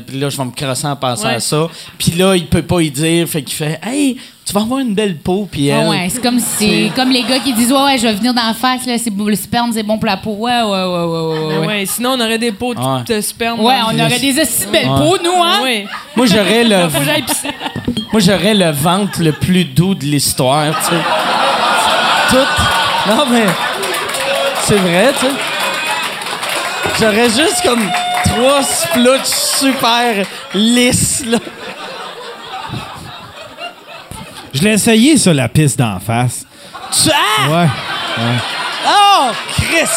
puis 0.00 0.18
là, 0.18 0.28
je 0.28 0.36
vais 0.36 0.44
me 0.44 0.50
crosser 0.50 0.86
en 0.86 0.96
pensant 0.96 1.28
Ouais. 1.28 1.34
à 1.34 1.40
ça. 1.40 1.68
Puis 1.98 2.12
là, 2.12 2.34
il 2.36 2.46
peut 2.46 2.62
pas 2.62 2.80
y 2.82 2.90
dire, 2.90 3.26
fait 3.28 3.42
qu'il 3.42 3.56
fait, 3.56 3.80
hey, 3.82 4.16
tu 4.46 4.52
vas 4.52 4.60
avoir 4.62 4.80
une 4.80 4.94
belle 4.94 5.16
peau, 5.16 5.46
puis 5.50 5.68
elle... 5.68 5.84
Ah 5.86 5.90
ouais, 5.90 6.08
c'est 6.10 6.22
comme, 6.22 6.38
c'est 6.38 6.90
comme 6.96 7.10
les 7.10 7.22
gars 7.22 7.38
qui 7.38 7.52
disent 7.52 7.70
Ouais, 7.72 7.82
ouais, 7.84 7.98
je 7.98 8.02
vais 8.06 8.14
venir 8.14 8.32
d'en 8.32 8.54
face, 8.54 8.86
là, 8.86 8.96
c'est, 8.98 9.12
le 9.14 9.34
sperme, 9.36 9.72
c'est 9.74 9.82
bon 9.82 9.98
pour 9.98 10.06
la 10.06 10.16
peau. 10.16 10.32
Ouais, 10.38 10.52
ouais, 10.62 10.64
ouais, 10.64 11.04
ouais, 11.04 11.48
ouais. 11.48 11.58
Ouais. 11.58 11.66
Ouais, 11.66 11.86
sinon 11.86 12.12
on 12.12 12.20
aurait 12.20 12.38
des 12.38 12.52
pots 12.52 12.74
de, 12.74 12.80
Ouais. 12.80 13.02
de 13.06 13.20
sperme. 13.20 13.60
Ouais, 13.60 13.74
on 13.90 13.98
aurait 13.98 14.18
des 14.18 14.40
aussi 14.40 14.66
belles 14.72 14.88
Ouais. 14.88 14.96
peaux, 14.98 15.18
nous, 15.22 15.42
hein? 15.42 15.60
Ouais. 15.62 15.86
Moi, 16.16 16.26
j'aurais 16.26 16.64
le... 16.64 16.76
Moi, 18.10 18.20
j'aurais 18.20 18.54
le 18.54 18.70
ventre 18.70 19.20
le 19.22 19.32
plus 19.32 19.64
doux 19.64 19.94
de 19.94 20.04
l'histoire, 20.04 20.74
tu 20.80 20.94
sais. 20.94 21.02
Tout. 22.30 23.10
Non, 23.10 23.24
mais. 23.30 23.44
C'est 24.62 24.76
vrai, 24.76 25.12
tu 25.18 25.26
sais. 25.26 25.32
J'aurais 27.00 27.28
juste 27.28 27.62
comme 27.64 27.82
trois 28.38 28.62
splouts 28.62 29.24
super 29.24 30.26
lisses, 30.54 31.24
là. 31.26 31.38
Je 34.54 34.62
l'ai 34.62 34.72
essayé, 34.72 35.18
ça, 35.18 35.34
la 35.34 35.48
piste 35.48 35.78
d'en 35.78 35.98
face. 36.00 36.46
Tu. 36.90 37.10
Ah! 37.12 37.50
Ouais. 37.50 37.68
Oh, 38.86 39.30
Chris! 39.52 39.88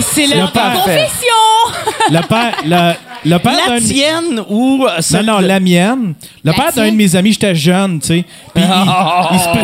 C'est 0.00 0.26
parfait. 0.52 0.78
confession! 0.78 2.10
Le 2.10 2.20
père, 2.26 2.54
le, 2.64 2.92
le 3.24 3.38
père 3.38 3.52
La 3.68 3.80
tienne 3.80 4.42
ou. 4.48 4.86
euh, 4.88 5.22
Non, 5.22 5.40
de- 5.40 5.46
la 5.46 5.60
mienne. 5.60 6.14
Le 6.44 6.50
La 6.50 6.52
père 6.52 6.66
d'un 6.66 6.72
tienne? 6.72 6.90
de 6.92 6.96
mes 6.96 7.16
amis, 7.16 7.32
j'étais 7.32 7.54
jeune, 7.54 8.00
tu 8.00 8.06
sais. 8.08 8.24
Puis 8.54 8.62
il- 8.64 9.32
il 9.32 9.38
se 9.40 9.48
Attends, 9.48 9.56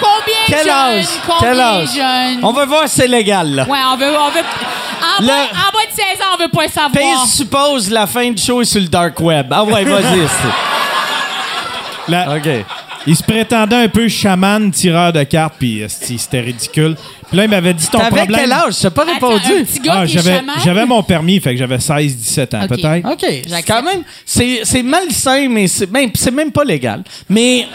combien 0.00 0.34
Quel 0.46 0.58
jeune? 0.58 0.70
âge? 0.70 1.04
Combien 1.26 1.50
Quel 1.50 1.60
âge? 1.60 1.88
jeune? 1.94 2.38
On 2.44 2.52
va 2.52 2.64
voir 2.66 2.88
si 2.88 2.96
c'est 2.96 3.08
légal, 3.08 3.54
là. 3.54 3.64
Ouais, 3.68 3.78
on 3.92 3.96
veut. 3.96 4.06
On 4.06 4.30
veut... 4.30 4.40
En, 4.40 5.22
Le- 5.22 5.26
bas, 5.28 5.34
en 5.34 5.72
bas 5.72 5.84
de 5.88 5.94
16 5.94 6.20
ans, 6.20 6.34
on 6.38 6.42
veut 6.42 6.48
pas 6.50 6.66
savoir. 6.68 6.92
Pays 6.92 7.28
suppose 7.28 7.90
la 7.90 8.06
fin 8.06 8.30
du 8.30 8.42
show 8.42 8.60
est 8.62 8.64
sur 8.64 8.80
le 8.80 8.88
dark 8.88 9.20
web. 9.20 9.46
Ah 9.50 9.62
ouais, 9.64 9.84
vas-y. 9.84 10.02
la- 12.08 12.24
c'est- 12.42 12.50
OK. 12.60 12.64
Il 13.06 13.14
se 13.16 13.22
prétendait 13.22 13.76
un 13.76 13.88
peu 13.88 14.08
chaman, 14.08 14.70
tireur 14.70 15.12
de 15.12 15.22
cartes, 15.24 15.54
puis 15.58 15.80
esti, 15.80 16.18
c'était 16.18 16.40
ridicule. 16.40 16.96
Puis 17.28 17.36
là, 17.36 17.44
il 17.44 17.50
m'avait 17.50 17.74
dit 17.74 17.86
ton 17.88 17.98
T'avais 17.98 18.16
problème. 18.16 18.40
quel 18.40 18.52
âge? 18.52 18.74
T'as 18.80 18.90
pas 18.90 19.02
Attends, 19.02 19.12
répondu. 19.28 19.52
un 19.60 19.64
petit 19.64 19.80
gars 19.80 19.92
Ah, 19.96 20.06
qui 20.06 20.12
est 20.16 20.22
j'avais, 20.22 20.36
chaman? 20.38 20.56
j'avais 20.64 20.86
mon 20.86 21.02
permis, 21.02 21.40
fait 21.40 21.52
que 21.52 21.56
j'avais 21.58 21.78
16-17 21.78 22.54
ans, 22.56 22.62
Ok. 22.64 22.68
peut-être. 22.68 23.06
OK. 23.12 23.18
C'est 23.20 23.48
J'accepte. 23.48 23.68
quand 23.68 23.82
même. 23.82 24.02
C'est, 24.24 24.60
c'est 24.64 24.82
malsain, 24.82 25.48
mais 25.48 25.66
c'est, 25.66 25.86
ben, 25.86 26.08
c'est 26.14 26.30
même 26.30 26.50
pas 26.52 26.64
légal. 26.64 27.02
Mais. 27.28 27.66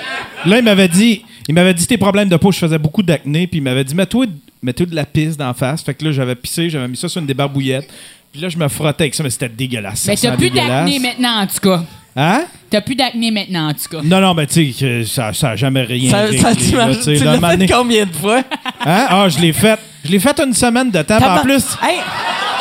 Là, 0.45 0.57
il 0.59 0.63
m'avait 0.63 0.87
dit, 0.87 1.23
il 1.47 1.53
m'avait 1.53 1.73
dit 1.73 1.85
tes 1.85 1.97
problèmes 1.97 2.29
de 2.29 2.37
peau, 2.37 2.51
je 2.51 2.59
faisais 2.59 2.77
beaucoup 2.79 3.03
d'acné, 3.03 3.45
puis 3.47 3.57
il 3.59 3.63
m'avait 3.63 3.83
dit 3.83 3.93
mets-toi, 3.95 4.25
mets-toi 4.63 4.85
de 4.85 4.95
la 4.95 5.05
pisse 5.05 5.35
d'en 5.37 5.53
face. 5.53 5.83
Fait 5.83 5.93
que 5.93 6.05
là, 6.05 6.11
j'avais 6.11 6.35
pissé, 6.35 6.69
j'avais 6.69 6.87
mis 6.87 6.97
ça 6.97 7.07
sur 7.09 7.19
une 7.21 7.27
débarbouillette. 7.27 7.89
Puis 8.31 8.41
là, 8.41 8.49
je 8.49 8.57
me 8.57 8.67
frottais 8.67 9.05
avec 9.05 9.15
ça, 9.15 9.23
mais 9.23 9.29
c'était 9.31 9.49
dégueulasse. 9.49 10.05
Mais 10.07 10.15
ça 10.15 10.27
t'as 10.27 10.31
sent 10.33 10.37
plus 10.37 10.49
dégueulasse. 10.51 10.85
d'acné 10.85 10.99
maintenant, 10.99 11.41
en 11.41 11.47
tout 11.47 11.59
cas. 11.61 11.83
Hein? 12.15 12.41
T'as 12.69 12.81
plus 12.81 12.95
d'acné 12.95 13.31
maintenant, 13.31 13.69
en 13.69 13.73
tout 13.73 13.89
cas. 13.89 13.99
Non, 14.03 14.19
non, 14.19 14.33
mais 14.33 14.45
tu 14.47 14.73
sais, 14.73 14.79
que 14.79 15.03
ça, 15.05 15.31
ça 15.33 15.49
a 15.51 15.55
jamais 15.55 15.83
rien 15.83 16.11
Ça, 16.11 16.17
réglé, 16.23 16.37
ça, 16.39 16.55
tu, 16.55 16.71
là, 16.75 16.87
l'as 16.87 16.95
fait 16.95 17.39
donné- 17.57 17.67
combien 17.67 18.05
de 18.05 18.13
fois? 18.13 18.41
Hein? 18.85 19.05
Ah, 19.09 19.27
je 19.29 19.39
l'ai 19.39 19.53
fait. 19.53 19.79
Je 20.03 20.11
l'ai 20.11 20.19
fait 20.19 20.39
une 20.39 20.53
semaine 20.53 20.89
de 20.91 21.01
temps. 21.01 21.17
En 21.17 21.39
plus, 21.39 21.63
Hey, 21.83 21.99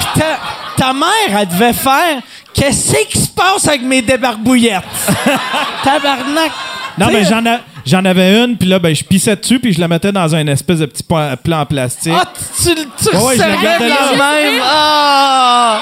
pis 0.01 0.21
ta, 0.21 0.39
ta 0.77 0.93
mère, 0.93 1.39
elle 1.41 1.49
devait 1.49 1.73
faire. 1.73 2.21
Qu'est-ce 2.53 2.97
qui 3.09 3.19
se 3.19 3.29
passe 3.29 3.67
avec 3.69 3.83
mes 3.83 4.03
débarbouillettes? 4.03 4.83
Tabarnak! 5.85 6.51
non, 6.99 7.07
mais 7.13 7.25
sais, 7.25 7.31
j'en, 7.31 7.47
a- 7.47 7.61
j'en 7.87 8.05
avais 8.05 8.43
une, 8.45 8.57
puis 8.57 8.69
là, 8.69 8.79
ben, 8.79 8.95
je 8.95 9.05
pissais 9.05 9.37
dessus, 9.37 9.61
puis 9.61 9.73
je 9.73 9.81
la 9.81 9.87
mettais 9.89 10.11
dans 10.13 10.35
un 10.35 10.47
espèce 10.49 10.81
de 10.81 10.87
petit 10.87 11.03
point- 11.05 11.37
plan 11.37 11.61
en 11.61 11.67
plastique. 11.67 12.13
Ah, 12.17 12.25
tu, 12.35 12.71
tu 12.75 13.17
Ouais, 13.17 13.23
ouais, 13.23 13.35
je 13.37 13.41
la 13.41 13.49
gardais 13.57 13.89
la 13.89 13.95
là. 13.95 14.41
même. 14.41 14.61
Ah! 14.65 15.81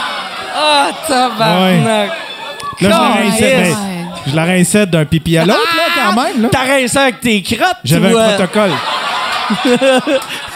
Ah, 0.58 0.88
tabarnak! 1.08 2.10
Là, 2.80 2.88
je 2.88 2.88
la 2.88 3.08
rinçais, 3.30 3.56
ben, 3.56 3.76
je 4.26 4.36
la 4.36 4.44
rinçais 4.44 4.86
d'un 4.86 5.04
pipi 5.04 5.36
à 5.38 5.44
l'autre, 5.44 5.58
là, 5.76 5.82
quand 6.12 6.22
même. 6.22 6.42
Là. 6.42 6.48
T'as 6.52 6.64
rincé 6.64 6.98
avec 6.98 7.20
tes 7.20 7.42
crottes? 7.42 7.76
J'avais 7.84 8.12
ou, 8.12 8.18
un 8.18 8.20
euh, 8.22 8.36
protocole. 8.36 8.70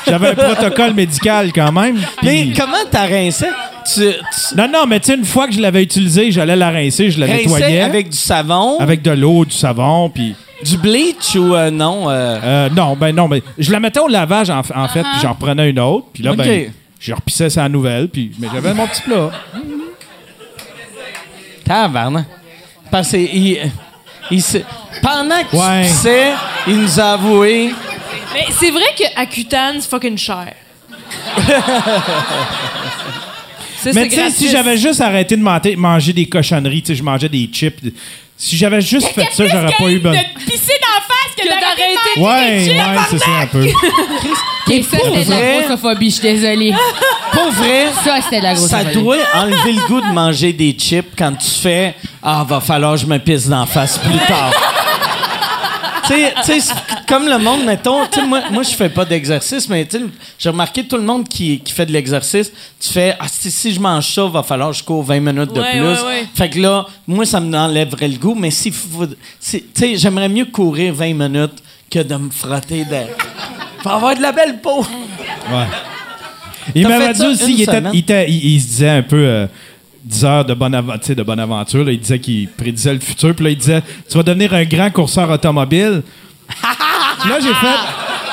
J'avais 0.06 0.28
un 0.30 0.34
protocole 0.34 0.94
médical 0.94 1.52
quand 1.54 1.72
même. 1.72 1.96
puis- 1.96 2.06
Mais 2.22 2.48
comment 2.56 2.76
t'as 2.90 3.06
rincé? 3.06 3.46
Tu, 3.92 4.00
tu 4.00 4.56
Non, 4.56 4.68
non, 4.72 4.86
mais 4.86 5.00
tu 5.00 5.06
sais, 5.06 5.14
une 5.14 5.24
fois 5.24 5.46
que 5.46 5.54
je 5.54 5.60
l'avais 5.60 5.82
utilisé, 5.82 6.30
j'allais 6.32 6.56
la 6.56 6.70
rincer, 6.70 7.10
je 7.10 7.20
la 7.20 7.26
rinçais 7.26 7.42
nettoyais. 7.44 7.80
avec 7.80 8.08
du 8.10 8.16
savon, 8.16 8.78
avec 8.78 9.02
de 9.02 9.10
l'eau, 9.12 9.44
du 9.44 9.54
savon, 9.56 10.10
puis... 10.10 10.34
du 10.64 10.76
bleach 10.76 11.34
ou 11.36 11.54
euh, 11.54 11.70
non? 11.70 12.10
euh, 12.10 12.38
Euh, 12.42 12.68
non, 12.76 12.94
ben 12.96 13.14
non, 13.14 13.28
mais 13.28 13.42
je 13.58 13.70
la 13.72 13.80
mettais 13.80 14.00
au 14.00 14.08
lavage, 14.08 14.50
en, 14.50 14.58
en 14.58 14.88
fait, 14.88 15.02
puis 15.02 15.20
j'en 15.22 15.30
reprenais 15.30 15.70
une 15.70 15.78
autre, 15.80 16.06
puis 16.12 16.22
là, 16.22 16.32
Ok. 16.32 16.38
ben, 16.38 16.72
je 17.00 17.14
repissais 17.14 17.48
sa 17.50 17.68
nouvelle, 17.68 18.08
puis... 18.08 18.32
Mais 18.38 18.48
j'avais 18.52 18.74
mon 18.74 18.86
petit 18.86 19.02
plat. 19.02 19.30
Tabarnak. 21.74 22.26
Parce 22.90 23.10
qu'il. 23.10 23.58
il 24.30 24.42
se- 24.42 24.58
pendant 25.02 25.42
que 25.50 25.56
Ouais. 25.56 25.82
tu 25.82 25.88
pissais, 25.88 26.32
il 26.66 26.78
nous 26.80 27.00
a 27.00 27.12
avoué. 27.12 27.72
Mais 28.34 28.46
c'est 28.58 28.70
vrai 28.70 29.26
Cutane, 29.30 29.80
c'est 29.80 29.88
fucking 29.90 30.18
cher. 30.18 30.52
Ça, 33.82 33.90
Mais 33.94 34.08
tu 34.08 34.14
sais, 34.16 34.30
si 34.30 34.44
gratis. 34.44 34.50
j'avais 34.52 34.76
juste 34.76 35.00
arrêté 35.00 35.36
de 35.36 35.42
manger, 35.42 35.74
manger 35.74 36.12
des 36.12 36.26
cochonneries, 36.26 36.82
tu 36.82 36.88
sais, 36.88 36.94
je 36.96 37.02
mangeais 37.02 37.30
des 37.30 37.48
chips. 37.50 37.78
Si 38.36 38.56
j'avais 38.56 38.80
juste 38.82 39.08
fait 39.08 39.26
ça, 39.32 39.46
j'aurais 39.46 39.72
pas 39.78 39.88
eu 39.90 39.98
besoin. 39.98 40.20
de 40.20 40.44
pisser 40.44 40.74
dans 40.82 40.94
la 40.94 41.00
face 41.06 41.19
que, 41.42 41.48
Que 41.48 41.60
d'arrêter 41.60 41.60
d'arrêter 41.60 42.16
de 42.16 42.20
Ouais, 42.22 42.78
ouais, 42.78 43.02
c'est 43.10 43.18
ça 43.18 43.30
un 43.42 43.46
peu. 43.46 43.66
Et 44.72 44.82
ça, 44.84 44.98
c'était 45.02 45.24
de 45.24 45.30
la 45.30 45.36
vrai. 45.36 45.58
grossophobie, 45.66 46.10
je 46.10 46.14
suis 46.14 46.22
désolée. 46.22 46.74
Pour 47.32 47.50
vrai, 47.52 47.86
Ça, 48.04 48.16
c'était 48.22 48.38
de 48.38 48.44
la 48.44 48.54
ça 48.54 48.84
grossophobie. 48.84 49.02
doit 49.04 49.16
enlever 49.34 49.72
le 49.72 49.86
goût 49.88 50.00
de 50.00 50.12
manger 50.12 50.52
des 50.52 50.72
chips 50.78 51.08
quand 51.18 51.32
tu 51.36 51.50
fais 51.50 51.94
Ah, 52.22 52.44
va 52.46 52.60
falloir 52.60 52.92
que 52.94 53.00
je 53.00 53.06
me 53.06 53.18
pisse 53.18 53.48
d'en 53.48 53.66
face 53.66 53.98
plus 53.98 54.16
tard. 54.28 54.52
Tu 56.10 56.20
sais, 56.20 56.34
tu 56.44 56.52
sais, 56.52 56.60
c'est 56.60 57.06
comme 57.06 57.26
le 57.28 57.38
monde, 57.38 57.64
mettons, 57.64 58.06
tu 58.06 58.20
sais, 58.20 58.26
moi, 58.26 58.42
moi 58.50 58.62
je 58.62 58.70
fais 58.70 58.88
pas 58.88 59.04
d'exercice, 59.04 59.68
mais 59.68 59.84
tu 59.86 59.98
sais, 59.98 60.04
j'ai 60.38 60.48
remarqué 60.48 60.84
tout 60.84 60.96
le 60.96 61.02
monde 61.02 61.28
qui, 61.28 61.60
qui 61.60 61.72
fait 61.72 61.86
de 61.86 61.92
l'exercice, 61.92 62.52
tu 62.80 62.92
fais 62.92 63.14
Ah, 63.18 63.26
si, 63.28 63.50
si 63.50 63.72
je 63.72 63.80
mange 63.80 64.06
ça, 64.06 64.26
va 64.26 64.42
falloir 64.42 64.70
que 64.70 64.76
je 64.76 64.82
cours 64.84 65.02
20 65.02 65.20
minutes 65.20 65.52
de 65.52 65.60
Ouais, 65.60 65.70
plus. 65.72 65.80
ouais, 65.82 66.02
ouais. 66.06 66.28
Fait 66.34 66.50
que 66.50 66.58
là, 66.58 66.86
moi, 67.06 67.24
ça 67.24 67.40
me 67.40 67.56
enlèverait 67.56 68.08
le 68.08 68.18
goût, 68.18 68.34
mais 68.34 68.50
si, 68.50 68.70
tu 68.72 68.76
sais, 69.40 69.96
j'aimerais 69.96 70.28
mieux 70.28 70.46
courir 70.46 70.94
20 70.94 71.14
minutes 71.14 71.62
que 71.90 72.00
de 72.00 72.14
me 72.16 72.30
frotter 72.30 72.84
de. 72.84 72.96
Faut 73.82 73.88
avoir 73.88 74.14
de 74.14 74.22
la 74.22 74.32
belle 74.32 74.60
peau. 74.60 74.80
Ouais. 75.50 75.66
Il 76.74 76.86
m'avait 76.86 77.12
dit 77.14 77.24
aussi, 77.26 77.52
il, 77.54 77.62
était- 77.62 77.72
semaine? 77.76 77.90
il 77.94 77.98
était- 78.00 78.30
il- 78.30 78.54
il 78.54 78.60
se 78.60 78.66
disait 78.66 78.88
un 78.90 79.02
peu 79.02 79.16
euh, 79.16 79.46
10 80.04 80.24
heures 80.24 80.44
de 80.44 80.54
bonne, 80.54 80.82
sais, 81.02 81.14
de 81.14 81.22
bonne 81.22 81.40
aventure. 81.40 81.84
là. 81.84 81.92
il 81.92 82.00
disait 82.00 82.18
qu'il 82.18 82.48
prédisait 82.48 82.94
le 82.94 83.00
futur. 83.00 83.34
Puis 83.34 83.44
là, 83.44 83.50
il 83.50 83.58
disait 83.58 83.82
Tu 84.08 84.16
vas 84.16 84.22
devenir 84.22 84.54
un 84.54 84.64
grand 84.64 84.90
courseur 84.90 85.28
automobile. 85.30 86.02
Puis 86.48 86.58
là, 87.30 87.38
j'ai 87.40 87.54
fait. 87.54 87.76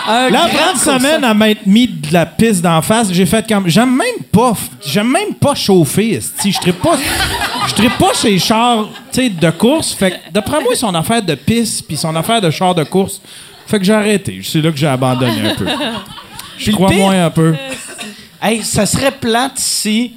Un 0.10 0.30
grande 0.30 0.78
semaine 0.78 1.26
à 1.26 1.34
m'être 1.34 1.66
mis 1.66 1.86
de 1.86 2.14
la 2.14 2.26
piste 2.26 2.62
d'en 2.62 2.82
face, 2.82 3.12
j'ai 3.12 3.26
fait 3.26 3.46
comme. 3.46 3.68
J'aime 3.68 3.94
même 3.94 4.24
pas. 4.32 4.54
J'aime 4.86 5.12
même 5.12 5.34
pas 5.34 5.54
chauffer. 5.54 6.22
Si 6.22 6.52
je 6.52 6.60
trippe 6.60 6.82
pas. 6.82 6.98
Je 7.68 7.98
pas 8.00 8.14
chez 8.14 8.32
les 8.32 8.40
chars 8.40 8.88
de 9.14 9.50
course. 9.50 9.94
Fait 9.94 10.12
que 10.12 10.16
d'après 10.32 10.62
moi, 10.62 10.76
son 10.76 10.94
affaire 10.96 11.22
de 11.22 11.36
piste 11.36 11.86
puis 11.86 11.98
son 11.98 12.16
affaire 12.16 12.40
de 12.40 12.50
char 12.50 12.74
de 12.74 12.84
course. 12.84 13.22
Fait 13.66 13.80
que 13.80 13.84
j'ai 13.84 13.94
arrêté. 13.94 14.40
C'est 14.44 14.62
là 14.62 14.72
que 14.72 14.78
j'ai 14.78 14.88
abandonné 14.88 15.50
un 15.50 15.56
peu. 15.56 15.66
Je 16.58 16.72
crois 16.72 16.92
moins 16.92 17.26
un 17.26 17.30
peu. 17.30 17.56
Hey, 18.42 18.64
ça 18.64 18.86
serait 18.86 19.12
plate 19.12 19.58
si 19.58 20.14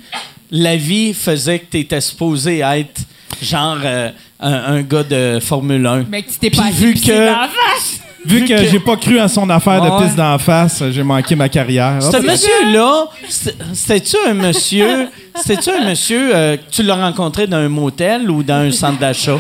la 0.50 0.76
vie 0.76 1.14
faisait 1.14 1.58
que 1.60 1.66
tu 1.70 1.78
étais 1.80 2.00
supposé 2.00 2.58
être 2.60 3.00
genre 3.42 3.78
euh, 3.84 4.10
un, 4.40 4.52
un 4.76 4.82
gars 4.82 5.02
de 5.02 5.38
Formule 5.40 5.86
1. 5.86 6.04
Mais 6.08 6.22
que 6.22 6.30
tu 6.32 6.38
t'es 6.38 6.50
pas 6.50 6.70
vu 6.70 6.94
que- 6.94 7.10
dans 7.10 7.40
la 7.40 7.48
face. 7.48 8.00
Vu, 8.22 8.40
Vu 8.40 8.44
que, 8.44 8.52
que- 8.54 8.68
j'ai 8.68 8.80
pas 8.80 8.96
cru 8.96 9.18
à 9.18 9.28
son 9.28 9.48
affaire 9.48 9.82
Ouais. 9.82 9.90
de 9.98 10.04
piste 10.04 10.16
d'en 10.16 10.36
face, 10.38 10.82
j'ai 10.90 11.02
manqué 11.02 11.34
ma 11.34 11.48
carrière. 11.48 12.02
Ce 12.02 12.18
monsieur-là, 12.18 13.04
c'était- 13.28 13.56
c'était-tu 13.72 14.16
un 14.28 14.34
monsieur, 14.34 15.08
c'était-tu 15.36 15.70
un 15.70 15.88
monsieur 15.88 16.30
euh, 16.34 16.56
que 16.58 16.70
tu 16.70 16.82
l'as 16.82 16.96
rencontré 16.96 17.46
dans 17.46 17.56
un 17.56 17.68
motel 17.70 18.30
ou 18.30 18.42
dans 18.42 18.56
un 18.66 18.72
centre 18.72 18.98
d'achat? 18.98 19.38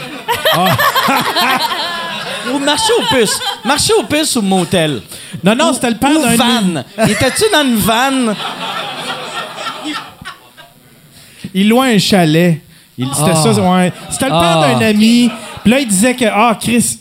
ou 2.54 2.58
marché 2.58 2.92
aux 2.98 3.14
puces. 3.14 3.38
Marché 3.64 3.92
aux 3.98 4.04
puces 4.04 4.36
ou 4.36 4.42
motel? 4.42 5.02
non, 5.44 5.54
non, 5.54 5.72
c'était 5.74 5.90
le 5.90 5.96
père 5.96 6.10
Ou 6.18 6.22
d'un. 6.22 6.36
van. 6.36 6.84
Étais-tu 7.06 7.44
dans 7.52 7.62
une 7.64 7.76
vanne? 7.76 8.34
Il 11.54 11.68
louait 11.68 11.94
un 11.94 11.98
chalet. 11.98 12.60
Il- 12.98 13.06
C'était 13.14 13.34
ça, 13.34 13.50
ouais. 13.52 13.92
C'était 14.10 14.26
le 14.26 14.30
père 14.32 14.58
Ah. 14.62 14.74
d'un 14.78 14.86
ami. 14.86 15.30
Puis 15.62 15.70
là, 15.72 15.80
il 15.80 15.86
disait 15.88 16.14
que. 16.14 16.24
Ah, 16.26 16.56
Chris. 16.60 16.98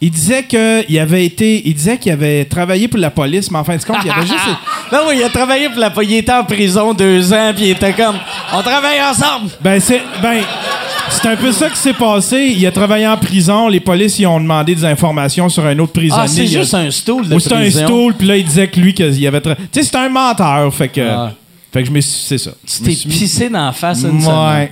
Il 0.00 0.10
disait 0.12 0.44
qu'il 0.44 0.96
avait 1.00 1.24
été. 1.26 1.62
Il 1.66 1.74
disait 1.74 1.98
qu'il 1.98 2.12
avait 2.12 2.44
travaillé 2.44 2.86
pour 2.86 3.00
la 3.00 3.10
police, 3.10 3.50
mais 3.50 3.58
en 3.58 3.64
fin 3.64 3.76
de 3.76 3.82
compte, 3.82 3.96
il 4.04 4.10
avait 4.10 4.20
juste. 4.26 4.38
Non, 4.92 5.00
oui, 5.08 5.16
il 5.18 5.24
a 5.24 5.28
travaillé 5.28 5.68
pour 5.68 5.80
la 5.80 5.92
Il 6.02 6.14
était 6.14 6.32
en 6.32 6.44
prison 6.44 6.94
deux 6.94 7.32
ans, 7.32 7.52
puis 7.54 7.64
il 7.66 7.70
était 7.70 7.92
comme, 7.92 8.14
on 8.54 8.62
travaille 8.62 9.00
ensemble. 9.02 9.50
Ben, 9.60 9.80
c'est. 9.80 10.00
Ben. 10.22 10.40
C'est 11.10 11.26
un 11.26 11.36
peu 11.36 11.50
ça 11.52 11.68
qui 11.70 11.76
s'est 11.78 11.94
passé. 11.94 12.54
Il 12.56 12.64
a 12.66 12.70
travaillé 12.70 13.06
en 13.08 13.16
prison. 13.16 13.66
Les 13.68 13.80
polices, 13.80 14.18
ils 14.18 14.26
ont 14.26 14.38
demandé 14.38 14.74
des 14.74 14.84
informations 14.84 15.48
sur 15.48 15.64
un 15.66 15.76
autre 15.78 15.92
prisonnier. 15.94 16.22
Ah, 16.24 16.28
c'est 16.28 16.42
a- 16.42 16.46
juste 16.60 16.74
un 16.74 16.90
stool 16.90 17.26
de 17.26 17.34
Ou 17.34 17.40
c'était 17.40 17.54
un 17.56 17.70
stool, 17.70 18.14
puis 18.14 18.26
là, 18.28 18.36
il 18.36 18.44
disait 18.44 18.68
que 18.68 18.78
lui, 18.78 18.92
qu'il 18.94 19.26
avait. 19.26 19.40
tra- 19.40 19.56
Tu 19.56 19.62
sais, 19.72 19.82
c'était 19.84 19.98
un 19.98 20.10
menteur. 20.10 20.72
Fait 20.74 20.88
que. 20.88 21.00
Ah. 21.00 21.32
Fait 21.72 21.82
que 21.82 21.88
je 21.88 21.92
me 21.92 22.00
suis. 22.00 22.20
C'est 22.26 22.38
ça. 22.38 22.50
Tu 22.66 22.82
t'es 22.82 23.08
pissé 23.08 23.48
dans 23.48 23.66
la 23.66 23.72
face 23.72 24.02
une 24.02 24.20
semaine. 24.20 24.68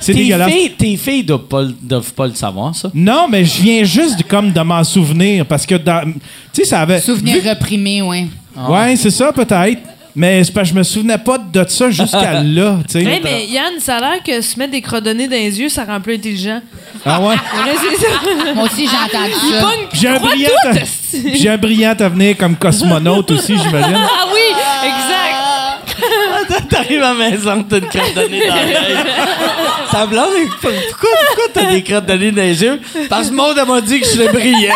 C'est 0.00 0.12
tes 0.12 0.18
dégueulasse. 0.20 0.50
Filles, 0.52 0.70
tes 0.78 0.96
filles 0.96 1.24
doivent 1.24 1.42
pas, 1.46 1.62
le- 1.62 1.74
doivent 1.82 2.12
pas 2.14 2.26
le 2.26 2.34
savoir, 2.34 2.74
ça. 2.74 2.90
Non, 2.94 3.26
mais 3.28 3.44
je 3.44 3.60
viens 3.62 3.84
juste 3.84 4.18
de, 4.18 4.22
comme 4.22 4.52
de 4.52 4.60
m'en 4.60 4.82
souvenir 4.84 5.44
parce 5.46 5.66
que 5.66 5.74
dans. 5.74 6.04
Tu 6.52 6.62
sais, 6.62 6.64
ça 6.64 6.80
avait. 6.80 7.00
Souvenir 7.00 7.40
vu- 7.42 7.48
reprimé, 7.48 8.02
ouais. 8.02 8.26
Ouais, 8.68 8.96
c'est 8.96 9.10
ça, 9.10 9.32
peut-être. 9.32 9.80
Mais 10.18 10.42
c'est 10.44 10.52
parce 10.52 10.68
que 10.70 10.74
je 10.74 10.78
me 10.78 10.82
souvenais 10.82 11.18
pas 11.18 11.36
de 11.36 11.62
ça 11.68 11.90
jusqu'à 11.90 12.42
là, 12.42 12.78
tu 12.88 12.92
sais. 12.92 13.04
Hey, 13.04 13.20
mais 13.22 13.44
Yann, 13.48 13.74
ça 13.80 13.96
a 13.96 14.00
l'air 14.00 14.22
que 14.24 14.40
se 14.40 14.58
mettre 14.58 14.72
des 14.72 14.80
crodonnés 14.80 15.26
dans 15.28 15.36
les 15.36 15.60
yeux, 15.60 15.68
ça 15.68 15.84
rend 15.84 16.00
plus 16.00 16.14
intelligent. 16.14 16.62
Ah 17.04 17.20
ouais? 17.20 17.34
Ouais, 17.66 17.74
c'est 17.78 18.02
ça. 18.02 18.54
Moi 18.54 18.64
aussi, 18.64 18.86
j'ai 18.88 18.96
entendu 18.96 19.34
Il 19.44 19.52
ça. 19.52 19.68
J'ai 19.92 20.08
un 20.08 20.18
brillant, 20.18 20.48
à- 20.64 21.52
un 21.52 21.58
brillant 21.58 21.94
avenir 21.98 22.34
comme 22.38 22.56
cosmonaute 22.56 23.30
aussi, 23.32 23.58
j'imagine. 23.58 23.94
Ah 23.94 24.26
oui. 24.32 24.35
T'arrives 26.76 27.02
à 27.02 27.14
la 27.14 27.16
maison, 27.30 27.62
t'as 27.62 27.78
une 27.78 27.86
crotte 27.86 28.14
de 28.14 28.28
nez 28.28 28.46
dans 28.46 28.54
l'œil. 28.54 28.96
Ta 29.90 30.06
blonde, 30.06 30.26
pourquoi, 30.60 31.10
pourquoi 31.26 31.44
t'as 31.54 31.70
des 31.70 31.82
crottes 31.82 32.06
de 32.06 32.12
nez 32.12 32.32
dans 32.32 32.42
les 32.42 32.62
yeux? 32.62 32.78
Parce 33.08 33.30
que 33.30 33.34
Maud, 33.34 33.56
elle 33.58 33.66
m'a 33.66 33.80
dit 33.80 34.00
que 34.00 34.06
je 34.06 34.10
suis 34.10 34.28
brillant. 34.28 34.74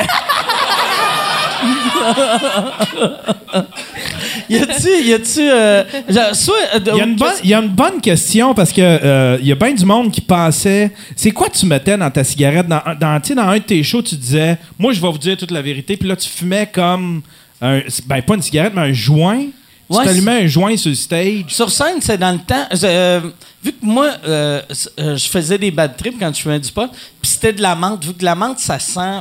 y 4.49 4.57
a-tu, 4.57 4.89
y 5.05 5.13
a-tu, 5.13 5.41
euh, 5.41 5.85
soit, 6.33 6.55
euh, 6.75 6.81
y, 6.97 7.01
a 7.01 7.05
une 7.05 7.17
bonne, 7.17 7.35
il 7.45 7.51
y 7.51 7.55
a 7.55 7.59
une 7.59 7.69
bonne 7.69 8.01
question 8.01 8.55
parce 8.55 8.73
que 8.73 8.81
euh, 8.81 9.37
y 9.43 9.53
a 9.53 9.55
bien 9.55 9.73
du 9.73 9.85
monde 9.85 10.11
qui 10.11 10.23
pensait 10.23 10.91
c'est 11.15 11.33
quoi 11.33 11.51
tu 11.51 11.67
mettais 11.67 11.99
dans 11.99 12.11
ta 12.11 12.25
cigarette? 12.25 12.67
Dans, 12.67 12.81
dans 12.99 13.09
un 13.09 13.21
de 13.59 13.59
tes 13.59 13.83
shows 13.83 14.01
tu 14.03 14.17
disais 14.17 14.57
moi 14.79 14.95
je 14.95 15.01
vais 15.01 15.11
vous 15.11 15.19
dire 15.19 15.37
toute 15.37 15.51
la 15.51 15.61
vérité 15.61 15.99
puis 15.99 16.09
là 16.09 16.17
tu 16.17 16.31
fumais 16.31 16.67
comme 16.73 17.21
un, 17.61 17.81
ben 18.07 18.23
pas 18.23 18.35
une 18.35 18.43
cigarette 18.43 18.73
mais 18.75 18.83
un 18.83 18.93
joint 18.93 19.45
tu 19.91 19.97
Ouais, 19.97 20.05
t'allumais 20.05 20.45
un 20.45 20.47
joint 20.47 20.77
sur 20.77 20.91
le 20.91 20.95
stage? 20.97 21.45
Sur 21.49 21.71
scène, 21.71 21.97
c'est 22.01 22.19
dans 22.19 22.33
le 22.33 22.39
temps. 22.39 22.67
euh, 22.85 23.21
vu 23.63 23.73
que 23.73 23.85
moi, 23.85 24.11
euh, 24.27 24.63
euh, 24.99 25.17
je 25.17 25.29
faisais 25.29 25.59
des 25.59 25.71
bad 25.71 25.97
trips 25.97 26.19
quand 26.19 26.35
je 26.35 26.41
fumais 26.43 26.61
du 26.61 26.71
pot, 26.71 26.89
puis 27.21 27.31
c'était 27.31 27.53
de 27.53 27.61
la 27.63 27.75
menthe. 27.75 28.05
Vu 28.05 28.15
que 28.15 28.25
la 28.25 28.35
menthe, 28.35 28.59
ça 28.61 28.79
sent 28.79 29.21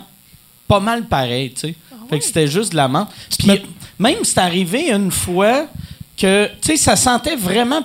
pas 0.67 0.79
mal 0.79 1.03
pareil, 1.05 1.51
tu 1.53 1.61
sais. 1.61 1.75
Fait 2.09 2.19
que 2.19 2.25
c'était 2.25 2.47
juste 2.47 2.71
de 2.71 2.77
la 2.77 2.87
menthe. 2.87 3.09
Puis 3.37 3.47
mets- 3.47 3.63
même, 3.99 4.23
c'est 4.23 4.37
arrivé 4.39 4.91
une 4.91 5.11
fois 5.11 5.67
que, 6.17 6.47
tu 6.61 6.69
sais, 6.71 6.77
ça 6.77 6.95
sentait 6.95 7.35
vraiment 7.35 7.81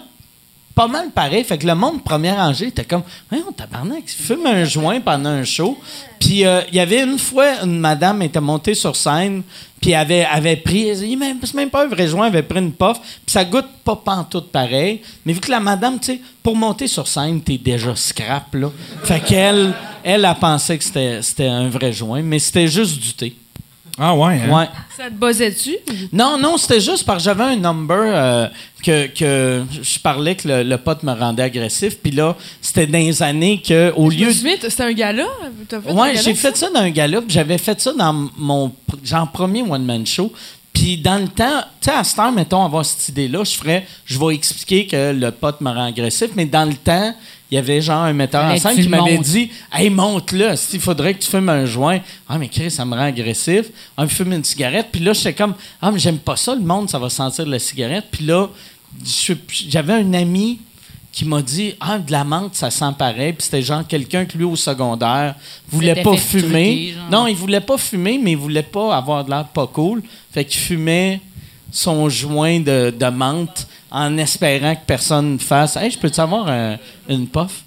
pas 0.74 0.86
mal 0.88 1.10
pareil. 1.10 1.44
Fait 1.44 1.56
que 1.58 1.66
le 1.66 1.74
monde 1.74 2.02
première 2.02 2.36
rangée 2.36 2.66
était 2.68 2.84
comme, 2.84 3.02
on 3.30 3.52
tabarnak, 3.52 4.04
fume 4.08 4.46
un 4.46 4.64
joint 4.64 5.00
pendant 5.00 5.30
un 5.30 5.44
show. 5.44 5.78
Puis 6.18 6.44
euh, 6.44 6.62
il 6.68 6.74
y 6.74 6.80
avait 6.80 7.02
une 7.02 7.18
fois, 7.18 7.62
une 7.62 7.78
madame 7.78 8.22
était 8.22 8.40
montée 8.40 8.74
sur 8.74 8.96
scène, 8.96 9.42
puis 9.84 9.92
avait, 9.92 10.24
avait 10.24 10.56
pris, 10.56 10.96
c'est 10.96 11.54
même 11.54 11.68
pas 11.68 11.84
un 11.84 11.88
vrai 11.88 12.08
joint, 12.08 12.28
avait 12.28 12.42
pris 12.42 12.58
une 12.58 12.72
puff, 12.72 12.98
puis 12.98 13.26
ça 13.26 13.44
goûte 13.44 13.66
pas 13.84 13.96
pantoute 13.96 14.50
pareil. 14.50 15.02
Mais 15.26 15.34
vu 15.34 15.40
que 15.40 15.50
la 15.50 15.60
madame, 15.60 16.00
tu 16.00 16.06
sais, 16.06 16.20
pour 16.42 16.56
monter 16.56 16.88
sur 16.88 17.06
scène, 17.06 17.42
t'es 17.42 17.58
déjà 17.58 17.94
scrap, 17.94 18.54
là. 18.54 18.70
Fait 19.02 19.20
qu'elle, 19.20 19.74
elle 20.02 20.24
a 20.24 20.34
pensé 20.34 20.78
que 20.78 20.84
c'était 21.20 21.48
un 21.48 21.68
vrai 21.68 21.92
joint, 21.92 22.22
mais 22.22 22.38
c'était 22.38 22.66
juste 22.66 22.98
du 22.98 23.12
thé. 23.12 23.36
Ah 23.98 24.14
ouais, 24.16 24.40
hein? 24.40 24.50
Ouais. 24.50 24.68
Ça 24.96 25.04
te 25.04 25.14
buzzait-tu? 25.14 25.76
Non, 26.12 26.36
non, 26.38 26.56
c'était 26.56 26.80
juste 26.80 27.04
parce 27.04 27.18
que 27.18 27.24
j'avais 27.24 27.44
un 27.44 27.56
number 27.56 27.96
euh, 28.00 28.48
que, 28.82 29.06
que 29.06 29.64
je 29.82 29.98
parlais 30.00 30.34
que 30.34 30.48
le, 30.48 30.62
le 30.64 30.78
pote 30.78 31.02
me 31.04 31.12
rendait 31.12 31.44
agressif. 31.44 31.98
Puis 32.02 32.10
là, 32.10 32.36
c'était 32.60 32.86
dans 32.88 32.98
les 32.98 33.22
années 33.22 33.62
que 33.62 33.92
au 33.94 34.10
Je 34.10 34.16
lieu 34.18 34.26
de. 34.26 34.32
c'était 34.68 34.82
un 34.82 34.92
gala? 34.92 35.26
Gala? 35.70 36.14
j'ai 36.14 36.34
fait 36.34 36.56
ça 36.56 36.70
dans 36.70 36.80
un 36.80 36.90
gala, 36.90 37.20
puis 37.20 37.30
j'avais 37.30 37.58
fait 37.58 37.80
ça 37.80 37.92
dans 37.92 38.28
mon 38.36 38.72
genre 39.04 39.30
premier 39.30 39.62
one-man 39.62 40.04
show. 40.06 40.32
Puis 40.72 40.96
dans 40.98 41.22
le 41.22 41.28
temps, 41.28 41.62
tu 41.80 41.88
sais, 41.88 41.92
à 41.92 42.02
cette 42.02 42.18
heure, 42.18 42.32
mettons, 42.32 42.64
avoir 42.64 42.84
cette 42.84 43.08
idée-là, 43.10 43.44
je 43.44 43.56
ferais, 43.56 43.86
je 44.04 44.18
vais 44.18 44.34
expliquer 44.34 44.86
que 44.88 45.12
le 45.12 45.30
pote 45.30 45.60
me 45.60 45.70
rend 45.70 45.84
agressif, 45.86 46.30
mais 46.34 46.46
dans 46.46 46.64
le 46.68 46.74
temps, 46.74 47.14
il 47.54 47.58
y 47.58 47.60
avait 47.60 47.80
genre 47.80 48.02
un 48.02 48.12
metteur 48.12 48.44
en 48.44 48.56
scène 48.56 48.74
qui 48.74 48.88
m'avait 48.88 49.16
dit 49.16 49.48
Hey, 49.72 49.88
monte-le, 49.88 50.54
il 50.72 50.80
faudrait 50.80 51.14
que 51.14 51.20
tu 51.20 51.30
fumes 51.30 51.48
un 51.48 51.64
joint. 51.66 52.00
Ah, 52.28 52.36
mais 52.36 52.48
Chris, 52.48 52.72
ça 52.72 52.84
me 52.84 52.96
rend 52.96 53.02
agressif. 53.02 53.66
Ah, 53.96 54.02
me 54.02 54.08
fume 54.08 54.32
une 54.32 54.42
cigarette. 54.42 54.88
Puis 54.90 55.00
là, 55.00 55.12
j'étais 55.12 55.34
comme 55.34 55.54
Ah, 55.80 55.92
mais 55.92 56.00
j'aime 56.00 56.18
pas 56.18 56.34
ça, 56.34 56.56
le 56.56 56.62
monde, 56.62 56.90
ça 56.90 56.98
va 56.98 57.08
sentir 57.08 57.46
la 57.46 57.60
cigarette. 57.60 58.06
Puis 58.10 58.24
là, 58.24 58.48
j'avais 59.68 59.92
un 59.92 60.14
ami 60.14 60.58
qui 61.12 61.24
m'a 61.26 61.42
dit 61.42 61.74
Ah, 61.78 62.00
de 62.00 62.10
la 62.10 62.24
menthe, 62.24 62.56
ça 62.56 62.72
sent 62.72 62.92
pareil. 62.98 63.34
Puis 63.34 63.44
c'était 63.44 63.62
genre 63.62 63.86
quelqu'un 63.86 64.24
que 64.24 64.36
lui, 64.36 64.44
au 64.44 64.56
secondaire, 64.56 65.36
voulait 65.68 66.02
pas 66.02 66.16
fumer. 66.16 66.96
Non, 67.08 67.28
il 67.28 67.36
voulait 67.36 67.60
pas 67.60 67.78
fumer, 67.78 68.18
mais 68.20 68.32
il 68.32 68.36
voulait 68.36 68.64
pas 68.64 68.96
avoir 68.96 69.24
de 69.24 69.30
l'air 69.30 69.46
pas 69.46 69.68
cool. 69.68 70.02
Fait 70.32 70.44
qu'il 70.44 70.58
fumait 70.60 71.20
son 71.74 72.08
joint 72.08 72.60
de, 72.60 72.90
de 72.96 73.06
menthe 73.06 73.66
en 73.90 74.16
espérant 74.18 74.74
que 74.74 74.80
personne 74.86 75.38
fasse 75.38 75.76
Hey, 75.76 75.90
je 75.90 75.98
peux-tu 75.98 76.20
avoir 76.20 76.48
un- 76.48 76.76
une 77.08 77.26
puff? 77.26 77.62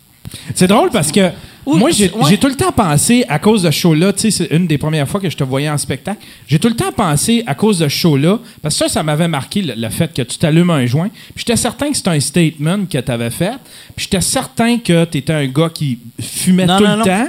C'est 0.56 0.68
drôle 0.68 0.90
parce 0.90 1.10
que 1.12 1.30
moi, 1.66 1.90
j'ai 1.92 2.10
ouais. 2.12 2.30
j'ai 2.30 2.38
tout 2.38 2.48
le 2.48 2.56
temps 2.56 2.72
pensé, 2.74 3.24
à 3.30 3.40
cause 3.40 3.64
de 3.64 3.72
ce 3.72 3.78
show-là, 3.78 4.12
tu 4.14 4.20
sais, 4.22 4.32
c'est 4.32 4.56
une 4.56 4.68
des 4.68 4.78
premières 4.78 5.08
fois 5.08 5.20
que 5.22 5.30
je 5.30 5.36
te 5.38 5.44
voyais 5.44 5.70
en 5.70 5.78
spectacle, 5.78 6.20
j'ai 6.48 6.60
tout 6.60 6.68
le 6.68 6.76
temps 6.76 6.92
pensé, 6.92 7.44
à 7.48 7.56
cause 7.56 7.80
de 7.80 7.88
ce 7.88 7.96
show-là, 7.96 8.40
parce 8.62 8.76
que 8.78 8.86
ça, 8.88 8.90
ça 8.90 9.04
m'avait 9.04 9.28
marqué 9.30 9.62
le, 9.62 9.74
le 9.76 9.90
fait 9.90 10.14
que 10.14 10.22
tu 10.22 10.38
t'allumes 10.38 10.70
un 10.70 10.86
joint. 10.86 11.10
Puis 11.34 11.46
j'étais 11.46 11.56
certain 11.58 11.90
que 11.92 11.96
c'était 11.98 12.10
un 12.10 12.20
statement 12.20 12.86
que 12.90 12.98
tu 12.98 13.12
avais 13.12 13.30
fait. 13.30 13.54
Puis 13.96 14.06
j'étais 14.10 14.22
certain 14.22 14.78
que 14.80 15.06
tu 15.06 15.18
étais 15.18 15.34
un 15.34 15.46
gars 15.48 15.70
qui 15.74 16.00
fumait 16.22 16.66
Non, 16.66 16.78
tout 16.78 16.84
non, 16.84 16.92
le 16.92 16.98
non. 17.00 17.06
temps. 17.06 17.28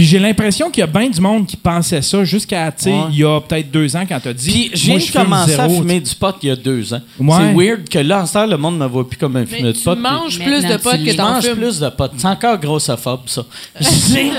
Puis 0.00 0.06
j'ai 0.06 0.18
l'impression 0.18 0.70
qu'il 0.70 0.80
y 0.80 0.84
a 0.84 0.86
bien 0.86 1.10
du 1.10 1.20
monde 1.20 1.46
qui 1.46 1.58
pensait 1.58 2.00
ça 2.00 2.24
jusqu'à, 2.24 2.72
tu 2.72 2.84
sais, 2.84 2.90
Ouais. 2.90 3.00
il 3.10 3.18
y 3.18 3.22
a 3.24 3.38
peut-être 3.38 3.70
deux 3.70 3.94
ans 3.94 4.04
quand 4.08 4.18
tu 4.18 4.28
as 4.28 4.32
dit. 4.32 4.70
Puis 4.72 4.78
fume 4.98 5.12
commencer 5.12 5.60
à 5.60 5.68
fumer 5.68 6.00
du 6.00 6.14
pot 6.14 6.34
il 6.42 6.48
y 6.48 6.50
a 6.52 6.56
deux 6.56 6.94
ans. 6.94 7.02
Ouais. 7.18 7.36
C'est 7.36 7.52
weird 7.52 7.86
que 7.86 7.98
là, 7.98 8.22
en 8.22 8.26
ce 8.26 8.32
temps, 8.32 8.46
le 8.46 8.56
monde 8.56 8.76
ne 8.78 8.84
me 8.84 8.86
voit 8.86 9.06
plus 9.06 9.18
comme 9.18 9.36
un 9.36 9.44
fumeur 9.44 9.72
de 9.74 9.76
tu 9.76 9.84
pot. 9.84 9.92
puis- 9.92 10.00
manges 10.02 10.38
plus 10.38 10.62
de 10.64 10.72
tu 10.72 10.78
potes 10.82 11.04
que 11.04 11.14
t'en 11.14 11.32
mange 11.34 11.44
fumes. 11.44 11.56
plus 11.56 11.80
de 11.80 11.88
potes. 11.90 12.12
C'est 12.16 12.26
encore 12.28 12.58
grossophobe, 12.58 13.20
ça. 13.26 13.44
J'ai- 13.78 14.30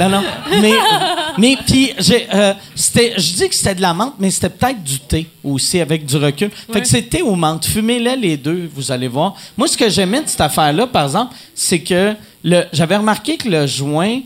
non, 0.00 0.08
non. 0.08 0.22
Mais, 0.60 0.72
mais 1.38 1.56
puis, 1.64 1.92
j'ai, 2.00 2.26
euh, 2.34 2.52
c'était, 2.74 3.12
je 3.18 3.34
dis 3.34 3.48
que 3.48 3.54
c'était 3.54 3.76
de 3.76 3.82
la 3.82 3.94
menthe, 3.94 4.14
mais 4.18 4.32
c'était 4.32 4.50
peut-être 4.50 4.82
du 4.82 4.98
thé 4.98 5.28
aussi, 5.44 5.78
avec 5.78 6.06
du 6.06 6.16
recul. 6.16 6.50
Fait 6.72 6.80
que 6.80 6.88
c'est 6.88 7.02
thé 7.02 7.22
ou 7.22 7.36
menthe. 7.36 7.66
Fumez-les 7.66 8.16
les 8.16 8.36
deux, 8.36 8.68
vous 8.74 8.90
allez 8.90 9.06
voir. 9.06 9.36
Moi, 9.56 9.68
ce 9.68 9.76
que 9.76 9.88
j'aimais 9.88 10.22
de 10.24 10.28
cette 10.28 10.40
affaire-là, 10.40 10.88
par 10.88 11.04
exemple, 11.04 11.36
c'est 11.54 11.78
que 11.78 12.14
le, 12.42 12.64
j'avais 12.72 12.96
remarqué 12.96 13.36
que 13.36 13.48
le 13.48 13.64
joint, 13.68 14.22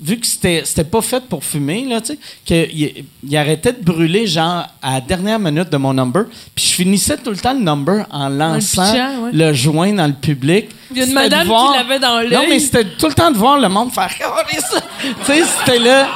vu 0.00 0.18
que 0.18 0.26
c'était, 0.26 0.62
c'était 0.64 0.84
pas 0.84 1.02
fait 1.02 1.22
pour 1.28 1.44
fumer, 1.44 1.84
là, 1.84 2.00
tu 2.00 2.14
sais, 2.14 2.18
qu'il 2.44 3.04
il 3.22 3.36
arrêtait 3.36 3.72
de 3.72 3.82
brûler, 3.84 4.26
genre, 4.26 4.66
à 4.82 4.94
la 4.94 5.00
dernière 5.00 5.38
minute 5.38 5.68
de 5.70 5.76
mon 5.76 5.92
number. 5.92 6.24
Puis 6.54 6.64
je 6.66 6.74
finissais 6.74 7.18
tout 7.18 7.30
le 7.30 7.36
temps 7.36 7.52
le 7.52 7.60
number 7.60 8.06
en 8.10 8.28
lançant 8.28 8.82
pitchant, 8.90 9.24
ouais. 9.24 9.30
le 9.32 9.52
joint 9.52 9.92
dans 9.92 10.06
le 10.06 10.14
public. 10.14 10.70
Il 10.92 10.96
y 10.96 11.00
a 11.00 11.04
une 11.04 11.10
C'était 11.10 11.24
de 11.24 11.30
madame 11.30 11.46
voir- 11.46 11.72
qui 11.72 11.78
l'avait 11.78 11.98
dans 12.00 12.18
l'œil. 12.20 12.32
Non, 12.32 12.44
mais 12.48 12.58
c'était 12.58 12.84
tout 12.84 13.06
le 13.08 13.12
temps 13.14 13.30
de 13.30 13.36
voir 13.36 13.58
le 13.58 13.68
monde 13.68 13.92
faire 13.92 14.08
Calisse! 14.18 14.74
Tu 15.02 15.08
sais, 15.24 15.42
c'était 15.44 15.78
là. 15.78 16.08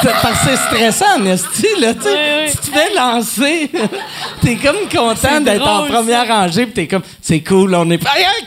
C'était 0.00 0.14
parce 0.22 0.40
que 0.40 0.48
c'est 0.50 0.56
stressant, 0.56 1.20
en 1.20 1.26
esti, 1.26 1.66
là. 1.80 1.94
Tu 1.94 2.02
sais, 2.02 2.46
tu 2.50 2.56
te 2.56 2.66
fais 2.74 2.94
lancer. 2.94 3.70
t'es 4.40 4.56
comme 4.56 4.88
content 4.90 5.14
C'est 5.20 5.44
d'être 5.44 5.66
en 5.66 5.86
première 5.86 6.26
rangée, 6.26 6.64
puis 6.64 6.74
t'es 6.74 6.86
comme, 6.88 7.02
c'est 7.20 7.40
cool, 7.40 7.74
on 7.74 7.88
est. 7.90 8.02
Hey, 8.02 8.22
hey, 8.22 8.44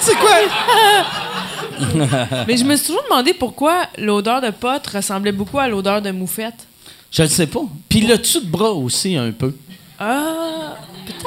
c'est 0.00 0.16
quoi? 0.16 0.30
Mais 2.48 2.56
je 2.56 2.64
me 2.64 2.76
suis 2.76 2.86
toujours 2.88 3.02
demandé 3.08 3.32
pourquoi 3.34 3.86
l'odeur 3.98 4.40
de 4.40 4.50
pote 4.50 4.86
ressemblait 4.88 5.32
beaucoup 5.32 5.58
à 5.58 5.68
l'odeur 5.68 6.00
de 6.02 6.10
moufette. 6.10 6.66
Je 7.10 7.22
le 7.22 7.28
sais 7.28 7.46
pas. 7.46 7.60
Puis 7.88 8.00
le 8.00 8.16
dessus 8.18 8.40
de 8.40 8.46
bras 8.46 8.72
aussi, 8.72 9.16
un 9.16 9.30
peu. 9.32 9.54
Ah, 9.98 10.74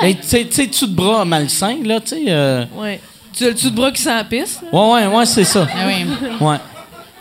Mais 0.01 0.13
tu 0.15 0.21
sais, 0.23 0.43
dessus 0.67 0.87
de 0.87 0.93
bras 0.95 1.25
malsain, 1.25 1.77
là, 1.83 1.99
tu 1.99 2.09
sais. 2.09 2.23
euh, 2.27 2.65
ouais. 2.75 2.99
Tu 3.33 3.43
as 3.45 3.47
le 3.47 3.53
dessus 3.53 3.71
de 3.71 3.75
bras 3.75 3.91
qui 3.91 4.01
sent 4.01 4.13
la 4.13 4.23
pisse, 4.23 4.59
là? 4.61 4.69
Ouais, 4.77 5.05
ouais, 5.07 5.15
ouais, 5.17 5.25
c'est 5.25 5.43
ça. 5.43 5.67
Ah 5.73 5.87
oui. 5.87 6.05
Ouais. 6.39 6.57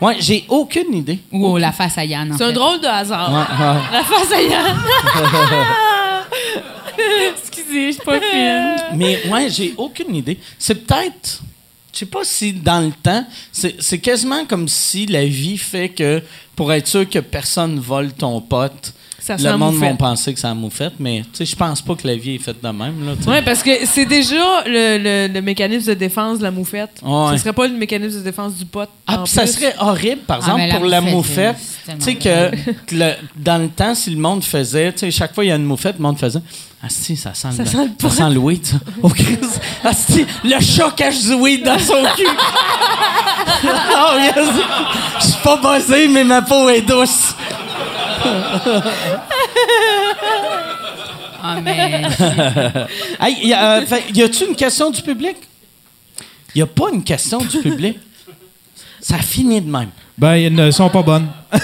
Ouais, 0.01 0.16
j'ai 0.19 0.44
aucune 0.48 0.94
idée. 0.94 1.19
Ou 1.31 1.57
la 1.59 1.73
face 1.73 1.98
à 1.98 2.05
Yann. 2.05 2.32
en 2.32 2.36
C'est 2.39 2.44
un 2.44 2.48
fait. 2.48 2.52
drôle 2.55 2.81
de 2.81 2.86
hasard. 2.86 3.31
Ouais, 3.32 3.39
ouais. 3.39 3.81
La 3.93 4.02
face 4.02 4.32
à 4.32 4.40
Yann. 4.43 4.77
Excusez, 7.32 7.86
je 7.86 7.93
suis 7.93 8.02
pas 8.05 8.20
fine. 8.20 8.77
Mais 8.97 9.20
ouais, 9.31 9.48
j'ai 9.51 9.74
aucune 9.77 10.15
idée. 10.15 10.39
C'est 10.59 10.74
peut-être. 10.86 11.40
Je 11.93 11.99
sais 11.99 12.07
pas 12.07 12.21
si 12.25 12.53
dans 12.53 12.81
le 12.87 12.93
temps, 12.93 13.25
c'est 13.53 13.99
quasiment 13.99 14.45
comme 14.47 14.69
si 14.69 15.07
la 15.07 15.25
vie 15.27 15.59
fait 15.59 15.89
que 15.89 16.23
pour 16.55 16.73
être 16.73 16.87
sûr 16.87 17.09
que 17.09 17.19
personne 17.19 17.79
vole 17.81 18.12
ton 18.12 18.41
pote, 18.41 18.93
Ça 19.19 19.37
le 19.37 19.57
monde 19.57 19.75
va 19.77 19.93
penser 19.95 20.33
que 20.33 20.41
c'est 20.41 20.47
la 20.47 20.55
moufette, 20.55 20.95
mais 20.99 21.23
tu 21.23 21.29
sais, 21.39 21.45
je 21.47 21.57
pense 21.57 21.83
pas 21.83 21.95
que 21.95 22.07
la 22.07 22.17
vie 22.17 22.37
est 22.37 22.39
faite 22.39 22.62
de 22.62 22.69
même. 22.69 23.17
Oui, 23.27 23.37
parce 23.45 23.62
que 23.62 23.71
c'est 23.87 24.07
déjà 24.07 24.62
le, 24.67 24.99
le- 25.27 25.33
le 25.33 25.43
mécanisme 25.43 25.89
de 25.89 25.95
défense 25.95 26.39
de 26.39 26.45
la 26.45 26.51
moufette. 26.51 27.01
Ouais. 27.03 27.33
Ce 27.33 27.39
serait 27.39 27.53
pas 27.53 27.67
le 27.67 27.75
mécanisme 27.75 28.19
de 28.19 28.25
défense 28.25 28.55
du 28.55 28.65
pote. 28.65 28.89
Ah, 29.07 29.25
ça 29.27 29.47
serait 29.47 29.75
horrible, 29.79 30.23
par 30.23 30.39
Ah, 30.43 30.53
exemple, 30.57 30.75
pour 30.79 30.87
la 30.89 31.01
moufette, 31.01 31.57
Tu 31.87 31.93
sais 32.01 32.15
que 32.15 32.51
que 32.87 32.95
le- 32.95 33.15
dans 33.37 33.59
le 33.61 33.69
temps, 33.69 33.95
si 33.95 34.11
le 34.11 34.17
monde 34.19 34.43
faisait, 34.45 34.93
tu 34.93 35.01
sais, 35.01 35.11
chaque 35.11 35.35
fois 35.35 35.45
il 35.45 35.49
y 35.49 35.53
a 35.53 35.57
une 35.57 35.65
moufette, 35.65 35.97
le 35.97 36.03
monde 36.03 36.19
faisait 36.19 36.41
Ah, 36.82 36.86
si, 36.89 37.15
ça 37.16 37.35
sent, 37.35 37.52
Ça 37.52 37.62
le, 37.62 37.69
sent 37.69 37.77
le 38.02 38.09
ça 38.09 38.16
sent 38.16 38.31
le 38.31 38.39
weed, 38.39 38.65
ça. 38.65 38.77
Oh, 39.02 39.11
Christ. 39.11 39.61
Ah, 39.85 39.93
si, 39.93 40.24
le 40.43 40.61
chat 40.61 40.90
cache 40.97 41.20
du 41.20 41.35
weed 41.35 41.62
dans 41.62 41.78
son 41.78 42.02
cul. 42.16 42.27
oh, 43.65 44.16
yes. 44.19 44.48
Je 45.20 45.24
suis 45.27 45.43
pas 45.43 45.57
buzzé, 45.57 46.09
mais 46.09 46.24
ma 46.24 46.40
peau 46.43 46.69
est 46.69 46.82
douce. 46.82 47.35
Ah, 51.43 51.61
mais. 51.61 52.02
Hey, 53.20 53.47
y, 53.47 53.52
a, 53.55 53.78
euh, 53.78 53.85
y 54.15 54.23
a-tu 54.23 54.44
une 54.47 54.55
question 54.55 54.90
du 54.90 55.01
public? 55.02 55.36
Y 56.55 56.62
a 56.62 56.66
pas 56.66 56.90
une 56.93 57.02
question 57.02 57.39
du 57.39 57.59
public. 57.59 57.98
Ça 59.01 59.19
finit 59.19 59.61
de 59.61 59.70
même. 59.70 59.90
Ben, 60.20 60.36
ils 60.36 60.55
ne 60.55 60.70
sont 60.70 60.88
pas 60.90 61.02
bonnes. 61.02 61.28
Ils 61.52 61.59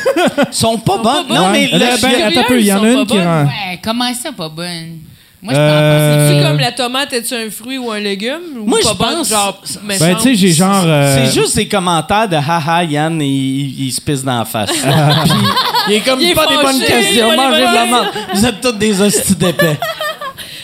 sont 0.50 0.78
pas 0.78 0.96
bonnes. 0.98 1.26
Non, 1.28 1.50
mais 1.50 1.66
le 1.68 1.74
Euh, 1.74 1.96
ben, 2.00 2.22
attends 2.22 2.40
un 2.40 2.42
peu, 2.44 2.58
il 2.60 2.66
y 2.66 2.72
en 2.72 2.82
a 2.82 2.88
une 2.90 3.00
ils 3.00 3.06
qui 3.06 3.12
sont 3.16 3.22
pas 3.22 3.24
rend. 3.24 3.44
Ouais, 3.44 3.80
comment 3.84 4.14
ça, 4.14 4.32
pas 4.32 4.48
bonne? 4.48 4.98
Moi, 5.42 5.52
je 5.54 5.58
Euh, 5.60 6.32
C'est 6.42 6.48
comme 6.48 6.58
la 6.58 6.72
tomate, 6.72 7.12
est-tu 7.12 7.34
un 7.34 7.50
fruit 7.50 7.76
ou 7.78 7.90
un 7.92 8.00
légume? 8.00 8.40
Ou 8.58 8.64
Moi, 8.66 8.78
pas 8.82 8.88
je 8.88 8.94
bonne, 8.96 9.18
pense- 9.18 9.28
Genre, 9.28 9.62
Ben, 9.84 10.16
tu 10.16 10.22
sais, 10.22 10.34
j'ai 10.34 10.52
genre. 10.52 10.82
euh, 10.86 11.26
C'est 11.26 11.38
juste 11.40 11.54
des 11.54 11.68
commentaires 11.68 12.26
de 12.28 12.36
haha, 12.36 12.82
Yann, 12.84 13.20
il, 13.20 13.26
il- 13.26 13.86
il 13.88 13.92
se 13.92 14.00
pisse 14.00 14.24
dans 14.24 14.38
la 14.38 14.44
face. 14.46 14.70
Puis, 14.72 15.32
il 15.88 15.94
est 15.94 16.00
comme 16.00 16.20
Il 16.20 16.30
est 16.30 16.34
pas 16.34 16.46
des 16.46 16.56
bonnes 16.56 16.80
questions, 16.80 17.36
mangez 17.36 17.58
de 17.60 17.74
la 17.74 17.84
menthe. 17.86 18.08
Vous 18.32 18.46
êtes 18.46 18.60
tous 18.62 18.72
des 18.72 19.00
hosties 19.00 19.36
d'épais. 19.36 19.78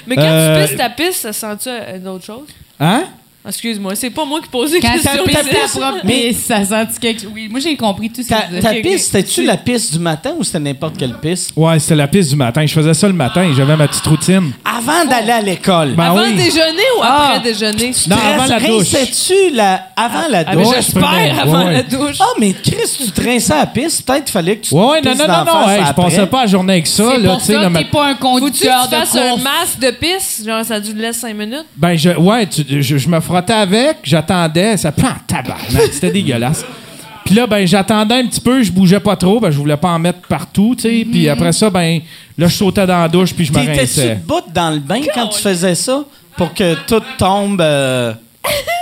Mais 0.07 0.17
quand 0.17 0.23
Euh, 0.25 0.63
tu 0.65 0.69
pisses 0.69 0.79
ta 0.79 0.89
pisse, 0.91 1.17
ça 1.21 1.33
sent-tu 1.33 1.69
euh, 1.69 1.99
d'autres 1.99 2.25
choses? 2.25 2.49
Hein? 2.81 3.05
Excuse-moi, 3.45 3.97
c'est 3.97 4.11
pas 4.11 4.25
moi 4.25 4.41
qui 4.41 4.49
pose 4.49 4.73
les 4.73 4.79
Quand 4.81 4.93
questions. 4.93 5.11
ça 5.13 5.23
pisse 5.25 5.39
ici. 5.41 5.79
ta 5.79 5.81
propre 5.81 6.07
pisse, 6.07 6.39
ça 6.45 6.65
sent 6.65 6.99
quelque 7.01 7.23
chose. 7.23 7.31
Oui, 7.35 7.49
moi, 7.51 7.59
j'ai 7.59 7.77
compris 7.77 8.09
tout 8.09 8.23
Ta, 8.23 8.37
ça. 8.43 8.61
ta 8.63 8.75
pisse, 8.75 9.07
c'était-tu 9.07 9.45
la 9.45 9.57
pisse 9.57 9.91
du 9.93 9.99
matin 9.99 10.35
ou 10.39 10.45
c'était 10.45 10.61
n'importe 10.61 10.97
quelle 10.97 11.15
pisse? 11.15 11.51
Ouais, 11.57 11.79
c'était 11.81 11.97
la 11.97 12.07
piste 12.07 12.31
du 12.31 12.37
matin. 12.37 12.65
Je 12.65 12.73
faisais 12.73 12.95
ça 12.95 13.09
le 13.09 13.15
matin. 13.15 13.53
J'avais 13.57 13.77
ma 13.77 13.89
petite 13.89 14.07
routine. 14.07 14.53
Avant 14.65 15.05
d'aller 15.09 15.33
à 15.33 15.41
l'école. 15.41 15.95
Ben 15.97 16.05
Avant 16.05 16.23
oui. 16.23 16.35
déjeuner 16.37 16.87
ou 16.99 17.03
Ah. 17.03 17.33
après 17.35 17.51
déjeuner? 17.53 17.93
Non, 18.09 18.17
avant 18.17 18.47
la 18.47 18.61
douche. 18.61 18.89
tu 19.27 19.51
la, 19.55 19.87
avant 19.97 20.29
la 20.29 20.45
Ah, 20.47 20.55
mais 20.55 20.63
douche? 20.63 20.75
j'espère 20.77 21.41
avant 21.43 21.65
ouais. 21.67 21.73
la 21.73 21.83
douche. 21.83 22.17
Ah, 22.21 22.27
mais 22.39 22.53
Chris, 22.53 22.77
tu 23.05 23.11
traînais 23.11 23.51
à 23.53 23.57
la 23.59 23.67
piste, 23.67 24.07
peut-être 24.07 24.31
fallait 24.31 24.57
que 24.59 24.65
tu 24.67 24.71
te 24.71 24.75
Ouais, 24.77 24.85
ouais, 24.87 25.01
non, 25.03 25.11
non, 25.17 25.19
non, 25.19 25.27
la 25.27 25.45
non. 25.45 25.69
hey, 25.69 25.83
je 25.89 25.93
passais 25.93 26.27
pas 26.27 26.41
la 26.43 26.47
journée 26.47 26.73
avec 26.75 26.87
ça. 26.87 27.05
C'est 27.13 27.19
là, 27.21 27.29
pour 27.31 27.39
tu 27.41 27.53
ça 27.53 27.53
que 27.69 27.77
t'es 27.79 27.85
pas 27.87 28.07
un 28.07 28.15
Faut-tu 28.15 28.17
que 28.17 28.21
conducteur 28.23 28.83
tu 28.85 28.91
de 28.91 28.97
fasses 29.01 29.17
un 29.17 29.37
masque 29.37 29.79
de 29.81 29.91
pisse? 29.91 30.43
Genre, 30.47 30.65
ça 30.65 30.79
dure 30.79 30.95
laisser 30.95 31.21
5 31.21 31.35
minutes? 31.37 31.67
Ben, 31.77 31.97
je, 31.97 32.11
ouais, 32.11 32.47
tu- 32.47 32.65
je, 32.83 32.99
je 32.99 33.09
me 33.09 33.19
frottais 33.33 33.53
avec, 33.55 33.99
j'attendais, 34.05 34.77
ça 34.77 34.93
prend 34.93 35.15
tabarnak, 35.27 35.91
c'était 35.91 36.11
dégueulasse. 36.21 36.65
Puis 37.25 37.35
là, 37.35 37.47
ben, 37.47 37.67
j'attendais 37.67 38.17
un 38.17 38.27
petit 38.27 38.41
peu, 38.41 38.63
je 38.63 38.71
bougeais 38.71 39.01
pas 39.01 39.17
trop, 39.17 39.41
ben, 39.41 39.51
je 39.51 39.57
voulais 39.57 39.77
pas 39.79 39.89
en 39.89 39.99
mettre 39.99 40.21
partout, 40.29 40.75
tu 40.77 40.83
sais. 40.83 41.07
Puis 41.11 41.29
après 41.31 41.53
ça, 41.53 41.71
ben, 41.71 42.01
là, 42.37 42.47
je 42.47 42.55
sautais 42.55 42.87
dans 42.87 43.01
la 43.01 43.09
douche, 43.09 43.33
puis 43.33 43.47
je 43.47 43.53
me 43.53 43.59
T'étais-tu 43.59 43.79
rinçais. 43.81 44.15
debout 44.17 44.43
dans 44.53 44.71
le 44.71 44.81
bain 44.81 45.01
quand 45.15 45.29
tu 45.29 45.41
faisais 45.41 45.75
ça 45.75 46.05
pour 46.37 46.53
que 46.53 46.75
tout 46.87 47.03
tombe... 47.17 47.61
euh, 47.61 48.13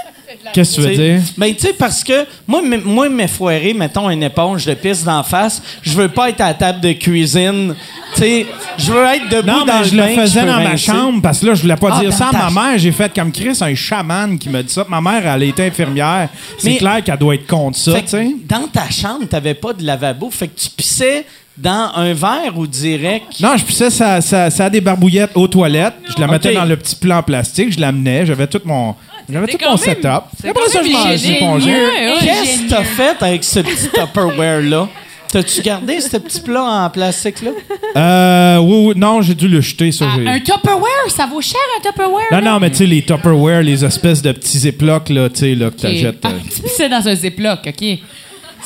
Qu'est-ce 0.52 0.76
que 0.76 0.82
tu 0.82 0.88
veux 0.88 0.94
dire? 0.96 1.20
Ben, 1.36 1.54
tu 1.54 1.60
sais, 1.66 1.72
parce 1.72 2.02
que 2.02 2.26
moi, 2.46 2.60
moi, 2.84 3.08
m'effoirer, 3.08 3.74
mettons 3.74 4.08
une 4.10 4.22
éponge 4.22 4.64
de 4.66 4.74
pisse 4.74 5.04
d'en 5.04 5.22
face, 5.22 5.62
je 5.82 5.92
veux 5.92 6.08
pas 6.08 6.30
être 6.30 6.40
à 6.40 6.48
la 6.48 6.54
table 6.54 6.80
de 6.80 6.92
cuisine. 6.92 7.74
Tu 8.14 8.20
sais, 8.20 8.46
je 8.78 8.90
veux 8.92 9.04
être 9.04 9.28
debout 9.28 9.46
Non, 9.46 9.64
dans 9.64 9.74
mais 9.74 9.78
le 9.80 9.84
je 9.84 9.94
le 9.96 10.02
bain 10.02 10.14
que 10.16 10.20
faisais 10.22 10.40
dans 10.40 10.46
ma 10.60 10.68
rincer. 10.70 10.92
chambre 10.92 11.22
parce 11.22 11.38
que 11.40 11.46
là, 11.46 11.54
je 11.54 11.62
voulais 11.62 11.76
pas 11.76 11.90
Ah, 11.92 12.00
dire 12.00 12.10
dans 12.10 12.16
ça 12.16 12.28
à 12.28 12.32
ta 12.32 12.50
ma 12.50 12.68
mère. 12.70 12.78
J'ai 12.78 12.92
fait 12.92 13.12
comme 13.14 13.30
Chris, 13.30 13.56
un 13.60 13.74
chaman 13.74 14.38
qui 14.38 14.48
m'a 14.48 14.62
dit 14.62 14.72
ça. 14.72 14.84
Ma 14.88 15.00
mère, 15.00 15.26
elle 15.26 15.42
était 15.44 15.66
infirmière. 15.66 16.28
C'est 16.58 16.76
clair 16.76 17.04
qu'elle 17.04 17.18
doit 17.18 17.34
être 17.34 17.46
contre 17.46 17.78
ça, 17.78 18.00
tu 18.00 18.08
sais. 18.08 18.34
dans 18.48 18.66
ta 18.66 18.88
chambre, 18.90 19.26
t'avais 19.28 19.54
pas 19.54 19.72
de 19.72 19.84
lavabo. 19.84 20.30
Fait 20.30 20.48
que 20.48 20.58
tu 20.58 20.68
pissais 20.70 21.24
dans 21.56 21.90
un 21.96 22.14
verre 22.14 22.56
ou 22.56 22.66
direct? 22.66 23.38
Non, 23.40 23.56
je 23.56 23.64
pissais 23.64 23.90
ça, 23.90 24.20
ça, 24.22 24.48
ça 24.48 24.64
a 24.64 24.70
des 24.70 24.80
barbouillettes 24.80 25.32
aux 25.34 25.46
toilettes. 25.46 25.94
Je 26.16 26.20
la 26.20 26.26
mettais 26.26 26.54
dans 26.54 26.64
le 26.64 26.76
petit 26.76 26.96
plan 26.96 27.22
plastique, 27.22 27.72
je 27.72 27.80
l'amenais, 27.80 28.24
j'avais 28.24 28.46
tout 28.46 28.62
mon, 28.64 28.94
j'avais 29.32 29.46
tout 29.46 29.58
mon 29.68 29.76
setup. 29.76 30.22
c'est 30.40 30.48
Après 30.48 30.68
ça, 30.68 30.82
je. 30.82 30.88
Ouais, 30.88 32.12
ouais. 32.12 32.14
Qu'est-ce 32.20 32.62
que 32.62 32.68
t'as 32.70 32.84
fait 32.84 33.22
avec 33.22 33.44
ce 33.44 33.60
petit 33.60 33.88
Tupperware-là? 33.92 34.88
T'as-tu 35.32 35.62
gardé 35.62 36.00
ce 36.00 36.16
petit 36.16 36.40
plat 36.40 36.64
en 36.64 36.90
plastique-là? 36.90 37.50
Euh, 37.96 38.56
oui, 38.58 38.86
oui, 38.88 38.94
non, 38.96 39.22
j'ai 39.22 39.34
dû 39.34 39.46
le 39.46 39.60
jeter, 39.60 39.92
ça. 39.92 40.06
Ah, 40.08 40.30
un 40.30 40.40
Tupperware, 40.40 41.08
ça 41.08 41.26
vaut 41.26 41.40
cher 41.40 41.60
un 41.78 41.82
Tupperware. 41.88 42.24
Non, 42.32 42.38
là? 42.40 42.50
non, 42.52 42.58
mais 42.60 42.70
tu 42.70 42.78
sais, 42.78 42.86
les 42.86 43.02
Tupperware, 43.02 43.62
les 43.62 43.84
espèces 43.84 44.22
de 44.22 44.32
petits 44.32 44.58
ziplocs, 44.58 45.08
là, 45.08 45.28
tu 45.28 45.38
sais, 45.40 45.54
là, 45.54 45.70
que 45.70 45.74
Ok. 45.76 45.80
t'achètes. 45.82 46.18
Ah, 46.24 46.28
euh. 46.30 46.38
tu 46.52 46.62
pissais 46.62 46.88
dans 46.88 47.06
un 47.06 47.14
ziploc, 47.14 47.60
OK. 47.64 47.98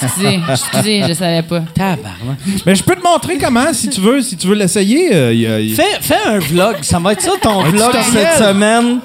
Excusez, 0.02 0.40
excusez, 0.50 1.02
je 1.08 1.12
savais 1.14 1.42
pas. 1.42 1.60
Tabarnak. 1.74 2.38
Mais 2.66 2.74
je 2.74 2.82
peux 2.82 2.96
te 2.96 3.02
montrer 3.02 3.38
comment, 3.38 3.72
si 3.72 3.88
tu 3.88 4.00
veux, 4.00 4.20
si 4.22 4.36
tu 4.36 4.46
veux 4.46 4.54
l'essayer. 4.54 5.14
euh, 5.14 5.32
y 5.32 5.46
a- 5.46 5.60
y- 5.60 5.74
Fais, 5.74 5.98
fais 6.00 6.18
un 6.26 6.38
vlog. 6.38 6.76
Ça 6.82 6.98
va 6.98 7.12
être 7.12 7.22
ça 7.22 7.32
ton 7.40 7.62
vlog 7.62 7.92
tutoriel. 7.92 8.04
cette 8.12 8.44
semaine. 8.48 8.98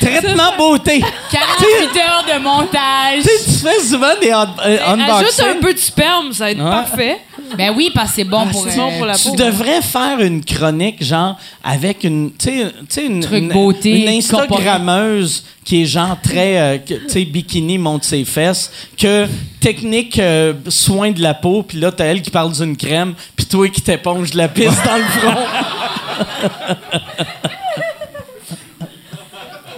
Traitement 0.00 0.56
beauté. 0.56 1.00
48 1.30 2.00
heures 2.00 2.24
de 2.34 2.42
montage. 2.42 3.22
Tu 3.22 3.22
sais, 3.22 3.44
tu 3.44 3.58
fais 3.58 3.80
souvent 3.84 4.18
des 4.20 4.30
un- 4.30 4.54
euh, 4.66 4.78
Ajoute 4.84 5.00
unboxings. 5.00 5.44
un 5.46 5.60
peu 5.60 5.72
de 5.74 5.78
sperme, 5.78 6.32
ça 6.32 6.44
va 6.44 6.50
être 6.50 6.64
Ouais. 6.64 6.70
parfait. 6.70 7.18
Ben 7.56 7.72
oui, 7.76 7.90
parce 7.94 8.10
que 8.10 8.16
c'est 8.16 8.24
bon 8.24 8.46
pour. 8.46 8.66
c'est 8.68 8.76
bon 8.76 8.90
euh, 8.92 8.96
pour 8.98 9.06
la 9.06 9.14
Tu 9.14 9.28
peau. 9.30 9.36
devrais 9.36 9.80
faire 9.82 10.20
une 10.20 10.44
chronique, 10.44 11.02
genre, 11.02 11.36
avec 11.64 12.04
une, 12.04 12.30
tu 12.38 12.50
sais, 12.88 13.06
une, 13.06 13.20
Truc 13.20 13.42
une- 13.42 13.48
beauté, 13.52 14.02
une 14.02 14.08
Instagrammeuse 14.18 15.44
qui 15.64 15.82
est 15.82 15.86
genre 15.86 16.16
très, 16.22 16.58
euh, 16.58 16.78
tu 16.86 16.96
sais, 17.08 17.24
bikini, 17.24 17.78
monte 17.78 18.04
ses 18.04 18.24
fesses, 18.24 18.70
que 18.98 19.26
technique 19.60 20.18
euh, 20.18 20.54
soin 20.68 21.10
de 21.10 21.20
la 21.22 21.34
peau, 21.34 21.62
puis 21.62 21.78
là, 21.78 21.90
t'as 21.92 22.04
elle 22.06 22.22
qui 22.22 22.30
parle 22.30 22.52
d'une 22.52 22.76
crème, 22.76 23.14
puis 23.36 23.46
toi 23.46 23.68
qui 23.68 23.80
t'éponges 23.80 24.30
de 24.32 24.38
la 24.38 24.48
pisse 24.48 24.66
dans 24.84 24.96
le 24.96 25.04
front. 25.04 25.42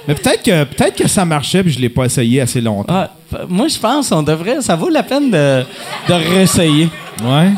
Mais 0.06 0.14
peut-être 0.14 0.42
que, 0.42 0.64
peut-être 0.64 0.96
que 0.96 1.08
ça 1.08 1.24
marchait, 1.24 1.62
puis 1.62 1.72
je 1.72 1.78
l'ai 1.80 1.88
pas 1.88 2.04
essayé 2.04 2.40
assez 2.42 2.60
longtemps. 2.60 2.92
Ah, 2.94 3.10
moi, 3.48 3.68
je 3.68 3.78
pense 3.78 4.12
on 4.12 4.22
devrait, 4.22 4.60
ça 4.60 4.76
vaut 4.76 4.88
la 4.90 5.02
peine 5.02 5.30
de, 5.30 5.64
de 6.08 6.12
réessayer. 6.12 6.88
Ouais. 7.22 7.50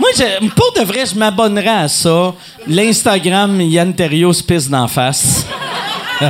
Moi, 0.00 0.08
je- 0.16 0.48
pour 0.48 0.72
de 0.74 0.80
vrai, 0.86 1.04
je 1.04 1.14
m'abonnerais 1.18 1.68
à 1.68 1.88
ça. 1.88 2.32
L'Instagram 2.66 3.60
Yann 3.60 3.92
Terriot 3.94 4.32
se 4.32 4.42
pisse 4.42 4.68
d'en 4.70 4.88
face. 4.88 5.44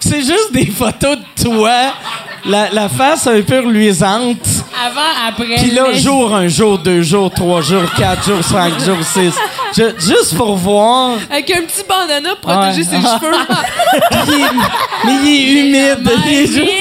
C'est 0.00 0.20
juste 0.20 0.52
des 0.52 0.66
photos 0.66 1.16
de 1.16 1.22
toi, 1.42 1.92
la, 2.44 2.70
la 2.70 2.88
face 2.88 3.26
un 3.26 3.42
peu 3.42 3.60
reluisante. 3.60 4.38
Avant, 4.86 5.00
après. 5.28 5.56
Puis 5.56 5.70
là, 5.72 5.84
mais- 5.88 5.98
jour, 5.98 6.34
un 6.34 6.48
jour, 6.48 6.78
deux 6.78 7.02
jours, 7.02 7.30
trois 7.30 7.60
jours, 7.62 7.82
quatre 7.96 8.24
jours, 8.24 8.42
cinq 8.44 8.78
jours, 8.80 9.02
six. 9.02 9.32
Je- 9.76 9.98
juste 9.98 10.36
pour 10.36 10.56
voir. 10.56 11.18
Avec 11.30 11.50
un 11.50 11.62
petit 11.62 11.82
bandana 11.88 12.30
pour 12.40 12.50
protéger 12.52 12.78
Ouais. 12.78 12.84
ses 12.84 12.96
cheveux. 12.96 13.36
Il 14.28 14.34
est- 14.34 14.52
mais 15.04 15.12
il 15.22 15.26
est 15.28 15.42
humide. 15.60 16.10
Il 16.26 16.32
est 16.32 16.46
juste- 16.46 16.72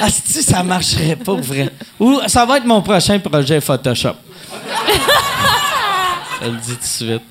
Ah, 0.00 0.08
si 0.08 0.42
ça 0.42 0.62
marcherait 0.62 1.16
pas, 1.16 1.34
vrai. 1.34 1.70
Ou 1.98 2.20
ça 2.26 2.44
va 2.46 2.56
être 2.56 2.64
mon 2.66 2.80
prochain 2.82 3.18
projet 3.18 3.60
Photoshop. 3.60 4.14
Je 6.42 6.46
le 6.48 6.56
dis 6.56 6.72
tout 6.72 6.76
de 6.78 6.84
suite. 6.84 7.22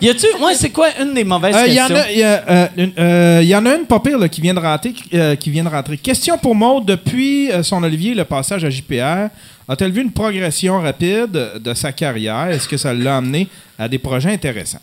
Y 0.00 0.08
a-tu. 0.10 0.26
Moi, 0.38 0.54
c'est 0.54 0.70
quoi 0.70 0.88
une 1.00 1.14
des 1.14 1.24
mauvaises 1.24 1.56
Il 1.66 1.74
y, 1.74 1.80
en 1.80 1.86
questions? 1.88 2.14
y 2.14 2.22
a, 2.22 2.44
euh, 2.50 2.66
une- 2.76 2.92
euh, 2.98 3.40
y 3.44 3.54
en 3.54 3.64
a 3.66 3.74
une 3.76 3.86
pas 3.86 4.00
pire 4.00 4.18
là, 4.18 4.28
qui, 4.28 4.40
vient 4.40 4.54
de 4.54 4.60
rentrer, 4.60 4.94
euh, 5.14 5.34
qui 5.36 5.50
vient 5.50 5.64
de 5.64 5.68
rentrer. 5.68 5.96
Question 5.98 6.38
pour 6.38 6.54
Maud. 6.54 6.84
Depuis 6.84 7.50
euh, 7.50 7.62
son 7.62 7.82
Olivier, 7.82 8.14
le 8.14 8.24
passage 8.24 8.64
à 8.64 8.70
JPR, 8.70 9.28
a-t-elle 9.68 9.92
vu 9.92 10.02
une 10.02 10.12
progression 10.12 10.80
rapide 10.80 11.38
de 11.58 11.74
sa 11.74 11.92
carrière? 11.92 12.48
Est-ce 12.50 12.68
que 12.68 12.76
ça 12.76 12.92
l'a 12.94 13.16
amené 13.18 13.48
à 13.78 13.88
des 13.88 13.98
projets 13.98 14.32
intéressants? 14.32 14.80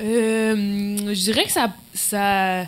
Euh, 0.00 0.54
je 1.08 1.20
dirais 1.20 1.44
que 1.44 1.52
ça. 1.52 1.68
ça... 1.92 2.62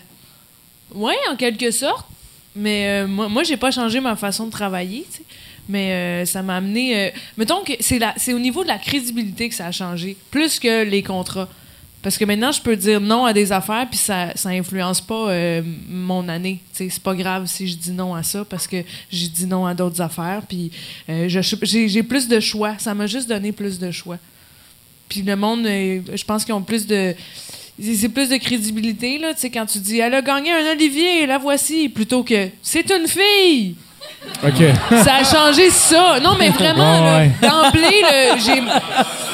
Oui, 0.95 1.15
en 1.31 1.37
quelque 1.37 1.71
sorte. 1.71 2.07
Mais 2.55 3.03
euh, 3.03 3.07
moi, 3.07 3.29
moi 3.29 3.43
j'ai 3.43 3.57
pas 3.57 3.71
changé 3.71 4.01
ma 4.01 4.17
façon 4.17 4.47
de 4.47 4.51
travailler. 4.51 5.07
Mais 5.69 5.93
euh, 5.93 6.25
ça 6.25 6.43
m'a 6.43 6.57
amené. 6.57 6.97
euh, 6.97 7.11
mettons 7.37 7.63
que 7.65 7.73
c'est 7.81 8.33
au 8.33 8.39
niveau 8.39 8.63
de 8.63 8.69
la 8.69 8.79
crédibilité 8.79 9.49
que 9.49 9.55
ça 9.55 9.67
a 9.67 9.73
changé, 9.73 10.17
plus 10.31 10.59
que 10.59 10.85
les 10.85 11.03
contrats. 11.03 11.49
Parce 12.03 12.19
que 12.19 12.25
maintenant, 12.25 12.53
je 12.53 12.61
peux 12.61 12.77
dire 12.77 13.01
non 13.01 13.25
à 13.25 13.33
des 13.33 13.51
affaires, 13.51 13.85
puis 13.91 13.99
ça, 13.99 14.31
ça 14.37 14.51
influence 14.51 15.01
pas 15.01 15.29
euh, 15.31 15.61
mon 15.89 16.29
année. 16.29 16.61
C'est 16.73 17.01
pas 17.01 17.17
grave 17.17 17.47
si 17.47 17.67
je 17.67 17.77
dis 17.77 17.91
non 17.91 18.15
à 18.15 18.23
ça, 18.23 18.45
parce 18.45 18.69
que 18.69 18.77
j'ai 19.11 19.27
dit 19.27 19.47
non 19.47 19.67
à 19.67 19.75
d'autres 19.75 20.01
affaires, 20.01 20.43
puis 20.49 20.71
euh, 21.09 21.29
j'ai 21.29 22.03
plus 22.05 22.29
de 22.29 22.39
choix. 22.39 22.77
Ça 22.79 22.95
m'a 22.95 23.09
juste 23.09 23.29
donné 23.29 23.51
plus 23.51 23.81
de 23.81 23.91
choix. 23.91 24.19
Puis 25.09 25.23
le 25.23 25.35
monde, 25.35 25.65
je 25.65 26.25
pense 26.25 26.45
qu'ils 26.45 26.55
ont 26.55 26.63
plus 26.63 26.87
de. 26.87 27.15
C'est 27.79 28.09
plus 28.09 28.29
de 28.29 28.37
crédibilité, 28.37 29.19
là, 29.19 29.35
tu 29.35 29.41
sais, 29.41 29.51
quand 29.51 29.67
tu 29.67 29.79
dis 29.79 29.99
Elle 29.99 30.15
a 30.15 30.23
gagné 30.23 30.51
un 30.51 30.73
Olivier, 30.73 31.27
la 31.27 31.39
voici, 31.39 31.89
plutôt 31.89 32.23
que 32.23 32.49
C'est 32.63 32.91
une 32.91 33.07
fille! 33.09 33.75
OK. 34.45 34.63
Ça 35.05 35.15
a 35.17 35.25
changé 35.25 35.71
ça. 35.71 36.19
Non, 36.23 36.37
mais 36.39 36.51
vraiment, 36.51 37.17
Ouais, 37.17 37.31
d'emblée, 37.41 38.03
j'ai, 38.45 38.63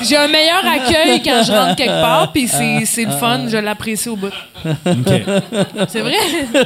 j'ai 0.09 0.17
un 0.17 0.29
meilleur 0.29 0.65
accueil 0.65 1.21
quand 1.23 1.43
je 1.45 1.51
rentre 1.53 1.77
quelque 1.77 2.01
part, 2.01 2.31
puis 2.33 2.47
c'est, 2.47 2.85
c'est 2.87 3.05
le 3.05 3.11
fun, 3.13 3.47
je 3.49 3.57
l'apprécie 3.57 4.09
au 4.09 4.17
bout. 4.17 4.33
OK. 4.65 5.13
C'est 5.89 6.01
vrai? 6.01 6.17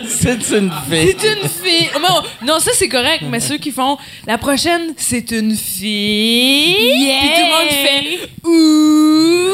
C'est 0.06 0.50
une 0.50 0.70
fille. 0.90 1.16
C'est 1.18 1.32
une 1.32 1.48
fille. 1.48 1.88
Non, 2.00 2.22
non, 2.44 2.58
ça 2.58 2.72
c'est 2.74 2.88
correct, 2.88 3.24
mais 3.28 3.40
ceux 3.40 3.56
qui 3.56 3.70
font 3.70 3.96
la 4.26 4.36
prochaine, 4.38 4.92
c'est 4.98 5.30
une 5.30 5.54
fille. 5.56 7.10
Puis 7.20 7.30
tout 7.36 7.42
le 7.42 7.50
monde 7.50 7.70
fait 7.70 8.30
ouh. 8.44 9.52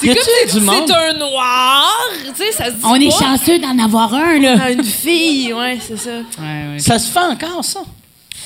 C'est 0.00 0.06
comme 0.08 0.16
si 0.48 0.58
du 0.58 0.64
monde? 0.64 0.84
c'est 0.86 0.94
un 0.94 1.12
noir. 1.18 1.92
Tu 2.24 2.42
sais, 2.44 2.52
ça 2.52 2.66
se 2.66 2.70
dit 2.72 2.76
On 2.84 2.94
est 2.94 3.10
chanceux 3.10 3.58
d'en 3.58 3.78
avoir 3.78 4.12
un, 4.14 4.38
là. 4.38 4.54
Ah, 4.62 4.70
une 4.70 4.84
fille, 4.84 5.52
ouais, 5.52 5.78
c'est 5.80 5.98
ça. 5.98 6.10
Ouais, 6.10 6.72
ouais. 6.72 6.78
Ça 6.78 6.98
se 6.98 7.10
fait 7.10 7.18
encore, 7.20 7.64
ça? 7.64 7.80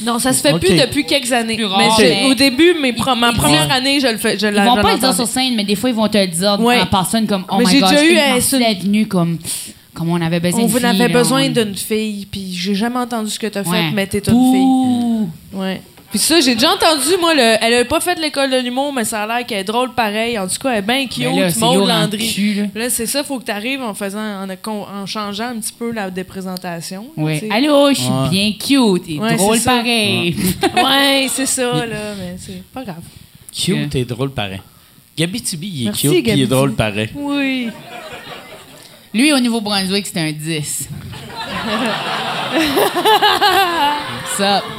Non, 0.03 0.19
ça 0.19 0.33
se 0.33 0.41
fait 0.41 0.59
plus 0.59 0.75
depuis 0.75 1.07
quelques 1.07 1.31
années. 1.33 1.55
Plus 1.55 1.67
rare, 1.67 1.79
mais 1.79 1.89
j'ai- 1.97 2.15
mais- 2.23 2.27
au 2.27 2.35
début, 2.35 2.75
mes 2.83 2.93
pro- 2.93 3.15
ma 3.15 3.33
première 3.33 3.71
année, 3.71 4.01
je 4.01 4.09
le 4.09 4.17
fais. 4.19 4.37
Je 4.37 4.47
Ils 4.49 4.53
vont 4.55 4.83
pas 4.83 4.95
le 4.95 4.99
dire 4.99 5.15
sur 5.15 5.29
scène, 5.29 5.55
mais 5.55 5.63
des 5.65 5.77
fois, 5.77 5.91
ils 5.91 5.95
vont 5.95 6.09
te 6.09 6.19
le 6.19 6.27
dire 6.27 6.59
Ouais. 6.61 6.81
en 6.81 6.87
personne, 6.87 7.27
comme 7.29 7.45
Oh 7.49 7.59
Mais 7.59 7.65
my 7.65 7.71
j'ai 7.71 7.81
gosh, 7.81 7.91
déjà 7.91 8.05
eu, 8.05 8.17
euh, 8.19 8.59
est 8.69 8.83
venue 8.83 9.07
comme, 9.07 9.39
comme 9.95 10.09
on 10.11 10.21
avait 10.21 10.41
besoin 10.41 10.63
On 10.63 10.63
d'une 10.65 10.73
vous 10.73 10.79
fille, 10.79 10.87
avait 10.87 11.07
là, 11.09 11.19
besoin 11.21 11.45
on- 11.45 11.51
d'une 11.51 11.77
fille, 11.77 12.27
puis 12.29 12.53
j'ai 12.53 12.75
jamais 12.75 12.99
entendu 12.99 13.31
ce 13.31 13.39
que 13.39 13.47
t'as 13.47 13.63
fait, 13.63 13.71
Ouais. 13.71 13.91
mais 13.95 14.09
t'es 14.09 14.19
une 14.19 14.25
fille. 14.25 14.35
Ouh. 14.35 15.29
Ouais. 15.53 15.81
Puis 16.15 16.21
ça, 16.23 16.41
j'ai 16.41 16.55
déjà 16.55 16.71
entendu, 16.73 17.17
moi, 17.21 17.35
le- 17.35 17.57
elle 17.61 17.75
a 17.75 17.85
pas 17.85 17.99
fait 17.99 18.17
l'école 18.21 18.49
de 18.49 18.59
l'humour, 18.59 18.93
mais 18.93 19.05
ça 19.05 19.25
a 19.25 19.27
l'air 19.27 19.45
qu'elle 19.45 19.59
est 19.59 19.65
drôle 19.65 19.93
pareil. 19.95 20.39
En 20.39 20.47
tout 20.47 20.59
cas, 20.63 20.71
elle 20.71 20.79
est 20.79 20.83
bien 20.83 21.09
cute, 21.09 21.25
Ben 21.25 21.41
là, 21.41 21.51
c'est 21.51 21.59
Maud 21.59 21.89
Landry. 21.89 22.33
cul, 22.33 22.55
là. 22.55 22.67
Là, 22.83 22.89
c'est 22.89 23.07
ça, 23.07 23.25
faut 23.25 23.41
que 23.41 23.47
tu 23.47 23.51
arrives 23.51 23.83
en 23.83 23.95
faisant, 23.95 24.21
en, 24.21 24.47
en 24.71 25.07
changeant 25.07 25.49
un 25.49 25.57
petit 25.59 25.73
peu 25.77 25.91
la 25.91 26.11
déprésentation. 26.11 27.07
Sais. 27.17 27.49
Allô, 27.51 27.89
je 27.89 27.95
suis 28.01 28.09
Ouais. 28.09 28.29
bien 28.31 28.53
cute 28.53 29.09
et 29.09 29.19
Ouais, 29.19 29.35
drôle 29.35 29.57
c'est 29.57 29.65
ça. 29.65 29.73
pareil. 29.73 30.37
Ouais, 30.77 31.27
c'est 31.31 31.47
ça, 31.47 31.85
là, 31.85 32.15
mais 32.17 32.37
c'est 32.39 32.63
pas 32.73 32.85
grave. 32.85 33.03
Cute 33.53 33.97
et 33.97 34.05
drôle 34.05 34.31
pareil. 34.31 34.61
Gabi 35.19 35.43
Tibi, 35.43 35.67
il 35.69 35.83
est 35.83 35.85
Merci, 35.87 36.03
cute 36.11 36.23
puis 36.23 36.33
il 36.33 36.43
est 36.43 36.47
drôle 36.47 36.75
pareil. 36.75 37.09
Oui. 37.17 37.71
Lui, 39.13 39.33
au 39.33 39.41
Nouveau-Brunswick, 39.41 40.07
c'était 40.07 40.21
un 40.21 40.31
10. 40.31 40.89
ça, 44.37 44.63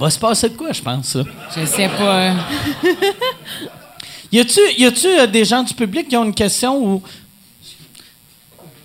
Va 0.00 0.08
se 0.08 0.18
passer 0.18 0.48
de 0.48 0.56
quoi, 0.56 0.72
je 0.72 0.80
pense, 0.80 1.14
là? 1.14 1.24
je 1.54 1.66
sais 1.66 1.88
pas. 1.88 2.34
Y 4.32 4.38
a-tu, 4.38 4.60
y 4.78 4.84
a-tu 4.86 5.08
euh, 5.08 5.26
des 5.26 5.44
gens 5.44 5.62
du 5.64 5.74
public 5.74 6.08
qui 6.08 6.16
ont 6.16 6.24
une 6.24 6.34
question 6.34 6.78
ou. 6.80 7.02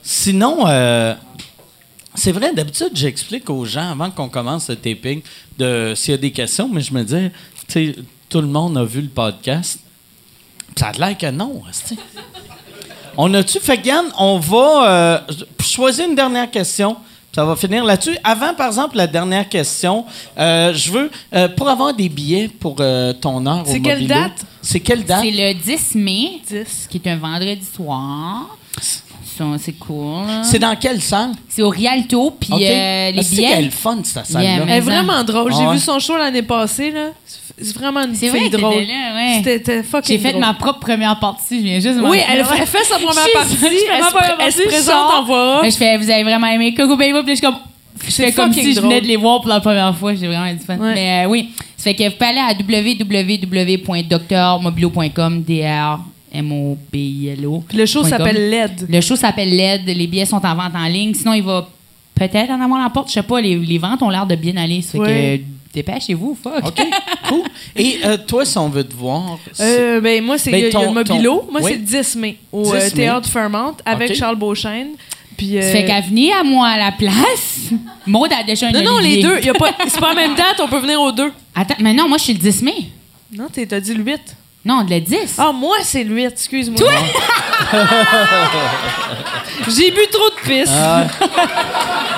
Sinon, 0.01 0.67
euh, 0.67 1.13
c'est 2.15 2.31
vrai, 2.31 2.51
d'habitude, 2.53 2.89
j'explique 2.93 3.47
aux 3.49 3.63
gens 3.63 3.91
avant 3.91 4.09
qu'on 4.09 4.27
commence 4.27 4.69
le 4.69 4.75
taping 4.75 5.21
de 5.57 5.93
s'il 5.95 6.11
y 6.11 6.13
a 6.15 6.17
des 6.17 6.31
questions, 6.31 6.67
mais 6.67 6.81
je 6.81 6.91
me 6.93 7.03
dis, 7.03 7.29
tu 7.67 7.93
sais, 7.93 7.95
tout 8.27 8.41
le 8.41 8.47
monde 8.47 8.75
a 8.77 8.83
vu 8.83 9.01
le 9.01 9.07
podcast. 9.07 9.79
Ça 10.75 10.87
a 10.87 10.91
l'air 10.93 11.17
que 11.17 11.29
non. 11.29 11.61
On 13.17 13.33
a-tu. 13.33 13.59
Fait 13.59 13.85
Yann, 13.85 14.07
on 14.17 14.39
va 14.39 14.89
euh, 14.89 15.19
choisir 15.61 16.09
une 16.09 16.15
dernière 16.15 16.49
question. 16.49 16.97
Ça 17.35 17.43
va 17.43 17.57
finir 17.57 17.83
là-dessus. 17.83 18.17
Avant, 18.23 18.53
par 18.53 18.67
exemple, 18.67 18.95
la 18.95 19.07
dernière 19.07 19.49
question, 19.49 20.05
euh, 20.37 20.73
je 20.73 20.89
veux, 20.89 21.11
euh, 21.33 21.49
pour 21.49 21.67
avoir 21.67 21.93
des 21.93 22.07
billets 22.07 22.47
pour 22.47 22.77
euh, 22.79 23.11
ton 23.11 23.45
heure 23.45 23.67
au 23.67 23.69
C'est 23.69 23.81
quelle 23.81 24.07
date? 24.07 24.45
C'est 24.61 24.79
quelle 24.79 25.03
date? 25.03 25.21
C'est 25.21 25.31
le 25.31 25.53
10 25.53 25.95
mai, 25.95 26.39
10. 26.47 26.87
qui 26.89 27.01
est 27.03 27.09
un 27.09 27.17
vendredi 27.17 27.65
soir. 27.75 28.57
Ça, 28.79 29.43
C'est 29.59 29.73
cool. 29.73 30.23
C'est 30.43 30.59
dans 30.59 30.77
quelle 30.77 31.01
salle? 31.01 31.31
C'est 31.49 31.61
au 31.61 31.67
Rialto, 31.67 32.31
puis 32.39 32.53
OK. 32.53 32.61
euh, 32.61 33.11
les 33.11 33.19
Ah, 33.19 33.21
c'est 33.21 33.35
billets. 33.35 33.49
qu'elle 33.49 33.65
est 33.65 33.69
fun, 33.69 33.97
cette 34.05 34.25
salle-là. 34.27 34.49
Yeah, 34.55 34.63
Elle 34.69 34.77
est 34.77 34.79
vraiment 34.79 35.21
drôle. 35.25 35.51
J'ai 35.53 35.63
Ah 35.63 35.67
ouais. 35.67 35.73
vu 35.75 35.79
son 35.81 35.99
show 35.99 36.15
l'année 36.15 36.41
passée, 36.41 36.91
là. 36.91 37.09
C'est 37.61 37.75
vraiment 37.77 38.01
une 38.03 38.15
fille 38.15 38.29
vrai 38.29 38.49
drôle. 38.49 38.73
ouais. 38.75 39.41
C'était 39.43 39.81
fucking 39.83 40.17
J'ai 40.17 40.21
fait 40.21 40.31
drôle. 40.31 40.41
ma 40.41 40.53
propre 40.55 40.79
première 40.79 41.17
partie. 41.19 41.59
Je 41.59 41.63
viens 41.63 41.79
juste 41.79 41.99
Oui, 42.03 42.17
elle, 42.29 42.41
a 42.41 42.45
fait- 42.45 42.61
elle 42.61 42.67
fait 42.67 42.83
sa 42.83 42.95
première 42.95 43.13
Je- 43.27 43.33
partie. 43.33 43.55
je 43.59 43.65
Elle, 43.65 43.71
pré- 44.13 44.33
elle 44.45 44.51
se 44.51 44.61
je 44.63 44.67
présente 44.67 45.13
en 45.13 45.23
voix 45.23 45.61
je 45.63 45.69
fais, 45.71 45.97
vous 45.97 46.09
avez 46.09 46.23
vraiment 46.23 46.47
aimé 46.47 46.73
Coco 46.73 46.97
Baby, 46.97 47.13
puis 47.23 47.29
je 47.29 47.35
suis 47.35 47.41
comme, 47.45 47.55
je 48.05 48.11
fais 48.11 48.31
comme 48.33 48.51
si 48.51 48.73
je 48.73 48.79
drôle. 48.79 48.89
venais 48.89 48.99
de 49.01 49.07
les 49.07 49.15
voir 49.15 49.39
pour 49.39 49.47
la 49.49 49.61
première 49.61 49.95
fois. 49.95 50.13
J'ai 50.15 50.27
vraiment 50.27 50.47
eu 50.47 50.53
du 50.55 50.59
fun. 50.65 50.75
Ouais. 50.77 50.93
Mais 50.95 51.23
euh, 51.25 51.29
oui, 51.29 51.51
ça 51.77 51.85
fait 51.85 51.95
que 51.95 52.03
vous 52.03 52.11
pouvez 52.17 52.31
aller 52.31 52.39
à 52.39 52.53
www.docteurmobilo.com, 52.53 55.43
D-R-M-O-B-I-L-O. 56.35 57.63
Puis 57.69 57.77
le 57.77 57.85
show 57.85 58.03
s'appelle 58.03 58.49
LED. 58.49 58.87
Le 58.89 58.99
show 59.01 59.15
s'appelle 59.15 59.55
LED. 59.55 59.85
Les 59.85 60.07
billets 60.07 60.25
sont 60.25 60.43
en 60.45 60.55
vente 60.55 60.75
en 60.75 60.85
ligne. 60.87 61.13
Sinon, 61.13 61.33
il 61.33 61.43
va 61.43 61.67
peut-être 62.15 62.49
en 62.51 62.59
avoir 62.61 62.81
la 62.83 62.89
porte. 62.89 63.07
Je 63.09 63.13
sais 63.13 63.23
pas, 63.23 63.39
les, 63.41 63.55
les 63.55 63.77
ventes 63.77 64.01
ont 64.01 64.09
l'air 64.09 64.25
de 64.25 64.35
bien 64.35 64.55
aller. 64.57 64.81
Ça 64.81 64.93
fait 64.93 64.99
Ouais. 64.99 65.39
que 65.39 65.43
dépêchez-vous, 65.75 66.37
fuck. 66.41 66.65
OK, 66.65 66.81
cool. 67.29 67.41
Et 67.75 67.99
euh, 68.03 68.17
toi, 68.17 68.43
si 68.45 68.57
on 68.57 68.69
veut 68.69 68.83
te 68.83 68.95
voir, 68.95 69.37
Euh, 69.59 70.01
ben, 70.01 70.23
moi, 70.23 70.37
c'est 70.39 70.49
Ben, 70.51 70.63
le 70.73 70.93
Mobilo. 70.93 71.43
ton- 71.45 71.51
Moi, 71.51 71.61
oui. 71.63 71.71
c'est 71.71 71.77
le 71.97 72.03
10 72.03 72.15
mai 72.15 72.37
au 72.51 72.63
10 72.63 72.69
euh, 72.71 72.73
mai. 72.79 72.89
Théâtre 72.91 73.29
Fairmont 73.29 73.75
avec. 73.85 74.15
Charles 74.15 74.37
Beauchesne. 74.37 74.89
Puis, 75.37 75.57
Ça 75.59 75.67
euh, 75.67 75.71
fait 75.73 75.85
qu'à 75.85 75.99
venir 76.01 76.33
à 76.39 76.43
moi 76.43 76.69
à 76.69 76.77
la 76.77 76.91
place, 76.93 77.69
Maud 78.07 78.31
a 78.31 78.43
déjà 78.43 78.67
un 78.67 78.71
Non, 78.71 78.83
non, 78.83 78.99
les 78.99 79.21
deux. 79.21 79.37
il 79.39 79.45
y 79.45 79.49
a 79.49 79.53
pas- 79.53 79.71
C'est 79.87 79.99
pas 79.99 80.13
la 80.13 80.21
même 80.21 80.35
date, 80.35 80.59
on 80.59 80.67
peut 80.69 80.79
venir 80.79 80.99
aux 81.01 81.11
deux. 81.11 81.31
Attends, 81.53 81.75
mais 81.79 81.93
non, 81.93 82.07
moi, 82.07 82.17
je 82.17 82.23
suis 82.23 82.33
le 82.33 82.39
10 82.39 82.61
mai. 82.61 82.89
Non, 83.33 83.47
t'es- 83.51 83.65
t'as 83.65 83.79
dit 83.81 83.93
le 83.93 84.03
8. 84.03 84.21
Non, 84.63 84.85
le 84.89 84.99
10. 84.99 85.35
Ah, 85.37 85.51
moi, 85.51 85.75
c'est 85.83 86.03
le 86.05 86.15
8, 86.15 86.25
excuse-moi. 86.27 86.79
Toi? 86.79 86.91
J'ai 89.67 89.91
bu 89.91 89.99
trop 90.11 90.29
de 90.29 90.35
pisse. 90.47 90.71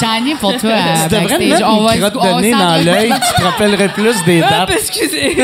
J'en 0.00 0.26
ai 0.26 0.34
pour 0.34 0.56
toi. 0.56 0.72
à 0.74 1.08
Tu 1.08 1.14
devrais 1.14 1.38
mettre 1.38 1.66
On 1.68 1.82
va- 1.84 1.96
une 1.96 2.00
crotte 2.10 2.14
de 2.36 2.40
nez 2.40 2.50
dans 2.52 2.84
l'œil, 2.84 3.10
tu 3.12 3.34
te 3.34 3.42
rappellerais 3.42 3.88
plus 3.88 4.22
des 4.24 4.42
Ah, 4.42 4.66
dates. 4.66 4.70
excusez. 4.78 5.36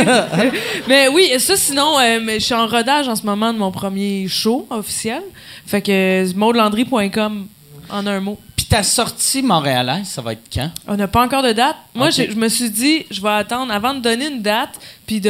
mais 0.89 1.09
oui, 1.09 1.31
ça 1.39 1.57
sinon, 1.57 1.99
euh, 1.99 2.21
je 2.35 2.39
suis 2.39 2.55
en 2.55 2.67
rodage 2.67 3.09
en 3.09 3.17
ce 3.17 3.25
moment 3.25 3.53
de 3.53 3.59
mon 3.59 3.71
premier 3.71 4.27
show 4.29 4.67
officiel. 4.71 5.23
Fait 5.67 5.83
que 5.83 5.91
euh, 5.93 6.33
maudelandry.com 6.35 7.47
en 7.91 8.07
un 8.07 8.21
mot. 8.21 8.39
Puis 8.57 8.67
ta 8.67 8.83
sortie 8.83 9.43
montréalaise, 9.43 10.07
ça 10.09 10.21
va 10.23 10.33
être 10.33 10.43
quand? 10.53 10.71
On 10.87 10.97
n'a 10.97 11.09
pas 11.09 11.23
encore 11.23 11.43
de 11.43 11.53
date. 11.53 11.77
Moi, 11.95 12.11
je 12.11 12.23
me 12.35 12.49
suis 12.49 12.71
dit, 12.71 13.07
je 13.11 13.21
vais 13.23 13.31
attendre 13.31 13.73
avant 13.73 13.95
de 13.95 14.01
donner 14.01 14.27
une 14.29 14.43
date, 14.43 14.71
puis 15.07 15.21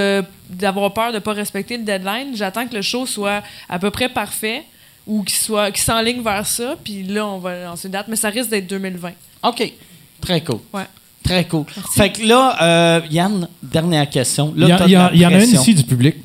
d'avoir 0.51 0.93
peur 0.95 1.13
de 1.13 1.19
pas 1.19 1.33
respecter 1.35 1.77
le 1.77 1.85
deadline. 1.85 2.29
J'attends 2.35 2.67
que 2.67 2.75
le 2.75 2.83
show 2.83 3.07
soit 3.07 3.43
à 3.69 3.79
peu 3.79 3.91
près 3.91 4.09
parfait 4.09 4.65
ou 5.09 5.23
qu'il 5.25 5.37
soit 5.39 5.73
qu'il 5.73 5.83
s'enligne 5.83 6.23
vers 6.23 6.47
ça, 6.47 6.77
puis 6.85 7.03
là 7.03 7.27
on 7.27 7.39
va 7.39 7.65
lancer 7.65 7.89
une 7.89 7.93
date, 7.93 8.07
mais 8.09 8.15
ça 8.17 8.29
risque 8.29 8.51
d'être 8.51 8.67
2020. 8.69 9.11
OK. 9.43 9.73
Très 10.21 10.41
cool. 10.43 10.61
Ouais. 10.73 10.83
Très 11.25 11.45
cool. 11.47 11.65
Fait 11.95 12.11
que 12.13 12.23
là, 12.23 12.57
euh, 12.63 13.01
Yann, 13.11 13.49
dernière 13.63 14.09
question. 14.09 14.53
Là, 14.57 14.67
Il 14.67 14.69
y, 14.69 14.73
a- 14.73 14.87
y 14.89 15.25
a- 15.25 15.29
en 15.29 15.33
a 15.33 15.35
une 15.45 15.51
ici 15.61 15.75
du 15.75 15.83
public. 15.85 16.17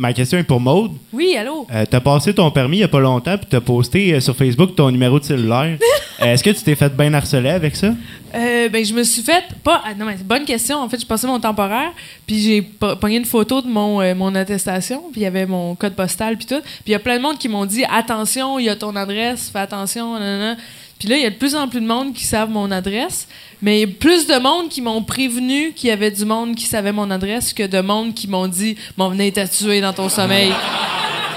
Ma 0.00 0.12
question 0.12 0.38
est 0.38 0.44
pour 0.44 0.60
Maude. 0.60 0.92
Oui, 1.12 1.36
allô? 1.36 1.66
Euh, 1.74 1.84
t'as 1.90 1.98
passé 2.00 2.32
ton 2.32 2.48
permis 2.52 2.76
il 2.76 2.80
y 2.80 2.84
a 2.84 2.88
pas 2.88 3.00
longtemps, 3.00 3.36
puis 3.36 3.48
t'as 3.50 3.60
posté 3.60 4.14
euh, 4.14 4.20
sur 4.20 4.36
Facebook 4.36 4.76
ton 4.76 4.90
numéro 4.92 5.18
de 5.18 5.24
cellulaire. 5.24 5.76
Euh, 6.20 6.32
Est-ce 6.32 6.42
que 6.42 6.50
tu 6.50 6.64
t'es 6.64 6.74
fait 6.74 6.92
bien 6.96 7.14
harceler 7.14 7.50
avec 7.50 7.76
ça? 7.76 7.94
Euh, 8.34 8.68
ben, 8.68 8.84
je 8.84 8.92
me 8.92 9.04
suis 9.04 9.22
fait. 9.22 9.44
Pas, 9.62 9.82
ah, 9.86 9.94
non, 9.94 10.04
mais 10.04 10.14
c'est 10.16 10.22
une 10.22 10.26
bonne 10.26 10.44
question. 10.44 10.78
En 10.82 10.88
fait, 10.88 10.98
j'ai 10.98 11.06
passé 11.06 11.28
mon 11.28 11.38
temporaire, 11.38 11.92
puis 12.26 12.40
j'ai 12.40 12.60
po- 12.60 12.96
pogné 12.96 13.18
une 13.18 13.24
photo 13.24 13.62
de 13.62 13.68
mon, 13.68 14.02
mon 14.16 14.34
attestation, 14.34 15.00
puis 15.12 15.20
il 15.20 15.22
y 15.22 15.26
avait 15.26 15.46
mon 15.46 15.76
code 15.76 15.94
postal, 15.94 16.36
puis 16.36 16.44
tout. 16.46 16.60
Puis 16.60 16.82
il 16.88 16.90
y 16.90 16.96
a 16.96 16.98
plein 16.98 17.18
de 17.18 17.22
monde 17.22 17.38
qui 17.38 17.48
m'ont 17.48 17.64
dit 17.66 17.84
attention, 17.88 18.58
il 18.58 18.64
y 18.64 18.68
a 18.68 18.74
ton 18.74 18.96
adresse, 18.96 19.48
fais 19.52 19.60
attention, 19.60 20.14
nanana. 20.14 20.56
Puis 20.98 21.08
là, 21.08 21.16
il 21.16 21.22
y 21.22 21.26
a 21.26 21.30
de 21.30 21.36
plus 21.36 21.54
en 21.54 21.68
plus 21.68 21.80
de 21.80 21.86
monde 21.86 22.12
qui 22.12 22.24
savent 22.24 22.50
mon 22.50 22.70
adresse, 22.72 23.28
mais 23.62 23.86
plus 23.86 24.26
de 24.26 24.36
monde 24.38 24.68
qui 24.68 24.82
m'ont 24.82 25.02
prévenu 25.02 25.72
qu'il 25.72 25.90
y 25.90 25.92
avait 25.92 26.10
du 26.10 26.24
monde 26.24 26.56
qui 26.56 26.64
savait 26.64 26.92
mon 26.92 27.10
adresse 27.10 27.52
que 27.52 27.66
de 27.66 27.80
monde 27.80 28.14
qui 28.14 28.26
m'ont 28.26 28.48
dit 28.48 28.76
m'en 28.96 29.08
venez 29.08 29.32
tuer 29.32 29.80
dans 29.80 29.92
ton 29.92 30.08
sommeil. 30.08 30.52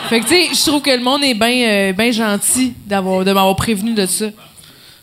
Fait 0.10 0.20
que, 0.20 0.26
tu 0.26 0.34
sais, 0.34 0.48
je 0.52 0.66
trouve 0.70 0.82
que 0.82 0.90
le 0.90 1.04
monde 1.04 1.24
est 1.24 1.36
bien 1.36 1.94
ben 1.94 2.12
gentil 2.12 2.74
d'avoir 2.88 3.24
de 3.24 3.32
m'avoir 3.32 3.56
prévenu 3.56 3.94
de 3.94 4.06
ça. 4.06 4.26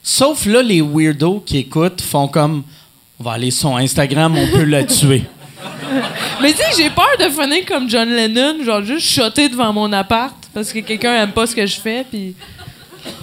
Sauf 0.02 0.44
là, 0.44 0.60
les 0.60 0.82
weirdos 0.82 1.43
qui 1.47 1.59
écoutent 1.59 2.01
font 2.01 2.26
comme 2.28 2.64
on 3.20 3.24
va 3.24 3.32
aller 3.32 3.51
sur 3.51 3.76
Instagram, 3.76 4.36
on 4.36 4.47
peut 4.48 4.64
la 4.64 4.85
tuer. 4.85 5.22
Mais 6.43 6.52
tu 6.52 6.59
sais, 6.59 6.82
j'ai 6.82 6.90
peur 6.90 7.09
de 7.18 7.28
finir 7.30 7.64
comme 7.66 7.89
John 7.89 8.09
Lennon, 8.09 8.64
genre 8.64 8.82
juste 8.82 9.09
shotter 9.09 9.48
devant 9.48 9.72
mon 9.72 9.93
appart 9.93 10.35
parce 10.52 10.72
que 10.72 10.80
quelqu'un 10.80 11.14
aime 11.14 11.32
pas 11.32 11.47
ce 11.47 11.55
que 11.55 11.66
je 11.66 11.80
fais, 11.80 12.05
puis 12.10 12.35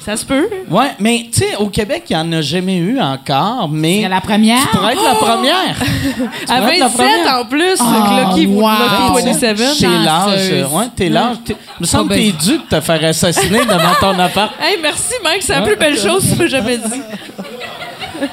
ça 0.05 0.15
se 0.17 0.25
peut. 0.25 0.47
Ouais, 0.69 0.91
mais 0.99 1.27
tu 1.31 1.39
sais, 1.39 1.55
au 1.57 1.67
Québec, 1.69 2.03
il 2.09 2.15
n'y 2.15 2.21
en 2.21 2.31
a 2.33 2.41
jamais 2.41 2.77
eu 2.77 2.99
encore, 2.99 3.67
mais 3.69 4.01
C'est 4.03 4.09
la 4.09 4.21
première. 4.21 4.61
tu 4.71 4.77
pourrais 4.77 4.93
être 4.93 5.03
la 5.03 5.15
première. 5.15 5.75
À 6.49 6.57
pourrais 6.59 6.73
être 6.75 6.79
la 6.79 6.87
27 6.87 6.91
première. 6.95 7.39
en 7.39 7.45
plus, 7.45 7.77
Ah, 7.79 8.25
Lucky, 8.29 8.45
wow. 8.47 8.69
Lucky 8.69 9.25
27. 9.25 9.57
T'es 9.79 9.87
l'âge. 9.87 10.71
Ouais, 10.71 10.83
t'es 10.95 11.09
l'âge. 11.09 11.35
Il 11.47 11.55
me 11.81 11.85
semble 11.85 12.09
que 12.09 12.15
t'es 12.15 12.31
dû 12.31 12.57
de 12.57 12.63
te 12.69 12.81
faire 12.81 13.03
assassiner 13.03 13.59
devant 13.59 13.95
ton 13.99 14.17
appart. 14.19 14.51
Hey, 14.61 14.77
merci 14.81 15.13
Mike, 15.23 15.41
c'est 15.43 15.53
la 15.55 15.61
plus 15.61 15.75
belle 15.75 15.97
chose 15.97 16.23
que 16.37 16.47
jamais 16.47 16.77
dit. 16.77 17.01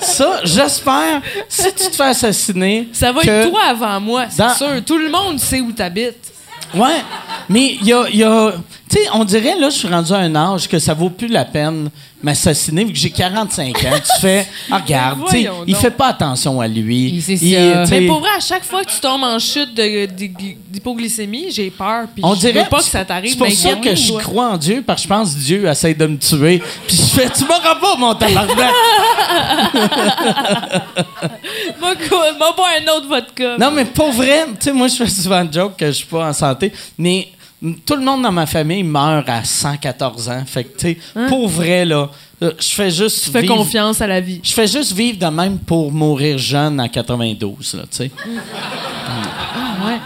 Ça, 0.00 0.40
j'espère, 0.44 1.20
si 1.48 1.72
tu 1.74 1.90
te 1.90 1.96
fais 1.96 2.02
assassiner. 2.04 2.88
Ça 2.92 3.12
va 3.12 3.20
être 3.22 3.50
toi 3.50 3.60
avant 3.70 4.00
moi, 4.00 4.24
c'est 4.28 4.42
Dans- 4.42 4.54
sûr. 4.54 4.84
Tout 4.84 4.98
le 4.98 5.08
monde 5.10 5.38
sait 5.38 5.60
où 5.60 5.72
t'habites. 5.72 6.32
Ouais, 6.74 7.00
mais 7.48 7.76
il 7.80 7.86
y 7.86 7.92
a. 7.92 8.04
il 8.10 8.16
y 8.16 8.24
a- 8.24 8.52
tu 8.94 9.02
sais, 9.02 9.08
on 9.12 9.24
dirait, 9.24 9.56
là, 9.58 9.70
je 9.70 9.76
suis 9.76 9.88
rendu 9.88 10.12
à 10.12 10.16
un 10.18 10.34
âge 10.36 10.68
que 10.68 10.78
ça 10.78 10.94
vaut 10.94 11.10
plus 11.10 11.28
la 11.28 11.44
peine 11.44 11.90
m'assassiner 12.22 12.84
vu 12.84 12.92
que 12.94 12.98
j'ai 12.98 13.10
45 13.10 13.76
ans. 13.84 13.90
Tu 14.02 14.20
fais, 14.20 14.46
ah, 14.70 14.78
regarde, 14.78 15.18
tu 15.26 15.32
sais, 15.32 15.48
il 15.66 15.72
donc. 15.74 15.82
fait 15.82 15.90
pas 15.90 16.06
attention 16.08 16.58
à 16.60 16.66
lui. 16.66 17.08
Il- 17.08 17.16
Il- 17.16 17.38
sais, 17.38 17.84
Mais 17.90 18.06
pour 18.06 18.20
vrai, 18.20 18.30
à 18.36 18.40
chaque 18.40 18.64
fois 18.64 18.82
que 18.82 18.90
tu 18.90 18.98
tombes 19.00 19.24
en 19.24 19.38
chute 19.38 19.74
d'hypoglycémie, 19.74 21.46
j'ai 21.50 21.70
peur. 21.70 22.06
Puis 22.14 22.24
on 22.24 22.34
je 22.34 22.40
dirait 22.40 22.62
veux 22.62 22.68
pas 22.70 22.78
que 22.78 22.84
ça 22.84 23.04
t'arrive. 23.04 23.30
C'est 23.32 23.36
pour 23.38 23.50
ça 23.50 23.74
que 23.74 23.94
je 23.94 24.12
crois 24.14 24.50
en 24.52 24.56
Dieu, 24.56 24.82
parce 24.86 25.02
que 25.02 25.08
je 25.08 25.14
pense 25.14 25.34
que 25.34 25.38
Dieu 25.40 25.66
essaie 25.68 25.92
de 25.94 26.06
me 26.06 26.16
tuer. 26.16 26.62
Puis 26.86 26.96
je 26.96 27.02
fais, 27.20 27.28
tu 27.30 27.44
m'auras 27.44 27.74
pas, 27.74 27.96
mon 27.98 28.14
tabarnak. 28.14 28.72
Co- 32.08 32.16
va 32.38 32.52
boire 32.52 32.68
un 32.80 32.96
autre 32.96 33.08
vodka. 33.08 33.56
non, 33.58 33.70
mais 33.70 33.84
pour 33.84 34.10
vrai, 34.12 34.46
tu 34.48 34.56
sais, 34.60 34.72
moi, 34.72 34.88
je 34.88 34.96
fais 34.96 35.08
souvent 35.08 35.44
de 35.44 35.52
joke 35.52 35.76
que 35.76 35.86
je 35.86 35.92
suis 35.92 36.06
pas 36.06 36.28
en 36.28 36.32
santé, 36.32 36.72
mais 36.98 37.28
tout 37.86 37.96
le 37.96 38.02
monde 38.04 38.22
dans 38.22 38.32
ma 38.32 38.46
famille 38.46 38.82
meurt 38.82 39.28
à 39.28 39.42
114 39.44 40.28
ans. 40.28 40.42
Fait 40.46 40.64
que, 40.64 40.76
tu 40.78 40.86
sais, 41.14 41.26
pour 41.28 41.48
vrai, 41.48 41.84
là, 41.84 42.10
euh, 42.42 42.52
je 42.58 42.68
fais 42.74 42.90
juste 42.90 43.24
Tu 43.24 43.30
fais 43.30 43.40
vivre- 43.42 43.56
confiance 43.56 44.00
à 44.00 44.06
la 44.06 44.20
vie. 44.20 44.40
Je 44.42 44.52
fais 44.52 44.66
juste 44.66 44.92
vivre 44.92 45.18
de 45.18 45.26
même 45.34 45.58
pour 45.58 45.90
mourir 45.92 46.36
jeune 46.38 46.78
à 46.80 46.88
92, 46.88 47.74
là, 47.74 47.82
tu 47.82 47.88
sais. 47.96 48.10
Ouais. 49.84 49.98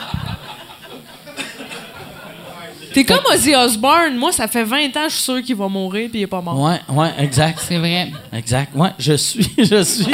T'es 2.92 3.04
comme 3.04 3.20
Ozzy 3.32 3.54
Osbourne. 3.54 4.16
Moi, 4.16 4.32
ça 4.32 4.48
fait 4.48 4.64
20 4.64 4.96
ans, 4.96 5.08
je 5.08 5.14
suis 5.14 5.22
sûr 5.22 5.42
qu'il 5.42 5.54
va 5.56 5.68
mourir 5.68 6.08
puis 6.10 6.20
il 6.20 6.22
est 6.22 6.26
pas 6.26 6.40
mort. 6.40 6.58
Ouais, 6.60 6.80
ouais, 6.88 7.10
exact. 7.18 7.60
C'est 7.66 7.76
vrai. 7.78 8.10
Exact. 8.32 8.74
Ouais, 8.74 8.90
je 8.98 9.12
suis, 9.14 9.46
je 9.58 9.82
suis. 9.84 10.06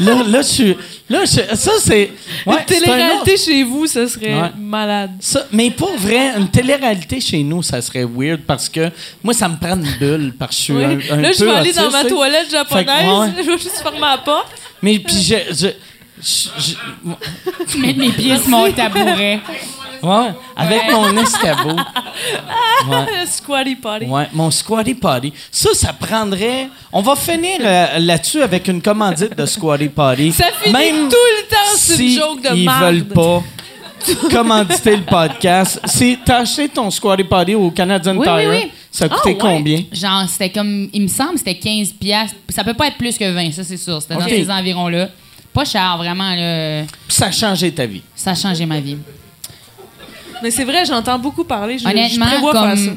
Là, 0.00 0.22
là, 0.26 0.42
je 0.42 0.46
suis. 0.46 0.76
Là, 1.08 1.24
je- 1.24 1.54
ça, 1.56 1.70
c'est. 1.82 2.10
Ouais, 2.44 2.56
Une 2.58 2.64
télé-réalité 2.64 3.32
autre- 3.34 3.42
chez 3.44 3.62
vous, 3.62 3.86
ça 3.86 4.08
serait 4.08 4.34
Ouais. 4.34 4.50
malade. 4.58 5.10
Ça, 5.20 5.46
mais 5.52 5.70
pour 5.70 5.96
vrai, 5.96 6.32
une 6.36 6.48
télé-réalité 6.48 7.20
chez 7.20 7.42
nous, 7.42 7.62
ça 7.62 7.80
serait 7.80 8.04
weird 8.04 8.40
parce 8.46 8.68
que 8.68 8.90
moi, 9.22 9.32
ça 9.34 9.48
me 9.48 9.56
prend 9.56 9.76
une 9.76 9.88
bulle 10.00 10.34
parce 10.38 10.52
que 10.52 10.56
je 10.58 10.62
suis 10.62 10.72
Oui. 10.72 10.84
un, 10.84 11.14
un 11.14 11.20
Là, 11.20 11.32
je 11.32 11.44
vais 11.44 11.50
aller 11.52 11.72
dans 11.72 11.90
ma 11.90 12.04
toilette 12.04 12.50
japonaise. 12.50 12.86
Fait 12.86 13.04
que, 13.04 13.20
ouais. 13.20 13.44
Je 13.44 13.50
vais 13.50 13.58
juste 13.58 13.78
fermer 13.82 14.00
la 14.00 14.18
porte. 14.18 14.48
Mais 14.82 14.98
puis 14.98 15.14
je, 15.22 15.36
je, 15.54 15.66
je- 16.20 16.48
je- 16.58 17.66
Tu 17.70 17.78
mets 17.78 17.92
mes 17.94 18.10
pieds 18.10 18.36
sur 18.38 18.48
mon 18.48 18.70
tabouret. 18.72 19.40
ouais, 20.02 20.28
avec 20.56 20.82
mon 20.92 21.16
escabeau. 21.18 21.76
Ouais. 22.88 23.26
Squatty 23.26 23.74
potty. 23.76 24.06
Ouais, 24.06 24.28
mon 24.32 24.50
squatty 24.50 24.94
potty. 24.94 25.32
Ça, 25.50 25.70
ça 25.74 25.92
prendrait. 25.92 26.68
On 26.92 27.02
va 27.02 27.16
finir 27.16 27.58
euh, 27.60 27.98
là-dessus 27.98 28.42
avec 28.42 28.68
une 28.68 28.80
commandite 28.80 29.36
de 29.36 29.44
squatty 29.44 29.88
potty. 29.88 30.32
Ça 30.32 30.46
finit 30.62 30.72
Même 30.72 31.08
tout 31.08 31.16
le 31.16 31.48
temps, 31.48 31.56
c'est 31.76 31.96
si 31.96 32.14
une 32.14 32.20
joke 32.20 32.42
de 32.42 32.56
ils 32.56 32.64
marde. 32.64 32.84
veulent 32.84 33.04
pas 33.06 33.42
commanditer 34.30 34.96
le 34.96 35.02
podcast. 35.02 35.80
C'est 35.84 36.18
t'as 36.24 36.38
acheté 36.42 36.68
ton 36.68 36.90
squatty 36.90 37.24
potty 37.24 37.54
au 37.54 37.70
Canadian 37.70 38.16
Oui, 38.16 38.24
Tire. 38.26 38.50
oui. 38.50 38.70
Ça 38.90 39.06
a 39.06 39.08
Ah, 39.10 39.26
ouais. 39.26 39.36
combien? 39.38 39.82
Genre, 39.92 40.24
c'était 40.28 40.50
comme. 40.50 40.88
Il 40.92 41.02
me 41.02 41.08
semble 41.08 41.38
c'était 41.38 41.58
15 41.58 41.92
piastres. 41.92 42.36
Ça 42.48 42.62
peut 42.64 42.74
pas 42.74 42.86
être 42.88 42.96
plus 42.98 43.18
que 43.18 43.30
20, 43.30 43.52
ça, 43.52 43.64
c'est 43.64 43.76
sûr. 43.76 44.00
C'était 44.00 44.14
Ok. 44.14 44.20
dans 44.22 44.28
ces 44.28 44.50
environs-là. 44.50 45.08
Pas 45.52 45.64
cher, 45.64 45.96
vraiment, 45.98 46.34
là. 46.34 46.82
Puis 47.08 47.16
ça 47.16 47.26
a 47.26 47.32
changé 47.32 47.72
ta 47.72 47.84
vie. 47.86 48.02
Ça 48.14 48.30
a 48.30 48.34
changé 48.34 48.64
ma 48.64 48.78
vie. 48.80 48.96
Mais 50.42 50.50
c'est 50.50 50.64
vrai, 50.64 50.84
j'entends 50.84 51.18
beaucoup 51.18 51.44
parler. 51.44 51.78
Je, 51.78 51.84
je 51.84 51.88
Honnêtement, 51.88 52.26
prévois 52.26 52.52
faire 52.52 52.62
ça. 52.78 52.84
comme 52.84 52.96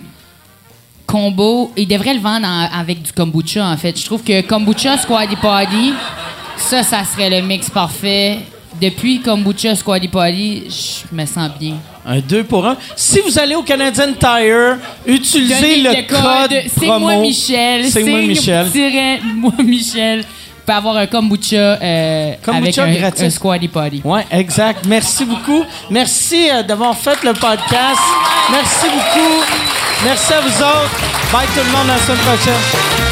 combo, 1.08 1.72
il 1.78 1.88
devrait 1.88 2.14
le 2.14 2.20
vendre 2.20 2.46
en- 2.48 2.70
avec 2.80 3.02
du 3.02 3.12
kombucha, 3.12 3.66
en 3.66 3.78
fait. 3.78 4.00
Je 4.00 4.06
trouve 4.06 4.24
que 4.24 4.42
kombucha, 4.42 4.98
squatty 4.98 5.36
potty, 5.38 5.94
ça, 6.58 6.84
ça 6.84 7.04
serait 7.04 7.30
le 7.30 7.46
mix 7.46 7.70
parfait. 7.70 8.40
Depuis 8.80 9.20
kombucha, 9.22 9.76
squatty 9.76 10.08
potty, 10.08 10.64
je 10.70 11.16
me 11.16 11.26
sens 11.26 11.50
bien. 11.60 11.76
Un 12.06 12.20
2 12.20 12.44
pour 12.44 12.66
1. 12.66 12.78
Si 12.96 13.20
vous 13.20 13.38
allez 13.40 13.56
au 13.56 13.64
Canadian 13.64 14.14
Tire, 14.20 14.78
utilisez 15.06 15.84
Donnez 15.84 16.02
le, 16.02 16.08
code, 16.08 16.62
C'est 16.68 16.86
promo. 16.86 17.00
moi 17.00 17.16
Michel. 17.18 17.86
C'est 17.90 18.04
moi 18.04 18.22
Michel. 18.22 18.70
tiret 18.72 19.20
moi 19.36 19.54
Michel. 19.64 20.24
Pouvez 20.70 20.78
avoir 20.78 20.98
un 20.98 21.08
kombucha, 21.08 21.56
euh, 21.82 22.34
Kombucha 22.46 22.84
avec 22.84 22.96
un, 22.98 23.00
gratis. 23.00 23.24
un 23.24 23.30
squatty 23.32 23.68
potty. 23.68 24.02
Oui, 24.06 24.22
exact. 24.30 24.86
Merci 24.86 25.26
beaucoup. 25.26 25.64
Merci 25.90 26.48
euh, 26.52 26.62
d'avoir 26.62 26.96
fait 26.96 27.24
le 27.24 27.34
podcast. 27.34 28.00
Merci 28.52 28.86
beaucoup. 28.86 29.44
Merci 30.06 30.32
à 30.34 30.42
vous 30.42 30.62
autres. 30.62 30.92
Bye 31.34 31.48
tout 31.56 31.66
le 31.66 31.72
monde, 31.72 31.90
à 31.90 31.94
la 31.94 31.98
semaine 31.98 32.20
prochaine. 32.20 33.09